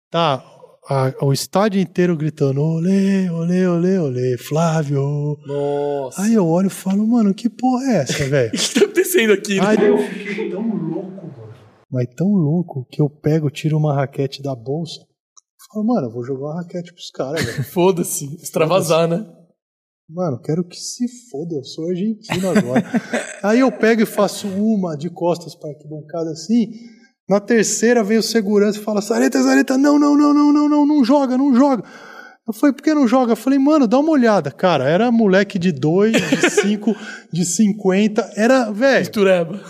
tá 0.09 0.56
a, 0.89 1.13
o 1.21 1.33
estádio 1.33 1.81
inteiro 1.81 2.15
gritando: 2.15 2.61
olê, 2.61 3.29
olê, 3.29 3.67
olê, 3.67 3.99
olê, 3.99 4.37
Flávio. 4.37 5.37
Nossa. 5.45 6.21
Aí 6.21 6.33
eu 6.33 6.47
olho 6.47 6.67
e 6.67 6.71
falo, 6.71 7.05
mano, 7.05 7.33
que 7.33 7.49
porra 7.49 7.83
é 7.85 7.95
essa, 7.97 8.23
velho? 8.25 8.49
O 8.49 8.57
que 8.57 8.73
tá 8.73 8.85
acontecendo 8.85 9.33
aqui? 9.33 9.59
Aí 9.59 9.85
eu 9.85 9.97
fiquei 9.97 10.49
tão 10.49 10.61
louco, 10.61 11.09
mano. 11.11 11.53
Mas 11.91 12.07
tão 12.15 12.27
louco 12.27 12.87
que 12.89 13.01
eu 13.01 13.09
pego, 13.09 13.49
tiro 13.49 13.77
uma 13.77 13.93
raquete 13.95 14.41
da 14.41 14.55
bolsa. 14.55 15.05
Falo, 15.71 15.85
mano, 15.85 16.07
eu 16.07 16.11
vou 16.11 16.23
jogar 16.23 16.45
uma 16.45 16.61
raquete 16.61 16.93
pros 16.93 17.11
caras, 17.11 17.43
velho. 17.43 17.63
Foda-se, 17.71 18.25
extravasar, 18.41 19.07
né? 19.07 19.25
Mano, 20.09 20.39
quero 20.41 20.63
que 20.63 20.77
se 20.77 21.05
foda, 21.29 21.55
eu 21.55 21.65
sou 21.65 21.89
argentino 21.89 22.49
agora. 22.49 22.81
Aí 23.43 23.59
eu 23.59 23.69
pego 23.69 24.03
e 24.03 24.05
faço 24.05 24.47
uma 24.47 24.95
de 24.95 25.09
costas 25.09 25.53
pra 25.53 25.69
arquibancada 25.69 26.31
assim. 26.31 26.71
Na 27.27 27.39
terceira 27.39 28.03
veio 28.03 28.21
o 28.21 28.23
segurança 28.23 28.79
e 28.79 28.81
fala: 28.81 29.01
Sareta, 29.01 29.41
Sareta, 29.41 29.77
não, 29.77 29.99
não, 29.99 30.15
não, 30.15 30.33
não, 30.33 30.53
não, 30.53 30.69
não, 30.69 30.85
não 30.85 31.03
joga, 31.03 31.37
não 31.37 31.53
joga. 31.53 31.83
Eu 32.47 32.53
falei, 32.53 32.73
por 32.73 32.81
que 32.81 32.93
não 32.93 33.05
joga? 33.05 33.33
Eu 33.33 33.35
falei, 33.35 33.59
mano, 33.59 33.85
dá 33.85 33.99
uma 33.99 34.11
olhada. 34.11 34.49
Cara, 34.49 34.87
era 34.87 35.11
moleque 35.11 35.59
de 35.59 35.73
2, 35.73 36.13
de 36.13 36.49
5, 36.49 36.95
de 37.33 37.43
50. 37.43 38.31
Era, 38.37 38.71
velho. 38.71 38.99
Mistureba. 38.99 39.61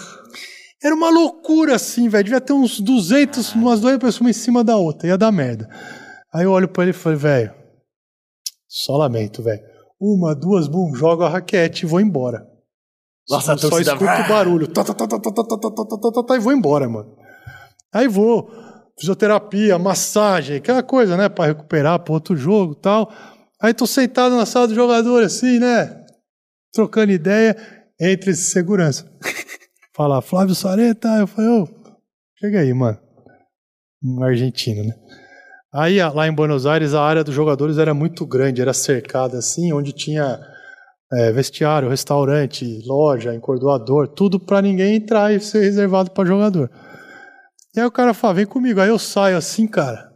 Era 0.84 0.94
uma 0.94 1.10
loucura 1.10 1.74
assim, 1.74 2.08
velho. 2.08 2.26
Devia 2.26 2.40
ter 2.40 2.54
uns 2.54 2.80
200, 2.80 3.56
umas 3.56 3.80
duas 3.80 3.98
pessoas 3.98 4.22
uma 4.22 4.30
em 4.30 4.34
cima 4.34 4.64
da 4.64 4.78
outra. 4.78 5.08
Ia 5.08 5.18
dar 5.18 5.32
merda. 5.32 5.68
Aí 6.32 6.44
eu 6.44 6.52
olho 6.52 6.68
pra 6.68 6.84
ele 6.84 6.92
e 6.92 6.94
falei, 6.94 7.18
velho, 7.18 7.52
só 8.68 8.96
lamento, 8.96 9.42
velho. 9.42 9.62
Uma, 10.00 10.36
duas, 10.36 10.68
bum, 10.68 10.94
jogo 10.94 11.24
a 11.24 11.30
raquete 11.30 11.84
e 11.84 11.90
vou 11.90 12.00
embora. 12.00 12.46
Nossa, 13.28 13.58
só, 13.58 13.70
só 13.70 13.80
escuto 13.80 14.04
o 14.04 14.30
barulho. 14.30 14.68
Tá, 14.68 14.84
tá, 14.84 14.94
tá, 14.94 15.08
tá, 15.08 15.20
tá, 15.20 15.32
tá, 15.32 15.44
tá, 15.44 15.58
tá, 15.58 15.98
tá, 16.00 16.12
tá, 16.14 16.24
tá, 16.24 16.36
e 16.36 16.40
vou 16.40 16.54
embora, 16.54 16.88
mano. 16.88 17.17
Aí 17.98 18.08
vou, 18.08 18.52
fisioterapia, 19.00 19.80
massagem, 19.80 20.58
aquela 20.58 20.84
coisa, 20.84 21.18
né, 21.18 21.28
para 21.28 21.48
recuperar 21.48 21.98
para 21.98 22.14
outro 22.14 22.36
jogo 22.36 22.76
tal. 22.76 23.12
Aí 23.60 23.74
tô 23.74 23.88
sentado 23.88 24.36
na 24.36 24.46
sala 24.46 24.68
do 24.68 24.76
jogador, 24.76 25.24
assim, 25.24 25.58
né, 25.58 26.06
trocando 26.72 27.12
ideia 27.12 27.58
entre 28.00 28.30
esse 28.30 28.52
segurança. 28.52 29.12
Fala, 29.98 30.22
Flávio 30.22 30.54
Sareta, 30.54 31.08
eu 31.18 31.26
falei, 31.26 31.50
ô, 31.50 31.68
chega 32.40 32.60
aí, 32.60 32.72
mano. 32.72 33.00
Um 34.04 34.24
argentino, 34.24 34.84
né? 34.84 34.94
Aí 35.74 35.98
lá 36.14 36.28
em 36.28 36.32
Buenos 36.32 36.68
Aires 36.68 36.94
a 36.94 37.02
área 37.02 37.24
dos 37.24 37.34
jogadores 37.34 37.80
era 37.80 37.96
muito 37.96 38.28
grande, 38.28 38.62
era 38.62 38.74
cercada 38.74 39.40
assim, 39.40 39.74
onde 39.74 39.92
tinha 39.92 40.40
é, 41.14 41.32
vestiário, 41.32 41.90
restaurante, 41.90 42.80
loja, 42.86 43.34
encordoador, 43.34 44.08
tudo 44.08 44.40
para 44.40 44.62
ninguém 44.62 44.98
entrar 44.98 45.34
e 45.34 45.40
ser 45.40 45.62
reservado 45.62 46.12
para 46.12 46.28
jogador. 46.28 46.70
E 47.78 47.80
aí 47.80 47.86
o 47.86 47.92
cara 47.92 48.12
fala, 48.12 48.34
vem 48.34 48.46
comigo. 48.48 48.82
Aí 48.82 48.90
eu 48.90 48.98
saio 48.98 49.38
assim, 49.38 49.68
cara. 49.68 50.12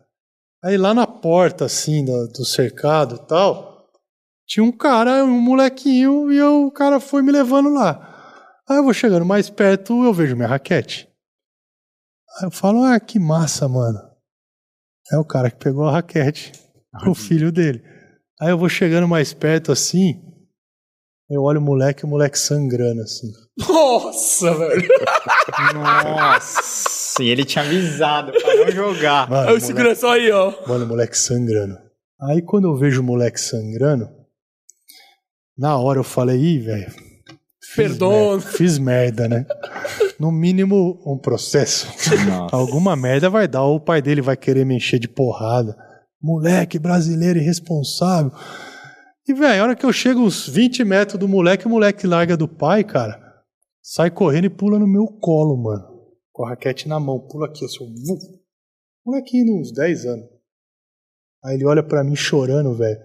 Aí 0.64 0.78
lá 0.78 0.96
na 0.96 1.06
porta, 1.06 1.66
assim, 1.66 2.04
do, 2.04 2.28
do 2.30 2.44
cercado 2.44 3.16
e 3.16 3.28
tal, 3.28 3.88
tinha 4.48 4.64
um 4.64 4.72
cara, 4.72 5.24
um 5.24 5.40
molequinho, 5.40 6.32
e 6.32 6.38
eu, 6.38 6.66
o 6.66 6.72
cara 6.72 7.00
foi 7.00 7.22
me 7.22 7.32
levando 7.32 7.70
lá. 7.70 8.08
Aí 8.68 8.78
eu 8.78 8.84
vou 8.84 8.94
chegando 8.94 9.26
mais 9.26 9.48
perto, 9.48 10.04
eu 10.04 10.12
vejo 10.12 10.36
minha 10.36 10.48
raquete. 10.48 11.08
Aí 12.40 12.48
eu 12.48 12.52
falo, 12.52 12.84
ah, 12.84 13.00
que 13.00 13.20
massa, 13.20 13.68
mano. 13.68 14.00
É 15.12 15.18
o 15.18 15.26
cara 15.26 15.52
que 15.52 15.58
pegou 15.58 15.88
a 15.88 15.92
raquete 15.92 16.52
pro 17.00 17.14
filho 17.14 17.52
dele. 17.52 17.84
Aí 18.42 18.50
eu 18.50 18.58
vou 18.58 18.70
chegando 18.70 19.08
mais 19.08 19.36
perto 19.36 19.72
assim, 19.72 20.20
eu 21.30 21.44
olho 21.44 21.60
o 21.60 21.64
moleque, 21.64 22.06
o 22.06 22.08
moleque 22.08 22.40
sangrando 22.40 23.04
assim. 23.04 23.32
Nossa, 23.60 24.52
velho. 24.56 24.82
Nossa, 25.76 27.01
e 27.20 27.30
ele 27.30 27.44
tinha 27.46 27.64
avisado 27.64 28.32
pra 28.32 28.56
não 28.56 28.72
jogar. 28.72 29.30
Mano, 29.30 29.42
Aí 29.42 29.46
o 29.46 29.48
moleque- 29.50 29.66
segurança 29.66 30.08
aí, 30.12 30.32
ó. 30.32 30.54
Mano, 30.68 30.86
o 30.86 30.88
moleque 30.88 31.18
sangrando. 31.18 31.78
Aí 32.22 32.42
quando 32.42 32.68
eu 32.68 32.78
vejo 32.78 33.02
o 33.02 33.04
moleque 33.04 33.40
sangrando, 33.40 34.08
na 35.58 35.78
hora 35.78 36.00
eu 36.00 36.04
falei, 36.04 36.38
ih, 36.40 36.60
velho. 36.60 36.92
Perdoa. 37.76 38.36
merda, 38.38 38.42
Fiz 38.52 38.78
merda, 38.78 39.28
né? 39.30 39.46
No 40.20 40.32
mínimo, 40.32 41.02
um 41.06 41.18
processo. 41.18 41.88
Nossa. 42.28 42.56
Alguma 42.56 42.96
merda 42.96 43.30
vai 43.30 43.48
dar, 43.48 43.64
ou 43.64 43.78
o 43.78 43.80
pai 43.80 44.02
dele 44.02 44.22
vai 44.22 44.36
querer 44.36 44.66
me 44.66 44.76
encher 44.76 45.00
de 45.00 45.08
porrada. 45.08 45.76
Moleque 46.22 46.78
brasileiro 46.78 47.40
irresponsável. 47.40 48.32
E, 49.28 49.34
velho, 49.34 49.62
a 49.62 49.64
hora 49.64 49.76
que 49.76 49.86
eu 49.86 49.94
chego 49.94 50.20
uns 50.22 50.48
20 50.48 50.84
metros 50.84 51.20
do 51.20 51.28
moleque, 51.28 51.66
o 51.66 51.70
moleque 51.70 52.06
larga 52.06 52.36
do 52.36 52.48
pai, 52.48 52.84
cara. 52.84 53.20
Sai 53.82 54.12
correndo 54.12 54.46
e 54.46 54.50
pula 54.50 54.78
no 54.78 54.88
meu 54.88 55.06
colo, 55.08 55.56
mano. 55.64 55.91
Com 56.42 56.48
a 56.48 56.50
raquete 56.50 56.88
na 56.88 57.00
mão. 57.00 57.20
Pula 57.20 57.46
aqui, 57.46 57.64
assim. 57.64 57.86
vum. 57.86 58.18
Molequinho, 59.06 59.60
uns 59.60 59.72
10 59.72 60.06
anos. 60.08 60.26
Aí 61.46 61.54
ele 61.54 61.66
olha 61.66 61.84
pra 61.84 62.04
mim 62.04 62.16
chorando, 62.16 62.74
velho. 62.74 63.00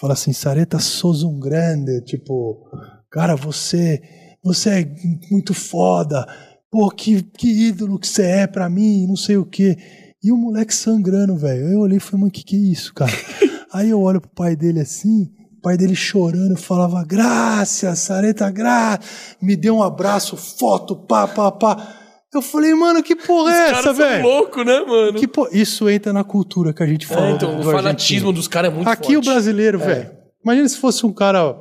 Fala 0.00 0.14
assim, 0.14 0.32
Sareta 0.32 0.78
sos 0.78 1.22
um 1.22 1.38
grande. 1.38 2.00
Tipo, 2.00 2.66
cara, 3.10 3.36
você, 3.36 4.00
você 4.42 4.70
é 4.70 4.94
muito 5.30 5.52
foda. 5.52 6.26
Pô, 6.70 6.88
que, 6.88 7.22
que 7.22 7.68
ídolo 7.68 7.98
que 7.98 8.08
você 8.08 8.22
é 8.22 8.46
pra 8.46 8.70
mim, 8.70 9.06
não 9.06 9.16
sei 9.16 9.36
o 9.36 9.44
quê. 9.44 9.76
E 10.24 10.32
o 10.32 10.36
moleque 10.38 10.74
sangrando, 10.74 11.36
velho. 11.36 11.68
Eu 11.68 11.80
olhei 11.80 11.98
e 11.98 12.00
falei, 12.00 12.20
mano, 12.20 12.32
que 12.32 12.42
que 12.42 12.56
é 12.56 12.72
isso, 12.72 12.94
cara? 12.94 13.12
Aí 13.70 13.90
eu 13.90 14.00
olho 14.00 14.20
pro 14.20 14.30
pai 14.30 14.56
dele 14.56 14.80
assim, 14.80 15.30
o 15.58 15.60
pai 15.60 15.76
dele 15.76 15.94
chorando, 15.94 16.56
falava, 16.56 17.04
graças, 17.04 17.98
Sareta, 17.98 18.50
gra. 18.50 18.98
Me 19.42 19.56
deu 19.56 19.76
um 19.76 19.82
abraço, 19.82 20.38
foto, 20.38 20.96
pá, 20.96 21.28
pá, 21.28 21.52
pá. 21.52 22.01
Eu 22.34 22.40
falei, 22.40 22.74
mano, 22.74 23.02
que 23.02 23.14
porra 23.14 23.52
é 23.52 23.70
essa, 23.70 23.92
velho? 23.92 24.22
loucos, 24.24 24.64
né, 24.64 24.80
mano? 24.80 25.18
Que 25.18 25.28
Isso 25.52 25.88
entra 25.90 26.12
na 26.12 26.24
cultura 26.24 26.72
que 26.72 26.82
a 26.82 26.86
gente 26.86 27.06
falou. 27.06 27.24
É, 27.26 27.30
então, 27.32 27.54
do 27.56 27.60
o 27.60 27.64
fanatismo 27.72 28.28
argentino. 28.28 28.32
dos 28.32 28.48
caras 28.48 28.70
é 28.72 28.74
muito 28.74 28.88
Aqui 28.88 29.14
forte. 29.14 29.28
o 29.28 29.32
brasileiro, 29.32 29.78
velho. 29.78 30.10
Imagina 30.42 30.68
se 30.68 30.78
fosse 30.78 31.04
um 31.04 31.12
cara 31.12 31.54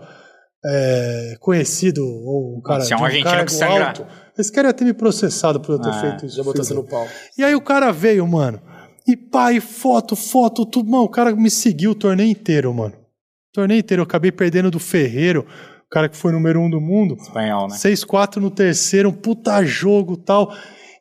é, 0.66 1.36
conhecido 1.40 2.02
ou 2.06 2.58
um 2.58 2.62
cara 2.62 2.82
Se 2.82 2.94
é 2.94 2.96
um 2.96 3.00
de 3.00 3.04
um 3.04 3.06
argentino 3.06 3.46
que 3.46 3.52
sangra. 3.54 3.88
alto. 3.88 4.08
Esse 4.38 4.52
cara 4.52 4.70
ia 4.70 4.74
ter 4.74 4.86
me 4.86 4.94
processado 4.94 5.60
por 5.60 5.74
eu 5.74 5.80
ter 5.80 5.90
Ah, 5.90 6.02
feito 6.02 6.26
isso. 6.26 6.38
Já 6.38 6.44
botou 6.44 6.64
você 6.64 6.70
filho. 6.74 6.84
no 6.84 6.88
pau. 6.90 7.06
E 7.38 7.44
aí 7.44 7.54
o 7.54 7.62
cara 7.62 7.92
veio, 7.92 8.26
mano. 8.26 8.62
E 9.08 9.18
pai, 9.18 9.60
foto, 9.60 10.16
foto, 10.16 10.66
tudo. 10.66 10.90
Mano, 10.90 11.04
o 11.04 11.10
cara 11.10 11.36
me 11.36 11.50
seguiu 11.50 11.92
o 11.92 11.96
torneio 11.96 12.30
inteiro, 12.30 12.74
mano. 12.74 12.94
O 12.96 13.54
torneio 13.54 13.80
inteiro. 13.80 14.02
Eu 14.02 14.06
acabei 14.06 14.32
perdendo 14.32 14.72
do 14.72 14.80
Ferreiro, 14.80 15.46
cara 15.92 16.08
que 16.10 16.16
foi 16.18 16.32
número 16.32 16.60
um 16.62 16.70
do 16.70 16.80
mundo. 16.80 17.16
Espanhol, 17.22 17.68
né? 17.68 17.76
6-4 17.76 18.38
no 18.38 18.50
terceiro, 18.50 19.10
um 19.10 19.14
puta 19.14 19.64
jogo 19.66 20.16
tal. 20.18 20.54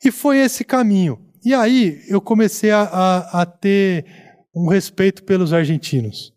E 0.05 0.11
foi 0.11 0.39
esse 0.39 0.65
caminho. 0.65 1.19
E 1.45 1.55
aí 1.55 2.03
eu 2.09 2.21
comecei 2.21 2.71
a, 2.71 2.83
a, 2.83 3.43
a 3.43 3.47
ter 3.47 4.05
um 4.55 4.69
respeito 4.69 5.23
pelos 5.25 5.53
argentinos. 5.53 6.33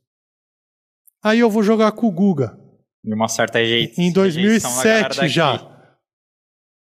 Aí 1.23 1.39
eu 1.39 1.49
vou 1.49 1.63
jogar 1.63 1.91
com 1.93 2.07
o 2.07 2.11
Guga. 2.11 2.57
De 3.03 3.13
uma 3.13 3.27
certa 3.27 3.57
rejeição. 3.57 4.03
Em 4.03 4.11
rejeição 4.11 4.69
da 4.77 4.83
galera 4.83 5.09
2007 5.09 5.15
daqui. 5.17 5.27
já. 5.29 5.69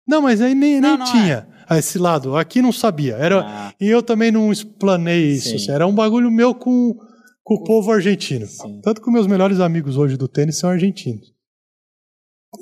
Não, 0.09 0.23
mas 0.23 0.41
aí 0.41 0.55
nem, 0.55 0.81
Não, 0.81 0.91
nem 0.91 0.99
não 0.99 1.05
tinha 1.07 1.49
a 1.69 1.77
esse 1.79 1.99
lado. 1.99 2.37
Aqui 2.37 2.63
não 2.63 2.73
sabia. 2.73 3.17
Era, 3.17 3.41
Ah, 3.45 3.75
E 3.81 3.87
eu 3.89 4.03
também 4.03 4.31
não 4.31 4.53
explanei 4.53 5.33
isso. 5.33 5.49
Sim. 5.51 5.57
assim, 5.57 5.71
era 5.73 5.87
um 5.87 5.95
bagulho 5.95 6.31
meu 6.31 6.55
com, 6.55 6.95
com 7.43 7.55
o 7.55 7.65
povo 7.65 7.91
argentino. 7.91 8.47
Sim. 8.47 8.81
Tanto 8.83 9.03
que 9.03 9.11
meus 9.11 9.27
melhores 9.27 9.59
amigos 9.59 9.97
hoje 9.97 10.17
do 10.17 10.29
tênis 10.29 10.59
são 10.59 10.71
argentinos. 10.71 11.35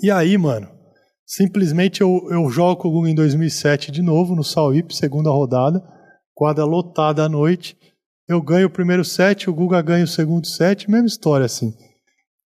E 0.02 0.10
aí, 0.10 0.36
mano, 0.36 0.68
simplesmente 1.26 2.00
eu, 2.00 2.26
eu 2.30 2.48
jogo 2.50 2.82
com 2.82 2.88
o 2.88 2.92
Guga 2.92 3.10
em 3.10 3.14
2007 3.14 3.90
de 3.90 4.02
novo, 4.02 4.34
no 4.34 4.44
Sauípe, 4.44 4.94
segunda 4.94 5.30
rodada, 5.30 5.82
quadra 6.34 6.64
lotada 6.64 7.24
à 7.24 7.28
noite. 7.28 7.76
Eu 8.28 8.40
ganho 8.40 8.66
o 8.66 8.70
primeiro 8.70 9.04
set, 9.04 9.48
o 9.48 9.54
Guga 9.54 9.82
ganha 9.82 10.04
o 10.04 10.08
segundo 10.08 10.46
set, 10.46 10.90
mesma 10.90 11.06
história 11.06 11.46
assim. 11.46 11.72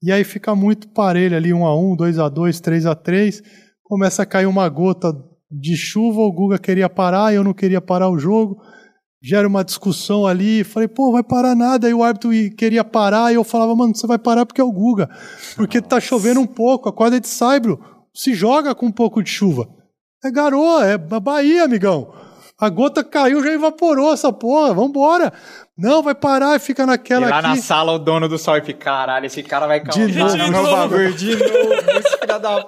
E 0.03 0.13
aí 0.13 0.25
fica 0.25 0.55
muito 0.55 0.89
parelho 0.89 1.37
ali, 1.37 1.53
1 1.53 1.67
a 1.67 1.77
1 1.77 1.97
2 1.97 2.19
a 2.19 2.29
2 2.29 2.61
3 2.61 2.87
a 2.87 2.95
3 2.95 3.43
Começa 3.83 4.23
a 4.23 4.27
cair 4.27 4.47
uma 4.47 4.69
gota 4.69 5.13
de 5.51 5.75
chuva, 5.75 6.21
o 6.21 6.33
Guga 6.33 6.59
queria 6.59 6.91
parar, 6.91 7.33
eu 7.33 7.43
não 7.43 7.55
queria 7.55 7.81
parar 7.81 8.11
o 8.11 8.19
jogo. 8.19 8.61
Gera 9.29 9.47
uma 9.47 9.63
discussão 9.65 10.27
ali, 10.27 10.65
falei, 10.65 10.89
pô, 10.89 11.13
vai 11.13 11.23
parar 11.23 11.55
nada. 11.55 11.87
Aí 11.87 11.93
o 11.93 12.03
árbitro 12.03 12.31
queria 12.57 12.83
parar, 12.83 13.31
e 13.31 13.35
eu 13.35 13.45
falava, 13.45 13.75
mano, 13.77 13.95
você 13.95 14.07
vai 14.07 14.19
parar 14.19 14.47
porque 14.47 14.61
é 14.61 14.65
o 14.65 14.73
Guga. 14.73 15.09
Porque 15.57 15.83
tá 15.83 16.01
chovendo 16.01 16.41
um 16.41 16.47
pouco, 16.47 16.89
a 16.89 16.93
quadra 16.93 17.19
é 17.19 17.21
de 17.21 17.29
saibro, 17.29 17.79
se 18.15 18.33
joga 18.33 18.75
com 18.75 18.87
um 18.87 18.93
pouco 18.93 19.23
de 19.23 19.29
chuva. 19.31 19.69
É 20.25 20.31
garoa, 20.31 20.87
é 20.87 20.95
a 20.95 21.21
Bahia, 21.21 21.65
amigão. 21.65 22.13
A 22.61 22.69
gota 22.69 23.05
caiu, 23.05 23.45
já 23.45 23.53
evaporou 23.53 24.13
essa 24.13 24.33
porra, 24.33 24.75
vambora. 24.75 25.33
Não, 25.77 26.03
vai 26.03 26.15
parar 26.15 26.57
e 26.57 26.59
fica 26.59 26.83
E 26.83 26.87
naquela 26.87 27.29
lá 27.29 27.39
aqui. 27.39 27.49
na 27.49 27.57
sala 27.57 27.93
o 27.93 27.99
dono 28.01 28.29
do 28.29 28.37
sol 28.37 28.57
e 28.57 28.73
caralho, 28.73 29.27
esse 29.27 29.45
cara 29.45 29.67
vai 29.69 29.79
causar 29.81 30.01
novo. 30.09 30.19
no 30.25 30.31
De 30.45 30.51
meu 30.51 30.63
novo. 30.63 30.77
bagulho 30.77 31.13
de 31.13 31.37
novo. 31.37 31.73
Esse 32.01 32.19
filho 32.19 32.39
da. 32.41 32.67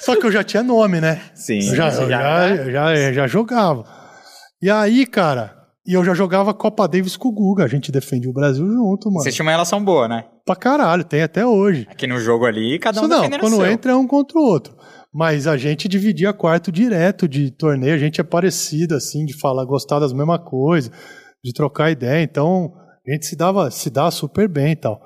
Só 0.00 0.16
que 0.16 0.26
eu 0.26 0.32
já 0.32 0.42
tinha 0.42 0.64
nome, 0.64 1.00
né? 1.00 1.20
Sim, 1.34 1.58
Eu 1.68 1.76
já, 1.76 1.86
eu 1.90 2.08
já- 2.08 2.56
já, 2.56 2.70
já, 2.72 2.96
eu 2.96 3.12
já 3.14 3.26
jogava. 3.28 3.84
E 4.60 4.68
aí, 4.68 5.06
cara, 5.06 5.59
e 5.86 5.94
eu 5.94 6.04
já 6.04 6.14
jogava 6.14 6.52
Copa 6.52 6.86
Davis 6.86 7.16
com 7.16 7.28
o 7.28 7.32
Guga. 7.32 7.64
A 7.64 7.68
gente 7.68 7.90
defendia 7.90 8.30
o 8.30 8.34
Brasil 8.34 8.66
junto, 8.66 9.08
mano. 9.10 9.22
Vocês 9.22 9.34
tinham 9.34 9.46
uma 9.46 9.52
relação 9.52 9.82
boa, 9.82 10.06
né? 10.06 10.26
Pra 10.44 10.54
caralho, 10.54 11.04
tem 11.04 11.22
até 11.22 11.46
hoje. 11.46 11.86
Aqui 11.90 12.06
no 12.06 12.18
jogo 12.18 12.44
ali, 12.44 12.78
cada 12.78 13.00
um 13.00 13.04
Isso 13.04 13.08
não, 13.08 13.30
quando 13.38 13.56
seu. 13.56 13.66
entra 13.66 13.92
é 13.92 13.96
um 13.96 14.06
contra 14.06 14.38
o 14.38 14.42
outro. 14.42 14.76
Mas 15.12 15.46
a 15.46 15.56
gente 15.56 15.88
dividia 15.88 16.32
quarto 16.32 16.70
direto 16.70 17.26
de 17.26 17.50
torneio, 17.50 17.94
a 17.94 17.98
gente 17.98 18.20
é 18.20 18.24
parecido, 18.24 18.94
assim, 18.94 19.24
de 19.24 19.36
falar, 19.36 19.64
gostar 19.64 19.98
das 19.98 20.12
mesmas 20.12 20.40
coisas, 20.44 20.92
de 21.42 21.52
trocar 21.52 21.90
ideia. 21.90 22.22
Então, 22.22 22.72
a 23.06 23.12
gente 23.12 23.26
se 23.26 23.34
dava, 23.34 23.70
se 23.70 23.90
dá 23.90 24.10
super 24.10 24.48
bem 24.48 24.72
e 24.72 24.76
tal. 24.76 25.00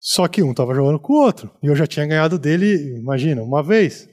Só 0.00 0.26
que 0.28 0.42
um 0.42 0.52
tava 0.52 0.74
jogando 0.74 0.98
com 0.98 1.12
o 1.12 1.24
outro. 1.24 1.50
E 1.62 1.66
eu 1.66 1.76
já 1.76 1.86
tinha 1.86 2.06
ganhado 2.06 2.38
dele, 2.38 2.98
imagina, 2.98 3.42
uma 3.42 3.62
vez. 3.62 4.08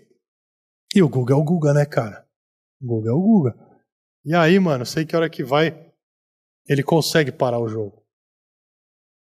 E 0.95 1.01
o 1.01 1.09
Guga 1.09 1.33
é 1.33 1.37
o 1.37 1.43
Guga, 1.43 1.73
né, 1.73 1.85
cara? 1.85 2.23
O 2.81 2.87
Guga 2.87 3.09
é 3.09 3.13
o 3.13 3.19
Guga. 3.19 3.70
E 4.23 4.35
aí, 4.35 4.59
mano, 4.59 4.85
sei 4.85 5.05
que 5.05 5.15
hora 5.15 5.29
que 5.29 5.43
vai, 5.43 5.91
ele 6.67 6.83
consegue 6.83 7.31
parar 7.31 7.59
o 7.59 7.67
jogo. 7.67 8.03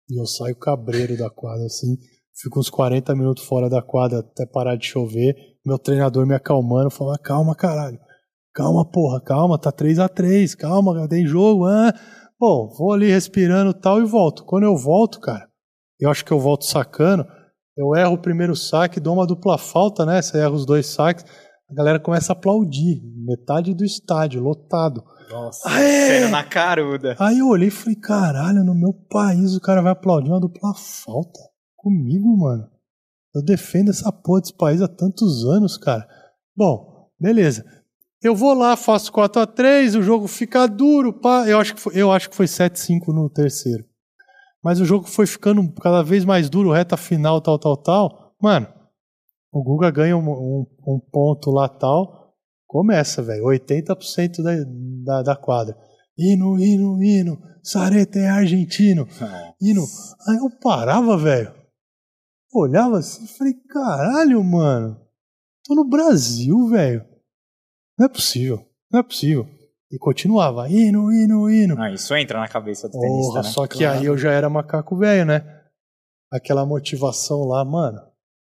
E 0.10 0.20
eu 0.20 0.26
saio 0.26 0.56
cabreiro 0.56 1.18
da 1.18 1.30
quadra, 1.30 1.66
assim. 1.66 1.98
Fico 2.40 2.60
uns 2.60 2.70
40 2.70 3.14
minutos 3.16 3.44
fora 3.44 3.70
da 3.70 3.82
quadra 3.82 4.20
até 4.20 4.46
parar 4.46 4.78
de 4.78 4.86
chover. 4.86 5.36
Meu 5.66 5.78
treinador 5.78 6.26
me 6.26 6.36
acalmando, 6.36 6.90
falando: 6.90 7.20
calma, 7.20 7.56
caralho. 7.56 8.00
Calma, 8.54 8.90
porra, 8.90 9.22
calma, 9.22 9.60
tá 9.60 9.72
3 9.72 10.00
a 10.00 10.08
3 10.08 10.56
calma, 10.56 11.08
tem 11.08 11.28
jogo. 11.28 11.66
Ah. 11.66 11.94
Bom, 12.40 12.70
vou 12.70 12.94
ali 12.94 13.10
respirando 13.10 13.74
tal 13.74 14.00
e 14.00 14.06
volto. 14.06 14.46
Quando 14.46 14.64
eu 14.64 14.78
volto, 14.78 15.20
cara, 15.20 15.50
eu 16.00 16.10
acho 16.10 16.24
que 16.24 16.32
eu 16.32 16.40
volto 16.40 16.66
sacando. 16.66 17.26
Eu 17.76 17.96
erro 17.96 18.14
o 18.14 18.22
primeiro 18.22 18.56
saque, 18.56 19.00
dou 19.00 19.14
uma 19.14 19.28
dupla 19.28 19.58
falta, 19.58 20.06
né? 20.06 20.22
Você 20.22 20.38
erra 20.40 20.52
os 20.52 20.66
dois 20.66 20.88
saques, 20.88 21.26
a 21.70 21.74
galera 21.74 22.00
começa 22.00 22.32
a 22.32 22.36
aplaudir. 22.36 23.02
Metade 23.16 23.74
do 23.74 23.84
estádio, 23.84 24.42
lotado. 24.42 25.04
Nossa. 25.30 25.70
Aê! 25.70 26.22
Sendo 26.22 26.32
na 26.32 26.44
caruda. 26.44 27.16
Aí 27.20 27.40
eu 27.40 27.48
olhei 27.50 27.68
e 27.68 27.72
falei, 27.72 27.96
caralho, 27.96 28.64
no 28.64 28.74
meu 28.74 28.94
país 28.94 29.56
o 29.56 29.60
cara 29.60 29.82
vai 29.82 29.92
aplaudir 29.92 30.30
uma 30.30 30.40
dupla 30.40 30.74
falta. 30.74 31.40
Comigo, 31.76 32.38
mano. 32.38 32.70
Eu 33.36 33.44
defendo 33.44 33.90
essa 33.90 34.12
porra 34.12 34.42
desse 34.42 34.54
país 34.54 34.82
há 34.82 34.88
tantos 34.88 35.46
anos, 35.46 35.78
cara. 35.78 36.08
Bom, 36.56 37.10
beleza. 37.20 37.66
Eu 38.24 38.34
vou 38.34 38.54
lá, 38.54 38.76
faço 38.76 39.12
4 39.12 39.42
a 39.42 39.46
3 39.46 39.96
o 39.96 40.02
jogo 40.02 40.28
fica 40.28 40.68
duro, 40.68 41.14
pá. 41.14 41.48
Eu 41.48 41.60
acho 41.60 41.76
que 41.76 41.82
foi, 41.82 41.94
eu 41.96 42.12
acho 42.12 42.30
que 42.30 42.36
foi 42.36 42.48
7-5 42.48 43.10
no 43.10 43.30
terceiro. 43.30 43.86
Mas 44.64 44.80
o 44.80 44.86
jogo 44.86 45.08
foi 45.08 45.28
ficando 45.28 45.72
cada 45.74 46.02
vez 46.02 46.26
mais 46.26 46.50
duro, 46.50 46.72
reta 46.72 46.98
final, 46.98 47.40
tal, 47.42 47.60
tal, 47.60 47.78
tal. 47.78 48.36
Mano, 48.42 48.68
o 49.52 49.64
Guga 49.64 49.90
ganha 49.92 50.16
um, 50.18 50.22
um- 50.30 50.66
um 50.88 51.00
ponto 51.12 51.50
lá, 51.52 51.68
tal. 51.70 52.34
Começa, 52.68 53.22
velho. 53.24 53.46
80% 53.46 54.44
da, 54.44 54.52
da, 55.06 55.24
da 55.24 55.36
quadra. 55.36 55.78
Hino, 56.18 56.60
hino, 56.60 57.02
hino. 57.02 57.38
Sareta 57.64 58.20
é 58.20 58.28
argentino. 58.30 59.08
Hino. 59.62 59.84
Aí 60.28 60.38
eu 60.38 60.50
parava, 60.62 61.18
velho. 61.18 61.54
Olhava 62.54 62.98
assim 63.00 63.24
e 63.26 63.28
falei, 63.28 63.54
caralho, 63.70 64.44
mano. 64.44 65.00
Tô 65.66 65.76
no 65.76 65.84
Brasil, 65.88 66.68
velho. 66.70 67.06
Não 67.98 68.06
é 68.06 68.10
possível. 68.10 68.66
Não 68.92 69.00
é 69.00 69.04
possível. 69.04 69.48
E 69.92 69.98
continuava. 69.98 70.68
Hino, 70.70 71.12
hino, 71.12 71.50
hino. 71.50 71.76
Ah, 71.82 71.92
isso 71.92 72.14
entra 72.16 72.40
na 72.40 72.48
cabeça 72.48 72.88
do 72.90 73.00
tenista, 73.00 73.28
Porra, 73.34 73.44
né? 73.44 73.50
só 73.50 73.68
que 73.68 73.80
Claro. 73.80 74.00
aí 74.00 74.06
eu 74.06 74.18
já 74.18 74.32
era 74.32 74.50
macaco 74.50 74.98
velho, 74.98 75.26
né? 75.26 75.42
Aquela 76.32 76.66
motivação 76.66 77.46
lá, 77.46 77.64
mano. 77.64 78.00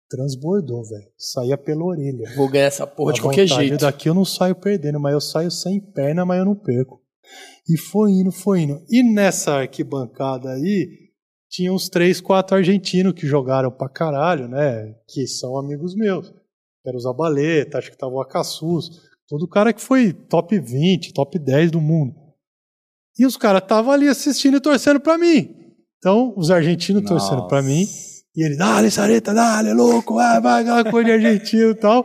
Transbordou, 0.09 0.85
velho. 0.85 1.09
Saía 1.17 1.59
pela 1.59 1.85
orelha. 1.85 2.33
Vou 2.37 2.49
ganhar 2.49 2.67
essa 2.67 2.87
porra 2.87 3.13
de 3.13 3.21
A 3.21 3.23
qualquer 3.23 3.47
vontade 3.49 3.69
jeito. 3.69 3.81
Daqui 3.81 4.09
eu 4.09 4.15
não 4.15 4.25
saio 4.25 4.55
perdendo, 4.55 5.01
mas 5.01 5.13
eu 5.13 5.21
saio 5.21 5.51
sem 5.51 5.81
perna, 5.81 6.25
mas 6.25 6.39
eu 6.39 6.45
não 6.45 6.55
perco. 6.55 7.01
E 7.69 7.77
foi 7.79 8.13
indo, 8.13 8.31
foi 8.31 8.61
indo. 8.61 8.83
E 8.89 9.03
nessa 9.03 9.55
arquibancada 9.55 10.51
aí, 10.51 10.89
tinha 11.51 11.73
uns 11.73 11.89
três, 11.89 12.21
quatro 12.21 12.57
argentinos 12.57 13.15
que 13.15 13.27
jogaram 13.27 13.71
pra 13.71 13.89
caralho, 13.89 14.49
né? 14.49 14.95
Que 15.09 15.27
são 15.27 15.59
amigos 15.59 15.95
meus. 15.97 16.33
Era 16.85 16.97
o 16.97 17.01
Zabaleta, 17.01 17.79
acho 17.79 17.91
que 17.91 17.99
tava 17.99 18.13
o 18.13 18.21
Acassus. 18.21 19.03
Todo 19.29 19.49
cara 19.49 19.73
que 19.73 19.81
foi 19.81 20.13
top 20.13 20.59
20, 20.59 21.13
top 21.13 21.39
10 21.39 21.73
do 21.73 21.81
mundo. 21.81 22.15
E 23.19 23.27
os 23.27 23.37
caras 23.37 23.63
estavam 23.63 23.93
ali 23.93 24.09
assistindo 24.09 24.59
e 24.59 24.61
torcendo 24.61 25.01
pra 25.01 25.19
mim. 25.19 25.55
Então, 25.99 26.33
os 26.37 26.51
argentinos 26.51 27.03
torcendo 27.05 27.49
pra 27.49 27.63
mim. 27.63 27.87
E 28.37 28.45
ele, 28.45 28.57
dale, 28.57 28.91
Sareta, 28.91 29.33
dale, 29.33 29.73
louco, 29.73 30.15
vai, 30.15 30.41
vai, 30.41 30.63
aquela 30.63 30.91
coisa 30.91 31.07
de 31.07 31.13
argentino 31.27 31.71
e 31.71 31.75
tal. 31.75 32.05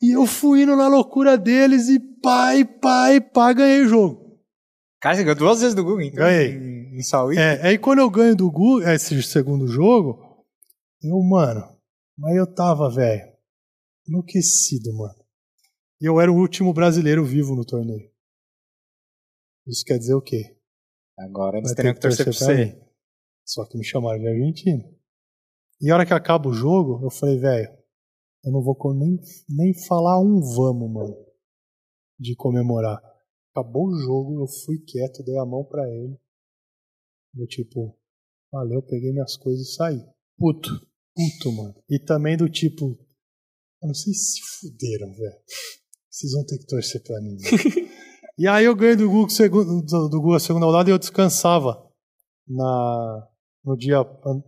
E 0.00 0.16
eu 0.16 0.26
fui 0.26 0.62
indo 0.62 0.74
na 0.74 0.88
loucura 0.88 1.36
deles 1.36 1.88
e 1.88 2.00
pai, 2.22 2.64
pai, 2.64 3.20
pá, 3.20 3.52
ganhei 3.52 3.82
o 3.82 3.88
jogo. 3.88 4.40
Cara, 5.00 5.14
você 5.14 5.22
ganhou 5.22 5.36
duas 5.36 5.60
vezes 5.60 5.74
do 5.74 5.84
Google, 5.84 6.02
então. 6.02 6.24
Ganhei. 6.24 6.52
Em, 6.52 6.98
em 6.98 7.02
Saúde. 7.02 7.38
É, 7.38 7.60
aí 7.66 7.78
quando 7.78 7.98
eu 7.98 8.08
ganho 8.08 8.34
do 8.34 8.50
Gu, 8.50 8.82
esse 8.82 9.22
segundo 9.22 9.68
jogo, 9.68 10.44
eu, 11.02 11.20
mano, 11.22 11.62
mas 12.18 12.34
eu 12.36 12.46
tava, 12.46 12.90
velho, 12.90 13.30
enlouquecido, 14.08 14.96
mano. 14.96 15.14
E 16.00 16.06
eu 16.06 16.18
era 16.20 16.32
o 16.32 16.36
último 16.36 16.72
brasileiro 16.72 17.22
vivo 17.24 17.54
no 17.54 17.64
torneio. 17.66 18.10
Isso 19.66 19.84
quer 19.84 19.98
dizer 19.98 20.14
o 20.14 20.22
quê? 20.22 20.56
Agora 21.18 21.58
eles 21.58 21.74
teriam 21.74 21.92
ter 21.94 22.00
que 22.00 22.08
torcer 22.08 22.24
pra 22.24 22.32
você. 22.32 22.64
mim. 22.64 22.80
Só 23.44 23.64
que 23.66 23.76
me 23.76 23.84
chamaram 23.84 24.18
de 24.18 24.28
argentino. 24.28 24.95
E 25.80 25.90
a 25.90 25.94
hora 25.94 26.06
que 26.06 26.12
acaba 26.12 26.48
o 26.48 26.52
jogo, 26.52 27.04
eu 27.04 27.10
falei, 27.10 27.38
velho, 27.38 27.76
eu 28.44 28.52
não 28.52 28.62
vou 28.62 28.76
nem, 28.94 29.18
nem 29.48 29.74
falar 29.86 30.20
um 30.20 30.40
vamos, 30.40 30.90
mano, 30.90 31.16
de 32.18 32.34
comemorar. 32.36 33.02
Acabou 33.50 33.88
o 33.88 33.98
jogo, 33.98 34.40
eu 34.40 34.46
fui 34.46 34.78
quieto, 34.78 35.24
dei 35.24 35.36
a 35.38 35.44
mão 35.44 35.64
pra 35.64 35.88
ele. 35.88 36.16
Eu 37.36 37.46
tipo, 37.46 37.98
valeu, 38.52 38.82
peguei 38.82 39.12
minhas 39.12 39.36
coisas 39.36 39.68
e 39.68 39.74
saí. 39.74 40.06
Puto. 40.38 40.70
Puto, 41.14 41.52
mano. 41.52 41.74
E 41.88 41.98
também 41.98 42.36
do 42.36 42.48
tipo, 42.48 42.96
eu 43.82 43.88
não 43.88 43.94
sei 43.94 44.12
se 44.14 44.40
fuderam, 44.40 45.12
velho. 45.12 45.36
Vocês 46.10 46.32
vão 46.32 46.44
ter 46.46 46.58
que 46.58 46.66
torcer 46.66 47.02
pra 47.02 47.20
mim. 47.20 47.36
e 48.38 48.46
aí 48.46 48.64
eu 48.64 48.76
ganhei 48.76 48.96
do 48.96 49.08
Google, 49.08 49.28
segundo, 49.28 49.82
do, 49.82 50.08
do 50.08 50.20
Google 50.20 50.36
a 50.36 50.40
segunda 50.40 50.66
rodada 50.66 50.88
e 50.88 50.92
eu 50.92 50.98
descansava 50.98 51.82
na, 52.46 53.28
no 53.64 53.76
dia 53.76 53.96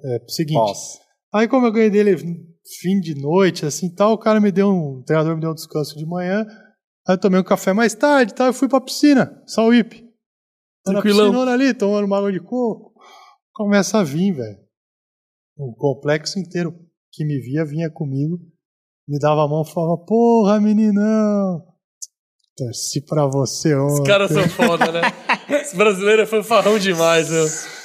é, 0.05 0.25
seguinte. 0.29 0.55
Pós. 0.55 1.08
Aí 1.33 1.47
como 1.47 1.67
eu 1.67 1.73
ganhei 1.73 1.91
dele 1.91 2.17
fim 2.81 3.01
de 3.01 3.15
noite, 3.15 3.67
assim 3.67 3.95
tal, 3.95 4.13
o 4.13 4.19
cara 4.19 4.41
me 4.41 4.51
deu 4.51 4.69
um. 4.69 4.99
O 4.99 5.03
treinador 5.05 5.35
me 5.35 5.41
deu 5.41 5.51
um 5.51 5.55
descanso 5.55 5.97
de 5.97 6.07
manhã. 6.07 6.47
Aí 7.07 7.15
eu 7.15 7.21
tomei 7.21 7.41
um 7.41 7.45
café 7.45 7.73
mais 7.73 7.95
tarde, 7.95 8.35
tal, 8.35 8.49
eu 8.49 8.53
fui 8.53 8.69
pra 8.69 8.81
piscina, 8.81 9.43
Sauípe. 9.47 10.03
Na 10.87 10.93
Tranquilão. 10.93 11.27
piscinona 11.27 11.53
ali, 11.53 11.75
tomando 11.75 12.05
uma 12.05 12.19
água 12.19 12.33
de 12.33 12.41
coco. 12.41 12.93
Começa 13.53 13.99
a 13.99 14.05
vir, 14.05 14.33
velho. 14.33 14.59
O 15.57 15.75
complexo 15.75 16.39
inteiro 16.39 16.73
que 17.13 17.25
me 17.25 17.41
via 17.41 17.65
vinha 17.65 17.91
comigo, 17.91 18.39
me 19.09 19.19
dava 19.19 19.45
a 19.45 19.49
mão 19.49 19.63
e 19.63 19.73
falava, 19.73 19.99
porra, 19.99 20.61
meninão. 20.61 21.65
Torci 22.57 23.01
pra 23.05 23.27
você 23.27 23.75
ontem. 23.75 24.03
Os 24.03 24.07
caras 24.07 24.31
são 24.31 24.49
foda, 24.49 24.93
né? 24.93 25.01
Os 25.65 25.75
brasileiros 25.75 26.25
é 26.25 26.27
fanfarrão 26.27 26.79
demais, 26.79 27.31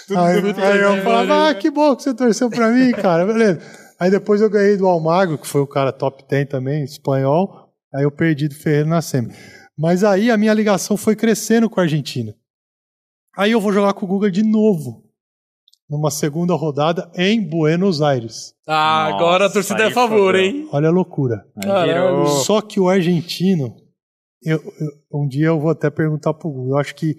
Aí, 0.10 0.42
Tudo 0.42 0.62
aí 0.62 0.80
eu 0.80 0.94
bem, 0.94 1.02
falava, 1.02 1.50
ah, 1.50 1.56
que 1.56 1.70
bom 1.72 1.96
que 1.96 2.04
você 2.04 2.14
torceu 2.14 2.50
pra 2.50 2.70
mim, 2.70 2.92
cara. 2.92 3.26
Beleza. 3.26 3.62
Aí 4.00 4.12
depois 4.12 4.42
eu 4.42 4.50
ganhei 4.50 4.76
do 4.76 4.88
Almagro, 4.88 5.38
que 5.38 5.48
foi 5.48 5.62
o 5.62 5.68
cara 5.68 5.92
top 5.94 6.24
10 6.28 6.50
também, 6.50 6.84
espanhol. 6.84 7.70
Aí 7.94 8.04
eu 8.04 8.12
perdi 8.12 8.48
do 8.48 8.56
Ferreiro 8.56 8.90
na 8.90 9.02
semi. 9.02 9.34
Mas 9.78 10.04
aí 10.04 10.30
a 10.30 10.38
minha 10.38 10.54
ligação 10.54 10.98
foi 10.98 11.16
crescendo 11.16 11.70
com 11.70 11.80
a 11.80 11.84
Argentina. 11.84 12.36
Aí 13.38 13.52
eu 13.52 13.62
vou 13.62 13.72
jogar 13.74 13.94
com 13.94 14.06
o 14.06 14.10
Guga 14.10 14.30
de 14.30 14.44
novo. 14.44 15.04
Numa 15.90 16.10
segunda 16.10 16.54
rodada 16.56 17.12
em 17.16 17.42
Buenos 17.42 18.02
Aires. 18.02 18.54
Ah, 18.68 19.06
agora 19.06 19.46
a 19.46 19.48
Nossa, 19.48 19.54
torcida 19.54 19.84
é 19.84 19.88
a 19.88 19.92
favor, 19.92 20.34
hein? 20.36 20.68
Olha 20.72 20.88
a 20.88 20.92
loucura. 20.92 21.46
Caralho. 21.62 22.26
Só 22.28 22.62
que 22.62 22.80
o 22.80 22.88
argentino, 22.90 23.76
eu- 24.44 24.58
eu- 24.58 25.20
um 25.22 25.28
dia 25.28 25.48
eu 25.48 25.60
vou 25.60 25.70
até 25.70 25.90
perguntar 25.90 26.34
pro 26.34 26.50
Google. 26.50 26.72
Eu 26.72 26.78
acho 26.78 26.96
que 26.96 27.16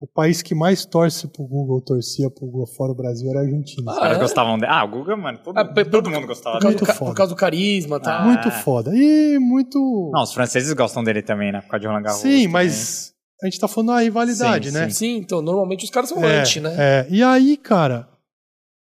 o 0.00 0.06
país 0.06 0.42
que 0.42 0.54
mais 0.54 0.84
torce 0.86 1.26
pro 1.26 1.44
Google, 1.46 1.80
torcia 1.80 2.30
pro 2.30 2.46
Google 2.46 2.66
fora 2.68 2.92
do 2.92 2.96
Brasil, 2.96 3.28
era 3.30 3.40
a 3.40 3.42
Argentina. 3.42 3.90
Os 3.90 3.96
Ah, 3.98 4.00
caras 4.00 4.16
é? 4.16 4.20
gostavam 4.20 4.56
dele. 4.58 4.70
Ah, 4.72 4.84
o 4.84 4.88
Guga, 4.88 5.16
mano, 5.16 5.38
todo, 5.42 5.56
Ah, 5.58 5.64
todo 5.64 6.02
por- 6.04 6.12
mundo 6.12 6.26
gostava 6.26 6.58
dele. 6.60 6.78
foda. 6.78 6.94
por 7.10 7.14
causa 7.14 7.34
do 7.34 7.36
carisma, 7.36 7.98
tá? 8.00 8.20
Ah. 8.20 8.24
Muito 8.24 8.50
foda. 8.50 8.92
E 8.94 9.38
muito. 9.40 10.10
Não, 10.12 10.22
os 10.22 10.32
franceses 10.32 10.72
gostam 10.72 11.02
dele 11.02 11.20
também, 11.22 11.50
né? 11.50 11.60
Por 11.62 11.68
causa 11.70 11.80
de 11.80 11.86
Roland 11.88 12.02
Garros. 12.02 12.20
Sim, 12.20 12.28
também. 12.30 12.48
mas 12.48 13.12
a 13.42 13.46
gente 13.46 13.58
tá 13.58 13.66
falando 13.68 13.88
da 13.88 14.00
rivalidade, 14.00 14.68
Sim, 14.70 14.74
né? 14.74 14.90
Sim, 14.90 15.16
então, 15.16 15.42
normalmente 15.42 15.84
os 15.84 15.90
caras 15.90 16.08
são 16.08 16.24
É, 16.24 16.40
anti, 16.42 16.60
né? 16.60 16.74
é. 16.78 17.06
E 17.10 17.22
aí, 17.22 17.56
cara, 17.56 18.08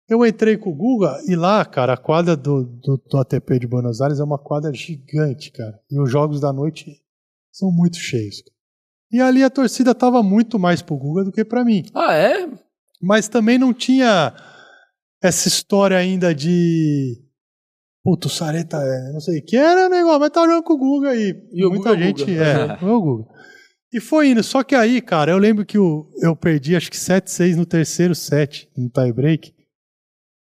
eu 0.09 0.24
entrei 0.24 0.56
com 0.59 0.70
o 0.70 0.74
Guga 0.74 1.18
e 1.26 1.34
lá, 1.34 1.64
cara, 1.64 1.94
a 1.94 1.97
quadra 1.97 2.36
do, 2.36 2.62
do, 2.64 2.97
do 3.10 3.18
ATP 3.18 3.59
de 3.59 3.66
Buenos 3.66 4.01
Aires 4.02 4.20
é 4.20 4.24
uma 4.24 4.38
quadra 4.38 4.72
gigante, 4.72 5.51
cara. 5.51 5.80
E 5.90 5.98
os 5.98 6.10
jogos 6.10 6.40
da 6.40 6.52
noite 6.52 6.93
são 7.52 7.70
muito 7.72 7.97
cheios. 7.97 8.43
cara. 8.43 8.55
E 9.10 9.20
ali 9.20 9.42
a 9.42 9.50
torcida 9.50 9.94
tava 9.94 10.22
muito 10.22 10.58
mais 10.58 10.82
pro 10.82 10.96
Guga 10.96 11.24
do 11.24 11.32
que 11.32 11.44
pra 11.44 11.64
mim. 11.64 11.84
Ah, 11.94 12.14
é? 12.14 12.48
Mas 13.00 13.28
também 13.28 13.58
não 13.58 13.72
tinha 13.72 14.34
essa 15.22 15.48
história 15.48 15.96
ainda 15.96 16.34
de. 16.34 17.22
Puto, 18.02 18.28
o 18.28 18.30
Sareta 18.30 18.76
é, 18.76 19.12
não 19.12 19.20
sei 19.20 19.40
o 19.40 19.44
que, 19.44 19.56
era 19.56 19.88
negócio, 19.88 20.20
mas 20.20 20.30
tá 20.30 20.42
jogando 20.42 20.62
com 20.62 20.74
o 20.74 20.78
Guga 20.78 21.10
aí. 21.10 21.34
E 21.52 21.64
o 21.64 21.70
Muita 21.70 21.90
Guga 21.90 22.02
é 22.02 22.06
gente. 22.06 22.24
Guga. 22.24 22.44
É, 22.44 22.84
o 22.84 23.00
Guga. 23.00 23.24
E 23.92 24.00
foi 24.00 24.28
indo. 24.28 24.42
Só 24.42 24.62
que 24.62 24.74
aí, 24.74 25.00
cara, 25.00 25.32
eu 25.32 25.38
lembro 25.38 25.64
que 25.64 25.78
o, 25.78 26.08
eu 26.22 26.36
perdi 26.36 26.76
acho 26.76 26.90
que 26.90 26.96
7-6 26.96 27.56
no 27.56 27.66
terceiro 27.66 28.14
set, 28.14 28.68
no 28.76 28.88
tie 28.90 29.12
break. 29.12 29.52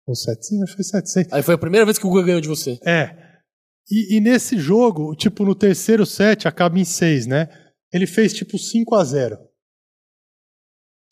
Ou 0.06 0.14
7-6? 0.14 0.62
Acho 0.62 0.76
que 0.76 0.82
foi 0.82 1.00
7-6. 1.00 1.28
Aí 1.32 1.42
foi 1.42 1.54
a 1.54 1.58
primeira 1.58 1.84
vez 1.84 1.98
que 1.98 2.06
o 2.06 2.10
Guga 2.10 2.24
ganhou 2.24 2.40
de 2.40 2.48
você. 2.48 2.78
É. 2.84 3.16
E, 3.90 4.16
e 4.16 4.20
nesse 4.20 4.58
jogo, 4.58 5.14
tipo, 5.14 5.44
no 5.44 5.54
terceiro 5.54 6.04
set, 6.04 6.46
acaba 6.46 6.78
em 6.78 6.84
6, 6.84 7.26
né? 7.26 7.48
Ele 7.92 8.06
fez 8.06 8.32
tipo 8.32 8.58
5 8.58 8.94
a 8.94 9.04
0 9.04 9.38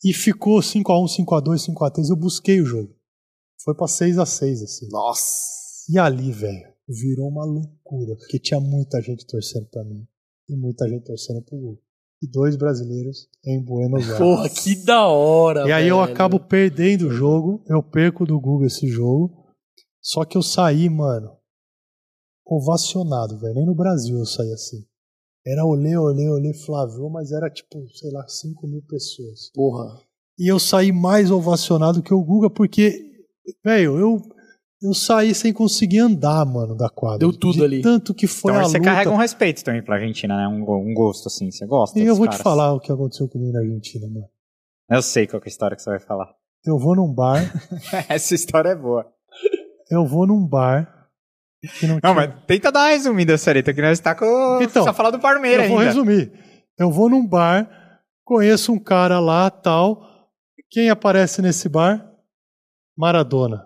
E 0.03 0.13
ficou 0.13 0.61
5 0.61 0.91
a 0.91 1.03
1 1.03 1.07
5 1.07 1.35
a 1.35 1.39
2 1.39 1.61
5 1.63 1.83
a 1.85 1.91
3 1.91 2.09
Eu 2.09 2.15
busquei 2.15 2.61
o 2.61 2.65
jogo. 2.65 2.95
Foi 3.63 3.73
pra 3.75 3.87
6 3.87 4.19
a 4.19 4.25
6 4.25 4.61
assim. 4.61 4.87
Nossa. 4.91 5.55
E 5.89 5.97
ali, 5.97 6.31
velho, 6.31 6.73
virou 6.87 7.27
uma 7.29 7.45
loucura. 7.45 8.15
Porque 8.17 8.39
tinha 8.39 8.59
muita 8.59 9.01
gente 9.01 9.25
torcendo 9.25 9.67
pra 9.67 9.83
mim. 9.83 10.05
E 10.49 10.55
muita 10.55 10.87
gente 10.87 11.05
torcendo 11.05 11.41
pro 11.41 11.57
gol. 11.57 11.81
E 12.21 12.27
dois 12.27 12.55
brasileiros 12.55 13.27
em 13.45 13.63
Buenos 13.63 14.03
Aires. 14.03 14.17
Porra, 14.17 14.49
que 14.49 14.75
da 14.83 15.07
hora, 15.07 15.67
E 15.67 15.71
aí 15.71 15.87
eu 15.87 15.99
velho. 15.99 16.11
acabo 16.13 16.39
perdendo 16.39 17.07
o 17.07 17.11
jogo, 17.11 17.63
eu 17.67 17.83
perco 17.83 18.25
do 18.25 18.39
Google 18.39 18.65
esse 18.67 18.87
jogo. 18.87 19.45
Só 20.01 20.23
que 20.23 20.37
eu 20.37 20.41
saí, 20.41 20.87
mano, 20.89 21.35
ovacionado, 22.45 23.37
velho. 23.39 23.55
Nem 23.55 23.65
no 23.65 23.75
Brasil 23.75 24.17
eu 24.17 24.25
saí 24.25 24.51
assim. 24.53 24.85
Era 25.45 25.63
olê, 25.65 25.95
olê, 25.95 26.27
olê, 26.29 26.53
Flávio, 26.53 27.09
mas 27.09 27.31
era 27.31 27.49
tipo, 27.49 27.87
sei 27.93 28.11
lá, 28.11 28.27
5 28.27 28.67
mil 28.67 28.81
pessoas. 28.81 29.51
Porra. 29.53 29.99
E 30.39 30.51
eu 30.51 30.59
saí 30.59 30.91
mais 30.91 31.29
ovacionado 31.31 32.01
que 32.01 32.13
o 32.13 32.23
Guga, 32.23 32.49
porque, 32.49 33.11
velho, 33.63 33.97
eu, 33.99 34.21
eu 34.81 34.93
saí 34.93 35.35
sem 35.35 35.53
conseguir 35.53 35.99
andar, 35.99 36.43
mano, 36.45 36.75
da 36.75 36.89
quadra. 36.89 37.19
Deu 37.19 37.31
tudo 37.31 37.59
De 37.59 37.63
ali. 37.63 37.81
Tanto 37.81 38.13
que 38.13 38.25
foi 38.27 38.51
Então 38.51 38.65
a 38.65 38.67
você 38.67 38.77
luta. 38.79 38.89
carrega 38.89 39.11
um 39.11 39.17
respeito 39.17 39.63
também 39.63 39.83
pra 39.83 39.95
Argentina, 39.95 40.35
né? 40.35 40.47
Um, 40.47 40.61
um 40.63 40.93
gosto, 40.93 41.27
assim. 41.27 41.51
Você 41.51 41.65
gosta 41.65 41.99
E 41.99 42.03
eu 42.03 42.15
vou 42.15 42.25
te 42.25 42.31
caras. 42.31 42.41
falar 42.43 42.73
o 42.73 42.79
que 42.79 42.91
aconteceu 42.91 43.29
comigo 43.29 43.53
na 43.53 43.59
Argentina, 43.59 44.07
mano. 44.07 44.27
Eu 44.89 45.01
sei 45.01 45.25
qual 45.27 45.39
que 45.41 45.47
é 45.47 45.49
a 45.49 45.53
história 45.53 45.75
que 45.77 45.83
você 45.83 45.89
vai 45.91 45.99
falar. 45.99 46.33
Eu 46.65 46.79
vou 46.79 46.95
num 46.95 47.13
bar, 47.13 47.41
Essa 48.09 48.33
história 48.33 48.69
é 48.69 48.75
boa. 48.75 49.05
eu 49.91 50.05
vou 50.05 50.25
num 50.25 50.45
bar 50.45 50.94
que 51.67 51.87
não, 51.87 51.99
Não, 52.03 52.13
mas 52.13 52.31
tenta 52.47 52.71
dar 52.71 52.81
uma 52.81 52.89
resumida, 52.89 53.37
Sarita, 53.37 53.73
que 53.73 53.81
nós 53.81 53.99
tá 53.99 54.13
com... 54.15 54.59
Então, 54.61 54.83
Só 54.83 54.93
falar 54.93 55.11
do 55.11 55.19
Parmeira 55.19 55.63
Eu 55.63 55.69
vou 55.69 55.79
ainda. 55.79 55.91
resumir. 55.91 56.31
Eu 56.77 56.91
vou 56.91 57.09
num 57.09 57.25
bar, 57.25 57.69
conheço 58.23 58.71
um 58.73 58.79
cara 58.79 59.19
lá, 59.19 59.49
tal. 59.49 60.01
Quem 60.69 60.89
aparece 60.89 61.41
nesse 61.41 61.69
bar? 61.69 62.05
Maradona. 62.97 63.65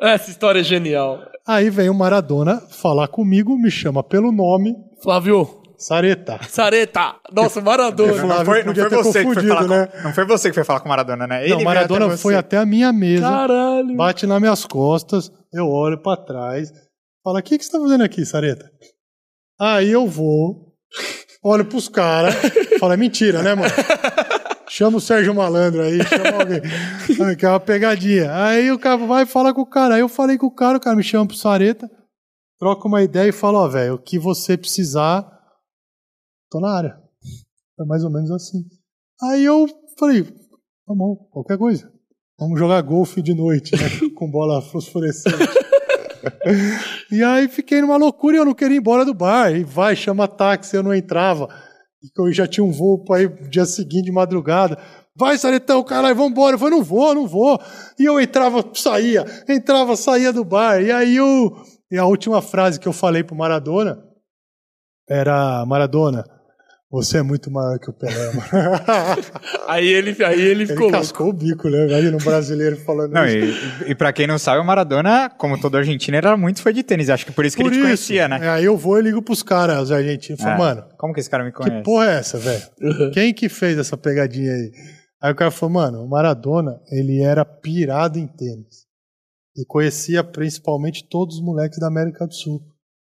Essa 0.00 0.30
história 0.30 0.60
é 0.60 0.64
genial. 0.64 1.20
Aí 1.46 1.70
vem 1.70 1.88
o 1.88 1.94
Maradona 1.94 2.60
falar 2.70 3.08
comigo, 3.08 3.56
me 3.56 3.70
chama 3.70 4.02
pelo 4.02 4.32
nome, 4.32 4.74
Flávio, 5.02 5.62
Sareta. 5.78 6.38
Sareta, 6.48 7.14
nossa, 7.32 7.60
Maradona. 7.60 8.12
Não 8.22 8.44
foi, 8.44 8.62
não 8.64 8.74
foi 8.74 8.88
você 8.90 9.24
que 9.24 9.34
foi 9.34 9.46
falar 9.46 9.68
né? 9.68 9.86
com, 9.86 10.02
Não 10.02 10.12
foi 10.14 10.24
você 10.26 10.48
que 10.48 10.54
foi 10.54 10.64
falar 10.64 10.80
com 10.80 10.86
o 10.86 10.88
Maradona, 10.88 11.26
né? 11.26 11.44
Ele 11.44 11.54
Não, 11.54 11.62
Maradona 11.62 12.06
até 12.06 12.16
foi 12.16 12.32
você. 12.34 12.38
até 12.38 12.56
a 12.58 12.66
minha 12.66 12.92
mesa, 12.92 13.22
Caralho. 13.28 13.94
bate 13.96 14.26
nas 14.26 14.40
minhas 14.40 14.64
costas, 14.66 15.30
eu 15.52 15.68
olho 15.68 15.98
pra 15.98 16.16
trás, 16.16 16.70
fala: 17.26 17.40
O 17.40 17.42
que, 17.42 17.58
que 17.58 17.64
você 17.64 17.72
tá 17.72 17.80
fazendo 17.80 18.04
aqui, 18.04 18.24
Sareta? 18.24 18.70
Aí 19.58 19.90
eu 19.90 20.06
vou, 20.06 20.72
olho 21.42 21.64
pros 21.64 21.88
caras, 21.88 22.34
falo: 22.78 22.92
É 22.92 22.96
mentira, 22.96 23.42
né, 23.42 23.54
mano? 23.54 23.74
Chama 24.68 24.98
o 24.98 25.00
Sérgio 25.00 25.34
Malandro 25.34 25.82
aí, 25.82 25.98
chama 26.04 26.40
alguém. 26.40 26.60
Que 27.36 27.46
é 27.46 27.48
uma 27.48 27.60
pegadinha. 27.60 28.32
Aí 28.34 28.70
o 28.70 28.78
cara 28.78 28.96
vai 28.96 29.22
e 29.22 29.26
fala 29.26 29.54
com 29.54 29.62
o 29.62 29.66
cara. 29.66 29.94
Aí 29.94 30.00
eu 30.00 30.08
falei 30.08 30.36
com 30.36 30.46
o 30.46 30.54
cara, 30.54 30.76
o 30.76 30.80
cara 30.80 30.96
me 30.96 31.02
chama 31.02 31.26
pro 31.26 31.36
Sareta. 31.36 31.88
troca 32.58 32.86
uma 32.86 33.02
ideia 33.02 33.28
e 33.28 33.32
fala, 33.32 33.60
ó, 33.60 33.68
velho, 33.68 33.94
o 33.94 33.98
que 33.98 34.18
você 34.18 34.56
precisar, 34.56 35.22
tô 36.50 36.60
na 36.60 36.76
área. 36.76 36.98
É 37.80 37.84
mais 37.84 38.02
ou 38.02 38.10
menos 38.10 38.30
assim. 38.32 38.64
Aí 39.22 39.44
eu 39.44 39.66
falei, 39.98 40.24
tá 40.24 40.94
bom, 40.94 41.14
qualquer 41.30 41.56
coisa. 41.56 41.90
Vamos 42.38 42.58
jogar 42.58 42.82
golfe 42.82 43.22
de 43.22 43.34
noite, 43.34 43.74
né? 43.76 43.88
Com 44.14 44.30
bola 44.30 44.60
fosforescente. 44.60 45.65
e 47.10 47.22
aí 47.22 47.48
fiquei 47.48 47.80
numa 47.80 47.96
loucura 47.96 48.36
e 48.36 48.38
eu 48.38 48.44
não 48.44 48.54
queria 48.54 48.76
ir 48.76 48.80
embora 48.80 49.04
do 49.04 49.14
bar. 49.14 49.54
E 49.54 49.64
vai, 49.64 49.96
chama 49.96 50.28
táxi, 50.28 50.76
eu 50.76 50.82
não 50.82 50.94
entrava. 50.94 51.48
E 52.02 52.08
eu 52.18 52.32
já 52.32 52.46
tinha 52.46 52.64
um 52.64 52.70
voo 52.70 53.04
para 53.04 53.22
ir 53.22 53.48
dia 53.48 53.64
seguinte 53.64 54.04
de 54.04 54.12
madrugada. 54.12 54.78
Vai, 55.14 55.38
Saretão, 55.38 55.82
caralho, 55.82 56.14
vambora. 56.14 56.54
Eu 56.54 56.58
falei, 56.58 56.76
não 56.76 56.84
vou, 56.84 57.14
não 57.14 57.26
vou. 57.26 57.58
E 57.98 58.04
eu 58.04 58.20
entrava, 58.20 58.64
saía, 58.74 59.24
entrava, 59.48 59.96
saía 59.96 60.32
do 60.32 60.44
bar. 60.44 60.82
E 60.82 60.92
aí 60.92 61.16
eu. 61.16 61.56
E 61.90 61.96
a 61.96 62.04
última 62.04 62.42
frase 62.42 62.78
que 62.78 62.86
eu 62.86 62.92
falei 62.92 63.24
pro 63.24 63.36
Maradona 63.36 64.04
era: 65.08 65.64
Maradona, 65.64 66.24
você 66.90 67.18
é 67.18 67.22
muito 67.22 67.50
maior 67.50 67.78
que 67.78 67.90
o 67.90 67.92
Pelé, 67.92 68.32
mano. 68.32 68.42
Aí 69.68 69.86
ele, 69.86 70.16
aí 70.24 70.40
ele 70.40 70.50
Ele 70.62 70.66
ficou 70.66 70.84
louco. 70.84 70.96
cascou 70.98 71.28
o 71.28 71.32
bico, 71.32 71.68
né? 71.68 71.86
Imagina 71.88 72.16
um 72.16 72.20
brasileiro 72.24 72.76
falando 72.84 73.12
Não, 73.12 73.26
isso. 73.26 73.84
e, 73.86 73.90
e 73.90 73.94
pra 73.94 74.12
quem 74.12 74.26
não 74.26 74.38
sabe, 74.38 74.60
o 74.60 74.64
Maradona, 74.64 75.28
como 75.30 75.60
todo 75.60 75.76
argentino, 75.76 76.16
era 76.16 76.36
muito 76.36 76.62
fã 76.62 76.72
de 76.72 76.82
tênis. 76.84 77.10
Acho 77.10 77.26
que 77.26 77.32
por 77.32 77.44
isso 77.44 77.56
que 77.56 77.62
Por 77.62 77.72
ele 77.72 77.76
te 77.76 77.78
isso. 77.80 77.86
conhecia, 77.88 78.28
né? 78.28 78.38
É, 78.42 78.48
aí 78.48 78.64
eu 78.64 78.76
vou 78.76 78.98
e 78.98 79.02
ligo 79.02 79.20
pros 79.20 79.42
caras, 79.42 79.82
os 79.82 79.92
argentinos. 79.92 80.40
Falo, 80.40 80.54
É. 80.54 80.58
mano, 80.58 80.84
Como 80.96 81.12
que 81.12 81.20
esse 81.20 81.28
cara 81.30 81.44
me 81.44 81.50
que 81.50 81.56
conhece? 81.58 81.82
porra 81.82 82.06
é 82.12 82.18
essa, 82.18 82.38
velho? 82.38 82.62
Quem 83.12 83.34
que 83.34 83.48
fez 83.48 83.76
essa 83.78 83.96
pegadinha 83.96 84.52
aí? 84.52 84.70
Aí 85.22 85.32
o 85.32 85.36
cara 85.36 85.50
falou, 85.50 85.74
mano, 85.74 86.02
o 86.04 86.08
Maradona, 86.08 86.78
ele 86.92 87.20
era 87.22 87.44
pirado 87.44 88.18
em 88.18 88.26
tênis. 88.28 88.86
E 89.56 89.64
conhecia 89.66 90.22
principalmente 90.22 91.08
todos 91.08 91.36
os 91.36 91.42
moleques 91.42 91.78
da 91.80 91.88
América 91.88 92.26
do 92.26 92.32
Sul. 92.34 92.60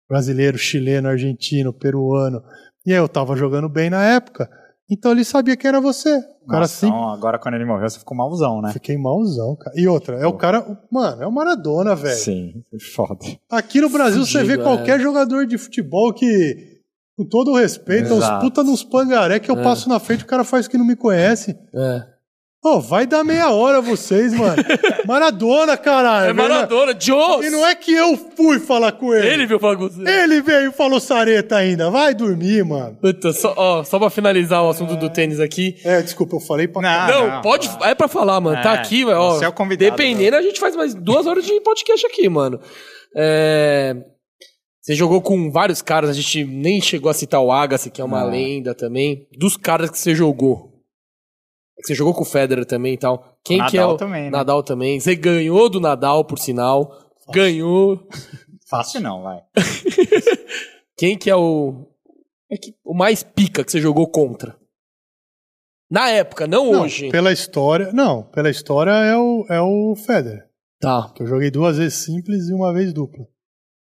Brasileiro, 0.08 0.56
chileno, 0.58 1.08
argentino, 1.08 1.72
peruano. 1.72 2.42
E 2.86 2.92
aí 2.92 2.98
eu 2.98 3.08
tava 3.08 3.36
jogando 3.36 3.68
bem 3.68 3.90
na 3.90 4.02
época. 4.04 4.50
Então 4.90 5.12
ele 5.12 5.24
sabia 5.24 5.56
que 5.56 5.66
era 5.66 5.80
você. 5.80 6.18
O 6.42 6.46
cara 6.48 6.60
Nossa, 6.62 6.86
então, 6.86 7.08
agora 7.10 7.38
quando 7.38 7.54
ele 7.54 7.64
morreu, 7.64 7.88
você 7.88 7.98
ficou 7.98 8.16
malzão, 8.16 8.60
né? 8.60 8.72
Fiquei 8.72 8.96
malzão, 8.98 9.56
cara. 9.56 9.78
E 9.78 9.86
outra, 9.86 10.16
é 10.18 10.26
o 10.26 10.32
cara. 10.34 10.64
Mano, 10.90 11.22
é 11.22 11.26
o 11.26 11.32
Maradona, 11.32 11.94
velho. 11.94 12.16
Sim, 12.16 12.62
foda. 12.94 13.24
Aqui 13.50 13.80
no 13.80 13.88
Brasil 13.88 14.26
você 14.26 14.42
vê 14.44 14.58
qualquer 14.58 15.00
jogador 15.00 15.46
de 15.46 15.56
futebol 15.56 16.12
que, 16.12 16.80
com 17.16 17.24
todo 17.24 17.52
o 17.52 17.56
respeito, 17.56 18.12
Exato. 18.12 18.36
uns 18.38 18.42
puta 18.42 18.62
nos 18.64 18.82
pangaré 18.84 19.38
que 19.38 19.50
eu 19.50 19.58
É. 19.58 19.62
passo 19.62 19.88
na 19.88 19.98
frente, 20.00 20.24
o 20.24 20.26
cara 20.26 20.44
faz 20.44 20.66
que 20.68 20.76
não 20.76 20.84
me 20.84 20.96
conhece. 20.96 21.56
É. 21.74 22.11
Ô, 22.64 22.78
vai 22.80 23.06
dar 23.08 23.24
meia 23.24 23.50
hora 23.50 23.80
vocês, 23.80 24.32
mano. 24.32 24.54
Maradona, 25.04 25.76
caralho. 25.76 26.30
É 26.30 26.32
Maradona, 26.32 26.94
Joe! 26.96 27.44
E 27.44 27.50
não 27.50 27.66
é 27.66 27.74
que 27.74 27.92
eu 27.92 28.16
fui 28.36 28.60
falar 28.60 28.92
com 28.92 29.12
ele. 29.12 29.26
Ele 29.26 29.46
viu 29.46 29.58
falar 29.58 29.76
com 29.76 29.88
você. 29.88 30.08
Ele 30.08 30.40
veio 30.40 30.70
e 30.70 30.72
falou 30.72 31.00
sareta 31.00 31.56
ainda. 31.56 31.90
Vai 31.90 32.14
dormir, 32.14 32.64
mano. 32.64 32.96
Puta, 33.00 33.32
só, 33.32 33.52
ó, 33.56 33.82
só 33.82 33.98
pra 33.98 34.10
finalizar 34.10 34.62
o 34.62 34.70
assunto 34.70 34.94
do 34.94 35.10
tênis 35.10 35.40
aqui. 35.40 35.74
É, 35.84 36.00
desculpa, 36.02 36.36
eu 36.36 36.40
falei 36.40 36.68
pra 36.68 36.80
Não, 37.08 37.28
Não, 37.30 37.40
pode. 37.42 37.68
É 37.82 37.96
pra 37.96 38.06
falar, 38.06 38.40
mano. 38.40 38.62
tá 38.62 38.74
É, 38.76 38.78
aqui, 38.78 39.04
velho. 39.04 39.18
ó, 39.18 39.34
você 39.34 39.44
é 39.44 39.48
o 39.48 39.52
convidado, 39.52 39.90
Dependendo, 39.90 40.36
a 40.36 40.42
gente 40.42 40.60
faz 40.60 40.76
mais 40.76 40.94
duas 40.94 41.26
horas 41.26 41.44
de 41.44 41.60
podcast 41.62 42.06
aqui, 42.06 42.28
mano. 42.28 42.60
É, 43.16 43.96
Você 44.80 44.94
jogou 44.94 45.20
com 45.20 45.50
vários 45.50 45.82
caras, 45.82 46.10
a 46.10 46.12
gente 46.12 46.44
nem 46.44 46.80
chegou 46.80 47.10
a 47.10 47.14
citar 47.14 47.40
o 47.40 47.50
Agassi, 47.50 47.90
que 47.90 48.00
é 48.00 48.04
uma 48.04 48.22
Não. 48.22 48.30
lenda 48.30 48.72
também. 48.72 49.26
Dos 49.36 49.56
caras 49.56 49.90
que 49.90 49.98
você 49.98 50.14
jogou. 50.14 50.71
Que 51.82 51.88
Você 51.88 51.94
jogou 51.94 52.14
com 52.14 52.22
o 52.22 52.26
Federer 52.26 52.64
também 52.64 52.94
e 52.94 52.98
tal. 52.98 53.36
Quem 53.44 53.60
O 53.60 53.66
que 53.66 53.76
é 53.76 53.80
Nadal 53.80 53.94
o 53.94 53.98
também, 53.98 54.24
né? 54.24 54.30
Nadal 54.30 54.62
também. 54.62 55.00
Você 55.00 55.16
ganhou 55.16 55.68
do 55.68 55.80
Nadal, 55.80 56.24
por 56.24 56.38
sinal. 56.38 56.96
Ganhou. 57.32 58.08
Fácil 58.68 59.00
não, 59.00 59.22
vai. 59.22 59.42
Quem 60.96 61.18
que 61.18 61.28
é 61.28 61.36
o. 61.36 61.88
É 62.50 62.56
que, 62.56 62.74
o 62.84 62.94
mais 62.94 63.22
pica 63.22 63.64
que 63.64 63.72
você 63.72 63.80
jogou 63.80 64.08
contra? 64.08 64.56
Na 65.90 66.08
época, 66.08 66.46
não, 66.46 66.72
Não, 66.72 66.82
hoje. 66.82 67.10
pela 67.10 67.32
história. 67.32 67.92
Não, 67.92 68.22
pela 68.22 68.48
história 68.48 68.92
é 68.92 69.16
o, 69.16 69.44
é 69.50 69.60
o 69.60 69.94
Federer. 69.94 70.46
Tá. 70.80 71.12
Que 71.14 71.22
eu 71.22 71.26
joguei 71.26 71.50
duas 71.50 71.76
vezes 71.76 72.04
simples 72.04 72.48
e 72.48 72.54
uma 72.54 72.72
vez 72.72 72.92
dupla. 72.94 73.26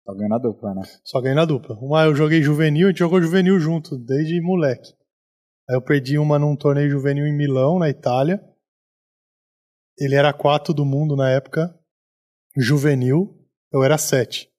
Tá 0.04 0.12
ganhando 0.14 0.34
a 0.34 0.38
dupla, 0.38 0.74
né? 0.74 0.82
Só 1.04 1.20
ganhei 1.20 1.36
na 1.36 1.44
dupla. 1.44 1.76
Uma 1.80 2.04
eu 2.04 2.14
joguei 2.14 2.42
juvenil, 2.42 2.88
a 2.88 2.90
gente 2.90 2.98
jogou 2.98 3.22
juvenil 3.22 3.60
junto, 3.60 3.96
desde 3.96 4.40
moleque. 4.40 4.92
Aí 5.70 5.76
eu 5.76 5.80
perdi 5.80 6.18
uma 6.18 6.36
num 6.36 6.56
torneio 6.56 6.90
juvenil 6.90 7.28
em 7.28 7.32
Milão, 7.32 7.78
na 7.78 7.88
Itália. 7.88 8.44
Ele 9.96 10.16
era 10.16 10.32
4 10.32 10.74
do 10.74 10.84
mundo 10.84 11.14
na 11.14 11.30
época. 11.30 11.72
Juvenil, 12.56 13.38
eu 13.72 13.84
era 13.84 13.96
7. 13.96 14.50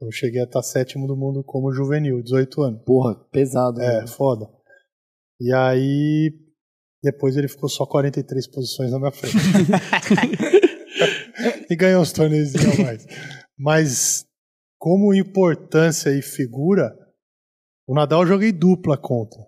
Eu 0.00 0.10
cheguei 0.10 0.40
a 0.40 0.44
estar 0.44 0.62
sétimo 0.62 1.06
do 1.06 1.16
mundo 1.16 1.44
como 1.44 1.72
juvenil, 1.72 2.20
18 2.20 2.62
anos. 2.62 2.82
Porra, 2.84 3.14
pesado. 3.30 3.80
É, 3.80 4.00
né? 4.00 4.06
foda. 4.08 4.50
E 5.40 5.54
aí, 5.54 6.36
depois 7.00 7.36
ele 7.36 7.46
ficou 7.46 7.68
só 7.68 7.86
43 7.86 8.48
posições 8.48 8.90
na 8.90 8.98
minha 8.98 9.12
frente. 9.12 9.36
e 11.70 11.76
ganhou 11.76 12.02
uns 12.02 12.12
torneios 12.12 12.56
a 12.56 12.82
mais. 12.82 13.06
Mas, 13.56 14.26
como 14.80 15.14
importância 15.14 16.10
e 16.10 16.22
figura, 16.22 16.92
o 17.86 17.94
Nadal 17.94 18.22
eu 18.22 18.26
joguei 18.26 18.50
dupla 18.50 18.98
contra. 18.98 19.47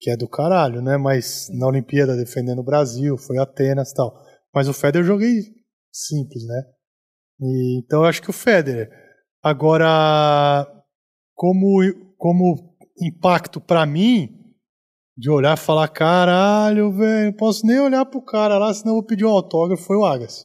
Que 0.00 0.10
é 0.10 0.16
do 0.16 0.28
caralho, 0.28 0.82
né? 0.82 0.96
Mas 0.96 1.48
na 1.50 1.66
Olimpíada 1.66 2.16
defendendo 2.16 2.58
o 2.58 2.64
Brasil, 2.64 3.16
foi 3.16 3.38
Atenas 3.38 3.90
e 3.90 3.94
tal. 3.94 4.14
Mas 4.54 4.68
o 4.68 4.72
Federer 4.72 5.02
eu 5.02 5.14
joguei 5.14 5.40
simples, 5.92 6.46
né? 6.46 6.62
E, 7.40 7.80
então 7.84 8.00
eu 8.00 8.06
acho 8.06 8.22
que 8.22 8.30
o 8.30 8.32
Federer. 8.32 8.90
Agora, 9.42 10.66
como, 11.34 11.80
como 12.16 12.76
impacto 13.00 13.60
pra 13.60 13.86
mim, 13.86 14.36
de 15.16 15.30
olhar 15.30 15.56
e 15.56 15.60
falar, 15.60 15.88
caralho, 15.88 16.92
velho, 16.92 17.26
não 17.26 17.32
posso 17.32 17.66
nem 17.66 17.80
olhar 17.80 18.04
pro 18.04 18.22
cara 18.22 18.58
lá, 18.58 18.72
senão 18.74 18.92
eu 18.92 18.96
vou 18.96 19.06
pedir 19.06 19.24
um 19.24 19.30
autógrafo, 19.30 19.82
foi 19.82 19.96
o 19.96 20.04
Agassi. 20.04 20.44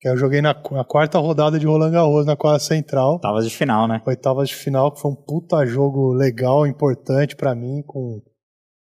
Que 0.00 0.08
eu 0.08 0.16
joguei 0.16 0.40
na, 0.40 0.54
na 0.70 0.84
quarta 0.84 1.18
rodada 1.18 1.58
de 1.58 1.66
Roland 1.66 1.90
Garros, 1.90 2.24
na 2.24 2.36
quadra 2.36 2.60
central, 2.60 3.18
Tava 3.18 3.42
de 3.42 3.50
final, 3.50 3.88
né? 3.88 4.00
oitavas 4.06 4.48
de 4.48 4.54
final, 4.54 4.92
que 4.92 5.00
foi 5.00 5.10
um 5.10 5.16
puta 5.16 5.66
jogo 5.66 6.12
legal, 6.12 6.64
importante 6.64 7.34
pra 7.34 7.56
mim, 7.56 7.82
com, 7.84 8.22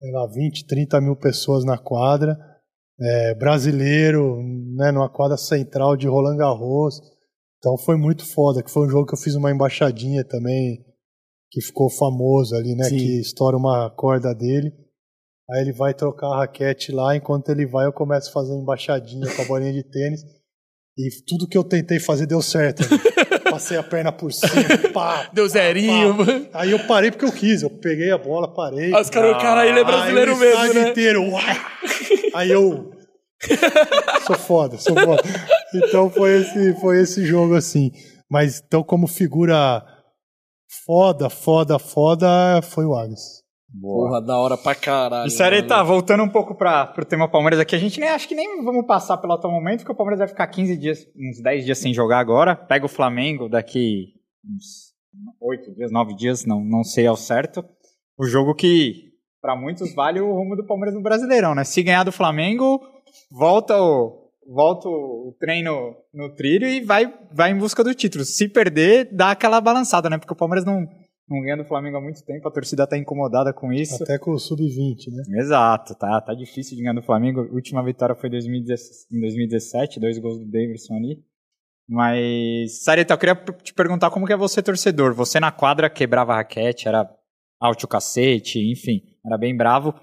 sei 0.02 0.11
lá, 0.11 0.28
20, 0.28 0.65
30 0.65 0.99
mil 0.99 1.15
pessoas 1.15 1.64
na 1.64 1.78
quadra, 1.78 2.38
é, 2.99 3.36
brasileiro, 3.36 4.41
né, 4.76 4.91
numa 4.91 5.10
quadra 5.10 5.38
central 5.38 5.95
de 5.95 6.07
Roland 6.07 6.38
Garros, 6.38 6.99
então 7.57 7.78
foi 7.78 7.95
muito 7.95 8.26
foda, 8.26 8.64
que 8.64 8.72
foi 8.72 8.88
um 8.88 8.90
jogo 8.90 9.06
que 9.06 9.14
eu 9.14 9.19
fiz 9.19 9.36
uma 9.36 9.52
embaixadinha 9.52 10.23
também, 10.23 10.84
que 11.52 11.61
ficou 11.61 11.90
famoso 11.90 12.56
ali, 12.56 12.76
né, 12.76 12.86
Sim. 12.86 12.98
que 12.98 13.19
estoura 13.22 13.56
uma 13.56 13.90
corda 13.91 14.34
dele, 14.34 14.73
Aí 15.52 15.61
ele 15.61 15.73
vai 15.73 15.94
trocar 15.94 16.28
a 16.28 16.38
raquete 16.38 16.94
lá, 16.94 17.14
enquanto 17.14 17.49
ele 17.49 17.65
vai, 17.65 17.86
eu 17.86 17.91
começo 17.91 18.30
a 18.30 18.34
fazer 18.34 18.53
embaixadinha 18.56 19.28
com 19.36 19.41
a 19.41 19.45
bolinha 19.45 19.73
de 19.73 19.84
tênis. 19.84 20.23
E 20.98 21.10
tudo 21.28 21.48
que 21.48 21.57
eu 21.57 21.64
tentei 21.64 21.99
fazer 21.99 22.26
deu 22.26 22.41
certo. 22.41 22.84
Passei 23.62 23.78
a 23.78 23.84
perna 23.84 24.12
por 24.12 24.34
cima, 24.34 24.90
pá, 24.92 25.30
Deu 25.32 25.48
zerinho, 25.48 26.18
pá. 26.18 26.26
mano. 26.26 26.48
Aí 26.52 26.72
eu 26.72 26.80
parei 26.88 27.12
porque 27.12 27.26
eu 27.26 27.32
quis. 27.32 27.62
Eu 27.62 27.70
peguei 27.70 28.10
a 28.12 28.18
bola, 28.18 28.52
parei. 28.52 28.92
Aí 28.94 29.00
Os 29.00 29.10
caras, 29.12 29.40
cara, 29.40 29.68
ele 29.68 29.80
é 29.80 29.84
brasileiro 29.84 30.32
Aí 30.32 30.38
o 30.38 30.40
mesmo, 30.40 30.54
estádio 30.56 30.82
né? 30.82 30.90
inteiro, 30.90 31.30
uai. 31.30 31.62
Aí 32.34 32.50
eu. 32.50 32.92
sou 34.26 34.36
foda, 34.36 34.78
sou 34.80 34.96
foda. 34.96 35.22
Então 35.76 36.10
foi 36.10 36.42
esse, 36.42 36.74
foi 36.82 37.02
esse 37.02 37.24
jogo 37.24 37.56
assim. 37.56 37.92
Mas 38.28 38.64
então, 38.66 38.82
como 38.82 39.08
figura 39.08 39.84
foda, 40.84 41.30
foda, 41.30 41.78
foda, 41.78 42.62
foi 42.64 42.86
o 42.86 42.96
Agas. 42.96 43.41
Boa. 43.73 44.10
Porra, 44.10 44.22
da 44.22 44.38
hora 44.38 44.57
pra 44.57 44.76
caralho. 44.76 45.27
E 45.27 45.31
Sareta, 45.31 45.77
mano. 45.77 45.88
voltando 45.88 46.23
um 46.23 46.30
pouco 46.30 46.53
para 46.53 46.88
pro 46.88 47.06
tema 47.06 47.30
Palmeiras 47.30 47.60
aqui, 47.60 47.76
a 47.76 47.80
gente 47.80 47.99
nem 47.99 48.10
acho 48.10 48.27
que 48.27 48.35
nem 48.35 48.64
vamos 48.64 48.85
passar 48.85 49.18
pelo 49.18 49.34
atual 49.34 49.53
momento, 49.53 49.80
porque 49.80 49.93
o 49.93 49.95
Palmeiras 49.95 50.19
vai 50.19 50.27
ficar 50.27 50.45
15 50.48 50.77
dias, 50.77 51.07
uns 51.15 51.41
10 51.41 51.65
dias 51.65 51.77
sem 51.77 51.93
jogar 51.93 52.19
agora. 52.19 52.56
Pega 52.56 52.85
o 52.85 52.89
Flamengo 52.89 53.48
daqui 53.48 54.14
uns 54.45 54.91
8 55.39 55.73
dias, 55.73 55.91
9 55.91 56.15
dias, 56.15 56.45
não, 56.45 56.64
não 56.64 56.84
sei 56.84 57.07
ao 57.07 57.15
certo. 57.15 57.64
O 58.18 58.26
jogo 58.26 58.53
que 58.53 59.11
para 59.41 59.56
muitos 59.56 59.93
vale 59.95 60.19
o 60.19 60.34
rumo 60.34 60.56
do 60.56 60.65
Palmeiras 60.65 60.93
no 60.93 61.02
Brasileirão, 61.02 61.56
né? 61.56 61.64
Se 61.64 61.81
ganhar 61.81 62.03
do 62.03 62.11
Flamengo, 62.11 62.81
volta 63.31 63.81
o 63.81 64.19
volta 64.48 64.89
o 64.89 65.35
treino 65.39 65.95
no 66.14 66.34
trilho 66.35 66.68
e 66.68 66.81
vai 66.81 67.14
vai 67.31 67.52
em 67.52 67.57
busca 67.57 67.84
do 67.84 67.95
título. 67.95 68.26
Se 68.26 68.49
perder, 68.49 69.10
dá 69.11 69.31
aquela 69.31 69.61
balançada, 69.61 70.10
né? 70.10 70.18
Porque 70.18 70.34
o 70.34 70.38
Palmeiras 70.38 70.65
não 70.65 70.88
não 71.32 71.41
ganha 71.41 71.58
do 71.58 71.66
Flamengo 71.66 71.98
há 71.98 72.02
muito 72.02 72.24
tempo, 72.24 72.48
a 72.48 72.52
torcida 72.52 72.86
tá 72.86 72.98
incomodada 72.98 73.53
com 73.53 73.72
isso. 73.72 74.03
Até 74.03 74.20
com 74.20 74.32
o 74.32 74.40
Sub-20, 74.40 75.08
né? 75.12 75.24
Exato, 75.40 75.95
tá, 75.95 76.20
tá 76.22 76.34
difícil 76.34 76.76
de 76.76 76.84
ganhar 76.84 76.94
do 76.94 77.02
Flamengo. 77.02 77.41
A 77.41 77.53
última 77.53 77.84
vitória 77.84 78.14
foi 78.16 78.28
em 78.30 78.32
2017, 78.34 79.08
em 79.16 79.20
2017, 79.22 79.99
dois 79.99 80.18
gols 80.20 80.40
do 80.40 80.45
Davidson 80.45 80.95
ali. 80.95 81.24
Mas, 81.90 82.84
Sareta, 82.84 83.14
eu 83.14 83.18
queria 83.18 83.36
te 83.36 83.74
perguntar 83.74 84.10
como 84.12 84.26
que 84.26 84.34
é 84.34 84.38
você 84.38 84.62
torcedor. 84.62 85.14
Você 85.14 85.40
na 85.40 85.52
quadra 85.52 85.90
quebrava 85.90 86.34
a 86.34 86.38
raquete, 86.38 86.88
era 86.88 87.10
alto 87.60 87.84
o 87.84 87.88
cacete, 87.88 88.60
enfim, 88.72 89.02
era 89.26 89.38
bem 89.38 89.56
bravo. 89.56 89.94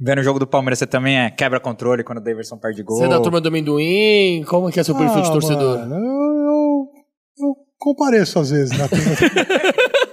Vendo 0.00 0.18
o 0.18 0.22
jogo 0.24 0.38
do 0.40 0.46
Palmeiras, 0.46 0.80
você 0.80 0.86
também 0.86 1.16
é 1.20 1.30
quebra 1.30 1.60
controle 1.60 2.02
quando 2.02 2.18
o 2.18 2.22
Davidson 2.22 2.58
perde 2.58 2.82
gol. 2.82 2.96
Você 2.96 3.04
é 3.04 3.08
da 3.08 3.20
turma 3.20 3.40
do 3.40 3.46
amendoim? 3.48 4.42
Como 4.48 4.70
que 4.72 4.80
é 4.80 4.82
seu 4.82 4.96
perfil 4.96 5.22
de 5.22 5.28
Ah, 5.28 5.32
torcedor? 5.32 5.78
mano, 5.78 5.94
eu, 5.94 6.00
eu, 6.48 7.46
eu 7.46 7.54
compareço 7.78 8.40
às 8.40 8.50
vezes 8.50 8.76
na 8.76 8.88
turma. 8.88 9.04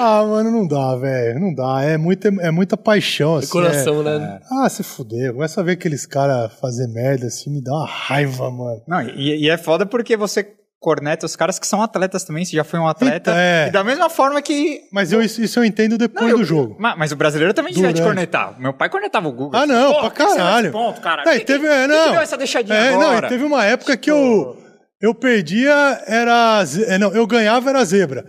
ah, 0.00 0.24
mano, 0.26 0.50
não 0.50 0.66
dá, 0.66 0.96
velho. 0.96 1.38
Não 1.40 1.54
dá. 1.54 1.82
É 1.82 1.96
muita, 1.96 2.28
é 2.28 2.50
muita 2.50 2.76
paixão, 2.76 3.36
assim. 3.36 3.48
Coração, 3.48 4.00
é- 4.06 4.18
né? 4.18 4.40
Ah, 4.50 4.68
se 4.68 4.82
fuder. 4.82 5.32
Começa 5.32 5.60
a 5.60 5.64
ver 5.64 5.72
aqueles 5.72 6.06
caras 6.06 6.52
fazer 6.60 6.86
merda 6.88 7.26
assim, 7.26 7.50
me 7.50 7.62
dá 7.62 7.72
uma 7.72 7.86
raiva, 7.86 8.50
mano. 8.50 8.82
Não, 8.86 9.02
e, 9.02 9.44
e 9.44 9.50
é 9.50 9.56
foda 9.56 9.84
porque 9.86 10.16
você 10.16 10.46
corneta 10.82 11.26
os 11.26 11.36
caras 11.36 11.58
que 11.58 11.66
são 11.66 11.82
atletas 11.82 12.24
também, 12.24 12.42
você 12.42 12.56
já 12.56 12.64
foi 12.64 12.78
um 12.80 12.88
atleta. 12.88 13.30
Então, 13.30 13.34
é. 13.36 13.68
E 13.68 13.70
da 13.70 13.84
mesma 13.84 14.08
forma 14.08 14.40
que. 14.40 14.80
Mas 14.90 15.12
eu, 15.12 15.20
isso, 15.20 15.42
isso 15.42 15.58
eu 15.60 15.64
entendo 15.64 15.98
depois 15.98 16.24
Não, 16.24 16.30
eu- 16.30 16.38
do 16.38 16.44
jogo. 16.44 16.74
Ma- 16.78 16.96
Mas, 16.96 17.12
o 17.12 17.16
brasileiro 17.16 17.52
também 17.52 17.72
devia 17.74 17.90
te 17.92 17.96
Durante. 18.00 18.06
cornetar. 18.14 18.58
Meu 18.58 18.72
pai 18.72 18.88
cornetava 18.88 19.28
o 19.28 19.32
Google. 19.32 19.60
Ah, 19.60 19.66
não, 19.66 19.92
Pô, 19.92 20.00
pra 20.00 20.10
que 20.10 20.16
caralho. 20.16 20.72
Ponto, 20.72 21.00
cara? 21.02 21.22
É, 21.30 21.36
e 21.36 21.40
Que- 21.40 21.44
teve, 21.44 21.66
que- 21.66 21.70
é, 21.72 21.82
que 21.82 21.88
não. 21.88 22.12
deu 22.12 22.20
essa 22.22 22.36
deixadinha 22.38 22.78
é, 22.78 22.92
não, 22.92 23.02
agora? 23.10 23.26
e 23.26 23.28
teve 23.28 23.44
uma 23.44 23.62
época 23.64 23.94
que 23.96 24.10
eu, 24.10 24.56
eu 25.02 25.14
perdia, 25.14 26.02
era. 26.06 26.64
é, 26.86 26.96
Não, 26.96 27.12
eu 27.12 27.26
ganhava, 27.26 27.68
era 27.68 27.84
zebra. 27.84 28.24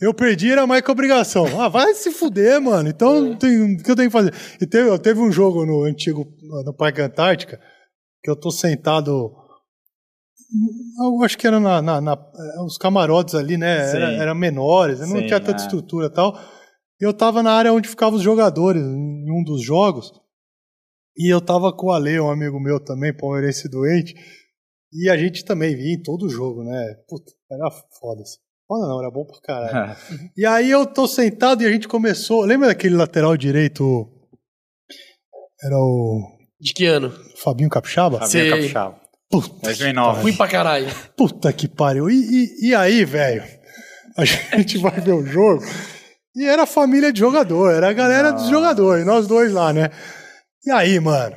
Eu 0.00 0.12
perdi, 0.14 0.50
era 0.50 0.66
mais 0.66 0.82
que 0.82 0.90
obrigação. 0.90 1.60
Ah, 1.60 1.68
vai 1.68 1.94
se 1.94 2.10
fuder, 2.10 2.60
mano. 2.60 2.88
Então, 2.88 3.20
não 3.20 3.36
tem- 3.36 3.74
o 3.76 3.82
que 3.82 3.90
eu 3.90 3.96
tenho 3.96 4.08
que 4.08 4.12
fazer? 4.12 4.32
E 4.60 4.66
teve, 4.66 4.88
eu 4.88 4.98
teve 4.98 5.20
um 5.20 5.30
jogo 5.30 5.64
no 5.66 5.84
antigo, 5.84 6.26
no 6.64 6.74
Parque 6.74 7.00
Antártica, 7.00 7.60
que 8.22 8.30
eu 8.30 8.36
tô 8.36 8.50
sentado. 8.50 9.32
Eu 11.02 11.22
acho 11.24 11.36
que 11.36 11.46
era 11.46 11.58
na, 11.60 11.82
na- 11.82 12.00
na- 12.00 12.12
eh, 12.38 12.62
os 12.62 12.78
camarotes 12.78 13.34
ali, 13.34 13.56
né? 13.56 13.90
Era, 13.90 14.10
Sim. 14.10 14.16
era 14.20 14.34
menores, 14.34 15.00
não 15.00 15.18
Sim, 15.20 15.26
tinha 15.26 15.40
tanta 15.40 15.60
é. 15.62 15.64
estrutura 15.64 16.06
e 16.06 16.10
tal. 16.10 16.34
E 17.00 17.04
eu 17.04 17.12
tava 17.12 17.42
na 17.42 17.52
área 17.52 17.72
onde 17.72 17.88
ficavam 17.88 18.16
os 18.16 18.22
jogadores, 18.22 18.82
em 18.82 19.30
um 19.30 19.42
dos 19.44 19.62
jogos. 19.62 20.12
E 21.18 21.32
eu 21.32 21.40
tava 21.40 21.72
com 21.72 21.86
o 21.88 21.92
Ale, 21.92 22.18
um 22.20 22.30
amigo 22.30 22.60
meu 22.60 22.78
também, 22.78 23.14
palmeirense 23.16 23.68
doente. 23.68 24.14
E 24.92 25.10
a 25.10 25.16
gente 25.16 25.44
também 25.44 25.74
via 25.76 25.94
em 25.94 26.02
todo 26.02 26.28
jogo, 26.28 26.62
né? 26.62 26.94
Puta, 27.08 27.32
era 27.50 27.70
foda 28.00 28.22
assim. 28.22 28.38
Foda 28.66 28.86
não, 28.88 29.00
era 29.00 29.10
bom 29.10 29.24
pra 29.24 29.40
caralho. 29.42 29.96
E 30.36 30.44
aí 30.44 30.70
eu 30.70 30.84
tô 30.86 31.06
sentado 31.06 31.62
e 31.62 31.66
a 31.66 31.70
gente 31.70 31.86
começou. 31.88 32.44
Lembra 32.44 32.68
daquele 32.68 32.96
lateral 32.96 33.36
direito? 33.36 34.08
Era 35.62 35.76
o 35.76 36.20
De 36.60 36.72
que 36.74 36.84
ano? 36.86 37.12
Fabinho 37.36 37.70
Capixaba? 37.70 38.18
Fabinho 38.18 38.30
Sei. 38.30 38.50
Capixaba. 38.50 39.00
Puta, 39.30 39.54
2009. 39.62 40.22
Fui 40.22 40.32
pra 40.32 40.48
caralho. 40.48 40.86
puta 41.16 41.52
que 41.52 41.66
pariu. 41.68 42.08
E, 42.10 42.14
e, 42.14 42.68
e 42.68 42.74
aí, 42.74 43.04
velho? 43.04 43.42
A 44.16 44.24
gente 44.56 44.78
vai 44.78 45.00
ver 45.00 45.12
o 45.12 45.24
jogo. 45.26 45.62
E 46.34 46.44
era 46.44 46.64
a 46.64 46.66
família 46.66 47.12
de 47.12 47.18
jogador, 47.20 47.72
era 47.72 47.88
a 47.88 47.92
galera 47.94 48.30
dos 48.30 48.48
jogadores, 48.50 49.06
nós 49.06 49.26
dois 49.26 49.52
lá, 49.52 49.72
né? 49.72 49.90
E 50.66 50.70
aí, 50.70 51.00
mano? 51.00 51.34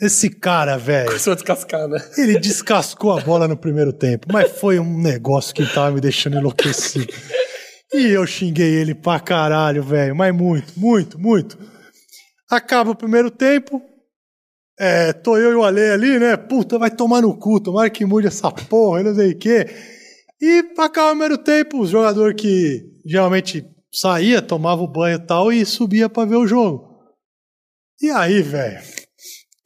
Esse 0.00 0.30
cara, 0.30 0.76
velho. 0.76 1.06
Começou 1.06 1.32
a 1.32 1.36
descascar, 1.36 1.88
né? 1.88 1.98
Ele 2.16 2.38
descascou 2.38 3.18
a 3.18 3.20
bola 3.20 3.48
no 3.48 3.56
primeiro 3.56 3.92
tempo, 3.92 4.28
mas 4.32 4.52
foi 4.52 4.78
um 4.78 5.00
negócio 5.00 5.52
que 5.52 5.66
tava 5.66 5.90
me 5.90 6.00
deixando 6.00 6.36
enlouquecido. 6.36 7.12
E 7.92 8.06
eu 8.06 8.24
xinguei 8.26 8.74
ele 8.74 8.94
pra 8.94 9.18
caralho, 9.18 9.82
velho, 9.82 10.14
mas 10.14 10.34
muito, 10.34 10.78
muito, 10.78 11.18
muito. 11.18 11.58
Acaba 12.48 12.92
o 12.92 12.96
primeiro 12.96 13.30
tempo, 13.30 13.82
é, 14.78 15.12
tô 15.12 15.36
eu 15.36 15.52
e 15.52 15.54
o 15.56 15.64
Ale 15.64 15.90
ali, 15.90 16.18
né? 16.18 16.36
Puta, 16.36 16.78
vai 16.78 16.90
tomar 16.90 17.22
no 17.22 17.36
cu, 17.36 17.58
tomara 17.58 17.90
que 17.90 18.04
mude 18.04 18.28
essa 18.28 18.52
porra, 18.52 19.02
não 19.02 19.14
sei 19.14 19.32
o 19.32 19.38
quê. 19.38 19.66
E 20.40 20.64
acaba 20.78 21.08
o 21.08 21.10
primeiro 21.10 21.38
tempo, 21.38 21.80
os 21.80 21.90
jogadores 21.90 22.40
que 22.40 22.84
geralmente 23.04 23.64
saía, 23.92 24.40
tomava 24.40 24.80
o 24.82 24.86
banho 24.86 25.16
e 25.16 25.26
tal, 25.26 25.52
e 25.52 25.66
subia 25.66 26.08
pra 26.08 26.24
ver 26.24 26.36
o 26.36 26.46
jogo. 26.46 26.86
E 28.00 28.10
aí, 28.10 28.40
velho? 28.42 28.80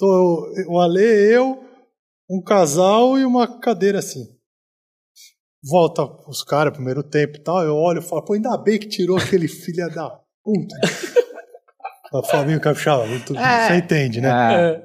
Tô 0.03 0.53
o 0.67 0.81
Ale, 0.81 1.01
eu, 1.01 1.63
um 2.29 2.43
casal 2.43 3.17
e 3.17 3.25
uma 3.25 3.61
cadeira 3.61 4.01
assim. 4.01 4.27
Volta 5.63 6.03
os 6.29 6.43
caras, 6.43 6.73
primeiro 6.73 7.05
tempo 7.05 7.37
e 7.37 7.41
tal. 7.41 7.63
Eu 7.63 7.77
olho 7.77 8.01
e 8.01 8.03
falo, 8.03 8.25
pô, 8.25 8.33
ainda 8.33 8.57
bem 8.59 8.81
que 8.81 8.89
tirou 8.89 9.17
aquele 9.17 9.47
filho 9.47 9.89
da 9.95 10.11
puta. 10.43 10.75
O 12.15 12.23
Fabinho 12.23 12.61
Capixaba, 12.61 13.05
tu- 13.25 13.33
você 13.33 13.75
entende, 13.77 14.21
né? 14.21 14.29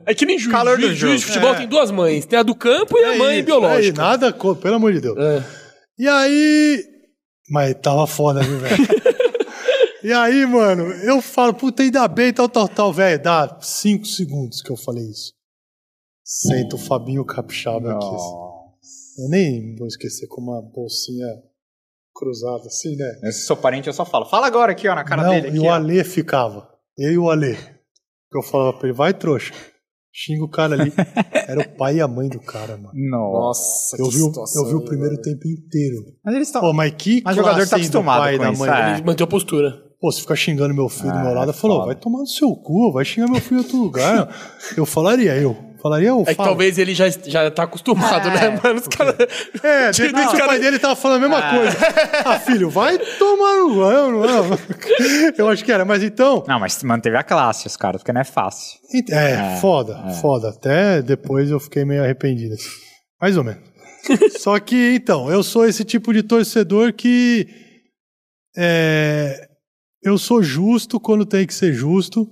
É, 0.06 0.12
é 0.12 0.16
que 0.16 0.26
nem 0.26 0.40
juiz. 0.40 0.50
Calor 0.50 0.78
do 0.78 0.84
juiz, 0.84 0.98
juiz 0.98 1.20
de 1.22 1.28
futebol 1.28 1.54
É. 1.54 1.58
tem 1.58 1.68
duas 1.68 1.92
mães. 1.92 2.26
Tem 2.26 2.40
a 2.40 2.44
do 2.44 2.56
campo 2.56 2.98
e 2.98 3.04
a 3.04 3.18
mãe 3.18 3.38
isso, 3.40 3.46
biológica. 3.48 4.00
é, 4.02 4.02
nada, 4.02 4.32
pelo 4.32 4.76
amor 4.76 4.94
de 4.94 5.02
Deus. 5.02 5.18
É. 5.18 5.44
E 6.00 6.08
aí. 6.08 6.86
Mas 7.50 7.74
tava 7.82 8.08
foda, 8.08 8.42
viu, 8.42 8.60
velho? 8.60 8.78
e 10.04 10.12
aí, 10.14 10.46
mano, 10.46 10.84
eu 11.04 11.22
falo, 11.22 11.54
puta, 11.54 11.84
ainda 11.84 12.08
bem, 12.08 12.34
tal, 12.34 12.48
tal, 12.50 12.68
tal, 12.68 12.94
velho. 12.94 13.22
Dá 13.22 13.58
cinco 13.62 14.06
segundos 14.06 14.62
que 14.62 14.72
eu 14.72 14.78
falei 14.78 15.04
isso. 15.10 15.34
Senta 16.24 16.76
o 16.76 16.80
Fabinho 16.80 17.26
Capixaba 17.26 17.94
aqui. 17.94 18.06
assim. 18.06 19.24
Eu 19.24 19.30
nem 19.30 19.76
vou 19.76 19.88
esquecer 19.88 20.28
com 20.28 20.42
uma 20.42 20.62
bolsinha 20.62 21.26
cruzada 22.14 22.66
assim, 22.68 22.96
né? 22.96 23.20
Eu, 23.24 23.32
se 23.32 23.46
sou 23.46 23.56
parente, 23.58 23.88
eu 23.88 23.94
só 23.94 24.06
falo. 24.06 24.26
Fala 24.26 24.48
agora 24.48 24.72
aqui, 24.72 24.88
ó, 24.88 24.96
na 24.96 25.04
cara 25.04 25.24
Não, 25.24 25.30
dele. 25.32 25.48
e 25.48 25.50
Aqui, 25.52 25.60
o 25.60 25.66
ó. 25.66 25.72
Alê 25.74 26.04
ficava. 26.04 26.70
Eu 26.98 27.12
e 27.14 27.18
o 27.18 27.30
Alê. 27.30 27.56
Que 27.56 28.38
eu 28.38 28.44
falava 28.44 28.78
pra 28.78 28.88
ele, 28.90 28.98
vai, 28.98 29.14
trouxa. 29.14 29.54
Xinga 30.12 30.44
o 30.44 30.50
cara 30.50 30.74
ali. 30.76 30.92
Era 31.48 31.62
o 31.62 31.78
pai 31.78 31.98
e 31.98 32.02
a 32.02 32.08
mãe 32.08 32.28
do 32.28 32.40
cara, 32.40 32.76
mano. 32.76 32.92
Nossa. 32.94 33.96
Eu 33.98 34.10
que 34.10 34.16
vi, 34.18 34.22
o- 34.22 34.26
situação, 34.26 34.64
eu 34.64 34.70
vi 34.70 34.76
o 34.76 34.84
primeiro 34.84 35.14
mano? 35.14 35.22
tempo 35.24 35.48
inteiro. 35.48 35.98
Mas 36.26 36.36
eles 36.36 36.48
estão. 36.48 36.62
Pô, 36.62 36.74
mas 36.74 36.92
que 36.98 37.22
Mas 37.24 37.36
o 37.36 37.40
jogador 37.40 37.68
tá 37.68 37.76
acostumado 37.78 38.20
pai 38.22 38.36
e 38.36 38.38
com 38.38 38.44
da 38.44 38.52
isso, 38.52 38.60
mãe. 38.60 38.70
é. 38.70 38.94
Ele 38.96 39.04
manteve 39.04 39.24
a 39.24 39.28
postura. 39.28 39.87
Pô, 40.00 40.12
você 40.12 40.22
fica 40.22 40.36
xingando 40.36 40.76
meu 40.76 40.88
filho 40.90 41.12
do 41.12 41.18
Ah, 41.18 41.24
meu 41.24 41.34
lado, 41.34 41.50
é 41.50 41.54
falou, 41.54 41.86
vai 41.86 41.96
tomar 41.96 42.20
no 42.20 42.28
seu 42.28 42.56
cu, 42.56 42.92
vai 42.92 43.04
xingar 43.04 43.28
meu 43.28 43.42
filho 43.42 43.62
em 43.62 43.64
outro 43.64 43.78
lugar. 43.78 44.30
eu 44.76 44.86
falaria, 44.86 45.36
eu. 45.36 45.58
Falaria, 45.82 46.10
eu 46.10 46.24
É 46.26 46.34
que 46.34 46.36
talvez 46.36 46.78
ele 46.78 46.94
já, 46.94 47.08
já 47.10 47.50
tá 47.52 47.64
acostumado, 47.64 48.30
né, 48.30 48.60
mano? 48.62 48.80
Os 48.80 48.88
caras. 48.88 49.16
É, 49.64 49.90
de 49.92 50.02
repente 50.04 50.36
o 50.36 50.46
pai 50.46 50.60
dele 50.60 50.80
tava 50.80 50.96
falando 50.96 51.24
a 51.26 51.30
mesma 51.30 51.50
coisa. 51.50 51.78
Ah, 52.26 52.40
filho, 52.40 52.70
vai 52.70 52.98
tomar 52.98 53.58
no... 53.58 53.92
Eu, 53.92 54.12
não, 54.12 54.20
não. 54.50 54.60
eu 55.38 55.48
acho 55.50 55.64
que 55.64 55.72
era, 55.72 55.86
mas 55.86 56.04
então... 56.04 56.44
Não, 56.48 56.60
mas 56.60 56.82
manteve 56.84 57.16
a 57.16 57.24
classe, 57.24 57.68
os 57.68 57.78
caras, 57.78 58.02
porque 58.02 58.12
não 58.12 58.22
é 58.22 58.24
fácil. 58.24 58.80
É, 59.12 59.58
foda, 59.62 59.98
foda. 60.22 60.50
Até 60.50 61.02
depois 61.02 61.50
eu 61.50 61.60
fiquei 61.60 61.86
meio 61.86 62.04
arrependido. 62.04 62.56
Mais 63.22 63.38
ou 63.38 63.44
menos. 63.44 63.62
Só 64.40 64.60
que, 64.60 64.94
então, 64.96 65.30
eu 65.30 65.44
sou 65.44 65.66
esse 65.66 65.84
tipo 65.84 66.14
de 66.14 66.24
torcedor 66.24 66.94
que. 66.94 67.48
é, 68.56 69.48
eu 70.04 70.18
sou 70.18 70.42
justo 70.44 71.00
quando 71.00 71.26
tem 71.26 71.46
que 71.46 71.54
ser 71.54 71.74
justo. 71.74 72.28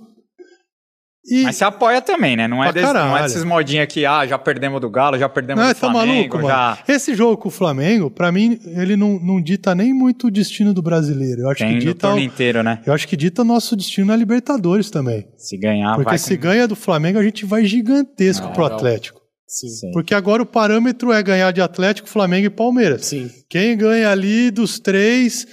E. 1.28 1.42
Mas 1.42 1.56
você 1.56 1.64
apoia 1.64 2.00
também, 2.00 2.36
né? 2.36 2.46
Não 2.46 2.62
é, 2.62 2.72
desse, 2.72 2.92
não 2.92 3.16
é 3.16 3.22
desses 3.24 3.42
modinhos 3.42 3.82
aqui, 3.82 4.06
ah, 4.06 4.24
já 4.24 4.38
perdemos 4.38 4.80
do 4.80 4.88
Galo, 4.88 5.18
já 5.18 5.28
perdemos 5.28 5.60
Não, 5.60 5.72
do 5.72 5.74
tá 5.74 5.80
Flamengo, 5.90 6.36
maluco, 6.36 6.40
já... 6.48 6.56
mano. 6.70 6.78
Esse 6.86 7.16
jogo 7.16 7.36
com 7.36 7.48
o 7.48 7.50
Flamengo, 7.50 8.08
pra 8.08 8.30
mim, 8.30 8.60
ele 8.64 8.94
não, 8.94 9.18
não 9.18 9.42
dita 9.42 9.74
nem 9.74 9.92
muito 9.92 10.28
o 10.28 10.30
destino 10.30 10.72
do 10.72 10.80
brasileiro. 10.80 11.40
Eu 11.42 11.50
acho 11.50 11.58
Tem 11.58 11.80
que 11.80 11.84
dita. 11.86 12.14
o- 12.14 12.18
inteiro, 12.20 12.62
né? 12.62 12.80
Eu 12.86 12.92
acho 12.92 13.08
que 13.08 13.16
dita 13.16 13.42
nosso 13.42 13.74
destino 13.74 14.06
na 14.06 14.14
Libertadores 14.14 14.88
também. 14.88 15.26
Se 15.36 15.58
ganhar, 15.58 15.96
Porque 15.96 16.10
vai 16.10 16.18
se 16.18 16.36
com- 16.36 16.42
ganha 16.44 16.68
do 16.68 16.76
Flamengo, 16.76 17.18
a 17.18 17.22
gente 17.24 17.44
vai 17.44 17.64
gigantesco 17.64 18.46
Ah, 18.46 18.50
pro. 18.50 18.64
Atlético. 18.66 19.20
Sim. 19.48 19.68
Sim. 19.68 19.90
Porque 19.92 20.14
agora 20.14 20.42
o 20.42 20.46
parâmetro 20.46 21.12
é 21.12 21.20
ganhar 21.24 21.50
de 21.52 21.60
Atlético, 21.60 22.08
Flamengo 22.08 22.46
e 22.46 22.50
Palmeiras. 22.50 23.04
Sim. 23.04 23.28
Quem 23.50 23.76
ganha 23.76 24.10
ali 24.10 24.52
dos 24.52 24.78
três, 24.78 25.44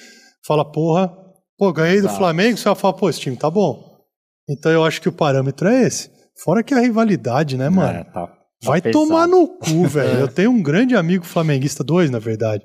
fala, 0.46 0.64
porra, 0.72 1.12
pô, 1.58 1.72
ganhei 1.74 2.00
do 2.02 2.06
Exato. 2.08 2.18
Flamengo, 2.18 2.58
você 2.58 2.66
vai 2.66 2.76
falar, 2.76 2.94
pô, 2.94 3.10
esse 3.10 3.20
time 3.20 3.36
tá 3.38 3.50
bom. 3.50 3.84
Então 4.50 4.72
eu 4.72 4.84
acho 4.84 5.02
que 5.02 5.10
o 5.10 5.14
parâmetro 5.14 5.68
é 5.70 5.84
esse. 5.84 6.10
Fora 6.44 6.64
que 6.64 6.74
a 6.74 6.80
rivalidade, 6.80 7.58
né, 7.58 7.70
mano? 7.70 8.00
É, 8.00 8.04
tá- 8.04 8.28
tá 8.28 8.34
Vai 8.64 8.82
pesado. 8.82 9.06
tomar 9.06 9.28
no 9.28 9.48
cu, 9.48 9.86
velho. 9.88 10.20
Eu 10.22 10.28
tenho 10.28 10.52
um 10.52 10.62
grande 10.62 10.96
amigo 10.96 11.24
flamenguista, 11.26 11.84
dois, 11.84 12.10
na 12.12 12.20
verdade. 12.20 12.64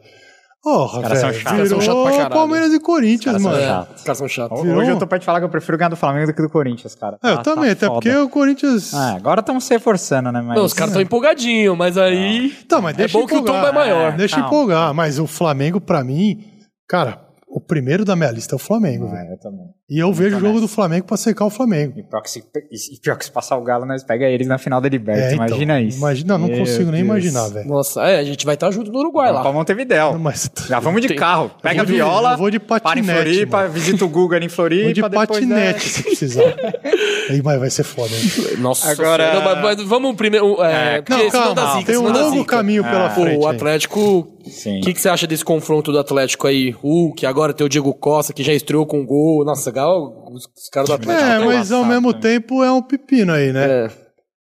Porra, 0.60 1.02
caras 1.02 1.19
são 1.20 1.31
velho. 1.31 1.40
chatos. 1.40 1.69
Virou. 1.70 2.31
Palmeiras 2.31 2.73
e 2.74 2.81
Corinthians, 2.81 3.36
Os 3.36 3.43
mano. 3.43 3.59
É, 3.59 3.66
chato. 3.66 3.94
os 3.97 4.02
caras 4.02 4.19
são 4.19 4.28
chatos. 4.28 4.60
Virou- 4.62 4.81
Hoje 4.81 4.90
eu 4.90 4.98
tô 4.98 5.06
pra 5.06 5.19
te 5.19 5.24
falar 5.24 5.39
que 5.39 5.44
eu 5.44 5.48
prefiro 5.48 5.78
ganhar 5.78 5.89
do 5.89 5.97
Flamengo 5.97 6.27
do 6.27 6.35
que 6.35 6.43
do 6.43 6.51
Corinthians, 6.51 6.97
cara. 6.97 7.16
É, 7.23 7.31
eu 7.31 7.36
Tá- 7.36 7.43
também, 7.44 7.66
tá 7.70 7.73
até 7.73 7.86
foda. 7.86 7.93
porque 8.01 8.16
o 8.16 8.28
Corinthians. 8.28 8.93
É, 8.93 8.97
agora 9.16 9.39
estamos 9.40 9.62
se 9.65 9.73
reforçando, 9.73 10.32
né? 10.32 10.40
Mas... 10.43 10.56
Não, 10.56 10.65
os 10.65 10.73
caras 10.74 10.90
estão 10.90 11.01
empolgadinhos, 11.02 11.77
mas 11.78 11.97
aí. 11.97 12.51
Tá, 12.69 12.81
mas 12.81 12.94
é 12.94 12.98
deixa 12.98 13.16
bom 13.16 13.24
que 13.24 13.35
o 13.35 13.39
empolgar. 13.39 13.55
tombo 13.66 13.69
é 13.69 13.73
maior. 13.73 14.16
Deixa 14.16 14.35
Calma. 14.36 14.48
empolgar. 14.48 14.93
Mas 14.94 15.19
o 15.20 15.27
Flamengo, 15.28 15.81
pra 15.81 16.02
mim, 16.02 16.44
cara, 16.89 17.20
o 17.59 17.60
primeiro 17.60 18.05
da 18.05 18.14
minha 18.16 18.30
lista 18.30 18.55
é 18.55 18.56
o 18.56 18.59
Flamengo, 18.59 19.06
Ah, 19.10 19.16
velho. 19.16 19.30
eu 19.32 19.39
também. 19.39 19.66
E 19.90 19.98
eu 19.98 20.12
vejo 20.12 20.36
o 20.36 20.40
jogo 20.40 20.52
nessa. 20.55 20.60
do 20.62 20.68
Flamengo 20.68 21.06
pra 21.06 21.16
secar 21.16 21.44
o 21.47 21.51
Flamengo. 21.51 21.98
E 21.98 22.02
pior, 22.02 22.20
que 22.20 22.30
se, 22.30 22.39
e 22.40 23.01
pior 23.01 23.16
que 23.16 23.24
se 23.24 23.30
passar 23.32 23.56
o 23.56 23.62
Galo, 23.64 23.85
nós 23.86 24.02
pega 24.05 24.26
eles 24.26 24.47
na 24.47 24.59
final 24.59 24.80
da 24.80 24.89
Liberta. 24.89 25.20
É, 25.22 25.32
então, 25.35 25.47
imagina 25.47 25.80
isso. 25.80 25.98
Imagina, 25.98 26.39
não 26.39 26.47
Meu 26.48 26.59
consigo 26.59 26.90
nem 26.90 27.02
Deus. 27.02 27.05
imaginar, 27.05 27.48
velho. 27.48 27.68
Nossa, 27.68 28.02
é, 28.02 28.18
a 28.18 28.24
gente 28.24 28.44
vai 28.44 28.55
estar 28.55 28.70
junto 28.70 28.93
no 28.93 28.98
Uruguai 29.01 29.28
Vamos 29.28 29.43
pra 29.43 29.51
lá. 29.51 29.56
Montevidéu. 29.56 30.18
Mas 30.18 30.51
Já 30.68 30.78
vamos 30.78 31.01
de 31.02 31.14
carro. 31.14 31.51
Pega 31.62 31.82
vou 31.85 31.93
a 31.93 31.97
viola, 31.97 32.32
eu 32.32 32.39
vou 32.39 32.51
de 32.51 32.59
para 32.60 32.76
em 32.76 32.80
patinete, 32.80 33.22
Floripa, 33.22 33.56
mano. 33.59 33.70
visita 33.72 34.05
o 34.05 34.09
Guga 34.09 34.39
em 34.44 34.48
Floripa. 34.48 34.85
Vou 34.85 34.93
de 34.93 35.02
depois, 35.02 35.28
patinete 35.28 35.74
né? 35.74 35.78
se 35.78 36.02
precisar. 36.02 36.43
Aí 37.30 37.40
vai, 37.40 37.59
vai 37.59 37.70
ser 37.70 37.82
foda, 37.82 38.10
hein? 38.14 38.56
Nossa, 38.59 38.90
Agora- 38.90 39.24
Senhora. 39.24 39.35
Não, 39.35 39.62
mas, 39.62 39.78
mas 39.78 39.89
vamos 39.89 40.16
primeiro. 40.16 40.62
É, 40.62 40.98
É, 40.98 41.05
Não, 41.09 41.30
senão 41.30 41.55
dá 41.55 41.62
calma, 41.62 41.80
zica, 41.80 41.93
tem 41.93 42.01
um 42.01 42.10
longo 42.12 42.44
caminho 42.44 42.82
pela 42.82 43.06
Ah, 43.06 43.10
frente. 43.10 43.43
O. 43.43 43.47
Atlético. 43.48 44.28
O 44.48 44.80
que, 44.80 44.94
que 44.94 45.00
você 45.00 45.08
acha 45.08 45.26
desse 45.26 45.44
confronto 45.44 45.92
do 45.92 45.98
Atlético 45.98 46.46
aí? 46.46 46.70
Hulk, 46.70 47.24
agora 47.26 47.52
tem 47.52 47.64
o 47.66 47.68
Diego 47.68 47.92
Costa, 47.94 48.32
que 48.32 48.42
já 48.42 48.52
estreou 48.52 48.86
com 48.86 49.04
gol. 49.04 49.44
Nossa, 49.44 49.70
os, 49.70 50.44
os 50.44 50.68
caras 50.72 50.88
do 50.88 50.94
Atlético. 50.94 51.24
É, 51.24 51.38
tão 51.38 51.46
mas 51.46 51.72
ao 51.72 51.84
mesmo 51.84 52.12
também. 52.12 52.40
tempo 52.40 52.62
é 52.62 52.72
um 52.72 52.82
pepino 52.82 53.32
aí, 53.32 53.52
né? 53.52 53.86
É. 53.86 53.90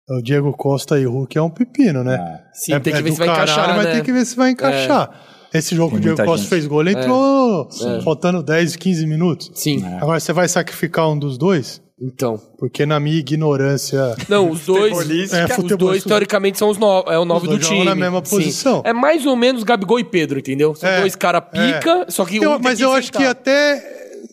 O 0.10 0.22
Diego 0.24 0.52
Costa 0.54 1.00
e 1.00 1.06
o 1.06 1.12
Hulk 1.12 1.38
é 1.38 1.42
um 1.42 1.50
pepino, 1.50 2.04
né? 2.04 2.18
Sim, 2.54 2.74
é, 2.74 2.80
tem 2.80 2.94
que 2.94 3.00
é 3.00 3.02
ver 3.02 3.10
do 3.10 3.14
se 3.14 3.20
vai 3.20 3.28
caralho, 3.28 3.52
encaixar, 3.52 3.76
mas 3.76 3.86
né? 3.86 3.92
tem 3.94 4.04
que 4.04 4.12
ver 4.12 4.26
se 4.26 4.36
vai 4.36 4.50
encaixar. 4.50 5.26
Esse 5.54 5.76
jogo 5.76 5.92
que 5.92 5.98
o 5.98 6.00
Diego 6.00 6.18
Costa 6.18 6.38
gente. 6.38 6.50
fez 6.50 6.68
gol, 6.68 6.82
ele 6.82 6.92
entrou 6.92 7.68
faltando 8.04 8.44
10, 8.44 8.76
15 8.76 9.08
minutos. 9.08 9.52
Sim, 9.56 9.84
Agora, 10.00 10.20
você 10.20 10.32
vai 10.32 10.48
sacrificar 10.48 11.10
um 11.10 11.18
dos 11.18 11.38
dois? 11.38 11.82
Então. 12.02 12.40
Porque 12.58 12.86
na 12.86 13.00
minha 13.00 13.18
ignorância... 13.18 14.16
Não, 14.28 14.50
os 14.50 14.66
dois. 14.66 14.94
É, 15.34 15.46
os 15.46 15.78
dois, 15.78 16.04
teoricamente, 16.04 16.58
são 16.58 16.70
os 16.70 16.78
no, 16.78 17.04
é 17.08 17.18
o 17.20 17.26
nove 17.26 17.48
dois 17.48 17.60
do 17.60 17.64
jogam 17.64 17.78
time. 17.80 17.90
na 17.90 17.96
mesma 17.96 18.22
Sim. 18.24 18.36
posição. 18.38 18.82
É 18.86 18.94
mais 18.94 19.26
ou 19.26 19.36
menos 19.36 19.64
Gabigol 19.64 20.00
e 20.00 20.04
Pedro, 20.04 20.40
entendeu? 20.40 20.74
São 20.76 20.90
É, 20.90 21.02
dois 21.02 21.16
cara 21.16 21.42
pica, 21.42 22.06
só 22.10 22.26
que 22.26 22.38
Eu- 22.38 22.52
um 22.54 22.60
mas 22.60 22.78
que 22.78 22.86
eu 22.86 22.92
acho 22.94 23.12
que 23.12 23.24
até 23.24 23.84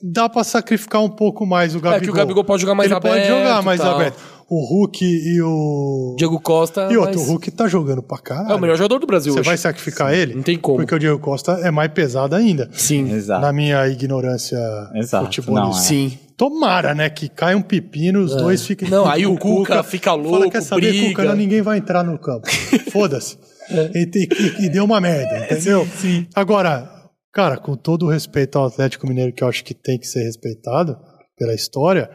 dá 0.02 0.28
pra 0.28 0.44
sacrificar 0.44 1.02
um 1.02 1.08
pouco 1.10 1.44
mais 1.46 1.74
o 1.74 1.80
Gabigol. 1.80 1.96
É 1.98 2.04
que 2.04 2.10
o 2.10 2.14
Gabigol 2.14 2.44
pode 2.44 2.60
jogar 2.62 2.74
mais 2.74 2.86
Ele 2.90 2.96
aberto 2.96 3.14
pode 3.14 3.26
jogar 3.28 3.62
mais 3.62 3.80
tal. 3.80 3.94
aberto. 3.96 4.36
O 4.48 4.64
Hulk 4.64 5.04
e 5.04 5.42
o... 5.42 6.14
Diego 6.16 6.38
Costa. 6.38 6.88
E 6.92 6.96
outro, 6.96 7.18
mas- 7.18 7.28
o 7.28 7.32
Hulk 7.32 7.50
tá 7.50 7.66
jogando 7.66 8.00
pra 8.00 8.16
caralho. 8.18 8.52
É 8.52 8.54
o 8.54 8.60
melhor 8.60 8.76
jogador 8.76 9.00
do 9.00 9.06
Brasil 9.06 9.32
Você 9.32 9.42
vai 9.42 9.56
sacrificar 9.56 10.14
ele? 10.14 10.36
Não 10.36 10.42
tem 10.42 10.56
como. 10.56 10.76
Porque 10.76 10.94
o 10.94 10.98
Diego 11.00 11.18
Costa 11.18 11.58
é 11.64 11.70
mais 11.72 11.90
pesado 11.90 12.36
ainda. 12.36 12.70
Sim. 12.72 13.10
Exato. 13.12 13.40
Na 13.40 13.52
minha 13.52 13.88
ignorância 13.88 14.56
Exato, 14.94 15.24
futebolística. 15.34 15.60
não, 15.68 15.76
é. 15.76 15.80
Sim. 15.82 16.18
Tomara, 16.36 16.94
né? 16.94 17.08
Que 17.08 17.28
caia 17.28 17.56
um 17.56 17.62
pepino, 17.62 18.20
os 18.20 18.36
dois 18.36 18.66
fiquem. 18.66 18.88
Não, 18.90 19.06
aí 19.06 19.26
o 19.26 19.38
Cuca 19.38 19.82
fica 19.82 20.10
Fala, 20.10 20.22
louco, 20.22 20.50
quer 20.50 20.60
saber, 20.60 20.90
briga. 20.92 21.08
Cuca, 21.08 21.24
não, 21.24 21.34
ninguém 21.36 21.62
vai 21.62 21.78
entrar 21.78 22.02
no 22.04 22.18
campo. 22.18 22.46
Foda-se. 22.92 23.38
E, 23.94 24.08
e- 24.14 24.66
e 24.66 24.68
deu 24.68 24.84
uma 24.84 25.00
merda, 25.00 25.38
entendeu? 25.46 25.86
sim. 25.96 26.26
Agora, 26.34 26.88
cara, 27.32 27.56
com 27.56 27.74
todo 27.76 28.06
o 28.06 28.10
respeito 28.10 28.58
ao 28.58 28.66
Atlético 28.66 29.06
Mineiro, 29.08 29.32
que 29.32 29.42
eu 29.42 29.48
acho 29.48 29.64
que 29.64 29.74
tem 29.74 29.98
que 29.98 30.06
ser 30.06 30.22
respeitado 30.24 30.96
pela 31.38 31.54
história, 31.54 32.10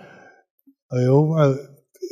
eu. 0.93 1.31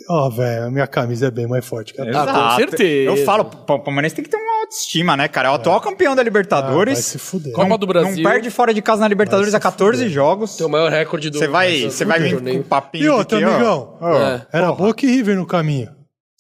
Ó, 0.08 0.30
velho, 0.30 0.66
a 0.66 0.72
minha 0.72 0.88
camisa 0.88 1.28
é 1.28 1.32
bem 1.32 1.48
mais 1.48 1.66
forte 1.66 1.94
que 1.94 2.02
a 2.02 2.06
tua. 2.06 2.22
Ah, 2.22 2.26
com 2.26 2.32
Exato. 2.32 2.56
certeza. 2.58 3.10
Eu 3.12 3.18
falo, 3.26 3.44
o 3.44 3.80
Palmeirense 3.80 4.16
tem 4.16 4.24
que 4.24 4.30
ter 4.30 4.38
uma 4.38 4.62
autoestima, 4.62 5.18
né, 5.18 5.28
cara? 5.28 5.50
É 5.50 5.52
o 5.52 5.56
atual 5.56 5.80
campeão 5.82 6.16
da 6.16 6.22
Ah, 6.22 6.24
vai 6.24 6.24
Libertadores. 6.26 7.00
se 7.00 7.18
fuder. 7.20 7.54
Copa 7.54 7.78
do 7.78 7.88
Brasil. 7.88 8.24
Não 8.24 8.32
perde 8.32 8.50
fora 8.50 8.74
de 8.74 8.82
casa 8.82 9.02
na 9.02 9.08
Libertadores 9.08 9.54
há 9.54 9.58
se 9.58 9.64
14 9.64 9.98
fuder. 10.00 10.14
jogos. 10.14 10.56
Tem 10.58 10.66
o 10.66 10.70
maior 10.70 10.92
recorde 10.92 11.30
do 11.30 11.38
Você 11.38 11.48
vai, 11.48 11.82
você 11.84 12.06
vai 12.06 12.20
vir 12.20 12.42
com 12.42 12.60
o 12.60 12.64
papinho 12.64 13.22
E 13.22 13.26
de 13.26 13.36
ó, 13.36 13.38
amigão? 13.50 13.98
ó, 14.02 14.18
É. 14.20 14.48
Era 14.54 14.72
Boca 14.72 15.06
e 15.06 15.10
River 15.10 15.36
no 15.38 15.46
caminho. 15.46 15.90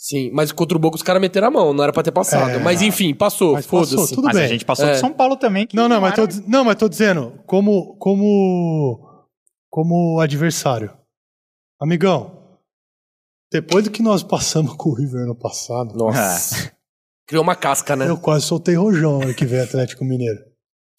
Sim, 0.02 0.31
mas 0.34 0.52
contra 0.53 0.77
o 0.77 0.80
Boca 0.80 0.95
os 0.95 1.03
caras 1.03 1.22
meteram 1.22 1.49
a 1.49 1.52
mão, 1.52 1.73
não 1.73 1.84
era 1.84 1.91
pra 1.91 2.02
ter 2.02 2.11
passado. 2.11 2.52
É. 2.52 2.57
mas 2.60 2.81
enfim, 2.81 3.14
passou, 3.14 3.61
foda-se. 3.61 4.15
tudo 4.15 4.23
Mas 4.27 4.36
bem. 4.38 4.45
a 4.45 4.48
gente 4.48 4.64
passou 4.64 4.86
É. 4.88 4.94
do 4.94 4.98
São 4.98 5.11
Paulo 5.11 5.36
também. 5.36 5.68
que 5.68 5.76
Não, 5.76 5.90
não, 5.90 5.99
mas 5.99 6.18
era- 6.18 6.26
tô, 6.26 6.36
não, 6.48 6.64
mas 6.64 6.76
tô 6.77 6.88
dizendo, 6.88 7.34
como, 7.45 7.98
como, 7.98 8.98
como 9.69 10.19
adversário. 10.22 10.91
Amigão, 11.81 12.39
depois 13.52 13.84
do 13.84 13.92
que 13.92 14.02
nós 14.02 14.24
passamos 14.24 14.74
com 14.76 14.90
o 14.90 14.94
River 14.94 15.26
no 15.26 15.36
passado, 15.36 15.96
Nossa. 15.98 16.72
Criou 17.28 17.44
uma 17.44 17.56
casca, 17.56 17.96
né? 17.96 18.10
eu 18.10 18.18
quase 18.18 18.46
soltei 18.46 18.76
rojão 18.76 19.22
ano 19.22 19.34
que 19.34 19.46
vem 19.46 19.60
Atlético 19.62 20.04
Mineiro. 20.04 20.40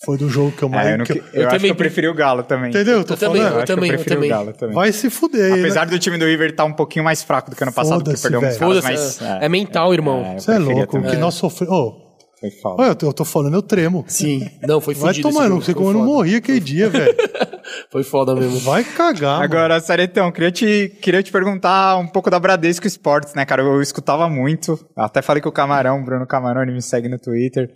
Foi 0.04 0.16
do 0.16 0.30
jogo 0.30 0.50
que 0.52 0.62
eu 0.62 0.68
mais. 0.68 0.86
É, 0.86 0.92
eu, 0.94 0.98
não 0.98 1.04
que 1.04 1.12
eu- 1.12 1.16
eu 1.34 1.40
acho 1.42 1.56
também 1.56 1.60
que 1.68 1.72
eu 1.72 1.76
preferi 1.76 2.08
o 2.08 2.14
Galo 2.14 2.42
também. 2.42 2.70
Entendeu? 2.70 2.98
Eu 2.98 3.04
tô 3.04 3.12
Eu 3.14 3.18
também, 3.18 3.42
falando. 3.42 3.52
eu 3.52 3.58
acho 3.58 3.66
que 3.66 3.74
também, 3.74 3.90
eu 3.90 3.96
preferi 3.96 4.14
também. 4.16 4.30
o 4.30 4.32
Galo 4.34 4.52
também. 4.54 4.74
Vai 4.74 4.92
se 4.92 5.10
fuder. 5.10 5.52
Apesar 5.52 5.84
né? 5.86 5.92
do 5.92 5.98
time 5.98 6.16
do 6.16 6.24
River 6.24 6.50
estar 6.50 6.64
um 6.64 6.72
pouquinho 6.72 7.04
mais 7.04 7.22
fraco 7.22 7.50
do 7.50 7.56
que 7.56 7.62
ano 7.62 7.72
passado, 7.72 8.02
porque 8.02 8.18
perdeu 8.18 8.40
caras, 8.40 8.56
Foda-se, 8.56 8.88
mas... 8.88 9.20
é, 9.20 9.44
é 9.44 9.48
mental, 9.50 9.92
irmão. 9.92 10.24
É, 10.24 10.36
eu 10.36 10.40
Você 10.40 10.52
é 10.52 10.54
preferia 10.54 10.76
louco, 10.78 10.96
o 10.96 11.00
também. 11.00 11.10
que 11.14 11.20
nós 11.20 11.34
sofremos. 11.34 11.74
Ô, 11.76 12.09
Foi 12.40 12.50
foda. 12.50 12.82
olha, 12.82 12.90
eu 12.90 12.94
tô, 12.94 13.06
eu 13.06 13.12
tô 13.12 13.24
falando, 13.24 13.54
eu 13.54 13.62
tremo. 13.62 14.04
Sim. 14.08 14.50
Não, 14.62 14.80
foi 14.80 14.94
Vai 14.94 15.12
fudido. 15.12 15.28
esse 15.28 15.36
tomar, 15.36 15.48
não 15.48 15.60
sei 15.60 15.74
como 15.74 15.90
eu 15.90 15.92
não 15.92 16.00
foda. 16.00 16.12
morri 16.12 16.36
aquele 16.36 16.58
dia, 16.60 16.88
velho. 16.88 17.14
Foi 17.92 18.02
foda 18.02 18.34
mesmo. 18.34 18.58
Vai 18.60 18.82
cagar. 18.82 19.32
mano. 19.40 19.44
Agora, 19.44 19.78
Saretão, 19.80 20.32
queria 20.32 20.50
te, 20.50 20.88
queria 21.00 21.22
te 21.22 21.30
perguntar 21.30 21.96
um 21.98 22.06
pouco 22.06 22.30
da 22.30 22.38
Bradesco 22.40 22.86
Esportes, 22.86 23.34
né, 23.34 23.44
cara? 23.44 23.62
Eu 23.62 23.80
escutava 23.82 24.28
muito, 24.28 24.78
até 24.96 25.20
falei 25.22 25.40
com 25.42 25.48
o 25.50 25.52
Camarão, 25.52 26.02
Bruno 26.04 26.26
Camarão, 26.26 26.62
ele 26.62 26.72
me 26.72 26.82
segue 26.82 27.08
no 27.08 27.18
Twitter. 27.18 27.70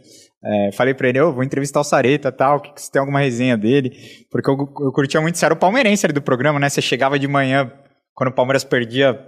É, 0.45 0.73
falei 0.73 0.95
pra 0.95 1.09
ele, 1.09 1.19
eu 1.19 1.33
vou 1.33 1.45
entrevistar 1.45 1.81
o 1.81 1.85
Sareta 1.85 2.29
e 2.29 2.33
tal, 2.33 2.61
que, 2.61 2.73
que 2.75 2.83
você 2.83 2.91
tem 2.91 3.01
alguma 3.01 3.21
resenha 3.21 3.57
dele? 3.57 3.93
Porque 4.31 4.51
eu, 4.51 4.55
eu 4.81 4.93
curtia 4.93 5.21
muito, 5.21 5.39
você 5.39 5.45
era 5.45 5.55
o 5.55 5.59
palmeirense 5.59 6.05
ali 6.07 6.13
do 6.13 6.23
programa, 6.23 6.59
né? 6.59 6.69
Você 6.69 6.83
chegava 6.83 7.19
de 7.19 7.29
manhã, 7.29 7.71
quando 8.15 8.31
o 8.31 8.35
Palmeiras 8.35 8.65
perdia, 8.65 9.19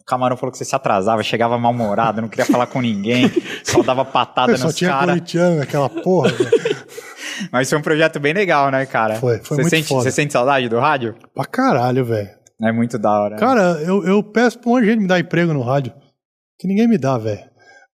o 0.00 0.04
Camarão 0.04 0.36
falou 0.36 0.50
que 0.52 0.58
você 0.58 0.64
se 0.64 0.74
atrasava, 0.74 1.22
chegava 1.22 1.56
mal-humorado, 1.58 2.20
não 2.20 2.28
queria 2.28 2.44
falar 2.44 2.66
com 2.66 2.80
ninguém, 2.80 3.30
só 3.64 3.82
dava 3.82 4.04
patada 4.04 4.52
Eu 4.52 4.58
só 4.58 4.66
nos 4.66 4.76
tinha 4.76 4.90
caras. 4.90 5.06
corintiano 5.14 5.56
naquela 5.58 5.88
porra. 5.88 6.30
Mas 7.52 7.68
foi 7.70 7.78
um 7.78 7.82
projeto 7.82 8.20
bem 8.20 8.32
legal, 8.34 8.70
né, 8.70 8.84
cara? 8.86 9.14
Foi, 9.16 9.38
foi 9.38 9.56
você 9.56 9.62
muito 9.62 9.70
sente, 9.70 9.88
foda. 9.88 10.02
Você 10.02 10.10
sente 10.10 10.32
saudade 10.32 10.68
do 10.68 10.78
rádio? 10.78 11.14
Pra 11.34 11.44
caralho, 11.44 12.04
velho. 12.04 12.28
É 12.62 12.70
muito 12.72 12.98
da 12.98 13.10
hora. 13.10 13.34
né? 13.36 13.40
Cara, 13.40 13.62
eu, 13.82 14.04
eu 14.04 14.22
peço 14.22 14.58
pra 14.58 14.68
um 14.68 14.74
monte 14.74 14.82
de 14.84 14.90
gente 14.90 15.00
me 15.00 15.06
dar 15.06 15.18
emprego 15.18 15.52
no 15.54 15.62
rádio. 15.62 15.94
Que 16.58 16.68
ninguém 16.68 16.86
me 16.86 16.98
dá, 16.98 17.16
velho. 17.16 17.40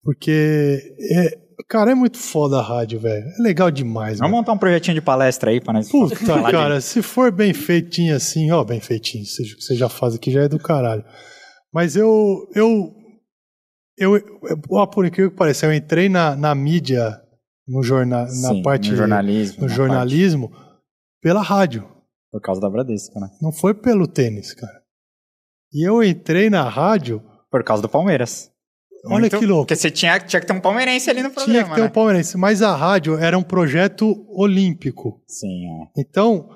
Porque, 0.04 0.78
é, 1.12 1.30
cara, 1.68 1.90
é 1.90 1.94
muito 1.94 2.18
foda 2.18 2.58
a 2.58 2.62
rádio, 2.62 3.00
velho. 3.00 3.24
É 3.38 3.42
legal 3.42 3.70
demais, 3.70 4.18
Vamos 4.18 4.30
velho. 4.30 4.32
montar 4.32 4.52
um 4.52 4.58
projetinho 4.58 4.94
de 4.94 5.00
palestra 5.00 5.50
aí 5.50 5.60
pra 5.60 5.72
nós 5.72 5.88
Puta, 5.90 6.14
falar 6.16 6.46
de- 6.50 6.52
cara, 6.56 6.80
se 6.80 7.02
for 7.02 7.32
bem 7.32 7.52
feitinho 7.52 8.14
assim, 8.14 8.50
ó, 8.52 8.62
bem 8.62 8.80
feitinho, 8.80 9.24
seja 9.24 9.54
o 9.54 9.56
que 9.56 9.62
você 9.64 9.74
já 9.74 9.88
faz 9.88 10.14
aqui 10.14 10.30
já 10.30 10.42
é 10.42 10.48
do 10.48 10.58
caralho. 10.58 11.04
Mas 11.72 11.96
eu, 11.96 12.48
eu, 12.54 12.94
eu, 13.96 14.16
eu 14.16 14.86
por 14.88 15.06
incrível 15.06 15.30
que 15.30 15.36
pareça, 15.36 15.66
eu 15.66 15.72
entrei 15.72 16.08
na, 16.08 16.36
na 16.36 16.54
mídia, 16.54 17.20
no 17.66 17.82
jornal, 17.82 18.26
na 18.26 18.28
Sim, 18.28 18.62
parte, 18.62 18.90
no 18.90 18.96
jornalismo. 18.96 19.62
no 19.62 19.68
na 19.68 19.74
jornalismo, 19.74 20.52
pela 21.20 21.40
rádio. 21.42 21.82
parte- 21.82 21.92
por 22.32 22.40
causa 22.40 22.60
da 22.60 22.70
Bradesco, 22.70 23.20
né? 23.20 23.28
Não 23.40 23.52
foi 23.52 23.74
pelo 23.74 24.06
tênis, 24.06 24.54
cara. 24.54 24.82
E 25.72 25.86
eu 25.86 26.02
entrei 26.02 26.48
na 26.50 26.68
rádio, 26.68 27.22
Por 27.50 27.62
causa 27.62 27.82
do 27.82 27.88
Palmeiras. 27.88 28.50
Olha 29.04 29.28
que 29.28 29.44
louco. 29.44 29.66
Porque 29.66 29.76
você 29.76 29.90
tinha, 29.90 30.18
tinha 30.20 30.40
que 30.40 30.46
ter 30.46 30.52
um 30.54 30.60
palmeirense 30.60 31.10
ali 31.10 31.22
no 31.22 31.30
programa, 31.30 31.52
tinha 31.52 31.64
que 31.68 31.74
ter 31.74 31.80
né? 31.82 31.86
um 31.86 31.90
palmeirense, 31.90 32.38
mas 32.38 32.62
a 32.62 32.74
rádio 32.74 33.18
era 33.18 33.36
um 33.36 33.42
projeto 33.42 34.24
olímpico. 34.30 35.20
Sim, 35.26 35.66
é. 35.66 36.00
Então, 36.00 36.48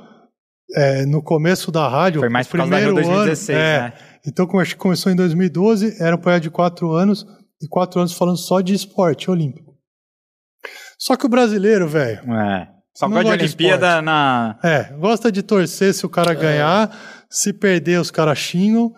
é, 0.75 1.05
no 1.05 1.23
começo 1.23 1.71
da 1.73 1.89
rádio, 1.89 2.21
Foi 2.21 2.29
mais 2.29 2.47
por 2.47 2.57
causa 2.59 2.71
da 2.71 2.79
Rio 2.79 2.95
primeiro 2.95 3.11
2016, 3.11 3.59
ano, 3.59 3.67
é, 3.67 3.81
né? 3.83 3.93
Então, 4.27 4.47
como 4.47 4.61
acho 4.61 4.75
que 4.75 4.81
começou 4.81 5.11
em 5.13 5.17
2012, 5.17 6.03
era 6.03 6.17
um 6.17 6.19
projeto 6.19 6.43
de 6.45 6.51
quatro 6.51 6.93
anos, 6.93 7.25
e 7.61 7.69
quatro 7.69 8.01
anos 8.01 8.13
falando 8.13 8.37
só 8.37 8.61
de 8.61 8.75
esporte 8.75 9.31
olímpico. 9.31 9.75
Só 10.99 11.17
que 11.17 11.27
o 11.27 11.29
brasileiro, 11.29 11.89
velho, 11.89 12.21
É. 12.35 12.69
Só 12.95 13.07
gosta 13.09 13.25
de 13.25 13.37
de 13.37 13.45
Olimpíada 13.45 13.87
esporte. 13.87 14.05
na... 14.07 14.59
é, 14.65 14.85
gosta 14.95 15.31
de 15.31 15.43
torcer 15.43 15.93
se 15.93 16.07
o 16.07 16.09
cara 16.09 16.33
ganhar, 16.33 17.27
se 17.29 17.53
perder 17.53 18.01
os 18.01 18.11
caras 18.11 18.39
xingam, 18.39 18.91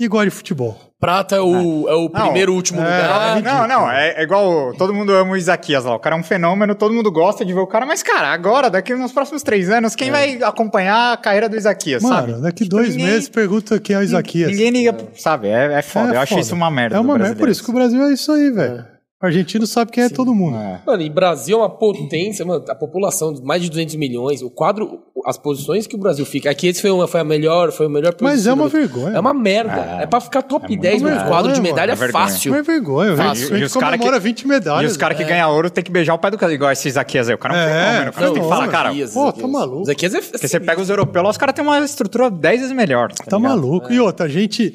e 0.00 0.08
gosta 0.08 0.24
de 0.26 0.30
futebol. 0.30 0.76
Prata 0.98 1.36
é 1.36 1.40
o, 1.40 1.88
é 1.88 1.94
o 1.94 2.10
primeiro 2.10 2.52
último 2.54 2.80
é, 2.80 2.84
lugar. 2.84 3.42
não, 3.42 3.66
não, 3.66 3.90
é, 3.90 4.20
é 4.20 4.22
igual 4.22 4.74
todo 4.74 4.92
mundo 4.92 5.12
ama 5.12 5.32
o 5.32 5.36
Isaquias 5.36 5.84
lá. 5.84 5.94
O 5.94 5.98
cara 5.98 6.14
é 6.16 6.18
um 6.18 6.22
fenômeno, 6.22 6.74
todo 6.74 6.92
mundo 6.92 7.10
gosta 7.10 7.44
de 7.44 7.54
ver 7.54 7.60
o 7.60 7.66
cara, 7.66 7.86
mas, 7.86 8.02
cara, 8.02 8.28
agora, 8.28 8.68
daqui 8.68 8.94
nos 8.94 9.12
próximos 9.12 9.42
três 9.42 9.70
anos, 9.70 9.94
quem 9.94 10.10
vai 10.10 10.42
acompanhar 10.42 11.12
a 11.12 11.16
carreira 11.16 11.48
do 11.48 11.56
Isaquias, 11.56 12.02
Mano, 12.02 12.14
sabe? 12.14 12.42
daqui 12.42 12.64
Tipo, 12.64 12.76
dois 12.76 12.90
ninguém- 12.96 13.06
meses 13.06 13.28
pergunta 13.28 13.78
quem 13.80 13.96
é 13.96 13.98
o 13.98 14.02
Isaquias. 14.02 14.50
Ninguém 14.50 14.70
liga, 14.70 14.96
sabe? 15.16 15.48
É, 15.48 15.72
é 15.78 15.82
foda. 15.82 16.12
É 16.12 16.16
Eu 16.16 16.20
acho 16.20 16.38
isso 16.38 16.54
uma 16.54 16.70
merda. 16.70 16.96
É 16.96 17.00
uma 17.00 17.16
merda, 17.16 17.36
por 17.36 17.48
isso 17.48 17.64
que 17.64 17.70
o 17.70 17.74
Brasil 17.74 18.02
é 18.04 18.12
isso 18.12 18.30
aí, 18.32 18.50
velho. 18.50 18.84
O 19.22 19.26
argentino 19.26 19.66
sabe 19.66 19.90
quem 19.92 20.04
é 20.04 20.08
todo 20.08 20.34
mundo. 20.34 20.56
É. 20.56 20.80
Mano, 20.86 21.02
e 21.02 21.10
Brasil 21.10 21.58
é 21.58 21.60
uma 21.60 21.68
potência, 21.68 22.42
mano, 22.42 22.64
a 22.66 22.74
população 22.74 23.34
de 23.34 23.42
mais 23.42 23.60
de 23.62 23.68
200 23.68 23.96
milhões, 23.96 24.40
o 24.40 24.48
quadro, 24.48 25.02
as 25.26 25.36
posições 25.38 25.86
que 25.86 25.94
o 25.94 25.98
Brasil 25.98 26.24
fica. 26.26 26.50
Aqui 26.50 26.66
esse 26.68 26.80
foi, 26.80 26.90
uma, 26.90 27.06
foi 27.08 27.20
a 27.20 27.24
melhor, 27.24 27.72
foi 27.72 27.86
a 27.86 27.88
melhor 27.88 28.14
Mas 28.20 28.46
é 28.46 28.52
uma 28.52 28.68
vergonha. 28.68 29.16
É 29.16 29.20
uma 29.20 29.34
merda. 29.34 29.98
É, 30.00 30.06
pra 30.06 30.20
ficar 30.20 30.42
top 30.42 30.66
muito 30.68 30.80
10 30.80 31.02
no 31.02 31.08
quadro 31.26 31.52
de 31.52 31.60
medalha 31.60 31.92
É 31.92 31.96
fácil. 31.96 32.52
Não 32.52 32.58
é 32.58 32.62
vergonha. 32.62 33.16
Fácil. 33.16 33.46
E 33.46 33.58
gente 33.58 33.64
os 33.64 33.76
cara 33.76 33.96
que- 33.98 34.18
20 34.20 34.40
E 34.42 34.48
medalhas. 34.48 34.90
os 34.92 34.96
caras 34.96 35.16
que 35.16 35.24
ganham 35.24 35.50
ouro 35.52 35.70
tem 35.70 35.82
que 35.84 35.90
beijar 35.90 36.14
o 36.14 36.18
pé 36.18 36.30
do 36.30 36.38
cara, 36.38 36.52
igual 36.52 36.70
esse 36.70 36.88
Isaquias 36.88 37.28
aí. 37.28 37.34
O 37.34 37.38
cara 37.38 37.54
é 37.54 37.58
um 37.58 37.60
É, 37.60 37.82
fenômeno. 37.90 38.10
O 38.10 38.12
cara 38.12 38.26
tem 38.26 38.34
que 38.34 38.40
não, 38.40 38.48
falar, 38.48 38.68
cara. 38.68 38.90
Pô, 39.12 39.32
tá 39.32 39.46
maluco. 39.48 39.82
Isaquias 39.82 40.14
é 40.14 40.20
Porque 40.20 40.48
você 40.48 40.60
pega 40.60 40.80
os 40.80 40.90
europeus 40.90 41.24
lá, 41.24 41.30
os 41.30 41.36
caras 41.36 41.54
têm 41.54 41.64
uma 41.64 41.78
estrutura 41.84 42.30
10 42.30 42.60
vezes 42.60 42.74
melhor. 42.76 43.12
Tá, 43.12 43.24
Tá 43.24 43.38
maluco. 43.38 43.92
E 43.92 44.00
outra, 44.00 44.26
a 44.26 44.28
gente. 44.28 44.74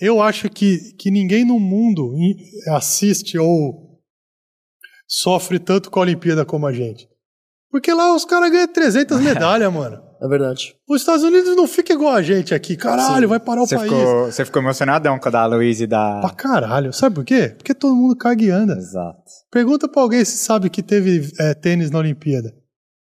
Eu 0.00 0.20
acho 0.20 0.48
que, 0.50 0.78
que 0.98 1.10
ninguém 1.10 1.44
no 1.44 1.58
mundo 1.60 2.12
assiste 2.74 3.38
ou 3.38 3.84
sofre 5.06 5.58
tanto 5.58 5.90
com 5.90 6.00
a 6.00 6.02
Olimpíada 6.02 6.44
como 6.44 6.66
a 6.66 6.72
gente. 6.72 7.06
Porque 7.74 7.92
lá 7.92 8.14
os 8.14 8.24
caras 8.24 8.52
ganham 8.52 8.68
300 8.68 9.18
medalhas, 9.20 9.72
mano. 9.72 10.00
É 10.22 10.28
verdade. 10.28 10.76
Os 10.88 11.00
Estados 11.00 11.24
Unidos 11.24 11.56
não 11.56 11.66
fica 11.66 11.92
igual 11.92 12.14
a 12.14 12.22
gente 12.22 12.54
aqui. 12.54 12.76
Caralho, 12.76 13.28
vai 13.28 13.40
parar 13.40 13.62
o 13.62 13.66
Você 13.66 13.74
país. 13.74 13.90
ficou, 13.90 14.26
você 14.26 14.44
ficou 14.44 14.62
emocionadão 14.62 15.18
com 15.18 15.28
a 15.28 15.32
da 15.32 15.44
Luiz 15.44 15.80
e 15.80 15.86
da. 15.88 16.20
Pra 16.20 16.30
caralho. 16.30 16.92
Sabe 16.92 17.16
por 17.16 17.24
quê? 17.24 17.48
Porque 17.48 17.74
todo 17.74 17.96
mundo 17.96 18.14
caga 18.16 18.44
e 18.44 18.48
anda. 18.48 18.74
Exato. 18.74 19.24
Pergunta 19.50 19.88
pra 19.88 20.02
alguém 20.02 20.24
se 20.24 20.36
sabe 20.36 20.70
que 20.70 20.84
teve 20.84 21.32
é, 21.40 21.52
tênis 21.52 21.90
na 21.90 21.98
Olimpíada. 21.98 22.54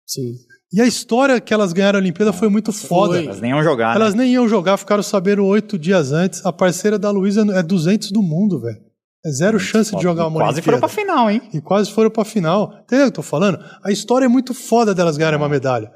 Sim. 0.07 0.35
E 0.73 0.81
a 0.81 0.87
história 0.87 1.41
que 1.41 1.53
elas 1.53 1.73
ganharam 1.73 1.99
a 1.99 2.03
Olimpíada 2.03 2.33
foi 2.33 2.49
muito 2.49 2.73
foda. 2.73 3.21
Elas 3.21 3.41
nem 3.41 3.51
iam 3.51 3.63
jogar. 3.65 3.89
né? 3.91 3.97
Elas 3.97 4.15
nem 4.15 4.33
iam 4.35 4.49
jogar, 4.49 4.77
ficaram 4.77 5.03
sabendo 5.03 5.45
oito 5.47 5.77
dias 5.77 6.13
antes. 6.13 6.47
A 6.47 6.53
parceira 6.53 6.97
da 6.97 7.11
Luísa 7.11 7.45
é 7.59 7.63
200 7.63 8.13
do 8.13 8.23
mundo, 8.23 8.61
velho. 8.61 8.79
É 9.25 9.31
zero 9.31 9.59
chance 9.59 9.95
de 9.97 10.03
jogar 10.03 10.27
uma 10.27 10.39
Quase 10.41 10.61
foram 10.61 10.77
Olimpíada. 10.79 10.81
pra 10.81 10.89
final, 10.89 11.31
hein? 11.31 11.41
E 11.53 11.61
quase 11.61 11.91
foram 11.91 12.11
pra 12.11 12.25
final. 12.25 12.75
Entendeu 12.83 13.07
o 13.07 13.11
que 13.11 13.19
eu 13.19 13.23
tô 13.23 13.23
falando? 13.23 13.59
A 13.83 13.91
história 13.91 14.27
é 14.27 14.29
muito 14.29 14.53
foda 14.53 14.95
delas 14.95 15.17
ganharem 15.17 15.39
uma 15.39 15.49
medalha. 15.49 15.91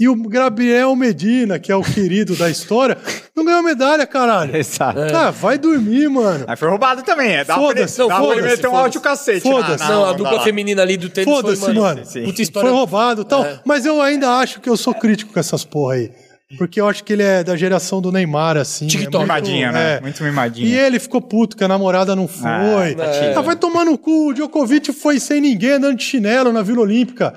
E 0.00 0.08
o 0.08 0.16
Gabriel 0.26 0.96
Medina, 0.96 1.58
que 1.58 1.70
é 1.70 1.76
o 1.76 1.82
querido 1.82 2.34
da 2.34 2.48
história, 2.48 2.96
não 3.36 3.44
ganhou 3.44 3.62
medalha, 3.62 4.06
caralho. 4.06 4.56
Exato. 4.56 4.98
Ah, 5.14 5.30
vai 5.30 5.58
dormir, 5.58 6.08
mano. 6.08 6.46
Aí 6.48 6.56
foi 6.56 6.70
roubado 6.70 7.02
também, 7.02 7.32
é. 7.32 7.44
Dá 7.44 7.54
Foda-se, 7.56 7.96
pra, 7.96 8.06
dá 8.06 8.14
pra 8.16 8.24
ele 8.24 8.34
foda-se, 8.36 8.56
meter 8.56 8.68
um 8.68 8.76
áudio 8.76 9.00
cacete. 9.02 9.42
Foda-se. 9.42 9.84
na- 9.84 9.90
Não, 9.90 10.02
na 10.04 10.10
a 10.10 10.12
dupla 10.14 10.40
feminina 10.40 10.80
ali 10.80 10.96
do 10.96 11.10
tênis 11.10 11.30
foi, 11.30 11.54
Foda-se, 11.56 11.78
mano. 11.78 12.04
sim. 12.06 12.24
Puta 12.24 12.40
história. 12.40 12.68
Foi 12.70 12.76
roubado 12.78 13.20
e 13.20 13.24
tal. 13.26 13.44
É. 13.44 13.60
Mas 13.66 13.84
eu 13.84 14.00
ainda 14.00 14.30
acho 14.38 14.58
que 14.62 14.70
eu 14.70 14.76
sou 14.78 14.94
crítico 14.94 15.34
com 15.34 15.38
essas 15.38 15.62
porra 15.62 15.96
aí. 15.96 16.10
Porque 16.58 16.80
eu 16.80 16.88
acho 16.88 17.02
que 17.04 17.12
ele 17.12 17.22
é 17.22 17.42
da 17.42 17.56
geração 17.56 18.00
do 18.00 18.12
Neymar, 18.12 18.56
assim. 18.56 18.86
TikTok. 18.86 19.14
é 19.14 19.18
muito- 19.18 19.20
Mimadinha, 19.32 19.72
né? 19.72 19.94
é. 19.96 20.00
Muito 20.00 20.22
mimadinha. 20.22 20.66
E 20.68 20.74
ele 20.78 20.98
ficou 20.98 21.20
puto 21.22 21.56
que 21.56 21.64
a 21.64 21.68
namorada 21.68 22.14
não 22.14 22.28
foi. 22.28 22.48
Ah, 22.50 22.94
tá 22.96 23.10
tirando. 23.10 23.38
Ah, 23.38 23.42
vai 23.42 23.56
tomar 23.56 23.84
no 23.84 23.96
cu. 23.96 24.28
O 24.30 24.34
Djokovic 24.34 24.92
foi 24.92 25.18
sem 25.18 25.40
ninguém 25.40 25.72
andando 25.72 25.96
de 25.96 26.04
chinelo 26.04 26.52
na 26.52 26.62
Vila 26.62 26.80
Olímpica. 26.82 27.32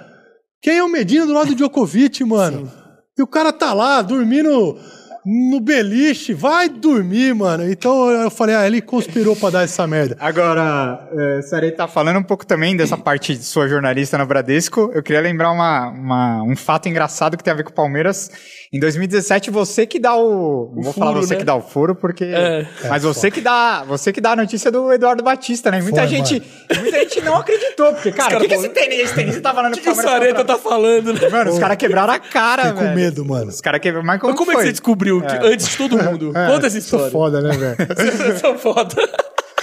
Quem 0.62 0.78
é 0.78 0.84
o 0.84 0.90
Medina 0.92 1.26
do 1.26 1.34
lado 1.34 1.48
do 1.50 1.56
Djokovic, 1.56 2.24
mano? 2.26 2.72
E 3.18 3.22
o 3.22 3.28
cara 3.28 3.54
tá 3.54 3.72
lá, 3.74 4.02
dormindo 4.02 4.78
no 5.26 5.60
beliche. 5.60 6.34
Vai 6.34 6.70
dormir, 6.70 7.34
mano. 7.34 7.68
Então 7.72 8.10
eu 8.12 8.30
falei, 8.30 8.54
ah, 8.56 8.68
ele 8.68 8.82
conspirou 8.82 9.36
pra 9.36 9.50
dar 9.50 9.64
essa 9.64 9.88
merda. 9.88 10.16
Agora, 10.20 11.08
é, 11.12 11.42
Sarei 11.42 11.72
tá 11.72 11.88
falando 11.88 12.20
um 12.20 12.24
pouco 12.24 12.46
também 12.46 12.76
dessa 12.78 12.96
parte 12.98 13.36
de 13.36 13.44
sua 13.44 13.68
jornalista 13.68 14.18
no 14.18 14.26
Bradesco. 14.28 14.92
Eu 14.94 15.02
queria 15.02 15.22
lembrar 15.22 15.52
uma, 15.52 15.88
uma- 15.90 16.44
um 16.44 16.56
fato 16.56 16.88
engraçado 16.90 17.38
que 17.38 17.44
tem 17.44 17.54
a 17.54 17.56
ver 17.56 17.64
com 17.64 17.72
o 17.72 17.74
Palmeiras. 17.74 18.30
Em 18.76 18.80
2017, 18.80 19.50
você 19.52 19.86
que 19.86 19.98
dá 19.98 20.18
o. 20.18 20.70
não 20.76 20.84
vou 20.84 20.92
falar 20.92 21.14
furo, 21.14 21.26
você 21.26 21.34
né? 21.36 21.40
que 21.40 21.46
dá 21.46 21.56
o 21.56 21.62
furo, 21.62 21.96
porque. 21.96 22.26
É. 22.26 22.68
Mas 22.90 23.04
você 23.04 23.32
que 23.32 23.40
dá. 23.40 23.86
Você 23.88 24.12
que 24.12 24.20
dá 24.20 24.32
a 24.32 24.36
notícia 24.36 24.70
do 24.70 24.92
Eduardo 24.92 25.24
Batista, 25.24 25.72
né? 25.72 25.82
Muita 25.82 26.02
Foi, 26.02 26.08
gente. 26.10 26.44
Muita 26.78 27.00
gente 27.00 27.22
não 27.22 27.38
acreditou. 27.38 27.94
Porque, 27.94 28.12
cara, 28.12 28.38
o 28.38 28.42
que, 28.42 28.50
que 28.50 28.54
esse 28.54 28.68
tênis, 28.68 29.00
esse 29.00 29.16
tênis 29.16 29.40
tá 29.40 29.54
falando 29.54 29.72
O 29.72 29.76
que, 29.78 29.82
que 29.82 29.90
o 29.90 29.96
Sareta 29.96 30.44
tá 30.44 30.58
falando, 30.58 31.14
né? 31.14 31.30
Mano, 31.30 31.52
os 31.52 31.60
caras 31.60 31.78
quebraram 31.78 32.12
a 32.12 32.20
cara, 32.20 32.74
velho. 32.74 32.76
com 32.76 32.94
medo, 32.94 33.24
mano. 33.24 33.50
Os 33.50 33.62
caras 33.62 33.80
quebraram. 33.80 34.06
Mas 34.06 34.20
como, 34.20 34.34
Mas 34.34 34.40
como 34.40 34.52
é 34.52 34.56
que 34.56 34.60
foi? 34.60 34.66
você 34.68 34.72
descobriu 34.74 35.22
que- 35.22 35.38
antes 35.48 35.70
de 35.70 35.78
todo 35.78 35.98
mundo? 36.04 36.34
Conta 36.34 36.68
essa 36.68 36.82
Sou 36.82 37.00
história. 37.00 37.12
foda, 37.12 37.40
né, 37.42 37.56
velho? 37.56 37.78
Vocês 37.96 38.40
são 38.42 38.58
foda. 38.58 38.94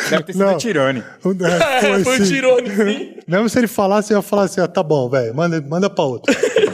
Deve 0.09 0.23
ter 0.25 0.33
sido 0.33 0.45
Não. 0.47 0.55
o 0.55 0.57
Tirone. 0.59 1.05
É, 1.83 1.99
foi 2.03 2.17
sim. 2.19 2.25
tirone, 2.25 2.71
sim. 2.71 3.15
Mesmo 3.27 3.49
se 3.51 3.59
ele 3.59 3.67
falasse, 3.67 4.13
eu 4.13 4.17
ia 4.19 4.23
falar 4.23 4.45
assim, 4.45 4.61
ah, 4.63 4.67
tá 4.69 4.83
bom, 4.83 5.09
velho, 5.11 5.35
manda, 5.35 5.61
manda 5.61 5.91
pra 5.91 6.03
outro. 6.05 6.35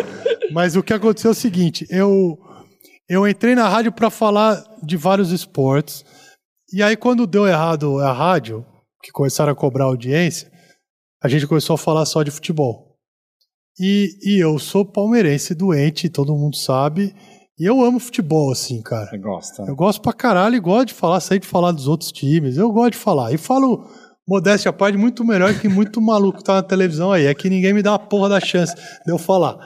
Mas 0.53 0.77
o 0.77 0.83
que 0.83 0.93
aconteceu 0.93 1.31
é 1.31 1.33
o 1.33 1.35
seguinte, 1.35 1.87
eu, 1.91 2.39
eu 3.09 3.27
entrei 3.29 3.55
na 3.55 3.69
rádio 3.69 3.93
pra 3.93 4.11
falar 4.11 4.63
de 4.83 4.97
vários 4.97 5.31
esportes, 5.31 6.05
e 6.73 6.83
aí 6.83 6.97
quando 6.97 7.27
deu 7.27 7.47
errado 7.47 7.99
a 7.99 8.13
rádio, 8.13 8.65
que 9.03 9.11
começaram 9.11 9.53
a 9.53 9.57
cobrar 9.57 9.85
audiência, 9.85 10.51
a 11.23 11.29
gente 11.29 11.47
começou 11.47 11.75
a 11.75 11.79
falar 11.79 12.05
só 12.07 12.23
de 12.23 12.31
futebol. 12.31 12.97
E, 13.79 14.11
e 14.23 14.43
eu 14.43 14.59
sou 14.59 14.85
palmeirense 14.85 15.55
doente, 15.55 16.09
todo 16.09 16.35
mundo 16.35 16.57
sabe, 16.57 17.15
e 17.59 17.65
eu 17.65 17.83
amo 17.83 17.99
futebol, 17.99 18.53
assim, 18.53 18.81
cara. 18.81 19.07
Você 19.07 19.19
gosta. 19.19 19.63
Eu 19.65 19.75
gosto 19.75 20.01
pra 20.01 20.13
caralho 20.13 20.55
e 20.55 20.61
gosto 20.61 20.89
de 20.89 20.95
falar, 20.95 21.19
sempre 21.19 21.41
de 21.41 21.49
falar 21.49 21.73
dos 21.73 21.89
outros 21.89 22.13
times. 22.13 22.57
Eu 22.57 22.71
gosto 22.71 22.93
de 22.93 22.99
falar. 22.99 23.33
E 23.33 23.37
falo, 23.37 23.85
modéstia 24.29 24.69
à 24.69 24.73
parte, 24.73 24.97
muito 24.97 25.25
melhor 25.25 25.53
que 25.59 25.69
muito 25.69 26.01
maluco 26.01 26.39
que 26.39 26.45
tá 26.45 26.55
na 26.55 26.63
televisão 26.63 27.11
aí. 27.11 27.27
É 27.27 27.35
que 27.35 27.51
ninguém 27.51 27.75
me 27.75 27.83
dá 27.83 27.95
a 27.95 27.99
porra 27.99 28.29
da 28.29 28.39
chance 28.39 28.73
de 29.05 29.11
eu 29.11 29.19
falar. 29.19 29.59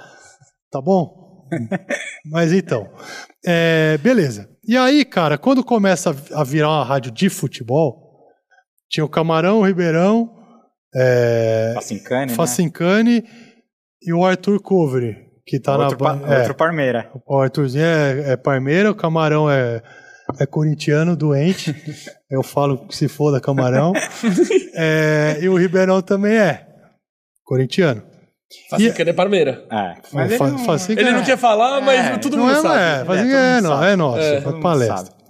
Tá 0.73 0.81
bom? 0.81 1.47
Mas 2.25 2.53
então. 2.53 2.89
é, 3.47 3.99
beleza. 3.99 4.49
E 4.67 4.77
aí, 4.77 5.05
cara, 5.05 5.37
quando 5.37 5.63
começa 5.63 6.17
a 6.35 6.43
virar 6.43 6.71
uma 6.71 6.85
rádio 6.85 7.13
de 7.13 7.29
futebol, 7.29 8.27
tinha 8.89 9.05
o 9.05 9.09
Camarão, 9.09 9.59
o 9.61 9.67
Ribeirão, 9.67 10.31
é, 10.95 11.73
Facincane, 11.75 12.31
né? 12.31 12.37
Facincani 12.37 13.25
e 14.03 14.13
o 14.15 14.25
Arthur 14.25 14.61
Covery, 14.63 15.17
que 15.47 15.61
tá 15.61 15.77
outro, 15.77 16.03
na 16.03 16.17
pa- 16.17 16.33
é. 16.35 16.39
outro 16.39 16.55
Parmeira. 16.55 17.11
O 17.27 17.39
Arthurzinho 17.39 17.85
é, 17.85 18.33
é 18.33 18.37
Parmeira, 18.37 18.91
o 18.91 18.95
Camarão 18.95 19.51
é, 19.51 19.83
é 20.39 20.47
corintiano, 20.47 21.15
doente. 21.17 21.75
Eu 22.31 22.43
falo 22.43 22.87
que 22.87 22.97
se 22.97 23.09
foda 23.09 23.41
Camarão. 23.41 23.93
É, 24.75 25.39
e 25.43 25.49
o 25.51 25.57
Ribeirão 25.59 26.01
também 26.01 26.39
é 26.39 26.67
corintiano. 27.45 28.03
Facincana 28.71 29.11
é 29.11 29.13
Parmeira. 29.13 29.65
É. 29.71 29.95
Mas 30.13 30.37
Fa- 30.37 30.47
ele 30.49 30.55
não... 30.57 30.77
Ele 30.89 31.09
é- 31.09 31.13
não 31.13 31.23
quer 31.25 31.37
falar, 31.39 31.81
mas 31.81 32.07
É, 32.07 32.17
todo 32.19 32.37
não 32.37 32.45
mundo 32.47 32.57
é, 32.57 32.61
sabe. 32.61 32.77
É, 32.79 33.05
todo 33.05 33.17
é, 33.17 33.55
mundo 33.55 33.63
não, 33.63 33.71
sabe. 33.77 33.87
é 33.93 33.97
nosso, 33.97 34.19
É, 34.19 34.35
é, 34.35 34.41
todo 34.41 34.53
mundo 34.55 34.63
palestra. 34.63 35.22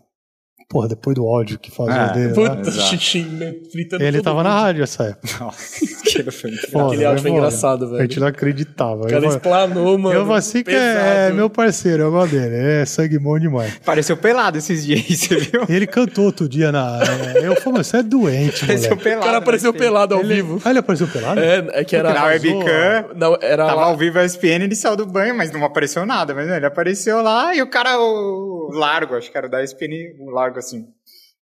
Porra, 0.73 0.89
depois 0.89 1.15
do 1.15 1.27
áudio 1.27 1.59
que 1.59 1.71
fazia 1.71 1.95
É. 1.95 2.13
dele. 2.15 2.33
Puta, 2.35 2.71
xixi, 2.73 3.21
né, 3.25 3.53
fritando 3.71 4.03
ele 4.03 4.23
tava 4.23 4.37
mundo. 4.39 4.45
na 4.47 4.59
rádio 4.59 4.83
essa 4.83 5.05
época. 5.05 5.45
Nossa, 5.45 5.85
aquilo 6.01 6.33
foi 6.33 6.51
Aquele 6.87 7.05
áudio 7.05 7.23
foi 7.23 7.31
engraçado, 7.31 7.87
velho. 7.91 7.99
A 7.99 8.03
gente 8.05 8.19
não 8.19 8.27
acreditava. 8.27 9.03
O 9.03 9.07
cara 9.07 9.23
Eu- 9.23 9.29
explanou, 9.29 9.99
mano. 9.99 10.19
Eu 10.19 10.33
assim 10.33 10.63
que 10.65 10.71
é, 10.71 11.29
é 11.29 11.33
meu 11.33 11.51
parceiro, 11.51 12.05
eu 12.05 12.11
gosto 12.11 12.33
dele. 12.35 12.55
É 12.57 12.87
sangue 12.87 13.19
bom 13.19 13.39
demais. 13.39 13.79
Pareceu 13.85 14.17
pelado 14.17 14.57
esses 14.57 14.83
dias, 14.87 15.03
você 15.07 15.37
viu? 15.37 15.67
E 15.69 15.75
ele 15.75 15.87
cantou 15.87 16.25
outro 16.25 16.49
dia 16.49 16.73
na. 16.73 17.01
é, 17.37 17.47
Eu 17.47 17.55
falei, 17.57 17.85
você 17.85 17.99
é 17.99 18.03
doente, 18.03 18.65
pelado. 18.97 19.21
O 19.21 19.25
cara 19.27 19.37
apareceu 19.37 19.73
né? 19.75 19.79
pelado 19.79 20.15
ao 20.15 20.25
vivo. 20.25 20.59
Ah, 20.65 20.71
ele 20.71 20.79
apareceu 20.79 21.07
pelado? 21.07 21.39
É, 21.39 21.67
é 21.81 21.85
que 21.85 21.95
era. 21.95 22.15
Na 22.15 22.25
webcam. 22.25 23.11
Não, 23.15 23.37
era 23.43 23.67
Tava 23.67 23.81
lá. 23.83 23.87
ao 23.89 23.97
vivo 23.99 24.19
a 24.19 24.25
ESPN, 24.25 24.63
ele 24.65 24.75
saiu 24.75 24.97
do 24.97 25.05
banho, 25.05 25.37
mas 25.37 25.53
não 25.53 25.63
apareceu 25.65 26.07
nada. 26.07 26.35
Mas 26.35 26.49
ele 26.49 26.65
apareceu 26.65 27.21
lá 27.21 27.55
e 27.55 27.61
o 27.61 27.67
cara, 27.69 27.99
o 28.01 28.62
largo, 28.79 29.15
acho 29.15 29.31
que 29.31 29.39
era 29.39 29.47
o 29.47 29.51
da 29.51 29.63
ESPN, 29.63 30.17
o 30.21 30.31
largo 30.31 30.59
assim. 30.59 30.87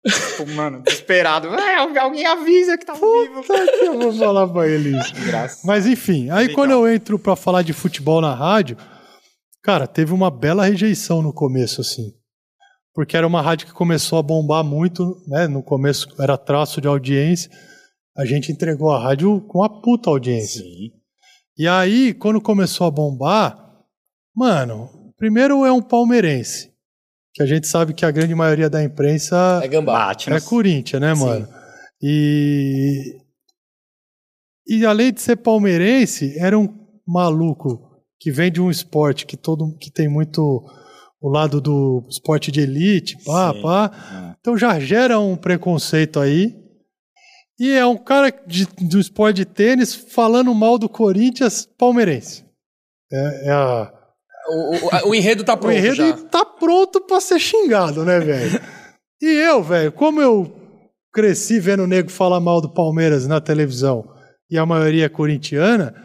Tipo, 0.06 0.52
mano, 0.52 0.84
desesperado. 0.84 1.48
É, 1.48 1.78
alguém 1.78 2.26
avisa 2.26 2.78
que 2.78 2.86
tá 2.86 2.94
vivo. 2.94 3.42
Que 3.44 3.86
eu 3.86 4.00
vou 4.00 4.14
falar 4.14 4.48
pra 4.48 4.68
ele 4.68 4.98
isso. 4.98 5.14
Graças. 5.26 5.64
Mas 5.64 5.88
enfim, 5.88 6.30
aí 6.30 6.48
Legal. 6.48 6.56
quando 6.56 6.72
eu 6.72 6.88
entro 6.88 7.18
pra 7.18 7.36
falar 7.36 7.64
de 7.64 7.74
futebol 7.74 8.22
na 8.22 8.34
rádio, 8.34 8.78
cara, 9.64 9.88
teve 9.88 10.14
uma 10.14 10.30
bela 10.30 10.66
rejeição 10.66 11.24
no 11.24 11.34
começo, 11.34 11.82
assim. 11.82 12.14
Porque 12.94 13.18
era 13.18 13.26
uma 13.26 13.42
rádio 13.42 13.68
que 13.68 13.74
começou 13.74 14.20
a 14.20 14.24
bombar 14.24 14.64
muito, 14.64 15.18
né? 15.28 15.48
No 15.48 15.64
começo 15.64 16.08
era 16.20 16.38
traço 16.38 16.80
de 16.80 16.88
audiência. 16.88 17.50
A 18.16 18.26
gente 18.26 18.52
entregou 18.52 18.92
a 18.92 19.00
rádio 19.02 19.42
com 19.42 19.60
uma 19.60 19.82
puta 19.82 20.10
audiência. 20.10 20.62
Sim. 20.62 20.92
E 21.58 21.68
aí, 21.68 22.14
quando 22.14 22.40
começou 22.40 22.86
a 22.86 22.92
bombar, 22.92 23.58
mano, 24.36 24.90
primeiro 25.18 25.66
é 25.66 25.72
um 25.72 25.82
palmeirense. 25.82 26.75
Que 27.36 27.44
a 27.44 27.46
gente 27.46 27.68
sabe 27.68 27.94
que 27.94 28.06
a 28.06 28.12
grande 28.12 28.34
maioria 28.34 28.70
da 28.70 28.82
imprensa 28.82 29.60
É 29.62 29.68
gambá. 29.68 30.16
É 30.26 30.30
né? 30.30 30.40
Corinthians, 30.40 31.02
né, 31.02 31.14
Sim. 31.14 31.22
mano? 31.22 31.48
E. 32.02 33.18
E 34.68 34.86
além 34.86 35.14
de 35.14 35.22
ser 35.22 35.36
palmeirense, 35.36 36.34
era 36.40 36.58
um 36.58 36.68
maluco 37.06 38.02
que 38.20 38.32
vem 38.32 38.52
de 38.52 38.60
um 38.62 38.72
esporte 38.72 39.26
que 39.26 39.38
todo 39.38 39.78
que 39.78 39.92
tem 39.92 40.08
muito 40.08 40.64
o 41.22 41.30
lado 41.30 41.60
do 41.62 42.06
esporte 42.10 42.52
de 42.52 42.62
elite, 42.62 43.18
pá, 43.24 43.54
Sim. 43.54 43.62
pá. 43.62 44.32
É. 44.32 44.36
Então 44.40 44.58
já 44.58 44.80
gera 44.80 45.20
um 45.20 45.36
preconceito 45.36 46.20
aí. 46.20 46.56
E 47.60 47.72
é 47.72 47.86
um 47.86 47.98
cara 47.98 48.32
de- 48.48 48.66
do 48.90 49.00
esporte 49.00 49.38
de 49.38 49.46
tênis 49.46 49.94
falando 49.94 50.54
mal 50.56 50.78
do 50.78 50.90
Corinthians 50.90 51.66
palmeirense. 51.78 52.44
É, 53.12 53.48
é 53.50 53.52
a, 53.52 53.94
O, 54.48 54.75
o- 55.07 55.09
o 55.09 55.15
enredo 55.15 55.43
tá 55.43 55.53
o 55.56 55.57
pronto 55.57 55.75
enredo 55.75 55.95
já. 55.95 56.14
tá 56.25 56.45
pronto 56.45 57.01
pra 57.01 57.19
ser 57.22 57.40
xingado, 57.40 58.03
né, 58.06 58.19
velho? 58.19 58.59
e 59.22 59.25
eu, 59.25 59.64
velho, 59.64 59.91
como 59.91 60.22
eu 60.22 60.53
cresci 61.14 61.59
vendo 61.59 61.83
o 61.83 61.88
nego 61.88 62.09
falar 62.11 62.40
mal 62.40 62.59
do 62.61 62.74
Palmeiras 62.74 63.25
na 63.27 63.40
televisão 63.41 64.06
e 64.49 64.57
a 64.57 64.65
maioria 64.65 65.06
é 65.06 65.09
corintiana, 65.09 65.95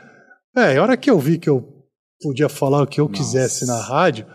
velho, 0.54 0.80
a 0.80 0.82
hora 0.82 0.96
que 0.96 1.10
eu 1.10 1.18
vi 1.18 1.38
que 1.38 1.50
eu 1.50 1.84
podia 2.22 2.48
falar 2.48 2.82
o 2.82 2.86
que 2.86 3.00
eu 3.00 3.08
Nossa. 3.08 3.20
quisesse 3.22 3.66
na 3.66 3.80
rádio, 3.80 4.26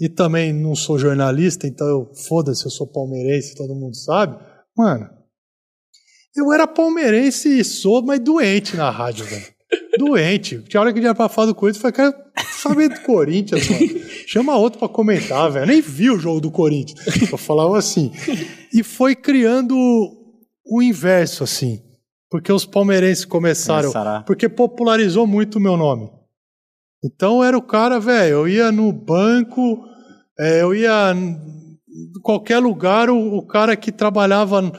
e 0.00 0.08
também 0.08 0.52
não 0.52 0.74
sou 0.74 0.98
jornalista, 0.98 1.66
então 1.68 1.86
eu 1.86 2.10
foda-se, 2.28 2.64
eu 2.64 2.70
sou 2.70 2.86
palmeirense, 2.86 3.54
todo 3.54 3.74
mundo 3.74 3.94
sabe, 3.96 4.36
mano. 4.76 5.08
Eu 6.36 6.52
era 6.52 6.66
palmeirense 6.66 7.60
e 7.60 7.64
sou, 7.64 8.02
mas 8.02 8.18
doente 8.18 8.76
na 8.76 8.90
rádio, 8.90 9.24
velho. 9.24 9.53
Doente. 9.98 10.58
Tinha 10.68 10.80
hora 10.80 10.92
que 10.92 10.98
eu 10.98 11.02
ia 11.02 11.14
pra 11.14 11.28
falar 11.28 11.46
do 11.48 11.54
Corinthians, 11.54 11.84
eu 11.84 11.92
falei, 11.92 12.12
cara, 12.12 12.30
saber 12.52 12.88
do 12.88 13.00
Corinthians, 13.00 13.68
mano. 13.68 13.86
Chama 14.26 14.56
outro 14.56 14.78
pra 14.78 14.88
comentar, 14.88 15.50
velho. 15.50 15.66
Nem 15.66 15.80
vi 15.80 16.10
o 16.10 16.18
jogo 16.18 16.40
do 16.40 16.50
Corinthians. 16.50 16.98
Eu 17.30 17.38
falava 17.38 17.76
assim. 17.78 18.10
E 18.72 18.82
foi 18.82 19.14
criando 19.14 19.76
o 20.66 20.82
inverso, 20.82 21.44
assim. 21.44 21.80
Porque 22.30 22.52
os 22.52 22.64
palmeirenses 22.66 23.24
começaram. 23.24 23.88
A- 23.88 23.92
Porque 24.24 24.48
popularizou 24.48 25.26
muito 25.26 25.56
o 25.56 25.60
meu 25.60 25.76
nome. 25.76 26.10
Então 27.04 27.44
era 27.44 27.56
o 27.56 27.62
cara, 27.62 28.00
velho. 28.00 28.32
Eu 28.38 28.48
ia 28.48 28.72
no 28.72 28.90
banco, 28.92 29.84
é, 30.40 30.62
eu 30.62 30.74
ia 30.74 31.12
em 31.14 32.20
qualquer 32.22 32.58
lugar, 32.58 33.08
o, 33.10 33.36
o 33.36 33.46
cara 33.46 33.76
que 33.76 33.92
trabalhava 33.92 34.72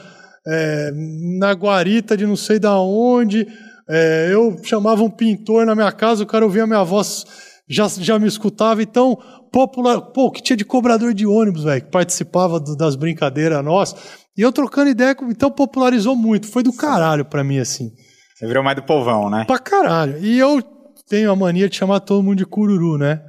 é, 0.46 0.90
na 1.38 1.52
guarita 1.52 2.16
de 2.16 2.26
não 2.26 2.36
sei 2.36 2.58
da 2.58 2.78
onde. 2.78 3.46
É, 3.88 4.28
eu 4.32 4.56
chamava 4.64 5.02
um 5.02 5.10
pintor 5.10 5.64
na 5.66 5.74
minha 5.74 5.92
casa, 5.92 6.22
o 6.22 6.26
cara 6.26 6.44
ouvia 6.44 6.64
a 6.64 6.66
minha 6.66 6.82
voz, 6.84 7.24
já, 7.68 7.86
já 7.88 8.18
me 8.18 8.26
escutava. 8.26 8.82
Então, 8.82 9.18
popular. 9.52 10.00
Pô, 10.00 10.30
que 10.30 10.42
tinha 10.42 10.56
de 10.56 10.64
cobrador 10.64 11.14
de 11.14 11.26
ônibus, 11.26 11.64
velho, 11.64 11.82
que 11.82 11.90
participava 11.90 12.58
do- 12.60 12.76
das 12.76 12.96
brincadeiras 12.96 13.64
nossas. 13.64 13.98
E 14.36 14.42
eu 14.42 14.52
trocando 14.52 14.90
ideia, 14.90 15.16
então 15.28 15.50
popularizou 15.50 16.14
muito. 16.14 16.46
Foi 16.46 16.62
do 16.62 16.72
caralho 16.72 17.24
pra 17.24 17.42
mim, 17.42 17.58
assim. 17.58 17.90
Você 18.34 18.46
virou 18.46 18.62
mais 18.62 18.76
do 18.76 18.82
povão, 18.82 19.30
né? 19.30 19.44
Pra 19.46 19.58
caralho. 19.58 20.18
E 20.22 20.38
eu 20.38 20.62
tenho 21.08 21.30
a 21.32 21.36
mania 21.36 21.68
de 21.68 21.76
chamar 21.76 22.00
todo 22.00 22.22
mundo 22.22 22.36
de 22.36 22.44
cururu, 22.44 22.98
né? 22.98 23.22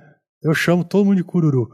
Eu 0.44 0.54
chamo 0.54 0.84
todo 0.84 1.06
mundo 1.06 1.16
de 1.18 1.24
cururu. 1.24 1.70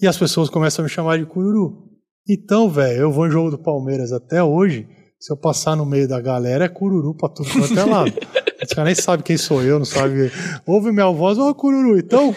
E 0.00 0.06
as 0.06 0.18
pessoas 0.18 0.50
começam 0.50 0.82
a 0.82 0.86
me 0.86 0.90
chamar 0.92 1.18
de 1.18 1.24
cururu. 1.24 1.88
Então, 2.28 2.68
velho, 2.68 3.00
eu 3.00 3.10
vou 3.12 3.26
em 3.26 3.30
jogo 3.30 3.50
do 3.50 3.58
Palmeiras 3.58 4.12
até 4.12 4.42
hoje. 4.42 4.86
Se 5.24 5.32
eu 5.32 5.38
passar 5.38 5.74
no 5.74 5.86
meio 5.86 6.06
da 6.06 6.20
galera, 6.20 6.66
é 6.66 6.68
cururu 6.68 7.16
pra 7.16 7.30
tudo 7.30 7.48
quanto 7.50 7.78
é 7.78 7.84
lado. 7.84 8.12
Os 8.62 8.68
caras 8.74 8.84
nem 8.84 8.94
sabem 8.94 9.24
quem 9.24 9.38
sou 9.38 9.62
eu, 9.62 9.78
não 9.78 9.86
sabe. 9.86 10.30
Ouve 10.66 10.92
minha 10.92 11.10
voz, 11.10 11.38
ô 11.38 11.54
cururu. 11.54 11.98
Então, 11.98 12.36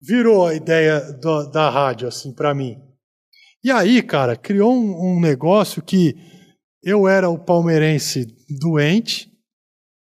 virou 0.00 0.46
a 0.46 0.54
ideia 0.54 0.98
do- 1.20 1.50
da 1.50 1.68
rádio, 1.68 2.08
assim, 2.08 2.32
pra 2.32 2.54
mim. 2.54 2.78
E 3.62 3.70
aí, 3.70 4.00
cara, 4.02 4.34
criou 4.34 4.72
um, 4.72 5.16
um 5.16 5.20
negócio 5.20 5.82
que 5.82 6.14
eu 6.82 7.06
era 7.06 7.28
o 7.28 7.38
palmeirense 7.38 8.26
doente, 8.62 9.30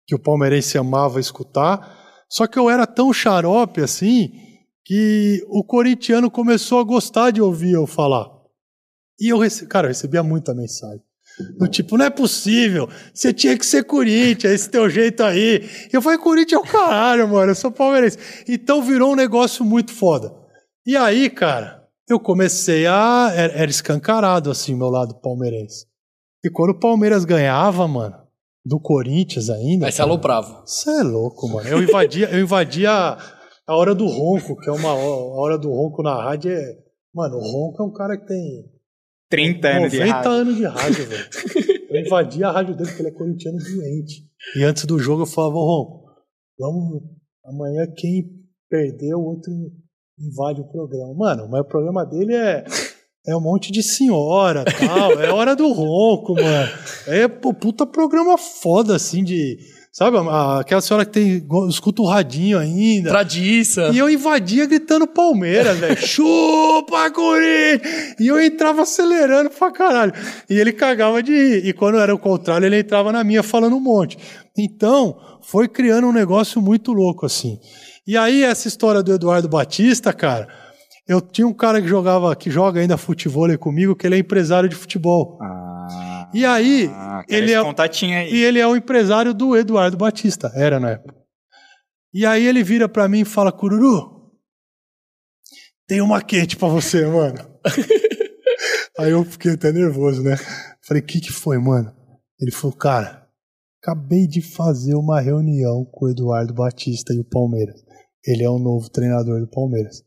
que 0.06 0.14
o 0.14 0.20
palmeirense 0.22 0.78
amava 0.78 1.18
escutar, 1.18 1.98
só 2.30 2.46
que 2.46 2.60
eu 2.60 2.70
era 2.70 2.86
tão 2.86 3.12
xarope 3.12 3.80
assim 3.80 4.30
que 4.84 5.44
o 5.48 5.64
corintiano 5.64 6.30
começou 6.30 6.78
a 6.78 6.84
gostar 6.84 7.32
de 7.32 7.42
ouvir 7.42 7.72
eu 7.72 7.88
falar. 7.88 8.30
E 9.20 9.32
eu, 9.32 9.38
rece... 9.38 9.66
cara, 9.66 9.86
eu 9.86 9.88
recebia 9.88 10.22
muita 10.22 10.54
mensagem. 10.54 11.02
Do 11.58 11.68
tipo, 11.68 11.96
não 11.96 12.04
é 12.06 12.10
possível, 12.10 12.88
você 13.14 13.32
tinha 13.32 13.56
que 13.56 13.64
ser 13.64 13.84
Corinthians, 13.84 14.52
esse 14.52 14.68
teu 14.70 14.88
jeito 14.90 15.22
aí. 15.22 15.68
Eu 15.92 16.02
falei, 16.02 16.18
Corinthians 16.18 16.60
é 16.60 16.64
o 16.64 16.70
caralho, 16.70 17.28
mano, 17.28 17.52
eu 17.52 17.54
sou 17.54 17.70
palmeirense. 17.70 18.18
Então 18.48 18.82
virou 18.82 19.12
um 19.12 19.16
negócio 19.16 19.64
muito 19.64 19.92
foda. 19.92 20.32
E 20.86 20.96
aí, 20.96 21.30
cara, 21.30 21.84
eu 22.08 22.18
comecei 22.18 22.86
a. 22.86 23.30
Era, 23.34 23.70
escancarado, 23.70 24.50
assim, 24.50 24.74
meu 24.74 24.88
lado 24.88 25.14
palmeirense. 25.20 25.86
E 26.44 26.50
quando 26.50 26.70
o 26.70 26.78
Palmeiras 26.80 27.24
ganhava, 27.24 27.86
mano, 27.86 28.16
do 28.64 28.80
Corinthians 28.80 29.50
ainda. 29.50 29.86
Aí 29.86 29.92
você 29.92 29.98
cara, 29.98 30.08
aloprava. 30.10 30.62
Você 30.64 30.90
é 30.90 31.02
louco, 31.02 31.48
mano. 31.48 31.68
Eu 31.68 31.82
invadia, 31.82 32.30
eu 32.30 32.40
invadia 32.40 32.90
a 32.90 33.76
hora 33.76 33.94
do 33.94 34.06
ronco, 34.06 34.56
que 34.56 34.68
é 34.68 34.72
uma 34.72 34.94
ho- 34.94 35.34
a 35.34 35.40
hora 35.42 35.58
do 35.58 35.68
ronco 35.70 36.02
na 36.02 36.14
rádio. 36.22 36.50
É... 36.52 36.76
Mano, 37.14 37.36
o 37.36 37.40
ronco 37.40 37.82
é 37.82 37.86
um 37.86 37.92
cara 37.92 38.16
que 38.16 38.26
tem 38.26 38.64
30 39.30 39.68
anos 39.68 39.90
de 39.90 39.98
90 39.98 40.14
rádio. 40.14 40.30
anos 40.30 40.56
de 40.56 40.64
rádio, 40.64 41.06
velho. 41.06 41.28
Eu 41.90 42.00
invadia 42.00 42.48
a 42.48 42.52
rádio 42.52 42.76
dele 42.76 42.88
porque 42.88 43.02
ele 43.02 43.08
é 43.08 43.12
corintiano 43.12 43.58
doente. 43.58 44.28
E 44.56 44.62
antes 44.62 44.84
do 44.84 44.98
jogo 44.98 45.22
eu 45.22 45.26
falava, 45.26 45.56
ô 45.56 45.64
Ronco, 45.64 46.04
vamos. 46.58 47.02
Amanhã 47.44 47.86
quem 47.96 48.24
perder, 48.68 49.14
o 49.14 49.22
outro 49.22 49.50
invade 50.18 50.60
o 50.60 50.68
programa. 50.68 51.14
Mano, 51.14 51.48
mas 51.48 51.62
o 51.62 51.64
programa 51.64 52.04
dele 52.04 52.34
é. 52.34 52.64
É 53.26 53.36
um 53.36 53.40
monte 53.40 53.70
de 53.70 53.82
senhora 53.82 54.64
tal. 54.64 55.20
É 55.20 55.30
hora 55.30 55.54
do 55.54 55.70
ronco, 55.70 56.34
mano. 56.34 56.68
É 57.06 57.28
pô, 57.28 57.52
puta 57.52 57.86
programa 57.86 58.38
foda, 58.38 58.96
assim, 58.96 59.22
de. 59.22 59.58
Sabe, 59.92 60.16
a- 60.18 60.60
aquela 60.60 60.80
senhora 60.80 61.04
que 61.04 61.12
tem, 61.12 61.46
escuta 61.68 62.02
o 62.02 62.06
radinho 62.06 62.58
ainda. 62.58 63.10
Tradiça. 63.10 63.90
E 63.92 63.98
eu 63.98 64.08
invadia 64.08 64.64
gritando 64.66 65.06
Palmeiras, 65.06 65.76
velho. 65.78 65.96
Chupa, 66.06 67.10
Corinthians! 67.10 68.14
E 68.20 68.26
eu 68.28 68.40
entrava 68.40 68.82
acelerando 68.82 69.50
pra 69.50 69.72
caralho. 69.72 70.12
E 70.48 70.54
ele 70.58 70.72
cagava 70.72 71.22
de 71.22 71.32
rir. 71.32 71.66
E 71.66 71.72
quando 71.72 71.98
era 71.98 72.14
o 72.14 72.18
contrário, 72.18 72.66
ele 72.66 72.78
entrava 72.78 73.10
na 73.10 73.24
minha 73.24 73.42
falando 73.42 73.74
um 73.76 73.80
monte. 73.80 74.18
Então, 74.56 75.16
foi 75.42 75.66
criando 75.66 76.06
um 76.06 76.12
negócio 76.12 76.60
muito 76.60 76.92
louco, 76.92 77.26
assim. 77.26 77.58
E 78.06 78.16
aí, 78.16 78.44
essa 78.44 78.68
história 78.68 79.02
do 79.02 79.12
Eduardo 79.12 79.48
Batista, 79.48 80.12
cara, 80.12 80.46
eu 81.08 81.20
tinha 81.20 81.46
um 81.46 81.52
cara 81.52 81.80
que 81.80 81.88
jogava, 81.88 82.34
que 82.36 82.50
joga 82.50 82.80
ainda 82.80 82.96
futebol 82.96 83.48
comigo, 83.58 83.96
que 83.96 84.06
ele 84.06 84.14
é 84.16 84.18
empresário 84.18 84.68
de 84.68 84.76
futebol. 84.76 85.38
Ah, 85.42 85.67
E 86.32 86.44
aí, 86.44 86.90
ah, 86.92 87.24
ele 87.28 87.52
é- 87.52 87.58
aí. 87.58 88.34
E 88.34 88.44
ele 88.44 88.58
é 88.58 88.66
o 88.66 88.76
empresário 88.76 89.32
do 89.32 89.56
Eduardo 89.56 89.96
Batista, 89.96 90.50
era 90.54 90.78
na 90.78 90.90
época. 90.90 91.16
E 92.12 92.26
aí 92.26 92.46
ele 92.46 92.62
vira 92.62 92.88
pra 92.88 93.08
mim 93.08 93.20
e 93.20 93.24
fala: 93.24 93.52
Cururu, 93.52 94.32
tem 95.86 96.00
uma 96.00 96.22
quente 96.22 96.56
pra 96.56 96.68
você, 96.68 97.06
mano. 97.06 97.38
aí 98.98 99.10
eu 99.10 99.24
fiquei 99.24 99.52
até 99.52 99.72
nervoso, 99.72 100.22
né? 100.22 100.36
Falei: 100.86 101.02
que 101.02 101.20
que 101.20 101.32
foi, 101.32 101.58
mano? 101.58 101.94
Ele 102.40 102.50
falou: 102.50 102.76
cara, 102.76 103.26
acabei 103.82 104.26
de 104.26 104.42
fazer 104.42 104.94
uma 104.94 105.20
reunião 105.20 105.84
com 105.90 106.06
o 106.06 106.10
Eduardo 106.10 106.54
Batista 106.54 107.12
e 107.14 107.20
o 107.20 107.24
Palmeiras. 107.24 107.80
Ele 108.24 108.44
é 108.44 108.50
o 108.50 108.58
novo 108.58 108.90
treinador 108.90 109.40
do 109.40 109.48
Palmeiras. 109.48 110.02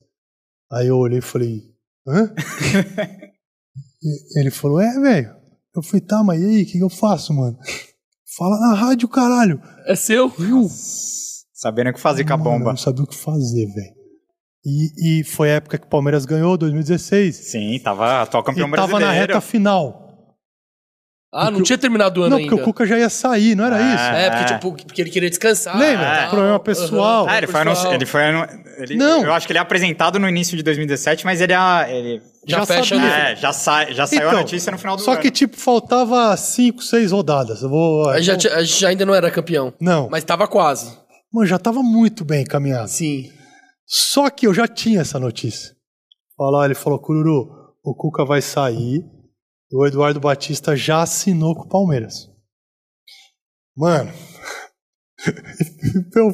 Aí 0.72 0.88
eu 0.88 0.98
olhei 0.98 1.20
e 1.20 1.24
falei: 1.24 1.62
hã? 2.08 2.34
Ele 4.36 4.52
falou: 4.52 4.80
é, 4.80 5.00
velho. 5.00 5.41
Eu 5.76 5.82
falei: 5.84 6.02
tá, 6.02 6.24
mas 6.24 6.42
e 6.42 6.46
aí, 6.46 6.64
o 6.64 6.66
que, 6.66 6.72
que 6.74 6.84
eu 6.84 6.90
faço, 6.90 7.34
mano? 7.34 7.58
Fala 8.38 8.60
na 8.60 8.74
rádio, 8.74 9.08
caralho. 9.08 9.62
É 9.86 9.96
seu? 9.96 10.32
Eu, 10.40 10.68
Sabendo 11.54 11.90
o 11.90 11.94
que 11.94 12.00
fazer 12.00 12.24
com 12.26 12.34
a 12.34 12.38
Mano, 12.38 12.50
bomba. 12.52 12.70
não 12.72 12.78
sabia 12.78 13.04
o 13.04 13.08
que 13.08 13.16
fazer, 13.16 13.66
velho. 13.68 13.94
E, 14.66 15.20
e 15.20 15.24
foi 15.24 15.52
a 15.52 15.56
época 15.56 15.78
que 15.78 15.86
o 15.86 15.90
Palmeiras 15.90 16.26
ganhou, 16.26 16.58
2016. 16.58 17.36
Sim, 17.36 17.80
tava 17.84 18.22
atual 18.22 18.44
campeão 18.44 18.68
e 18.68 18.72
tava 18.72 18.88
brasileiro. 18.88 19.06
na 19.14 19.20
reta 19.20 19.42
final. 19.42 20.00
Ah, 21.34 21.50
não 21.50 21.64
tinha 21.64 21.78
terminado 21.78 22.20
o 22.20 22.24
ano 22.24 22.32
Não, 22.32 22.38
ainda. 22.40 22.50
porque 22.50 22.62
o 22.62 22.66
Cuca 22.66 22.86
já 22.86 23.00
ia 23.00 23.10
sair, 23.10 23.56
não 23.56 23.64
era 23.66 23.78
Ah. 23.78 23.96
isso? 23.96 24.04
É, 24.04 24.30
porque, 24.30 24.54
tipo, 24.54 24.86
porque 24.88 25.02
ele 25.02 25.10
queria 25.10 25.30
descansar. 25.30 25.78
Lembra? 25.78 26.06
tal. 26.24 26.30
Problema 26.30 26.60
pessoal. 26.60 27.26
Ah, 27.30 27.38
ele 27.38 27.48
foi, 27.48 27.62
ele 27.94 28.06
foi 28.06 28.22
ele- 28.80 28.96
Não. 28.98 29.24
Eu 29.24 29.32
acho 29.34 29.48
que 29.48 29.54
ele 29.54 29.60
é 29.60 29.62
apresentado 29.62 30.20
no 30.20 30.28
início 30.28 30.58
de 30.58 30.64
2017, 30.64 31.24
mas 31.24 31.40
ele, 31.40 31.54
é, 31.54 31.98
ele 31.98 32.22
Já, 32.48 32.58
Já 32.60 32.66
fecha 32.66 32.96
sabia. 32.96 33.10
é, 33.12 33.36
já, 33.36 33.54
sai, 33.54 33.94
já 33.94 34.08
saiu 34.08 34.30
a 34.30 34.34
notícia 34.34 34.72
no 34.72 34.78
final 34.78 34.96
do 34.96 35.02
Então, 35.02 35.06
Só 35.06 35.12
ano. 35.14 35.22
que, 35.22 35.30
tipo, 35.32 35.56
faltava 35.56 36.36
cinco, 36.38 36.82
seis 36.82 37.12
rodadas. 37.12 37.62
Eu 37.62 37.70
vou. 37.70 38.10
A 38.10 38.20
gente, 38.20 38.44
já- 38.44 38.56
a 38.56 38.64
gente 38.64 38.86
ainda 38.86 39.06
não 39.06 39.14
era 39.14 39.30
campeão. 39.30 39.72
Não. 39.80 40.10
Mas 40.10 40.24
tava 40.24 40.48
quase. 40.48 40.98
Mano, 41.32 41.46
já 41.48 41.60
tava 41.60 41.84
muito 41.84 42.26
bem 42.26 42.42
encaminhado. 42.42 42.90
Sim. 42.90 43.32
Só 43.86 44.30
que 44.30 44.48
eu 44.48 44.54
já 44.54 44.68
tinha 44.68 45.02
essa 45.02 45.20
notícia. 45.20 45.76
Olha 46.40 46.58
lá, 46.58 46.66
ele 46.66 46.74
falou, 46.76 47.00
Cururu, 47.00 47.48
o 47.84 47.94
Cuca 47.96 48.26
vai 48.26 48.42
sair. 48.42 49.04
E 49.72 49.76
o 49.76 49.86
Eduardo 49.86 50.20
Batista 50.20 50.76
já 50.76 51.02
assinou 51.04 51.56
com 51.56 51.62
o 51.64 51.70
Palmeiras. 51.70 52.28
Mano, 53.78 54.12
eu 56.16 56.34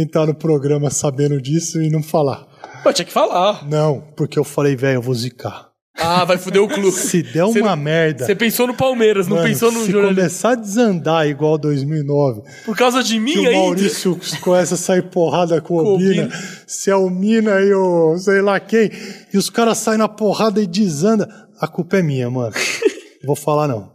entrar 0.00 0.26
no 0.26 0.34
programa 0.34 0.90
sabendo 0.90 1.40
disso 1.40 1.80
e 1.80 1.90
não 1.90 2.02
falar. 2.02 2.46
Pô, 2.82 2.92
tinha 2.92 3.04
que 3.06 3.12
falar. 3.12 3.66
Não, 3.68 4.00
porque 4.16 4.38
eu 4.38 4.44
falei, 4.44 4.76
velho, 4.76 4.96
eu 4.98 5.02
vou 5.02 5.14
zicar. 5.14 5.70
Ah, 5.98 6.24
vai 6.26 6.36
foder 6.36 6.62
o 6.62 6.68
clube. 6.68 6.92
Se 6.92 7.22
der 7.22 7.44
uma 7.44 7.74
não- 7.74 7.76
merda. 7.82 8.26
Você 8.26 8.34
pensou 8.34 8.66
no 8.66 8.74
Palmeiras, 8.74 9.26
não 9.26 9.36
mano, 9.36 9.48
pensou 9.48 9.72
no 9.72 9.80
se 9.82 9.90
jornalismo. 9.90 10.16
começar 10.20 10.50
a 10.50 10.54
desandar 10.54 11.26
igual 11.26 11.56
2009, 11.56 12.42
Por 12.66 12.76
causa 12.76 13.02
de 13.02 13.14
que 13.14 13.18
mim 13.20 13.34
o 13.38 13.48
ainda. 13.48 13.52
Maurício 13.52 14.20
começa 14.42 14.74
a 14.74 14.78
sair 14.78 15.02
porrada 15.08 15.58
com 15.62 15.74
o 15.78 15.82
Com 15.82 15.90
o 15.90 15.94
Obina. 15.94 16.28
se 16.66 16.90
é 16.90 16.94
o 16.96 17.08
Mina 17.08 17.60
e 17.62 17.72
o 17.72 18.16
sei 18.18 18.42
lá 18.42 18.60
quem, 18.60 18.90
e 19.32 19.38
os 19.38 19.48
caras 19.48 19.78
saem 19.78 19.96
na 19.98 20.06
porrada 20.08 20.60
e 20.60 20.66
desanda, 20.66 21.26
a 21.58 21.66
culpa 21.66 21.96
é 21.96 22.02
minha, 22.02 22.28
mano. 22.30 22.52
Vou 23.24 23.34
falar 23.34 23.66
não. 23.66 23.90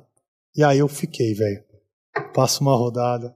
E 0.57 0.63
aí 0.63 0.79
eu 0.79 0.87
fiquei, 0.87 1.35
velho. 1.35 1.61
Passo 2.33 2.61
uma 2.63 2.75
rodada, 2.75 3.31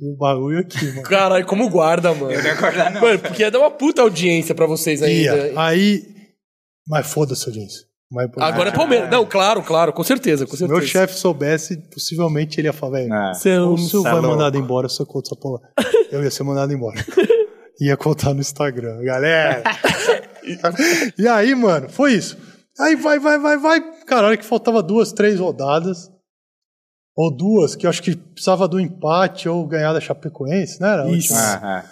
e 0.00 0.12
o 0.12 0.16
bagulho 0.16 0.58
aqui, 0.60 0.84
mano. 0.90 1.02
Caralho, 1.02 1.46
como 1.46 1.68
guarda, 1.70 2.12
mano. 2.14 2.32
Eu 2.32 2.38
não 2.38 2.46
ia 2.46 2.52
acordar, 2.54 2.90
não. 2.92 3.00
Mano, 3.00 3.18
porque 3.18 3.42
ia 3.42 3.50
dar 3.50 3.60
uma 3.60 3.70
puta 3.70 4.02
audiência 4.02 4.54
pra 4.54 4.66
vocês 4.66 5.02
ainda. 5.02 5.48
Ia. 5.48 5.52
Aí, 5.60 6.02
mas 6.88 7.06
foda-se, 7.06 7.46
audiência. 7.46 7.80
Mas, 8.12 8.30
Agora 8.36 8.68
é 8.68 8.72
Palmeiras. 8.72 9.10
Não, 9.10 9.24
claro, 9.26 9.62
claro, 9.62 9.92
com 9.92 10.04
certeza, 10.04 10.44
com 10.46 10.52
Se 10.52 10.58
certeza. 10.58 10.78
meu 10.78 10.86
chefe 10.86 11.14
soubesse, 11.18 11.76
possivelmente 11.92 12.60
ele 12.60 12.68
ia 12.68 12.72
falar, 12.72 12.98
velho. 12.98 13.08
Você 13.34 13.58
ou 13.58 13.70
um- 13.70 13.74
o 13.74 13.78
senhor 13.78 14.02
cê 14.02 14.08
é 14.08 14.12
vai 14.12 14.20
louco. 14.20 14.28
mandado 14.36 14.56
embora 14.58 14.88
se 14.88 15.00
eu 15.00 15.06
conto 15.06 15.26
essa 15.26 15.36
porra. 15.40 15.60
Eu 16.12 16.22
ia 16.22 16.30
ser 16.30 16.44
mandado 16.44 16.72
embora. 16.72 16.94
ia 17.80 17.96
contar 17.96 18.32
no 18.34 18.40
Instagram, 18.40 19.02
galera. 19.02 19.64
e 21.18 21.26
aí, 21.26 21.54
mano, 21.54 21.88
foi 21.88 22.12
isso. 22.14 22.36
Aí 22.78 22.94
vai, 22.96 23.18
vai, 23.18 23.38
vai, 23.38 23.56
vai. 23.58 23.80
Cara, 24.06 24.22
a 24.22 24.26
hora 24.28 24.36
que 24.36 24.44
faltava 24.44 24.82
duas, 24.82 25.12
três 25.12 25.40
rodadas, 25.40 26.08
ou 27.16 27.34
duas, 27.34 27.74
que 27.76 27.86
eu 27.86 27.90
acho 27.90 28.02
que 28.02 28.16
precisava 28.16 28.66
do 28.68 28.80
empate 28.80 29.48
ou 29.48 29.66
ganhar 29.66 29.92
da 29.92 30.00
Chapecoense, 30.00 30.80
né? 30.80 30.92
Era 30.92 31.08
Isso. 31.10 31.32
Ah, 31.34 31.60
ah, 31.62 31.84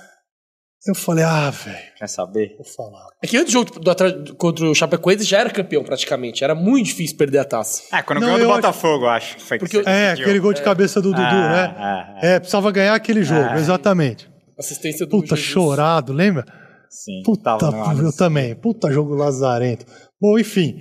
Eu 0.84 0.96
falei, 0.96 1.22
ah, 1.22 1.48
velho, 1.50 1.78
quer 1.96 2.08
saber? 2.08 2.56
vou 2.56 2.64
falar. 2.66 3.06
É 3.22 3.26
que 3.28 3.36
antes 3.36 3.52
do 3.54 3.60
jogo 3.60 3.78
do 3.78 4.34
contra 4.34 4.66
o 4.68 4.74
Chapecoense 4.74 5.22
já 5.22 5.38
era 5.38 5.48
campeão 5.50 5.84
praticamente. 5.84 6.42
Era 6.42 6.56
muito 6.56 6.86
difícil 6.86 7.16
perder 7.16 7.38
a 7.38 7.44
taça. 7.44 7.82
Ah, 7.92 8.02
quando 8.02 8.18
Não, 8.20 8.26
ganhou 8.26 8.38
do 8.40 8.44
eu 8.46 8.50
acho- 8.50 8.60
Botafogo, 8.62 9.06
acho. 9.06 9.36
que 9.36 9.42
Foi 9.42 9.58
que 9.58 9.64
Porque 9.64 9.88
É, 9.88 10.06
decidiu. 10.08 10.24
aquele 10.24 10.40
gol 10.40 10.52
de 10.52 10.62
cabeça 10.62 11.00
do 11.00 11.10
Dudu, 11.10 11.22
Ah, 11.22 11.48
né? 11.52 11.74
ah, 11.78 12.18
É, 12.20 12.38
precisava 12.40 12.72
ganhar 12.72 12.94
aquele 12.94 13.22
jogo, 13.22 13.48
Ah. 13.50 13.58
exatamente. 13.60 14.28
Assistência 14.58 15.06
do 15.06 15.10
Puta, 15.10 15.36
Jesus. 15.36 15.40
chorado, 15.52 16.12
lembra? 16.12 16.44
Sim, 16.90 17.22
Puta, 17.24 17.56
eu 18.02 18.12
também. 18.16 18.54
Puta 18.56 18.90
jogo 18.92 19.14
lazarento. 19.14 19.86
Bom, 20.20 20.36
enfim. 20.38 20.76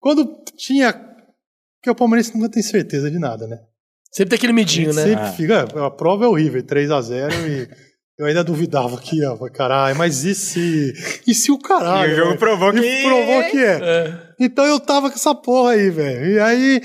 Quando 0.00 0.42
tinha. 0.56 0.92
Porque 0.92 1.90
o 1.90 1.94
Palmeirense 1.94 2.34
nunca 2.34 2.50
tem 2.50 2.62
certeza 2.62 3.10
de 3.10 3.18
nada, 3.18 3.46
né? 3.46 3.58
Sempre 4.14 4.30
tem 4.30 4.36
aquele 4.36 4.52
medinho, 4.52 4.92
né? 4.94 5.02
Sempre 5.02 5.24
Ah. 5.24 5.32
fica. 5.32 5.86
A 5.86 5.90
prova 5.90 6.24
é 6.24 6.28
horrível, 6.28 6.62
3x0 6.62 7.32
e. 7.48 7.68
Eu 8.16 8.26
ainda 8.26 8.44
duvidava 8.44 8.96
que 8.96 9.16
ia, 9.16 9.36
caralho, 9.52 9.96
mas 9.98 10.22
e 10.24 10.36
se. 10.36 10.92
E 11.26 11.34
se 11.34 11.50
o 11.50 11.58
caralho? 11.58 12.10
E 12.10 12.12
o 12.12 12.16
jogo 12.16 12.28
velho? 12.28 12.38
provou 12.38 12.68
E 12.72 12.80
que- 12.80 13.02
provou 13.02 13.42
que 13.50 13.58
é. 13.58 13.80
É. 13.82 14.18
Então 14.38 14.64
eu 14.64 14.78
tava 14.78 15.08
com 15.10 15.16
essa 15.16 15.34
porra 15.34 15.72
aí, 15.72 15.90
velho. 15.90 16.24
E 16.30 16.38
aí 16.38 16.80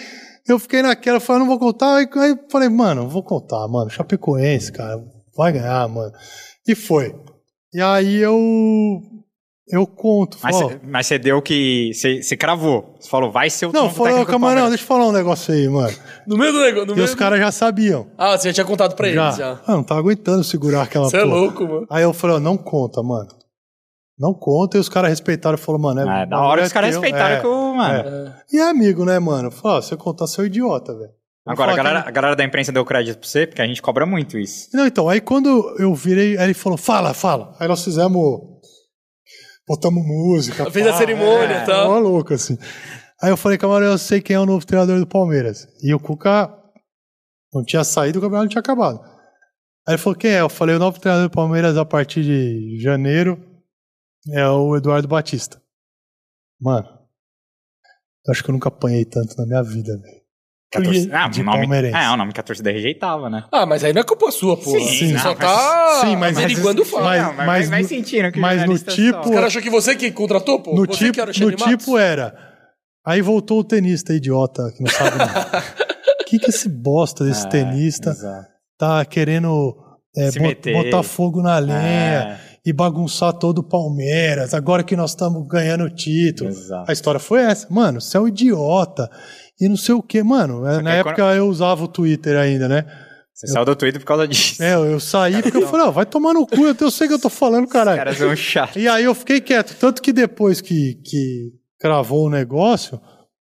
eu 0.47 0.57
fiquei 0.57 0.81
naquela, 0.81 1.19
falei, 1.19 1.41
não 1.41 1.47
vou 1.47 1.59
contar. 1.59 1.97
Aí 1.97 2.07
aí 2.15 2.29
eu 2.31 2.39
falei, 2.51 2.67
mano, 2.67 3.07
vou 3.07 3.21
contar, 3.21 3.67
mano. 3.67 3.91
Chapecoense, 3.91 4.71
cara, 4.71 4.99
vai 5.37 5.51
ganhar, 5.51 5.87
mano. 5.87 6.11
E 6.67 6.73
foi. 6.73 7.13
E 7.75 7.79
aí 7.79 8.15
eu 8.15 8.99
eu 9.71 9.85
conto. 9.87 10.37
Mas, 10.41 10.57
falo, 10.57 10.79
mas 10.83 11.07
você 11.07 11.17
deu 11.19 11.41
que. 11.41 11.91
Você 11.93 12.21
você 12.23 12.35
cravou. 12.37 12.95
Você 12.99 13.09
falou, 13.09 13.31
vai 13.31 13.49
ser 13.49 13.67
o 13.67 13.71
não, 13.71 13.89
falou, 13.89 14.25
camarão, 14.25 14.67
deixa 14.69 14.83
eu 14.83 14.87
falar 14.87 15.07
um 15.07 15.11
negócio 15.11 15.53
aí, 15.53 15.67
mano. 15.69 15.95
No 16.27 16.37
meio 16.37 16.51
do 16.51 16.59
negócio. 16.59 16.91
E 16.91 16.93
meio 16.95 17.05
os 17.05 17.11
do- 17.11 17.17
caras 17.17 17.39
já 17.39 17.51
sabiam. 17.51 18.07
Ah, 18.17 18.37
você 18.37 18.49
já 18.49 18.53
tinha 18.55 18.65
contado 18.65 18.95
pra 18.95 19.11
Já. 19.11 19.25
eles, 19.25 19.37
já. 19.37 19.59
Ah, 19.67 19.73
não 19.73 19.83
tava 19.83 19.99
aguentando 20.01 20.43
segurar 20.43 20.81
aquela 20.83 21.09
Você 21.09 21.17
é 21.17 21.23
louco, 21.23 21.63
mano. 21.67 21.87
Aí 21.89 22.03
eu 22.03 22.13
falei, 22.13 22.35
ó, 22.37 22.39
não 22.39 22.57
conta, 22.57 23.01
mano. 23.03 23.29
Não 24.17 24.33
conta, 24.33 24.75
e 24.77 24.79
os 24.81 24.89
caras 24.89 25.09
respeitaram 25.11 25.55
e 25.55 25.61
falaram, 25.61 25.81
mano, 25.83 26.01
é, 26.01 26.21
Ah, 26.23 26.25
da 26.25 26.41
hora 26.41 26.61
que 26.61 26.67
os 26.67 26.73
caras 26.73 26.89
respeitaram 26.89 27.35
é. 27.35 27.39
que 27.39 27.47
o. 27.47 27.73
Mano. 27.73 28.09
É. 28.09 28.33
E 28.51 28.57
é 28.59 28.69
amigo, 28.69 29.05
né, 29.05 29.17
mano? 29.17 29.49
Falou, 29.49 29.77
ó, 29.77 29.81
eu 29.89 29.97
contar, 29.97 30.27
você 30.27 30.41
é 30.41 30.45
idiota, 30.45 30.93
velho. 30.93 31.11
Eu 31.47 31.53
Agora, 31.53 31.71
a 31.71 31.75
galera, 31.75 32.01
que- 32.03 32.09
a 32.09 32.11
galera 32.11 32.35
da 32.35 32.43
imprensa 32.43 32.71
deu 32.71 32.83
crédito 32.83 33.17
pra 33.19 33.27
você, 33.27 33.47
porque 33.47 33.61
a 33.61 33.65
gente 33.65 33.81
cobra 33.81 34.05
muito 34.05 34.37
isso. 34.37 34.67
Não, 34.73 34.85
então, 34.85 35.07
aí 35.07 35.21
quando 35.21 35.73
eu 35.79 35.95
virei, 35.95 36.37
aí 36.37 36.43
ele 36.47 36.53
falou, 36.53 36.77
fala, 36.77 37.13
fala. 37.13 37.55
Aí 37.59 37.67
nós 37.67 37.81
fizemos. 37.83 38.41
Botamos 39.69 40.03
música. 40.03 40.71
Fez 40.71 40.87
a 40.87 40.93
pá, 40.93 40.97
cerimônia 40.97 41.59
é, 41.59 41.61
e 41.61 41.65
tal. 41.67 41.91
Uma 41.91 41.99
louco, 41.99 42.33
assim. 42.33 42.57
Aí 43.21 43.29
eu 43.29 43.37
falei, 43.37 43.55
camarão, 43.55 43.85
eu 43.85 43.99
sei 43.99 44.19
quem 44.19 44.35
é 44.35 44.39
o 44.39 44.45
novo 44.45 44.65
treinador 44.65 44.97
do 44.97 45.05
Palmeiras. 45.05 45.67
E 45.83 45.93
o 45.93 45.99
Cuca 45.99 46.51
não 47.53 47.63
tinha 47.63 47.83
saído, 47.83 48.17
o 48.17 48.21
campeonato 48.21 48.45
não 48.45 48.49
tinha 48.49 48.61
acabado. 48.61 48.99
Aí 49.87 49.93
ele 49.93 49.97
falou, 49.99 50.17
quem 50.17 50.31
é? 50.31 50.41
Eu 50.41 50.49
falei, 50.49 50.75
o 50.75 50.79
novo 50.79 50.99
treinador 50.99 51.29
do 51.29 51.31
Palmeiras 51.31 51.77
a 51.77 51.85
partir 51.85 52.23
de 52.23 52.81
janeiro 52.81 53.39
é 54.33 54.47
o 54.47 54.75
Eduardo 54.75 55.07
Batista. 55.07 55.61
Mano, 56.59 56.87
eu 58.25 58.31
acho 58.31 58.43
que 58.43 58.49
eu 58.49 58.53
nunca 58.53 58.69
apanhei 58.69 59.05
tanto 59.05 59.37
na 59.37 59.45
minha 59.45 59.61
vida, 59.61 59.95
velho. 59.99 60.18
Que 60.71 60.77
a 60.77 60.81
torcida- 60.83 61.17
Ah, 61.19 61.27
de 61.27 61.41
o 61.41 61.43
nome, 61.43 61.57
palmeirense. 61.59 61.95
é, 61.97 62.09
o 62.11 62.17
nome 62.17 62.31
que 62.33 62.39
a 62.39 62.43
torcida 62.43 62.71
rejeitava, 62.71 63.27
né? 63.29 63.43
Ah, 63.51 63.65
mas 63.65 63.83
aí 63.83 63.91
não 63.91 64.01
é 64.01 64.03
culpa 64.03 64.31
sua, 64.31 64.55
pô. 64.55 64.69
Sim, 64.79 65.13
não, 65.13 65.19
só 65.19 65.29
mas- 65.29 65.37
tá 65.39 66.01
sim, 66.01 66.15
mas- 66.15 66.37
averiguando 66.37 66.81
o 66.83 66.85
fato. 66.85 67.03
mas- 67.03 67.21
Não, 67.23 67.33
mas 67.33 67.69
vai 67.69 67.81
no- 67.81 67.87
sentindo 67.87 68.31
que 68.31 68.37
o 68.37 68.41
mas 68.41 68.65
no 68.67 68.77
tipo- 68.77 69.19
Os 69.19 69.29
caras 69.31 69.45
achou 69.45 69.61
que 69.63 69.69
você 69.69 69.95
que 69.95 70.11
contratou, 70.11 70.61
pô? 70.61 70.75
No 70.75 70.85
você 70.85 71.05
que 71.05 71.11
tipo, 71.11 71.21
era 71.21 71.31
o 71.31 71.51
no 71.51 71.55
tipo 71.57 71.97
era. 71.97 72.35
Aí 73.05 73.19
voltou 73.21 73.59
o 73.59 73.63
tenista 73.63 74.13
idiota 74.13 74.71
que 74.77 74.83
não 74.83 74.91
sabe 74.91 75.17
nada. 75.17 75.63
O 76.21 76.25
que, 76.29 76.37
que 76.37 76.49
esse 76.51 76.69
bosta 76.69 77.23
desse 77.25 77.47
É, 77.47 77.49
tenista 77.49 78.11
exato. 78.11 78.47
tá 78.77 79.03
querendo 79.05 79.75
é, 80.15 80.29
Se 80.31 80.37
bot- 80.39 80.47
meter. 80.49 80.73
botar 80.83 81.01
fogo 81.01 81.41
na 81.41 81.57
lenha 81.57 81.79
É, 81.79 82.39
e 82.63 82.71
bagunçar 82.73 83.33
todo 83.33 83.59
o 83.59 83.63
Palmeiras, 83.63 84.53
agora 84.53 84.83
que 84.83 84.95
nós 84.95 85.11
estamos 85.11 85.47
ganhando 85.47 85.85
o 85.85 85.89
título. 85.89 86.49
exato. 86.51 86.89
A 86.89 86.93
história 86.93 87.19
foi 87.19 87.41
essa. 87.41 87.65
Mano, 87.71 87.99
você 87.99 88.17
é 88.17 88.19
um 88.19 88.27
idiota. 88.27 89.09
E 89.59 89.67
não 89.67 89.75
sei 89.77 89.93
o 89.95 90.01
que, 90.01 90.23
mano. 90.23 90.65
é, 90.65 90.81
Na 90.81 90.93
época 90.93 91.21
eu 91.35 91.47
usava 91.47 91.83
o 91.83 91.87
Twitter 91.87 92.37
ainda, 92.37 92.67
né? 92.67 92.85
Você 93.33 93.47
saiu 93.47 93.65
do 93.65 93.75
Twitter 93.75 94.01
por 94.01 94.07
causa 94.07 94.27
disso. 94.27 94.61
É, 94.61 94.73
eu 94.75 94.99
saí 94.99 95.41
porque 95.41 95.57
eu 95.57 95.67
falei, 95.67 95.85
ó, 95.85 95.91
vai 95.91 96.05
tomar 96.05 96.33
no 96.33 96.45
cu, 96.45 96.65
eu 96.65 96.75
eu 96.79 96.91
sei 96.91 97.07
que 97.07 97.13
eu 97.13 97.19
tô 97.19 97.29
falando, 97.29 97.65
Os 97.65 97.71
caralho. 97.71 97.97
caras 97.97 98.17
são 98.17 98.35
chatos. 98.35 98.81
E 98.81 98.87
aí 98.87 99.03
eu 99.05 99.15
fiquei 99.15 99.39
quieto. 99.39 99.75
Tanto 99.79 100.01
que 100.01 100.11
depois 100.11 100.59
que, 100.59 100.95
que 101.05 101.51
cravou 101.79 102.27
o 102.27 102.29
negócio, 102.29 102.99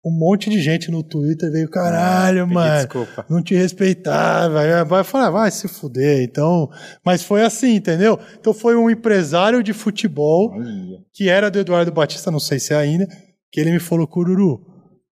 um 0.02 0.10
monte 0.10 0.48
de 0.48 0.58
gente 0.60 0.90
no 0.90 1.02
Twitter 1.02 1.50
veio, 1.52 1.68
caralho, 1.70 2.44
Pedi 2.44 2.54
mano. 2.54 2.76
Desculpa. 2.76 3.26
Não 3.28 3.42
te 3.42 3.54
respeitar, 3.54 4.48
vai, 4.48 4.84
vai 4.84 5.04
falar, 5.04 5.30
vai 5.30 5.50
se 5.50 5.68
fuder. 5.68 6.22
Então, 6.22 6.70
mas 7.04 7.22
foi 7.22 7.42
assim, 7.42 7.74
entendeu? 7.74 8.18
Então 8.40 8.54
foi 8.54 8.76
um 8.76 8.88
empresário 8.88 9.62
de 9.62 9.74
futebol 9.74 10.50
Olha. 10.54 10.98
que 11.12 11.28
era 11.28 11.50
do 11.50 11.58
Eduardo 11.58 11.92
Batista, 11.92 12.30
não 12.30 12.40
sei 12.40 12.58
se 12.58 12.72
é 12.72 12.76
ainda, 12.76 13.06
que 13.52 13.60
ele 13.60 13.70
me 13.70 13.80
falou, 13.80 14.06
Cururu, 14.06 14.60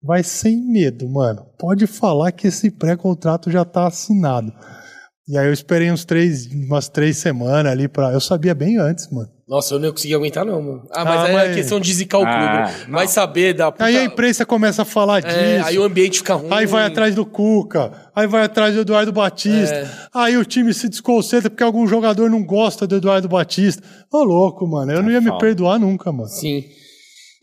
vai 0.03 0.23
sem 0.23 0.57
medo, 0.57 1.09
mano. 1.09 1.45
Pode 1.59 1.87
falar 1.87 2.33
que 2.33 2.49
esse 2.49 2.71
pré-contrato 2.71 3.51
já 3.51 3.65
tá 3.65 3.87
assinado. 3.87 4.53
E 5.29 5.39
aí 5.39 5.47
eu 5.47 5.53
esperei 5.53 5.91
uns 5.91 6.05
três, 6.05 6.47
umas 6.47 6.89
três 6.89 7.17
semanas 7.17 7.71
ali 7.71 7.87
pra. 7.87 8.13
Eu 8.13 8.21
sabia 8.21 8.55
bem 8.55 8.77
antes, 8.79 9.09
mano. 9.11 9.29
Nossa, 9.49 9.75
eu 9.75 9.79
não 9.79 9.87
ia 9.87 9.93
conseguir 9.93 10.15
aguentar, 10.15 10.45
não, 10.45 10.61
mano. 10.61 10.89
Ah, 10.91 11.05
mas 11.05 11.21
Ah, 11.21 11.25
aí 11.25 11.31
é 11.31 11.35
mas- 11.35 11.55
questão 11.57 11.79
de 11.79 11.93
zicar 11.93 12.19
o 12.19 12.23
clube. 12.23 12.37
Ah, 12.39 12.67
né? 12.69 12.75
Vai 12.89 13.07
saber 13.07 13.53
da 13.55 13.71
puta... 13.71 13.85
Aí 13.85 13.97
a 13.99 14.05
imprensa 14.05 14.45
começa 14.47 14.83
a 14.83 14.85
falar 14.85 15.21
disso. 15.21 15.37
É, 15.39 15.61
aí 15.61 15.79
o 15.79 15.85
ambiente 15.85 16.19
fica 16.19 16.35
ruim. 16.35 16.49
Aí 16.51 16.67
vai 16.67 16.85
atrás 16.87 17.15
do 17.15 17.25
Cuca, 17.25 17.93
aí 18.17 18.27
vai 18.27 18.45
atrás 18.45 18.75
do 18.75 18.81
Eduardo 18.81 19.13
Batista, 19.13 19.75
É. 19.77 19.89
aí 20.13 20.37
o 20.37 20.45
time 20.45 20.73
se 20.75 20.89
desconcentra 20.89 21.51
porque 21.51 21.63
algum 21.63 21.87
jogador 21.87 22.29
não 22.31 22.43
gosta 22.43 22.87
do 22.87 22.97
Eduardo 22.97 23.29
Batista. 23.29 23.83
Ô, 24.11 24.25
louco, 24.25 24.67
mano, 24.67 24.91
eu 24.91 25.03
não 25.03 25.11
ia 25.11 25.21
me 25.21 25.37
perdoar 25.39 25.79
nunca, 25.79 26.11
mano. 26.11 26.29
Sim. 26.29 26.65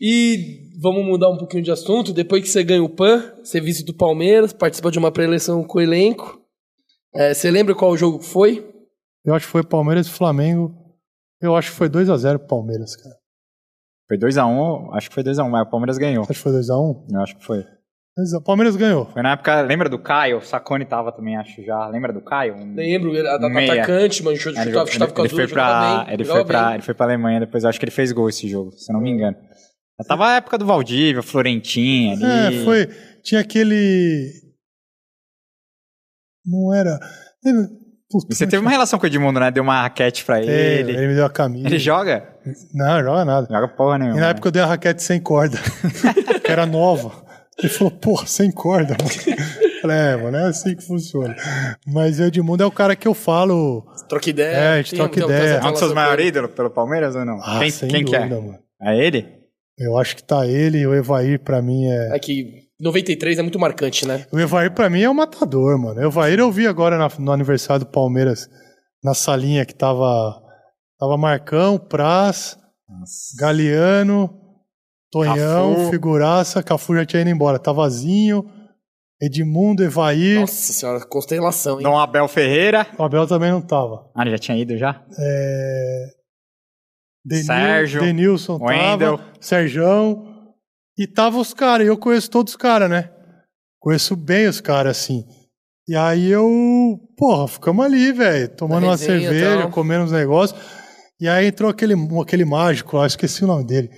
E 0.00 0.70
vamos 0.80 1.04
mudar 1.04 1.28
um 1.28 1.36
pouquinho 1.36 1.62
de 1.62 1.70
assunto. 1.70 2.12
Depois 2.12 2.42
que 2.42 2.48
você 2.48 2.62
ganha 2.64 2.82
o 2.82 2.88
PAN, 2.88 3.34
você 3.42 3.60
visita 3.60 3.92
o 3.92 3.96
Palmeiras, 3.96 4.52
participa 4.52 4.90
de 4.90 4.98
uma 4.98 5.12
pré-eleição 5.12 5.62
com 5.64 5.78
o 5.78 5.82
elenco. 5.82 6.40
É, 7.14 7.34
você 7.34 7.50
lembra 7.50 7.74
qual 7.74 7.96
jogo 7.96 8.20
foi? 8.22 8.66
Eu 9.24 9.34
acho 9.34 9.46
que 9.46 9.52
foi 9.52 9.62
Palmeiras 9.62 10.06
e 10.06 10.10
Flamengo. 10.10 10.74
Eu 11.40 11.54
acho 11.56 11.70
que 11.70 11.76
foi 11.76 11.88
2x0 11.88 12.38
pro 12.38 12.46
Palmeiras, 12.48 12.96
cara. 12.96 13.14
Foi 14.08 14.16
2x1, 14.18 14.94
acho 14.96 15.08
que 15.08 15.14
foi 15.14 15.22
2x1, 15.22 15.48
mas 15.48 15.66
o 15.66 15.70
Palmeiras 15.70 15.98
ganhou. 15.98 16.22
Acho 16.22 16.32
que 16.32 16.38
foi 16.38 16.52
2x1. 16.52 17.06
Eu 17.12 17.20
acho 17.20 17.36
que 17.36 17.44
foi. 17.44 17.64
O 18.36 18.42
Palmeiras 18.42 18.76
ganhou. 18.76 19.06
Foi 19.06 19.22
na 19.22 19.32
época, 19.32 19.60
lembra 19.62 19.88
do 19.88 19.98
Caio? 19.98 20.38
O 20.38 20.42
Sacone 20.42 20.84
tava 20.84 21.10
também, 21.12 21.36
acho 21.36 21.62
já. 21.62 21.86
Lembra 21.88 22.12
do 22.12 22.20
Caio? 22.20 22.54
Um- 22.54 22.74
Lembro, 22.74 23.10
ele 23.16 23.26
era 23.26 23.38
Meia. 23.48 23.72
atacante, 23.82 24.22
mano, 24.22 24.36
chutava, 24.36 24.62
Ele, 24.62 24.70
chutava, 24.72 24.90
chutava 24.90 25.12
com 25.12 25.20
ele 25.22 25.26
as 25.28 25.32
foi 25.32 25.48
pra, 25.48 26.06
ele, 26.10 26.24
foi 26.24 26.44
pra, 26.44 26.74
ele 26.74 26.82
foi 26.82 26.94
pra 26.94 27.06
Alemanha, 27.06 27.40
depois 27.40 27.62
eu 27.64 27.70
acho 27.70 27.78
que 27.78 27.84
ele 27.84 27.90
fez 27.92 28.12
gol 28.12 28.28
esse 28.28 28.46
jogo, 28.48 28.72
se 28.72 28.90
eu 28.92 28.94
não 28.94 29.00
me 29.00 29.10
engano. 29.10 29.36
Já 30.00 30.04
tava 30.04 30.28
a 30.28 30.36
época 30.36 30.56
do 30.56 30.64
Valdívia, 30.64 31.22
Florentinha 31.22 32.14
ali. 32.14 32.24
É, 32.24 32.64
foi. 32.64 32.86
Tinha 33.22 33.42
aquele. 33.42 34.32
Não 36.46 36.74
era. 36.74 36.98
Puta, 38.10 38.34
você 38.34 38.46
teve 38.46 38.62
uma 38.62 38.70
relação 38.70 38.98
com 38.98 39.04
o 39.04 39.06
Edmundo, 39.06 39.38
né? 39.38 39.50
Deu 39.50 39.62
uma 39.62 39.82
raquete 39.82 40.24
pra 40.24 40.40
Teve, 40.40 40.50
ele. 40.50 40.92
ele 40.92 41.08
me 41.08 41.14
deu 41.14 41.26
a 41.26 41.30
camisa. 41.30 41.68
Ele 41.68 41.78
joga? 41.78 42.26
Não, 42.72 43.02
joga 43.02 43.24
nada. 43.26 43.46
Joga 43.48 43.68
porra 43.68 43.98
nenhuma. 43.98 44.16
E 44.16 44.20
na 44.20 44.28
época 44.30 44.48
eu 44.48 44.52
dei 44.52 44.62
a 44.62 44.66
raquete 44.66 45.02
sem 45.02 45.20
corda, 45.20 45.58
que 46.42 46.50
era 46.50 46.64
nova. 46.64 47.12
Ele 47.58 47.68
falou, 47.68 47.90
porra, 47.90 48.26
sem 48.26 48.50
corda, 48.50 48.96
Falei, 49.82 49.96
é, 49.96 50.16
mano, 50.16 50.36
é 50.36 50.46
assim 50.46 50.74
que 50.74 50.82
funciona. 50.82 51.36
Mas 51.86 52.18
o 52.18 52.24
Edmundo 52.24 52.62
é 52.62 52.66
o 52.66 52.70
cara 52.70 52.96
que 52.96 53.06
eu 53.06 53.14
falo. 53.14 53.86
Troca 54.08 54.30
ideia. 54.30 54.56
É, 54.56 54.72
a 54.72 54.76
gente 54.78 54.96
troca 54.96 55.20
uma 55.20 55.26
ideia. 55.26 55.54
É 55.56 55.64
um 55.64 55.70
dos 55.70 55.78
seus 55.78 55.92
maiores 55.92 56.26
ídolos 56.26 56.50
pelo 56.52 56.70
Palmeiras 56.70 57.14
ou 57.14 57.24
não? 57.24 57.38
Ah, 57.42 57.58
quem 57.60 57.70
sem 57.70 57.88
quem 57.88 58.04
que 58.04 58.10
dúvida, 58.16 58.34
é? 58.34 58.40
mano. 58.40 58.58
É 58.82 59.06
ele? 59.06 59.39
Eu 59.80 59.96
acho 59.96 60.14
que 60.14 60.22
tá 60.22 60.46
ele 60.46 60.78
e 60.78 60.86
o 60.86 60.94
Evair, 60.94 61.40
pra 61.42 61.62
mim, 61.62 61.86
é. 61.86 62.14
É 62.14 62.18
que 62.18 62.64
93 62.78 63.38
é 63.38 63.42
muito 63.42 63.58
marcante, 63.58 64.06
né? 64.06 64.26
O 64.30 64.38
Evair, 64.38 64.72
pra 64.74 64.90
mim, 64.90 65.00
é 65.02 65.08
um 65.10 65.14
matador, 65.14 65.78
mano. 65.78 65.98
O 66.00 66.04
Evair 66.04 66.38
eu 66.38 66.52
vi 66.52 66.66
agora 66.66 66.98
na- 66.98 67.10
no 67.18 67.32
aniversário 67.32 67.84
do 67.86 67.90
Palmeiras, 67.90 68.46
na 69.02 69.14
salinha 69.14 69.64
que 69.64 69.74
tava. 69.74 70.38
Tava 70.98 71.16
Marcão, 71.16 71.78
Praz, 71.78 72.58
Galeano, 73.38 74.30
Tonhão, 75.10 75.74
Cafu. 75.74 75.90
Figuraça, 75.90 76.62
Cafu 76.62 76.94
já 76.94 77.06
tinha 77.06 77.22
ido 77.22 77.30
embora. 77.30 77.58
Tavazinho, 77.58 78.44
Edmundo, 79.20 79.82
Evair. 79.82 80.40
Nossa 80.40 80.72
senhora, 80.72 81.00
constelação, 81.06 81.78
hein? 81.78 81.82
Dom 81.84 81.98
Abel 81.98 82.28
Ferreira. 82.28 82.86
O 82.98 83.02
Abel 83.02 83.26
também 83.26 83.50
não 83.50 83.60
tava. 83.62 84.10
Ah, 84.14 84.22
ele 84.22 84.30
já 84.32 84.38
tinha 84.38 84.58
ido 84.58 84.76
já? 84.76 85.02
É... 85.18 86.06
Denil- 87.24 87.44
Sérgio, 87.46 88.00
Denilson 88.00 88.58
Wendel. 88.60 89.18
tava, 89.18 89.30
Serjão. 89.40 90.26
E 90.98 91.06
tava 91.06 91.38
os 91.38 91.54
caras, 91.54 91.86
e 91.86 91.88
eu 91.90 91.96
conheço 91.96 92.30
todos 92.30 92.52
os 92.52 92.56
caras, 92.56 92.90
né? 92.90 93.10
Conheço 93.80 94.14
bem 94.16 94.46
os 94.46 94.60
caras, 94.60 94.98
assim. 94.98 95.24
E 95.88 95.96
aí 95.96 96.30
eu, 96.30 96.98
porra, 97.16 97.48
ficamos 97.48 97.84
ali, 97.84 98.12
velho, 98.12 98.48
tomando 98.54 98.84
uma 98.84 98.92
resenha 98.92 99.20
cerveja, 99.20 99.62
tal. 99.62 99.70
comendo 99.70 100.04
uns 100.04 100.12
negócios. 100.12 100.60
E 101.20 101.28
aí 101.28 101.46
entrou 101.46 101.70
aquele, 101.70 101.94
aquele 102.20 102.44
mágico 102.44 102.96
lá, 102.96 103.04
eu 103.04 103.06
esqueci 103.08 103.44
o 103.44 103.46
nome 103.46 103.64
dele. 103.64 103.90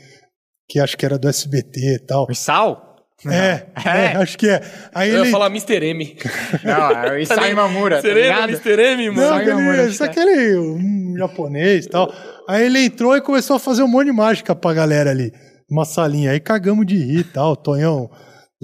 Que 0.68 0.78
acho 0.78 0.96
que 0.96 1.04
era 1.04 1.18
do 1.18 1.28
SBT 1.28 1.96
e 1.96 2.06
tal. 2.06 2.26
O 2.30 2.34
Sal? 2.34 2.91
É, 3.26 3.66
É? 3.84 4.04
é, 4.12 4.16
acho 4.16 4.36
que 4.38 4.48
é. 4.48 4.60
Aí 4.94 5.10
Eu 5.10 5.18
ele. 5.18 5.24
ia 5.26 5.30
falar 5.30 5.46
Mr. 5.46 5.84
M. 5.84 6.16
Não, 6.64 6.90
é 6.90 7.12
o 7.12 7.18
Isai 7.18 7.54
Mamura, 7.54 7.96
tá 7.96 8.02
Serena, 8.02 8.46
ligado? 8.46 8.50
Mr. 8.50 8.82
M, 8.82 9.10
mano. 9.10 9.28
Não, 9.28 9.36
aquele, 9.36 9.50
amor, 9.52 9.74
isso 9.88 9.98
que 9.98 10.04
aquele 10.04 10.58
um 10.58 11.14
japonês 11.16 11.86
e 11.86 11.88
tal. 11.88 12.12
Aí 12.48 12.64
ele 12.66 12.84
entrou 12.84 13.16
e 13.16 13.20
começou 13.20 13.56
a 13.56 13.60
fazer 13.60 13.82
um 13.82 13.88
monte 13.88 14.06
de 14.06 14.12
mágica 14.12 14.54
pra 14.54 14.72
galera 14.74 15.10
ali. 15.10 15.32
Uma 15.70 15.84
salinha. 15.84 16.32
Aí 16.32 16.40
cagamos 16.40 16.86
de 16.86 16.96
rir 16.96 17.20
e 17.20 17.24
tal. 17.24 17.54
Tonhão 17.56 18.10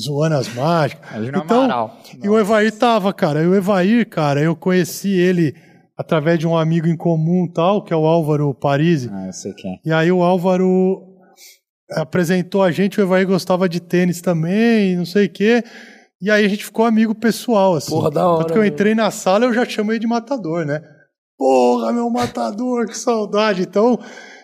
zoando 0.00 0.36
as 0.36 0.52
mágicas. 0.54 1.08
No 1.30 1.38
Então, 1.38 1.90
e 2.22 2.28
o 2.28 2.38
Evair 2.38 2.72
tava, 2.72 3.12
cara. 3.12 3.42
E 3.42 3.46
o 3.46 3.54
Evair, 3.54 4.08
cara, 4.08 4.40
eu 4.40 4.54
conheci 4.54 5.10
ele 5.10 5.54
através 5.96 6.38
de 6.38 6.46
um 6.46 6.56
amigo 6.56 6.86
em 6.86 6.96
comum 6.96 7.46
e 7.48 7.52
tal, 7.52 7.82
que 7.82 7.92
é 7.92 7.96
o 7.96 8.06
Álvaro 8.06 8.54
Parisi. 8.54 9.10
Ah, 9.12 9.26
eu 9.26 9.32
sei 9.32 9.52
quem 9.54 9.72
é. 9.72 9.78
E 9.84 9.92
aí 9.92 10.12
o 10.12 10.22
Álvaro 10.22 11.02
apresentou 11.92 12.62
a 12.62 12.70
gente, 12.70 13.00
o 13.00 13.02
Evair 13.02 13.26
gostava 13.26 13.68
de 13.68 13.80
tênis 13.80 14.20
também, 14.20 14.96
não 14.96 15.06
sei 15.06 15.26
o 15.26 15.30
quê. 15.30 15.62
E 16.20 16.30
aí 16.30 16.44
a 16.44 16.48
gente 16.48 16.64
ficou 16.64 16.84
amigo 16.84 17.14
pessoal, 17.14 17.74
assim. 17.76 17.90
Porra, 17.90 18.10
da 18.10 18.26
hora, 18.28 18.38
Tanto 18.40 18.52
que 18.52 18.58
eu 18.58 18.64
entrei 18.64 18.94
na 18.94 19.10
sala, 19.10 19.44
eu 19.44 19.54
já 19.54 19.64
chamei 19.64 19.98
de 19.98 20.06
matador, 20.06 20.64
né? 20.66 20.82
Porra, 21.36 21.92
meu 21.92 22.10
matador, 22.10 22.86
que 22.86 22.98
saudade. 22.98 23.62
Então, 23.62 23.98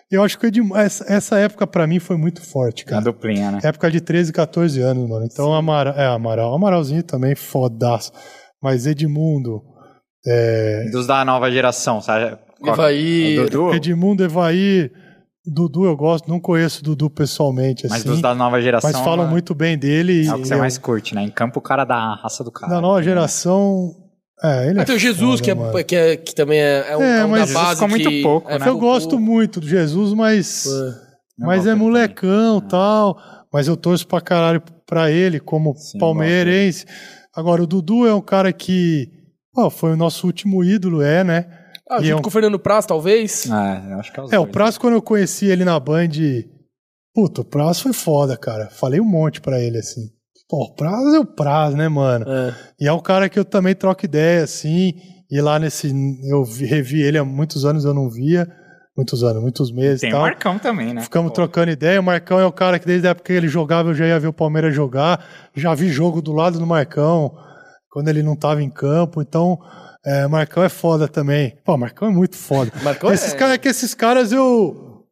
eu 0.09 0.23
acho 0.23 0.39
que 0.39 0.49
essa, 0.75 1.05
essa 1.11 1.37
época 1.37 1.67
pra 1.67 1.85
mim 1.85 1.99
foi 1.99 2.15
muito 2.15 2.41
forte, 2.41 2.85
Na 2.85 2.91
cara. 2.91 3.03
duplinha, 3.03 3.51
né? 3.51 3.59
Época 3.61 3.91
de 3.91 3.99
13, 3.99 4.31
14 4.31 4.79
anos, 4.81 5.09
mano. 5.09 5.25
Então, 5.29 5.53
Amaral, 5.53 5.93
é, 5.95 6.05
Amaral, 6.07 6.53
Amaralzinho 6.53 7.03
também, 7.03 7.35
fodaço. 7.35 8.13
Mas 8.63 8.87
Edmundo, 8.87 9.61
é, 10.25 10.89
Dos 10.91 11.05
da 11.05 11.23
nova 11.25 11.51
geração, 11.51 12.01
sabe? 12.01 12.37
Evair. 12.65 13.41
O 13.41 13.49
Dudu? 13.49 13.73
Edmundo, 13.75 14.23
Evair, 14.23 14.91
Dudu 15.47 15.85
eu 15.85 15.95
gosto, 15.95 16.27
não 16.29 16.39
conheço 16.39 16.79
o 16.81 16.83
Dudu 16.83 17.09
pessoalmente, 17.09 17.87
Mas 17.87 17.99
assim. 18.01 18.09
dos 18.09 18.21
da 18.21 18.33
nova 18.33 18.59
geração. 18.61 18.89
mas 18.91 18.99
falam 19.01 19.25
né? 19.25 19.31
muito 19.31 19.53
bem 19.53 19.77
dele. 19.77 20.25
É 20.27 20.33
o 20.33 20.41
que 20.41 20.47
você 20.47 20.55
e 20.55 20.57
mais 20.57 20.75
eu- 20.75 20.81
curte, 20.81 21.13
né? 21.13 21.23
Em 21.23 21.29
campo, 21.29 21.59
o 21.59 21.61
cara 21.61 21.85
da 21.85 22.15
raça 22.15 22.43
do 22.43 22.51
cara. 22.51 22.73
Da 22.73 22.81
nova 22.81 23.01
geração. 23.03 23.95
É, 24.43 24.69
ele 24.69 24.79
Ah, 24.79 24.81
é 24.81 24.85
tem 24.85 24.95
o 24.95 24.99
Jesus, 24.99 25.39
foda, 25.39 25.43
que, 25.43 25.53
mano. 25.53 25.77
é, 25.79 25.83
que, 25.83 25.95
é- 25.95 26.17
que 26.17 26.35
também 26.35 26.59
é, 26.59 26.91
é 26.91 26.97
um, 26.97 27.01
É, 27.01 27.19
é 27.21 27.25
um 27.25 27.29
mas 27.29 27.53
da 27.53 27.59
base 27.59 27.73
ficou 27.75 27.87
muito 27.89 28.09
que- 28.09 28.21
pouco, 28.21 28.49
é, 28.51 28.59
né? 28.59 28.67
Eu 28.67 28.77
gosto 28.77 29.19
muito 29.19 29.59
do 29.61 29.67
Jesus, 29.67 30.13
mas. 30.13 30.65
É. 30.65 30.69
Eu 31.41 31.47
Mas 31.47 31.65
é 31.67 31.75
molecão 31.75 32.59
e 32.59 32.61
tal. 32.69 33.17
Mas 33.51 33.67
eu 33.67 33.75
torço 33.77 34.05
pra 34.07 34.19
caralho 34.21 34.61
pra 34.85 35.09
ele, 35.11 35.39
como 35.39 35.73
Sim, 35.75 35.97
eu 35.97 35.99
palmeirense. 35.99 36.85
Agora, 37.35 37.61
o 37.63 37.67
Dudu 37.67 38.05
é 38.07 38.13
um 38.13 38.21
cara 38.21 38.51
que. 38.51 39.09
pô, 39.53 39.69
foi 39.69 39.91
o 39.93 39.97
nosso 39.97 40.27
último 40.27 40.63
ídolo, 40.63 41.01
é, 41.01 41.23
né? 41.23 41.45
Ah, 41.89 41.97
junto 42.01 42.11
é 42.11 42.15
um- 42.15 42.21
com 42.21 42.27
o 42.27 42.31
Fernando 42.31 42.59
Praz, 42.59 42.85
talvez. 42.85 43.45
É, 43.49 43.93
eu 43.93 43.99
acho 43.99 44.11
que 44.11 44.19
é 44.19 44.23
os 44.23 44.33
É, 44.33 44.39
o 44.39 44.43
dois. 44.43 44.51
Prazo, 44.53 44.79
quando 44.79 44.93
eu 44.95 45.01
conheci 45.01 45.45
ele 45.45 45.63
na 45.65 45.79
Band. 45.79 46.09
Puta, 47.13 47.41
o 47.41 47.45
Prazo 47.45 47.83
foi 47.83 47.93
foda, 47.93 48.35
cara. 48.35 48.69
Falei 48.71 48.99
um 48.99 49.05
monte 49.05 49.39
pra 49.39 49.59
ele, 49.59 49.77
assim. 49.77 50.01
Pô, 50.49 50.63
o 50.65 50.75
Prazo 50.75 51.15
é 51.15 51.19
o 51.19 51.25
Prazo, 51.25 51.77
né, 51.77 51.87
mano? 51.87 52.25
É. 52.29 52.53
E 52.81 52.87
é 52.87 52.93
um 52.93 52.99
cara 52.99 53.29
que 53.29 53.39
eu 53.39 53.45
também 53.45 53.73
troco 53.73 54.03
ideia, 54.05 54.43
assim. 54.43 54.93
E 55.31 55.39
lá 55.41 55.57
nesse. 55.57 55.91
Eu 56.29 56.43
vi- 56.43 56.65
revi 56.65 57.01
ele 57.01 57.17
há 57.17 57.23
muitos 57.25 57.65
anos, 57.65 57.85
eu 57.85 57.93
não 57.93 58.09
via. 58.09 58.47
Muitos 58.97 59.23
anos, 59.25 59.41
muitos 59.41 59.73
meses 59.73 59.99
Tem 59.99 60.09
e 60.09 60.13
o 60.13 60.15
tal. 60.15 60.21
Marcão 60.23 60.57
também, 60.57 60.93
né? 60.93 61.01
Ficamos 61.01 61.29
Pô, 61.31 61.35
trocando 61.35 61.69
ideia. 61.71 61.99
O 61.99 62.03
Marcão 62.03 62.39
é 62.39 62.45
o 62.45 62.51
cara 62.51 62.79
que 62.79 62.85
desde 62.85 63.05
a 63.07 63.11
época 63.11 63.25
que 63.27 63.33
ele 63.33 63.47
jogava 63.49 63.89
eu 63.89 63.93
já 63.93 64.05
ia 64.07 64.17
ver 64.19 64.27
o 64.27 64.33
Palmeiras 64.33 64.73
jogar. 64.73 65.21
Já 65.53 65.73
vi 65.75 65.89
jogo 65.89 66.21
do 66.21 66.31
lado 66.31 66.57
do 66.59 66.65
Marcão, 66.65 67.35
quando 67.89 68.07
ele 68.07 68.23
não 68.23 68.37
tava 68.37 68.63
em 68.63 68.69
campo. 68.69 69.21
Então, 69.21 69.59
é, 70.05 70.27
Marcão 70.27 70.63
é 70.63 70.69
foda 70.69 71.07
também. 71.07 71.57
Pô, 71.63 71.75
Marcão 71.77 72.07
é 72.07 72.11
muito 72.11 72.35
foda. 72.35 72.71
Marcão 72.83 73.11
esses 73.11 73.33
é- 73.33 73.37
caras, 73.37 73.55
é 73.55 73.57
que 73.57 73.67
esses 73.67 73.93
caras 73.93 74.31
eu. 74.31 75.03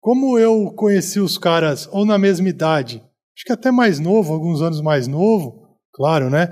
Como 0.00 0.38
eu 0.38 0.72
conheci 0.72 1.20
os 1.20 1.36
caras 1.36 1.86
ou 1.92 2.06
na 2.06 2.18
mesma 2.18 2.48
idade, 2.48 3.02
acho 3.36 3.44
que 3.44 3.52
até 3.52 3.70
mais 3.70 4.00
novo, 4.00 4.32
alguns 4.32 4.62
anos 4.62 4.80
mais 4.80 5.06
novo, 5.06 5.76
claro, 5.92 6.30
né? 6.30 6.48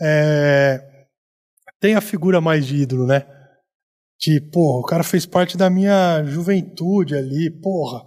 É, 0.00 0.82
tem 1.80 1.94
a 1.94 2.00
figura 2.00 2.40
mais 2.40 2.66
de 2.66 2.76
ídolo, 2.76 3.06
né? 3.06 3.26
Tipo, 4.18 4.50
porra, 4.50 4.80
o 4.80 4.84
cara 4.84 5.02
fez 5.02 5.24
parte 5.24 5.56
da 5.56 5.70
minha 5.70 6.22
juventude 6.24 7.16
ali, 7.16 7.50
porra. 7.50 8.02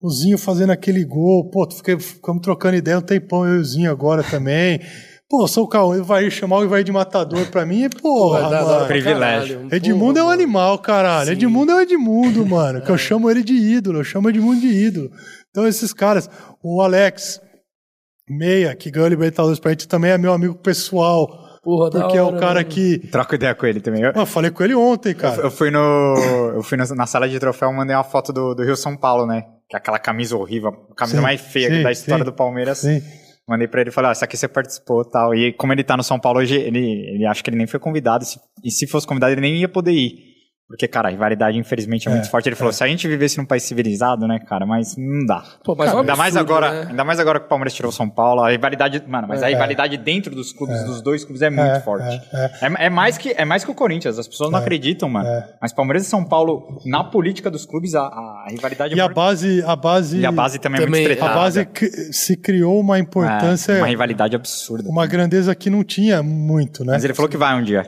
O 0.00 0.08
Zinho 0.08 0.38
fazendo 0.38 0.70
aquele 0.70 1.04
gol, 1.04 1.50
pô, 1.50 1.68
fiquei, 1.68 1.98
ficamos 1.98 2.40
trocando 2.40 2.76
ideia 2.76 2.98
um 2.98 3.02
tempão, 3.02 3.44
eu 3.44 3.56
e 3.56 3.58
o 3.58 3.64
Zinho 3.64 3.90
agora 3.90 4.22
também. 4.22 4.80
Pô, 5.28 5.48
sou 5.48 5.64
o 5.64 5.68
Cauê, 5.68 6.00
vai 6.02 6.30
chamar 6.30 6.58
o 6.58 6.64
Ivair 6.64 6.84
de 6.84 6.92
matador 6.92 7.46
pra 7.50 7.66
mim, 7.66 7.88
porra, 7.90 8.42
dar- 8.42 8.50
mano. 8.62 8.66
dá 8.68 8.76
pra 8.78 8.86
Privilégio. 8.86 9.56
caralho. 9.56 9.74
Edmundo 9.74 10.18
é 10.18 10.22
um 10.22 10.26
Porra, 10.26 10.34
animal, 10.34 10.78
caralho. 10.78 11.26
Sim. 11.26 11.32
Edmundo 11.32 11.72
é 11.72 11.74
o 11.74 11.80
Edmundo, 11.80 12.46
mano. 12.46 12.80
Que 12.80 12.90
eu 12.90 12.96
chamo 12.98 13.28
ele 13.28 13.42
de 13.42 13.54
ídolo. 13.54 13.98
Eu 13.98 14.04
chamo 14.04 14.30
Edmundo 14.30 14.60
de 14.60 14.68
ídolo. 14.68 15.10
Então, 15.50 15.66
esses 15.66 15.92
caras, 15.92 16.30
o 16.62 16.80
Alex 16.80 17.40
Meia, 18.28 18.74
que 18.76 18.90
ganhou 18.90 19.06
a 19.06 19.10
Libertadores 19.10 19.58
pra 19.58 19.70
gente, 19.72 19.88
também 19.88 20.10
é 20.12 20.18
meu 20.18 20.32
amigo 20.32 20.54
pessoal. 20.54 21.26
Porra, 21.62 21.90
Porque 21.90 22.16
é 22.16 22.22
o 22.22 22.26
hora, 22.28 22.38
cara 22.38 22.54
mano. 22.60 22.66
que. 22.68 22.98
Troco 23.10 23.34
ideia 23.34 23.52
com 23.54 23.66
ele 23.66 23.80
também. 23.80 24.02
Eu, 24.02 24.10
Mano, 24.10 24.22
eu 24.22 24.26
falei 24.26 24.52
com 24.52 24.62
ele 24.62 24.74
ontem, 24.76 25.12
cara. 25.12 25.42
eu 25.42 25.50
fui 25.50 25.70
no. 25.72 25.80
Eu 26.54 26.62
fui 26.62 26.78
na 26.78 27.06
sala 27.06 27.28
de 27.28 27.36
troféu, 27.40 27.72
mandei 27.72 27.96
uma 27.96 28.04
foto 28.04 28.32
do, 28.32 28.54
do 28.54 28.62
Rio 28.62 28.76
São 28.76 28.96
Paulo, 28.96 29.26
né? 29.26 29.42
Que 29.68 29.74
é 29.74 29.78
aquela 29.78 29.98
camisa 29.98 30.36
horrível, 30.36 30.68
a 30.92 30.94
camisa 30.94 31.16
Sim, 31.16 31.22
mais 31.24 31.40
feia 31.40 31.68
sim, 31.68 31.82
da 31.82 31.90
história 31.90 32.24
sim. 32.24 32.30
do 32.30 32.32
Palmeiras. 32.32 32.78
Sim. 32.78 33.02
Mandei 33.48 33.68
pra 33.68 33.80
ele 33.80 33.90
e 33.90 33.92
falei, 33.92 34.08
ó, 34.08 34.12
essa 34.12 34.24
aqui 34.24 34.36
você 34.36 34.48
participou 34.48 35.04
tal. 35.04 35.34
E 35.34 35.52
como 35.52 35.72
ele 35.72 35.84
tá 35.84 35.96
no 35.96 36.02
São 36.02 36.18
Paulo 36.18 36.40
hoje, 36.40 36.56
ele, 36.56 36.80
ele 36.80 37.24
acha 37.26 37.42
que 37.42 37.48
ele 37.48 37.56
nem 37.56 37.66
foi 37.66 37.78
convidado. 37.78 38.24
Se, 38.24 38.40
e 38.64 38.70
se 38.70 38.86
fosse 38.86 39.06
convidado, 39.06 39.32
ele 39.32 39.40
nem 39.40 39.56
ia 39.56 39.68
poder 39.68 39.92
ir. 39.92 40.35
Porque, 40.68 40.88
cara, 40.88 41.06
a 41.08 41.10
rivalidade, 41.12 41.56
infelizmente, 41.56 42.08
é, 42.08 42.10
muito 42.10 42.28
forte. 42.28 42.48
Ele 42.48 42.56
falou, 42.56 42.72
se 42.72 42.82
a 42.82 42.88
gente 42.88 43.06
vivesse 43.06 43.38
num 43.38 43.44
país 43.44 43.62
civilizado, 43.62 44.26
né, 44.26 44.40
cara, 44.40 44.66
mas 44.66 44.96
não 44.96 45.24
dá. 45.24 45.44
Pô, 45.62 45.76
mas 45.76 45.92
é 45.92 45.94
um 45.94 46.00
ainda, 46.00 46.16
mais 46.16 46.36
absurdo, 46.36 46.52
agora, 46.66 46.84
né? 46.84 46.90
ainda 46.90 47.04
mais 47.04 47.20
agora 47.20 47.38
que 47.38 47.46
o 47.46 47.48
Palmeiras 47.48 47.72
tirou 47.72 47.90
o 47.90 47.92
São 47.92 48.10
Paulo, 48.10 48.42
a 48.42 48.50
rivalidade. 48.50 49.00
Mano, 49.06 49.28
mas 49.28 49.44
a 49.44 49.46
rivalidade 49.46 49.96
dentro 49.96 50.34
dos 50.34 50.52
clubes, 50.52 50.82
dos 50.82 51.00
dois 51.00 51.22
clubes, 51.24 51.40
é 51.42 51.50
muito 51.50 51.62
É, 51.70 51.80
forte. 51.80 52.20
é, 52.32 52.50
É, 52.62 52.86
é 52.86 52.90
mais 52.90 53.16
que, 53.16 53.32
é 53.36 53.44
mais 53.44 53.64
que 53.64 53.70
o 53.70 53.74
Corinthians, 53.74 54.18
as 54.18 54.26
pessoas 54.26 54.50
não 54.50 54.58
acreditam, 54.58 55.08
mano. 55.08 55.28
Mas 55.62 55.72
Palmeiras 55.72 56.04
e 56.04 56.10
São 56.10 56.24
Paulo, 56.24 56.80
na 56.84 57.04
política 57.04 57.48
dos 57.48 57.64
clubes, 57.64 57.94
a, 57.94 58.00
a 58.02 58.46
rivalidade 58.50 58.92
E 58.94 58.98
é 58.98 59.02
a 59.02 59.04
muito- 59.04 59.14
base. 59.16 59.62
A 59.64 59.76
base, 59.76 60.18
E 60.18 60.26
a 60.26 60.32
base 60.32 60.58
também, 60.58 60.80
Também, 60.80 61.04
é 61.04 61.08
muito 61.08 61.10
a 61.10 61.14
estreitada. 61.14 61.40
base 61.40 61.64
cri- 61.66 62.12
se 62.12 62.36
criou 62.36 62.80
uma 62.80 62.98
importância. 62.98 63.70
É, 63.72 63.78
uma 63.78 63.86
rivalidade 63.86 64.34
absurda. 64.34 64.88
uma 64.88 65.06
grandeza 65.06 65.54
que 65.54 65.70
não 65.70 65.84
tinha 65.84 66.24
muito, 66.24 66.84
né? 66.84 66.92
Mas 66.94 67.04
ele 67.04 67.14
falou 67.14 67.28
que 67.28 67.36
vai 67.36 67.54
um 67.54 67.62
dia. 67.62 67.86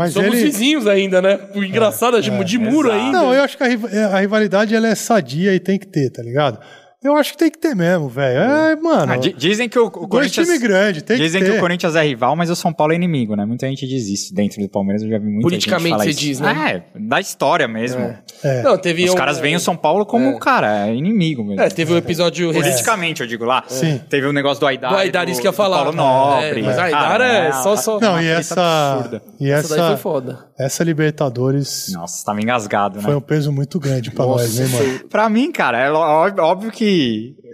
Mas 0.00 0.14
Somos 0.14 0.32
ele. 0.32 0.44
vizinhos 0.44 0.86
ainda, 0.86 1.20
né? 1.20 1.38
O 1.54 1.62
engraçado 1.62 2.16
é, 2.16 2.22
de, 2.22 2.30
de 2.42 2.56
muro 2.56 2.88
exato. 2.88 3.04
ainda. 3.04 3.18
Não, 3.18 3.34
eu 3.34 3.42
acho 3.42 3.54
que 3.54 3.62
a, 3.62 3.66
a 3.66 4.20
rivalidade 4.20 4.74
ela 4.74 4.88
é 4.88 4.94
sadia 4.94 5.54
e 5.54 5.60
tem 5.60 5.78
que 5.78 5.86
ter, 5.86 6.08
tá 6.08 6.22
ligado? 6.22 6.58
Eu 7.02 7.16
acho 7.16 7.32
que 7.32 7.38
tem 7.38 7.50
que 7.50 7.56
ter 7.56 7.74
mesmo, 7.74 8.10
velho. 8.10 8.38
É, 8.40 8.76
mano. 8.76 9.12
Ah, 9.12 9.16
di- 9.16 9.32
dizem 9.32 9.70
que 9.70 9.78
o, 9.78 9.86
o 9.86 9.90
Corinthians. 10.06 10.46
times 10.46 10.60
grandes, 10.60 11.02
tem 11.02 11.16
Dizem 11.16 11.42
que 11.42 11.50
que, 11.50 11.56
o 11.56 11.58
Corinthians 11.60 11.96
é 11.96 12.02
rival, 12.02 12.36
mas 12.36 12.50
o 12.50 12.54
São 12.56 12.74
Paulo 12.74 12.92
é 12.92 12.96
inimigo, 12.96 13.34
né? 13.34 13.46
Muita 13.46 13.66
gente 13.66 13.86
diz 13.88 14.06
isso 14.06 14.34
dentro 14.34 14.60
do 14.60 14.68
Palmeiras. 14.68 15.02
Eu 15.02 15.08
já 15.08 15.16
vi 15.18 15.24
muita 15.24 15.40
Politicamente 15.42 15.84
gente 15.84 15.90
falar 15.92 16.04
você 16.04 16.10
isso. 16.10 16.20
diz, 16.20 16.40
né? 16.40 16.82
É, 16.94 16.98
da 17.00 17.18
história 17.18 17.66
mesmo. 17.66 18.14
É. 18.44 18.62
Não, 18.62 18.76
teve 18.76 19.04
Os 19.06 19.12
um- 19.12 19.14
caras 19.14 19.38
veem 19.38 19.56
o 19.56 19.60
São 19.60 19.74
Paulo 19.74 20.04
como, 20.04 20.38
cara, 20.38 20.88
é 20.88 20.94
inimigo 20.94 21.42
mesmo. 21.42 21.62
É, 21.62 21.70
teve 21.70 21.94
um 21.94 21.96
episódio 21.96 22.48
recente. 22.50 22.64
Politicamente, 22.70 23.20
eu 23.22 23.26
digo 23.26 23.46
lá. 23.46 23.64
Sim. 23.66 23.98
Teve 24.10 24.26
o 24.26 24.32
negócio 24.32 24.60
do 24.60 24.66
Aidar. 24.66 24.90
Do 24.90 24.96
Aidar, 24.98 25.26
isso 25.28 25.40
que 25.40 25.46
eu 25.46 25.52
ia 25.52 25.56
falar. 25.56 25.76
Paulo 25.78 25.92
Nobre. 25.96 26.60
É, 26.60 26.62
mas 26.62 26.78
Aidar 26.78 27.08
Cara, 27.08 27.26
é 27.26 27.52
só- 27.52 27.76
só- 27.76 27.98
Não, 27.98 28.12
uma 28.12 28.22
e 28.22 28.26
essa. 28.28 28.92
absurda. 28.92 29.22
E 29.40 29.50
Essa 29.50 29.68
daí 29.70 29.78
foi 29.78 29.86
essa. 29.92 29.96
foda. 29.96 30.38
Essa 30.58 30.84
Libertadores 30.84 31.90
Nossa, 31.94 32.22
tava 32.26 32.42
engasgado, 32.42 32.96
né? 32.98 33.02
foi 33.02 33.14
um 33.16 33.20
peso 33.22 33.50
muito 33.50 33.80
grande 33.80 34.10
pra 34.10 34.26
nós, 34.26 34.58
né, 34.58 34.66
mano? 34.66 34.98
Pra 35.08 35.26
mim, 35.30 35.50
cara, 35.50 35.78
é 35.78 35.90
óbvio 35.90 36.70
que 36.70 36.89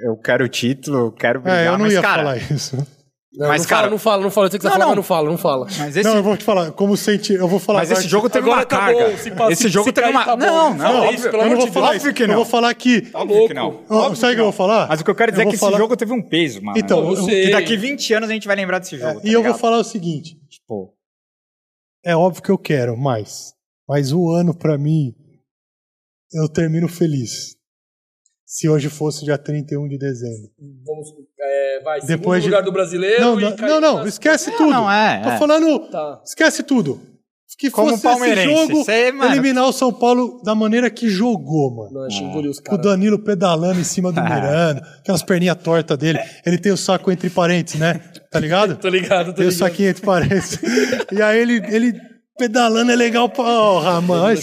eu 0.05 0.17
quero 0.17 0.45
o 0.45 0.49
título, 0.49 0.99
eu 0.99 1.13
quero 1.13 1.41
brigar, 1.41 1.59
É, 1.65 1.69
eu 1.69 1.73
não 1.73 1.79
mas, 1.81 1.93
ia 1.93 2.03
cara, 2.03 2.23
falar 2.23 2.37
isso. 2.39 2.77
Não, 3.39 3.49
Mas, 3.49 3.63
não 3.63 3.69
cara- 3.69 3.81
fala, 3.83 3.91
não 3.91 3.99
fala, 3.99 4.23
não 4.23 4.31
fala. 4.31 4.47
Eu 4.47 4.51
sei 4.51 4.59
que 4.59 4.63
você 4.63 4.69
Não, 4.69 4.73
fala, 4.73 4.85
não. 4.85 4.89
mas 4.89 4.97
não 4.97 5.03
fala, 5.03 5.31
não 5.31 5.37
fala. 5.39 5.67
Mas 5.79 5.95
esse, 5.95 6.09
Não, 6.09 6.17
eu 6.17 6.23
vou 6.23 6.37
te 6.39 6.43
falar, 6.45 6.73
como 6.73 6.97
senti, 6.97 7.35
eu 7.35 7.47
vou 7.47 7.59
falar 7.61 7.81
mas 7.81 7.91
esse 7.91 8.03
que- 8.05 8.09
jogo 8.09 8.31
teve 8.31 8.47
Agora 8.47 8.61
uma 8.61 8.67
tá 8.67 8.79
carga. 8.79 9.11
bom, 9.11 9.17
se 9.19 9.31
passa- 9.31 9.53
esse 9.53 9.63
se- 9.65 9.69
jogo 9.69 9.85
se 9.85 9.93
teve 9.93 10.09
uma... 10.09 10.25
tá 10.25 10.37
não, 10.39 10.73
não, 10.73 10.87
isso, 10.87 11.27
óbvio, 11.27 11.31
pelo 11.31 11.35
eu 11.35 11.37
não 11.37 11.45
amor 11.45 11.57
vou 11.59 11.67
de 11.67 11.73
falar 11.73 11.87
Deus. 11.91 11.97
isso. 11.99 12.07
Óbvio 12.09 12.15
que 12.17 12.23
Eu 12.23 12.29
não. 12.29 12.35
vou 12.37 12.45
falar 12.47 12.75
que. 12.75 13.01
Tá 13.03 13.23
louco. 13.23 13.49
que 13.49 13.53
não. 13.55 13.85
Óbvio 13.91 14.17
sabe 14.17 14.33
o 14.33 14.35
que 14.37 14.41
eu 14.41 14.45
vou 14.45 14.53
falar? 14.53 14.89
Mas 14.89 15.01
o 15.01 15.05
que 15.05 15.11
eu 15.11 15.15
quero 15.15 15.33
dizer 15.33 15.43
Eu 15.43 15.49
é 15.49 15.51
que 15.51 15.57
vou 15.59 15.67
esse 15.67 15.71
falar- 15.73 15.77
jogo 15.83 15.97
teve 15.99 16.13
um 16.15 16.23
peso, 16.23 16.63
mano. 16.63 16.79
Então, 16.79 16.99
Eu 17.13 17.15
eu- 17.19 17.27
que 17.27 17.51
daqui 17.51 17.77
20 17.77 18.15
anos 18.15 18.31
a 18.31 18.33
gente 18.33 18.47
vai 18.47 18.57
lembrar 18.57 18.79
desse 18.79 18.97
jogo. 18.97 19.21
tá 19.21 19.29
e 19.29 19.33
eu 19.35 19.43
vou 19.43 19.53
falar 19.55 19.79
o 19.79 19.85
seguinte: 19.85 20.39
Tipo, 20.49 20.95
é 22.07 22.17
óbvio 22.17 22.43
que 22.43 22.51
eu 22.51 22.57
quero 22.57 22.97
mais, 22.97 23.53
mas 23.87 24.13
o 24.13 24.31
ano 24.31 24.55
pra 24.57 24.79
mim 24.79 25.13
eu 26.33 26.49
termino 26.49 26.89
feliz. 26.89 27.56
Se 28.47 28.69
hoje 28.69 28.89
fosse 28.89 29.25
dia 29.25 29.37
31 29.37 29.89
de 29.89 29.99
dezembro. 29.99 30.49
Vamos, 30.87 31.09
é, 31.41 31.81
vai, 31.83 32.01
segundo 32.01 32.17
Depois 32.19 32.43
de- 32.45 32.49
lugar 32.49 32.63
do 32.63 32.71
brasileiro. 32.73 33.21
Não, 33.21 33.35
não, 33.41 33.57
não, 33.57 33.81
não, 33.81 33.99
nas- 33.99 34.09
esquece 34.09 34.53
tudo. 34.53 34.71
não, 34.71 34.91
é, 34.91 35.21
Tô 35.21 35.31
é. 35.31 35.37
falando, 35.39 35.79
Tá. 35.91 36.21
esquece 36.25 36.63
tudo. 36.63 37.01
Que 37.59 37.71
Como 37.71 37.97
fosse 37.97 38.29
esse 38.29 38.45
jogo 38.45 38.85
cê, 38.85 39.11
mano- 39.13 39.33
eliminar 39.33 39.67
o 39.67 39.73
São 39.73 39.91
Paulo 39.91 40.43
da 40.45 40.55
maneira 40.55 40.91
que 40.91 41.09
jogou, 41.09 41.75
mano. 41.75 42.07
Não, 42.07 42.09
engoliu 42.29 42.51
os 42.51 42.59
O. 42.71 42.77
Danilo 42.77 43.19
pedalando 43.19 43.81
em 43.81 43.85
cima 43.85 44.13
do 44.13 44.21
Miranda, 44.23 44.83
aquelas 45.01 45.23
perninhas 45.23 45.57
tortas 45.63 45.97
dele. 45.97 46.19
Ele 46.45 46.59
tem 46.59 46.71
o 46.71 46.77
saco 46.77 47.11
entre 47.11 47.31
parênteses, 47.31 47.81
né? 47.81 47.95
Tá 48.31 48.39
ligado? 48.39 48.77
Tô 48.79 48.89
ligado, 48.89 49.29
tô 49.29 49.33
Tem 49.33 49.47
o 49.47 49.49
ligado. 49.49 49.59
saquinho 49.59 49.89
entre 49.89 50.03
parênteses. 50.05 50.61
e 51.11 51.23
aí 51.23 51.39
ele, 51.39 51.63
ele 51.75 51.95
pedalando 52.37 52.93
é 52.93 52.97
legal 52.97 53.27
pra. 53.29 53.43
Porra, 53.45 54.01
mano. 54.03 54.35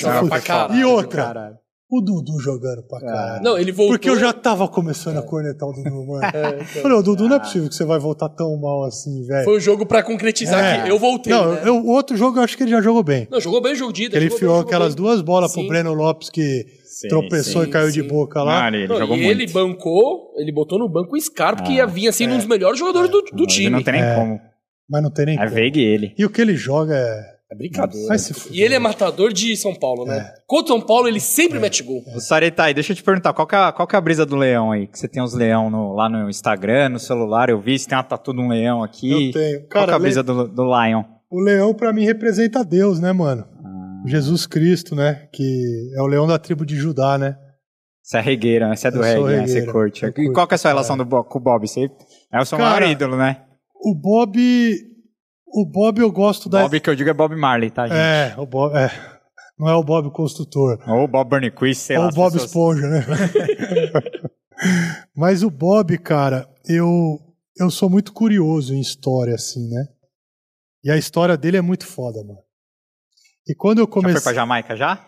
E 0.75 0.83
outra, 0.83 1.23
caralho. 1.25 1.55
O 1.97 2.01
Dudu 2.01 2.39
jogando 2.39 2.83
pra 2.83 2.99
caralho. 2.99 3.43
Não, 3.43 3.57
ele 3.57 3.71
voltou. 3.71 3.93
Porque 3.95 4.09
eu 4.09 4.17
já 4.19 4.31
tava 4.33 4.67
começando 4.67 5.17
a 5.17 5.21
cornetar 5.21 5.67
o 5.67 5.73
Dudu, 5.73 6.05
mano. 6.05 6.21
É, 6.33 6.49
então. 6.61 6.81
Falei, 6.81 6.97
o 6.97 7.03
Dudu 7.03 7.27
não 7.29 7.35
é 7.35 7.39
possível 7.39 7.67
que 7.69 7.75
você 7.75 7.85
vai 7.85 7.99
voltar 7.99 8.29
tão 8.29 8.55
mal 8.59 8.83
assim, 8.83 9.23
velho. 9.25 9.43
Foi 9.43 9.57
um 9.57 9.59
jogo 9.59 9.85
pra 9.85 10.01
concretizar 10.03 10.63
É. 10.63 10.83
que 10.83 10.89
eu 10.91 10.97
voltei. 10.99 11.31
Não, 11.33 11.53
né? 11.53 11.61
eu- 11.65 11.75
o 11.77 11.87
outro 11.89 12.15
jogo 12.17 12.39
eu 12.39 12.43
acho 12.43 12.55
que 12.57 12.63
ele 12.63 12.71
já 12.71 12.81
jogou 12.81 13.03
bem. 13.03 13.27
Não, 13.31 13.39
jogou 13.39 13.61
bem 13.61 13.73
o 13.73 13.75
jogo 13.75 13.93
de 13.93 14.03
ida. 14.05 14.17
Ele 14.17 14.27
enfiou 14.27 14.59
aquelas 14.59 14.95
bem. 14.95 15.03
duas 15.03 15.21
bolas 15.21 15.51
Sim. 15.51 15.61
pro 15.61 15.69
Breno 15.69 15.93
Lopes 15.93 16.29
que 16.29 16.65
Sim, 16.85 17.07
tropeçou 17.07 17.63
sim, 17.63 17.67
e 17.69 17.71
caiu 17.71 17.91
de 17.91 18.03
boca 18.03 18.41
lá. 18.43 18.63
Mano, 18.63 18.77
ele 18.77 18.87
Não, 18.87 18.97
jogou 18.97 19.17
e 19.17 19.23
muito. 19.23 19.41
ele 19.41 19.51
bancou, 19.51 20.33
ele 20.37 20.51
botou 20.51 20.77
no 20.79 20.87
banco 20.89 21.15
o 21.15 21.19
Scarpa, 21.21 21.63
que 21.63 21.73
ia 21.73 21.85
vir 21.85 22.07
assim, 22.07 22.27
um 22.27 22.37
dos 22.37 22.45
melhores 22.45 22.77
jogadores 22.79 23.09
do, 23.09 23.21
do 23.21 23.45
time. 23.47 23.69
Não 23.69 23.83
tem 23.83 23.93
nem 23.93 24.03
É. 24.03 24.15
como. 24.15 24.39
Mas 24.89 25.01
não 25.03 25.09
tem 25.11 25.25
nem 25.25 25.35
É 25.35 25.43
como. 25.43 25.51
Veig 25.51 25.77
ele. 25.79 26.13
E 26.17 26.25
o 26.25 26.29
que 26.29 26.41
ele 26.41 26.55
joga 26.55 26.95
é. 26.95 27.32
É 27.53 27.55
brincadeira. 27.55 28.07
Vai 28.07 28.17
se. 28.17 28.33
E 28.51 28.61
ele 28.61 28.73
é 28.73 28.79
matador 28.79 29.31
de 29.31 29.55
São 29.55 29.75
Paulo, 29.75 30.05
né? 30.05 30.17
É. 30.17 30.33
Contra 30.47 30.69
São 30.73 30.81
Paulo, 30.81 31.07
ele 31.07 31.19
sempre 31.19 31.59
mete 31.59 31.83
gol. 31.83 32.03
O 32.15 32.19
Saretai, 32.19 32.73
deixa 32.73 32.91
eu 32.93 32.95
te 32.95 33.03
perguntar, 33.03 33.31
qual 33.33 33.45
que, 33.47 33.53
é 33.55 33.57
a, 33.59 33.71
qual 33.71 33.87
que 33.87 33.95
é 33.95 33.97
a 33.97 34.01
brisa 34.01 34.25
do 34.25 34.35
leão 34.35 34.71
aí? 34.71 34.87
Que 34.87 34.97
você 34.97 35.07
tem 35.07 35.21
os 35.21 35.33
leão 35.33 35.69
no- 35.69 35.93
lá 35.93 36.09
no 36.09 36.29
Instagram, 36.29 36.89
no 36.89 36.99
celular, 36.99 37.49
eu 37.49 37.61
vi, 37.61 37.77
você 37.77 37.87
tem 37.87 37.95
uma 37.97 38.03
tatu 38.03 38.33
de 38.33 38.41
um 38.41 38.47
leão 38.49 38.83
aqui. 38.83 39.11
Eu 39.11 39.31
tenho. 39.31 39.59
qual 39.61 39.69
Cara, 39.69 39.85
que 39.85 39.91
é 39.91 39.93
a 39.93 39.97
le- 39.97 40.03
brisa 40.03 40.23
do, 40.23 40.47
do 40.47 40.63
Lion? 40.63 41.03
O 41.29 41.39
leão, 41.39 41.73
pra 41.73 41.93
mim, 41.93 42.03
representa 42.05 42.63
Deus, 42.63 42.99
né, 42.99 43.11
mano? 43.13 43.45
Ah. 43.63 44.07
Jesus 44.07 44.45
Cristo, 44.47 44.95
né? 44.95 45.27
Que 45.31 45.91
é 45.95 46.01
o 46.01 46.07
leão 46.07 46.25
da 46.27 46.37
tribo 46.39 46.65
de 46.65 46.75
Judá, 46.75 47.17
né? 47.17 47.37
Você 48.01 48.17
é 48.17 48.21
regueira, 48.21 48.67
né? 48.67 48.75
Você 48.75 48.87
é 48.87 48.91
do 48.91 48.99
reggae, 49.01 49.23
né? 49.37 49.47
Você 49.47 49.65
curte. 49.65 50.05
E 50.05 50.31
qual 50.33 50.45
que 50.47 50.53
é 50.53 50.55
a 50.55 50.57
sua 50.57 50.71
relação 50.71 50.97
do 50.97 51.05
com 51.05 51.37
o 51.39 51.41
Bob? 51.41 51.67
Você 51.67 51.89
é 52.31 52.39
o 52.41 52.45
seu 52.45 52.57
Cara, 52.57 52.81
maior 52.81 52.91
ídolo, 52.91 53.15
né? 53.15 53.37
O 53.81 53.95
Bob. 53.95 54.37
O 55.55 55.65
Bob 55.65 55.99
eu 55.99 56.11
gosto 56.11 56.49
da. 56.49 56.63
Bob 56.63 56.79
que 56.79 56.89
eu 56.89 56.95
digo 56.95 57.09
é 57.09 57.13
Bob 57.13 57.35
Marley, 57.35 57.69
tá, 57.69 57.87
gente? 57.87 57.97
É, 57.97 58.33
o 58.37 58.45
Bob. 58.45 58.75
É. 58.75 58.89
Não 59.57 59.69
é 59.69 59.75
o 59.75 59.83
Bob 59.83 60.11
Construtor. 60.11 60.79
Ou 60.87 61.03
o 61.03 61.07
Bob 61.07 61.29
Burnquist, 61.29 61.83
sei 61.83 61.97
Ou 61.97 62.03
lá. 62.03 62.09
o 62.09 62.13
Bob 62.13 62.31
pessoas... 62.33 62.49
Esponja, 62.49 62.87
né? 62.87 63.05
Mas 65.15 65.43
o 65.43 65.49
Bob, 65.51 65.95
cara, 65.99 66.49
eu, 66.67 67.19
eu 67.57 67.69
sou 67.69 67.89
muito 67.89 68.13
curioso 68.13 68.73
em 68.73 68.79
história, 68.79 69.35
assim, 69.35 69.69
né? 69.69 69.87
E 70.83 70.89
a 70.89 70.97
história 70.97 71.37
dele 71.37 71.57
é 71.57 71.61
muito 71.61 71.85
foda, 71.85 72.23
mano. 72.23 72.39
E 73.47 73.53
quando 73.53 73.79
eu 73.79 73.85
Já 73.85 73.91
comecei. 73.91 74.21
foi 74.21 74.23
pra 74.23 74.33
Jamaica 74.33 74.75
já? 74.75 75.07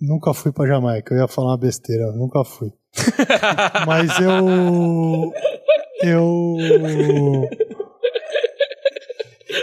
Nunca 0.00 0.32
fui 0.34 0.52
pra 0.52 0.66
Jamaica, 0.66 1.14
eu 1.14 1.18
ia 1.18 1.28
falar 1.28 1.52
uma 1.52 1.58
besteira, 1.58 2.12
nunca 2.12 2.44
fui. 2.44 2.70
Mas 3.86 4.10
eu. 4.20 5.32
Eu. 6.02 6.56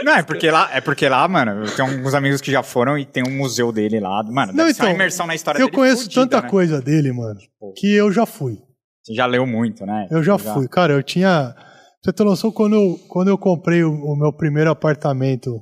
Não, 0.03 0.13
é 0.13 0.23
porque 0.23 0.49
lá, 0.49 0.69
é 0.73 0.81
porque 0.81 1.07
lá, 1.07 1.27
mano, 1.27 1.65
eu 1.65 1.75
tenho 1.75 1.89
alguns 1.89 2.13
amigos 2.13 2.41
que 2.41 2.51
já 2.51 2.63
foram 2.63 2.97
e 2.97 3.05
tem 3.05 3.23
um 3.27 3.37
museu 3.37 3.71
dele 3.71 3.99
lá. 3.99 4.23
Mano, 4.23 4.53
Não, 4.53 4.69
então, 4.69 4.89
imersão 4.89 5.27
na 5.27 5.35
história 5.35 5.59
Eu 5.59 5.67
dele 5.67 5.75
conheço 5.75 6.03
fudida, 6.03 6.21
tanta 6.21 6.41
né? 6.41 6.49
coisa 6.49 6.81
dele, 6.81 7.11
mano, 7.11 7.39
que 7.77 7.93
eu 7.93 8.11
já 8.11 8.25
fui. 8.25 8.57
Você 9.03 9.13
já 9.13 9.25
leu 9.25 9.45
muito, 9.45 9.85
né? 9.85 10.07
Eu 10.09 10.23
já 10.23 10.37
fui. 10.37 10.67
Cara, 10.67 10.93
eu 10.93 11.03
tinha. 11.03 11.55
Você 12.03 12.11
ter 12.11 12.23
noção, 12.23 12.51
quando 12.51 12.75
eu, 12.75 12.99
quando 13.07 13.27
eu 13.27 13.37
comprei 13.37 13.83
o, 13.83 13.91
o 13.91 14.15
meu 14.15 14.33
primeiro 14.33 14.69
apartamento 14.69 15.61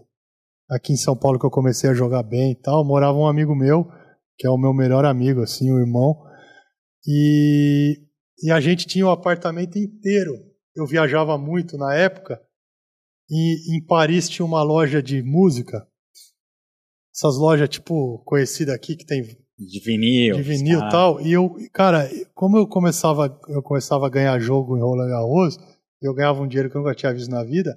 aqui 0.70 0.94
em 0.94 0.98
São 0.98 1.16
Paulo, 1.16 1.40
que 1.40 1.46
eu 1.46 1.52
comecei 1.52 1.90
a 1.90 1.94
jogar 1.94 2.24
bem 2.24 2.52
e 2.52 2.56
tal, 2.56 2.86
morava 2.86 3.18
um 3.18 3.28
amigo 3.28 3.56
meu, 3.56 3.88
que 4.38 4.48
é 4.48 4.50
o 4.50 4.58
meu 4.58 4.74
melhor 4.74 5.06
amigo, 5.06 5.42
assim, 5.42 5.72
o 5.72 5.80
irmão. 5.80 6.16
E, 7.06 7.98
e 8.42 8.52
a 8.52 8.60
gente 8.60 8.88
tinha 8.88 9.06
o 9.06 9.12
apartamento 9.12 9.78
inteiro. 9.78 10.34
Eu 10.76 10.86
viajava 10.86 11.38
muito 11.38 11.78
na 11.78 11.94
época. 11.94 12.40
E 13.30 13.76
em 13.76 13.86
Paris 13.86 14.30
tinha 14.30 14.46
uma 14.46 14.62
loja 14.64 15.02
de 15.02 15.22
música. 15.24 15.88
Essas 17.16 17.38
lojas, 17.38 17.70
tipo, 17.70 18.20
conhecida 18.26 18.74
aqui, 18.74 18.96
que 18.96 19.06
tem 19.06 19.22
De 19.58 19.80
vinil. 19.80 20.36
de 20.36 20.42
vinil 20.42 20.80
e 20.80 20.90
tal. 20.90 21.22
E 21.22 21.32
eu, 21.32 21.56
cara, 21.72 22.10
como 22.34 22.58
eu 22.58 22.68
começava, 22.68 23.40
eu 23.48 23.62
começava 23.62 24.08
a 24.08 24.10
ganhar 24.10 24.40
jogo 24.40 24.76
em 24.78 24.82
Roland 24.82 25.10
Garros, 25.10 25.58
eu 26.02 26.14
ganhava 26.14 26.42
um 26.42 26.48
dinheiro 26.48 26.70
que 26.70 26.76
eu 26.76 26.82
nunca 26.82 26.96
tinha 26.96 27.14
visto 27.14 27.30
na 27.30 27.44
vida. 27.44 27.74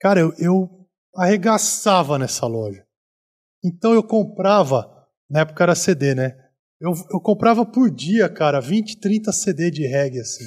Cara, 0.00 0.20
eu, 0.20 0.32
eu 0.38 0.68
arregaçava 1.14 2.18
nessa 2.18 2.46
loja. 2.46 2.84
Então 3.64 3.94
eu 3.94 4.02
comprava, 4.02 4.90
na 5.30 5.40
época 5.40 5.62
era 5.64 5.74
CD, 5.74 6.14
né? 6.14 6.36
Eu, 6.80 6.92
eu 7.10 7.20
comprava 7.20 7.64
por 7.64 7.90
dia, 7.90 8.28
cara, 8.28 8.60
20, 8.60 8.98
30 9.00 9.32
CD 9.32 9.70
de 9.70 9.86
reggae, 9.86 10.20
assim. 10.20 10.44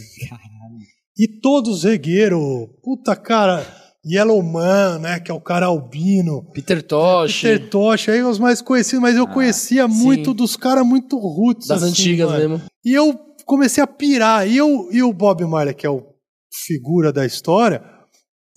E 1.18 1.28
todos 1.28 1.84
regueiros, 1.84 2.70
puta, 2.84 3.16
cara, 3.16 3.66
Yellowman, 4.06 5.00
né, 5.00 5.20
que 5.20 5.30
é 5.30 5.34
o 5.34 5.42
cara 5.42 5.66
albino, 5.66 6.44
Peter 6.54 6.82
Tosh. 6.82 7.42
Peter 7.42 7.70
Tosh, 7.70 8.10
aí 8.10 8.24
os 8.24 8.40
mais 8.40 8.62
conhecidos, 8.62 9.02
mas 9.02 9.16
eu 9.16 9.28
conhecia 9.28 9.88
muito 9.88 10.32
sim. 10.32 10.36
dos 10.36 10.56
caras 10.56 10.86
muito 10.86 11.18
roots. 11.18 11.68
Das 11.68 11.84
assim, 11.84 11.92
antigas 11.92 12.30
mano. 12.32 12.50
mesmo. 12.50 12.66
E 12.86 12.94
eu 12.94 13.14
comecei 13.46 13.84
a 13.84 13.88
pirar. 13.88 14.48
E, 14.48 14.56
eu, 14.56 14.90
e 14.92 15.04
o 15.04 15.12
Bob 15.12 15.44
Marley, 15.46 15.74
que 15.74 15.86
é 15.86 15.90
o 15.90 16.08
figura 16.52 17.12
da 17.12 17.26
história, 17.26 17.84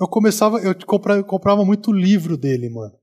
eu 0.00 0.08
começava, 0.08 0.58
eu 0.58 0.74
comprava, 0.86 1.20
eu 1.20 1.24
comprava 1.24 1.64
muito 1.64 1.92
livro 1.92 2.36
dele, 2.36 2.68
mano. 2.68 2.94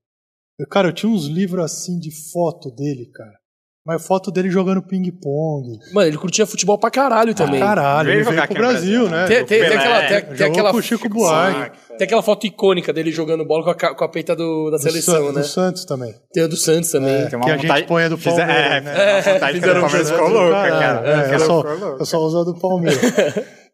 Eu, 0.57 0.67
cara, 0.67 0.89
eu 0.89 0.93
tinha 0.93 1.11
uns 1.11 1.25
livros 1.25 1.63
assim 1.63 1.97
de 1.99 2.11
foto 2.31 2.69
dele, 2.71 3.05
cara. 3.05 3.38
Mas 3.85 4.05
foto 4.05 4.29
dele 4.29 4.49
jogando 4.51 4.81
ping-pong. 4.83 5.79
Mano, 5.93 6.07
ele 6.07 6.17
curtia 6.17 6.45
futebol 6.45 6.77
pra 6.77 6.91
caralho 6.91 7.33
também. 7.33 7.59
Caralho, 7.59 8.07
Veio 8.07 8.19
ele 8.19 8.29
veio 8.29 8.41
aqui 8.43 8.53
pro 8.53 8.63
no 8.63 8.69
Brasil, 8.69 9.07
Brasil, 9.07 9.09
né? 9.09 9.25
Tem, 9.27 9.37
tem- 9.37 9.45
tem 9.45 9.69
Pelé, 9.69 9.75
aquela, 9.77 10.21
tem, 10.35 10.47
aquela 10.47 10.71
com 10.71 10.81
Chico 10.81 11.09
Buarque. 11.09 11.77
Tem 11.97 12.05
aquela 12.05 12.21
foto 12.21 12.45
icônica 12.45 12.91
dele 12.93 13.09
jogando 13.11 13.43
bola 13.45 13.63
com 13.63 13.69
a, 13.85 13.95
com 13.95 14.03
a 14.03 14.09
peita 14.09 14.35
do, 14.35 14.69
da 14.69 14.77
Do 14.77 14.83
seleção, 14.83 15.13
San- 15.27 15.33
né? 15.33 15.41
Do 15.41 15.47
Santos 15.47 15.85
também. 15.85 16.13
Tem 16.31 16.43
a 16.43 16.47
do 16.47 16.57
Santos 16.57 16.91
também. 16.91 17.27
Tem 17.29 17.39
uma 17.39 17.45
que 17.45 17.51
a 17.51 17.57
gente 17.57 17.87
põe 17.87 18.03
a 18.03 18.09
do 18.09 18.17
Fizer- 18.17 18.35
Palmeiras, 18.45 18.65
é, 18.73 18.81
né? 18.81 19.21
fizeram 19.21 19.39
que 19.39 19.69
a 19.69 19.73
do 19.73 19.79
Palmeiras 19.81 20.11
ficou 20.11 20.27
louca, 20.29 20.51
Caralho, 20.51 20.79
cara. 20.79 21.07
é, 21.09 21.13
eu, 21.13 21.19
Aquela 21.25 21.45
só, 21.45 21.63
eu 21.99 22.05
só 22.05 22.17
uso 22.19 22.39
a 22.41 22.43
do 22.43 22.59
Palmeiras. 22.59 22.99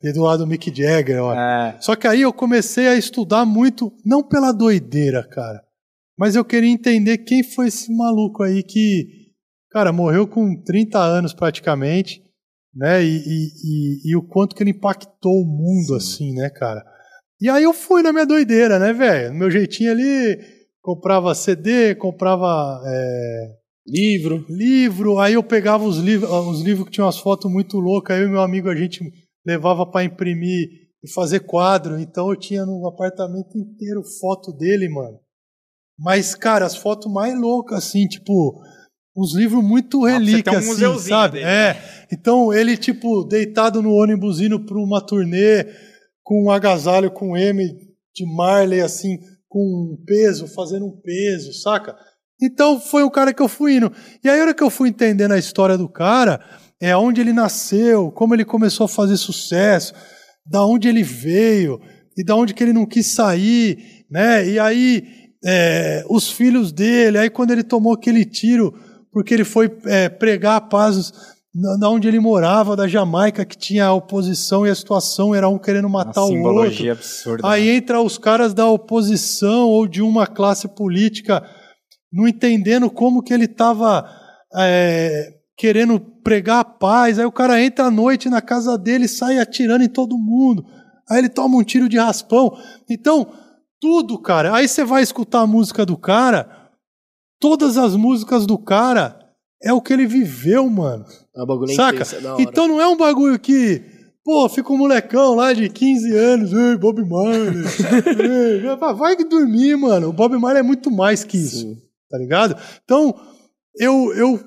e 0.03 0.13
do 0.13 0.21
lado 0.23 0.39
do 0.45 0.47
Mick 0.47 0.71
Jagger, 0.73 1.21
ó. 1.23 1.33
É. 1.33 1.75
Só 1.81 1.95
que 1.95 2.07
aí 2.07 2.21
eu 2.21 2.31
comecei 2.31 2.87
a 2.87 2.95
estudar 2.95 3.43
muito, 3.43 3.91
não 4.05 4.21
pela 4.23 4.51
doideira, 4.51 5.27
cara, 5.27 5.61
mas 6.17 6.35
eu 6.35 6.45
queria 6.45 6.69
entender 6.71 7.17
quem 7.19 7.43
foi 7.43 7.67
esse 7.67 7.91
maluco 7.95 8.43
aí 8.43 8.63
que, 8.63 9.24
cara, 9.75 9.91
morreu 9.91 10.25
com 10.25 10.55
30 10.63 10.99
anos 10.99 11.33
praticamente, 11.33 12.23
né? 12.73 13.03
E, 13.03 13.17
e, 13.17 13.47
e- 14.07 14.11
e 14.11 14.15
o 14.15 14.21
quanto 14.25 14.55
que 14.55 14.63
ele 14.63 14.69
impactou 14.69 15.41
o 15.41 15.45
mundo, 15.45 15.95
assim, 15.95 16.33
né, 16.33 16.49
cara? 16.49 16.81
E 17.41 17.49
aí 17.49 17.63
eu 17.63 17.73
fui 17.73 18.01
na 18.01 18.13
minha 18.13 18.25
doideira, 18.25 18.79
né, 18.79 18.93
velho? 18.93 19.33
No 19.33 19.39
meu 19.39 19.51
jeitinho 19.51 19.91
ali, 19.91 20.39
comprava 20.81 21.35
CD, 21.35 21.93
comprava 21.95 22.81
é, 22.87 23.49
Livro. 23.85 24.45
livro, 24.49 25.19
aí 25.19 25.33
eu 25.33 25.43
pegava 25.43 25.83
os 25.83 25.97
livros, 25.97 26.31
os 26.31 26.61
livros 26.61 26.85
que 26.85 26.91
tinham 26.91 27.05
umas 27.05 27.19
fotos 27.19 27.51
muito 27.51 27.77
loucas, 27.77 28.15
aí 28.15 28.23
eu 28.23 28.29
e 28.29 28.31
meu 28.31 28.41
amigo 28.41 28.69
a 28.69 28.75
gente 28.75 29.01
levava 29.45 29.85
para 29.85 30.05
imprimir 30.05 30.69
e 31.03 31.11
fazer 31.11 31.41
quadro, 31.41 31.99
então 31.99 32.29
eu 32.29 32.39
tinha 32.39 32.65
no 32.65 32.87
apartamento 32.87 33.57
inteiro 33.57 34.01
foto 34.21 34.53
dele, 34.53 34.87
mano. 34.87 35.19
Mas, 35.99 36.33
cara, 36.33 36.65
as 36.65 36.77
fotos 36.77 37.11
mais 37.11 37.37
loucas, 37.37 37.79
assim, 37.85 38.07
tipo, 38.07 38.61
uns 39.15 39.33
livros 39.33 39.63
muito 39.63 40.01
ter 40.01 40.05
um 40.05 40.09
relíquias, 40.09 40.69
assim, 40.69 41.09
sabe? 41.09 41.39
dele, 41.39 41.45
É. 41.49 41.77
Então, 42.11 42.53
ele, 42.53 42.75
tipo, 42.75 43.23
deitado 43.23 43.81
no 43.81 43.93
ônibus 43.93 44.41
indo 44.41 44.59
pra 44.59 44.77
uma 44.77 45.01
turnê, 45.01 45.65
com 46.23 46.45
um 46.45 46.51
agasalho 46.51 47.11
com 47.11 47.37
M 47.37 47.63
de 48.13 48.25
Marley, 48.25 48.81
assim, 48.81 49.19
com 49.47 49.59
um 49.59 50.03
peso, 50.05 50.47
fazendo 50.47 50.85
um 50.85 50.99
peso, 51.01 51.53
saca? 51.53 51.95
Então 52.41 52.79
foi 52.79 53.03
o 53.03 53.11
cara 53.11 53.33
que 53.33 53.41
eu 53.41 53.47
fui 53.47 53.77
indo. 53.77 53.91
E 54.23 54.29
aí, 54.29 54.39
a 54.39 54.43
hora 54.43 54.53
que 54.53 54.63
eu 54.63 54.69
fui 54.69 54.89
entendendo 54.89 55.31
a 55.31 55.37
história 55.37 55.77
do 55.77 55.87
cara, 55.87 56.41
é 56.81 56.95
onde 56.95 57.21
ele 57.21 57.31
nasceu, 57.31 58.11
como 58.11 58.33
ele 58.33 58.43
começou 58.43 58.85
a 58.85 58.89
fazer 58.89 59.17
sucesso, 59.17 59.93
da 60.45 60.65
onde 60.65 60.87
ele 60.87 61.03
veio 61.03 61.79
e 62.17 62.23
da 62.23 62.35
onde 62.35 62.53
que 62.53 62.63
ele 62.63 62.73
não 62.73 62.85
quis 62.85 63.07
sair, 63.07 64.05
né? 64.09 64.47
E 64.47 64.59
aí 64.59 65.03
é, 65.45 66.03
os 66.09 66.29
filhos 66.29 66.71
dele, 66.71 67.17
aí 67.17 67.29
quando 67.29 67.51
ele 67.51 67.63
tomou 67.63 67.93
aquele 67.93 68.25
tiro 68.25 68.73
porque 69.15 69.33
ele 69.33 69.45
foi 69.45 69.71
é, 69.85 70.09
pregar 70.09 70.57
a 70.57 70.61
paz 70.61 71.13
na 71.79 71.89
onde 71.89 72.05
ele 72.05 72.19
morava, 72.19 72.75
da 72.75 72.85
Jamaica, 72.85 73.45
que 73.45 73.57
tinha 73.57 73.85
a 73.85 73.93
oposição 73.93 74.67
e 74.67 74.69
a 74.69 74.75
situação 74.75 75.33
era 75.33 75.47
um 75.47 75.57
querendo 75.57 75.87
Uma 75.87 76.03
matar 76.03 76.25
o 76.25 76.37
outro. 76.43 76.91
absurda. 76.91 77.47
Aí 77.47 77.67
né? 77.67 77.75
entra 77.77 78.01
os 78.01 78.17
caras 78.17 78.53
da 78.53 78.67
oposição 78.67 79.69
ou 79.69 79.87
de 79.87 80.01
uma 80.01 80.27
classe 80.27 80.67
política 80.67 81.41
não 82.11 82.27
entendendo 82.27 82.89
como 82.89 83.23
que 83.23 83.33
ele 83.33 83.45
estava 83.45 84.05
querendo 85.57 85.97
pregar 86.21 86.59
a 86.59 86.65
paz. 86.65 87.17
Aí 87.17 87.25
o 87.25 87.31
cara 87.31 87.61
entra 87.63 87.85
à 87.85 87.91
noite 87.91 88.27
na 88.27 88.41
casa 88.41 88.77
dele 88.77 89.05
e 89.05 89.09
sai 89.09 89.39
atirando 89.39 89.85
em 89.85 89.89
todo 89.89 90.17
mundo. 90.17 90.65
Aí 91.09 91.19
ele 91.19 91.29
toma 91.29 91.57
um 91.57 91.63
tiro 91.63 91.87
de 91.87 91.97
raspão. 91.97 92.51
Então, 92.89 93.31
tudo, 93.79 94.19
cara. 94.19 94.53
Aí 94.53 94.67
você 94.67 94.83
vai 94.83 95.01
escutar 95.01 95.39
a 95.39 95.47
música 95.47 95.85
do 95.85 95.95
cara, 95.95 96.54
todas 97.49 97.77
as 97.77 97.95
músicas 97.95 98.45
do 98.47 98.57
cara 98.57 99.19
é 99.61 99.71
o 99.71 99.81
que 99.81 99.93
ele 99.93 100.05
viveu, 100.07 100.67
mano. 100.69 101.05
É 101.35 101.43
um 101.43 101.45
bagulho 101.45 101.75
Saca? 101.75 102.01
intenso, 102.01 102.15
é. 102.15 102.41
Então 102.41 102.67
não 102.67 102.81
é 102.81 102.87
um 102.87 102.97
bagulho 102.97 103.37
que, 103.39 103.81
pô, 104.23 104.47
fica 104.49 104.71
um 104.73 104.77
molecão 104.77 105.35
lá 105.35 105.53
de 105.53 105.69
15 105.69 106.15
anos, 106.15 106.51
ei, 106.53 106.77
Bob 106.77 107.03
Marley. 107.07 107.63
ei, 108.19 108.75
vai- 108.77 108.93
vai 108.93 109.15
dormir, 109.15 109.75
mano. 109.77 110.09
O 110.09 110.13
Bob 110.13 110.37
Marley 110.37 110.59
é 110.61 110.63
muito 110.63 110.89
mais 110.91 111.23
que 111.23 111.37
isso, 111.37 111.61
Sim. 111.61 111.77
tá 112.09 112.17
ligado? 112.17 112.55
Então, 112.83 113.13
eu, 113.77 114.13
eu, 114.15 114.39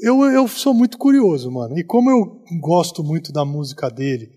eu, 0.00 0.24
eu 0.24 0.48
sou 0.48 0.74
muito 0.74 0.98
curioso, 0.98 1.50
mano. 1.50 1.78
E 1.78 1.84
como 1.84 2.10
eu 2.10 2.42
gosto 2.60 3.02
muito 3.02 3.32
da 3.32 3.44
música 3.44 3.88
dele 3.88 4.28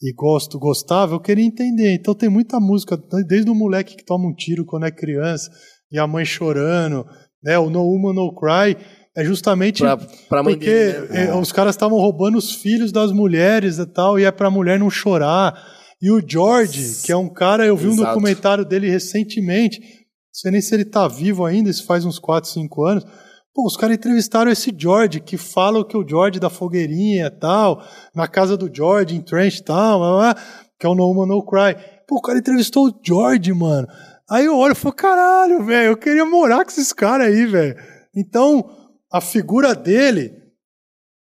e 0.00 0.12
gosto, 0.12 0.58
gostava, 0.58 1.14
eu 1.14 1.20
queria 1.20 1.44
entender. 1.44 1.92
Então 1.94 2.14
tem 2.14 2.28
muita 2.28 2.60
música, 2.60 2.96
desde 3.26 3.50
o 3.50 3.54
moleque 3.54 3.96
que 3.96 4.04
toma 4.04 4.28
um 4.28 4.34
tiro 4.34 4.64
quando 4.64 4.86
é 4.86 4.90
criança 4.90 5.50
e 5.90 5.98
a 5.98 6.06
mãe 6.06 6.24
chorando, 6.24 7.06
né? 7.42 7.58
O 7.58 7.70
No 7.70 7.82
Woman 7.84 8.14
No 8.14 8.34
Cry 8.34 8.76
é 9.16 9.24
justamente 9.24 9.82
Pra, 9.82 9.96
pra 10.28 10.42
porque 10.42 10.64
dele, 10.66 11.08
né? 11.08 11.26
é, 11.28 11.34
os 11.34 11.50
caras 11.52 11.74
estavam 11.74 11.98
roubando 11.98 12.38
os 12.38 12.52
filhos 12.54 12.92
das 12.92 13.10
mulheres 13.12 13.78
e 13.78 13.86
tal, 13.86 14.18
e 14.18 14.24
é 14.24 14.30
pra 14.30 14.50
mulher 14.50 14.78
não 14.78 14.90
chorar. 14.90 15.54
E 16.00 16.10
o 16.10 16.22
George, 16.24 17.02
que 17.04 17.10
é 17.10 17.16
um 17.16 17.28
cara, 17.28 17.66
eu 17.66 17.76
vi 17.76 17.88
um 17.88 17.92
Exato. 17.94 18.08
documentário 18.14 18.64
dele 18.64 18.88
recentemente, 18.88 19.80
não 19.80 19.86
sei 20.32 20.50
nem 20.52 20.60
se 20.60 20.72
ele 20.74 20.84
tá 20.84 21.08
vivo 21.08 21.44
ainda, 21.44 21.68
isso 21.68 21.84
faz 21.84 22.04
uns 22.04 22.18
4, 22.20 22.48
5 22.48 22.84
anos. 22.84 23.04
Pô, 23.52 23.66
os 23.66 23.76
caras 23.76 23.96
entrevistaram 23.96 24.52
esse 24.52 24.72
George, 24.76 25.18
que 25.18 25.36
falam 25.36 25.82
que 25.82 25.96
o 25.96 26.06
George 26.08 26.38
da 26.38 26.48
fogueirinha 26.48 27.26
e 27.26 27.30
tal, 27.40 27.82
na 28.14 28.28
casa 28.28 28.56
do 28.56 28.70
George, 28.72 29.16
em 29.16 29.20
Trench 29.20 29.64
Town, 29.64 29.98
blá, 29.98 30.10
blá, 30.10 30.34
blá, 30.34 30.42
que 30.78 30.86
é 30.86 30.88
o 30.88 30.94
No 30.94 31.08
Woman 31.08 31.26
No 31.26 31.44
Cry. 31.44 31.74
Pô, 32.06 32.18
o 32.18 32.22
cara 32.22 32.38
entrevistou 32.38 32.86
o 32.86 33.00
George, 33.04 33.52
mano. 33.52 33.88
Aí 34.30 34.44
eu 34.44 34.56
olho 34.56 34.72
e 34.72 34.74
falo, 34.74 34.94
caralho, 34.94 35.64
velho, 35.64 35.92
eu 35.92 35.96
queria 35.96 36.24
morar 36.26 36.64
com 36.64 36.70
esses 36.70 36.92
caras 36.92 37.28
aí, 37.28 37.46
velho. 37.46 37.76
Então, 38.14 38.70
a 39.10 39.20
figura 39.20 39.74
dele 39.74 40.32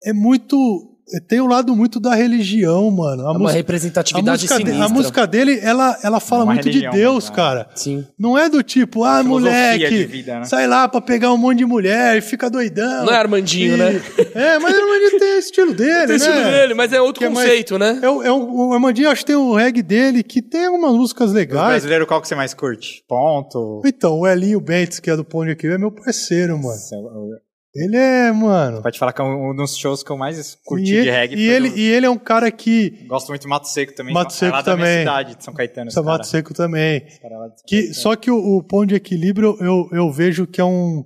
é 0.05 0.13
muito 0.13 0.94
tem 1.20 1.41
um 1.41 1.47
lado 1.47 1.75
muito 1.76 1.99
da 2.01 2.15
religião, 2.15 2.91
mano. 2.91 3.23
A 3.23 3.25
É 3.25 3.31
uma 3.31 3.39
música- 3.39 3.52
a 3.52 3.57
representatividade 3.57 4.43
música, 4.43 4.65
de- 4.65 4.81
a 4.81 4.89
música 4.89 5.26
dele, 5.26 5.59
ela, 5.62 5.99
ela 6.02 6.20
fala 6.20 6.43
É 6.43 6.47
muito 6.47 6.65
religião 6.65 6.91
de 6.93 6.97
Deus, 6.99 7.25
mesmo, 7.25 7.36
cara. 7.36 7.68
Sim. 7.75 8.07
Não 8.18 8.36
é 8.39 8.49
do 8.49 8.62
tipo, 8.62 9.05
ah, 9.05 9.23
Filosofia 9.23 9.51
moleque, 9.52 10.05
vida, 10.07 10.39
né? 10.41 10.44
sai 10.44 10.67
lá 10.67 10.89
pra 10.89 11.01
pegar 11.01 11.33
um 11.33 11.36
monte 11.36 11.59
de 11.59 11.65
mulher 11.67 12.17
e 12.17 12.20
fica 12.20 12.49
doidão. 12.51 13.05
Não 13.07 13.12
é 13.12 13.17
Armandinho, 13.17 13.75
E- 13.75 13.78
né? 13.78 14.02
É, 14.34 14.59
mas 14.59 14.75
o 14.75 14.81
Armandinho 14.81 15.18
tem 15.18 15.34
o 15.36 15.39
estilo 15.39 15.75
dele, 15.75 15.99
Tem 15.99 16.07
né? 16.09 16.15
estilo 16.17 16.44
dele, 16.44 16.75
mas 16.75 16.93
é 16.93 17.01
outro 17.01 17.20
Que 17.20 17.26
é 17.26 17.28
mais- 17.28 17.49
conceito, 17.49 17.78
né? 17.78 17.99
É, 18.02 18.09
o- 18.09 18.23
é 18.23 18.31
o, 18.33 18.68
o 18.68 18.73
Armandinho, 18.73 19.10
acho 19.10 19.20
que 19.20 19.26
tem 19.26 19.36
o 19.36 19.55
reggae 19.55 19.83
dele, 19.83 20.23
que 20.23 20.41
tem 20.43 20.67
algumas 20.67 20.93
músicas 20.93 21.31
O 21.31 21.34
legais. 21.34 21.68
brasileiro, 21.68 22.07
qual 22.07 22.20
que 22.20 22.28
você 22.28 22.34
mais 22.34 22.55
curte? 22.55 23.02
Ponto. 23.09 23.83
Então, 23.84 24.18
o 24.20 24.26
Elinho 24.26 24.60
Bentes, 24.60 24.99
que 25.01 25.10
é 25.10 25.17
do 25.17 25.25
Pão 25.25 25.44
de 25.44 25.52
Aqui, 25.52 25.67
é 25.67 25.78
meu 25.78 25.91
parceiro, 25.93 26.55
mano. 26.57 26.68
Nossa, 26.68 26.94
eu- 26.94 27.01
eu- 27.02 27.44
Ele 27.77 27.97
é, 27.97 28.31
mano. 28.31 28.81
Pode 28.83 28.99
falar 28.99 29.12
que 29.12 29.20
é 29.20 29.25
um 29.25 29.55
dos 29.55 29.77
shows 29.77 30.03
que 30.05 30.11
eu 30.12 30.17
mais 30.17 30.57
curti 30.65 30.94
E 30.94 31.03
de 31.03 31.11
reggae. 31.11 31.35
e 31.36 31.49
ele, 31.51 31.70
do- 31.70 31.77
e 31.77 31.83
ele 31.91 32.07
é 32.07 32.11
um 32.11 32.17
cara 32.19 32.51
que. 32.53 33.05
Gosto 33.09 33.28
muito 33.28 33.43
de 33.43 33.49
Mato 33.49 33.67
Seco 33.69 33.93
também. 33.94 34.15
Mato 34.15 34.33
É 34.33 34.36
Seco 34.36 34.53
lá 34.53 34.62
da 34.62 34.77
minha 34.77 34.86
também. 34.86 34.99
cidade, 35.01 35.35
de 35.36 35.44
São 35.44 35.53
Caetano. 35.55 35.89
esse 35.89 36.03
cara. 36.03 36.23
Seco 36.23 36.55
também. 36.55 37.01
São 37.01 37.19
Que, 37.67 37.77
Caetano. 37.78 37.94
só 37.94 38.15
que 38.17 38.31
o, 38.31 38.36
o 38.36 38.62
Pão 38.62 38.86
de 38.86 38.94
Equilíbrio 38.94 39.57
eu, 39.61 39.89
eu 39.93 40.12
vejo 40.12 40.47
que 40.47 40.61
é 40.61 40.65
um, 40.65 41.05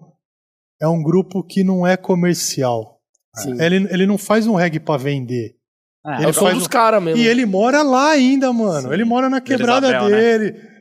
é 0.82 0.86
um 0.86 1.02
grupo 1.02 1.42
que 1.42 1.64
não 1.64 1.86
é 1.86 1.96
comercial. 1.96 2.98
Sim. 3.36 3.60
Ele, 3.62 3.86
ele 3.90 4.06
não 4.06 4.18
faz 4.18 4.46
um 4.46 4.54
reggae 4.54 4.78
pra 4.80 4.96
vender. 4.96 5.54
Ah, 6.04 6.16
ele 6.16 6.26
É 6.26 6.28
o 6.28 6.32
som 6.34 6.42
faz 6.42 6.54
dos 6.54 6.66
um- 6.66 6.70
caras 6.70 7.02
mesmo. 7.02 7.20
E 7.22 7.26
ele 7.26 7.46
mora 7.46 7.82
lá 7.82 8.10
ainda, 8.10 8.52
mano. 8.52 8.88
Sim. 8.88 8.94
Ele 8.94 9.04
mora 9.04 9.30
na 9.30 9.40
quebrada 9.40 9.88
Isabel, 9.88 10.08
né? 10.10 10.77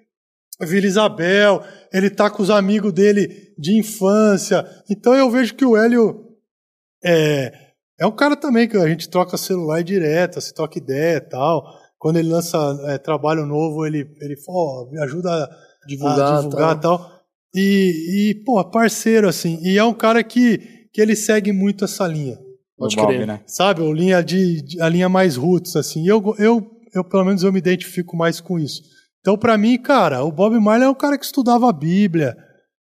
Vila 0.61 0.85
Isabel. 0.85 1.63
Ele 1.93 2.09
tá 2.09 2.29
com 2.29 2.41
os 2.41 2.49
amigos 2.49 2.93
dele 2.93 3.53
de 3.57 3.77
infância. 3.77 4.65
Então 4.89 5.13
eu 5.13 5.29
vejo 5.29 5.55
que 5.55 5.65
o 5.65 5.77
Hélio 5.77 6.27
é, 7.03 7.51
é 7.99 8.05
um 8.05 8.11
cara 8.11 8.35
também 8.35 8.67
que 8.67 8.77
a 8.77 8.87
gente 8.87 9.09
troca 9.09 9.37
celular 9.37 9.83
direto, 9.83 10.41
se 10.41 10.53
troca 10.53 10.77
ideia 10.77 11.17
e 11.17 11.21
tal. 11.21 11.63
Quando 11.97 12.17
ele 12.17 12.29
lança 12.29 12.57
é, 12.87 12.97
trabalho 12.97 13.45
novo, 13.45 13.85
ele, 13.85 14.07
ele 14.21 14.37
fala, 14.37 14.89
me 14.91 15.01
ajuda 15.01 15.31
a 15.31 15.87
divulgar, 15.87 16.33
a 16.33 16.41
divulgar 16.41 16.73
tá. 16.73 16.77
e 16.77 16.81
tal. 16.81 17.17
E, 17.55 18.29
e, 18.29 18.35
pô, 18.43 18.63
parceiro, 18.69 19.27
assim. 19.27 19.59
E 19.63 19.77
é 19.77 19.83
um 19.83 19.93
cara 19.93 20.23
que, 20.23 20.59
que 20.93 21.01
ele 21.01 21.15
segue 21.15 21.51
muito 21.51 21.85
essa 21.85 22.05
linha. 22.07 22.37
Pode 22.77 22.95
crer. 22.95 23.25
né? 23.25 23.41
Sabe? 23.47 23.81
A 23.81 23.91
linha, 23.91 24.23
de, 24.23 24.63
a 24.79 24.87
linha 24.87 25.09
mais 25.09 25.35
roots, 25.35 25.75
assim. 25.75 26.07
Eu, 26.07 26.35
eu, 26.37 26.69
eu, 26.93 27.03
pelo 27.03 27.25
menos, 27.25 27.41
eu 27.41 27.51
me 27.51 27.57
identifico 27.57 28.15
mais 28.15 28.39
com 28.39 28.59
isso. 28.59 28.83
Então, 29.27 29.37
pra 29.37 29.57
mim, 29.57 29.77
cara, 29.77 30.23
o 30.23 30.31
Bob 30.31 30.57
Marley 30.57 30.87
é 30.87 30.89
um 30.89 30.95
cara 30.95 31.17
que 31.17 31.25
estudava 31.25 31.69
a 31.69 31.73
Bíblia. 31.73 32.33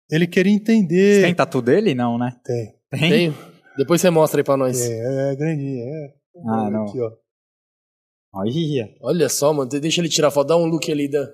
Ele 0.08 0.28
queria 0.28 0.54
Você 0.54 0.60
entender. 0.60 1.24
tem 1.24 1.34
tatu 1.34 1.64
dele? 1.64 1.96
Não, 1.96 2.16
né? 2.16 2.40
Tem. 2.46 2.76
Tem? 2.92 3.10
Tem? 3.10 3.36
Depois 3.76 4.00
você 4.00 4.12
mostra 4.12 4.40
aí 4.40 4.44
pra 4.44 4.56
nós. 4.56 4.80
É, 4.80 5.32
é 5.32 5.36
grandinho, 5.36 5.84
é. 5.84 6.14
Ah, 6.48 6.70
não. 6.70 6.84
Aqui, 6.84 7.02
ó. 7.02 7.12
Olha. 8.36 8.96
Olha 9.02 9.30
só, 9.30 9.52
mano. 9.52 9.68
Deixa 9.68 10.00
ele 10.00 10.10
tirar 10.10 10.30
foto. 10.30 10.50
Dá 10.50 10.58
um 10.58 10.68
look 10.68 10.92
ali. 10.92 11.10
Da... 11.10 11.28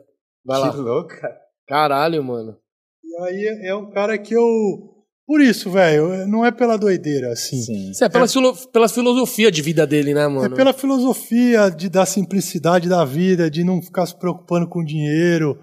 Vai 0.46 0.58
lá. 0.58 0.72
Que 0.72 0.78
louco, 0.78 1.10
cara. 1.10 1.38
Caralho, 1.68 2.24
mano. 2.24 2.58
E 3.04 3.24
aí 3.24 3.46
é 3.46 3.68
é 3.72 3.76
um 3.76 3.90
cara 3.90 4.18
que 4.18 4.34
eu. 4.34 4.93
Por 5.26 5.40
isso, 5.42 5.72
velho, 5.72 6.28
não 6.28 6.46
é 6.46 6.52
pela 6.52 6.78
doideira, 6.78 7.32
assim. 7.32 7.62
Sim. 7.62 7.92
É 8.02 8.10
pela, 8.10 8.28
filo- 8.28 8.54
pela 8.74 8.90
filosofia 8.90 9.50
de 9.52 9.62
vida 9.62 9.88
dele, 9.88 10.14
né, 10.14 10.28
mano? 10.28 10.54
É 10.54 10.56
pela 10.58 10.74
filosofia 10.74 11.70
de, 11.70 11.88
da 11.90 12.06
simplicidade 12.06 12.90
da 12.90 13.06
vida, 13.06 13.50
de 13.50 13.64
não 13.64 13.82
ficar 13.82 14.06
se 14.06 14.18
preocupando 14.20 14.68
com 14.68 14.84
dinheiro. 14.84 15.58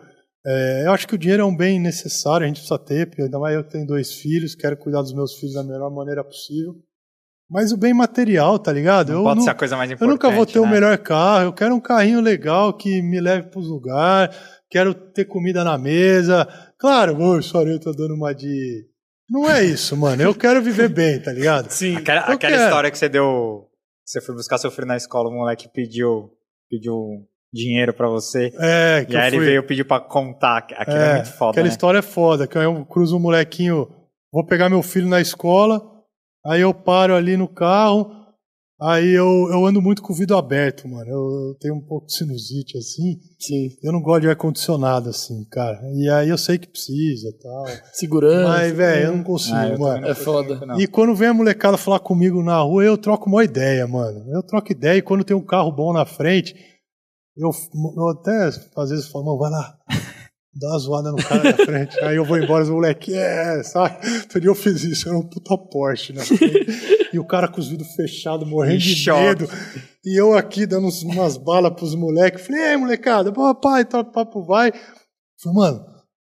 É, 0.47 0.85
eu 0.87 0.93
acho 0.93 1.07
que 1.07 1.15
o 1.15 1.19
dinheiro 1.19 1.43
é 1.43 1.45
um 1.45 1.55
bem 1.55 1.79
necessário, 1.79 2.45
a 2.45 2.49
gente 2.49 2.57
precisa 2.61 2.79
ter, 2.79 3.11
ainda 3.19 3.39
mais 3.39 3.55
eu 3.55 3.63
tenho 3.63 3.87
dois 3.87 4.11
filhos, 4.15 4.55
quero 4.55 4.77
cuidar 4.79 5.03
dos 5.03 5.13
meus 5.13 5.35
filhos 5.35 5.55
da 5.55 5.63
melhor 5.63 5.91
maneira 5.91 6.25
possível. 6.25 6.75
Mas 7.51 7.71
o 7.73 7.77
bem 7.77 7.93
material, 7.93 8.59
tá 8.59 8.73
ligado? 8.73 9.11
Não 9.13 9.19
eu, 9.19 9.25
pode 9.25 9.37
não- 9.41 9.45
ser 9.45 9.51
a 9.51 9.55
coisa 9.55 9.77
mais 9.77 9.91
eu 9.91 9.97
importante. 9.97 10.13
nunca 10.15 10.31
vou 10.35 10.47
ter 10.47 10.61
o 10.61 10.65
né? 10.65 10.71
melhor 10.71 10.97
carro, 10.99 11.45
eu 11.45 11.53
quero 11.53 11.75
um 11.75 11.81
carrinho 11.81 12.23
legal 12.23 12.73
que 12.73 13.03
me 13.03 13.21
leve 13.21 13.49
pros 13.51 13.69
lugares, 13.69 14.35
quero 14.71 14.95
ter 14.95 15.27
comida 15.27 15.63
na 15.63 15.77
mesa. 15.77 16.49
Claro, 16.79 17.19
o 17.19 17.43
Sorinho 17.43 17.79
tá 17.79 17.91
dando 17.95 18.15
uma 18.15 18.33
de. 18.33 18.87
Não 19.31 19.49
é 19.49 19.63
isso, 19.65 19.97
mano. 19.97 20.21
Eu 20.21 20.35
quero 20.35 20.61
viver 20.61 20.89
bem, 20.89 21.21
tá 21.21 21.33
ligado? 21.33 21.71
Sim. 21.73 21.97
Aquela, 21.97 22.23
aquela 22.23 22.39
quero. 22.39 22.65
história 22.65 22.91
que 22.91 22.99
você 22.99 23.09
deu. 23.09 23.69
Você 24.05 24.21
foi 24.21 24.35
buscar 24.35 24.59
seu 24.59 24.73
filho 24.73 24.89
na 24.89 24.97
escola, 24.97 25.29
o 25.29 25.33
moleque 25.33 25.69
pediu, 25.73 26.31
pediu 26.69 26.97
dinheiro 27.53 27.95
pra 27.95 28.09
você. 28.09 28.53
É, 28.59 29.05
que 29.05 29.13
E 29.13 29.17
aí 29.17 29.23
eu 29.23 29.27
ele 29.29 29.37
fui... 29.37 29.47
veio 29.47 29.67
pedir 29.67 29.85
pra 29.85 30.01
contar. 30.01 30.59
Aquilo 30.59 30.97
é, 30.97 31.15
muito 31.15 31.33
foda. 31.33 31.51
Aquela 31.53 31.67
né? 31.67 31.73
história 31.73 31.99
é 31.99 32.03
foda, 32.03 32.47
que 32.49 32.59
aí 32.59 32.65
eu 32.65 32.85
cruzo 32.87 33.17
um 33.17 33.21
molequinho, 33.21 33.89
vou 34.33 34.45
pegar 34.45 34.69
meu 34.69 34.83
filho 34.83 35.09
na 35.09 35.21
escola, 35.21 35.81
aí 36.45 36.61
eu 36.61 36.75
paro 36.75 37.15
ali 37.15 37.37
no 37.37 37.47
carro, 37.47 38.20
aí 38.83 39.11
eu, 39.11 39.49
eu 39.51 39.67
ando 39.67 39.81
muito 39.83 40.03
com 40.03 40.13
o 40.13 40.17
vidro 40.17 40.37
aberto, 40.37 40.89
mano. 40.89 41.09
Eu, 41.11 41.49
eu 41.49 41.55
tenho 41.61 41.75
um 41.75 41.81
pouco 41.81 42.07
de 42.07 42.15
sinusite 42.15 42.77
assim, 42.79 43.19
Sim. 43.39 43.69
eu 43.83 43.93
não 43.93 44.01
gosto 44.01 44.23
de 44.23 44.29
ar-condicionado 44.29 45.09
assim, 45.11 45.45
cara. 45.51 45.81
E 45.95 46.09
aí 46.09 46.29
eu 46.29 46.39
sei 46.39 46.59
que 46.59 46.69
precisa 46.69 47.29
e 47.29 47.39
tal. 47.43 47.65
Segurança. 47.93 48.49
Mas, 48.49 48.73
velho, 48.73 49.07
eu 49.07 49.17
não 49.17 49.23
consigo, 49.25 49.57
Ah, 49.57 49.69
eu 49.69 49.79
mano. 49.79 50.01
não 50.03 50.09
É 50.09 50.15
foda. 50.15 50.61
E 50.79 50.87
quando 50.87 51.15
vem 51.15 51.29
a 51.29 51.35
molecada 51.35 51.77
falar 51.77 52.01
comigo 52.01 52.43
na 52.43 52.59
rua, 52.61 52.85
eu 52.85 52.97
troco 52.99 53.29
uma 53.29 53.45
ideia, 53.45 53.87
mano. 53.87 54.25
Eu 54.33 54.43
troco 54.43 54.73
ideia 54.73 54.99
e 54.99 55.03
quando 55.03 55.25
tem 55.25 55.37
um 55.37 55.45
carro 55.45 55.71
bom 55.73 55.93
na 55.93 56.05
frente, 56.05 56.55
eu, 57.37 57.51
eu 57.97 58.09
até 58.11 58.51
às 58.77 58.91
vezes 58.91 59.07
falo, 59.09 59.25
mano, 59.27 59.39
vai 59.39 59.51
lá, 59.51 59.75
dá 60.55 60.69
uma 60.69 60.79
zoada 60.79 61.11
no 61.13 61.17
cara 61.19 61.43
na 61.45 61.53
frente. 61.65 61.99
Aí 62.05 62.17
eu 62.17 62.25
vou 62.25 62.39
embora, 62.39 62.65
os 62.65 62.71
moleques, 62.71 63.15
é, 63.15 63.63
sabe? 63.63 63.97
Dia 64.41 64.49
eu 64.51 64.55
fiz 64.55 64.83
isso, 64.85 65.09
era 65.09 65.17
um 65.19 65.23
puta 65.29 65.57
Porsche 65.57 66.13
frente. 66.15 67.09
E 67.13 67.19
o 67.19 67.25
cara 67.27 67.49
com 67.49 67.61
os 67.61 67.69
vidros 67.69 67.93
fechados, 67.95 68.49
morrendo 68.49 68.79
de 68.79 68.95
choque. 68.95 69.21
medo. 69.43 69.49
E 70.05 70.19
eu 70.21 70.35
aqui 70.35 70.65
dando 70.67 70.87
uns- 70.87 71.03
umas 71.03 71.37
balas 71.37 71.73
pros 71.75 71.95
moleques. 71.95 72.47
Falei, 72.47 72.63
ei, 72.71 72.77
molecada, 72.77 73.33
papai, 73.33 73.85
tá, 73.85 74.03
papo 74.05 74.43
vai. 74.45 74.73
Falei, 75.43 75.59
mano, 75.59 75.85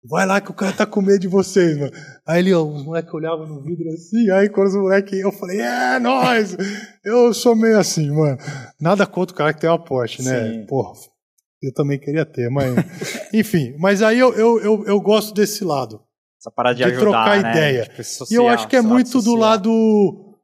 vai 0.09 0.25
lá 0.25 0.39
que 0.39 0.51
o 0.51 0.53
cara 0.53 0.71
tá 0.73 0.85
com 0.85 1.01
medo 1.01 1.19
de 1.19 1.27
vocês, 1.27 1.77
mano. 1.77 1.91
Aí 2.25 2.39
ele, 2.39 2.53
ó, 2.53 2.63
os 2.63 2.83
moleques 2.83 3.13
olhavam 3.13 3.45
no 3.47 3.61
vidro 3.61 3.89
assim, 3.89 4.29
aí 4.31 4.49
quando 4.49 4.67
os 4.67 4.75
moleques, 4.75 5.19
eu 5.19 5.31
falei, 5.31 5.59
é, 5.59 5.99
nós! 5.99 6.55
Eu 7.03 7.33
sou 7.33 7.55
meio 7.55 7.77
assim, 7.79 8.09
mano. 8.11 8.37
Nada 8.79 9.05
contra 9.05 9.33
o 9.33 9.37
cara 9.37 9.53
que 9.53 9.61
tem 9.61 9.69
uma 9.69 9.83
Porsche, 9.83 10.21
né? 10.23 10.53
Sim. 10.53 10.65
Porra, 10.65 10.93
eu 11.61 11.73
também 11.73 11.99
queria 11.99 12.25
ter, 12.25 12.49
mas. 12.49 12.73
Enfim, 13.33 13.75
mas 13.79 14.01
aí 14.01 14.19
eu, 14.19 14.33
eu, 14.33 14.59
eu, 14.61 14.85
eu 14.85 15.01
gosto 15.01 15.33
desse 15.33 15.63
lado. 15.63 16.01
Essa 16.39 16.51
parada 16.51 16.75
de, 16.75 16.83
de 16.83 16.89
ajudar, 16.91 17.01
trocar 17.01 17.41
né? 17.43 17.49
ideia. 17.51 17.83
Tipo, 17.83 18.01
E 18.01 18.03
social, 18.03 18.43
eu 18.45 18.49
acho 18.49 18.67
que 18.67 18.75
é 18.75 18.81
muito 18.81 19.09
do 19.13 19.21
social. 19.21 19.35
lado 19.37 20.35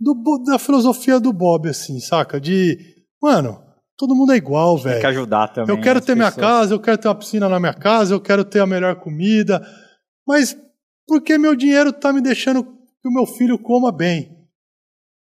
do, 0.00 0.42
da 0.46 0.58
filosofia 0.58 1.20
do 1.20 1.32
Bob, 1.32 1.68
assim, 1.68 2.00
saca? 2.00 2.40
De, 2.40 2.78
mano, 3.22 3.62
todo 3.96 4.14
mundo 4.14 4.32
é 4.32 4.36
igual, 4.36 4.74
Tem 4.76 4.84
que 4.84 4.88
velho. 4.88 5.08
ajudar 5.08 5.48
também. 5.48 5.74
Eu 5.76 5.80
quero 5.82 6.00
ter 6.00 6.14
minha 6.14 6.32
pessoas. 6.32 6.46
casa, 6.46 6.74
eu 6.74 6.80
quero 6.80 6.98
ter 6.98 7.08
uma 7.08 7.14
piscina 7.14 7.48
na 7.48 7.60
minha 7.60 7.74
casa, 7.74 8.14
eu 8.14 8.20
quero 8.20 8.44
ter 8.44 8.60
a 8.60 8.66
melhor 8.66 8.96
comida. 8.96 9.62
Mas 10.26 10.56
por 11.06 11.20
que 11.22 11.36
meu 11.36 11.54
dinheiro 11.54 11.92
tá 11.92 12.10
me 12.12 12.22
deixando 12.22 12.64
que 12.64 13.08
o 13.08 13.12
meu 13.12 13.26
filho 13.26 13.58
coma 13.58 13.92
bem? 13.92 14.33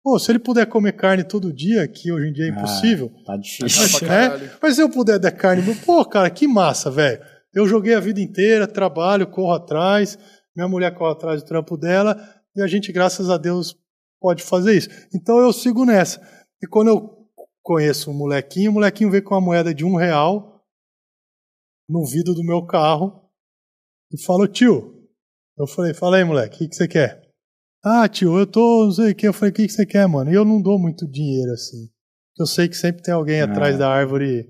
Pô, 0.02 0.18
se 0.18 0.30
ele 0.30 0.38
puder 0.38 0.66
comer 0.66 0.92
carne 0.92 1.24
todo 1.24 1.52
dia, 1.52 1.86
que 1.88 2.10
hoje 2.12 2.28
em 2.28 2.32
dia 2.32 2.46
é 2.46 2.50
Ah, 2.50 2.52
impossível, 2.52 3.10
Tá 3.26 3.32
Tá 3.32 3.36
difícil. 3.36 3.98
pra 3.98 4.08
né? 4.38 4.58
Mas 4.62 4.74
se 4.76 4.82
eu 4.82 4.88
puder 4.90 5.18
dar 5.18 5.32
carne, 5.32 5.62
pô, 5.84 6.04
cara, 6.04 6.30
que 6.30 6.46
massa, 6.46 6.90
velho. 6.90 7.22
Eu 7.52 7.66
joguei 7.66 7.94
a 7.94 8.00
vida 8.00 8.20
inteira, 8.20 8.66
trabalho, 8.66 9.26
corro 9.26 9.52
atrás, 9.52 10.18
minha 10.54 10.68
mulher 10.68 10.94
corre 10.94 11.12
atrás 11.12 11.42
do 11.42 11.46
trampo 11.46 11.76
dela, 11.76 12.16
e 12.54 12.62
a 12.62 12.66
gente, 12.66 12.92
graças 12.92 13.28
a 13.30 13.36
Deus, 13.36 13.76
pode 14.20 14.42
fazer 14.42 14.76
isso. 14.76 14.88
Então 15.14 15.38
eu 15.38 15.52
sigo 15.52 15.84
nessa. 15.84 16.20
E 16.62 16.66
quando 16.66 16.88
eu 16.88 17.28
conheço 17.62 18.10
um 18.10 18.14
molequinho, 18.14 18.70
o 18.70 18.74
molequinho 18.74 19.10
vem 19.10 19.22
com 19.22 19.34
uma 19.34 19.40
moeda 19.40 19.74
de 19.74 19.84
um 19.84 19.94
real 19.96 20.64
no 21.88 22.04
vidro 22.04 22.34
do 22.34 22.44
meu 22.44 22.64
carro 22.66 23.28
e 24.12 24.22
fala, 24.22 24.46
tio. 24.48 24.94
Eu 25.58 25.66
falei, 25.66 25.92
fala 25.92 26.16
aí, 26.18 26.24
moleque, 26.24 26.56
o 26.56 26.58
que, 26.60 26.68
que 26.68 26.76
você 26.76 26.86
quer? 26.86 27.27
Ah, 27.90 28.08
tio, 28.08 28.38
eu 28.38 28.46
tô, 28.46 28.84
não 28.84 28.92
sei 28.92 29.12
o 29.12 29.14
que. 29.14 29.26
Eu 29.26 29.32
falei, 29.32 29.50
o 29.50 29.54
que, 29.54 29.66
que 29.66 29.72
você 29.72 29.86
quer, 29.86 30.06
mano? 30.06 30.30
E 30.30 30.34
eu 30.34 30.44
não 30.44 30.60
dou 30.60 30.78
muito 30.78 31.06
dinheiro 31.06 31.52
assim. 31.52 31.88
Eu 32.38 32.46
sei 32.46 32.68
que 32.68 32.76
sempre 32.76 33.02
tem 33.02 33.14
alguém 33.14 33.40
atrás 33.40 33.74
Ah. 33.76 33.78
da 33.78 33.88
árvore 33.90 34.46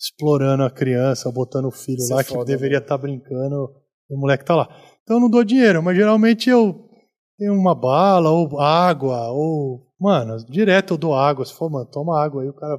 explorando 0.00 0.62
a 0.62 0.70
criança, 0.70 1.30
botando 1.32 1.66
o 1.66 1.70
filho 1.72 1.98
Isso 1.98 2.14
lá 2.14 2.20
é 2.20 2.24
que 2.24 2.30
foda, 2.32 2.44
deveria 2.44 2.78
estar 2.78 2.96
brincando 2.96 3.70
e 4.08 4.14
o 4.14 4.18
moleque 4.18 4.44
tá 4.44 4.54
lá. 4.54 4.68
Então 5.02 5.16
eu 5.16 5.20
não 5.20 5.28
dou 5.30 5.42
dinheiro, 5.42 5.82
mas 5.82 5.96
geralmente 5.96 6.48
eu 6.48 6.88
tenho 7.36 7.52
uma 7.54 7.74
bala 7.74 8.30
ou 8.30 8.60
água 8.60 9.28
ou. 9.30 9.86
Mano, 10.00 10.36
direto 10.48 10.94
eu 10.94 10.98
dou 10.98 11.14
água. 11.16 11.44
Se 11.44 11.52
for, 11.52 11.68
mano, 11.68 11.84
toma 11.86 12.22
água 12.22 12.42
aí, 12.42 12.48
o 12.48 12.54
cara 12.54 12.78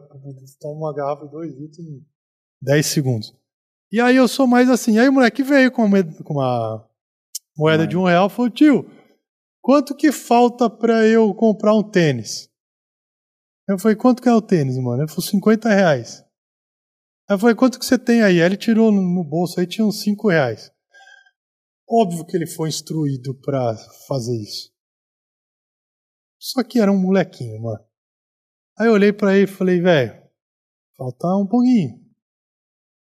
toma 0.61 0.78
uma 0.78 0.94
garrafa 0.95 1.26
de 1.26 1.32
dois 1.32 1.52
litros 1.53 1.80
em 1.80 2.02
10 2.61 2.86
segundos. 2.86 3.34
E 3.92 4.00
aí 4.00 4.16
eu 4.16 4.28
sou 4.30 4.48
mais 4.48 4.69
assim. 4.69 4.98
Aí 4.98 5.10
o 5.10 5.14
moleque 5.14 5.44
veio 5.44 5.69
com 5.72 5.82
uma, 5.82 5.90
moeda- 5.90 6.24
com 6.24 6.34
uma 6.36 6.88
moeda 7.58 7.86
de 7.86 7.98
um 7.98 8.06
real 8.06 8.28
e 8.28 8.30
falou, 8.30 8.50
tio, 8.50 8.90
quanto 9.62 9.96
que 9.96 10.12
falta 10.12 10.70
pra 10.70 11.06
eu 11.06 11.34
comprar 11.34 11.74
um 11.76 11.84
tênis? 11.90 12.50
Eu 13.68 13.78
falei, 13.78 13.96
quanto 13.96 14.22
que 14.22 14.28
é 14.30 14.34
o 14.34 14.42
tênis, 14.42 14.78
mano? 14.78 15.04
Ele 15.04 15.08
falou, 15.10 15.24
50 15.24 15.70
reais. 15.70 16.22
Aí 17.30 17.36
eu 17.36 17.40
falei, 17.40 17.56
quanto 17.56 17.78
que 17.78 17.86
você 17.86 18.00
tem 18.00 18.24
aí? 18.24 18.42
Aí 18.42 18.46
ele 18.46 18.58
tirou 18.58 18.92
no- 18.92 19.24
bolso 19.24 19.60
aí, 19.60 19.68
tinha 19.68 19.86
uns 19.86 20.02
5 20.02 20.30
reais. 20.30 20.72
Óbvio 21.88 22.26
que 22.26 22.36
ele 22.36 22.48
foi 22.48 22.70
instruído 22.70 23.36
pra 23.42 23.76
fazer 24.08 24.36
isso. 24.42 24.72
Só 26.40 26.64
que 26.64 26.80
era 26.80 26.92
um 26.92 27.00
molequinho, 27.00 27.62
mano. 27.62 27.84
Aí 28.80 28.88
eu 28.88 28.94
olhei 28.94 29.12
pra 29.14 29.36
ele 29.36 29.44
e 29.44 29.56
falei, 29.56 29.80
velho, 29.82 30.20
falta 30.98 31.28
um 31.36 31.46
pouquinho. 31.46 32.00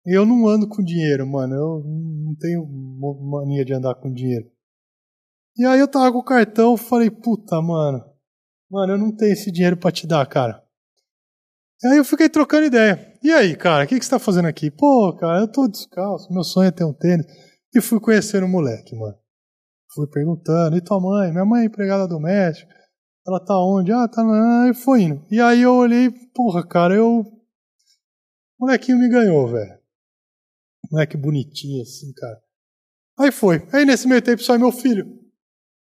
Eu 0.05 0.25
não 0.25 0.47
ando 0.47 0.67
com 0.69 0.83
dinheiro, 0.83 1.25
mano. 1.25 1.55
Eu 1.55 1.83
não 1.83 2.35
tenho 2.35 2.65
mania 2.65 3.65
de 3.65 3.73
andar 3.73 3.95
com 3.95 4.13
dinheiro. 4.13 4.49
E 5.55 5.65
aí 5.65 5.79
eu 5.79 5.87
tava 5.87 6.11
com 6.11 6.17
o 6.17 6.23
cartão, 6.23 6.75
falei, 6.75 7.11
puta, 7.11 7.61
mano. 7.61 8.03
Mano, 8.71 8.93
eu 8.93 8.97
não 8.97 9.15
tenho 9.15 9.33
esse 9.33 9.51
dinheiro 9.51 9.77
pra 9.77 9.91
te 9.91 10.07
dar, 10.07 10.25
cara. 10.25 10.63
E 11.83 11.87
aí 11.87 11.97
eu 11.97 12.05
fiquei 12.05 12.27
trocando 12.27 12.65
ideia. 12.65 13.13
E 13.21 13.31
aí, 13.31 13.55
cara, 13.55 13.83
o 13.83 13.87
que, 13.87 13.99
que 13.99 14.05
você 14.05 14.09
tá 14.09 14.17
fazendo 14.17 14.47
aqui? 14.47 14.71
Pô, 14.71 15.15
cara, 15.15 15.41
eu 15.41 15.51
tô 15.51 15.67
descalço, 15.67 16.33
meu 16.33 16.43
sonho 16.43 16.69
é 16.69 16.71
ter 16.71 16.83
um 16.83 16.93
tênis. 16.93 17.25
E 17.75 17.81
fui 17.81 17.99
conhecer 17.99 18.43
o 18.43 18.47
moleque, 18.47 18.95
mano. 18.95 19.17
Fui 19.93 20.07
perguntando, 20.07 20.75
e 20.75 20.81
tua 20.81 20.99
mãe? 20.99 21.31
Minha 21.31 21.45
mãe 21.45 21.63
é 21.63 21.65
empregada 21.65 22.07
doméstica. 22.07 22.73
Ela 23.27 23.39
tá 23.39 23.57
onde? 23.59 23.91
Ah, 23.91 24.07
tá 24.07 24.23
lá. 24.23 24.69
E 24.69 24.73
foi 24.73 25.03
indo. 25.03 25.25
E 25.29 25.39
aí 25.39 25.61
eu 25.61 25.73
olhei, 25.73 26.09
porra, 26.33 26.65
cara, 26.65 26.95
eu. 26.95 27.19
O 27.19 28.65
molequinho 28.65 28.97
me 28.97 29.07
ganhou, 29.07 29.47
velho. 29.47 29.77
Moleque 30.91 31.15
bonitinho 31.15 31.81
assim, 31.83 32.11
cara. 32.13 32.41
Aí 33.19 33.31
foi. 33.31 33.67
Aí 33.71 33.85
nesse 33.85 34.07
meio 34.07 34.21
tempo 34.21 34.41
só 34.41 34.57
meu 34.57 34.71
filho. 34.71 35.22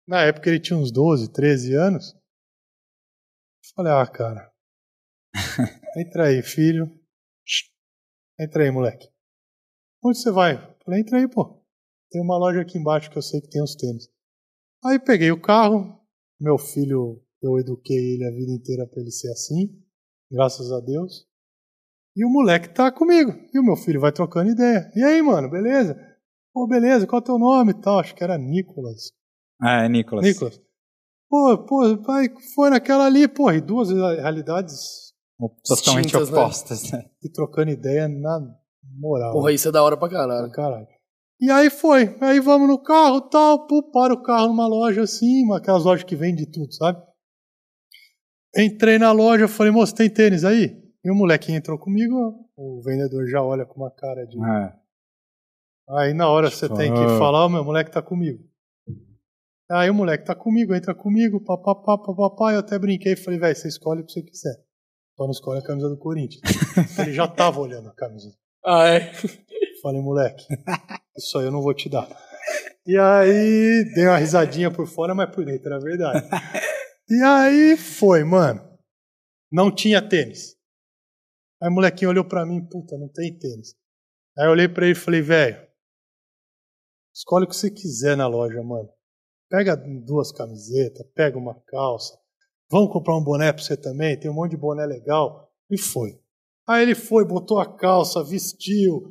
Na 0.08 0.24
época 0.24 0.50
ele 0.50 0.60
tinha 0.60 0.78
uns 0.78 0.92
12, 0.92 1.32
13 1.32 1.74
anos. 1.76 2.14
Falei, 3.76 3.94
ah, 3.94 4.08
cara. 4.08 4.52
Entra 5.98 6.28
aí, 6.28 6.42
filho. 6.44 6.88
Entra 8.40 8.64
aí, 8.64 8.72
moleque. 8.72 9.08
Onde 10.04 10.18
você 10.18 10.32
vai? 10.32 10.58
Falei, 10.84 11.00
entra 11.00 11.18
aí, 11.18 11.30
pô. 11.30 11.64
Tem 12.12 12.22
uma 12.22 12.38
loja 12.38 12.62
aqui 12.62 12.78
embaixo 12.78 13.10
que 13.10 13.18
eu 13.18 13.22
sei 13.22 13.40
que 13.40 13.50
tem 13.50 13.64
os 13.64 13.76
tênis. 13.76 14.10
Aí 14.84 15.00
peguei 15.00 15.32
o 15.32 15.42
carro. 15.42 15.98
Meu 16.40 16.58
filho, 16.58 17.24
eu 17.42 17.58
eduquei 17.58 18.16
ele 18.16 18.26
a 18.26 18.32
vida 18.32 18.52
inteira 18.52 18.86
para 18.86 19.02
ele 19.02 19.12
ser 19.12 19.32
assim. 19.32 19.82
Graças 20.30 20.72
a 20.72 20.80
Deus. 20.82 21.26
E 22.16 22.26
o 22.26 22.30
moleque 22.30 22.74
tá 22.74 22.92
comigo. 22.92 23.32
E 23.54 23.60
o 23.60 23.64
meu 23.64 23.78
filho 23.78 24.02
vai 24.02 24.12
trocando 24.12 24.52
ideia. 24.52 24.92
E 24.96 25.04
aí, 25.04 25.22
mano, 25.22 25.50
beleza? 25.50 25.96
Pô, 26.54 26.68
beleza, 26.68 27.08
qual 27.08 27.20
é 27.20 27.24
o 27.24 27.26
teu 27.26 27.40
nome 27.40 27.72
e 27.72 27.82
tal? 27.82 28.00
Acho 28.00 28.14
que 28.14 28.24
era 28.24 28.38
Nicolas. 28.38 29.12
Ah, 29.62 29.84
é 29.84 29.90
Nicolas. 29.90 30.26
Nicolas. 30.26 30.62
Pô, 31.30 31.58
pô, 31.58 31.98
pai, 31.98 32.30
foi 32.54 32.70
naquela 32.70 33.06
ali, 33.06 33.28
pô, 33.28 33.52
e 33.52 33.60
duas 33.60 33.90
realidades 33.90 35.14
totalmente 35.66 36.14
né? 36.14 36.22
opostas, 36.22 36.92
né? 36.92 37.10
e 37.24 37.30
trocando 37.30 37.72
ideia 37.72 38.08
na 38.08 38.40
moral. 38.84 39.34
Porra, 39.34 39.52
isso 39.52 39.68
é 39.68 39.72
da 39.72 39.82
hora 39.84 39.98
pra 39.98 40.10
caralho. 40.10 40.52
Caralho. 40.52 40.88
E 41.42 41.50
aí 41.50 41.70
foi. 41.70 42.16
Aí 42.22 42.40
vamos 42.40 42.68
no 42.68 42.78
carro 42.78 43.20
tal, 43.22 43.66
pô, 43.68 43.82
para 43.84 44.14
o 44.14 44.22
carro 44.22 44.48
numa 44.48 44.68
loja 44.68 45.02
assim, 45.02 45.52
aquelas 45.54 45.84
lojas 45.84 46.04
que 46.04 46.16
vende 46.16 46.46
tudo, 46.46 46.72
sabe? 46.74 47.02
Entrei 48.56 49.00
na 49.00 49.12
loja, 49.12 49.48
falei, 49.48 49.72
moço, 49.72 49.96
tem 49.96 50.10
tênis 50.10 50.46
aí? 50.46 50.82
E 51.04 51.12
o 51.12 51.16
moleque 51.16 51.52
entrou 51.52 51.78
comigo, 51.78 52.48
o 52.56 52.82
vendedor 52.82 53.28
já 53.28 53.42
olha 53.42 53.66
com 53.66 53.82
uma 53.82 53.92
cara 53.92 54.26
de. 54.26 54.38
É. 54.38 54.74
Aí 55.90 56.14
na 56.14 56.30
hora 56.30 56.50
você 56.50 56.70
tem 56.70 56.94
que 56.94 57.00
Ah. 57.00 57.18
falar, 57.18 57.46
o 57.46 57.50
meu 57.50 57.64
moleque 57.64 57.92
tá 57.92 58.02
comigo. 58.02 58.44
Aí 59.74 59.90
o 59.90 59.94
moleque 59.94 60.26
tá 60.26 60.36
comigo, 60.36 60.76
entra 60.76 60.94
comigo, 60.94 61.44
papapá, 61.44 61.98
papapá, 61.98 62.54
eu 62.54 62.60
até 62.60 62.78
brinquei 62.78 63.14
e 63.14 63.18
falei, 63.18 63.40
velho, 63.40 63.56
você 63.56 63.68
escolhe 63.68 64.02
o 64.02 64.06
que 64.06 64.12
você 64.12 64.22
quiser. 64.22 64.56
Só 65.18 65.24
não 65.24 65.32
escolhe 65.32 65.60
a 65.60 65.64
camisa 65.64 65.90
do 65.90 65.98
Corinthians. 65.98 66.42
Ele 67.00 67.12
já 67.12 67.28
tava 67.28 67.60
olhando 67.60 67.90
a 67.90 67.96
camisa. 67.96 68.36
Ah, 68.64 68.88
é? 68.88 69.12
Falei, 69.82 70.00
moleque, 70.00 70.46
isso 71.18 71.40
aí 71.40 71.46
eu 71.46 71.52
não 71.52 71.62
vou 71.62 71.74
te 71.74 71.90
dar. 71.90 72.08
E 72.86 72.98
aí, 72.98 73.92
dei 73.96 74.06
uma 74.06 74.18
risadinha 74.18 74.70
por 74.70 74.86
fora, 74.86 75.16
mas 75.16 75.34
por 75.34 75.44
dentro 75.44 75.68
era 75.68 75.80
verdade. 75.80 76.30
E 77.10 77.24
aí 77.24 77.76
foi, 77.76 78.24
mano. 78.24 78.62
Não 79.52 79.74
tinha 79.74 80.08
tênis. 80.08 80.56
Aí 81.62 81.70
o 81.70 81.74
molequinho 81.74 82.12
olhou 82.12 82.26
pra 82.26 82.46
mim, 82.46 82.64
puta, 82.64 82.96
não 82.98 83.10
tem 83.10 83.38
tênis. 83.40 83.76
Aí 84.38 84.46
eu 84.46 84.52
olhei 84.52 84.68
pra 84.68 84.86
ele 84.86 84.94
e 84.94 85.00
falei, 85.00 85.22
velho, 85.22 85.68
escolhe 87.14 87.46
o 87.46 87.48
que 87.48 87.56
você 87.56 87.72
quiser 87.72 88.16
na 88.16 88.28
loja, 88.28 88.62
mano. 88.62 88.90
Pega 89.54 89.76
duas 89.76 90.32
camisetas, 90.32 91.06
pega 91.14 91.38
uma 91.38 91.54
calça. 91.68 92.18
Vamos 92.72 92.92
comprar 92.92 93.16
um 93.16 93.24
boné 93.24 93.54
pra 93.54 93.62
você 93.62 93.78
também, 93.78 94.20
tem 94.20 94.32
um 94.32 94.34
monte 94.34 94.50
de 94.50 94.58
boné 94.58 94.84
legal. 94.84 95.48
E 95.70 95.78
foi. 95.78 96.18
Aí 96.68 96.82
ele 96.82 96.96
foi, 96.96 97.24
botou 97.24 97.60
a 97.60 97.78
calça, 97.78 98.24
vestiu, 98.24 99.04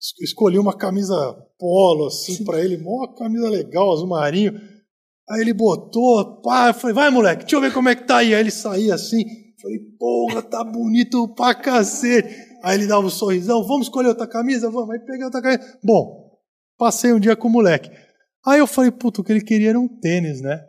es- 0.00 0.20
escolhi 0.20 0.58
uma 0.58 0.76
camisa 0.76 1.14
polo, 1.56 2.06
assim, 2.08 2.42
pra 2.44 2.58
ele, 2.60 2.76
mó 2.76 3.06
camisa 3.14 3.48
legal, 3.48 3.92
azul 3.92 4.08
marinho. 4.08 4.60
Aí 5.30 5.40
ele 5.42 5.52
botou, 5.52 6.42
pá, 6.42 6.70
eu 6.70 6.74
falei, 6.74 6.92
vai 6.92 7.10
moleque, 7.10 7.42
deixa 7.42 7.54
eu 7.54 7.60
ver 7.60 7.72
como 7.72 7.88
é 7.88 7.94
que 7.94 8.02
tá 8.04 8.16
aí. 8.16 8.34
Aí 8.34 8.40
ele 8.40 8.50
saía 8.50 8.96
assim, 8.96 9.22
falei, 9.62 9.78
porra, 9.96 10.42
tá 10.42 10.64
bonito 10.64 11.28
pra 11.36 11.54
cacete. 11.54 12.34
Aí 12.64 12.76
ele 12.78 12.88
dava 12.88 13.06
um 13.06 13.10
sorrisão, 13.10 13.62
vamos 13.62 13.86
escolher 13.86 14.08
outra 14.08 14.26
camisa? 14.26 14.68
Vamos, 14.68 14.90
aí 14.90 14.98
peguei 14.98 15.24
outra 15.24 15.40
camisa. 15.40 15.78
Bom, 15.84 16.32
passei 16.76 17.12
um 17.12 17.20
dia 17.20 17.36
com 17.36 17.46
o 17.46 17.52
moleque. 17.52 17.88
Aí 18.46 18.58
eu 18.58 18.66
falei, 18.66 18.90
puta, 18.90 19.20
o 19.20 19.24
que 19.24 19.32
ele 19.32 19.44
queria 19.44 19.70
era 19.70 19.80
um 19.80 19.88
tênis, 19.88 20.40
né? 20.40 20.68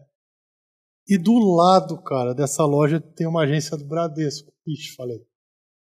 E 1.07 1.17
do 1.17 1.37
lado, 1.37 2.01
cara, 2.01 2.33
dessa 2.33 2.65
loja 2.65 2.99
tem 2.99 3.27
uma 3.27 3.43
agência 3.43 3.77
do 3.77 3.85
Bradesco. 3.85 4.51
Ixi, 4.65 4.95
falei, 4.95 5.19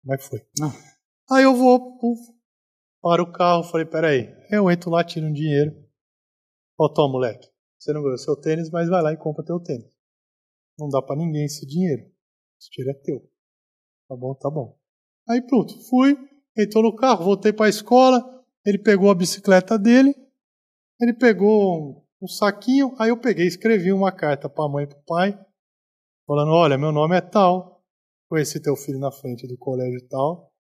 como 0.01 0.13
é 0.13 0.17
que 0.17 0.23
foi? 0.23 0.39
Ah. 0.61 1.35
Aí 1.35 1.43
eu 1.43 1.55
vou, 1.55 1.97
puf, 1.97 2.21
para 3.01 3.21
o 3.21 3.31
carro, 3.31 3.63
falei, 3.63 3.85
peraí. 3.85 4.33
Eu 4.49 4.71
entro 4.71 4.89
lá, 4.89 5.03
tiro 5.03 5.27
um 5.27 5.33
dinheiro. 5.33 5.75
Ó, 6.79 6.89
toma, 6.89 7.13
moleque. 7.13 7.47
Você 7.77 7.93
não 7.93 8.01
ganhou 8.01 8.17
seu 8.17 8.35
tênis, 8.35 8.69
mas 8.71 8.89
vai 8.89 9.01
lá 9.01 9.13
e 9.13 9.17
compra 9.17 9.45
teu 9.45 9.59
tênis. 9.59 9.87
Não 10.79 10.89
dá 10.89 11.01
pra 11.01 11.15
ninguém 11.15 11.45
esse 11.45 11.65
dinheiro. 11.67 12.01
Esse 12.59 12.71
dinheiro 12.71 12.97
é 12.97 13.01
teu. 13.03 13.31
Tá 14.09 14.15
bom, 14.15 14.33
tá 14.33 14.49
bom. 14.49 14.75
Aí 15.29 15.41
pronto, 15.41 15.79
fui, 15.87 16.17
entrou 16.57 16.83
no 16.83 16.95
carro, 16.95 17.25
voltei 17.25 17.53
pra 17.53 17.69
escola. 17.69 18.23
Ele 18.65 18.79
pegou 18.79 19.11
a 19.11 19.15
bicicleta 19.15 19.77
dele. 19.77 20.15
Ele 20.99 21.13
pegou 21.13 21.77
um, 21.77 22.01
um 22.23 22.27
saquinho. 22.27 22.95
Aí 22.99 23.09
eu 23.09 23.19
peguei 23.19 23.47
escrevi 23.47 23.91
uma 23.91 24.11
carta 24.11 24.49
pra 24.49 24.69
mãe 24.69 24.85
e 24.85 24.87
pro 24.87 25.03
pai. 25.05 25.39
Falando, 26.27 26.51
olha, 26.51 26.77
meu 26.77 26.91
nome 26.91 27.15
é 27.15 27.21
tal. 27.21 27.83
Conheci 28.29 28.61
teu 28.61 28.75
filho 28.75 28.99
na 28.99 29.11
frente 29.11 29.47
do 29.47 29.57
colégio 29.57 30.07
tal. 30.09 30.51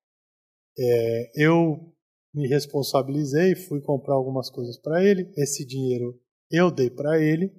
É, 0.77 1.31
eu 1.35 1.93
me 2.33 2.47
responsabilizei, 2.47 3.55
fui 3.55 3.81
comprar 3.81 4.13
algumas 4.13 4.49
coisas 4.49 4.77
para 4.79 5.03
ele. 5.03 5.31
Esse 5.37 5.65
dinheiro 5.65 6.19
eu 6.51 6.69
dei 6.69 6.89
para 6.89 7.19
ele. 7.19 7.51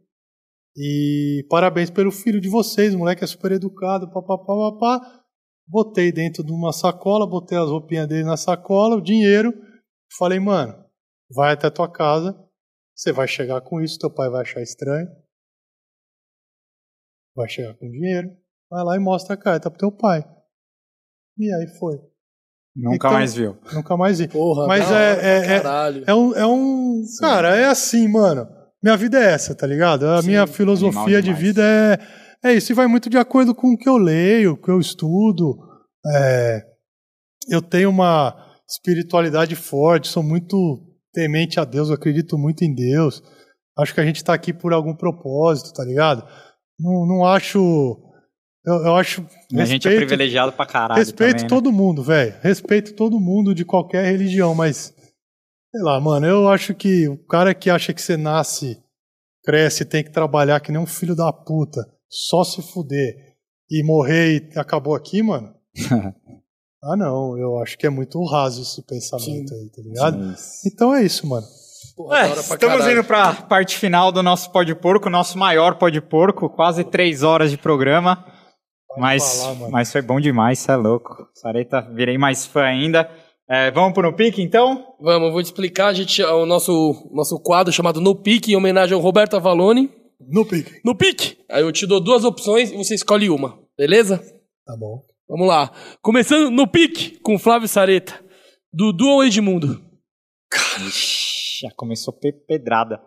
E 0.77 1.47
parabéns 1.49 1.91
pelo 1.91 2.13
filho 2.13 2.39
de 2.39 2.51
vocês, 2.51 2.95
o 2.95 2.99
moleque 2.99 3.25
é 3.25 3.27
super 3.27 3.53
educado, 3.53 4.11
papapá, 4.13 4.55
papá. 4.71 5.25
Botei 5.67 6.13
dentro 6.13 6.45
de 6.45 6.53
uma 6.53 6.73
sacola, 6.73 7.27
botei 7.27 7.57
as 7.57 7.71
roupinhas 7.71 8.07
dele 8.07 8.25
na 8.25 8.37
sacola, 8.37 8.97
o 8.97 9.01
dinheiro. 9.01 9.53
Falei, 10.19 10.39
mano, 10.39 10.75
vai 11.35 11.55
até 11.55 11.71
tua 11.71 11.91
casa, 11.91 12.39
você 12.97 13.13
vai 13.13 13.29
chegar 13.29 13.61
com 13.61 13.81
isso, 13.81 13.99
teu 13.99 14.11
pai 14.11 14.31
vai 14.31 14.41
achar 14.43 14.63
estranho. 14.63 15.07
Vai 17.37 17.49
chegar 17.49 17.75
com 17.75 17.91
dinheiro, 17.91 18.31
vai 18.71 18.83
lá 18.83 18.97
e 18.97 18.99
mostra 18.99 19.35
a 19.35 19.37
carta 19.37 19.71
pro 19.71 19.79
teu 19.79 19.93
pai. 19.93 20.25
E 21.39 21.53
aí 21.53 21.67
foi. 21.79 21.99
Nunca 22.75 22.97
Então- 22.97 23.13
mais 23.13 23.35
viu. 23.35 23.59
Nunca 23.73 23.97
mais 23.97 24.19
vi. 24.19 24.29
Porra, 24.29 24.67
Mas 24.67 24.89
da 24.89 24.99
é- 25.01 25.13
é- 25.21 25.47
é- 25.57 25.61
caralho. 25.61 26.05
É 26.07 26.15
um, 26.15 26.35
é 26.35 26.47
um. 26.47 27.03
Cara, 27.21 27.55
é 27.57 27.67
assim, 27.67 28.09
mano. 28.09 28.47
Minha 28.83 28.97
vida 28.97 29.19
é 29.19 29.33
essa, 29.33 29.55
tá 29.55 29.67
ligado? 29.67 30.07
A 30.07 30.21
Sim, 30.23 30.29
minha 30.29 30.47
filosofia 30.47 31.21
de 31.23 31.33
vida 31.33 31.63
é, 31.63 32.49
é 32.51 32.53
isso. 32.55 32.71
E 32.73 32.75
vai 32.75 32.87
muito 32.87 33.09
de 33.11 33.19
acordo 33.19 33.55
com 33.55 33.73
o 33.73 33.77
que 33.79 33.89
eu 33.89 33.97
leio, 33.97 34.53
o 34.53 34.57
que 34.57 34.71
eu 34.71 34.79
estudo. 34.79 35.59
É, 36.15 36.63
eu 37.51 37.61
tenho 37.63 37.91
uma 37.91 38.35
espiritualidade 38.69 39.57
forte, 39.57 40.09
sou 40.09 40.23
muito 40.23 40.86
temente 41.17 41.59
a 41.59 41.65
Deus, 41.65 41.89
eu 41.89 41.95
acredito 41.95 42.37
muito 42.37 42.63
em 42.63 42.75
Deus. 42.75 43.23
Acho 43.79 43.95
que 43.95 44.01
a 44.01 44.05
gente 44.05 44.23
tá 44.23 44.35
aqui 44.35 44.53
por 44.53 44.75
algum 44.75 44.95
propósito, 44.95 45.73
tá 45.73 45.83
ligado? 45.83 46.27
Não, 46.79 47.07
não 47.07 47.25
acho. 47.25 47.59
Eu, 48.65 48.75
eu 48.85 48.97
acho. 48.97 49.23
a 49.23 49.65
gente 49.65 49.87
é 49.87 49.91
respeito- 49.91 49.97
privilegiado 49.97 50.53
pra 50.53 50.67
caralho. 50.67 50.99
Respeito 50.99 51.31
também, 51.39 51.43
né? 51.45 51.49
todo 51.49 51.73
mundo, 51.73 52.03
velho. 52.03 52.35
Respeito 52.43 52.95
todo 52.95 53.19
mundo 53.19 53.55
de 53.55 53.65
qualquer 53.65 54.05
religião, 54.05 54.55
mas. 54.55 54.95
Sei 55.75 55.83
lá, 55.83 55.99
mano, 56.01 56.27
eu 56.27 56.49
acho 56.49 56.75
que 56.75 57.09
o 57.09 57.19
cara 57.27 57.55
que 57.55 57.69
acha 57.71 57.93
que 57.95 58.01
você 58.01 58.17
nasce, 58.17 58.79
cresce, 59.45 59.85
tem 59.85 60.05
que 60.05 60.11
trabalhar 60.11 60.61
que 60.61 60.71
nem 60.73 60.81
um 60.81 60.87
filho 60.87 61.15
da 61.15 61.33
puta, 61.33 61.81
só 62.11 62.45
se 62.45 62.63
fuder 62.63 63.15
e 63.71 63.83
morrer 63.85 64.51
e 64.55 64.59
acabou 64.59 64.95
aqui, 64.95 65.23
mano. 65.23 65.55
ah, 66.93 66.97
não, 66.97 67.39
eu 67.39 67.59
acho 67.59 67.77
que 67.79 67.87
é 67.87 67.91
muito 67.91 68.23
raso 68.25 68.63
esse 68.63 68.83
pensamento 68.87 69.53
aí, 69.55 69.71
tá 69.71 69.83
ligado? 69.83 70.33
Isso. 70.33 70.67
Então 70.67 70.95
é 70.95 71.03
isso, 71.05 71.27
mano. 71.27 71.47
Porra, 71.97 72.19
É, 72.19 72.29
estamos 72.33 72.59
caralho. 72.59 72.93
indo 72.93 73.05
pra 73.05 73.33
parte 73.33 73.79
final 73.79 74.13
do 74.13 74.23
nosso 74.23 74.51
Pó 74.53 74.63
de 74.63 74.75
Porco, 74.75 75.09
nosso 75.09 75.39
maior 75.39 75.77
Pó 75.79 75.89
de 75.89 76.01
Porco, 76.01 76.49
quase 76.51 76.85
três 76.85 77.23
horas 77.23 77.51
de 77.51 77.57
programa. 77.57 78.25
Mas, 78.99 79.43
falar, 79.43 79.71
mas 79.71 79.93
foi 79.93 80.03
bom 80.03 80.21
demais, 80.21 80.59
você 80.59 80.73
é 80.73 80.77
louco. 80.77 81.27
Sareta, 81.35 81.83
virei 81.95 82.17
mais 82.19 82.47
fã 82.47 82.63
ainda. 82.63 83.11
É, 83.49 83.71
vamos 83.71 83.93
pro 83.93 84.03
no 84.11 84.17
pique, 84.17 84.43
então? 84.43 84.85
Vamos, 85.01 85.29
eu 85.29 85.33
vou 85.33 85.43
te 85.43 85.47
explicar. 85.47 85.89
A 85.89 85.93
gente, 85.95 86.23
o 86.23 86.45
nosso, 86.47 87.09
nosso 87.13 87.39
quadro 87.41 87.73
chamado 87.73 88.01
No 88.01 88.15
Pique, 88.15 88.53
em 88.53 88.57
homenagem 88.57 88.95
ao 88.95 89.01
Roberto 89.01 89.37
Avalone. 89.37 89.91
No 90.19 90.45
pique. 90.47 90.81
No 90.85 90.97
Pique! 90.97 91.37
Aí 91.51 91.63
eu 91.63 91.71
te 91.71 91.87
dou 91.87 92.01
duas 92.01 92.25
opções 92.25 92.73
e 92.73 92.77
você 92.77 92.95
escolhe 92.95 93.29
uma, 93.31 93.59
beleza? 93.79 94.19
Tá 94.67 94.75
bom. 94.77 95.03
Vamos 95.29 95.47
lá. 95.49 95.73
Começando 96.03 96.51
no 96.51 96.67
pique 96.71 97.19
com 97.21 97.39
Flávio 97.39 97.69
Sareta. 97.69 98.25
Dudu 98.73 99.07
ou 99.09 99.25
Edmundo? 99.25 99.83
Ixi, 100.87 101.61
já 101.63 101.71
começou 101.75 102.13
pe 102.13 102.33
pedrada. 102.33 103.01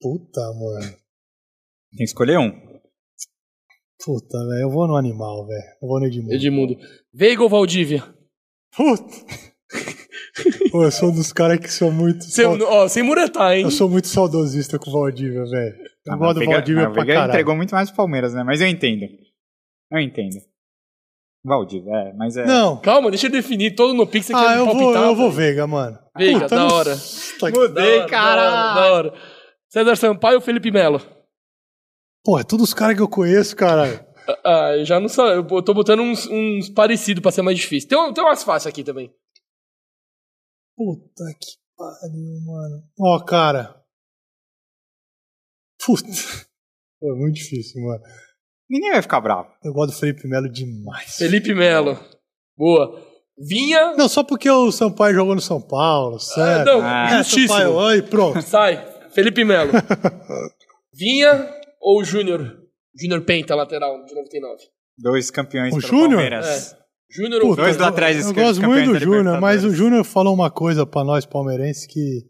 Puta, 0.00 0.40
mano. 0.52 0.90
Tem 1.90 1.98
que 1.98 2.04
escolher 2.04 2.38
um. 2.38 2.50
Puta, 4.04 4.38
velho. 4.48 4.62
Eu 4.62 4.70
vou 4.70 4.86
no 4.86 4.96
animal, 4.96 5.46
velho. 5.46 5.62
Eu 5.82 5.88
vou 5.88 5.98
no 6.00 6.06
Edmundo. 6.06 6.34
Edmundo. 6.34 6.76
Veiga 7.12 7.42
ou 7.42 7.48
Valdívia? 7.48 8.02
Puta. 8.76 9.14
Pô, 10.70 10.84
eu 10.84 10.90
sou 10.90 11.10
um 11.10 11.14
dos 11.14 11.32
caras 11.32 11.58
que 11.60 11.68
sou 11.68 11.90
muito. 11.92 12.24
Sem, 12.24 12.44
sau- 12.44 12.58
ó, 12.68 12.88
sem 12.88 13.02
muretar, 13.02 13.56
hein? 13.56 13.62
Eu 13.62 13.70
sou 13.70 13.88
muito 13.88 14.08
saudosista 14.08 14.78
com 14.78 14.90
o 14.90 14.92
Valdívia, 14.92 15.44
velho. 15.44 15.76
Eu 16.06 16.18
gosto 16.18 16.40
do 16.40 16.46
Valdívia 16.46 16.84
pra 16.90 16.92
Veiga 17.02 17.12
caralho. 17.14 17.30
entregou 17.30 17.56
muito 17.56 17.74
mais 17.74 17.88
pro 17.88 17.96
Palmeiras, 17.96 18.34
né? 18.34 18.42
Mas 18.44 18.60
eu 18.60 18.66
entendo. 18.66 19.06
Eu 19.90 19.98
entendo. 20.00 20.34
Valdívia, 21.44 21.90
é, 21.92 22.12
mas 22.14 22.36
é. 22.36 22.46
Não. 22.46 22.80
Calma, 22.80 23.10
deixa 23.10 23.26
eu 23.26 23.30
definir. 23.30 23.74
Todo 23.74 23.92
no 23.92 24.06
você 24.06 24.32
Ah, 24.34 24.56
eu 24.56 24.64
vou, 24.64 24.94
eu 24.94 25.14
vou. 25.14 25.30
Veiga, 25.30 25.66
mano. 25.66 25.98
Veiga, 26.16 26.40
Puta, 26.40 26.56
da 26.56 26.66
hora. 26.74 26.96
Tá 27.38 27.52
que- 27.52 27.58
Mudei, 27.58 27.96
Da 27.98 28.00
hora, 28.02 28.08
caralho. 28.08 28.50
Da 28.50 28.56
hora, 28.56 28.74
da 28.74 28.92
hora. 28.94 29.14
César 29.68 29.96
Sampaio 29.96 30.36
ou 30.36 30.40
Felipe 30.40 30.70
Melo? 30.70 31.00
Pô, 32.24 32.38
é 32.38 32.44
todos 32.44 32.68
os 32.68 32.74
caras 32.74 32.96
que 32.96 33.02
eu 33.02 33.08
conheço, 33.08 33.54
caralho. 33.54 34.02
Ah, 34.42 34.74
eu 34.78 34.84
já 34.86 34.98
não 34.98 35.08
sei. 35.08 35.22
Eu 35.24 35.44
tô 35.62 35.74
botando 35.74 36.00
uns, 36.00 36.26
uns 36.28 36.70
parecidos 36.70 37.20
pra 37.20 37.30
ser 37.30 37.42
mais 37.42 37.58
difícil. 37.58 37.90
Tem, 37.90 37.98
um- 37.98 38.12
tem 38.14 38.24
umas 38.24 38.42
fáceis 38.42 38.72
aqui 38.72 38.82
também. 38.82 39.12
Puta 40.76 41.24
que 41.38 41.50
pariu, 41.76 42.40
mano. 42.46 42.82
Ó, 42.98 43.22
cara. 43.22 43.84
Puta. 45.84 46.08
Pô, 47.00 47.12
é 47.12 47.18
muito 47.18 47.34
difícil, 47.34 47.82
mano. 47.82 48.02
Ninguém 48.68 48.92
vai 48.92 49.02
ficar 49.02 49.20
bravo. 49.20 49.48
Eu 49.62 49.72
gosto 49.72 49.92
do 49.92 49.98
Felipe 49.98 50.26
Melo 50.26 50.48
demais. 50.48 51.16
Felipe 51.16 51.54
Melo. 51.54 51.98
Boa. 52.56 53.00
Vinha. 53.38 53.94
Não, 53.96 54.08
só 54.08 54.22
porque 54.22 54.48
o 54.48 54.70
Sampaio 54.70 55.14
jogou 55.14 55.34
no 55.34 55.40
São 55.40 55.60
Paulo, 55.60 56.16
Ah, 56.16 56.20
certo? 56.20 56.66
não, 56.66 56.80
Ah. 56.82 57.08
É, 57.12 57.18
justíssimo. 57.18 57.48
Sampaio, 57.48 57.72
oi, 57.74 58.02
pronto. 58.02 58.42
Sai. 58.42 58.84
Felipe 59.10 59.44
Melo. 59.44 59.72
Vinha 60.96 61.48
ou 61.80 62.04
Júnior? 62.04 62.58
Júnior 62.98 63.22
Penta, 63.22 63.54
lateral, 63.54 64.04
de 64.04 64.14
99. 64.14 64.62
Dois 64.96 65.30
campeões 65.30 65.74
O 65.74 65.78
pelo 65.78 65.88
Júnior? 65.88 66.10
Palmeiras. 66.20 66.76
Júnior 67.10 67.42
ou 67.44 67.56
Dois 67.56 67.76
Vinha? 67.76 67.88
laterais 67.88 68.26
Eu 68.26 68.34
gosto 68.34 68.62
muito 68.62 68.92
do 68.92 68.98
Júnior, 69.00 69.40
mas 69.40 69.64
o. 69.64 69.70
Júnior 69.70 70.04
falou 70.04 70.32
uma 70.34 70.50
coisa 70.50 70.86
pra 70.86 71.04
nós 71.04 71.26
palmeirenses 71.26 71.86
que. 71.86 72.22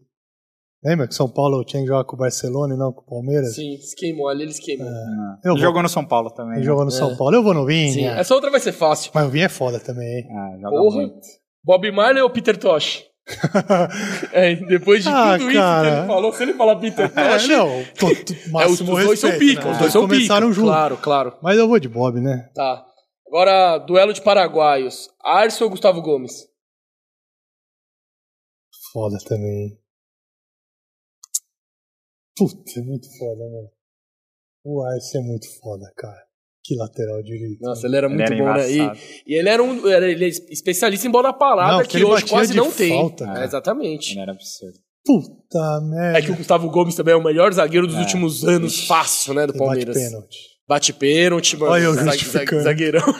Lembra 0.84 1.08
que 1.08 1.14
São 1.14 1.28
Paulo 1.30 1.64
tinha 1.64 1.80
que 1.82 1.88
jogar 1.88 2.04
com 2.04 2.14
o 2.14 2.18
Barcelona 2.18 2.74
e 2.74 2.76
não 2.76 2.92
com 2.92 3.00
o 3.00 3.04
Palmeiras? 3.06 3.54
Sim, 3.54 3.72
esquemou 3.74 4.28
ali, 4.28 4.42
ele 4.42 4.50
esquemou. 4.50 4.86
Ah, 4.86 5.38
Eu 5.42 5.52
vou- 5.52 5.58
Jogou 5.58 5.82
no 5.82 5.88
São 5.88 6.04
Paulo 6.04 6.30
também. 6.30 6.52
Ele 6.54 6.60
né? 6.60 6.66
jogou 6.66 6.84
no 6.84 6.90
São 6.90 7.16
Paulo. 7.16 7.34
Eu 7.34 7.42
vou 7.42 7.54
no 7.54 7.60
Sim, 7.62 7.66
Vinha. 7.94 8.10
essa 8.12 8.34
outra 8.34 8.50
vai 8.50 8.60
ser 8.60 8.72
fácil. 8.72 9.10
Mas 9.14 9.26
o 9.26 9.30
Vinha 9.30 9.46
é 9.46 9.48
foda 9.48 9.80
também, 9.80 10.06
hein? 10.06 10.28
Ah, 10.30 10.58
joga 10.60 10.76
Porra. 10.76 10.96
muito. 10.96 11.20
Bob 11.64 11.90
Marley 11.90 12.22
ou 12.22 12.28
Peter 12.30 12.56
Tosh? 12.58 13.02
É, 14.32 14.54
depois 14.56 15.02
de 15.02 15.08
Ah, 15.08 15.38
tudo 15.38 15.50
isso 15.50 15.58
cara. 15.58 15.90
que 15.90 15.96
ele 16.00 16.06
falou, 16.06 16.32
se 16.34 16.42
ele 16.42 16.52
falar 16.54 16.76
Peter 16.76 17.06
É, 17.16 17.28
Tosh, 17.32 17.48
não, 17.48 17.68
tô, 17.98 18.08
tô, 18.14 18.34
é, 18.60 18.66
os, 18.66 18.80
dois 18.80 19.18
são 19.20 19.30
respeito, 19.30 19.38
pica. 19.56 19.64
né? 19.64 19.72
Os 19.72 19.78
dois 19.78 19.92
são 19.92 20.02
pica. 20.02 20.14
começaram 20.16 20.52
juntos. 20.52 20.70
Claro, 20.70 20.96
claro. 20.98 21.36
Mas 21.42 21.56
eu 21.56 21.66
vou 21.66 21.78
de 21.78 21.88
Bob, 21.88 22.20
né? 22.20 22.50
Tá. 22.54 22.84
Agora, 23.26 23.78
duelo 23.78 24.12
de 24.12 24.20
paraguaios. 24.20 25.08
Arce 25.24 25.64
ou 25.64 25.70
Gustavo 25.70 26.02
Gomes? 26.02 26.46
Foda 28.92 29.16
também. 29.26 29.78
Puta, 32.36 32.78
é 32.80 32.82
muito 32.82 33.06
foda, 33.18 33.44
mano. 33.44 33.68
O 34.64 34.82
Arce 34.84 35.18
é 35.18 35.20
muito 35.20 35.46
foda, 35.60 35.84
cara. 35.96 36.22
Que 36.64 36.74
lateral 36.76 37.22
direito. 37.22 37.58
Nossa, 37.60 37.86
ele 37.86 37.96
era 37.96 38.06
Ele 38.06 38.14
muito 38.16 38.32
era 38.32 38.42
bom, 38.54 38.58
né? 38.58 38.70
E, 38.72 39.32
e 39.32 39.38
ele 39.38 39.48
era 39.50 39.62
um 39.62 39.86
era, 39.86 40.10
ele 40.10 40.24
é 40.24 40.28
especialista 40.28 41.06
em 41.06 41.10
bola 41.10 41.32
parada, 41.32 41.76
Não, 41.78 41.84
que, 41.84 41.98
ele 41.98 42.04
hoje 42.04 42.24
quase 42.26 42.52
de 42.52 42.56
não 42.56 42.70
tem. 42.72 42.88
falta, 42.90 43.26
É, 43.38 43.44
exatamente. 43.44 44.12
Ele 44.12 44.20
era 44.20 44.32
absurdo. 44.32 44.78
Puta 45.04 45.80
merda. 45.82 46.18
É 46.18 46.22
que 46.22 46.30
o 46.30 46.36
Gustavo 46.36 46.70
Gomes 46.70 46.94
também 46.94 47.12
é 47.12 47.16
o 47.16 47.22
melhor 47.22 47.52
zagueiro 47.52 47.86
dos 47.86 47.96
É. 47.96 48.00
últimos 48.00 48.42
anos, 48.42 48.86
fácil, 48.86 49.34
né, 49.34 49.46
do 49.46 49.52
Ele 49.52 49.58
bate 49.58 49.66
Palmeiras. 49.68 49.94
pênalti. 49.98 50.38
Bate 50.66 50.92
pênalti, 50.94 51.56
mano. 51.58 51.72
Olha 51.72 51.82
eu 51.84 51.92
Zague- 51.94 52.10
justificando. 52.18 52.62
zagueirão. 52.62 53.02